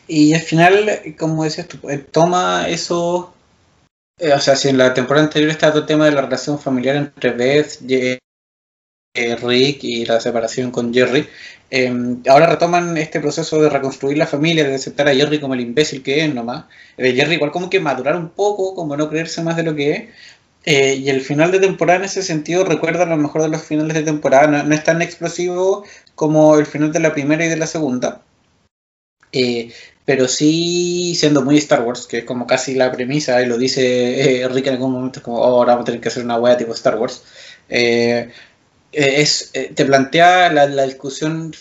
Y 0.07 0.33
al 0.33 0.41
final, 0.41 1.15
como 1.19 1.43
decías 1.43 1.67
tú, 1.67 1.89
eh, 1.89 1.97
toma 1.97 2.69
eso, 2.69 3.33
eh, 4.17 4.31
o 4.33 4.39
sea, 4.39 4.55
si 4.55 4.69
en 4.69 4.77
la 4.77 4.93
temporada 4.93 5.25
anterior 5.25 5.51
estaba 5.51 5.73
todo 5.73 5.81
el 5.81 5.87
tema 5.87 6.05
de 6.05 6.11
la 6.11 6.21
relación 6.21 6.57
familiar 6.57 6.95
entre 6.95 7.31
Beth, 7.31 7.79
eh, 9.15 9.35
Rick 9.35 9.83
y 9.83 10.05
la 10.05 10.19
separación 10.19 10.71
con 10.71 10.93
Jerry, 10.93 11.27
ahora 12.29 12.47
retoman 12.47 12.97
este 12.97 13.19
proceso 13.19 13.61
de 13.61 13.69
reconstruir 13.69 14.17
la 14.17 14.27
familia, 14.27 14.63
de 14.67 14.75
aceptar 14.75 15.07
a 15.07 15.15
Jerry 15.15 15.39
como 15.39 15.55
el 15.55 15.61
imbécil 15.61 16.03
que 16.03 16.23
es 16.23 16.33
nomás, 16.33 16.65
de 16.97 17.13
Jerry 17.13 17.35
igual 17.35 17.51
como 17.51 17.69
que 17.69 17.79
madurar 17.79 18.15
un 18.15 18.29
poco, 18.29 18.75
como 18.75 18.95
no 18.95 19.09
creerse 19.09 19.41
más 19.43 19.57
de 19.57 19.63
lo 19.63 19.75
que 19.75 19.91
es, 20.63 20.97
y 20.99 21.09
el 21.09 21.21
final 21.21 21.51
de 21.51 21.59
temporada 21.59 21.99
en 21.99 22.05
ese 22.05 22.23
sentido 22.23 22.63
recuerda 22.63 23.03
a 23.03 23.07
lo 23.07 23.17
mejor 23.17 23.41
de 23.41 23.49
los 23.49 23.63
finales 23.63 23.93
de 23.93 24.03
temporada, 24.03 24.63
no, 24.63 24.73
es 24.73 24.83
tan 24.83 25.01
explosivo 25.01 25.85
como 26.15 26.57
el 26.57 26.65
final 26.65 26.91
de 26.91 26.99
la 26.99 27.13
primera 27.13 27.45
y 27.45 27.49
de 27.49 27.57
la 27.57 27.67
segunda, 27.67 28.21
eh, 29.31 29.71
pero 30.05 30.27
sí 30.27 31.13
siendo 31.15 31.41
muy 31.41 31.57
Star 31.57 31.81
Wars, 31.81 32.07
que 32.07 32.19
es 32.19 32.23
como 32.25 32.47
casi 32.47 32.75
la 32.75 32.91
premisa, 32.91 33.41
y 33.41 33.47
lo 33.47 33.57
dice 33.57 34.41
eh, 34.43 34.47
Rick 34.47 34.67
en 34.67 34.73
algún 34.73 34.93
momento, 34.93 35.21
como, 35.21 35.39
oh, 35.39 35.57
ahora 35.57 35.73
vamos 35.73 35.83
a 35.83 35.85
tener 35.87 36.01
que 36.01 36.09
hacer 36.09 36.23
una 36.23 36.39
wea 36.39 36.57
tipo 36.57 36.73
Star 36.73 36.97
Wars. 36.97 37.23
Eh, 38.95 39.21
es, 39.21 39.51
te 39.51 39.85
plantea 39.85 40.51
la, 40.51 40.85
discusión 40.85 41.53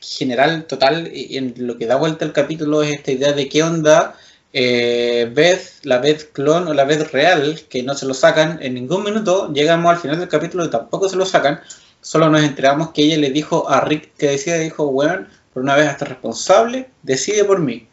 general, 0.00 0.66
total, 0.66 1.10
y 1.12 1.36
en 1.36 1.54
lo 1.58 1.78
que 1.78 1.86
da 1.86 1.96
vuelta 1.96 2.24
el 2.24 2.32
capítulo 2.32 2.82
es 2.82 2.94
esta 2.94 3.12
idea 3.12 3.32
de 3.32 3.48
qué 3.48 3.62
onda 3.62 4.16
Beth, 4.52 5.84
la 5.84 5.98
Beth 5.98 6.32
clon 6.32 6.66
o 6.68 6.74
la 6.74 6.84
Beth 6.84 7.12
real, 7.12 7.60
que 7.68 7.82
no 7.82 7.94
se 7.94 8.06
lo 8.06 8.14
sacan 8.14 8.58
en 8.62 8.74
ningún 8.74 9.04
minuto, 9.04 9.52
llegamos 9.52 9.92
al 9.92 9.98
final 9.98 10.18
del 10.18 10.28
capítulo 10.28 10.64
y 10.64 10.70
tampoco 10.70 11.08
se 11.08 11.16
lo 11.16 11.24
sacan, 11.24 11.60
solo 12.00 12.28
nos 12.30 12.42
enteramos 12.42 12.90
que 12.90 13.02
ella 13.02 13.18
le 13.18 13.30
dijo 13.30 13.68
a 13.70 13.80
Rick 13.82 14.16
que 14.16 14.28
decía, 14.28 14.56
dijo, 14.56 14.90
bueno, 14.90 15.26
por 15.52 15.62
una 15.62 15.76
vez 15.76 15.88
hasta 15.88 16.06
responsable, 16.06 16.90
decide 17.02 17.44
por 17.44 17.60
mí. 17.60 17.89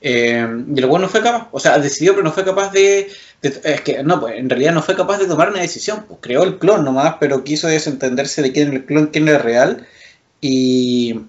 Eh, 0.00 0.46
y 0.74 0.78
el 0.78 0.86
bueno 0.86 1.06
no 1.06 1.08
fue 1.10 1.22
capaz, 1.22 1.48
o 1.50 1.58
sea, 1.58 1.78
decidió, 1.78 2.12
pero 2.12 2.24
no 2.24 2.32
fue 2.32 2.44
capaz 2.44 2.70
de, 2.72 3.10
Es 3.42 3.80
que 3.80 4.02
no, 4.04 4.20
pues 4.20 4.36
en 4.36 4.48
realidad 4.48 4.72
no 4.72 4.82
fue 4.82 4.94
capaz 4.94 5.18
de 5.18 5.26
tomar 5.26 5.50
una 5.50 5.60
decisión. 5.60 6.04
Pues 6.06 6.20
creó 6.22 6.44
el 6.44 6.58
clon 6.58 6.84
nomás, 6.84 7.16
pero 7.20 7.44
quiso 7.44 7.68
desentenderse 7.68 8.42
de 8.42 8.52
quién 8.52 8.68
es 8.68 8.74
el 8.74 8.84
clon, 8.86 9.06
quién 9.08 9.28
es 9.28 9.42
real. 9.42 9.86
Y, 10.40 11.20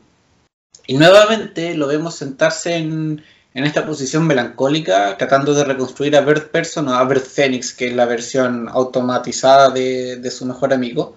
y 0.88 0.98
nuevamente 0.98 1.74
lo 1.76 1.88
vemos 1.88 2.16
sentarse 2.16 2.76
en, 2.76 3.24
en 3.54 3.64
esta 3.66 3.86
posición 3.86 4.28
melancólica, 4.28 5.18
tratando 5.18 5.54
de 5.54 5.64
reconstruir 5.64 6.16
a 6.16 6.22
Bert 6.22 6.52
Person 6.52 6.88
o 6.90 6.94
a 6.94 7.04
Bert 7.06 7.26
Phoenix, 7.26 7.74
que 7.74 7.88
es 7.88 7.96
la 7.96 8.06
versión 8.06 8.70
automatizada 8.70 9.70
de, 9.70 10.18
de 10.18 10.32
su 10.32 10.46
mejor 10.46 10.74
amigo. 10.74 11.16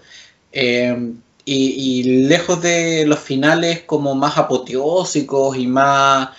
Eh, 0.52 1.14
y, 1.44 2.26
lejos 2.28 2.62
de 2.62 3.04
los 3.06 3.18
finales 3.18 3.82
como 3.82 4.14
más 4.14 4.38
apoteósicos 4.38 5.56
y 5.56 5.66
más, 5.66 6.30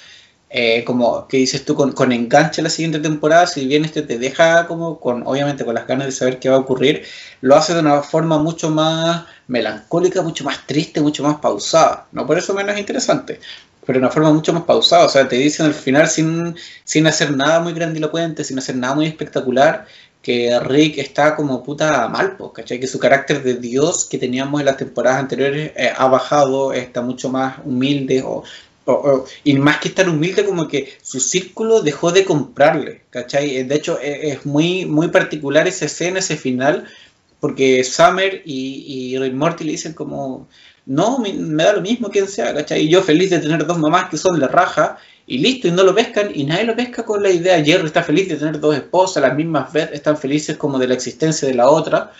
eh, 0.55 0.83
como 0.85 1.27
que 1.27 1.37
dices 1.37 1.65
tú, 1.65 1.73
con, 1.73 1.93
con, 1.93 2.11
enganche 2.11 2.61
la 2.61 2.69
siguiente 2.69 2.99
temporada, 2.99 3.47
si 3.47 3.65
bien 3.65 3.85
este 3.85 4.03
te 4.03 4.19
deja 4.19 4.67
como 4.67 4.99
con, 4.99 5.25
obviamente 5.25 5.65
con 5.65 5.73
las 5.73 5.87
ganas 5.87 6.05
de 6.05 6.11
saber 6.11 6.37
qué 6.37 6.47
va 6.47 6.57
a 6.57 6.59
ocurrir, 6.59 7.03
lo 7.41 7.55
hace 7.55 7.73
de 7.73 7.79
una 7.79 8.03
forma 8.03 8.37
mucho 8.37 8.69
más 8.69 9.25
melancólica, 9.47 10.21
mucho 10.21 10.43
más 10.43 10.67
triste, 10.67 11.01
mucho 11.01 11.23
más 11.23 11.37
pausada. 11.37 12.05
No 12.11 12.27
por 12.27 12.37
eso 12.37 12.53
menos 12.53 12.77
interesante, 12.77 13.39
pero 13.83 13.97
de 13.97 14.05
una 14.05 14.13
forma 14.13 14.31
mucho 14.31 14.53
más 14.53 14.61
pausada. 14.63 15.05
O 15.05 15.09
sea, 15.09 15.27
te 15.27 15.37
dicen 15.37 15.65
al 15.65 15.73
final 15.73 16.07
sin, 16.07 16.55
sin 16.83 17.07
hacer 17.07 17.31
nada 17.35 17.59
muy 17.59 17.73
grandilocuente, 17.73 18.43
sin 18.43 18.59
hacer 18.59 18.75
nada 18.75 18.93
muy 18.93 19.07
espectacular, 19.07 19.87
que 20.21 20.59
Rick 20.59 20.99
está 20.99 21.35
como 21.35 21.63
puta 21.63 22.07
mal, 22.09 22.37
¿cachai? 22.53 22.79
Que 22.79 22.87
su 22.87 22.99
carácter 22.99 23.41
de 23.41 23.55
Dios 23.55 24.05
que 24.05 24.19
teníamos 24.19 24.59
en 24.59 24.67
las 24.67 24.77
temporadas 24.77 25.19
anteriores 25.19 25.71
eh, 25.75 25.91
ha 25.97 26.07
bajado, 26.07 26.73
está 26.73 27.01
mucho 27.01 27.29
más 27.29 27.57
humilde, 27.65 28.21
o, 28.23 28.43
y 29.43 29.53
más 29.53 29.77
que 29.79 29.87
estar 29.89 30.09
humilde, 30.09 30.45
como 30.45 30.67
que 30.67 30.93
su 31.01 31.19
círculo 31.19 31.81
dejó 31.81 32.11
de 32.11 32.25
comprarle, 32.25 33.01
¿cachai? 33.09 33.57
Eh, 33.57 33.63
de 33.63 33.75
hecho, 33.75 33.99
e, 34.01 34.31
es 34.31 34.45
muy, 34.45 34.85
muy 34.85 35.07
particular 35.07 35.67
esa 35.67 35.85
escena, 35.85 36.19
ese 36.19 36.37
final, 36.37 36.85
porque 37.39 37.83
Summer 37.83 38.41
y, 38.45 39.15
y 39.15 39.31
Morty 39.31 39.63
le 39.63 39.71
dicen 39.71 39.93
como, 39.93 40.47
no, 40.85 41.19
me, 41.19 41.33
da 41.63 41.73
lo 41.73 41.81
mismo 41.81 42.09
quien 42.09 42.27
sea, 42.27 42.53
¿cachai? 42.53 42.83
Y 42.83 42.89
yo 42.89 43.01
feliz 43.01 43.29
de 43.29 43.39
tener 43.39 43.65
dos 43.65 43.77
mamás 43.77 44.09
que 44.09 44.17
son 44.17 44.39
de 44.39 44.47
raja, 44.47 44.97
y 45.25 45.37
listo, 45.37 45.67
y 45.69 45.71
no 45.71 45.83
lo 45.83 45.95
pescan, 45.95 46.31
y 46.33 46.43
nadie 46.43 46.65
lo 46.65 46.75
pesca 46.75 47.05
con 47.05 47.23
la 47.23 47.29
idea. 47.29 47.63
Jerry 47.63 47.85
está 47.85 48.03
feliz 48.03 48.27
de 48.27 48.35
tener 48.35 48.59
dos 48.59 48.75
esposas, 48.75 49.23
las 49.23 49.35
mismas 49.35 49.71
veces 49.71 49.93
están 49.93 50.17
felices 50.17 50.57
como 50.57 50.77
de 50.79 50.87
la 50.87 50.95
existencia 50.95 51.47
de 51.47 51.53
la 51.53 51.69
otra. 51.69 52.11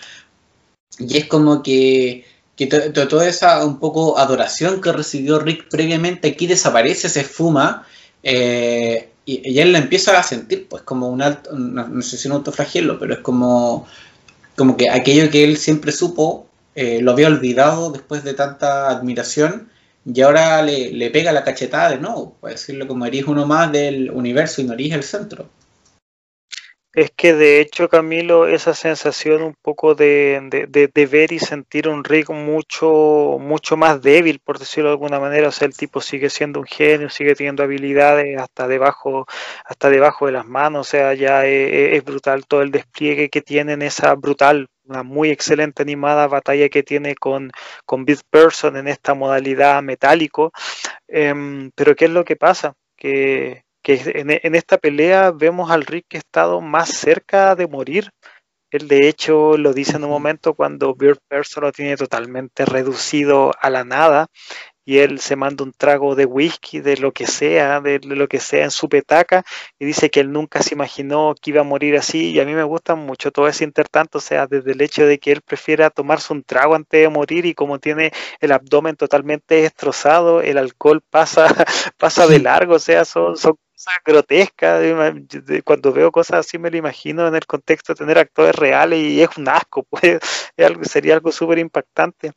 Y 0.98 1.18
es 1.18 1.26
como 1.26 1.62
que, 1.62 2.24
que 2.56 2.66
toda 2.66 3.28
esa 3.28 3.64
un 3.64 3.78
poco 3.78 4.18
adoración 4.18 4.80
que 4.80 4.92
recibió 4.92 5.38
Rick 5.38 5.68
previamente 5.68 6.28
aquí 6.28 6.46
desaparece, 6.46 7.08
se 7.08 7.20
esfuma, 7.22 7.86
eh, 8.22 9.10
y, 9.26 9.58
él 9.58 9.72
la 9.72 9.78
empieza 9.78 10.18
a 10.18 10.22
sentir, 10.22 10.68
pues 10.68 10.82
como 10.82 11.08
un 11.08 11.22
alto, 11.22 11.52
no, 11.52 12.02
sé 12.02 12.16
si 12.16 12.28
un 12.28 12.34
autoflagelo, 12.34 12.98
pero 12.98 13.14
es 13.14 13.20
como, 13.20 13.86
como 14.56 14.76
que 14.76 14.90
aquello 14.90 15.30
que 15.30 15.44
él 15.44 15.56
siempre 15.56 15.92
supo, 15.92 16.46
eh, 16.74 17.00
lo 17.00 17.12
había 17.12 17.28
olvidado 17.28 17.90
después 17.90 18.24
de 18.24 18.34
tanta 18.34 18.88
admiración 18.88 19.70
y 20.04 20.20
ahora 20.20 20.60
le, 20.62 21.10
pega 21.10 21.32
la 21.32 21.44
cachetada 21.44 21.90
de 21.90 21.98
nuevo, 21.98 22.36
puede 22.40 22.54
decirlo 22.54 22.86
como 22.86 23.06
eres 23.06 23.24
uno 23.26 23.46
más 23.46 23.72
del 23.72 24.10
universo 24.10 24.60
y 24.60 24.64
no 24.64 24.74
eres 24.74 24.92
el 24.92 25.02
centro. 25.02 25.48
Es 26.94 27.10
que 27.10 27.34
de 27.34 27.60
hecho, 27.60 27.88
Camilo, 27.88 28.46
esa 28.46 28.72
sensación 28.72 29.42
un 29.42 29.54
poco 29.60 29.96
de, 29.96 30.68
de, 30.68 31.06
ver 31.06 31.32
y 31.32 31.40
sentir 31.40 31.88
un 31.88 32.04
Rick 32.04 32.30
mucho, 32.30 33.36
mucho 33.40 33.76
más 33.76 34.00
débil, 34.00 34.38
por 34.38 34.60
decirlo 34.60 34.90
de 34.90 34.94
alguna 34.94 35.18
manera. 35.18 35.48
O 35.48 35.50
sea, 35.52 35.66
el 35.66 35.76
tipo 35.76 36.00
sigue 36.00 36.30
siendo 36.30 36.60
un 36.60 36.66
genio, 36.66 37.10
sigue 37.10 37.34
teniendo 37.34 37.64
habilidades 37.64 38.40
hasta 38.40 38.68
debajo, 38.68 39.26
hasta 39.64 39.90
debajo 39.90 40.26
de 40.26 40.32
las 40.32 40.46
manos. 40.46 40.86
O 40.86 40.90
sea, 40.90 41.14
ya 41.14 41.44
es, 41.46 41.94
es 41.94 42.04
brutal 42.04 42.46
todo 42.46 42.62
el 42.62 42.70
despliegue 42.70 43.28
que 43.28 43.42
tienen, 43.42 43.82
esa 43.82 44.14
brutal 44.14 44.68
una 44.84 45.02
muy 45.02 45.30
excelente 45.30 45.82
animada 45.82 46.26
batalla 46.28 46.68
que 46.68 46.82
tiene 46.82 47.14
con, 47.14 47.50
con 47.86 48.04
Beat 48.04 48.20
Person 48.30 48.76
en 48.76 48.88
esta 48.88 49.14
modalidad 49.14 49.82
metálico. 49.82 50.52
Em, 51.08 51.70
pero 51.74 51.96
¿qué 51.96 52.06
es 52.06 52.10
lo 52.10 52.24
que 52.24 52.36
pasa? 52.36 52.74
Que, 52.96 53.63
en, 53.84 54.54
esta 54.54 54.78
pelea 54.78 55.30
vemos 55.30 55.70
al 55.70 55.84
Rick 55.84 56.06
que 56.08 56.16
ha 56.16 56.20
estado 56.20 56.60
más 56.60 56.90
cerca 56.90 57.54
de 57.54 57.66
morir. 57.66 58.10
Él 58.70 58.88
de 58.88 59.08
hecho 59.08 59.56
lo 59.56 59.72
dice 59.72 59.96
en 59.96 60.04
un 60.04 60.10
momento 60.10 60.54
cuando 60.54 60.94
Beat 60.94 61.18
Person 61.28 61.64
lo 61.64 61.72
tiene 61.72 61.96
totalmente 61.96 62.64
reducido 62.64 63.52
a 63.60 63.70
la 63.70 63.84
nada 63.84 64.28
y 64.84 64.98
él 64.98 65.18
se 65.20 65.36
manda 65.36 65.64
un 65.64 65.72
trago 65.72 66.14
de 66.14 66.26
whisky, 66.26 66.80
de 66.80 66.96
lo 66.98 67.12
que 67.12 67.26
sea, 67.26 67.80
de 67.80 68.00
lo 68.00 68.28
que 68.28 68.40
sea 68.40 68.64
en 68.64 68.70
su 68.70 68.88
petaca, 68.88 69.44
y 69.78 69.86
dice 69.86 70.10
que 70.10 70.20
él 70.20 70.32
nunca 70.32 70.62
se 70.62 70.74
imaginó 70.74 71.34
que 71.40 71.50
iba 71.50 71.62
a 71.62 71.64
morir 71.64 71.96
así, 71.96 72.30
y 72.32 72.40
a 72.40 72.44
mí 72.44 72.52
me 72.54 72.64
gusta 72.64 72.94
mucho 72.94 73.30
todo 73.32 73.48
ese 73.48 73.64
intertanto, 73.64 74.18
o 74.18 74.20
sea, 74.20 74.46
desde 74.46 74.72
el 74.72 74.80
hecho 74.82 75.06
de 75.06 75.18
que 75.18 75.32
él 75.32 75.40
prefiera 75.42 75.90
tomarse 75.90 76.32
un 76.32 76.42
trago 76.44 76.74
antes 76.74 77.00
de 77.00 77.08
morir, 77.08 77.46
y 77.46 77.54
como 77.54 77.78
tiene 77.78 78.12
el 78.40 78.52
abdomen 78.52 78.96
totalmente 78.96 79.56
destrozado, 79.62 80.42
el 80.42 80.58
alcohol 80.58 81.02
pasa, 81.08 81.46
pasa 81.98 82.26
de 82.26 82.40
largo, 82.40 82.74
o 82.74 82.78
sea, 82.78 83.04
son, 83.04 83.36
son 83.36 83.56
cosas 83.84 83.98
grotescas, 84.04 84.82
cuando 85.64 85.92
veo 85.92 86.10
cosas 86.10 86.40
así 86.40 86.58
me 86.58 86.70
lo 86.70 86.76
imagino 86.76 87.26
en 87.26 87.34
el 87.34 87.46
contexto 87.46 87.92
de 87.92 87.98
tener 87.98 88.18
actores 88.18 88.54
reales, 88.54 88.98
y 88.98 89.22
es 89.22 89.36
un 89.36 89.48
asco, 89.48 89.84
pues, 89.90 90.20
sería 90.82 91.14
algo 91.14 91.32
súper 91.32 91.58
impactante 91.58 92.32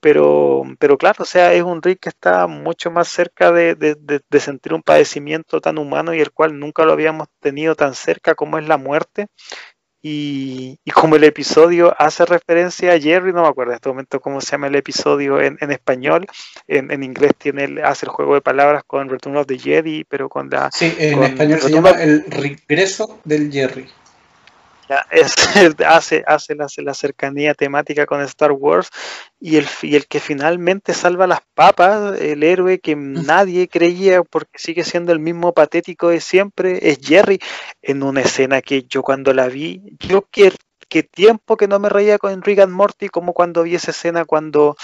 pero, 0.00 0.62
pero 0.78 0.98
claro, 0.98 1.24
o 1.24 1.24
sea, 1.24 1.52
es 1.52 1.62
un 1.64 1.82
Rick 1.82 2.00
que 2.02 2.10
está 2.10 2.46
mucho 2.46 2.92
más 2.92 3.08
cerca 3.08 3.50
de, 3.50 3.76
sentir 4.38 4.72
un 4.72 4.82
padecimiento 4.82 5.60
tan 5.60 5.78
humano 5.78 6.14
y 6.14 6.20
el 6.20 6.30
cual 6.30 6.58
nunca 6.60 6.84
lo 6.84 6.92
habíamos 6.92 7.26
tenido 7.40 7.74
tan 7.74 7.94
cerca 7.94 8.36
como 8.36 8.58
es 8.58 8.68
la 8.68 8.76
muerte. 8.76 9.26
Y, 10.08 10.78
como 10.94 11.16
el 11.16 11.24
episodio 11.24 11.92
hace 11.98 12.24
referencia 12.26 12.92
a 12.92 13.00
Jerry, 13.00 13.32
no 13.32 13.42
me 13.42 13.48
acuerdo 13.48 13.72
en 13.72 13.74
este 13.74 13.88
momento 13.88 14.20
cómo 14.20 14.40
se 14.40 14.52
llama 14.52 14.68
el 14.68 14.76
episodio 14.76 15.40
en, 15.40 15.58
español, 15.72 16.26
en, 16.68 17.02
inglés 17.02 17.32
tiene 17.36 17.82
hace 17.82 18.06
el 18.06 18.10
juego 18.10 18.34
de 18.34 18.40
palabras 18.40 18.84
con 18.86 19.08
Return 19.08 19.36
of 19.36 19.48
the 19.48 19.58
Jedi, 19.58 20.04
pero 20.04 20.28
con 20.28 20.48
la... 20.48 20.70
Sí, 20.70 20.94
en 20.96 21.24
español 21.24 21.60
se 21.60 21.72
llama 21.72 21.90
el 21.90 22.24
regreso 22.30 23.18
del 23.24 23.50
Jerry. 23.50 23.88
es, 25.10 25.34
hace, 25.86 26.24
hace 26.26 26.82
la, 26.82 26.94
cercanía 26.94 27.54
temática 27.54 28.06
con 28.06 28.20
Star 28.22 28.52
Wars 28.52 28.90
y 29.40 29.56
el, 29.56 29.66
y 29.82 29.96
el 29.96 30.06
que 30.06 30.20
finalmente 30.20 30.94
salva 30.94 31.26
las 31.26 31.40
papas, 31.54 32.20
el 32.20 32.42
héroe 32.42 32.78
que 32.78 32.96
nadie 32.96 33.68
creía 33.68 34.22
porque 34.22 34.58
sigue 34.58 34.84
siendo 34.84 35.12
el 35.12 35.18
mismo 35.18 35.52
patético 35.52 36.08
de 36.08 36.20
siempre, 36.20 36.90
es 36.90 36.98
Jerry, 37.00 37.40
en 37.82 38.02
una 38.02 38.20
escena 38.20 38.62
que 38.62 38.84
yo 38.84 39.02
cuando 39.02 39.32
la 39.34 39.48
vi, 39.48 39.82
yo 39.98 40.26
que, 40.30 40.52
que 40.88 41.02
tiempo 41.02 41.56
que 41.56 41.68
no 41.68 41.78
me 41.78 41.88
reía 41.88 42.18
con 42.18 42.42
Rick 42.42 42.60
and 42.60 42.72
Morty 42.72 43.08
como 43.08 43.32
cuando 43.32 43.64
vi 43.64 43.74
esa 43.74 43.90
escena 43.90 44.24
cuando 44.24 44.76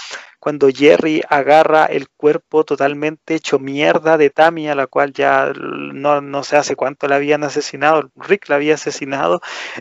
cuando 0.43 0.67
Jerry 0.67 1.21
agarra 1.29 1.85
el 1.85 2.09
cuerpo 2.09 2.65
totalmente 2.65 3.33
hecho 3.33 3.59
mierda 3.59 4.17
de 4.17 4.29
Tammy, 4.29 4.67
a 4.67 4.75
la 4.75 4.87
cual 4.87 5.13
ya 5.13 5.53
no, 5.55 6.19
no 6.19 6.43
sé 6.43 6.57
hace 6.57 6.75
cuánto 6.75 7.07
la 7.07 7.15
habían 7.15 7.45
asesinado, 7.45 8.11
Rick 8.17 8.49
la 8.49 8.55
había 8.55 8.73
asesinado, 8.73 9.39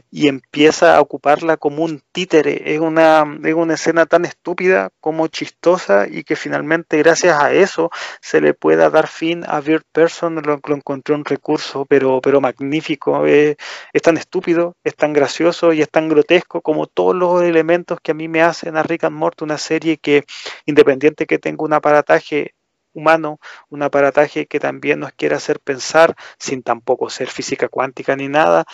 y 0.09 0.29
empieza 0.29 0.97
a 0.97 1.01
ocuparla 1.01 1.57
como 1.57 1.83
un 1.83 2.01
títere. 2.13 2.75
Es 2.75 2.79
una, 2.79 3.25
es 3.43 3.55
una 3.55 3.75
escena 3.75 4.07
tan 4.07 4.25
estúpida 4.25 4.91
como 5.01 5.27
chistosa 5.27 6.07
y 6.09 6.23
que 6.23 6.37
finalmente 6.37 6.97
gracias 6.99 7.43
a 7.43 7.53
eso 7.53 7.91
se 8.21 8.41
le 8.41 8.55
pueda 8.55 8.89
dar 8.89 9.09
fin 9.09 9.43
a 9.49 9.59
Bird 9.61 9.83
Person, 9.91 10.37
lo, 10.45 10.61
lo 10.65 10.77
encontré 10.77 11.17
un 11.17 11.25
recurso, 11.25 11.87
pero, 11.87 12.21
pero 12.21 12.41
magnífico. 12.41 13.27
es 13.27 13.57
tan 14.01 14.17
estúpido, 14.17 14.77
es 14.85 14.95
tan 14.95 15.13
gracioso 15.13 15.73
y 15.73 15.83
es 15.83 15.91
tan 15.91 16.09
grotesco 16.09 16.61
como 16.61 16.87
todos 16.87 17.17
los 17.17 17.43
elementos 17.43 17.99
que 18.01 18.13
a 18.13 18.15
mí 18.15 18.29
me 18.29 18.43
hacen 18.43 18.77
a 18.77 18.85
Rick 18.85 19.03
and 19.03 19.17
Morty 19.17 19.43
una 19.43 19.59
serie 19.59 19.97
que 19.97 20.25
independiente 20.67 21.27
que 21.27 21.39
tenga 21.39 21.65
un 21.65 21.73
aparataje 21.73 22.55
humano, 22.95 23.39
un 23.71 23.83
aparataje 23.83 24.47
que 24.47 24.61
también 24.61 25.01
nos 25.01 25.13
quiera 25.13 25.37
hacer 25.37 25.61
pensar, 25.61 26.15
sin 26.39 26.63
tampoco 26.63 27.11
ser 27.11 27.29
física 27.29 27.69
cuántica 27.69 28.17
ni 28.17 28.29
nada, 28.29 28.65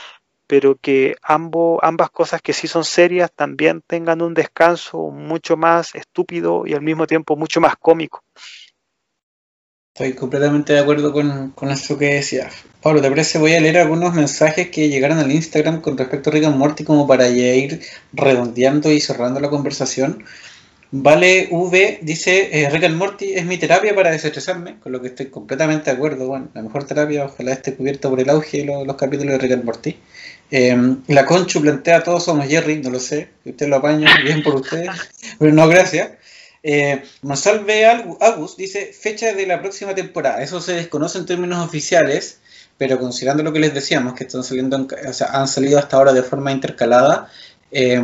pero 0.46 0.76
que 0.76 1.14
ambos, 1.22 1.78
ambas 1.82 2.10
cosas 2.10 2.42
que 2.42 2.52
sí 2.52 2.66
son 2.66 2.84
serias 2.84 3.30
también 3.30 3.82
tengan 3.86 4.22
un 4.22 4.34
descanso 4.34 5.10
mucho 5.10 5.56
más 5.56 5.94
estúpido 5.94 6.66
y 6.66 6.74
al 6.74 6.82
mismo 6.82 7.06
tiempo 7.06 7.36
mucho 7.36 7.60
más 7.60 7.76
cómico. 7.76 8.24
Estoy 9.94 10.14
completamente 10.14 10.72
de 10.72 10.78
acuerdo 10.78 11.12
con, 11.12 11.50
con 11.50 11.70
eso 11.70 11.98
que 11.98 12.14
decías. 12.14 12.55
Pablo, 12.80 13.02
¿te 13.02 13.10
parece? 13.10 13.38
Voy 13.38 13.55
a 13.55 13.60
leer 13.60 13.78
algunos 13.78 14.14
mensajes 14.14 14.70
que 14.70 14.88
llegaron 14.88 15.18
al 15.18 15.32
Instagram 15.32 15.80
con 15.80 15.98
respecto 15.98 16.30
a 16.30 16.32
Rick 16.32 16.44
and 16.44 16.56
Morty 16.56 16.84
como 16.84 17.06
para 17.06 17.28
ir 17.28 17.80
redondeando 18.12 18.92
y 18.92 19.00
cerrando 19.00 19.40
la 19.40 19.50
conversación. 19.50 20.24
Vale 20.90 21.48
V 21.51 21.98
dice, 22.01 22.48
eh, 22.51 22.70
Rick 22.70 22.85
and 22.85 22.97
Morty 22.97 23.35
es 23.35 23.44
mi 23.44 23.59
terapia 23.59 23.94
para 23.94 24.10
desestresarme, 24.10 24.78
con 24.81 24.90
lo 24.90 25.02
que 25.02 25.09
estoy 25.09 25.27
completamente 25.27 25.90
de 25.90 25.97
acuerdo. 25.97 26.27
Bueno, 26.28 26.48
la 26.55 26.62
mejor 26.62 26.85
terapia 26.85 27.27
ojalá 27.27 27.52
esté 27.52 27.74
cubierta 27.74 28.09
por 28.09 28.19
el 28.20 28.31
auge 28.31 28.65
de 28.65 28.85
los, 28.86 28.97
capítulos 28.97 29.32
de 29.32 29.39
Rick 29.39 29.52
and 29.52 29.65
Morty. 29.65 29.98
Em, 30.51 31.02
la 31.09 31.27
Conchu 31.27 31.60
plantea, 31.60 32.02
todos 32.02 32.24
somos 32.24 32.47
Jerry, 32.48 32.78
no 32.78 32.89
lo 32.89 33.01
sé, 33.01 33.28
usted 33.44 33.69
lo 33.69 33.77
apaña, 33.77 34.09
bien 34.24 34.43
por 34.43 34.55
ustedes, 34.55 34.89
pero 35.39 35.52
no, 35.52 35.69
gracias. 35.69 36.12
Eh, 36.62 37.02
Monsalve 37.20 37.85
Agus 37.85 38.56
dice, 38.56 38.90
fecha 38.98 39.35
de 39.35 39.47
la 39.47 39.60
próxima 39.60 39.94
temporada, 39.94 40.43
eso 40.43 40.60
se 40.62 40.73
desconoce 40.73 41.19
en 41.19 41.27
términos 41.27 41.66
oficiales, 41.66 42.39
pero 42.78 42.98
considerando 42.98 43.43
lo 43.43 43.52
que 43.52 43.60
les 43.60 43.74
decíamos, 43.74 44.15
que 44.15 44.24
están 44.24 44.43
saliendo, 44.43 44.89
o 45.06 45.12
sea, 45.12 45.28
han 45.32 45.48
salido 45.48 45.78
hasta 45.78 45.98
ahora 45.98 46.15
de 46.15 46.23
forma 46.23 46.51
intercalada, 46.51 47.31
eh, 47.70 48.02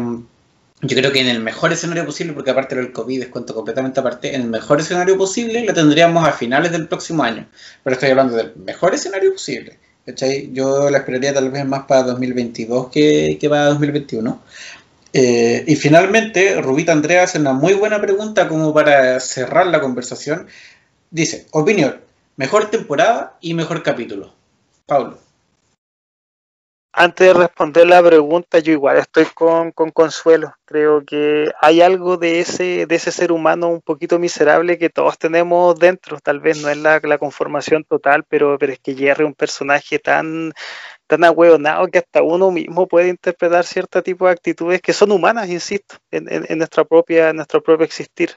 yo 0.86 0.96
creo 0.96 1.12
que 1.12 1.20
en 1.20 1.28
el 1.28 1.40
mejor 1.40 1.72
escenario 1.72 2.04
posible, 2.04 2.34
porque 2.34 2.50
aparte 2.50 2.74
del 2.74 2.92
COVID 2.92 3.22
es 3.22 3.28
cuento 3.28 3.54
completamente 3.54 4.00
aparte, 4.00 4.34
en 4.34 4.42
el 4.42 4.48
mejor 4.48 4.80
escenario 4.80 5.16
posible 5.16 5.64
la 5.64 5.72
tendríamos 5.72 6.26
a 6.26 6.32
finales 6.32 6.72
del 6.72 6.88
próximo 6.88 7.22
año. 7.22 7.46
Pero 7.82 7.94
estoy 7.94 8.10
hablando 8.10 8.36
del 8.36 8.52
mejor 8.56 8.94
escenario 8.94 9.32
posible. 9.32 9.78
¿cachai? 10.04 10.50
Yo 10.52 10.90
la 10.90 10.98
esperaría 10.98 11.32
tal 11.32 11.50
vez 11.50 11.64
más 11.64 11.84
para 11.84 12.02
2022 12.02 12.88
que, 12.90 13.38
que 13.40 13.48
para 13.48 13.66
2021. 13.66 14.42
Eh, 15.14 15.64
y 15.66 15.76
finalmente, 15.76 16.60
Rubita 16.60 16.92
Andrea 16.92 17.22
hace 17.22 17.38
una 17.38 17.52
muy 17.52 17.74
buena 17.74 18.00
pregunta 18.00 18.48
como 18.48 18.74
para 18.74 19.18
cerrar 19.20 19.66
la 19.68 19.80
conversación. 19.80 20.48
Dice, 21.10 21.46
opinión, 21.52 22.00
mejor 22.36 22.70
temporada 22.70 23.38
y 23.40 23.54
mejor 23.54 23.82
capítulo. 23.82 24.34
Pablo 24.86 25.23
antes 26.96 27.26
de 27.26 27.34
responder 27.34 27.88
la 27.88 28.02
pregunta, 28.02 28.60
yo 28.60 28.72
igual 28.72 28.98
estoy 28.98 29.26
con, 29.34 29.72
Consuelo. 29.72 30.54
Creo 30.64 31.04
que 31.04 31.50
hay 31.60 31.80
algo 31.80 32.16
de 32.16 32.38
ese, 32.40 32.86
de 32.86 32.94
ese 32.94 33.10
ser 33.10 33.32
humano 33.32 33.68
un 33.68 33.80
poquito 33.80 34.18
miserable 34.18 34.78
que 34.78 34.90
todos 34.90 35.18
tenemos 35.18 35.76
dentro. 35.78 36.20
Tal 36.20 36.38
vez 36.38 36.62
no 36.62 36.68
es 36.68 36.76
la, 36.76 37.00
conformación 37.18 37.84
total, 37.84 38.24
pero, 38.28 38.56
es 38.60 38.78
que 38.78 38.94
Jerry 38.94 39.24
es 39.24 39.26
un 39.26 39.34
personaje 39.34 39.98
tan, 39.98 40.52
tan 41.08 41.22
que 41.90 41.98
hasta 41.98 42.22
uno 42.22 42.50
mismo 42.52 42.86
puede 42.86 43.08
interpretar 43.08 43.64
cierto 43.64 44.02
tipo 44.02 44.26
de 44.26 44.32
actitudes 44.32 44.80
que 44.80 44.92
son 44.92 45.10
humanas, 45.10 45.48
insisto, 45.50 45.96
en, 46.12 46.28
en, 46.30 46.58
nuestra 46.58 46.84
propia, 46.84 47.30
en 47.30 47.36
nuestro 47.36 47.60
propio 47.62 47.84
existir. 47.84 48.30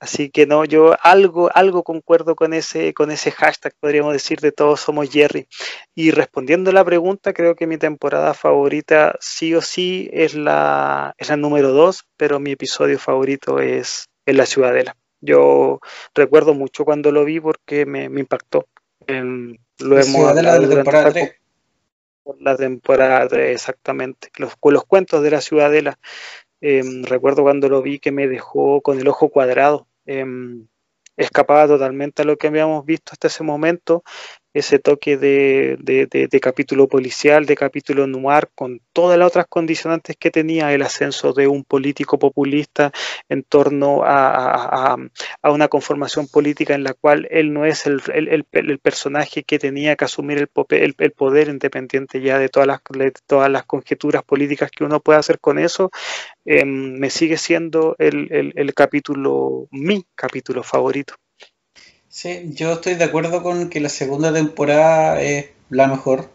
Así 0.00 0.30
que 0.30 0.46
no, 0.46 0.64
yo 0.64 0.96
algo, 1.02 1.50
algo 1.54 1.82
concuerdo 1.82 2.34
con 2.34 2.54
ese, 2.54 2.94
con 2.94 3.10
ese 3.10 3.30
hashtag, 3.30 3.74
podríamos 3.78 4.14
decir, 4.14 4.40
de 4.40 4.50
todos 4.50 4.80
somos 4.80 5.10
Jerry. 5.10 5.46
Y 5.94 6.10
respondiendo 6.10 6.70
a 6.70 6.72
la 6.72 6.84
pregunta, 6.86 7.34
creo 7.34 7.54
que 7.54 7.66
mi 7.66 7.76
temporada 7.76 8.32
favorita 8.32 9.14
sí 9.20 9.54
o 9.54 9.60
sí 9.60 10.08
es 10.10 10.34
la, 10.34 11.14
es 11.18 11.28
la 11.28 11.36
número 11.36 11.72
dos, 11.72 12.06
pero 12.16 12.40
mi 12.40 12.52
episodio 12.52 12.98
favorito 12.98 13.60
es, 13.60 14.08
en 14.24 14.38
La 14.38 14.46
Ciudadela. 14.46 14.96
Yo 15.20 15.80
recuerdo 16.14 16.54
mucho 16.54 16.86
cuando 16.86 17.12
lo 17.12 17.26
vi 17.26 17.38
porque 17.38 17.84
me, 17.84 18.04
impactó. 18.04 18.68
lo 19.06 19.98
hemos 20.00 20.28
hablado 20.28 20.62
la 20.62 20.76
temporada 20.76 21.12
3. 21.12 21.34
La 22.38 22.56
temporada 22.56 23.28
3, 23.28 23.54
exactamente. 23.54 24.30
Los, 24.38 24.56
los 24.62 24.84
cuentos 24.86 25.22
de 25.22 25.30
la 25.30 25.42
Ciudadela. 25.42 25.98
Em, 26.62 27.04
recuerdo 27.04 27.42
cuando 27.42 27.68
lo 27.68 27.82
vi 27.82 27.98
que 27.98 28.12
me 28.12 28.28
dejó 28.28 28.80
con 28.80 28.98
el 28.98 29.08
ojo 29.08 29.28
cuadrado 29.28 29.89
Em, 30.12 30.66
escapaba 31.16 31.68
totalmente 31.68 32.22
a 32.22 32.24
lo 32.24 32.36
que 32.36 32.48
habíamos 32.48 32.84
visto 32.84 33.12
hasta 33.12 33.28
ese 33.28 33.44
momento 33.44 34.02
ese 34.52 34.78
toque 34.78 35.16
de, 35.16 35.76
de, 35.80 36.40
capítulo 36.40 36.88
policial, 36.88 37.46
de 37.46 37.54
capítulo 37.54 38.06
noir, 38.06 38.48
con 38.54 38.80
todas 38.92 39.18
las 39.18 39.28
otras 39.28 39.46
condicionantes 39.48 40.16
que 40.16 40.30
tenía 40.30 40.72
el 40.72 40.82
ascenso 40.82 41.32
de 41.32 41.46
un 41.46 41.64
político 41.64 42.18
populista 42.18 42.90
en 43.28 43.44
torno 43.44 44.02
a, 44.04 44.96
a, 45.42 45.50
una 45.50 45.68
conformación 45.68 46.26
política 46.26 46.74
en 46.74 46.82
la 46.84 46.94
cual 46.94 47.28
él 47.30 47.52
no 47.52 47.64
es 47.64 47.86
el, 47.86 48.02
el, 48.12 48.46
el 48.52 48.78
personaje 48.78 49.44
que 49.44 49.58
tenía 49.58 49.94
que 49.96 50.04
asumir 50.04 50.38
el, 50.38 50.94
el, 50.98 51.12
poder 51.12 51.48
independiente 51.48 52.20
ya 52.20 52.38
de 52.38 52.48
todas 52.48 52.66
las, 52.66 52.80
todas 53.26 53.50
las 53.50 53.64
conjeturas 53.64 54.24
políticas 54.24 54.70
que 54.70 54.84
uno 54.84 55.00
puede 55.00 55.20
hacer 55.20 55.38
con 55.38 55.58
eso, 55.58 55.90
em, 56.44 56.98
me 56.98 57.10
sigue 57.10 57.36
siendo 57.36 57.94
el 57.98 58.72
capítulo, 58.74 59.68
mi 59.70 60.04
capítulo 60.16 60.62
favorito. 60.62 61.14
Sí, 62.10 62.50
yo 62.54 62.72
estoy 62.72 62.94
de 62.96 63.04
acuerdo 63.04 63.40
con 63.42 63.70
que 63.70 63.78
la 63.80 63.88
segunda 63.88 64.32
temporada 64.32 65.22
es 65.22 65.46
la 65.70 65.86
mejor. 65.86 66.28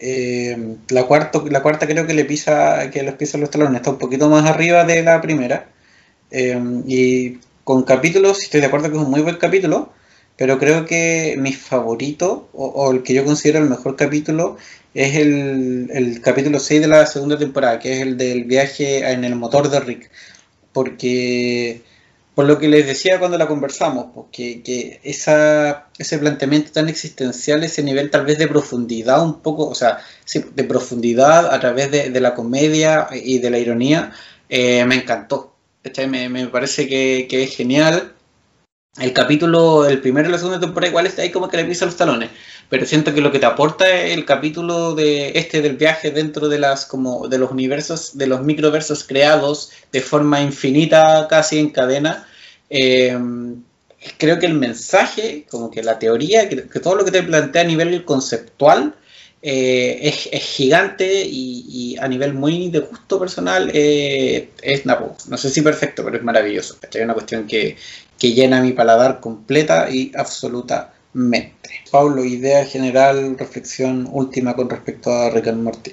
Eh, 0.00 0.76
la, 0.90 1.04
cuarta, 1.06 1.42
la 1.50 1.62
cuarta 1.62 1.86
creo 1.86 2.06
que 2.06 2.12
le 2.14 2.24
pisa 2.26 2.90
que 2.90 3.02
los 3.02 3.14
pisa 3.14 3.38
los 3.38 3.50
talones, 3.50 3.76
está 3.76 3.90
un 3.90 3.98
poquito 3.98 4.28
más 4.28 4.44
arriba 4.44 4.84
de 4.84 5.02
la 5.02 5.20
primera. 5.22 5.70
Eh, 6.30 6.60
y 6.86 7.38
con 7.64 7.84
capítulos, 7.84 8.42
estoy 8.42 8.60
de 8.60 8.66
acuerdo 8.66 8.90
que 8.90 8.96
es 8.98 9.02
un 9.02 9.10
muy 9.10 9.22
buen 9.22 9.36
capítulo, 9.36 9.90
pero 10.36 10.58
creo 10.58 10.86
que 10.86 11.36
mi 11.38 11.52
favorito, 11.54 12.48
o, 12.52 12.92
el 12.92 13.02
que 13.02 13.14
yo 13.14 13.24
considero 13.24 13.60
el 13.60 13.70
mejor 13.70 13.96
capítulo, 13.96 14.58
es 14.94 15.16
el, 15.16 15.90
el 15.92 16.20
capítulo 16.20 16.58
6 16.60 16.82
de 16.82 16.88
la 16.88 17.06
segunda 17.06 17.38
temporada, 17.38 17.78
que 17.78 17.94
es 17.96 18.02
el 18.02 18.18
del 18.18 18.44
viaje 18.44 19.10
en 19.10 19.24
el 19.24 19.34
motor 19.36 19.70
de 19.70 19.80
Rick. 19.80 20.10
Porque 20.72 21.82
por 22.38 22.46
lo 22.46 22.56
que 22.60 22.68
les 22.68 22.86
decía 22.86 23.18
cuando 23.18 23.36
la 23.36 23.48
conversamos, 23.48 24.12
porque 24.14 24.62
que 24.62 25.00
ese 25.02 26.18
planteamiento 26.20 26.70
tan 26.70 26.88
existencial, 26.88 27.64
ese 27.64 27.82
nivel 27.82 28.12
tal 28.12 28.24
vez 28.24 28.38
de 28.38 28.46
profundidad 28.46 29.24
un 29.24 29.40
poco, 29.42 29.66
o 29.66 29.74
sea, 29.74 29.98
de 30.54 30.62
profundidad 30.62 31.52
a 31.52 31.58
través 31.58 31.90
de, 31.90 32.20
la 32.20 32.36
comedia 32.36 33.08
y 33.10 33.40
de 33.40 33.50
la 33.50 33.58
ironía, 33.58 34.12
eh, 34.48 34.84
me 34.84 34.94
encantó. 34.94 35.56
Me, 36.08 36.46
parece 36.46 36.86
que, 36.86 37.26
es 37.28 37.56
genial. 37.56 38.14
El 39.00 39.12
capítulo, 39.12 39.86
el 39.86 40.00
primero 40.00 40.28
y 40.28 40.32
la 40.32 40.38
segunda 40.38 40.58
temporada 40.58 40.88
igual 40.88 41.06
está 41.06 41.22
ahí 41.22 41.30
como 41.30 41.48
que 41.48 41.56
le 41.56 41.64
pisa 41.64 41.86
los 41.86 41.96
talones, 41.96 42.30
pero 42.68 42.84
siento 42.84 43.14
que 43.14 43.20
lo 43.20 43.30
que 43.30 43.38
te 43.38 43.46
aporta 43.46 43.88
el 43.88 44.24
capítulo 44.24 44.94
de 44.94 45.38
este 45.38 45.62
del 45.62 45.76
viaje 45.76 46.10
dentro 46.10 46.48
de 46.48 46.58
las 46.58 46.84
como 46.84 47.28
de 47.28 47.38
los 47.38 47.52
universos, 47.52 48.18
de 48.18 48.26
los 48.26 48.42
microversos 48.42 49.04
creados 49.04 49.70
de 49.92 50.00
forma 50.00 50.40
infinita 50.40 51.28
casi 51.30 51.58
en 51.58 51.70
cadena, 51.70 52.26
eh, 52.70 53.16
creo 54.18 54.38
que 54.38 54.46
el 54.46 54.54
mensaje, 54.54 55.46
como 55.48 55.70
que 55.70 55.82
la 55.82 55.98
teoría, 55.98 56.48
que, 56.48 56.56
todo 56.56 56.96
lo 56.96 57.04
que 57.04 57.10
te 57.10 57.22
plantea 57.22 57.62
a 57.62 57.66
nivel 57.66 58.04
conceptual 58.04 58.94
eh, 59.40 60.00
es, 60.02 60.42
gigante 60.42 61.22
y, 61.24 61.96
a 62.00 62.08
nivel 62.08 62.34
muy 62.34 62.70
de 62.70 62.80
gusto 62.80 63.18
personal 63.18 63.70
eh, 63.72 64.50
es, 64.62 64.86
no, 64.86 65.16
no 65.28 65.36
sé 65.36 65.50
si 65.50 65.62
perfecto, 65.62 66.04
pero 66.04 66.16
es 66.16 66.22
maravilloso. 66.22 66.78
Es 66.90 67.02
una 67.02 67.14
cuestión 67.14 67.46
que, 67.46 67.76
llena 68.18 68.60
mi 68.60 68.72
paladar 68.72 69.20
completa 69.20 69.90
y 69.90 70.12
absolutamente. 70.14 71.70
Pablo, 71.90 72.24
idea 72.24 72.64
general, 72.66 73.38
reflexión 73.38 74.08
última 74.10 74.54
con 74.54 74.68
respecto 74.68 75.12
a 75.12 75.30
Rick 75.30 75.48
and 75.48 75.62
Morty. 75.62 75.92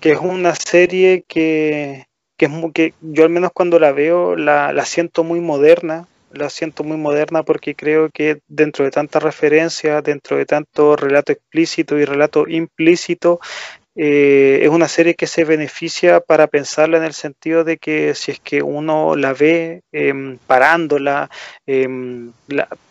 Que 0.00 0.12
es 0.12 0.18
una 0.20 0.54
serie 0.54 1.24
que 1.26 2.06
que 2.36 2.46
es 2.46 2.52
que 2.74 2.94
yo 3.00 3.24
al 3.24 3.30
menos 3.30 3.50
cuando 3.52 3.78
la 3.78 3.92
veo 3.92 4.36
la, 4.36 4.72
la, 4.72 4.84
siento 4.84 5.24
muy 5.24 5.40
moderna, 5.40 6.06
la 6.32 6.50
siento 6.50 6.84
muy 6.84 6.96
moderna 6.96 7.42
porque 7.42 7.74
creo 7.74 8.10
que 8.10 8.40
dentro 8.46 8.84
de 8.84 8.90
tanta 8.90 9.18
referencia, 9.18 10.02
dentro 10.02 10.36
de 10.36 10.44
tanto 10.44 10.96
relato 10.96 11.32
explícito 11.32 11.98
y 11.98 12.04
relato 12.04 12.46
implícito, 12.46 13.40
eh, 13.98 14.60
es 14.62 14.68
una 14.68 14.88
serie 14.88 15.14
que 15.14 15.26
se 15.26 15.44
beneficia 15.44 16.20
para 16.20 16.48
pensarla 16.48 16.98
en 16.98 17.04
el 17.04 17.14
sentido 17.14 17.64
de 17.64 17.78
que 17.78 18.14
si 18.14 18.32
es 18.32 18.40
que 18.40 18.62
uno 18.62 19.16
la 19.16 19.32
ve 19.32 19.82
em, 19.90 20.36
parándola, 20.46 21.30
em, 21.66 22.32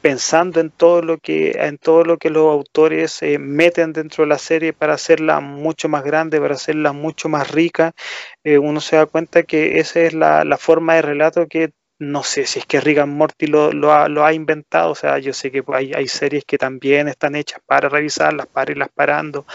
pensando 0.01 0.59
en 0.59 0.72
todo 0.72 1.03
lo 1.03 1.19
que 1.19 1.51
en 1.51 1.77
todo 1.77 2.03
lo 2.03 2.17
que 2.17 2.32
los 2.32 2.51
autores 2.51 3.22
eh, 3.22 3.38
meten 3.38 3.93
dentro 3.93 4.24
de 4.24 4.30
la 4.30 4.40
serie 4.40 4.74
para 4.74 4.95
hacerla 4.95 5.40
mucho 5.42 5.90
más 5.90 6.03
grande, 6.03 6.42
para 6.42 6.56
hacerla 6.56 6.92
mucho 6.92 7.30
más 7.30 7.51
rica, 7.51 7.93
eh, 8.43 8.58
uno 8.58 8.82
se 8.82 8.95
da 8.95 9.06
cuenta 9.06 9.43
que 9.43 9.80
esa 9.80 10.01
es 10.01 10.14
la, 10.14 10.43
la 10.43 10.58
forma 10.58 10.95
de 10.95 11.03
relato 11.03 11.48
que 11.48 11.72
no 11.99 12.24
sé 12.24 12.45
si 12.45 12.59
es 12.59 12.65
que 12.65 12.82
Rick 12.82 12.99
and 12.99 13.14
Morty 13.14 13.48
lo, 13.48 13.72
lo, 13.72 13.93
ha, 13.93 14.09
lo, 14.09 14.25
ha, 14.25 14.33
inventado, 14.33 14.91
o 14.91 14.95
sea, 14.95 15.17
yo 15.19 15.33
sé 15.33 15.51
que 15.51 15.64
hay, 15.74 15.93
hay, 15.93 16.07
series 16.07 16.43
que 16.45 16.57
también 16.57 17.07
están 17.07 17.35
hechas 17.35 17.61
para 17.65 17.88
revisarlas, 17.88 18.48
para 18.48 18.72
irlas 18.72 18.90
parando, 18.93 19.45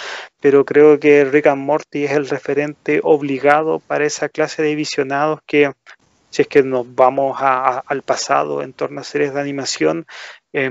pero 0.40 0.64
creo 0.64 0.98
que 0.98 1.24
Rick 1.24 1.48
and 1.48 1.62
Morty 1.62 2.04
es 2.04 2.12
el 2.12 2.28
referente 2.28 3.00
obligado 3.02 3.78
para 3.80 4.06
esa 4.06 4.28
clase 4.28 4.62
de 4.62 4.74
visionados 4.74 5.40
que, 5.46 5.72
si 6.30 6.42
es 6.42 6.48
que 6.48 6.62
nos 6.62 6.94
vamos 6.94 7.36
a, 7.40 7.78
al 7.80 8.02
pasado 8.02 8.62
en 8.62 8.72
torno 8.72 9.00
a 9.00 9.04
series 9.04 9.34
de 9.34 9.40
animación, 9.40 10.06
eh, 10.52 10.70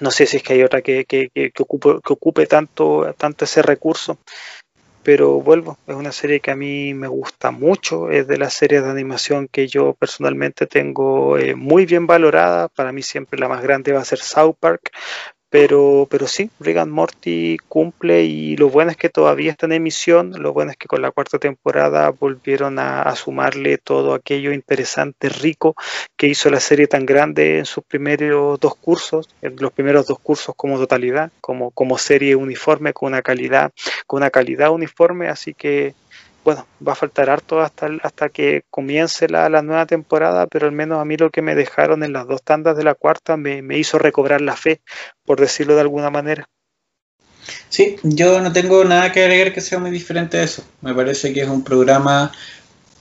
no 0.00 0.10
sé 0.10 0.26
si 0.26 0.38
es 0.38 0.42
que 0.42 0.54
hay 0.54 0.62
otra 0.62 0.80
que, 0.80 1.04
que, 1.04 1.28
que, 1.30 1.52
ocupe, 1.62 1.98
que 2.04 2.12
ocupe 2.12 2.46
tanto, 2.46 3.14
tanto 3.18 3.44
ese 3.44 3.62
recurso, 3.62 4.18
pero 5.02 5.40
vuelvo, 5.40 5.78
es 5.86 5.94
una 5.94 6.12
serie 6.12 6.40
que 6.40 6.50
a 6.50 6.56
mí 6.56 6.94
me 6.94 7.08
gusta 7.08 7.50
mucho, 7.50 8.10
es 8.10 8.26
de 8.26 8.38
las 8.38 8.54
series 8.54 8.84
de 8.84 8.90
animación 8.90 9.48
que 9.48 9.66
yo 9.66 9.94
personalmente 9.94 10.66
tengo 10.66 11.38
eh, 11.38 11.54
muy 11.54 11.86
bien 11.86 12.06
valorada, 12.06 12.68
para 12.68 12.92
mí 12.92 13.02
siempre 13.02 13.38
la 13.38 13.48
más 13.48 13.62
grande 13.62 13.92
va 13.92 14.00
a 14.00 14.04
ser 14.04 14.18
South 14.18 14.56
Park, 14.58 14.90
pero, 15.52 16.08
pero 16.10 16.26
sí, 16.26 16.50
Rick 16.60 16.86
Morty 16.86 17.58
cumple 17.68 18.22
y 18.24 18.56
lo 18.56 18.70
bueno 18.70 18.90
es 18.90 18.96
que 18.96 19.10
todavía 19.10 19.50
está 19.50 19.66
en 19.66 19.72
emisión, 19.72 20.32
lo 20.42 20.54
bueno 20.54 20.70
es 20.70 20.78
que 20.78 20.88
con 20.88 21.02
la 21.02 21.10
cuarta 21.10 21.38
temporada 21.38 22.08
volvieron 22.08 22.78
a, 22.78 23.02
a, 23.02 23.14
sumarle 23.16 23.76
todo 23.76 24.14
aquello 24.14 24.54
interesante, 24.54 25.28
rico, 25.28 25.74
que 26.16 26.26
hizo 26.26 26.48
la 26.48 26.58
serie 26.58 26.86
tan 26.86 27.04
grande 27.04 27.58
en 27.58 27.66
sus 27.66 27.84
primeros 27.84 28.58
dos 28.60 28.76
cursos, 28.76 29.28
en 29.42 29.56
los 29.56 29.72
primeros 29.72 30.06
dos 30.06 30.18
cursos 30.20 30.54
como 30.56 30.78
totalidad, 30.78 31.30
como, 31.42 31.70
como 31.72 31.98
serie 31.98 32.34
uniforme, 32.34 32.94
con 32.94 33.08
una 33.08 33.20
calidad, 33.20 33.72
con 34.06 34.22
una 34.22 34.30
calidad 34.30 34.70
uniforme, 34.70 35.28
así 35.28 35.52
que 35.52 35.94
bueno, 36.44 36.66
va 36.86 36.92
a 36.92 36.96
faltar 36.96 37.30
harto 37.30 37.60
hasta, 37.60 37.88
hasta 38.02 38.28
que 38.28 38.64
comience 38.70 39.28
la, 39.28 39.48
la, 39.48 39.62
nueva 39.62 39.86
temporada, 39.86 40.46
pero 40.46 40.66
al 40.66 40.72
menos 40.72 41.00
a 41.00 41.04
mí 41.04 41.16
lo 41.16 41.30
que 41.30 41.42
me 41.42 41.54
dejaron 41.54 42.02
en 42.02 42.12
las 42.12 42.26
dos 42.26 42.42
tandas 42.42 42.76
de 42.76 42.84
la 42.84 42.94
cuarta 42.94 43.36
me, 43.36 43.62
me, 43.62 43.78
hizo 43.78 43.98
recobrar 43.98 44.40
la 44.40 44.56
fe, 44.56 44.80
por 45.24 45.40
decirlo 45.40 45.74
de 45.74 45.82
alguna 45.82 46.10
manera. 46.10 46.48
Sí, 47.68 47.96
yo 48.02 48.40
no 48.40 48.52
tengo 48.52 48.84
nada 48.84 49.12
que 49.12 49.22
agregar 49.22 49.52
que 49.52 49.60
sea 49.60 49.78
muy 49.78 49.90
diferente 49.90 50.36
de 50.36 50.44
eso. 50.44 50.64
Me 50.80 50.94
parece 50.94 51.32
que 51.32 51.42
es 51.42 51.48
un 51.48 51.64
programa 51.64 52.32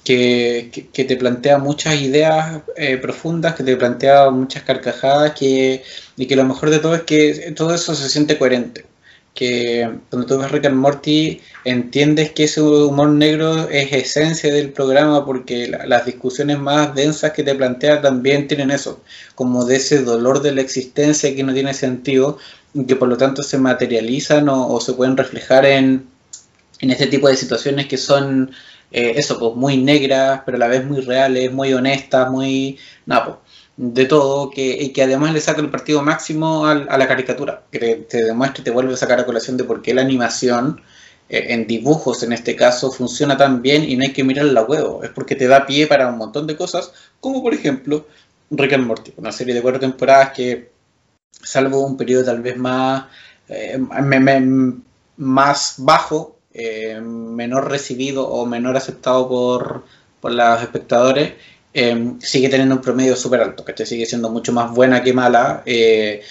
que, 0.03 0.89
que, 0.91 1.03
te 1.03 1.15
plantea 1.15 1.57
muchas 1.59 2.01
ideas 2.01 2.61
eh, 2.75 2.97
profundas, 2.97 3.55
que 3.55 3.63
te 3.63 3.77
plantea 3.77 4.29
muchas 4.31 4.63
carcajadas, 4.63 5.33
que, 5.33 5.83
y 6.17 6.25
que 6.25 6.35
lo 6.35 6.45
mejor 6.45 6.71
de 6.71 6.79
todo 6.79 6.95
es 6.95 7.03
que 7.03 7.53
todo 7.55 7.73
eso 7.73 7.93
se 7.93 8.09
siente 8.09 8.37
coherente 8.37 8.90
que 9.33 9.89
cuando 10.09 10.27
tú 10.27 10.37
ves 10.37 10.51
Rick 10.51 10.65
and 10.65 10.75
Morty 10.75 11.41
entiendes 11.63 12.31
que 12.31 12.45
ese 12.45 12.61
humor 12.61 13.09
negro 13.09 13.69
es 13.69 13.93
esencia 13.93 14.53
del 14.53 14.71
programa 14.71 15.25
porque 15.25 15.67
la, 15.67 15.85
las 15.85 16.05
discusiones 16.05 16.59
más 16.59 16.93
densas 16.93 17.31
que 17.31 17.43
te 17.43 17.55
plantea 17.55 18.01
también 18.01 18.47
tienen 18.47 18.71
eso, 18.71 19.01
como 19.35 19.65
de 19.65 19.77
ese 19.77 20.03
dolor 20.03 20.41
de 20.41 20.53
la 20.53 20.61
existencia 20.61 21.33
que 21.35 21.43
no 21.43 21.53
tiene 21.53 21.73
sentido 21.73 22.37
y 22.73 22.85
que 22.85 22.95
por 22.95 23.07
lo 23.07 23.17
tanto 23.17 23.43
se 23.43 23.57
materializan 23.57 24.49
o, 24.49 24.79
se 24.79 24.93
pueden 24.93 25.17
reflejar 25.17 25.65
en, 25.65 26.07
en 26.79 26.91
este 26.91 27.07
tipo 27.07 27.27
de 27.27 27.35
situaciones 27.35 27.87
que 27.87 27.97
son 27.97 28.51
eh, 28.91 29.13
eso, 29.15 29.39
pues 29.39 29.55
muy 29.55 29.77
negras, 29.77 30.41
pero 30.45 30.57
a 30.57 30.59
la 30.59 30.67
vez 30.67 30.85
muy 30.85 31.01
reales, 31.01 31.51
muy 31.51 31.73
honestas, 31.73 32.29
muy... 32.29 32.77
Nada, 33.05 33.25
pues 33.25 33.37
de 33.81 34.05
todo, 34.05 34.51
que, 34.51 34.77
y 34.83 34.89
que 34.93 35.01
además 35.01 35.33
le 35.33 35.41
saca 35.41 35.59
el 35.59 35.71
partido 35.71 36.03
máximo 36.03 36.67
a, 36.67 36.73
a 36.73 36.97
la 36.99 37.07
caricatura, 37.07 37.63
que 37.71 37.79
te, 37.79 37.95
te, 37.95 38.23
demuestra 38.23 38.61
y 38.61 38.63
te 38.63 38.69
vuelve 38.69 38.93
a 38.93 38.97
sacar 38.97 39.19
a 39.19 39.25
colación 39.25 39.57
de 39.57 39.63
por 39.63 39.81
qué 39.81 39.95
la 39.95 40.03
animación, 40.03 40.81
eh, 41.29 41.47
en 41.49 41.65
dibujos 41.65 42.21
en 42.21 42.31
este 42.31 42.55
caso, 42.55 42.91
funciona 42.91 43.37
tan 43.37 43.63
bien 43.63 43.83
y 43.89 43.95
no 43.97 44.03
hay 44.03 44.13
que 44.13 44.23
mirar 44.23 44.45
la 44.45 44.63
huevo, 44.63 45.03
es 45.03 45.09
porque 45.09 45.35
te 45.35 45.47
da 45.47 45.65
pie 45.65 45.87
para 45.87 46.09
un 46.09 46.17
montón 46.19 46.45
de 46.45 46.55
cosas, 46.55 46.93
como 47.19 47.41
por 47.41 47.55
ejemplo 47.55 48.05
Rick 48.51 48.73
and 48.73 48.85
Morty, 48.85 49.13
una 49.17 49.31
serie 49.31 49.55
de 49.55 49.63
cuatro 49.63 49.79
temporadas 49.79 50.31
que, 50.31 50.71
salvo 51.41 51.83
un 51.83 51.97
periodo 51.97 52.25
tal 52.25 52.41
vez 52.41 52.57
más, 52.57 53.05
eh, 53.49 53.79
más 55.17 55.75
bajo, 55.79 56.37
eh, 56.53 56.99
menor 57.01 57.71
recibido 57.71 58.27
o 58.27 58.45
menor 58.45 58.77
aceptado 58.77 59.27
por, 59.27 59.85
por 60.19 60.33
los 60.33 60.61
espectadores, 60.61 61.33
eh, 61.73 62.13
sigue 62.19 62.49
teniendo 62.49 62.75
un 62.75 62.81
promedio 62.81 63.15
súper 63.15 63.41
alto, 63.41 63.63
que 63.63 63.85
sigue 63.85 64.05
siendo 64.05 64.29
mucho 64.29 64.51
más 64.51 64.71
buena 64.71 65.03
que 65.03 65.13
mala 65.13 65.63
eh, 65.65 66.21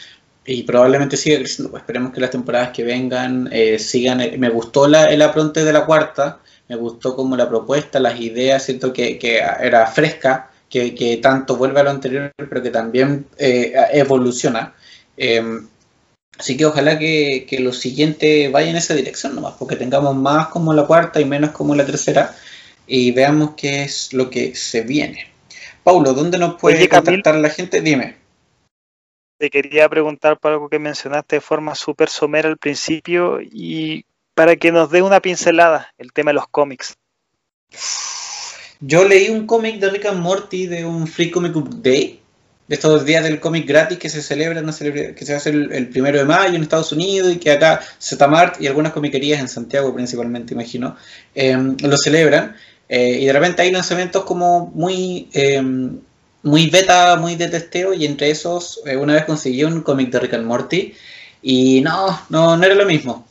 y 0.45 0.63
probablemente 0.65 1.17
siga 1.17 1.39
creciendo. 1.39 1.71
Pues 1.71 1.83
esperemos 1.83 2.13
que 2.13 2.21
las 2.21 2.31
temporadas 2.31 2.71
que 2.71 2.85
vengan 2.85 3.49
eh, 3.53 3.79
sigan. 3.79 4.19
Me 4.39 4.51
gustó 4.51 4.89
la, 4.89 5.07
el 5.07 5.23
apronte 5.23 5.65
de 5.65 5.73
la 5.73 5.87
cuarta, 5.87 6.41
me 6.69 6.77
gustó 6.77 7.17
como 7.17 7.37
la 7.37 7.49
propuesta, 7.49 8.01
las 8.01 8.21
ideas, 8.21 8.65
siento 8.65 8.93
que, 8.93 9.19
que 9.19 9.39
era 9.39 9.87
fresca, 9.87 10.51
que, 10.69 10.95
que, 10.95 11.17
tanto 11.19 11.57
vuelve 11.57 11.81
a 11.81 11.85
lo 11.85 11.91
anterior, 11.91 12.33
pero 12.37 12.63
que 12.63 12.71
también 12.71 13.27
eh, 13.39 13.75
evoluciona. 13.93 14.75
así 16.39 16.57
que 16.57 16.67
ojalá 16.67 16.99
que, 16.99 17.47
que 17.49 17.61
lo 17.61 17.73
siguiente 17.73 18.49
vaya 18.49 18.71
en 18.71 18.77
esa 18.77 18.95
dirección 18.95 19.35
nomás, 19.35 19.55
porque 19.59 19.77
tengamos 19.77 20.15
más 20.17 20.49
como 20.49 20.73
la 20.75 20.87
cuarta 20.87 21.21
y 21.21 21.25
menos 21.25 21.51
como 21.51 21.75
la 21.75 21.87
tercera 21.87 22.35
y 22.87 23.13
veamos 23.13 23.53
qué 23.57 23.85
es 23.85 24.13
lo 24.13 24.31
que 24.31 24.55
se 24.55 24.83
viene. 24.83 25.30
Paulo, 25.83 26.13
¿dónde 26.13 26.39
nos 26.39 26.55
puede 26.57 26.77
Oye, 26.77 26.89
contactar 26.89 27.37
la 27.37 27.51
gente? 27.51 27.81
Dime. 27.81 28.17
Te 29.39 29.51
quería 29.51 29.89
preguntar 29.89 30.39
por 30.39 30.53
algo 30.53 30.69
que 30.69 30.79
mencionaste 30.79 31.37
de 31.37 31.41
forma 31.41 31.75
súper 31.75 32.09
somera 32.09 32.49
al 32.49 32.59
principio 32.59 33.41
y 33.41 34.05
para 34.35 34.57
que 34.57 34.73
nos 34.73 34.91
dé 34.91 35.03
una 35.03 35.21
pincelada, 35.21 35.93
el 35.99 36.13
tema 36.13 36.31
de 36.31 36.35
los 36.35 36.49
cómics. 36.49 36.95
Yo 38.81 39.05
leí 39.05 39.29
un 39.29 39.47
cómic 39.47 39.79
de 39.79 39.91
Rick 39.91 40.07
and 40.07 40.21
Morty 40.21 40.67
de 40.67 40.85
un 40.85 41.07
Free 41.07 41.31
Comic 41.31 41.53
Book 41.53 41.83
Day, 41.83 42.21
de 42.67 42.75
estos 42.75 43.05
días 43.05 43.25
del 43.25 43.41
cómic 43.41 43.67
gratis 43.67 43.99
que 43.99 44.09
se 44.09 44.19
no 44.19 44.73
celebra, 44.73 45.15
que 45.15 45.27
se 45.27 45.35
hace 45.35 45.51
el, 45.51 45.73
el, 45.73 45.89
primero 45.89 46.19
de 46.19 46.25
mayo 46.25 46.55
en 46.55 46.63
Estados 46.63 46.93
Unidos 46.93 47.33
y 47.33 47.37
que 47.37 47.51
acá 47.51 47.81
Zetamart 48.01 48.61
y 48.61 48.69
algunas 48.69 48.93
comiquerías 48.93 49.41
en 49.41 49.49
Santiago 49.49 49.93
principalmente, 49.93 50.55
imagino, 50.55 50.97
eh, 51.35 51.57
lo 51.57 51.97
celebran. 51.97 52.55
Eh, 52.93 53.19
y 53.21 53.27
de 53.27 53.33
repente 53.33 53.63
hay 53.63 53.71
lanzamientos 53.71 54.25
como 54.25 54.67
muy, 54.75 55.29
eh, 55.33 55.63
muy 56.43 56.69
beta, 56.71 57.15
muy 57.15 57.37
de 57.37 57.47
testeo, 57.47 57.95
y 57.95 58.05
entre 58.05 58.31
esos 58.31 58.81
eh, 58.85 58.97
una 58.97 59.15
vez 59.15 59.27
conseguí 59.27 59.63
un 59.63 59.83
cómic 59.83 60.11
de 60.11 60.19
Rick 60.19 60.35
and 60.35 60.45
Morty, 60.45 60.93
y 61.41 61.81
no, 61.83 62.21
no, 62.31 62.57
no 62.57 62.65
era 62.65 62.75
lo 62.75 62.85
mismo. 62.87 63.29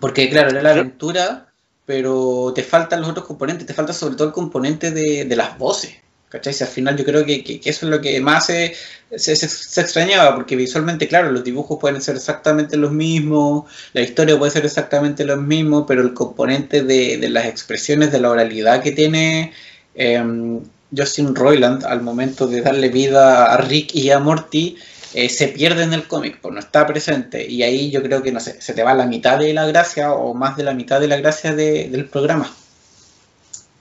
Porque 0.00 0.28
claro, 0.28 0.50
era 0.50 0.60
la 0.60 0.72
aventura, 0.72 1.46
pero 1.86 2.52
te 2.54 2.62
faltan 2.62 3.00
los 3.00 3.08
otros 3.08 3.26
componentes, 3.26 3.66
te 3.66 3.72
falta 3.72 3.94
sobre 3.94 4.16
todo 4.16 4.28
el 4.28 4.34
componente 4.34 4.90
de, 4.90 5.24
de 5.24 5.36
las 5.36 5.56
voces. 5.56 6.03
¿Cachai? 6.34 6.52
Al 6.62 6.66
final 6.66 6.96
yo 6.96 7.04
creo 7.04 7.24
que, 7.24 7.44
que, 7.44 7.60
eso 7.64 7.86
es 7.86 7.90
lo 7.92 8.00
que 8.00 8.20
más 8.20 8.46
se, 8.46 8.74
se, 9.16 9.32
extrañaba, 9.80 10.34
porque 10.34 10.56
visualmente, 10.56 11.06
claro, 11.06 11.30
los 11.30 11.44
dibujos 11.44 11.78
pueden 11.78 12.02
ser 12.02 12.16
exactamente 12.16 12.76
los 12.76 12.90
mismos, 12.90 13.70
la 13.92 14.00
historia 14.00 14.36
puede 14.36 14.50
ser 14.50 14.64
exactamente 14.64 15.24
lo 15.24 15.36
mismo, 15.36 15.86
pero 15.86 16.02
el 16.02 16.12
componente 16.12 16.82
de, 16.82 17.18
de 17.18 17.28
las 17.28 17.44
expresiones, 17.46 18.10
de 18.10 18.18
la 18.18 18.30
oralidad 18.30 18.82
que 18.82 18.90
tiene 18.90 19.52
eh, 19.94 20.20
Justin 20.96 21.36
Roiland 21.36 21.84
al 21.84 22.02
momento 22.02 22.48
de 22.48 22.62
darle 22.62 22.88
vida 22.88 23.54
a 23.54 23.56
Rick 23.58 23.94
y 23.94 24.10
a 24.10 24.18
Morty, 24.18 24.76
eh, 25.14 25.28
se 25.28 25.46
pierde 25.46 25.84
en 25.84 25.92
el 25.92 26.08
cómic, 26.08 26.40
pues 26.42 26.52
no 26.52 26.58
está 26.58 26.84
presente, 26.84 27.46
y 27.46 27.62
ahí 27.62 27.92
yo 27.92 28.02
creo 28.02 28.24
que, 28.24 28.32
no 28.32 28.40
sé, 28.40 28.60
se 28.60 28.72
te 28.72 28.82
va 28.82 28.92
la 28.94 29.06
mitad 29.06 29.38
de 29.38 29.54
la 29.54 29.66
gracia 29.66 30.12
o 30.12 30.34
más 30.34 30.56
de 30.56 30.64
la 30.64 30.74
mitad 30.74 30.98
de 30.98 31.06
la 31.06 31.16
gracia 31.16 31.54
de, 31.54 31.88
del 31.90 32.06
programa. 32.06 32.52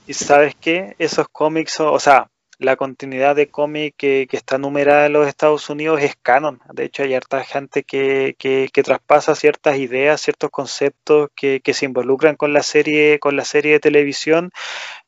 Y 0.06 0.14
sabes 0.14 0.54
qué, 0.60 0.96
esos 1.00 1.28
cómics, 1.32 1.80
o 1.80 2.00
sea, 2.00 2.28
la 2.64 2.76
continuidad 2.76 3.36
de 3.36 3.50
cómic 3.50 3.96
que, 3.98 4.28
está 4.32 4.58
numerada 4.58 5.06
en 5.06 5.14
los 5.14 5.28
Estados 5.28 5.70
Unidos 5.70 6.02
es 6.02 6.16
canon. 6.22 6.60
De 6.74 6.86
hecho, 6.86 7.04
hay 7.04 7.14
harta 7.14 7.44
gente 7.44 7.84
que, 7.84 8.36
que, 8.38 8.84
traspasa 8.84 9.36
ciertas 9.36 9.78
ideas, 9.78 10.22
ciertos 10.22 10.50
conceptos 10.50 11.30
que, 11.36 11.62
se 11.74 11.86
involucran 11.86 12.36
con 12.36 12.54
la 12.54 12.64
serie, 12.64 13.20
con 13.20 13.36
la 13.36 13.46
serie 13.46 13.74
de 13.74 13.80
televisión, 13.80 14.52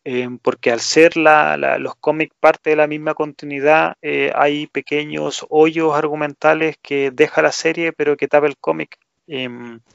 eh, 0.04 0.30
porque 0.42 0.72
al 0.72 0.80
ser 0.80 1.18
la, 1.18 1.58
la, 1.58 1.78
los 1.80 1.96
cómics 1.96 2.36
parte 2.40 2.72
de 2.72 2.76
la 2.76 2.88
misma 2.88 3.14
continuidad, 3.14 3.96
eh, 4.02 4.32
hay 4.36 4.68
pequeños 4.68 5.46
hoyos 5.50 5.96
argumentales 5.96 6.78
que 6.82 7.12
deja 7.12 7.42
la 7.42 7.52
serie, 7.52 7.94
pero 7.94 8.18
que 8.18 8.28
tapa 8.28 8.48
el 8.48 8.58
cómic. 8.58 8.98
Eh, 9.28 9.50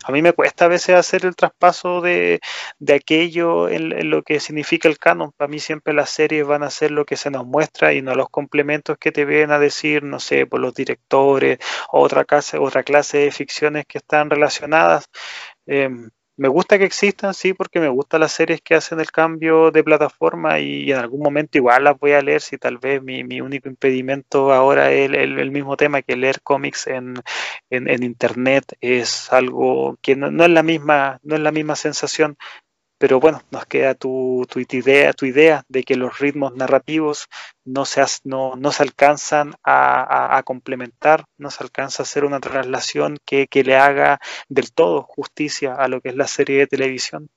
a 0.04 0.12
mí 0.12 0.22
me 0.22 0.32
cuesta 0.32 0.64
a 0.64 0.68
veces 0.68 0.96
hacer 0.96 1.24
el 1.24 1.36
traspaso 1.36 2.00
de, 2.00 2.40
de 2.78 2.94
aquello 2.94 3.68
en, 3.68 4.10
lo 4.10 4.22
que 4.22 4.40
significa 4.40 4.88
el 4.88 4.98
canon. 4.98 5.32
Para 5.32 5.48
mí 5.48 5.60
siempre 5.60 5.94
las 5.94 6.10
series 6.10 6.46
van 6.46 6.62
a 6.62 6.70
ser 6.70 6.90
lo 6.90 7.04
que 7.04 7.16
se 7.16 7.30
nos 7.30 7.46
muestra 7.46 7.92
y 7.92 8.02
no 8.02 8.14
los 8.14 8.28
complementos 8.30 8.98
que 8.98 9.12
te 9.12 9.24
vienen 9.24 9.52
a 9.52 9.58
decir, 9.58 10.02
no 10.02 10.20
sé, 10.20 10.46
por 10.46 10.60
los 10.60 10.74
directores, 10.74 11.58
otra 11.90 12.24
clase, 12.24 12.58
otra 12.58 12.82
clase 12.82 13.18
de 13.18 13.30
ficciones 13.30 13.86
que 13.86 13.98
están 13.98 14.30
relacionadas. 14.30 15.08
Eh, 15.66 15.90
me 16.40 16.48
gusta 16.48 16.78
que 16.78 16.86
existan, 16.86 17.34
sí, 17.34 17.52
porque 17.52 17.80
me 17.80 17.90
gustan 17.90 18.20
las 18.20 18.32
series 18.32 18.62
que 18.62 18.74
hacen 18.74 18.98
el 18.98 19.12
cambio 19.12 19.70
de 19.70 19.84
plataforma 19.84 20.58
y 20.58 20.90
en 20.90 20.96
algún 20.96 21.20
momento 21.20 21.58
igual 21.58 21.84
las 21.84 21.98
voy 21.98 22.12
a 22.12 22.22
leer 22.22 22.40
si 22.40 22.56
tal 22.56 22.78
vez 22.78 23.02
mi, 23.02 23.42
único 23.42 23.68
impedimento 23.68 24.50
ahora 24.50 24.90
es 24.90 25.10
el, 25.12 25.50
mismo 25.50 25.76
tema 25.76 26.00
que 26.00 26.16
leer 26.16 26.40
cómics 26.40 26.86
en, 26.86 27.12
en, 27.68 28.02
internet 28.02 28.64
es 28.80 29.30
algo 29.30 29.98
que 30.00 30.16
no, 30.16 30.42
es 30.42 30.50
la 30.50 30.62
misma, 30.62 31.20
no 31.24 31.34
es 31.34 31.42
la 31.42 31.52
misma 31.52 31.76
sensación 31.76 32.38
pero 33.00 33.18
bueno, 33.18 33.42
nos 33.50 33.64
queda 33.64 33.94
tu, 33.94 34.46
tu, 34.46 34.60
idea, 34.60 35.14
tu 35.14 35.24
idea 35.24 35.64
de 35.68 35.84
que 35.84 35.94
los 35.94 36.18
ritmos 36.18 36.54
narrativos 36.54 37.28
no 37.64 37.86
se, 37.86 38.02
no, 38.24 38.56
no 38.56 38.72
se 38.72 38.82
alcanzan 38.82 39.54
a, 39.64 40.42
complementar, 40.44 41.24
no 41.38 41.50
se 41.50 41.64
alcanza 41.64 42.02
a 42.02 42.04
hacer 42.04 42.26
una 42.26 42.40
traslación 42.40 43.16
que, 43.24 43.48
le 43.64 43.74
haga 43.74 44.20
del 44.50 44.70
todo 44.72 45.02
justicia 45.02 45.74
a 45.74 45.88
lo 45.88 46.02
que 46.02 46.10
es 46.10 46.14
la 46.14 46.26
serie 46.26 46.58
de 46.58 46.66
televisión. 46.66 47.30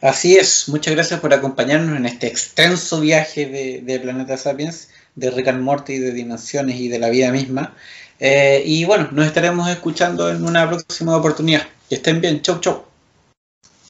Así 0.00 0.36
es, 0.36 0.68
muchas 0.68 0.94
gracias 0.94 1.20
por 1.20 1.32
acompañarnos 1.32 1.96
en 1.96 2.06
este 2.06 2.26
extenso 2.26 3.00
viaje 3.00 3.46
de, 3.46 4.00
Planeta 4.00 4.36
Sapiens, 4.36 4.88
de 5.14 5.30
Rick 5.30 5.48
and 5.48 5.62
Morty, 5.62 5.98
de 5.98 6.12
dimensiones 6.12 6.80
y 6.80 6.88
de 6.88 6.98
la 6.98 7.08
vida 7.08 7.30
misma. 7.30 7.76
Eh, 8.24 8.62
y 8.64 8.84
bueno, 8.84 9.08
nos 9.10 9.26
estaremos 9.26 9.68
escuchando 9.68 10.30
en 10.30 10.44
una 10.44 10.68
próxima 10.68 11.16
oportunidad. 11.16 11.62
Que 11.88 11.96
estén 11.96 12.20
bien. 12.20 12.40
Chau, 12.40 12.60
chau. 12.60 12.91